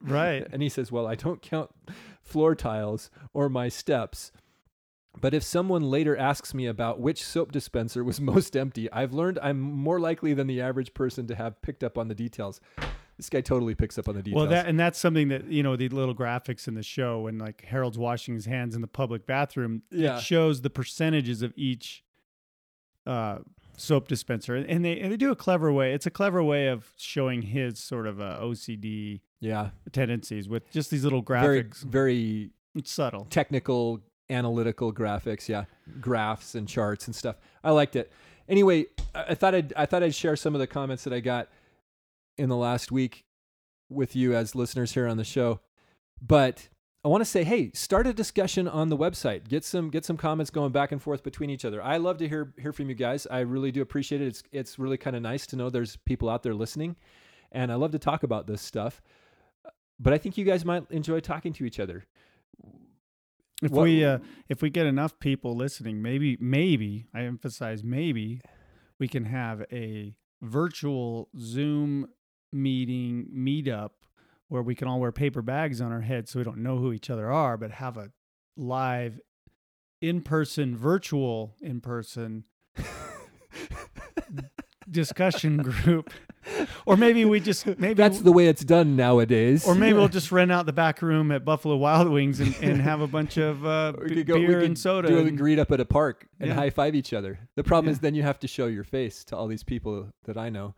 Right. 0.00 0.46
And 0.52 0.62
he 0.62 0.68
says, 0.68 0.90
Well, 0.90 1.06
I 1.06 1.14
don't 1.14 1.42
count 1.42 1.70
floor 2.22 2.54
tiles 2.54 3.10
or 3.32 3.48
my 3.48 3.68
steps. 3.68 4.32
But 5.20 5.34
if 5.34 5.42
someone 5.42 5.82
later 5.82 6.16
asks 6.16 6.54
me 6.54 6.66
about 6.66 7.00
which 7.00 7.22
soap 7.24 7.52
dispenser 7.52 8.04
was 8.04 8.20
most 8.34 8.56
empty, 8.56 8.90
I've 8.92 9.12
learned 9.12 9.38
I'm 9.42 9.60
more 9.60 10.00
likely 10.00 10.34
than 10.34 10.46
the 10.46 10.60
average 10.60 10.94
person 10.94 11.26
to 11.28 11.34
have 11.34 11.60
picked 11.62 11.82
up 11.82 11.98
on 11.98 12.08
the 12.08 12.14
details. 12.14 12.60
This 13.16 13.28
guy 13.28 13.40
totally 13.40 13.74
picks 13.74 13.98
up 13.98 14.08
on 14.08 14.14
the 14.14 14.22
details. 14.22 14.40
Well, 14.42 14.50
that 14.50 14.66
and 14.66 14.78
that's 14.78 14.98
something 14.98 15.28
that 15.28 15.46
you 15.50 15.62
know 15.62 15.74
the 15.74 15.88
little 15.88 16.14
graphics 16.14 16.68
in 16.68 16.74
the 16.74 16.84
show 16.84 17.26
and 17.26 17.40
like 17.40 17.64
Harold's 17.64 17.98
washing 17.98 18.34
his 18.34 18.46
hands 18.46 18.76
in 18.76 18.80
the 18.80 18.86
public 18.86 19.26
bathroom. 19.26 19.82
Yeah. 19.90 20.18
it 20.18 20.22
shows 20.22 20.62
the 20.62 20.70
percentages 20.70 21.42
of 21.42 21.52
each 21.56 22.04
uh, 23.08 23.38
soap 23.76 24.06
dispenser, 24.06 24.54
and 24.54 24.84
they 24.84 25.00
and 25.00 25.10
they 25.10 25.16
do 25.16 25.32
a 25.32 25.36
clever 25.36 25.72
way. 25.72 25.94
It's 25.94 26.06
a 26.06 26.10
clever 26.10 26.44
way 26.44 26.68
of 26.68 26.92
showing 26.96 27.42
his 27.42 27.80
sort 27.80 28.06
of 28.06 28.20
uh, 28.20 28.38
OCD 28.40 29.20
yeah. 29.40 29.70
tendencies 29.92 30.48
with 30.48 30.70
just 30.70 30.90
these 30.90 31.02
little 31.04 31.22
Very, 31.22 31.64
graphics. 31.64 31.82
very 31.82 32.50
it's 32.74 32.92
subtle. 32.92 33.26
technical, 33.30 34.00
analytical 34.30 34.92
graphics. 34.92 35.48
Yeah. 35.48 35.64
Graphs 36.00 36.54
and 36.54 36.68
charts 36.68 37.06
and 37.06 37.14
stuff. 37.14 37.36
I 37.62 37.70
liked 37.70 37.96
it. 37.96 38.12
Anyway, 38.48 38.86
I 39.14 39.34
thought 39.34 39.54
I'd, 39.54 39.72
I 39.74 39.86
thought 39.86 40.02
I'd 40.02 40.14
share 40.14 40.36
some 40.36 40.54
of 40.54 40.58
the 40.58 40.66
comments 40.66 41.04
that 41.04 41.12
I 41.12 41.20
got 41.20 41.48
in 42.36 42.48
the 42.48 42.56
last 42.56 42.90
week 42.90 43.24
with 43.90 44.16
you 44.16 44.34
as 44.34 44.54
listeners 44.54 44.92
here 44.92 45.06
on 45.06 45.16
the 45.16 45.24
show. 45.24 45.60
But 46.20 46.68
I 47.04 47.08
want 47.08 47.20
to 47.20 47.26
say, 47.26 47.44
hey, 47.44 47.70
start 47.74 48.06
a 48.06 48.12
discussion 48.12 48.66
on 48.66 48.88
the 48.88 48.96
website. 48.96 49.48
Get 49.48 49.64
some 49.64 49.90
get 49.90 50.04
some 50.04 50.16
comments 50.16 50.50
going 50.50 50.72
back 50.72 50.92
and 50.92 51.00
forth 51.00 51.22
between 51.22 51.48
each 51.48 51.64
other. 51.64 51.82
I 51.82 51.98
love 51.98 52.18
to 52.18 52.28
hear 52.28 52.52
hear 52.58 52.72
from 52.72 52.88
you 52.88 52.94
guys. 52.94 53.26
I 53.30 53.40
really 53.40 53.70
do 53.70 53.82
appreciate 53.82 54.20
it. 54.20 54.26
It's 54.26 54.42
it's 54.50 54.78
really 54.78 54.96
kind 54.96 55.14
of 55.14 55.22
nice 55.22 55.46
to 55.48 55.56
know 55.56 55.70
there's 55.70 55.96
people 55.96 56.28
out 56.28 56.42
there 56.42 56.54
listening, 56.54 56.96
and 57.52 57.70
I 57.70 57.76
love 57.76 57.92
to 57.92 57.98
talk 57.98 58.24
about 58.24 58.46
this 58.46 58.60
stuff. 58.60 59.00
But 60.00 60.12
I 60.12 60.18
think 60.18 60.36
you 60.36 60.44
guys 60.44 60.64
might 60.64 60.90
enjoy 60.90 61.20
talking 61.20 61.52
to 61.54 61.64
each 61.64 61.80
other. 61.80 62.04
If 63.62 63.72
What- 63.72 63.82
we 63.84 64.04
uh, 64.04 64.18
if 64.48 64.62
we 64.62 64.70
get 64.70 64.86
enough 64.86 65.18
people 65.18 65.54
listening, 65.56 66.00
maybe 66.00 66.36
maybe 66.40 67.06
I 67.12 67.22
emphasize 67.22 67.82
maybe 67.82 68.40
we 68.98 69.08
can 69.08 69.24
have 69.24 69.64
a 69.72 70.14
virtual 70.42 71.28
Zoom 71.38 72.08
meeting 72.52 73.28
meetup 73.34 73.90
where 74.48 74.62
we 74.62 74.74
can 74.74 74.88
all 74.88 75.00
wear 75.00 75.12
paper 75.12 75.42
bags 75.42 75.80
on 75.80 75.92
our 75.92 76.00
heads 76.00 76.30
so 76.30 76.38
we 76.38 76.44
don't 76.44 76.62
know 76.62 76.78
who 76.78 76.92
each 76.92 77.10
other 77.10 77.30
are, 77.30 77.56
but 77.56 77.72
have 77.72 77.96
a 77.96 78.10
live 78.56 79.20
in 80.00 80.22
person 80.22 80.76
virtual 80.76 81.56
in 81.60 81.80
person 81.80 82.44
discussion 84.90 85.58
group. 85.58 86.10
Or 86.86 86.96
maybe 86.96 87.24
we 87.24 87.40
just 87.40 87.66
maybe 87.66 87.94
That's 87.94 88.20
the 88.20 88.32
way 88.32 88.46
it's 88.46 88.64
done 88.64 88.96
nowadays. 88.96 89.66
or 89.66 89.74
maybe 89.74 89.94
we'll 89.98 90.08
just 90.20 90.32
rent 90.32 90.50
out 90.50 90.64
the 90.66 90.72
back 90.72 91.02
room 91.02 91.30
at 91.30 91.44
Buffalo 91.44 91.76
Wild 91.76 92.08
Wings 92.08 92.40
and, 92.40 92.54
and 92.62 92.80
have 92.80 93.00
a 93.00 93.06
bunch 93.06 93.36
of 93.36 93.64
uh, 93.66 93.92
we 94.00 94.08
b- 94.08 94.14
could 94.16 94.26
go, 94.26 94.34
we 94.38 94.46
beer 94.46 94.60
could 94.60 94.66
and 94.66 94.78
soda. 94.78 95.08
Do 95.08 95.18
a 95.18 95.24
and- 95.24 95.36
greet 95.36 95.58
up 95.58 95.70
at 95.72 95.80
a 95.80 95.84
park 95.84 96.26
and 96.40 96.48
Yeah. 96.48 96.54
high 96.54 96.70
five 96.70 96.94
each 96.94 97.12
other. 97.12 97.38
The 97.56 97.64
problem 97.64 97.90
is 97.92 97.98
then 97.98 98.14
you 98.14 98.22
have 98.22 98.38
to 98.40 98.48
show 98.48 98.66
your 98.66 98.84
face 98.84 99.24
to 99.24 99.36
all 99.36 99.46
these 99.46 99.62
people 99.64 100.08
that 100.24 100.38
I 100.38 100.48
know. 100.48 100.74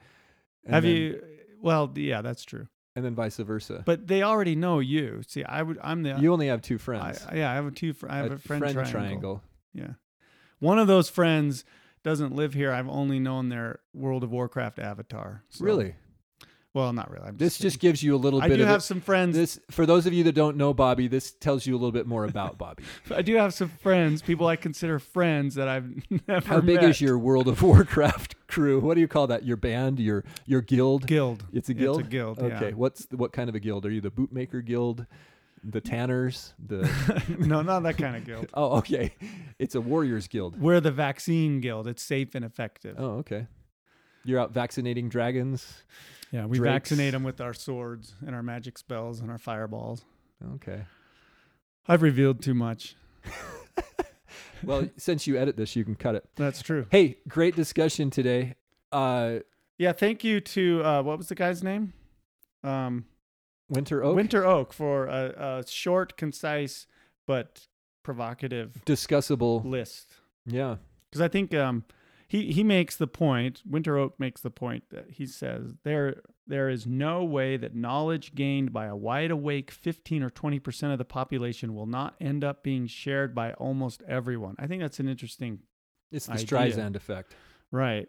Have 0.69 0.83
then- 0.83 0.93
you? 0.97 1.23
Well, 1.63 1.93
yeah, 1.95 2.23
that's 2.23 2.45
true. 2.45 2.67
And 2.97 3.05
then 3.05 3.15
vice 3.15 3.37
versa. 3.37 3.83
But 3.87 4.09
they 4.09 4.23
already 4.25 4.57
know 4.57 4.81
you. 4.81 5.23
See, 5.29 5.45
I 5.45 5.63
would. 5.63 5.79
I'm 5.83 6.03
the. 6.03 6.17
you 6.19 6.33
only 6.33 6.49
have 6.49 6.63
two 6.63 6.75
I, 6.75 6.79
friends. 6.79 7.27
yeah, 7.33 7.51
I 7.51 7.55
have 7.55 7.67
a 7.67 7.71
two. 7.71 7.93
Fr- 7.93 8.09
I 8.11 8.17
have 8.17 8.33
a, 8.33 8.39
friend, 8.39 8.61
triangle. 8.63 8.85
triangle. 8.91 9.43
Yeah, 9.73 9.91
one 10.59 10.81
of 10.81 10.89
those 10.89 11.09
friends 11.09 11.65
doesn't 12.03 12.35
live 12.35 12.55
here. 12.55 12.73
I've 12.73 12.89
only 12.89 13.19
known 13.19 13.49
their 13.49 13.81
World 13.95 14.25
of 14.25 14.31
Warcraft 14.31 14.79
avatar. 14.79 15.45
So- 15.49 15.65
Really? 15.65 15.95
Well, 16.73 16.93
not 16.93 17.11
really. 17.11 17.27
I'm 17.27 17.37
This 17.37 17.57
kidding. 17.57 17.67
just 17.69 17.81
gives 17.81 18.01
you 18.01 18.15
a 18.15 18.17
little 18.17 18.41
I 18.41 18.47
bit 18.47 18.59
do 18.59 18.63
of 18.63 18.69
have 18.69 18.79
it. 18.79 18.83
some 18.83 19.01
friends. 19.01 19.35
this 19.37 19.59
for 19.73 19.87
those 19.87 20.07
of 20.07 20.13
you 20.13 20.23
that 20.23 20.37
don't 20.37 20.57
know 20.57 20.73
Bobby, 20.73 21.09
this 21.09 21.33
tells 21.33 21.67
you 21.67 21.75
a 21.75 21.79
little 21.79 21.91
bit 21.91 22.07
more 22.07 22.25
about 22.25 22.59
Bobby. 22.59 22.85
I 23.13 23.23
do 23.23 23.35
have 23.35 23.53
some 23.53 23.71
friends, 23.71 24.23
people 24.23 24.47
I 24.47 24.55
consider 24.55 25.01
friends 25.01 25.57
that 25.57 25.67
I've 25.67 25.91
never 26.29 26.47
How 26.47 26.61
big 26.61 26.77
met. 26.81 26.85
is 26.91 27.01
your 27.01 27.19
World 27.19 27.49
of 27.49 27.61
Warcraft 27.65 28.37
crew? 28.47 28.79
What 28.79 28.95
do 28.95 29.01
you 29.01 29.09
call 29.09 29.27
that? 29.27 29.45
Your 29.45 29.57
band? 29.57 29.99
Your 29.99 30.23
your 30.47 30.61
guild? 30.61 31.09
guild? 31.09 31.45
It's 31.53 31.69
a 31.71 31.75
guild. 31.75 31.99
It's 31.99 32.07
a 32.07 32.11
guild. 32.11 32.39
Okay. 32.39 32.69
Yeah. 32.69 32.75
What's 32.77 33.09
what 33.11 33.33
kind 33.33 33.49
of 33.49 33.57
a 33.57 33.61
guild? 33.61 33.85
Are 33.85 33.91
you 33.91 34.01
the 34.01 34.13
bootmaker 34.13 34.65
guild? 34.65 35.07
The 35.63 35.81
tanners? 35.81 36.55
The 36.65 36.91
no, 37.39 37.63
not 37.63 37.83
that 37.83 37.99
kind 37.99 38.17
of 38.17 38.25
guild. 38.25 38.49
Oh, 38.55 38.79
okay. 38.79 39.13
It's 39.59 39.75
a 39.75 39.81
warriors 39.81 40.27
guild. 40.29 40.61
We're 40.61 40.81
the 40.81 40.91
vaccine 40.91 41.61
guild. 41.61 41.87
It's 41.87 42.03
safe 42.03 42.35
and 42.35 42.45
effective. 42.45 42.97
Oh, 42.99 43.19
okay. 43.19 43.47
You're 44.25 44.41
out 44.41 44.53
vaccinating 44.53 45.09
dragons. 45.09 45.83
yeah, 46.33 46.47
we 46.47 46.59
Drakes. 46.59 46.73
vaccinate 46.91 47.13
them 47.13 47.23
with 47.25 47.41
our 47.41 47.53
swords 47.55 48.15
and 48.27 48.35
our 48.35 48.43
magic 48.43 48.79
spells 48.79 49.21
and 49.21 49.31
our 49.31 49.39
fireballs. 49.39 50.05
Okay. 50.55 50.83
I've 51.87 52.03
revealed 52.03 52.43
too 52.43 52.55
much. 52.55 52.97
Well, 54.63 54.89
since 54.99 55.27
you 55.27 55.39
edit 55.39 55.57
this, 55.57 55.75
you 55.75 55.85
can 55.85 55.95
cut 55.95 56.15
it. 56.15 56.29
That's 56.37 56.61
true. 56.63 56.87
Hey, 56.91 57.17
great 57.27 57.57
discussion 57.57 58.11
today. 58.11 58.57
Uh, 58.93 59.39
Yeah, 59.79 59.93
thank 59.93 60.23
you 60.23 60.41
to 60.41 60.85
uh, 60.85 61.03
what 61.03 61.17
was 61.17 61.29
the 61.29 61.35
guy's 61.35 61.63
name? 61.63 61.95
Um, 62.63 63.07
Winter 63.71 64.03
Oak. 64.05 64.17
Winter 64.17 64.45
Oak 64.47 64.73
for 64.73 65.07
a, 65.07 65.61
a 65.61 65.67
short, 65.67 66.17
concise, 66.17 66.87
but 67.27 67.67
provocative 68.03 68.83
Discussable. 68.85 69.65
list. 69.65 70.15
Yeah. 70.45 70.77
Because 71.11 71.21
I 71.23 71.29
think 71.29 71.55
um, 71.55 71.85
he 72.29 72.53
he 72.53 72.63
makes 72.65 72.97
the 72.97 73.07
point. 73.07 73.63
Winter 73.69 73.97
Oak 73.97 74.19
makes 74.19 74.41
the 74.41 74.51
point 74.51 74.85
that 74.91 75.11
he 75.11 75.27
says 75.27 75.75
there 75.85 76.21
there 76.47 76.69
is 76.69 76.87
no 76.87 77.25
way 77.25 77.57
that 77.57 77.75
knowledge 77.75 78.35
gained 78.35 78.73
by 78.73 78.87
a 78.87 78.97
wide 78.97 79.31
awake 79.31 79.71
15 79.71 80.23
or 80.23 80.31
20 80.31 80.59
percent 80.59 80.93
of 80.93 80.99
the 80.99 81.05
population 81.05 81.75
will 81.75 81.87
not 81.87 82.15
end 82.21 82.43
up 82.45 82.63
being 82.63 82.87
shared 82.87 83.35
by 83.35 83.53
almost 83.55 84.03
everyone. 84.09 84.55
I 84.59 84.67
think 84.67 84.83
that's 84.83 84.99
an 85.01 85.09
interesting 85.09 85.61
It's 86.11 86.27
the 86.27 86.33
Idea. 86.35 86.47
Streisand 86.47 86.97
effect. 86.97 87.35
right. 87.71 88.09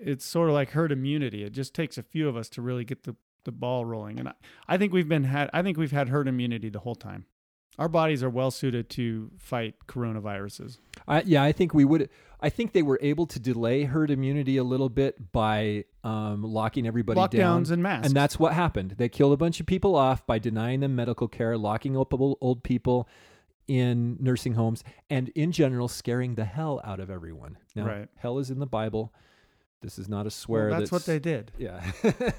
It's 0.00 0.24
sort 0.24 0.48
of 0.48 0.54
like 0.54 0.70
herd 0.70 0.92
immunity. 0.92 1.44
It 1.44 1.52
just 1.52 1.74
takes 1.74 1.98
a 1.98 2.02
few 2.02 2.28
of 2.28 2.36
us 2.36 2.48
to 2.50 2.62
really 2.62 2.84
get 2.84 3.02
the, 3.04 3.16
the 3.48 3.52
ball 3.52 3.84
rolling. 3.84 4.18
And 4.20 4.28
I, 4.28 4.32
I 4.68 4.76
think 4.76 4.92
we've 4.92 5.08
been 5.08 5.24
had 5.24 5.50
I 5.52 5.62
think 5.62 5.76
we've 5.78 5.90
had 5.92 6.08
herd 6.10 6.28
immunity 6.28 6.68
the 6.68 6.80
whole 6.80 6.94
time. 6.94 7.24
Our 7.78 7.88
bodies 7.88 8.22
are 8.24 8.30
well 8.30 8.50
suited 8.50 8.90
to 8.90 9.30
fight 9.38 9.74
coronaviruses. 9.86 10.78
I, 11.06 11.22
yeah, 11.22 11.42
I 11.44 11.52
think 11.52 11.72
we 11.74 11.84
would. 11.84 12.08
I 12.40 12.50
think 12.50 12.72
they 12.72 12.82
were 12.82 12.98
able 13.02 13.26
to 13.26 13.38
delay 13.40 13.84
herd 13.84 14.10
immunity 14.10 14.56
a 14.56 14.64
little 14.64 14.88
bit 14.88 15.32
by 15.32 15.84
um, 16.04 16.42
locking 16.42 16.86
everybody 16.86 17.18
down. 17.36 17.62
Lockdowns 17.64 17.70
and 17.70 17.82
masks. 17.82 18.06
And 18.08 18.16
that's 18.16 18.38
what 18.38 18.52
happened. 18.52 18.94
They 18.98 19.08
killed 19.08 19.32
a 19.32 19.36
bunch 19.36 19.60
of 19.60 19.66
people 19.66 19.94
off 19.96 20.26
by 20.26 20.38
denying 20.40 20.80
them 20.80 20.96
medical 20.96 21.28
care, 21.28 21.56
locking 21.56 21.96
up 21.96 22.12
old 22.12 22.36
old 22.40 22.62
people 22.64 23.08
in 23.68 24.16
nursing 24.18 24.54
homes, 24.54 24.82
and 25.10 25.28
in 25.30 25.52
general, 25.52 25.88
scaring 25.88 26.34
the 26.34 26.44
hell 26.46 26.80
out 26.84 27.00
of 27.00 27.10
everyone. 27.10 27.58
Now, 27.76 27.86
Right. 27.86 28.08
hell 28.16 28.38
is 28.38 28.50
in 28.50 28.58
the 28.58 28.66
Bible. 28.66 29.12
This 29.80 29.98
is 29.98 30.08
not 30.08 30.22
a 30.22 30.24
Well, 30.24 30.30
swear. 30.30 30.70
that's, 30.70 30.90
what 30.90 31.04
they 31.06 31.18
did. 31.18 31.52
Yeah. 31.58 31.80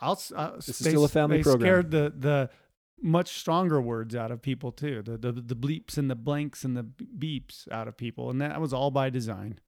I'll. 0.00 0.12
s- 0.12 0.32
Uh, 0.34 0.56
This 0.56 0.68
is 0.68 0.76
still 0.76 1.04
a 1.04 1.08
family 1.08 1.38
they 1.38 1.42
program. 1.42 1.60
scared 1.66 1.90
the 1.90 2.12
the 2.16 2.50
much 3.00 3.28
stronger 3.38 3.80
words 3.80 4.14
out 4.14 4.30
of 4.30 4.42
people 4.42 4.72
too. 4.72 5.02
The 5.02 5.16
the 5.16 5.32
the 5.32 5.56
bleeps 5.56 5.96
and 5.96 6.10
the 6.10 6.14
blanks 6.14 6.64
and 6.64 6.76
the 6.76 6.84
beeps 6.84 7.70
out 7.72 7.88
of 7.88 7.96
people, 7.96 8.30
and 8.30 8.40
that 8.40 8.60
was 8.60 8.72
all 8.72 8.90
by 8.90 9.08
design, 9.10 9.58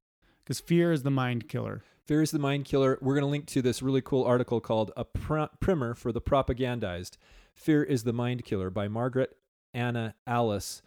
because 0.44 0.60
fear 0.60 0.92
is 0.92 1.02
the 1.02 1.10
mind 1.10 1.48
killer. 1.48 1.82
Fear 2.06 2.20
is 2.20 2.32
the 2.32 2.38
Mind 2.38 2.66
Killer. 2.66 2.98
We're 3.00 3.14
going 3.14 3.22
to 3.24 3.30
link 3.30 3.46
to 3.46 3.62
this 3.62 3.80
really 3.80 4.02
cool 4.02 4.24
article 4.24 4.60
called 4.60 4.92
A 4.94 5.06
Pr- 5.06 5.44
Primer 5.58 5.94
for 5.94 6.12
the 6.12 6.20
Propagandized 6.20 7.16
Fear 7.54 7.82
is 7.84 8.04
the 8.04 8.12
Mind 8.12 8.44
Killer 8.44 8.68
by 8.68 8.88
Margaret 8.88 9.38
Anna 9.72 10.14
Alice 10.26 10.82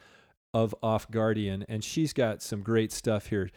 of 0.54 0.76
Off 0.84 1.10
Guardian. 1.10 1.66
And 1.68 1.84
she's 1.84 2.14
got 2.14 2.44
some 2.44 2.62
great 2.62 2.92
stuff 2.92 3.26
here. 3.30 3.50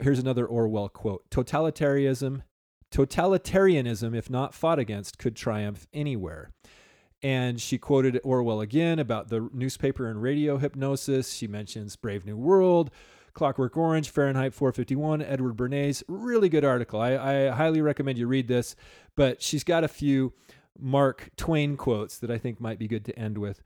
Here's 0.00 0.18
another 0.18 0.46
Orwell 0.46 0.88
quote 0.88 1.28
Totalitarianism, 1.30 2.42
totalitarianism, 2.92 4.16
if 4.16 4.30
not 4.30 4.54
fought 4.54 4.78
against, 4.78 5.18
could 5.18 5.34
triumph 5.34 5.86
anywhere. 5.92 6.50
And 7.20 7.60
she 7.60 7.78
quoted 7.78 8.20
Orwell 8.22 8.60
again 8.60 9.00
about 9.00 9.28
the 9.28 9.48
newspaper 9.52 10.08
and 10.08 10.22
radio 10.22 10.58
hypnosis. 10.58 11.32
She 11.32 11.48
mentions 11.48 11.96
Brave 11.96 12.24
New 12.24 12.36
World, 12.36 12.92
Clockwork 13.34 13.76
Orange, 13.76 14.10
Fahrenheit 14.10 14.54
451, 14.54 15.22
Edward 15.22 15.56
Bernays. 15.56 16.04
Really 16.06 16.48
good 16.48 16.64
article. 16.64 17.00
I, 17.00 17.16
I 17.16 17.48
highly 17.48 17.80
recommend 17.80 18.18
you 18.18 18.28
read 18.28 18.46
this. 18.46 18.76
But 19.16 19.42
she's 19.42 19.64
got 19.64 19.82
a 19.82 19.88
few 19.88 20.32
Mark 20.78 21.30
Twain 21.36 21.76
quotes 21.76 22.18
that 22.18 22.30
I 22.30 22.38
think 22.38 22.60
might 22.60 22.78
be 22.78 22.86
good 22.86 23.04
to 23.06 23.18
end 23.18 23.38
with. 23.38 23.62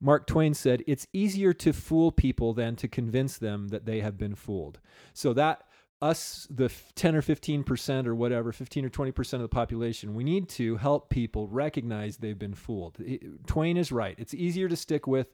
Mark 0.00 0.26
Twain 0.26 0.54
said, 0.54 0.82
It's 0.86 1.06
easier 1.12 1.52
to 1.54 1.72
fool 1.72 2.12
people 2.12 2.52
than 2.54 2.76
to 2.76 2.88
convince 2.88 3.38
them 3.38 3.68
that 3.68 3.86
they 3.86 4.00
have 4.00 4.18
been 4.18 4.34
fooled. 4.34 4.78
So 5.14 5.32
that 5.34 5.62
us, 6.02 6.46
the 6.50 6.70
10 6.94 7.16
or 7.16 7.22
15% 7.22 8.06
or 8.06 8.14
whatever, 8.14 8.52
15 8.52 8.84
or 8.84 8.90
20% 8.90 9.32
of 9.34 9.40
the 9.40 9.48
population, 9.48 10.14
we 10.14 10.24
need 10.24 10.48
to 10.50 10.76
help 10.76 11.08
people 11.08 11.48
recognize 11.48 12.18
they've 12.18 12.38
been 12.38 12.54
fooled. 12.54 12.96
It- 13.00 13.46
Twain 13.46 13.76
is 13.76 13.90
right. 13.90 14.14
It's 14.18 14.34
easier 14.34 14.68
to 14.68 14.76
stick 14.76 15.06
with 15.06 15.28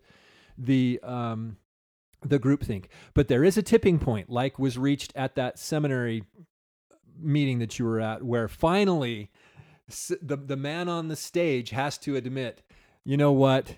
the. 0.57 1.01
Um, 1.03 1.57
the 2.25 2.39
groupthink. 2.39 2.85
But 3.15 3.27
there 3.27 3.43
is 3.43 3.57
a 3.57 3.63
tipping 3.63 3.99
point, 3.99 4.31
like 4.31 4.57
was 4.59 4.79
reached 4.79 5.13
at 5.17 5.35
that 5.35 5.59
seminary 5.59 6.23
meeting 7.19 7.59
that 7.59 7.81
you 7.81 7.85
were 7.85 8.01
at, 8.01 8.23
where 8.23 8.47
finally 8.49 9.31
the 10.23 10.37
the 10.37 10.57
man 10.57 10.89
on 10.89 11.09
the 11.09 11.17
stage 11.17 11.71
has 11.71 11.99
to 11.99 12.17
admit, 12.17 12.63
you 13.05 13.17
know 13.17 13.33
what? 13.33 13.75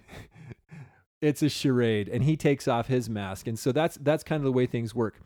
It's 1.24 1.42
a 1.42 1.48
charade 1.48 2.08
and 2.08 2.24
he 2.24 2.36
takes 2.36 2.68
off 2.68 2.86
his 2.86 3.08
mask. 3.08 3.46
And 3.46 3.58
so 3.58 3.72
that's 3.72 3.96
that's 4.00 4.22
kind 4.22 4.40
of 4.40 4.44
the 4.44 4.52
way 4.52 4.66
things 4.66 4.94
work. 4.94 5.20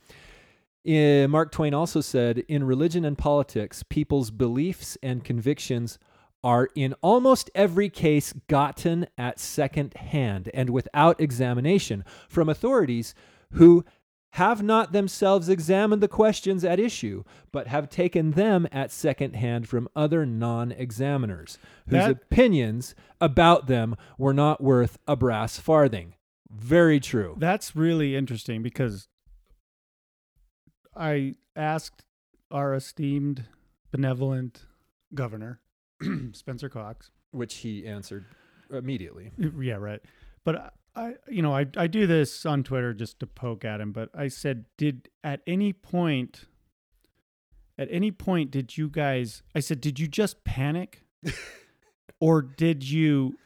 Eh, 0.87 1.27
Mark 1.27 1.51
Twain 1.53 1.75
also 1.75 2.01
said, 2.01 2.39
in 2.49 2.65
religion 2.65 3.05
and 3.05 3.19
politics, 3.19 3.83
people's 3.83 4.31
beliefs 4.31 4.97
and 5.03 5.25
convictions 5.25 5.99
are 6.45 6.69
in 6.75 6.95
almost 7.03 7.51
every 7.55 7.91
case 7.91 8.33
gotten 8.47 9.07
at 9.19 9.41
second 9.41 9.93
hand 9.95 10.49
and 10.55 10.71
without 10.71 11.21
examination 11.21 12.05
from 12.29 12.49
authorities 12.49 13.15
who 13.53 13.85
have 14.33 14.63
not 14.63 14.93
themselves 14.93 15.49
examined 15.49 16.03
the 16.03 16.09
questions 16.09 16.65
at 16.65 16.79
issue, 16.79 17.25
but 17.51 17.67
have 17.67 17.89
taken 17.89 18.33
them 18.33 18.69
at 18.71 18.91
second 18.93 19.35
hand 19.35 19.67
from 19.69 19.89
other 19.97 20.27
non 20.27 20.71
examiners, 20.73 21.59
whose 21.87 21.93
That- 22.05 22.11
opinions 22.11 22.95
about 23.21 23.67
them 23.67 23.97
were 24.19 24.35
not 24.35 24.63
worth 24.63 24.99
a 25.07 25.17
brass 25.17 25.59
farthing. 25.59 26.15
Very 26.51 27.01
true. 27.01 27.37
That's 27.39 27.75
really 27.77 28.17
interesting 28.17 28.63
because 28.63 29.09
I 30.97 31.35
asked 31.57 32.05
our 32.51 32.75
esteemed, 32.75 33.45
benevolent 33.91 34.67
governor, 35.15 35.61
Spencer 36.33 36.69
Cox. 36.69 37.11
Which 37.31 37.57
he 37.57 37.87
answered 37.87 38.25
immediately. 38.71 39.33
Yeah, 39.61 39.75
right. 39.75 40.01
But 40.45 40.73
I, 40.95 41.15
you 41.29 41.43
know, 41.43 41.55
I, 41.55 41.67
I 41.77 41.87
do 41.87 42.07
this 42.07 42.45
on 42.45 42.65
Twitter 42.65 42.93
just 42.93 43.21
to 43.21 43.27
poke 43.27 43.65
at 43.65 43.81
him. 43.81 43.93
But 43.93 44.11
I 44.15 44.29
said, 44.29 44.65
did 44.77 45.09
at 45.23 45.41
any 45.47 45.73
point, 45.73 46.47
at 47.79 47.89
any 47.91 48.11
point, 48.11 48.51
did 48.51 48.77
you 48.77 48.89
guys? 48.89 49.43
I 49.55 49.61
said, 49.61 49.81
did 49.81 50.01
you 50.01 50.09
just 50.09 50.45
panic, 50.45 51.05
or 52.21 52.43
did 52.43 52.89
you, 52.89 53.39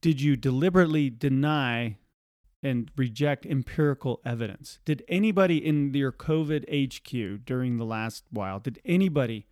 did 0.00 0.20
you 0.20 0.36
deliberately 0.36 1.10
deny 1.10 1.98
and 2.62 2.90
reject 2.96 3.46
empirical 3.46 4.20
evidence? 4.24 4.80
Did 4.84 5.04
anybody 5.08 5.64
in 5.64 5.94
your 5.94 6.12
COVID 6.12 6.64
HQ 6.66 7.44
during 7.44 7.76
the 7.76 7.84
last 7.84 8.24
while? 8.30 8.58
Did 8.58 8.80
anybody 8.84 9.46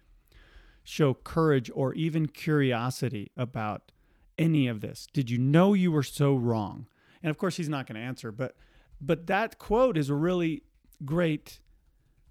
show 0.82 1.14
courage 1.14 1.70
or 1.72 1.94
even 1.94 2.26
curiosity 2.26 3.30
about? 3.36 3.92
Any 4.38 4.66
of 4.68 4.80
this? 4.80 5.06
Did 5.12 5.30
you 5.30 5.38
know 5.38 5.74
you 5.74 5.92
were 5.92 6.02
so 6.02 6.34
wrong? 6.34 6.86
And 7.22 7.30
of 7.30 7.38
course, 7.38 7.56
he's 7.56 7.68
not 7.68 7.86
going 7.86 7.96
to 7.96 8.06
answer, 8.06 8.32
but 8.32 8.56
but 9.00 9.26
that 9.26 9.58
quote 9.58 9.96
is 9.96 10.08
a 10.10 10.14
really 10.14 10.62
great 11.04 11.60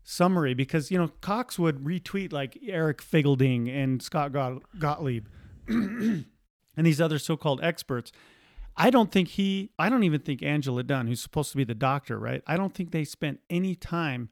summary 0.03 0.53
because 0.53 0.91
you 0.91 0.97
know 0.97 1.09
Cox 1.21 1.57
would 1.57 1.83
retweet 1.83 2.33
like 2.33 2.57
Eric 2.67 3.01
Feigl-Ding 3.01 3.69
and 3.69 4.01
Scott 4.01 4.33
Got- 4.33 4.61
Gottlieb 4.79 5.27
and 5.67 6.25
these 6.77 6.99
other 7.01 7.19
so-called 7.19 7.61
experts. 7.63 8.11
I 8.75 8.89
don't 8.89 9.11
think 9.11 9.29
he. 9.29 9.71
I 9.77 9.89
don't 9.89 10.03
even 10.03 10.21
think 10.21 10.41
Angela 10.41 10.83
Dunn, 10.83 11.07
who's 11.07 11.21
supposed 11.21 11.51
to 11.51 11.57
be 11.57 11.63
the 11.63 11.75
doctor, 11.75 12.17
right? 12.17 12.41
I 12.47 12.57
don't 12.57 12.73
think 12.73 12.91
they 12.91 13.03
spent 13.03 13.39
any 13.49 13.75
time 13.75 14.29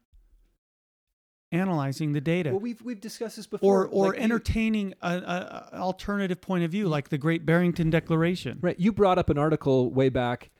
analyzing 1.52 2.12
the 2.12 2.20
data 2.20 2.50
Well, 2.50 2.60
we've 2.60 2.80
we've 2.82 3.00
discussed 3.00 3.36
this 3.36 3.46
before. 3.46 3.84
or 3.84 3.88
or 3.88 4.08
Like, 4.12 4.20
entertaining 4.20 4.94
a, 5.02 5.08
a, 5.16 5.68
a 5.72 5.78
alternative 5.78 6.40
point 6.40 6.64
of 6.64 6.70
view, 6.70 6.88
like 6.88 7.10
the 7.10 7.18
Great 7.18 7.46
Barrington 7.46 7.90
Declaration. 7.90 8.58
Right. 8.60 8.78
You 8.80 8.92
brought 8.92 9.18
up 9.18 9.30
an 9.30 9.38
article 9.38 9.90
way 9.90 10.08
back 10.08 10.50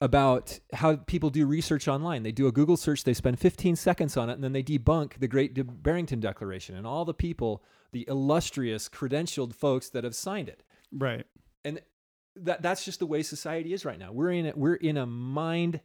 about 0.00 0.58
how 0.74 0.96
people 0.96 1.30
do 1.30 1.46
research 1.46 1.88
online. 1.88 2.22
They 2.22 2.32
do 2.32 2.46
a 2.46 2.52
Google 2.52 2.76
search, 2.76 3.04
they 3.04 3.14
spend 3.14 3.38
15 3.38 3.76
seconds 3.76 4.16
on 4.16 4.28
it, 4.30 4.34
and 4.34 4.44
then 4.44 4.52
they 4.52 4.62
debunk 4.62 5.18
the 5.18 5.28
Great 5.28 5.54
De- 5.54 5.64
Barrington 5.64 6.20
Declaration 6.20 6.76
and 6.76 6.86
all 6.86 7.04
the 7.04 7.14
people, 7.14 7.62
the 7.92 8.04
illustrious, 8.08 8.88
credentialed 8.88 9.54
folks 9.54 9.88
that 9.90 10.04
have 10.04 10.14
signed 10.14 10.48
it. 10.48 10.62
Right. 10.92 11.26
And 11.64 11.80
that 12.36 12.62
that's 12.62 12.84
just 12.84 12.98
the 12.98 13.06
way 13.06 13.22
society 13.22 13.72
is 13.72 13.84
right 13.84 13.98
now. 13.98 14.12
We're 14.12 14.32
in 14.32 14.44
it. 14.46 14.58
We're 14.58 14.74
in 14.74 14.96
a 14.96 15.06
mind 15.06 15.80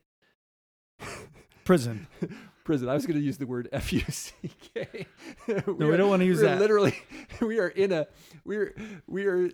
Prison. 1.63 2.07
prison. 2.69 2.87
I 2.87 2.93
was 2.93 3.07
going 3.07 3.17
to 3.17 3.25
use 3.25 3.39
the 3.39 3.47
word 3.47 3.67
F 3.73 3.91
U 3.91 4.01
C 4.09 4.33
K. 4.75 5.07
No, 5.47 5.87
we 5.87 5.97
don't 5.97 6.09
want 6.09 6.19
to 6.19 6.25
use 6.25 6.37
we're 6.37 6.49
that. 6.49 6.59
Literally, 6.59 6.95
we 7.41 7.57
are 7.57 7.69
in 7.69 7.91
a 7.91 8.05
we're 8.45 8.75
we 9.07 9.25
are. 9.25 9.49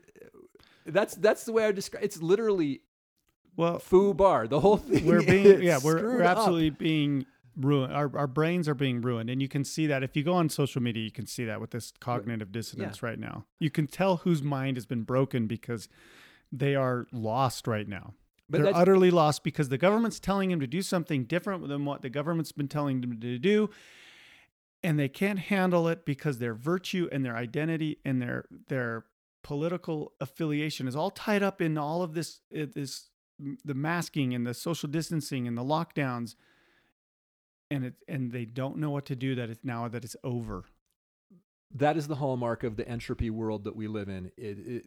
That's 0.86 1.16
that's 1.16 1.46
the 1.46 1.54
way 1.54 1.66
I 1.66 1.72
describe. 1.72 2.04
It's 2.04 2.22
literally 2.22 2.82
Well, 3.56 3.80
FUBAR. 3.80 4.50
The 4.50 4.60
whole 4.60 4.76
thing. 4.76 5.06
we're 5.06 5.24
being 5.24 5.46
is 5.46 5.62
yeah, 5.62 5.80
we're, 5.82 6.04
we're 6.04 6.24
up. 6.24 6.38
absolutely 6.38 6.72
being 6.72 7.26
ruined. 7.56 7.94
Our 7.94 8.12
our 8.18 8.28
brains 8.28 8.68
are 8.68 8.76
being 8.76 9.00
ruined, 9.00 9.30
and 9.30 9.42
you 9.42 9.48
can 9.48 9.64
see 9.64 9.88
that 9.88 10.04
if 10.04 10.18
you 10.18 10.24
go 10.24 10.34
on 10.34 10.50
social 10.50 10.82
media, 10.82 11.02
you 11.02 11.12
can 11.12 11.26
see 11.26 11.46
that 11.46 11.62
with 11.62 11.72
this 11.72 11.94
cognitive 12.02 12.52
dissonance 12.52 13.02
right 13.02 13.18
now. 13.18 13.46
You 13.60 13.70
can 13.70 13.88
tell 13.88 14.18
whose 14.18 14.44
mind 14.44 14.76
has 14.76 14.86
been 14.86 15.04
broken 15.04 15.48
because 15.48 15.88
they 16.52 16.76
are 16.76 17.08
lost 17.14 17.66
right 17.66 17.88
now. 17.88 18.14
But 18.50 18.62
They're 18.62 18.76
utterly 18.76 19.10
lost 19.10 19.44
because 19.44 19.70
the 19.70 19.78
government's 19.78 20.20
telling 20.20 20.50
them 20.50 20.60
to 20.60 20.68
do 20.68 20.82
something 20.82 21.24
different 21.24 21.68
than 21.68 21.84
what 21.86 22.02
the 22.02 22.10
government's 22.10 22.52
been 22.52 22.68
telling 22.68 23.02
them 23.02 23.20
to 23.20 23.40
do. 23.40 23.70
And 24.84 25.00
they 25.00 25.10
can't 25.10 25.40
handle 25.40 25.88
it 25.88 26.06
because 26.06 26.38
their 26.38 26.54
virtue 26.54 27.10
and 27.12 27.26
their 27.26 27.36
identity 27.36 27.98
and 28.06 28.22
their 28.22 28.46
their 28.68 29.06
political 29.44 30.14
affiliation 30.20 30.88
is 30.88 30.96
all 30.96 31.10
tied 31.10 31.42
up 31.42 31.60
in 31.60 31.78
all 31.78 32.04
of 32.04 32.14
this 32.14 32.42
uh, 32.56 32.66
this 32.74 33.10
the 33.64 33.74
masking 33.74 34.34
and 34.34 34.46
the 34.46 34.54
social 34.54 34.88
distancing 34.88 35.48
and 35.48 35.58
the 35.58 35.64
lockdowns 35.64 36.36
and 37.72 37.86
it 37.86 37.94
and 38.08 38.32
they 38.32 38.46
don't 38.46 38.78
know 38.78 38.92
what 38.92 39.06
to 39.06 39.16
do 39.16 39.36
that 39.36 39.50
it's 39.50 39.64
now 39.64 39.88
that 39.88 40.04
it's 40.04 40.16
over. 40.24 40.66
That 41.74 41.98
is 41.98 42.08
the 42.08 42.16
hallmark 42.16 42.64
of 42.64 42.78
the 42.78 42.88
entropy 42.88 43.30
world 43.30 43.64
that 43.64 43.76
we 43.76 43.88
live 43.88 44.10
in. 44.10 44.32
It, 44.38 44.58
it, 44.60 44.86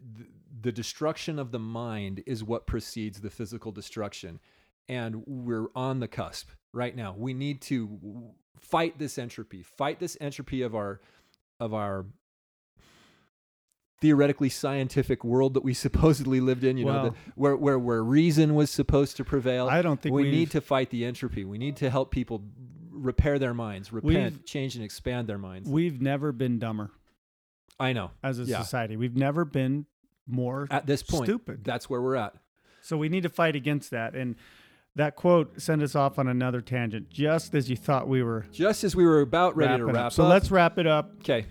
the 0.63 0.73
destruction 0.73 1.39
of 1.39 1.51
the 1.53 1.59
mind 1.59 2.23
is 2.27 2.43
what 2.45 2.67
precedes 2.67 3.21
the 3.21 3.31
physical 3.31 3.73
destruction. 3.73 4.41
And 4.89 5.23
we're 5.27 5.69
on 5.75 6.01
the 6.01 6.09
cusp 6.09 6.49
right 6.73 6.97
now. 6.97 7.15
We 7.17 7.35
need 7.35 7.61
to 7.63 8.33
fight 8.59 8.99
this 8.99 9.19
entropy, 9.19 9.63
fight 9.63 10.01
this 10.01 10.17
entropy 10.21 10.63
of 10.63 10.75
our, 10.75 11.01
of 11.61 11.75
our 11.75 12.07
theoretically 14.01 14.49
scientific 14.49 15.25
world 15.25 15.55
that 15.55 15.65
we 15.65 15.75
supposedly 15.87 16.41
lived 16.41 16.65
in, 16.65 16.77
you 16.79 16.85
know, 16.85 17.11
the, 17.11 17.15
where, 17.35 17.57
where, 17.57 17.79
where 17.79 18.03
reason 18.03 18.55
was 18.55 18.71
supposed 18.71 19.17
to 19.17 19.25
prevail. 19.25 19.69
I 19.69 19.83
don't 19.83 20.01
think 20.01 20.15
we 20.15 20.31
need 20.31 20.51
to 20.53 20.61
fight 20.61 20.91
the 20.91 21.05
entropy. 21.05 21.45
We 21.45 21.59
need 21.59 21.77
to 21.77 21.91
help 21.91 22.11
people 22.11 22.43
repair 22.99 23.39
their 23.39 23.55
minds, 23.55 23.93
repent, 23.93 24.35
We've- 24.35 24.45
change, 24.45 24.75
and 24.77 24.85
expand 24.85 25.29
their 25.29 25.39
minds. 25.39 25.69
We've 25.69 26.01
never 26.01 26.33
been 26.33 26.59
dumber 26.59 26.91
I 27.81 27.93
know. 27.93 28.11
as 28.23 28.39
a 28.39 28.45
Yeah. 28.45 28.61
society. 28.63 28.97
We've 28.97 29.17
never 29.17 29.45
been 29.45 29.87
more 30.27 30.67
At 30.71 30.87
this 30.87 31.03
point, 31.03 31.25
stupid. 31.25 31.65
that's 31.65 31.89
where 31.89 32.03
we're 32.03 32.17
at. 32.17 32.35
So 32.83 32.97
we 32.97 33.09
need 33.09 33.23
to 33.23 33.29
fight 33.29 33.57
against 33.57 33.91
that. 33.93 34.15
And 34.15 34.37
that 34.95 35.15
quote 35.17 35.61
sent 35.61 35.83
us 35.83 35.95
off 35.95 36.19
on 36.19 36.27
another 36.29 36.61
tangent, 36.61 37.09
just 37.11 37.55
as 37.55 37.71
you 37.71 37.77
thought 37.77 38.09
we 38.09 38.23
were 38.23 38.47
Just 38.53 38.83
as 38.85 38.95
we 38.97 39.05
were 39.05 39.21
about 39.21 39.57
ready 39.57 39.77
to 39.79 39.87
wrap 39.87 39.97
up. 40.07 40.13
So 40.13 40.25
up. 40.25 40.31
let's 40.31 40.51
wrap 40.51 40.79
it 40.79 40.87
up. 40.87 41.13
Okay. 41.21 41.47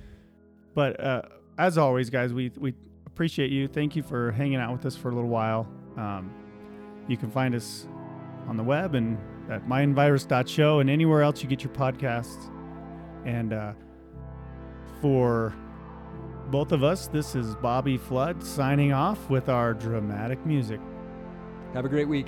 But 0.73 0.99
uh, 0.99 1.21
as 1.57 1.77
always, 1.77 2.09
guys, 2.09 2.33
we 2.33 2.51
we 2.57 2.73
appreciate 3.05 3.51
you. 3.51 3.67
Thank 3.67 3.95
you 3.95 4.03
for 4.03 4.31
hanging 4.31 4.57
out 4.57 4.71
with 4.73 4.85
us 4.85 4.95
for 4.95 5.09
a 5.09 5.15
little 5.15 5.29
while. 5.29 5.67
Um, 5.95 6.29
you 7.07 7.17
can 7.17 7.31
find 7.31 7.55
us 7.55 7.87
on 8.47 8.57
the 8.57 8.63
web 8.63 8.93
and 8.95 9.17
at 9.49 9.67
mindvirus.show 9.67 10.79
and 10.79 10.89
anywhere 10.89 11.21
else 11.21 11.41
you 11.41 11.49
get 11.49 11.63
your 11.63 11.73
podcasts. 11.73 12.51
And 13.25 13.53
uh, 13.53 13.73
for 15.01 15.53
both 16.47 16.71
of 16.71 16.83
us, 16.83 17.07
this 17.07 17.35
is 17.35 17.55
Bobby 17.55 17.97
Flood 17.97 18.43
signing 18.43 18.93
off 18.93 19.29
with 19.29 19.49
our 19.49 19.73
dramatic 19.73 20.45
music. 20.45 20.79
Have 21.73 21.85
a 21.85 21.89
great 21.89 22.07
week. 22.07 22.27